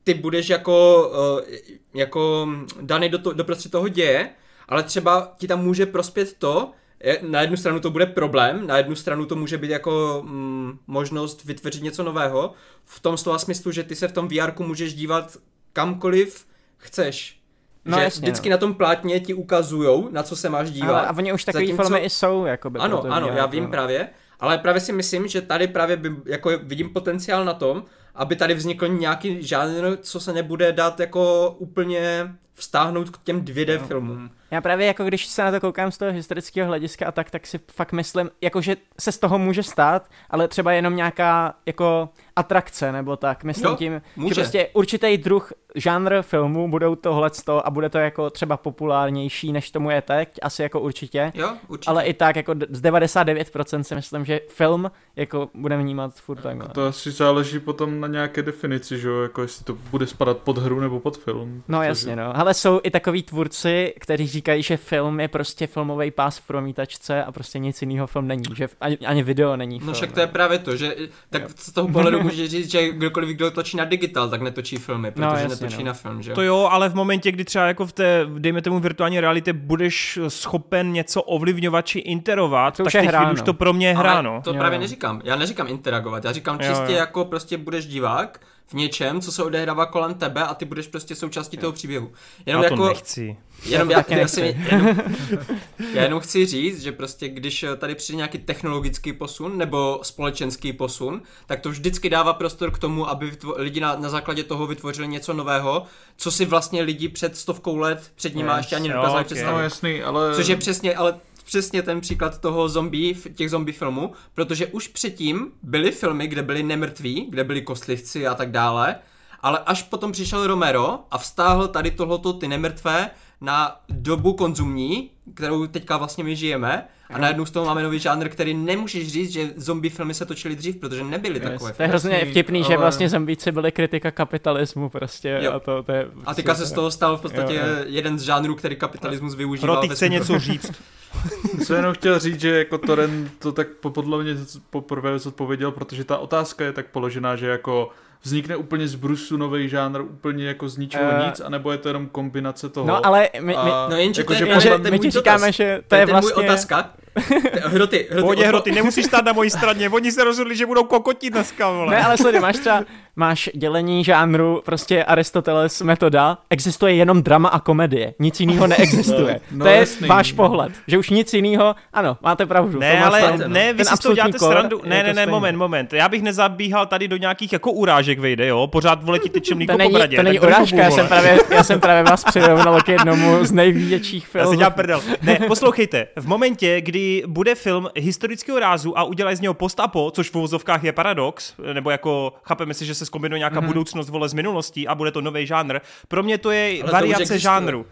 ty 0.05 0.15
budeš 0.15 0.49
jako, 0.49 1.08
uh, 1.39 1.55
jako 1.94 2.49
daný 2.81 3.08
do, 3.08 3.18
to, 3.18 3.32
do 3.32 3.44
prostě 3.44 3.68
toho 3.68 3.89
děje, 3.89 4.28
ale 4.68 4.82
třeba 4.82 5.34
ti 5.39 5.47
tam 5.47 5.65
může 5.65 5.86
prospět 5.86 6.32
to, 6.39 6.73
na 7.22 7.40
jednu 7.40 7.56
stranu 7.56 7.81
to 7.81 7.90
bude 7.90 8.06
problém, 8.06 8.66
na 8.66 8.76
jednu 8.76 8.94
stranu 8.94 9.26
to 9.26 9.36
může 9.36 9.58
být 9.58 9.70
jako 9.70 10.22
mm, 10.26 10.78
možnost 10.86 11.44
vytvořit 11.44 11.82
něco 11.82 12.02
nového, 12.02 12.52
v 12.84 13.00
tom 13.00 13.16
slova 13.16 13.39
smyslu, 13.39 13.72
že 13.72 13.82
ty 13.82 13.94
se 13.94 14.08
v 14.08 14.12
tom 14.12 14.28
VR 14.28 14.62
můžeš 14.62 14.94
dívat 14.94 15.36
kamkoliv 15.72 16.47
chceš. 16.76 17.42
No, 17.84 17.98
že 17.98 18.05
jasně, 18.05 18.20
vždycky 18.20 18.48
no. 18.48 18.55
na 18.55 18.58
tom 18.58 18.74
plátně 18.74 19.20
ti 19.20 19.34
ukazujou, 19.34 20.08
na 20.12 20.22
co 20.22 20.36
se 20.36 20.48
máš 20.48 20.70
dívat. 20.70 20.94
Ale, 20.94 21.06
a 21.06 21.16
oni 21.16 21.32
už 21.32 21.44
takový 21.44 21.66
Zatímco... 21.66 21.82
filmy 21.82 21.98
i 21.98 22.10
jsou, 22.10 22.44
jakoby. 22.44 22.78
Ano, 22.78 23.02
ano, 23.10 23.28
já 23.28 23.47
vím 23.47 23.64
no. 23.64 23.70
právě, 23.70 24.08
ale 24.40 24.58
právě 24.58 24.81
si 24.81 24.92
myslím, 24.92 25.28
že 25.28 25.40
tady 25.40 25.68
právě 25.68 25.97
by, 25.97 26.16
jako 26.26 26.50
vidím 26.62 26.90
potenciál 26.90 27.44
na 27.44 27.55
tom, 27.55 27.84
aby 28.15 28.36
tady 28.36 28.55
vznikl 28.55 28.89
nějaký 28.89 29.42
žánr, 29.42 29.97
co 30.02 30.20
se 30.20 30.32
nebude 30.32 30.73
dát 30.73 31.00
jako 31.00 31.55
úplně 31.58 32.28
vztáhnout 32.55 33.10
k 33.10 33.23
těm 33.23 33.44
2D 33.44 33.81
no. 33.81 33.86
filmům. 33.86 34.31
Já 34.50 34.60
právě 34.60 34.86
jako 34.86 35.05
když 35.05 35.26
se 35.26 35.42
na 35.44 35.50
to 35.50 35.60
koukám 35.60 35.92
z 35.92 35.99
toho 35.99 36.12
historického 36.12 36.68
hlediska 36.68 37.07
a 37.07 37.12
tak, 37.12 37.31
tak 37.31 37.47
si 37.47 37.60
fakt 37.73 37.92
myslím, 37.92 38.31
jako 38.41 38.60
že 38.60 38.76
se 39.00 39.12
z 39.12 39.18
toho 39.18 39.39
může 39.39 39.62
stát, 39.62 40.10
ale 40.31 40.49
třeba 40.49 40.73
jenom 40.73 40.97
nějaká 40.97 41.55
jako 41.66 42.08
atrakce 42.36 42.92
nebo 42.92 43.16
tak. 43.16 43.44
Myslím 43.44 43.70
jo, 43.70 43.76
tím, 43.76 44.02
může. 44.16 44.34
že 44.34 44.41
prostě 44.41 44.68
určitý 44.73 45.18
druh 45.18 45.52
žánr 45.74 46.23
filmu 46.23 46.70
budou 46.70 46.94
tohle 46.94 47.31
a 47.65 47.70
bude 47.70 47.89
to 47.89 47.99
jako 47.99 48.31
třeba 48.31 48.57
populárnější, 48.57 49.52
než 49.52 49.70
tomu 49.70 49.91
je 49.91 50.02
teď, 50.02 50.39
asi 50.42 50.62
jako 50.62 50.81
určitě. 50.81 51.32
Jo, 51.34 51.52
určitě. 51.68 51.91
Ale 51.91 52.05
i 52.05 52.15
tak 52.15 52.36
jako 52.36 52.55
z 52.70 52.82
99% 52.82 53.81
si 53.81 53.94
myslím, 53.94 54.24
že 54.24 54.41
film 54.49 54.91
jako 55.16 55.49
bude 55.55 55.76
vnímat 55.76 56.15
furt 56.15 56.41
takhle. 56.42 56.68
To 56.68 56.86
asi 56.86 57.10
záleží 57.10 57.58
potom 57.58 58.01
na 58.02 58.08
nějaké 58.08 58.42
definici, 58.42 58.98
že 58.98 59.08
jo, 59.08 59.22
jako 59.22 59.42
jestli 59.42 59.64
to 59.64 59.74
bude 59.90 60.06
spadat 60.06 60.39
pod 60.39 60.58
hru 60.58 60.81
nebo 60.81 61.00
pod 61.00 61.18
film. 61.18 61.62
No 61.68 61.82
jasně, 61.82 62.16
no. 62.16 62.36
Ale 62.36 62.55
jsou 62.55 62.81
i 62.82 62.90
takový 62.90 63.22
tvůrci, 63.22 63.94
kteří 64.00 64.26
říkají, 64.26 64.62
že 64.62 64.76
film 64.76 65.20
je 65.20 65.28
prostě 65.28 65.66
filmový 65.66 66.10
pás 66.10 66.39
v 66.39 66.47
promítačce 66.47 67.24
a 67.24 67.32
prostě 67.32 67.58
nic 67.58 67.82
jiného 67.82 68.06
film 68.06 68.28
není, 68.28 68.44
že 68.56 68.68
ani, 68.81 68.98
ani 68.98 69.22
video 69.22 69.56
není 69.56 69.81
No 69.84 69.92
však 69.92 70.12
to 70.12 70.20
je 70.20 70.26
právě 70.26 70.58
to, 70.58 70.76
že 70.76 70.97
tak 71.31 71.42
z 71.56 71.72
toho 71.72 71.89
pohledu 71.89 72.20
může 72.22 72.48
říct, 72.48 72.70
že 72.70 72.92
kdokoliv, 72.92 73.36
kdo 73.36 73.50
točí 73.50 73.76
na 73.76 73.84
digital, 73.84 74.31
tak 74.31 74.40
netočí 74.42 74.76
filmy, 74.76 75.08
no, 75.08 75.12
protože 75.12 75.26
no, 75.26 75.32
jasně, 75.32 75.48
netočí 75.48 75.78
no. 75.78 75.86
na 75.86 75.92
film, 75.92 76.22
že 76.22 76.32
To 76.32 76.42
jo, 76.42 76.68
ale 76.70 76.89
v 76.89 76.94
momentě, 76.94 77.32
kdy 77.32 77.44
třeba 77.44 77.66
jako 77.66 77.86
v 77.86 77.92
té, 77.92 78.26
dejme 78.39 78.62
tomu 78.62 78.81
virtuální 78.81 79.20
realitě, 79.20 79.52
budeš 79.52 80.18
schopen 80.28 80.92
něco 80.92 81.22
ovlivňovat 81.22 81.86
či 81.86 81.98
interovat, 81.98 82.76
to 82.76 82.84
tak 82.84 82.92
teď 82.92 83.05
hra, 83.05 83.31
už 83.31 83.42
to 83.42 83.55
pro 83.55 83.72
mě 83.72 83.86
je 83.86 83.97
hra, 83.97 84.22
no. 84.22 84.40
to 84.44 84.50
jo. 84.50 84.58
právě 84.58 84.78
neříkám. 84.78 85.20
Já 85.24 85.36
neříkám 85.36 85.68
interagovat, 85.68 86.24
já 86.24 86.32
říkám 86.32 86.58
čistě 86.58 86.72
jo, 86.72 86.90
jo. 86.90 86.97
jako 86.97 87.24
prostě 87.24 87.58
budeš 87.58 87.86
divák, 87.92 88.40
v 88.72 88.74
něčem, 88.74 89.20
co 89.20 89.32
se 89.32 89.42
odehrává 89.42 89.86
kolem 89.86 90.14
tebe 90.14 90.42
a 90.42 90.54
ty 90.54 90.64
budeš 90.64 90.86
prostě 90.86 91.14
součástí 91.14 91.56
toho 91.56 91.72
příběhu. 91.72 92.12
Jenom 92.46 92.62
já 92.62 92.68
to 92.68 92.74
jako, 92.74 92.88
nechci. 92.88 93.36
Jenom 93.64 93.90
já, 93.90 94.04
já, 94.08 94.28
si, 94.28 94.56
jenom, 94.70 94.96
já 95.94 96.02
jenom 96.02 96.20
chci 96.20 96.46
říct, 96.46 96.82
že 96.82 96.92
prostě 96.92 97.28
když 97.28 97.64
tady 97.78 97.94
přijde 97.94 98.16
nějaký 98.16 98.38
technologický 98.38 99.12
posun 99.12 99.58
nebo 99.58 100.00
společenský 100.02 100.72
posun, 100.72 101.22
tak 101.46 101.60
to 101.60 101.70
vždycky 101.70 102.10
dává 102.10 102.32
prostor 102.32 102.70
k 102.70 102.78
tomu, 102.78 103.08
aby 103.08 103.30
vytvo- 103.30 103.54
lidi 103.56 103.80
na, 103.80 103.96
na 103.96 104.08
základě 104.08 104.44
toho 104.44 104.66
vytvořili 104.66 105.08
něco 105.08 105.32
nového, 105.32 105.86
co 106.16 106.30
si 106.30 106.44
vlastně 106.44 106.82
lidi 106.82 107.08
před 107.08 107.36
stovkou 107.36 107.76
let 107.76 108.12
před 108.14 108.34
nimi 108.34 108.50
yes, 108.50 108.56
ještě 108.56 108.76
ani 108.76 108.88
nedokázali 108.88 109.20
okay. 109.20 109.24
představit. 109.24 109.56
No 109.56 109.62
jasný, 109.62 110.02
ale... 110.02 110.34
Což 110.34 110.46
je 110.46 110.56
přesně, 110.56 110.94
ale 110.94 111.14
přesně 111.42 111.82
ten 111.82 112.00
příklad 112.00 112.40
toho 112.40 112.68
zombie, 112.68 113.14
těch 113.14 113.50
zombie 113.50 113.78
filmů, 113.78 114.12
protože 114.34 114.66
už 114.66 114.88
předtím 114.88 115.52
byly 115.62 115.90
filmy, 115.90 116.26
kde 116.26 116.42
byli 116.42 116.62
nemrtví, 116.62 117.26
kde 117.30 117.44
byli 117.44 117.62
kostlivci 117.62 118.26
a 118.26 118.34
tak 118.34 118.50
dále, 118.50 118.96
ale 119.40 119.58
až 119.58 119.82
potom 119.82 120.12
přišel 120.12 120.46
Romero 120.46 120.98
a 121.10 121.18
vstáhl 121.18 121.68
tady 121.68 121.90
tohleto 121.90 122.32
ty 122.32 122.48
nemrtvé 122.48 123.10
na 123.42 123.76
dobu 123.88 124.32
konzumní, 124.32 125.10
kterou 125.34 125.66
teďka 125.66 125.96
vlastně 125.96 126.24
my 126.24 126.36
žijeme, 126.36 126.88
a 127.10 127.18
najednou 127.18 127.46
z 127.46 127.50
toho 127.50 127.66
máme 127.66 127.82
nový 127.82 127.98
žánr, 127.98 128.28
který 128.28 128.54
nemůžeš 128.54 129.12
říct, 129.12 129.32
že 129.32 129.50
zombie 129.56 129.90
filmy 129.90 130.14
se 130.14 130.26
točily 130.26 130.56
dřív, 130.56 130.76
protože 130.76 131.04
nebyly 131.04 131.34
yes, 131.34 131.42
takové. 131.42 131.72
To 131.72 131.82
je 131.82 131.88
hrozně 131.88 132.24
vtipný, 132.24 132.60
ale... 132.60 132.68
že 132.68 132.76
vlastně 132.76 133.08
zombíci 133.08 133.52
byly 133.52 133.72
kritika 133.72 134.10
kapitalismu 134.10 134.88
prostě. 134.88 135.38
Jo. 135.42 135.52
A, 135.52 135.60
to, 135.60 135.82
to 135.82 135.92
je 135.92 136.08
a 136.24 136.34
teďka 136.34 136.54
se 136.54 136.66
z 136.66 136.72
toho 136.72 136.90
stal 136.90 137.16
v 137.16 137.20
podstatě 137.20 137.54
jo, 137.54 137.60
jo. 137.60 137.84
jeden 137.86 138.18
z 138.18 138.22
žánrů, 138.22 138.54
který 138.54 138.76
kapitalismus 138.76 139.34
využívá. 139.34 139.74
Roti 139.74 139.88
chce 139.88 140.08
něco 140.08 140.38
říct. 140.38 140.72
jsem 141.62 141.76
jenom 141.76 141.94
chtěl 141.94 142.18
říct, 142.18 142.40
že 142.40 142.58
jako 142.58 142.78
Toren 142.78 143.30
to 143.38 143.52
tak 143.52 143.68
podle 143.68 144.22
mě 144.22 144.34
poprvé 144.70 145.18
zodpověděl, 145.18 145.70
protože 145.70 146.04
ta 146.04 146.18
otázka 146.18 146.64
je 146.64 146.72
tak 146.72 146.86
položená, 146.86 147.36
že 147.36 147.46
jako 147.46 147.90
vznikne 148.23 148.57
úplně 148.57 148.89
z 148.89 148.94
brusu 148.94 149.36
nový 149.36 149.68
žánr, 149.68 150.01
úplně 150.01 150.47
jako 150.47 150.68
z 150.68 150.76
ničeho 150.76 151.10
uh, 151.10 151.26
nic, 151.26 151.41
anebo 151.41 151.73
je 151.73 151.78
to 151.78 151.89
jenom 151.89 152.07
kombinace 152.09 152.68
toho. 152.68 152.86
No 152.86 153.07
ale 153.07 153.28
my, 153.34 153.47
my, 153.47 153.55
a, 153.55 153.89
no 153.91 153.97
jenže 153.97 154.20
jako, 154.20 154.34
to 154.34 154.44
je, 154.44 154.60
že, 154.60 154.60
že 154.60 154.91
my 154.91 154.99
ti 154.99 155.10
říkáme, 155.10 155.52
že 155.52 155.76
to, 155.76 155.89
to 155.89 155.94
je, 155.97 156.07
vlastně... 156.07 156.33
Můj 156.36 156.44
otázka. 156.44 156.91
Hroty, 157.16 157.60
hroty. 157.62 158.07
Pohodě, 158.20 158.47
hroty, 158.47 158.73
nemusíš 158.73 159.05
stát 159.05 159.24
na 159.24 159.32
mojí 159.32 159.50
straně, 159.50 159.89
oni 159.89 160.12
se 160.12 160.24
rozhodli, 160.24 160.57
že 160.57 160.66
budou 160.66 160.84
kokotit 160.84 161.32
dneska, 161.32 161.70
vole. 161.70 161.91
Ne, 161.91 162.05
ale 162.05 162.16
sleduj, 162.16 162.41
máš 162.41 162.57
třeba, 162.57 162.84
máš 163.16 163.50
dělení 163.55 164.05
žánru, 164.05 164.62
prostě 164.65 165.05
Aristoteles 165.05 165.82
metoda, 165.82 166.39
existuje 166.50 166.94
jenom 166.94 167.23
drama 167.23 167.49
a 167.49 167.60
komedie, 167.60 168.15
nic 168.18 168.41
jiného 168.41 168.66
neexistuje. 168.66 169.41
No, 169.50 169.58
no, 169.58 169.65
to 169.65 169.70
je 169.70 169.76
jasný. 169.76 170.08
váš 170.08 170.32
pohled, 170.32 170.73
že 170.86 170.99
už 170.99 171.10
nic 171.10 171.34
jiného, 171.34 171.74
ano, 171.92 172.16
máte 172.23 172.47
pravdu. 172.47 172.78
Ne, 172.78 173.05
ale 173.05 173.20
stát, 173.20 173.41
ne, 173.47 173.73
vy 173.73 173.84
si 173.84 173.97
to 174.02 174.15
děláte 174.15 174.39
srandu, 174.39 174.81
ne, 174.84 175.02
ne, 175.02 175.15
ne, 175.15 175.26
moment, 175.26 175.57
moment, 175.57 175.92
já 175.92 176.08
bych 176.08 176.23
nezabíhal 176.23 176.86
tady 176.86 177.08
do 177.08 177.16
nějakých 177.16 177.52
jako 177.52 177.73
urážek 177.73 178.18
vejde, 178.18 178.47
jo, 178.47 178.66
pořád 178.66 179.05
vole 179.05 179.18
ti 179.18 179.28
tyčem 179.28 179.57
mlíko 179.57 179.78
po 179.78 179.89
bradě. 179.89 180.16
To 180.16 180.23
není 180.23 180.41
urážka, 180.41 180.76
já 180.76 180.91
jsem, 180.91 181.08
právě, 181.08 181.39
já 181.50 181.65
jsem 181.65 181.81
právě 181.81 182.02
vás 182.02 182.24
přirovnal 182.24 182.81
k 182.81 182.89
jednomu 182.89 183.44
z 183.44 183.52
největších 183.52 184.26
filmů. 184.26 184.47
Já 184.47 184.50
si 184.50 184.57
dělám 184.57 184.73
prdel. 184.73 185.02
Ne, 185.23 185.39
poslouchejte, 185.47 186.07
v 186.16 186.26
momentě, 186.26 186.81
kdy 186.81 187.01
bude 187.26 187.55
film 187.55 187.89
historického 187.97 188.58
rázu 188.58 188.98
a 188.98 189.05
udělají 189.05 189.36
z 189.36 189.40
něho 189.40 189.55
postapo, 189.55 190.10
což 190.10 190.31
v 190.31 190.34
uvozovkách 190.34 190.84
je 190.84 190.92
paradox, 190.92 191.55
nebo 191.72 191.90
jako 191.90 192.32
chápeme 192.42 192.74
si, 192.74 192.86
že 192.86 192.94
se 192.94 193.06
zkombinuje 193.06 193.39
nějaká 193.39 193.60
mm-hmm. 193.60 193.66
budoucnost 193.66 194.08
vole 194.08 194.28
z 194.28 194.34
minulostí 194.34 194.89
a 194.89 194.94
bude 194.94 195.10
to 195.10 195.20
nový 195.20 195.47
žánr. 195.47 195.78
Pro 196.08 196.22
mě 196.22 196.39
to 196.39 196.50
je 196.50 196.82
Ale 196.82 196.92
variace 196.92 197.32
to 197.32 197.39
žánru. 197.39 197.86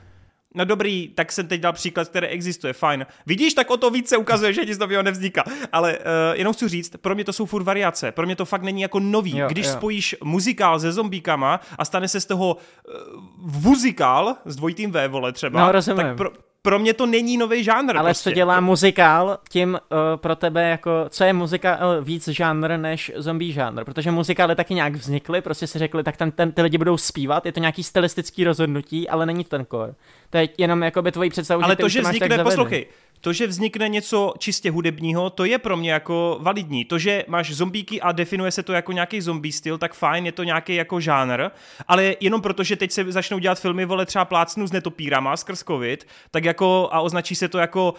No 0.54 0.64
dobrý, 0.64 1.08
tak 1.08 1.32
jsem 1.32 1.48
teď 1.48 1.60
dal 1.60 1.72
příklad, 1.72 2.08
který 2.08 2.26
existuje, 2.26 2.72
fajn. 2.72 3.06
Vidíš, 3.26 3.54
tak 3.54 3.70
o 3.70 3.76
to 3.76 3.90
více 3.90 4.16
ukazuje, 4.16 4.52
že 4.52 4.64
nic 4.64 4.78
nového 4.78 5.02
nevzniká. 5.02 5.44
Ale 5.72 5.98
uh, 5.98 6.04
jenom 6.34 6.52
chci 6.52 6.68
říct, 6.68 6.96
pro 7.00 7.14
mě 7.14 7.24
to 7.24 7.32
jsou 7.32 7.46
furt 7.46 7.62
variace. 7.62 8.12
Pro 8.12 8.26
mě 8.26 8.36
to 8.36 8.44
fakt 8.44 8.62
není 8.62 8.82
jako 8.82 9.00
nový. 9.00 9.38
Jo, 9.38 9.48
Když 9.48 9.66
jo. 9.66 9.72
spojíš 9.72 10.16
muzikál 10.24 10.80
se 10.80 10.92
zombíkama 10.92 11.60
a 11.78 11.84
stane 11.84 12.08
se 12.08 12.20
z 12.20 12.26
toho 12.26 12.56
uh, 12.56 12.94
vuzikál 13.38 14.36
s 14.44 14.56
dvojitým 14.56 14.92
V, 14.92 15.08
vole 15.08 15.32
třeba, 15.32 15.72
no, 15.72 15.82
tak 15.96 16.16
pro, 16.16 16.30
pro 16.62 16.78
mě 16.78 16.94
to 16.94 17.06
není 17.06 17.36
nový 17.36 17.64
žánr. 17.64 17.96
Ale 17.96 18.10
prostě. 18.10 18.30
co 18.30 18.34
dělá 18.34 18.60
muzikál 18.60 19.38
tím 19.48 19.74
uh, 19.74 19.98
pro 20.16 20.36
tebe 20.36 20.68
jako, 20.68 20.90
co 21.08 21.24
je 21.24 21.32
muzikál 21.32 22.02
víc 22.02 22.28
žánr 22.28 22.76
než 22.76 23.12
zombie 23.16 23.52
žánr? 23.52 23.84
Protože 23.84 24.10
muzikály 24.10 24.56
taky 24.56 24.74
nějak 24.74 24.94
vznikly, 24.94 25.40
prostě 25.40 25.66
si 25.66 25.78
řekli, 25.78 26.02
tak 26.02 26.16
ten, 26.16 26.30
ten, 26.30 26.52
ty 26.52 26.62
lidi 26.62 26.78
budou 26.78 26.96
zpívat, 26.96 27.46
je 27.46 27.52
to 27.52 27.60
nějaký 27.60 27.82
stylistický 27.82 28.44
rozhodnutí, 28.44 29.08
ale 29.08 29.26
není 29.26 29.44
ten 29.44 29.66
core. 29.70 29.94
To 30.30 30.38
je 30.38 30.48
jenom 30.58 30.82
jako 30.82 31.02
by 31.02 31.12
tvojí 31.12 31.30
představu, 31.30 31.64
Ale 31.64 31.72
že 31.72 31.76
to, 31.76 31.88
že 31.88 32.00
vznikne, 32.02 32.44
poslouchej, 32.44 32.86
to, 33.20 33.32
že 33.32 33.46
vznikne 33.46 33.88
něco 33.88 34.34
čistě 34.38 34.70
hudebního, 34.70 35.30
to 35.30 35.44
je 35.44 35.58
pro 35.58 35.76
mě 35.76 35.92
jako 35.92 36.38
validní. 36.40 36.84
To, 36.84 36.98
že 36.98 37.24
máš 37.28 37.50
zombíky 37.54 38.00
a 38.00 38.12
definuje 38.12 38.50
se 38.50 38.62
to 38.62 38.72
jako 38.72 38.92
nějaký 38.92 39.20
zombie 39.20 39.52
styl, 39.52 39.78
tak 39.78 39.94
fajn, 39.94 40.26
je 40.26 40.32
to 40.32 40.44
nějaký 40.44 40.74
jako 40.74 41.00
žánr, 41.00 41.50
ale 41.88 42.14
jenom 42.20 42.40
proto, 42.42 42.62
že 42.62 42.76
teď 42.76 42.92
se 42.92 43.12
začnou 43.12 43.38
dělat 43.38 43.60
filmy, 43.60 43.84
vole 43.84 44.06
třeba 44.06 44.24
plácnu 44.24 44.66
s 44.66 44.72
netopírama 44.72 45.36
skrz 45.36 45.64
covid, 45.64 46.06
tak 46.30 46.44
jako 46.44 46.88
a 46.92 47.00
označí 47.00 47.34
se 47.34 47.48
to 47.48 47.58
jako, 47.58 47.94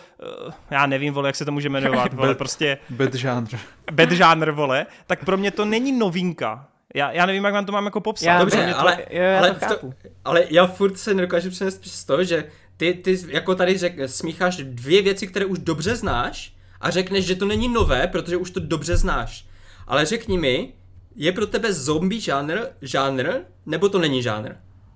uh, 0.45 0.53
já 0.71 0.85
nevím, 0.85 1.13
vole, 1.13 1.29
jak 1.29 1.35
se 1.35 1.45
to 1.45 1.51
může 1.51 1.69
jmenovat, 1.69 2.13
vole, 2.21 2.35
prostě... 2.35 2.77
Bad 2.89 3.13
žánr. 3.13 3.57
Bad 3.91 4.11
žánr, 4.11 4.51
vole, 4.51 4.85
tak 5.07 5.25
pro 5.25 5.37
mě 5.37 5.51
to 5.51 5.65
není 5.65 5.91
novinka. 5.91 6.67
Já, 6.95 7.11
já 7.11 7.25
nevím, 7.25 7.43
jak 7.43 7.53
vám 7.53 7.65
to 7.65 7.71
mám 7.71 7.85
jako 7.85 8.01
popsat. 8.01 8.25
Já, 8.25 8.39
Dobře, 8.39 8.73
to, 8.73 8.79
ale, 8.79 8.97
jo, 9.09 9.23
já 9.23 9.37
ale, 9.37 9.53
to, 9.53 9.75
to 9.75 9.91
ale 10.25 10.43
já 10.49 10.67
furt 10.67 10.97
se 10.97 11.13
nedokážu 11.13 11.49
přenést 11.49 11.77
přes 11.77 12.05
to, 12.05 12.23
že 12.23 12.45
ty, 12.81 12.93
ty 12.93 13.19
jako 13.27 13.55
tady 13.55 13.77
řek, 13.77 13.95
smícháš 14.05 14.57
dvě 14.57 15.01
věci, 15.01 15.27
které 15.27 15.45
už 15.45 15.59
dobře 15.59 15.95
znáš 15.95 16.53
a 16.81 16.89
řekneš, 16.89 17.25
že 17.25 17.35
to 17.35 17.45
není 17.45 17.67
nové, 17.67 18.07
protože 18.07 18.37
už 18.37 18.51
to 18.51 18.59
dobře 18.59 18.97
znáš. 18.97 19.45
Ale 19.87 20.05
řekni 20.05 20.37
mi, 20.37 20.73
je 21.15 21.31
pro 21.31 21.47
tebe 21.47 21.73
zombie 21.73 22.21
žánr 22.21 22.59
žánr, 22.81 23.29
nebo 23.65 23.89
to 23.89 23.99
není 23.99 24.23
žánr? 24.23 24.49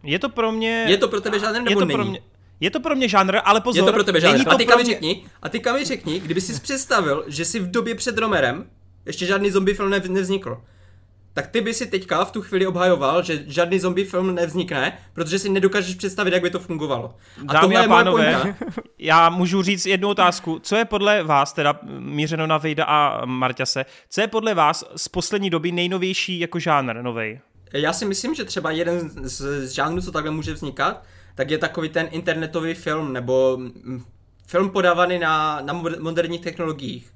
Je 0.03 0.19
to 0.19 0.29
pro 0.29 0.51
mě... 0.51 0.85
Je 0.87 0.97
to 0.97 1.07
pro 1.07 1.21
tebe 1.21 1.39
žánr, 1.39 1.61
nebo 1.61 1.69
je 1.69 1.75
to 1.75 1.85
není? 1.85 1.97
Pro 1.97 2.05
mě... 2.05 2.19
Je 2.59 2.69
to 2.71 2.79
pro 2.79 2.95
mě 2.95 3.07
žánr, 3.07 3.37
ale 3.43 3.61
pozor, 3.61 3.83
Je 3.83 3.85
to 3.85 3.93
pro 3.93 4.03
tebe 4.03 4.21
žánr. 4.21 4.43
To 4.43 4.51
a 4.51 4.55
teďka 4.55 4.73
pro 4.73 4.83
mě... 4.83 4.93
řekni, 4.93 5.25
a 5.41 5.49
teďka 5.49 5.73
mi 5.73 5.85
řekni, 5.85 6.19
kdyby 6.19 6.41
si 6.41 6.61
představil, 6.61 7.23
že 7.27 7.45
si 7.45 7.59
v 7.59 7.71
době 7.71 7.95
před 7.95 8.17
Romerem 8.17 8.69
ještě 9.05 9.25
žádný 9.25 9.51
zombie 9.51 9.75
film 9.75 9.89
nevznikl 9.89 10.61
tak 11.35 11.47
ty 11.47 11.61
by 11.61 11.73
si 11.73 11.85
teďka 11.85 12.25
v 12.25 12.31
tu 12.31 12.41
chvíli 12.41 12.67
obhajoval, 12.67 13.23
že 13.23 13.43
žádný 13.47 13.79
zombie 13.79 14.07
film 14.07 14.35
nevznikne, 14.35 14.97
protože 15.13 15.39
si 15.39 15.49
nedokážeš 15.49 15.95
představit, 15.95 16.33
jak 16.33 16.41
by 16.41 16.49
to 16.49 16.59
fungovalo. 16.59 17.15
A 17.47 17.53
Dámy 17.53 17.77
a 17.77 17.87
pánové, 17.87 18.55
já 18.99 19.29
můžu 19.29 19.61
říct 19.61 19.85
jednu 19.85 20.09
otázku. 20.09 20.59
Co 20.59 20.75
je 20.75 20.85
podle 20.85 21.23
vás, 21.23 21.53
teda 21.53 21.79
mířeno 21.99 22.47
na 22.47 22.57
Vejda 22.57 22.85
a 22.85 23.25
Marťase, 23.25 23.85
co 24.09 24.21
je 24.21 24.27
podle 24.27 24.53
vás 24.53 24.83
z 24.95 25.07
poslední 25.07 25.49
doby 25.49 25.71
nejnovější 25.71 26.39
jako 26.39 26.59
žánr 26.59 27.01
novej? 27.01 27.39
Já 27.73 27.93
si 27.93 28.05
myslím, 28.05 28.35
že 28.35 28.45
třeba 28.45 28.71
jeden 28.71 29.09
z 29.23 29.69
žánrů, 29.71 30.01
co 30.01 30.11
takhle 30.11 30.31
může 30.31 30.53
vznikat, 30.53 31.03
tak 31.35 31.51
je 31.51 31.57
takový 31.57 31.89
ten 31.89 32.07
internetový 32.11 32.73
film, 32.73 33.13
nebo 33.13 33.57
mm, 33.57 34.03
film 34.47 34.69
podávaný 34.69 35.19
na, 35.19 35.61
na 35.61 35.73
moderních 35.99 36.41
technologiích. 36.41 37.13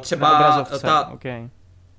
třeba 0.00 0.64
ta, 0.82 1.08
okay 1.08 1.50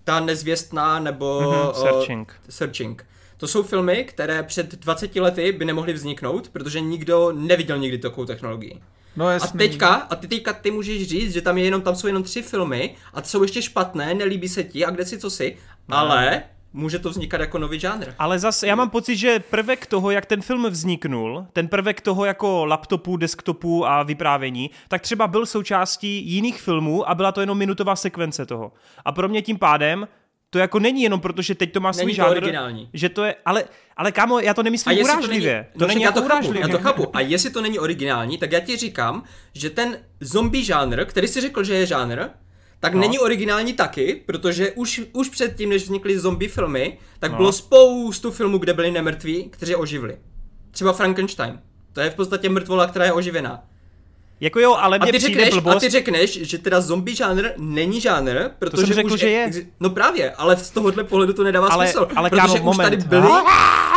ta 0.03 0.19
nezvěstná 0.19 0.99
nebo 0.99 1.41
mm-hmm, 1.41 1.71
searching. 1.73 2.35
Uh, 2.43 2.49
searching. 2.49 3.05
To 3.38 3.47
jsou 3.47 3.63
filmy, 3.63 4.03
které 4.03 4.43
před 4.43 4.75
20 4.75 5.15
lety 5.15 5.51
by 5.51 5.65
nemohly 5.65 5.93
vzniknout, 5.93 6.49
protože 6.49 6.80
nikdo 6.80 7.31
neviděl 7.31 7.77
nikdy 7.77 7.97
takovou 7.97 8.25
technologii. 8.25 8.81
No 9.15 9.27
A 9.27 9.39
teďka, 9.57 9.88
a 9.88 10.15
ty 10.15 10.27
teďka 10.27 10.53
ty 10.53 10.71
můžeš 10.71 11.07
říct, 11.07 11.33
že 11.33 11.41
tam 11.41 11.57
je 11.57 11.63
jenom, 11.63 11.81
tam 11.81 11.95
jsou 11.95 12.07
jenom 12.07 12.23
tři 12.23 12.41
filmy 12.41 12.95
a 13.13 13.23
jsou 13.23 13.41
ještě 13.41 13.61
špatné, 13.61 14.13
nelíbí 14.13 14.49
se 14.49 14.63
ti 14.63 14.85
a 14.85 14.89
kde 14.89 15.05
si 15.05 15.17
co 15.17 15.30
si, 15.30 15.57
no. 15.88 15.97
ale 15.97 16.43
může 16.74 17.00
to 17.00 17.09
vznikat 17.09 17.41
jako 17.41 17.58
nový 17.58 17.80
žánr. 17.80 18.06
Ale 18.19 18.40
zase 18.40 18.67
já 18.67 18.75
mám 18.75 18.90
pocit, 18.90 19.16
že 19.16 19.40
prvek 19.40 19.85
toho, 19.85 20.11
jak 20.11 20.25
ten 20.25 20.41
film 20.41 20.66
vzniknul, 20.69 21.48
ten 21.53 21.67
prvek 21.67 22.01
toho 22.01 22.25
jako 22.25 22.66
laptopu, 22.66 23.17
desktopu 23.17 23.88
a 23.88 24.03
vyprávění, 24.03 24.69
tak 24.88 25.01
třeba 25.01 25.27
byl 25.27 25.45
součástí 25.45 26.32
jiných 26.32 26.61
filmů 26.61 27.09
a 27.09 27.16
byla 27.16 27.32
to 27.32 27.41
jenom 27.41 27.58
minutová 27.58 27.95
sekvence 27.95 28.45
toho. 28.45 28.72
A 29.06 29.11
pro 29.11 29.30
mě 29.30 29.41
tím 29.41 29.58
pádem 29.58 30.08
to 30.50 30.59
jako 30.59 30.80
není 30.80 31.03
jenom 31.03 31.19
proto, 31.19 31.41
že 31.41 31.56
teď 31.56 31.74
to 31.74 31.80
má 31.80 31.93
svůj 31.93 32.14
žánr, 32.14 32.38
originální. 32.38 32.90
že 32.93 33.09
to 33.09 33.24
je, 33.24 33.35
ale, 33.45 33.64
ale 33.98 34.11
kámo, 34.11 34.40
já 34.40 34.53
to 34.53 34.64
nemyslím 34.64 35.00
urážlivě. 35.00 35.67
To, 35.74 35.80
není, 35.80 35.80
to 35.80 35.88
není 35.88 36.01
já 36.01 36.09
jako 36.09 36.22
to 36.22 36.27
chápu, 36.27 36.53
já 36.53 36.67
to 36.67 36.80
chápu. 36.80 37.16
A 37.16 37.19
jestli 37.19 37.50
to 37.50 37.61
není 37.61 37.80
originální, 37.80 38.38
tak 38.38 38.51
já 38.51 38.59
ti 38.59 38.77
říkám, 38.77 39.24
že 39.53 39.69
ten 39.69 39.98
zombie 40.19 40.64
žánr, 40.64 41.06
který 41.06 41.27
si 41.27 41.41
řekl, 41.41 41.64
že 41.64 41.74
je 41.74 41.85
žánr, 41.85 42.22
tak 42.82 42.93
no. 42.93 43.00
není 43.00 43.19
originální 43.19 43.74
taky, 43.74 44.24
protože 44.26 44.72
už, 44.72 45.01
už 45.14 45.30
předtím, 45.30 45.69
než 45.69 45.84
vznikly 45.84 46.19
zombie 46.19 46.50
filmy, 46.50 46.98
tak 47.19 47.32
no. 47.32 47.38
bylo 47.38 47.51
spoustu 47.51 48.32
filmů, 48.32 48.58
kde 48.58 48.74
byli 48.74 48.92
nemrtví, 48.92 49.50
kteří 49.50 49.76
oživili. 49.76 50.18
Třeba 50.72 50.93
Frankenstein. 50.93 51.60
To 51.93 52.01
je 52.01 52.10
v 52.10 52.16
podstatě 52.16 52.50
mrtvola, 52.50 52.88
která 52.88 53.06
je 53.06 53.14
oživená. 53.14 53.64
Jako 54.42 54.60
jo, 54.60 54.74
ale 54.74 55.00
mě 55.00 55.10
a 55.10 55.11
ty 55.11 55.20
řekneš, 55.20 55.50
blbost... 55.50 55.76
A 55.76 55.80
ty 55.80 55.90
řekneš, 55.90 56.42
že 56.42 56.58
teda 56.58 56.82
zombie 56.82 57.16
žánr 57.16 57.50
není 57.58 58.02
žánr, 58.02 58.50
protože 58.60 58.72
to 58.72 58.88
jsem 58.88 58.95
řekl, 58.95 59.14
už 59.14 59.20
že 59.20 59.30
je. 59.30 59.52
No 59.80 59.90
právě, 59.90 60.32
ale 60.32 60.58
z 60.58 60.72
tohohle 60.72 61.03
pohledu 61.03 61.34
to 61.34 61.44
nedává 61.44 61.68
ale, 61.68 61.88
smysl. 61.88 62.08
Ale 62.16 62.30
protože 62.30 62.42
kámo, 62.42 62.53
už 62.53 62.61
moment. 62.61 62.84
tady 62.84 62.98
byly, 62.98 63.28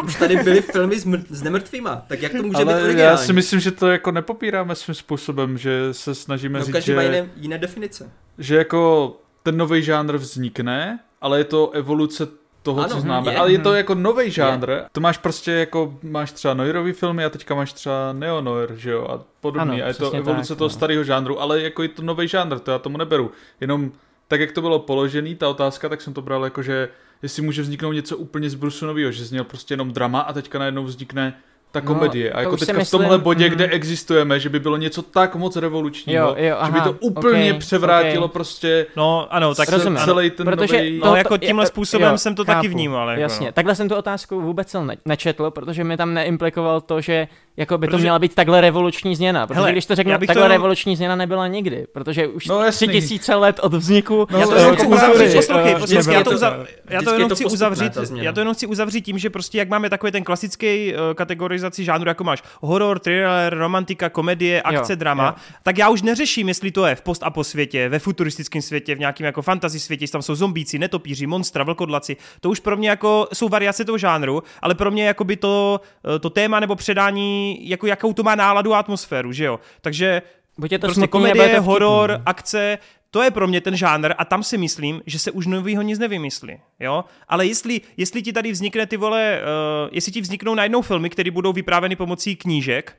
už 0.04 0.14
tady 0.14 0.36
byly 0.36 0.60
filmy 0.60 1.00
s, 1.00 1.04
mrt, 1.04 1.26
s 1.30 1.42
nemrtvýma, 1.42 2.04
tak 2.08 2.22
jak 2.22 2.32
to 2.32 2.42
může 2.42 2.56
ale 2.56 2.64
být 2.64 2.82
originální? 2.82 3.00
já 3.00 3.16
si 3.16 3.32
myslím, 3.32 3.60
že 3.60 3.70
to 3.70 3.88
jako 3.88 4.10
nepopíráme 4.10 4.74
svým 4.74 4.94
způsobem, 4.94 5.58
že 5.58 5.88
se 5.92 6.14
snažíme 6.14 6.58
no, 6.58 6.64
říct, 6.64 6.72
každý 6.72 6.86
že... 6.86 6.96
má 6.96 7.02
jiné, 7.02 7.30
jiné 7.36 7.58
definice. 7.58 8.10
Že 8.38 8.56
jako 8.56 9.12
ten 9.42 9.56
nový 9.56 9.82
žánr 9.82 10.16
vznikne, 10.16 10.98
ale 11.20 11.38
je 11.38 11.44
to 11.44 11.70
evoluce 11.70 12.26
toho, 12.64 12.80
ano, 12.80 12.94
co 12.94 13.00
známe. 13.00 13.32
Je, 13.32 13.38
ale 13.38 13.52
je 13.52 13.58
to 13.58 13.68
mhm. 13.68 13.76
jako 13.76 13.94
nový 13.94 14.30
žánr. 14.30 14.70
Je. 14.70 14.84
To 14.92 15.00
máš 15.00 15.18
prostě 15.18 15.52
jako, 15.52 15.98
máš 16.02 16.32
třeba 16.32 16.54
noirový 16.54 16.92
filmy 16.92 17.24
a 17.24 17.30
teďka 17.30 17.54
máš 17.54 17.72
třeba 17.72 18.12
neonoir, 18.12 18.74
že 18.76 18.90
jo, 18.90 19.06
a 19.10 19.24
podobný. 19.40 19.82
Ano, 19.82 19.84
a 19.84 19.88
je 19.88 19.94
to 19.94 20.12
evoluce 20.12 20.48
tak, 20.48 20.58
toho 20.58 20.68
no. 20.68 20.70
starého 20.70 21.04
žánru, 21.04 21.40
ale 21.40 21.62
jako 21.62 21.82
je 21.82 21.88
to 21.88 22.02
nový 22.02 22.28
žánr, 22.28 22.58
to 22.58 22.70
já 22.70 22.78
tomu 22.78 22.98
neberu. 22.98 23.30
Jenom 23.60 23.92
tak, 24.28 24.40
jak 24.40 24.52
to 24.52 24.60
bylo 24.60 24.78
položený, 24.78 25.34
ta 25.34 25.48
otázka, 25.48 25.88
tak 25.88 26.00
jsem 26.00 26.14
to 26.14 26.22
bral 26.22 26.44
jako, 26.44 26.62
že 26.62 26.88
jestli 27.22 27.42
může 27.42 27.62
vzniknout 27.62 27.92
něco 27.92 28.16
úplně 28.16 28.50
z 28.50 28.54
brusu 28.54 28.86
nového, 28.86 29.12
že 29.12 29.24
zněl 29.24 29.44
prostě 29.44 29.72
jenom 29.72 29.92
drama 29.92 30.20
a 30.20 30.32
teďka 30.32 30.58
najednou 30.58 30.84
vznikne 30.84 31.34
ta 31.74 31.80
no, 31.80 31.86
komedie. 31.86 32.30
No, 32.30 32.36
a 32.36 32.40
jako 32.40 32.56
teďka 32.56 32.78
myslím, 32.78 32.98
v 32.98 33.02
tomhle 33.02 33.18
bodě, 33.18 33.44
mm. 33.44 33.54
kde 33.54 33.66
existujeme, 33.66 34.40
že 34.40 34.48
by 34.48 34.60
bylo 34.60 34.76
něco 34.76 35.02
tak 35.02 35.34
moc 35.34 35.56
revolučního, 35.56 36.26
jo, 36.28 36.34
jo, 36.38 36.56
aha, 36.58 36.66
že 36.66 36.72
by 36.72 36.80
to 36.80 36.92
úplně 37.00 37.50
okay, 37.50 37.58
převrátilo 37.58 38.24
okay. 38.24 38.32
prostě 38.32 38.86
no, 38.96 39.26
ano, 39.30 39.54
tak 39.54 39.68
celý, 39.68 39.96
celý 40.04 40.30
ten 40.30 40.46
protože 40.46 40.76
nový... 40.76 41.00
No, 41.04 41.16
jako 41.16 41.38
tímhle 41.38 41.66
způsobem 41.66 42.10
jo, 42.10 42.18
jsem 42.18 42.34
to 42.34 42.44
chápu, 42.44 42.56
taky 42.56 42.68
vnímal. 42.68 43.10
Jako, 43.10 43.20
jasně, 43.20 43.46
no. 43.46 43.52
takhle 43.52 43.74
jsem 43.74 43.88
tu 43.88 43.94
otázku 43.94 44.40
vůbec 44.40 44.76
nečetl, 45.04 45.50
protože 45.50 45.84
mi 45.84 45.96
tam 45.96 46.14
neimplikoval 46.14 46.80
to, 46.80 47.00
že 47.00 47.28
jako 47.56 47.78
by 47.78 47.86
protože... 47.86 47.96
to 47.96 48.00
měla 48.00 48.18
být 48.18 48.34
takhle 48.34 48.60
revoluční 48.60 49.16
změna, 49.16 49.46
protože 49.46 49.54
Hele, 49.54 49.72
když 49.72 49.86
to 49.86 49.94
řeknu, 49.94 50.12
takhle 50.12 50.42
to... 50.42 50.48
revoluční 50.48 50.96
změna 50.96 51.16
nebyla 51.16 51.48
nikdy, 51.48 51.86
protože 51.92 52.26
už 52.26 52.46
no, 52.46 52.70
tři 52.70 52.88
tisíce 52.88 53.34
let 53.34 53.60
od 53.62 53.74
vzniku... 53.74 54.26
No, 54.30 54.38
já 54.38 54.46
to 54.46 54.54
jenom 54.54 54.74
chci 54.74 54.86
uzavřít, 54.86 55.32
poslouchej, 55.32 55.76
já 58.14 58.32
to 58.32 58.40
jenom 58.40 58.54
chci 58.54 58.66
uzavřít, 58.66 59.02
tím, 59.02 59.18
že 59.18 59.30
prostě 59.30 59.58
jak 59.58 59.68
máme 59.68 59.90
takový 59.90 60.12
ten 60.12 60.24
klasický 60.24 60.94
uh, 60.94 61.14
kategorizaci 61.64 61.84
žánru, 61.84 62.08
jako 62.08 62.24
máš 62.24 62.42
horor, 62.60 62.98
thriller, 62.98 63.58
romantika, 63.58 64.08
komedie, 64.08 64.62
akce, 64.62 64.92
jo, 64.92 64.96
drama, 64.96 65.26
jo. 65.26 65.58
tak 65.62 65.78
já 65.78 65.88
už 65.88 66.02
neřeším, 66.02 66.48
jestli 66.48 66.70
to 66.70 66.86
je 66.86 66.94
v 66.94 67.02
post 67.02 67.22
a 67.22 67.30
po 67.30 67.44
světě, 67.44 67.88
ve 67.88 67.98
futuristickém 67.98 68.62
světě, 68.62 68.94
v 68.94 68.98
nějakém 68.98 69.24
jako 69.24 69.42
fantasy 69.42 69.80
světě, 69.80 70.06
tam 70.08 70.22
jsou 70.22 70.34
zombíci, 70.34 70.78
netopíři, 70.78 71.26
monstra, 71.26 71.64
vlkodlaci. 71.64 72.16
To 72.40 72.50
už 72.50 72.60
pro 72.60 72.76
mě 72.76 72.88
jako 72.88 73.28
jsou 73.32 73.48
variace 73.48 73.84
toho 73.84 73.98
žánru, 73.98 74.42
ale 74.60 74.74
pro 74.74 74.90
mě 74.90 75.06
jako 75.06 75.24
by 75.24 75.36
to, 75.36 75.80
eh, 76.16 76.18
to 76.18 76.30
téma 76.30 76.60
nebo 76.60 76.76
předání, 76.76 77.58
jako 77.68 77.86
jakou 77.86 78.12
to 78.12 78.22
má 78.22 78.34
náladu 78.34 78.74
a 78.74 78.78
atmosféru, 78.78 79.32
že 79.32 79.44
jo. 79.44 79.60
Takže 79.80 80.22
Buď 80.58 80.72
je 80.72 80.78
to 80.78 80.86
prostě 80.86 81.06
komedie, 81.06 81.60
horor, 81.60 82.22
akce, 82.26 82.78
to 83.14 83.22
je 83.22 83.30
pro 83.30 83.46
mě 83.48 83.60
ten 83.60 83.76
žánr 83.76 84.14
a 84.18 84.24
tam 84.24 84.42
si 84.42 84.58
myslím, 84.58 85.02
že 85.06 85.18
se 85.18 85.30
už 85.30 85.46
novýho 85.46 85.82
nic 85.82 85.98
nevymyslí, 85.98 86.58
jo? 86.80 87.04
Ale 87.28 87.46
jestli, 87.46 87.80
jestli 87.96 88.22
ti 88.22 88.32
tady 88.32 88.52
vznikne 88.52 88.86
ty 88.86 88.96
vole, 88.96 89.40
uh, 89.40 89.88
jestli 89.92 90.12
ti 90.12 90.20
vzniknou 90.20 90.54
najednou 90.54 90.82
filmy, 90.82 91.10
které 91.10 91.30
budou 91.30 91.52
vyprávěny 91.52 91.96
pomocí 91.96 92.36
knížek, 92.36 92.96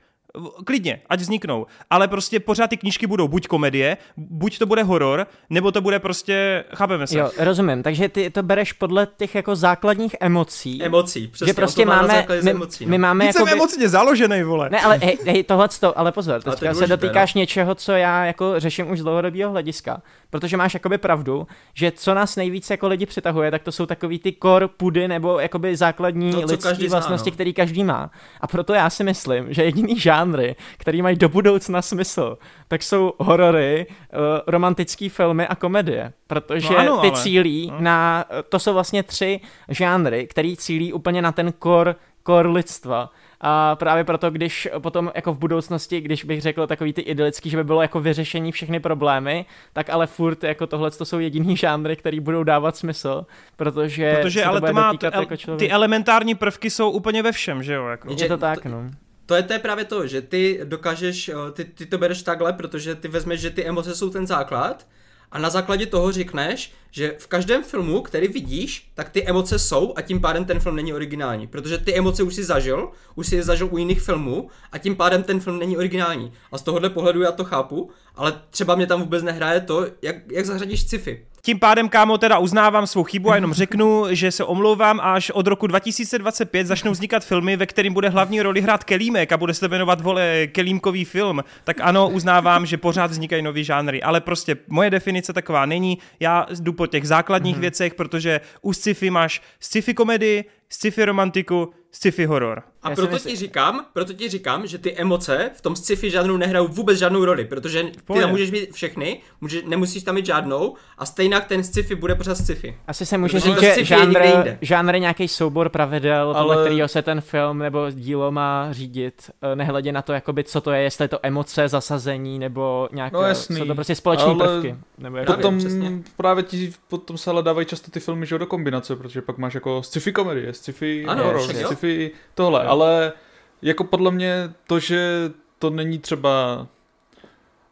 klidně, 0.66 1.02
ať 1.10 1.20
vzniknou, 1.20 1.66
ale 1.90 2.08
prostě 2.08 2.40
pořád 2.40 2.68
ty 2.68 2.78
knížky 2.78 3.08
budou 3.08 3.28
buď 3.28 3.48
komedie, 3.48 3.98
buď 4.18 4.58
to 4.58 4.66
bude 4.66 4.84
horor, 4.84 5.28
nebo 5.50 5.72
to 5.72 5.82
bude 5.82 6.00
prostě, 6.00 6.64
chápeme 6.76 7.08
se. 7.08 7.20
Jo, 7.20 7.32
rozumím, 7.38 7.84
takže 7.84 8.10
ty 8.10 8.30
to 8.30 8.44
bereš 8.44 8.74
podle 8.74 9.08
těch 9.18 9.36
jako 9.36 9.56
základních 9.56 10.16
emocí. 10.20 10.84
Emocí, 10.84 11.28
přesně. 11.28 11.48
Že 11.48 11.54
prostě 11.54 11.86
máme, 11.86 12.26
my, 12.42 12.52
emocí, 12.52 12.86
no. 12.86 12.90
my 12.90 12.98
máme 12.98 13.26
jako. 13.26 13.40
jsem 13.40 13.48
emocně 13.48 13.90
založený, 13.90 14.44
vole. 14.44 14.70
Ne, 14.70 14.82
ale 14.82 14.98
hej, 14.98 15.18
hej 15.26 15.44
tohle 15.44 15.70
ale 15.96 16.12
pozor, 16.12 16.42
teďka 16.42 16.74
se 16.74 16.88
dotýkáš 16.88 17.34
no. 17.34 17.40
něčeho, 17.40 17.76
co 17.76 17.92
já 17.92 18.26
jako 18.26 18.60
řeším 18.60 18.92
už 18.92 19.00
z 19.00 19.04
dlouhodobého 19.04 19.52
hlediska, 19.52 20.02
protože 20.30 20.58
máš 20.58 20.74
jakoby 20.74 20.98
pravdu, 20.98 21.48
že 21.74 21.92
co 21.92 22.14
nás 22.14 22.36
nejvíce 22.36 22.74
jako 22.74 22.88
lidi 22.88 23.06
přitahuje, 23.06 23.52
tak 23.52 23.64
to 23.64 23.72
jsou 23.72 23.86
takový 23.86 24.20
ty 24.20 24.36
core 24.44 24.68
pudy 24.68 25.08
nebo 25.08 25.40
jakoby 25.40 25.76
základní 25.76 26.32
to, 26.32 26.40
lidské 26.40 26.90
vlastnosti, 26.90 27.30
no. 27.30 27.34
který 27.34 27.54
každý 27.54 27.84
má. 27.84 28.12
A 28.42 28.48
proto 28.48 28.74
já 28.74 28.90
si 28.90 29.04
myslím, 29.04 29.54
že 29.54 29.64
jediný 29.64 30.00
žánry, 30.00 30.56
který 30.78 31.02
mají 31.02 31.16
do 31.16 31.30
budoucna 31.30 31.82
smysl, 31.82 32.38
tak 32.68 32.84
jsou 32.84 33.14
horory, 33.18 33.88
uh, 33.90 34.20
romantické 34.48 35.10
filmy 35.10 35.48
a 35.48 35.56
komedie, 35.56 36.14
protože 36.28 36.74
no 36.74 36.78
ano, 36.78 37.02
ty 37.02 37.08
ale... 37.08 37.22
cílí 37.22 37.72
no. 37.72 37.78
na, 37.80 38.26
to 38.50 38.60
jsou 38.60 38.74
vlastně 38.74 39.04
tři 39.04 39.40
žánry, 39.70 40.28
který 40.28 40.58
cílí 40.58 40.94
úplně 40.94 41.22
na 41.22 41.32
ten 41.32 41.54
core, 41.64 41.96
core 42.28 42.50
lidstva. 42.50 43.10
A 43.48 43.76
právě 43.76 44.04
proto, 44.04 44.32
když 44.32 44.68
potom 44.80 45.12
jako 45.16 45.34
v 45.34 45.38
budoucnosti, 45.38 46.02
když 46.02 46.24
bych 46.24 46.42
řekl 46.42 46.68
takový 46.68 46.94
ty 46.94 47.02
idylický, 47.02 47.50
že 47.50 47.58
by 47.58 47.64
bylo 47.64 47.82
jako 47.82 48.00
vyřešení 48.00 48.52
všechny 48.52 48.80
problémy, 48.80 49.46
tak 49.74 49.90
ale 49.90 50.08
furt 50.08 50.44
jako 50.44 50.68
tohle 50.68 50.92
to 50.92 51.06
jsou 51.06 51.20
jediný 51.20 51.58
žánry, 51.66 51.96
který 51.96 52.20
budou 52.20 52.44
dávat 52.44 52.78
smysl, 52.78 53.26
protože 53.56 54.18
Protože 54.22 54.44
ale 54.44 54.62
to, 54.62 54.68
to 54.68 54.74
má 54.74 54.94
t- 54.94 55.06
jako 55.06 55.56
ty 55.58 55.72
elementární 55.72 56.36
prvky 56.36 56.70
jsou 56.70 56.90
úplně 56.90 57.24
ve 57.24 57.32
všem, 57.32 57.64
že 57.64 57.74
jo? 57.74 57.88
Jako. 57.88 58.16
Je 58.20 58.28
to 58.28 58.38
tak, 58.38 58.66
no. 58.66 58.92
To 59.26 59.36
je, 59.36 59.44
to 59.44 59.54
je 59.54 59.60
právě 59.60 59.86
to, 59.86 60.08
že 60.08 60.22
ty 60.22 60.62
dokážeš, 60.64 61.32
ty, 61.54 61.66
ty 61.66 61.86
to 61.86 61.98
bereš 61.98 62.24
takhle, 62.24 62.54
protože 62.54 62.96
ty 62.96 63.08
vezmeš, 63.08 63.42
že 63.42 63.50
ty 63.50 63.66
emoce 63.66 63.96
jsou 63.96 64.10
ten 64.10 64.28
základ 64.28 64.88
a 65.32 65.40
na 65.40 65.50
základě 65.50 65.86
toho 65.86 66.12
řekneš, 66.12 66.72
že 66.92 67.16
v 67.20 67.28
každém 67.28 67.64
filmu, 67.64 68.02
který 68.02 68.28
vidíš, 68.28 68.92
tak 68.94 69.10
ty 69.10 69.26
emoce 69.26 69.60
jsou 69.60 69.94
a 69.96 70.02
tím 70.02 70.22
pádem 70.22 70.46
ten 70.46 70.60
film 70.60 70.76
není 70.76 70.94
originální. 70.94 71.48
Protože 71.48 71.78
ty 71.78 71.96
emoce 71.96 72.24
už 72.24 72.36
si 72.36 72.44
zažil, 72.44 72.92
už 73.16 73.28
si 73.28 73.36
je 73.36 73.44
zažil 73.44 73.70
u 73.72 73.78
jiných 73.78 74.02
filmů 74.02 74.50
a 74.72 74.78
tím 74.78 74.96
pádem 74.96 75.24
ten 75.24 75.40
film 75.40 75.60
není 75.60 75.78
originální. 75.78 76.34
A 76.52 76.58
z 76.58 76.62
tohohle 76.62 76.90
pohledu 76.90 77.22
já 77.22 77.32
to 77.32 77.44
chápu, 77.44 77.90
ale 78.16 78.42
třeba 78.50 78.76
mě 78.76 78.88
tam 78.88 79.00
vůbec 79.00 79.24
nehraje 79.24 79.62
to, 79.62 79.88
jak, 80.02 80.16
jak 80.32 80.46
zařadíš 80.46 80.82
sci-fi. 80.82 81.26
Tím 81.46 81.60
pádem, 81.60 81.90
kámo, 81.90 82.18
teda 82.18 82.38
uznávám 82.38 82.88
svou 82.88 83.04
chybu 83.04 83.32
a 83.32 83.36
jenom 83.36 83.54
řeknu, 83.54 84.06
že 84.10 84.32
se 84.32 84.44
omlouvám, 84.44 85.00
až 85.04 85.30
od 85.30 85.48
roku 85.48 85.68
2025 85.68 86.68
začnou 86.68 86.92
vznikat 86.92 87.26
filmy, 87.26 87.58
ve 87.58 87.66
kterým 87.66 87.94
bude 87.94 88.10
hlavní 88.10 88.42
roli 88.42 88.62
hrát 88.62 88.84
Kelímek 88.84 89.32
a 89.32 89.38
bude 89.38 89.54
se 89.54 89.68
jmenovat, 89.68 90.02
vole, 90.02 90.48
Kelímkový 90.48 91.06
film. 91.06 91.44
Tak 91.64 91.78
ano, 91.82 92.10
uznávám, 92.10 92.66
že 92.66 92.78
pořád 92.78 93.12
vznikají 93.12 93.42
nový 93.42 93.64
žánry, 93.64 94.04
ale 94.04 94.22
prostě 94.22 94.58
moje 94.68 94.90
definice 94.90 95.34
taková 95.34 95.66
není. 95.66 95.98
Já 96.20 96.46
jdu 96.60 96.74
po 96.74 96.88
těch 96.88 97.08
základních 97.08 97.56
mm-hmm. 97.56 97.60
věcech, 97.60 97.94
protože 97.94 98.42
u 98.62 98.74
sci-fi 98.74 99.10
máš 99.10 99.42
sci-fi 99.60 99.94
komedii, 99.94 100.46
sci-fi 100.70 101.06
romantiku, 101.06 101.74
sci-fi 101.92 102.26
horor. 102.26 102.64
A 102.86 102.90
Já 102.90 102.96
proto 102.96 103.14
mysl... 103.14 103.30
ti 103.30 103.36
říkám, 103.36 103.86
proto 103.94 104.14
ti 104.14 104.30
říkám, 104.30 104.68
že 104.68 104.78
ty 104.78 104.96
emoce 104.96 105.52
v 105.56 105.62
tom 105.62 105.76
sci-fi 105.76 106.10
žádnou 106.10 106.38
nehrajou 106.38 106.68
vůbec 106.68 107.00
žádnou 107.00 107.26
roli, 107.26 107.46
protože 107.46 107.84
ty 107.84 108.20
tam 108.22 108.30
můžeš 108.30 108.52
mít 108.52 108.74
všechny, 108.74 109.22
může, 109.42 109.62
nemusíš 109.66 110.04
tam 110.04 110.16
mít 110.16 110.26
žádnou 110.26 110.76
a 110.98 111.06
stejně 111.06 111.42
ten 111.48 111.64
sci-fi 111.64 111.96
bude 111.96 112.16
pořád 112.16 112.36
sci-fi. 112.36 112.78
Asi 112.88 113.06
se 113.06 113.18
může 113.18 113.40
říct, 113.40 113.62
že 113.62 113.86
žánr, 113.86 114.20
žánr 114.62 114.94
je 114.94 115.00
nějaký 115.00 115.28
soubor 115.28 115.70
pravidel, 115.70 116.34
Ale... 116.36 116.48
podle 116.48 116.64
kterého 116.64 116.88
se 116.88 117.02
ten 117.02 117.22
film 117.22 117.58
nebo 117.58 117.92
dílo 117.92 118.32
má 118.32 118.68
řídit, 118.72 119.32
eh, 119.42 119.56
nehledě 119.56 119.92
na 119.92 120.02
to, 120.02 120.14
jakoby, 120.14 120.44
co 120.44 120.62
to 120.62 120.72
je, 120.72 120.82
jestli 120.82 121.04
je 121.04 121.08
to 121.10 121.20
emoce, 121.24 121.68
zasazení 121.68 122.40
nebo 122.40 122.90
nějaké, 122.92 123.16
no, 123.16 123.22
jasný. 123.22 123.58
jsou 123.58 123.66
to 123.66 123.76
prostě 123.76 123.96
společní 123.96 124.32
Ale... 124.32 124.48
prvky. 124.48 124.76
Nebo 124.98 125.18
jako 125.18 125.34
potom 125.34 125.58
přesně. 125.58 125.92
právě 126.18 126.44
ti 126.44 126.74
potom 126.88 127.18
se 127.18 127.30
ale 127.30 127.44
dávají 127.44 127.68
často 127.68 127.92
ty 127.92 128.00
filmy 128.00 128.26
že 128.26 128.38
do 128.38 128.46
kombinace, 128.46 128.96
protože 128.96 129.22
pak 129.22 129.38
máš 129.38 129.56
jako 129.56 129.84
sci-fi 129.84 130.12
komedie, 130.12 130.54
sci-fi 130.54 131.06
ano, 131.06 131.24
horror, 131.24 131.42
sci-fi 131.42 132.12
tohle, 132.34 132.64
jo. 132.64 132.70
Ale 132.76 133.14
jako 133.62 133.84
podle 133.84 134.12
mě 134.12 134.54
to, 134.68 134.80
že 134.80 135.32
to 135.60 135.70
není 135.70 136.00
třeba 136.00 136.68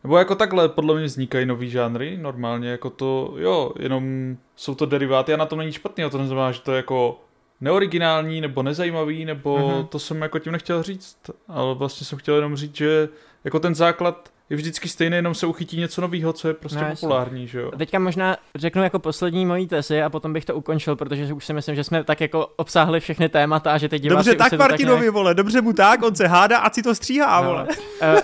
nebo 0.03 0.17
jako 0.17 0.35
takhle 0.35 0.69
podle 0.69 0.95
mě 0.95 1.05
vznikají 1.05 1.45
nový 1.45 1.69
žánry 1.69 2.17
normálně, 2.17 2.69
jako 2.69 2.89
to, 2.89 3.33
jo, 3.37 3.73
jenom 3.79 4.35
jsou 4.55 4.75
to 4.75 4.85
deriváty 4.85 5.33
a 5.33 5.37
na 5.37 5.45
tom 5.45 5.59
není 5.59 5.71
špatný, 5.71 6.03
a 6.03 6.09
to 6.09 6.17
neznamená, 6.17 6.51
že 6.51 6.61
to 6.61 6.71
je 6.71 6.77
jako 6.77 7.21
neoriginální 7.61 8.41
nebo 8.41 8.63
nezajímavý, 8.63 9.25
nebo 9.25 9.57
mm-hmm. 9.57 9.87
to 9.87 9.99
jsem 9.99 10.21
jako 10.21 10.39
tím 10.39 10.51
nechtěl 10.51 10.83
říct, 10.83 11.17
ale 11.47 11.75
vlastně 11.75 12.05
jsem 12.05 12.17
chtěl 12.17 12.35
jenom 12.35 12.55
říct, 12.55 12.75
že 12.75 13.09
jako 13.43 13.59
ten 13.59 13.75
základ 13.75 14.32
je 14.53 14.57
vždycky 14.57 14.89
stejné, 14.89 15.17
jenom 15.17 15.35
se 15.35 15.45
uchytí 15.45 15.77
něco 15.77 16.01
nového, 16.01 16.33
co 16.33 16.47
je 16.47 16.53
prostě 16.53 16.79
no, 16.79 16.89
populární, 16.89 17.47
že 17.47 17.59
jo. 17.59 17.71
Teďka 17.77 17.99
možná 17.99 18.37
řeknu 18.55 18.83
jako 18.83 18.99
poslední 18.99 19.45
mojí 19.45 19.67
tezi 19.67 20.01
a 20.01 20.09
potom 20.09 20.33
bych 20.33 20.45
to 20.45 20.55
ukončil, 20.55 20.95
protože 20.95 21.33
už 21.33 21.45
si 21.45 21.53
myslím, 21.53 21.75
že 21.75 21.83
jsme 21.83 22.03
tak 22.03 22.21
jako 22.21 22.47
obsáhli 22.55 22.99
všechny 22.99 23.29
témata 23.29 23.71
a 23.71 23.77
že 23.77 23.89
teď 23.89 24.01
diváci 24.01 24.29
Dobře, 24.29 24.49
tak 24.49 24.59
Martinovi, 24.59 25.01
nějak... 25.01 25.13
vole, 25.13 25.33
dobře 25.33 25.61
mu 25.61 25.73
tak, 25.73 26.03
on 26.03 26.15
se 26.15 26.27
hádá 26.27 26.57
a 26.57 26.69
si 26.69 26.83
to 26.83 26.95
stříhá, 26.95 27.41
no. 27.41 27.47
vole. 27.47 27.67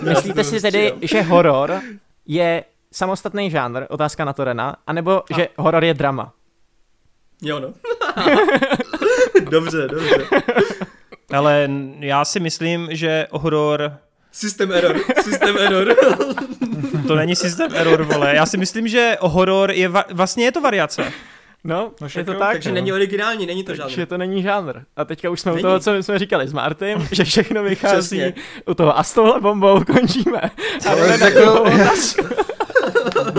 Uh, 0.02 0.10
myslíte 0.10 0.44
si 0.44 0.62
tedy, 0.62 0.94
že 1.02 1.22
horor 1.22 1.82
je 2.26 2.64
samostatný 2.92 3.52
žánr, 3.52 3.84
otázka 3.90 4.26
na 4.26 4.34
to 4.34 4.44
Rena, 4.44 4.76
anebo 4.88 5.24
a. 5.32 5.36
že 5.36 5.48
horor 5.58 5.84
je 5.84 5.94
drama? 5.94 6.34
Jo 7.42 7.60
no. 7.60 7.74
dobře, 9.50 9.88
dobře. 9.88 10.28
Ale 11.34 11.70
já 12.00 12.26
si 12.26 12.40
myslím, 12.40 12.88
že 12.92 13.28
horor 13.32 13.98
System 14.32 14.72
error, 14.72 15.00
system 15.24 15.58
error. 15.58 15.96
to 17.08 17.16
není 17.16 17.36
systém 17.36 17.76
error, 17.76 18.04
vole. 18.04 18.36
Já 18.36 18.46
si 18.46 18.58
myslím, 18.58 18.88
že 18.88 19.18
horor 19.20 19.72
je, 19.72 19.90
va- 19.90 20.04
vlastně 20.12 20.46
je 20.46 20.52
to 20.52 20.62
variace. 20.62 21.12
No, 21.64 21.92
no 22.02 22.08
je 22.18 22.24
to 22.24 22.34
tak. 22.34 22.52
Takže 22.52 22.70
no. 22.70 22.76
není 22.76 22.94
originální, 22.94 23.46
není 23.46 23.64
to 23.64 23.76
žánr. 23.76 23.88
Takže 23.88 24.06
to 24.06 24.18
není 24.18 24.42
žánr. 24.42 24.74
A 24.96 25.06
teďka 25.06 25.30
už 25.30 25.42
jsme 25.42 25.52
není. 25.52 25.64
u 25.64 25.68
toho, 25.68 25.80
co 25.80 25.96
jsme 25.96 26.20
říkali 26.20 26.48
s 26.48 26.54
Martym, 26.54 27.08
že 27.12 27.24
všechno 27.24 27.64
vychází 27.64 28.34
u 28.66 28.74
toho 28.74 28.98
a 28.98 29.04
s 29.04 29.14
touhle 29.14 29.42
bombou 29.42 29.84
končíme. 29.94 30.42
Ale 30.90 31.18
jako, 31.20 31.66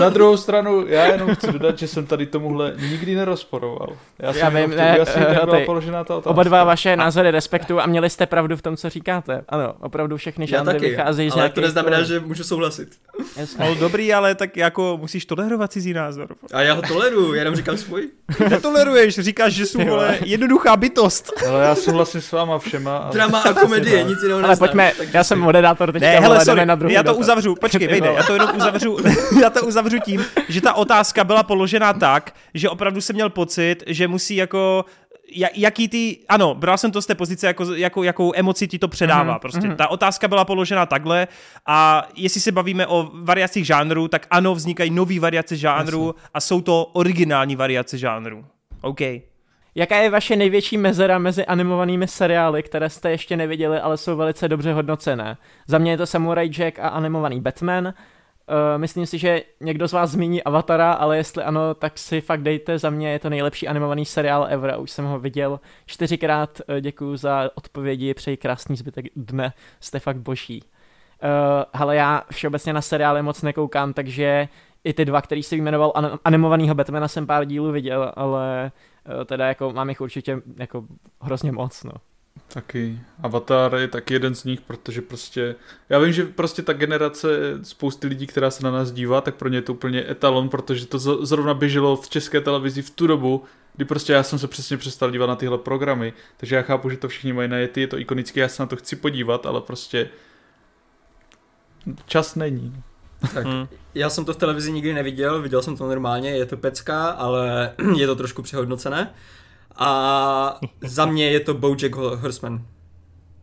na 0.01 0.09
druhou 0.09 0.37
stranu, 0.37 0.87
já 0.87 1.05
jenom 1.05 1.35
chci 1.35 1.51
dodat, 1.51 1.79
že 1.79 1.87
jsem 1.87 2.05
tady 2.05 2.25
tomuhle 2.25 2.73
nikdy 2.89 3.15
nerozporoval. 3.15 3.89
Já, 4.19 4.35
já 4.35 4.49
vím, 4.49 4.69
ne, 4.69 4.95
jasně, 4.99 5.27
uh, 5.27 5.45
byla 5.45 5.59
položená 5.65 6.03
ta 6.03 6.15
otázka. 6.15 6.29
Oba 6.29 6.43
dva 6.43 6.63
vaše 6.63 6.95
názory 6.95 7.31
respektu 7.31 7.81
a 7.81 7.85
měli 7.85 8.09
jste 8.09 8.25
pravdu 8.25 8.57
v 8.57 8.61
tom, 8.61 8.77
co 8.77 8.89
říkáte. 8.89 9.43
Ano, 9.49 9.73
opravdu 9.79 10.17
všechny 10.17 10.47
žánry 10.47 10.79
vycházejí 10.79 11.31
z 11.31 11.33
Ale 11.33 11.49
to 11.49 11.61
neznamená, 11.61 12.03
že 12.03 12.19
můžu 12.19 12.43
souhlasit. 12.43 12.89
No, 13.59 13.75
dobrý, 13.75 14.13
ale 14.13 14.35
tak 14.35 14.57
jako 14.57 14.97
musíš 15.01 15.25
tolerovat 15.25 15.71
cizí 15.71 15.93
názor. 15.93 16.35
A 16.53 16.61
já 16.61 16.73
ho 16.73 16.81
toleruju, 16.81 17.33
jenom 17.33 17.55
říkám 17.55 17.77
svůj. 17.77 18.09
Netoleruješ, 18.49 19.19
říkáš, 19.19 19.53
že 19.53 19.65
jsou 19.65 19.85
vole, 19.85 20.17
jednoduchá 20.25 20.77
bytost. 20.77 21.33
Ale 21.49 21.63
já 21.63 21.75
souhlasím 21.75 22.21
s 22.21 22.31
váma 22.31 22.59
všema. 22.59 22.97
Ale... 22.97 23.13
Drama 23.13 23.39
a 23.39 23.53
komedie, 23.53 24.03
nic 24.07 24.23
jiného 24.23 24.43
Ale 24.43 24.55
pojďme, 24.55 24.91
já 25.13 25.23
jsem 25.23 25.39
moderátor 25.39 25.91
teďka, 25.91 26.07
ne, 26.07 26.19
hele, 26.19 26.45
sorry, 26.45 26.65
na 26.65 26.75
druhý 26.75 26.93
já 26.93 27.03
to 27.03 27.15
uzavřu, 27.15 27.55
počkej, 27.55 27.87
vejde, 27.87 28.13
já 28.13 28.23
to 28.23 28.33
jenom 28.33 28.49
uzavřu, 28.55 28.97
já 29.41 29.49
to 29.49 29.65
uzavřu 29.65 29.90
tím, 29.99 30.25
že 30.49 30.61
ta 30.61 30.73
otázka 30.73 31.23
byla 31.23 31.43
položena 31.43 31.93
tak, 31.93 32.35
že 32.53 32.69
opravdu 32.69 33.01
jsem 33.01 33.13
měl 33.13 33.29
pocit, 33.29 33.83
že 33.87 34.07
musí 34.07 34.35
jako 34.35 34.85
jaký 35.55 35.87
ty, 35.87 36.19
ano, 36.29 36.55
bral 36.55 36.77
jsem 36.77 36.91
to 36.91 37.01
z 37.01 37.05
té 37.05 37.15
pozice, 37.15 37.47
jako, 37.47 37.73
jako, 37.73 38.03
jakou 38.03 38.31
emoci 38.35 38.67
ti 38.67 38.79
to 38.79 38.87
předává. 38.87 39.35
Mm-hmm. 39.35 39.39
Prostě 39.39 39.59
mm-hmm. 39.59 39.75
ta 39.75 39.87
otázka 39.87 40.27
byla 40.27 40.45
položena 40.45 40.85
takhle 40.85 41.27
a 41.65 42.07
jestli 42.15 42.41
se 42.41 42.51
bavíme 42.51 42.87
o 42.87 43.11
variacích 43.13 43.65
žánrů, 43.65 44.07
tak 44.07 44.27
ano, 44.29 44.55
vznikají 44.55 44.91
nové 44.91 45.19
variace 45.19 45.55
žánrů 45.55 46.05
Jasně. 46.07 46.29
a 46.33 46.39
jsou 46.39 46.61
to 46.61 46.85
originální 46.93 47.55
variace 47.55 47.97
žánrů. 47.97 48.45
OK. 48.81 48.99
Jaká 49.75 49.97
je 49.97 50.09
vaše 50.09 50.35
největší 50.35 50.77
mezera 50.77 51.17
mezi 51.17 51.45
animovanými 51.45 52.07
seriály, 52.07 52.63
které 52.63 52.89
jste 52.89 53.11
ještě 53.11 53.37
neviděli, 53.37 53.79
ale 53.79 53.97
jsou 53.97 54.17
velice 54.17 54.47
dobře 54.47 54.73
hodnocené? 54.73 55.37
Za 55.67 55.77
mě 55.77 55.91
je 55.91 55.97
to 55.97 56.05
Samurai 56.05 56.49
Jack 56.49 56.79
a 56.79 56.87
animovaný 56.87 57.41
Batman. 57.41 57.93
Uh, 58.51 58.81
myslím 58.81 59.05
si, 59.05 59.17
že 59.17 59.43
někdo 59.59 59.87
z 59.87 59.93
vás 59.93 60.11
zmíní 60.11 60.43
Avatara, 60.43 60.91
ale 60.91 61.17
jestli 61.17 61.43
ano, 61.43 61.73
tak 61.73 61.97
si 61.97 62.21
fakt 62.21 62.43
dejte, 62.43 62.79
za 62.79 62.89
mě 62.89 63.11
je 63.11 63.19
to 63.19 63.29
nejlepší 63.29 63.67
animovaný 63.67 64.05
seriál 64.05 64.47
ever, 64.49 64.75
už 64.79 64.91
jsem 64.91 65.05
ho 65.05 65.19
viděl 65.19 65.59
čtyřikrát, 65.85 66.61
uh, 66.69 66.75
děkuji 66.75 67.17
za 67.17 67.49
odpovědi, 67.55 68.13
přeji 68.13 68.37
krásný 68.37 68.75
zbytek 68.75 69.05
dne, 69.15 69.53
jste 69.79 69.99
fakt 69.99 70.17
boží. 70.17 70.63
Uh, 70.63 71.29
ale 71.73 71.95
já 71.95 72.23
všeobecně 72.31 72.73
na 72.73 72.81
seriály 72.81 73.21
moc 73.21 73.41
nekoukám, 73.41 73.93
takže 73.93 74.47
i 74.83 74.93
ty 74.93 75.05
dva, 75.05 75.21
který 75.21 75.43
si 75.43 75.55
jmenoval 75.55 75.93
animovanýho 76.25 76.75
Batmana 76.75 77.07
jsem 77.07 77.27
pár 77.27 77.45
dílů 77.45 77.71
viděl, 77.71 78.11
ale 78.15 78.71
uh, 79.17 79.23
teda 79.23 79.47
jako 79.47 79.71
mám 79.71 79.89
jich 79.89 80.01
určitě 80.01 80.41
jako 80.57 80.85
hrozně 81.21 81.51
moc, 81.51 81.83
no. 81.83 81.91
Taky. 82.53 82.99
Avatar 83.23 83.75
je 83.75 83.87
taky 83.87 84.13
jeden 84.13 84.35
z 84.35 84.43
nich, 84.43 84.61
protože 84.61 85.01
prostě, 85.01 85.55
já 85.89 85.99
vím, 85.99 86.13
že 86.13 86.25
prostě 86.25 86.61
ta 86.61 86.73
generace, 86.73 87.29
spousty 87.63 88.07
lidí, 88.07 88.27
která 88.27 88.51
se 88.51 88.63
na 88.63 88.71
nás 88.71 88.91
dívá, 88.91 89.21
tak 89.21 89.35
pro 89.35 89.49
ně 89.49 89.57
je 89.57 89.61
to 89.61 89.73
úplně 89.73 90.11
etalon, 90.11 90.49
protože 90.49 90.85
to 90.85 91.25
zrovna 91.25 91.53
běželo 91.53 91.95
v 91.95 92.09
české 92.09 92.41
televizi 92.41 92.81
v 92.81 92.89
tu 92.89 93.07
dobu, 93.07 93.43
kdy 93.75 93.85
prostě 93.85 94.13
já 94.13 94.23
jsem 94.23 94.39
se 94.39 94.47
přesně 94.47 94.77
přestal 94.77 95.11
dívat 95.11 95.27
na 95.27 95.35
tyhle 95.35 95.57
programy, 95.57 96.13
takže 96.37 96.55
já 96.55 96.61
chápu, 96.61 96.89
že 96.89 96.97
to 96.97 97.07
všichni 97.07 97.33
mají 97.33 97.51
jety, 97.51 97.81
je 97.81 97.87
to 97.87 97.99
ikonické, 97.99 98.39
já 98.39 98.47
se 98.47 98.63
na 98.63 98.67
to 98.67 98.75
chci 98.75 98.95
podívat, 98.95 99.45
ale 99.45 99.61
prostě 99.61 100.09
čas 102.05 102.35
není. 102.35 102.83
Tak, 103.33 103.45
hmm. 103.45 103.67
já 103.95 104.09
jsem 104.09 104.25
to 104.25 104.33
v 104.33 104.37
televizi 104.37 104.71
nikdy 104.71 104.93
neviděl, 104.93 105.41
viděl 105.41 105.61
jsem 105.61 105.77
to 105.77 105.87
normálně, 105.87 106.29
je 106.29 106.45
to 106.45 106.57
pecka, 106.57 107.09
ale 107.09 107.73
je 107.97 108.07
to 108.07 108.15
trošku 108.15 108.41
přehodnocené. 108.41 109.13
A 109.81 110.59
za 110.81 111.05
mě 111.05 111.29
je 111.29 111.39
to 111.39 111.53
Bojack 111.53 111.95
Horseman. 111.95 112.65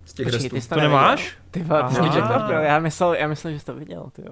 Z 0.05 0.13
těch 0.13 0.27
Počkej, 0.27 0.51
ty 0.51 0.61
to, 0.61 0.75
to 0.75 0.81
nemáš? 0.81 1.37
Ty 1.51 1.65
já 2.63 2.79
myslel, 2.79 3.15
já 3.15 3.29
myslel, 3.29 3.53
že 3.53 3.61
jsi 3.61 3.67
to 3.67 3.75
viděl, 3.75 4.11
ty 4.13 4.23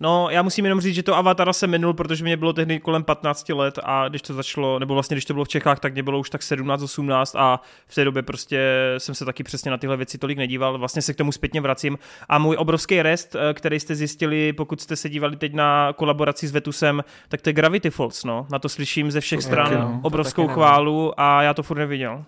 No, 0.00 0.30
já 0.30 0.42
musím 0.42 0.64
jenom 0.64 0.80
říct, 0.80 0.94
že 0.94 1.02
to 1.02 1.16
Avatara 1.16 1.52
se 1.52 1.66
minul, 1.66 1.94
protože 1.94 2.24
mě 2.24 2.36
bylo 2.36 2.52
tehdy 2.52 2.80
kolem 2.80 3.04
15 3.04 3.48
let 3.48 3.78
a 3.82 4.08
když 4.08 4.22
to 4.22 4.34
začalo, 4.34 4.78
nebo 4.78 4.94
vlastně 4.94 5.14
když 5.14 5.24
to 5.24 5.32
bylo 5.32 5.44
v 5.44 5.48
Čechách, 5.48 5.80
tak 5.80 5.92
mě 5.92 6.02
bylo 6.02 6.18
už 6.18 6.30
tak 6.30 6.42
17, 6.42 6.82
18 6.82 7.36
a 7.36 7.60
v 7.86 7.94
té 7.94 8.04
době 8.04 8.22
prostě 8.22 8.60
jsem 8.98 9.14
se 9.14 9.24
taky 9.24 9.42
přesně 9.42 9.70
na 9.70 9.78
tyhle 9.78 9.96
věci 9.96 10.18
tolik 10.18 10.38
nedíval. 10.38 10.78
Vlastně 10.78 11.02
se 11.02 11.14
k 11.14 11.16
tomu 11.16 11.32
zpětně 11.32 11.60
vracím. 11.60 11.98
A 12.28 12.38
můj 12.38 12.56
obrovský 12.58 13.02
rest, 13.02 13.36
eh, 13.36 13.54
který 13.54 13.80
jste 13.80 13.94
zjistili, 13.94 14.52
pokud 14.52 14.80
jste 14.80 14.96
se 14.96 15.08
dívali 15.08 15.36
teď 15.36 15.54
na 15.54 15.92
kolaboraci 15.96 16.48
s 16.48 16.52
Vetusem, 16.52 17.04
tak 17.28 17.42
to 17.42 17.48
je 17.48 17.52
Gravity 17.52 17.90
Falls, 17.90 18.24
no. 18.24 18.46
Na 18.50 18.58
to 18.58 18.68
slyším 18.68 19.10
ze 19.10 19.20
všech 19.20 19.42
stran 19.42 19.74
no, 19.74 20.00
obrovskou 20.02 20.48
chválu 20.48 21.20
a 21.20 21.42
já 21.42 21.54
to 21.54 21.62
furt 21.62 21.78
neviděl. 21.78 22.24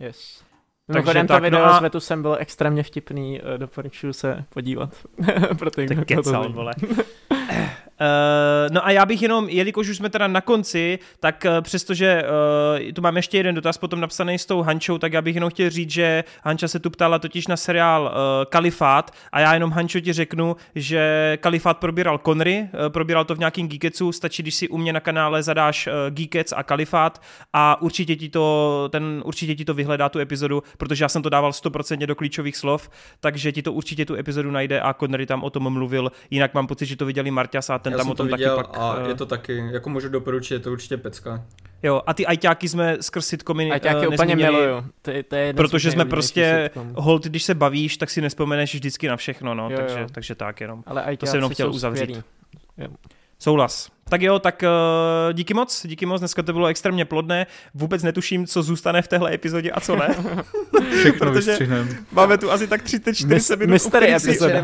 Yes. 0.00 0.47
Mimochodem 0.88 1.26
to 1.26 1.40
video 1.40 1.60
no 1.60 1.66
a... 1.66 1.78
s 1.78 1.82
Vetusem 1.82 2.22
bylo 2.22 2.36
extrémně 2.36 2.82
vtipný, 2.82 3.40
eh, 3.40 3.58
doporučuji 3.58 4.12
se 4.12 4.44
podívat. 4.48 4.90
Pro 5.58 5.70
ty, 5.70 5.86
tak 5.86 6.06
kecal, 6.06 6.52
vole. 6.52 6.72
Uh, 6.80 6.86
no 8.70 8.86
a 8.86 8.90
já 8.90 9.06
bych 9.06 9.22
jenom, 9.22 9.48
jelikož 9.48 9.88
už 9.88 9.96
jsme 9.96 10.10
teda 10.10 10.26
na 10.26 10.40
konci, 10.40 10.98
tak 11.20 11.46
uh, 11.48 11.60
přestože 11.60 12.22
uh, 12.86 12.92
tu 12.92 13.02
mám 13.02 13.16
ještě 13.16 13.36
jeden 13.36 13.54
dotaz 13.54 13.78
potom 13.78 14.00
napsaný 14.00 14.38
s 14.38 14.46
tou 14.46 14.62
Hančou, 14.62 14.98
tak 14.98 15.12
já 15.12 15.22
bych 15.22 15.34
jenom 15.34 15.50
chtěl 15.50 15.70
říct, 15.70 15.90
že 15.90 16.24
Hanča 16.44 16.68
se 16.68 16.78
tu 16.78 16.90
ptala 16.90 17.18
totiž 17.18 17.46
na 17.46 17.56
seriál 17.56 18.02
uh, 18.02 18.10
Kalifát 18.44 19.10
a 19.32 19.40
já 19.40 19.54
jenom 19.54 19.70
Hančo 19.70 20.00
ti 20.00 20.12
řeknu, 20.12 20.56
že 20.74 21.38
Kalifát 21.40 21.78
probíral 21.78 22.20
Conry, 22.24 22.68
uh, 22.72 22.88
probíral 22.88 23.24
to 23.24 23.34
v 23.34 23.38
nějakým 23.38 23.68
Geeketsu, 23.68 24.12
stačí, 24.12 24.42
když 24.42 24.54
si 24.54 24.68
u 24.68 24.78
mě 24.78 24.92
na 24.92 25.00
kanále 25.00 25.42
zadáš 25.42 25.86
uh, 25.86 25.92
Geekets 26.10 26.52
a 26.56 26.62
Kalifát 26.62 27.22
a 27.52 27.82
určitě 27.82 28.16
ti 28.16 28.28
to, 28.28 28.88
ten, 28.92 29.22
určitě 29.24 29.54
ti 29.54 29.64
to 29.64 29.74
vyhledá 29.74 30.08
tu 30.08 30.18
epizodu, 30.18 30.62
protože 30.78 31.04
já 31.04 31.08
jsem 31.08 31.22
to 31.22 31.28
dával 31.28 31.50
100% 31.50 32.06
do 32.06 32.14
klíčových 32.14 32.56
slov, 32.56 32.90
takže 33.20 33.52
ti 33.52 33.62
to 33.62 33.72
určitě 33.72 34.04
tu 34.04 34.14
epizodu 34.14 34.50
najde 34.50 34.80
a 34.80 34.94
Connery 34.94 35.26
tam 35.26 35.44
o 35.44 35.50
tom 35.50 35.72
mluvil, 35.72 36.12
jinak 36.30 36.54
mám 36.54 36.66
pocit, 36.66 36.86
že 36.86 36.96
to 36.96 37.06
viděli 37.06 37.30
Marťas 37.30 37.70
a 37.70 37.78
ten 37.78 37.92
Já 37.92 37.96
tam 37.96 38.10
o 38.10 38.14
tom 38.14 38.28
to 38.28 38.36
viděl 38.36 38.56
taky 38.56 38.68
pak... 38.68 38.78
A 38.78 39.02
uh... 39.02 39.08
je 39.08 39.14
to 39.14 39.26
taky, 39.26 39.68
jako 39.72 39.90
můžu 39.90 40.08
doporučit, 40.08 40.54
je 40.54 40.60
to 40.60 40.72
určitě 40.72 40.96
pecka. 40.96 41.44
Jo, 41.82 42.02
a 42.06 42.14
ty 42.14 42.26
ajťáky 42.26 42.68
jsme 42.68 42.96
skrz 43.00 43.26
sitcomy 43.26 43.70
Ajťáky 43.72 44.06
uh, 44.06 44.14
úplně 44.14 44.36
miluju. 44.36 44.84
To, 45.02 45.12
to 45.28 45.36
je 45.36 45.52
protože 45.52 45.90
jsme 45.90 46.04
prostě, 46.04 46.70
hold, 46.94 47.24
když 47.24 47.42
se 47.42 47.54
bavíš, 47.54 47.96
tak 47.96 48.10
si 48.10 48.20
nespomeneš 48.20 48.74
vždycky 48.74 49.08
na 49.08 49.16
všechno, 49.16 49.54
no, 49.54 49.70
jo, 49.70 49.76
takže, 49.76 50.00
jo. 50.00 50.06
takže 50.12 50.34
tak 50.34 50.60
jenom. 50.60 50.82
Ale 50.86 51.16
to 51.16 51.26
jsem 51.26 51.36
jenom 51.36 51.52
chtěl 51.52 51.70
uzavřít. 51.70 52.24
Souhlas. 53.38 53.90
Tak 54.08 54.22
jo, 54.22 54.38
tak 54.38 54.62
uh, 54.62 55.32
díky 55.32 55.54
moc, 55.54 55.86
díky 55.86 56.06
moc, 56.06 56.20
dneska 56.20 56.42
to 56.42 56.52
bylo 56.52 56.66
extrémně 56.66 57.04
plodné, 57.04 57.46
vůbec 57.74 58.02
netuším, 58.02 58.46
co 58.46 58.62
zůstane 58.62 59.02
v 59.02 59.08
téhle 59.08 59.34
epizodě 59.34 59.70
a 59.70 59.80
co 59.80 59.96
ne. 59.96 60.08
Všechno 60.98 61.32
vystřihneme. 61.32 61.90
Máme 62.12 62.38
tu 62.38 62.50
asi 62.50 62.66
tak 62.66 62.82
34 62.82 63.34
Mis, 63.34 63.50
minut. 63.50 63.72
Mystery 63.72 64.14
epizoda. 64.14 64.62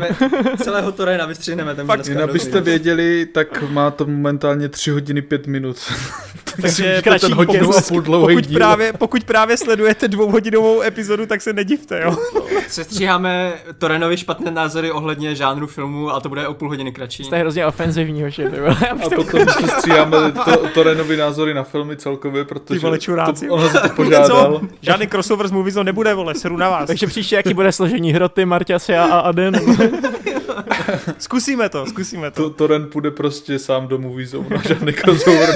Celého 0.63 0.91
Torena 0.91 1.25
vystřihneme. 1.25 1.75
Ten 1.75 1.87
Fakt, 1.87 2.07
jen 2.07 2.21
abyste 2.21 2.61
věděli, 2.61 3.25
tak 3.25 3.69
má 3.69 3.91
to 3.91 4.05
momentálně 4.05 4.69
3 4.69 4.91
hodiny 4.91 5.21
5 5.21 5.47
minut. 5.47 5.77
Takže 6.61 7.01
ten 7.19 7.33
hodinu 7.33 7.75
a 7.77 7.81
půl 7.81 8.01
dlouhý 8.01 8.35
pokud, 8.35 8.53
právě, 8.53 8.93
pokud 8.93 9.23
právě 9.23 9.57
sledujete 9.57 10.07
dvouhodinovou 10.07 10.81
epizodu, 10.81 11.25
tak 11.25 11.41
se 11.41 11.53
nedivte, 11.53 12.01
jo. 12.03 12.17
Sestříháme 12.67 13.53
Torenovi 13.77 14.17
špatné 14.17 14.51
názory 14.51 14.91
ohledně 14.91 15.35
žánru 15.35 15.67
filmu 15.67 16.11
a 16.11 16.19
to 16.19 16.29
bude 16.29 16.47
o 16.47 16.53
půl 16.53 16.69
hodiny 16.69 16.91
kratší. 16.91 17.23
Jste 17.23 17.37
hrozně 17.37 17.65
ofenzivní, 17.65 18.23
hoši. 18.23 18.45
A 18.45 19.09
potom 19.39 19.53
si 19.63 19.67
stříháme 19.69 20.31
to, 20.31 20.67
Torenovi 20.73 21.17
názory 21.17 21.53
na 21.53 21.63
filmy 21.63 21.95
celkově, 21.97 22.45
protože 22.45 22.79
vole, 22.79 22.99
čuráci. 22.99 23.47
to, 23.47 23.53
ono 23.53 23.69
se 23.69 23.79
to 23.79 23.89
požádal. 23.95 24.27
Co? 24.59 24.61
Žádný 24.81 25.07
crossover 25.07 25.47
s 25.47 25.51
Movies 25.51 25.75
nebude, 25.83 26.13
vole, 26.13 26.35
seru 26.35 26.57
na 26.57 26.69
vás. 26.69 26.87
Takže 26.87 27.07
příště, 27.07 27.35
jaký 27.35 27.53
bude 27.53 27.71
složení 27.71 28.13
hroty, 28.13 28.45
Marťasy 28.45 28.95
a 28.95 29.19
Aden. 29.19 29.55
zkusíme 31.17 31.69
to, 31.69 31.85
zkusíme 31.85 32.31
to. 32.31 32.43
to 32.43 32.49
Toren 32.49 32.85
půjde 32.85 33.11
prostě 33.11 33.59
sám 33.59 33.87
do 33.87 33.97
Movie 33.97 34.27
Zone, 34.27 34.61
žádný 34.67 34.93
crossover 34.93 35.55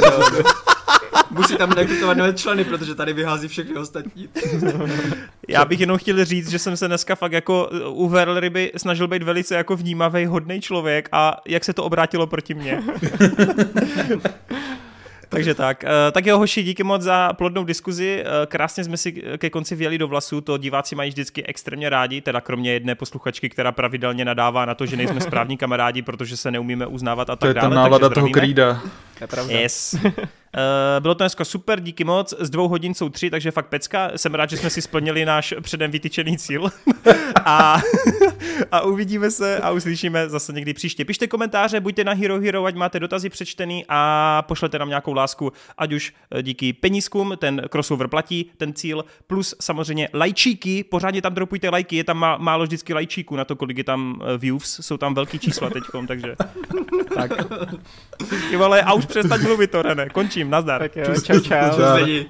Musí 1.31 1.57
tam 1.57 1.71
rekrutovat 1.71 2.17
nové 2.17 2.33
členy, 2.33 2.63
protože 2.63 2.95
tady 2.95 3.13
vyhází 3.13 3.47
všechny 3.47 3.75
ostatní. 3.75 4.29
Já 5.47 5.65
bych 5.65 5.79
jenom 5.79 5.97
chtěl 5.97 6.25
říct, 6.25 6.49
že 6.49 6.59
jsem 6.59 6.77
se 6.77 6.87
dneska 6.87 7.15
fakt 7.15 7.31
jako 7.31 7.69
u 7.89 8.09
Verl 8.09 8.39
ryby 8.39 8.71
snažil 8.77 9.07
být 9.07 9.23
velice 9.23 9.55
jako 9.55 9.75
vnímavý, 9.75 10.25
hodný 10.25 10.61
člověk 10.61 11.09
a 11.11 11.37
jak 11.47 11.65
se 11.65 11.73
to 11.73 11.83
obrátilo 11.83 12.27
proti 12.27 12.53
mně. 12.53 12.83
Takže 15.29 15.55
tak. 15.55 15.83
Eh, 15.83 16.11
tak 16.11 16.25
jo, 16.25 16.37
hoši, 16.37 16.63
díky 16.63 16.83
moc 16.83 17.01
za 17.01 17.33
plodnou 17.33 17.63
diskuzi. 17.63 18.23
Eh, 18.25 18.45
krásně 18.45 18.83
jsme 18.83 18.97
si 18.97 19.11
ke 19.37 19.49
konci 19.49 19.75
věli 19.75 19.97
do 19.97 20.07
vlasů, 20.07 20.41
to 20.41 20.57
diváci 20.57 20.95
mají 20.95 21.09
vždycky 21.09 21.45
extrémně 21.45 21.89
rádi, 21.89 22.21
teda 22.21 22.41
kromě 22.41 22.73
jedné 22.73 22.95
posluchačky, 22.95 23.49
která 23.49 23.71
pravidelně 23.71 24.25
nadává 24.25 24.65
na 24.65 24.75
to, 24.75 24.85
že 24.85 24.97
nejsme 24.97 25.21
správní 25.21 25.57
kamarádi, 25.57 26.01
protože 26.01 26.37
se 26.37 26.51
neumíme 26.51 26.87
uznávat 26.87 27.29
a 27.29 27.35
tak 27.35 27.53
dále. 27.53 27.53
To 27.53 27.65
je 27.65 27.69
ta 27.69 27.75
nálada 27.75 28.09
toho 28.09 28.29
krída. 28.29 28.81
To 29.17 29.23
je 29.23 29.27
pravda. 29.27 29.59
Yes. 29.59 29.95
Uh, 30.57 31.01
bylo 31.01 31.15
to 31.15 31.23
dneska 31.23 31.45
super, 31.45 31.79
díky 31.79 32.03
moc. 32.03 32.33
Z 32.39 32.49
dvou 32.49 32.67
hodin 32.67 32.93
jsou 32.93 33.09
tři, 33.09 33.29
takže 33.29 33.51
fakt 33.51 33.67
pecka. 33.67 34.11
Jsem 34.15 34.35
rád, 34.35 34.49
že 34.49 34.57
jsme 34.57 34.69
si 34.69 34.81
splnili 34.81 35.25
náš 35.25 35.53
předem 35.61 35.91
vytyčený 35.91 36.37
cíl. 36.37 36.69
a, 37.45 37.81
a 38.71 38.81
uvidíme 38.81 39.31
se 39.31 39.59
a 39.59 39.71
uslyšíme 39.71 40.29
zase 40.29 40.53
někdy 40.53 40.73
příště. 40.73 41.05
Pište 41.05 41.27
komentáře, 41.27 41.79
buďte 41.79 42.03
na 42.03 42.13
Hero 42.13 42.39
Hero, 42.39 42.65
ať 42.65 42.75
máte 42.75 42.99
dotazy 42.99 43.29
přečtený 43.29 43.85
a 43.89 44.41
pošlete 44.47 44.79
nám 44.79 44.89
nějakou 44.89 45.13
lásku, 45.13 45.53
ať 45.77 45.93
už 45.93 46.13
eh, 46.31 46.43
díky 46.43 46.73
penízkům, 46.73 47.33
ten 47.37 47.61
crossover 47.71 48.07
platí, 48.07 48.51
ten 48.57 48.73
cíl, 48.73 49.05
plus 49.27 49.55
samozřejmě 49.61 50.09
lajčíky, 50.13 50.83
pořádně 50.83 51.21
tam 51.21 51.33
dropujte 51.33 51.69
lajky, 51.69 51.95
je 51.95 52.03
tam 52.03 52.17
má, 52.17 52.37
málo 52.37 52.63
vždycky 52.63 52.93
lajčíků 52.93 53.35
na 53.35 53.45
to, 53.45 53.55
kolik 53.55 53.77
je 53.77 53.83
tam 53.83 54.21
eh, 54.21 54.37
views, 54.37 54.79
jsou 54.81 54.97
tam 54.97 55.13
velký 55.13 55.39
čísla 55.39 55.69
teďkom, 55.69 56.07
takže 56.07 56.35
tak. 57.15 57.31
Jo, 58.51 58.63
ale 58.63 58.81
a 58.81 58.93
už 58.93 59.05
přestaň 59.05 59.41
mluvit 59.43 59.71
to, 59.71 59.81
René, 59.81 60.09
končím, 60.39 60.49
nazdar. 60.49 60.79
Tak 60.79 60.95
jo, 60.95 61.05
čau, 61.23 61.39
čau. 61.39 61.69
čau. 61.75 62.29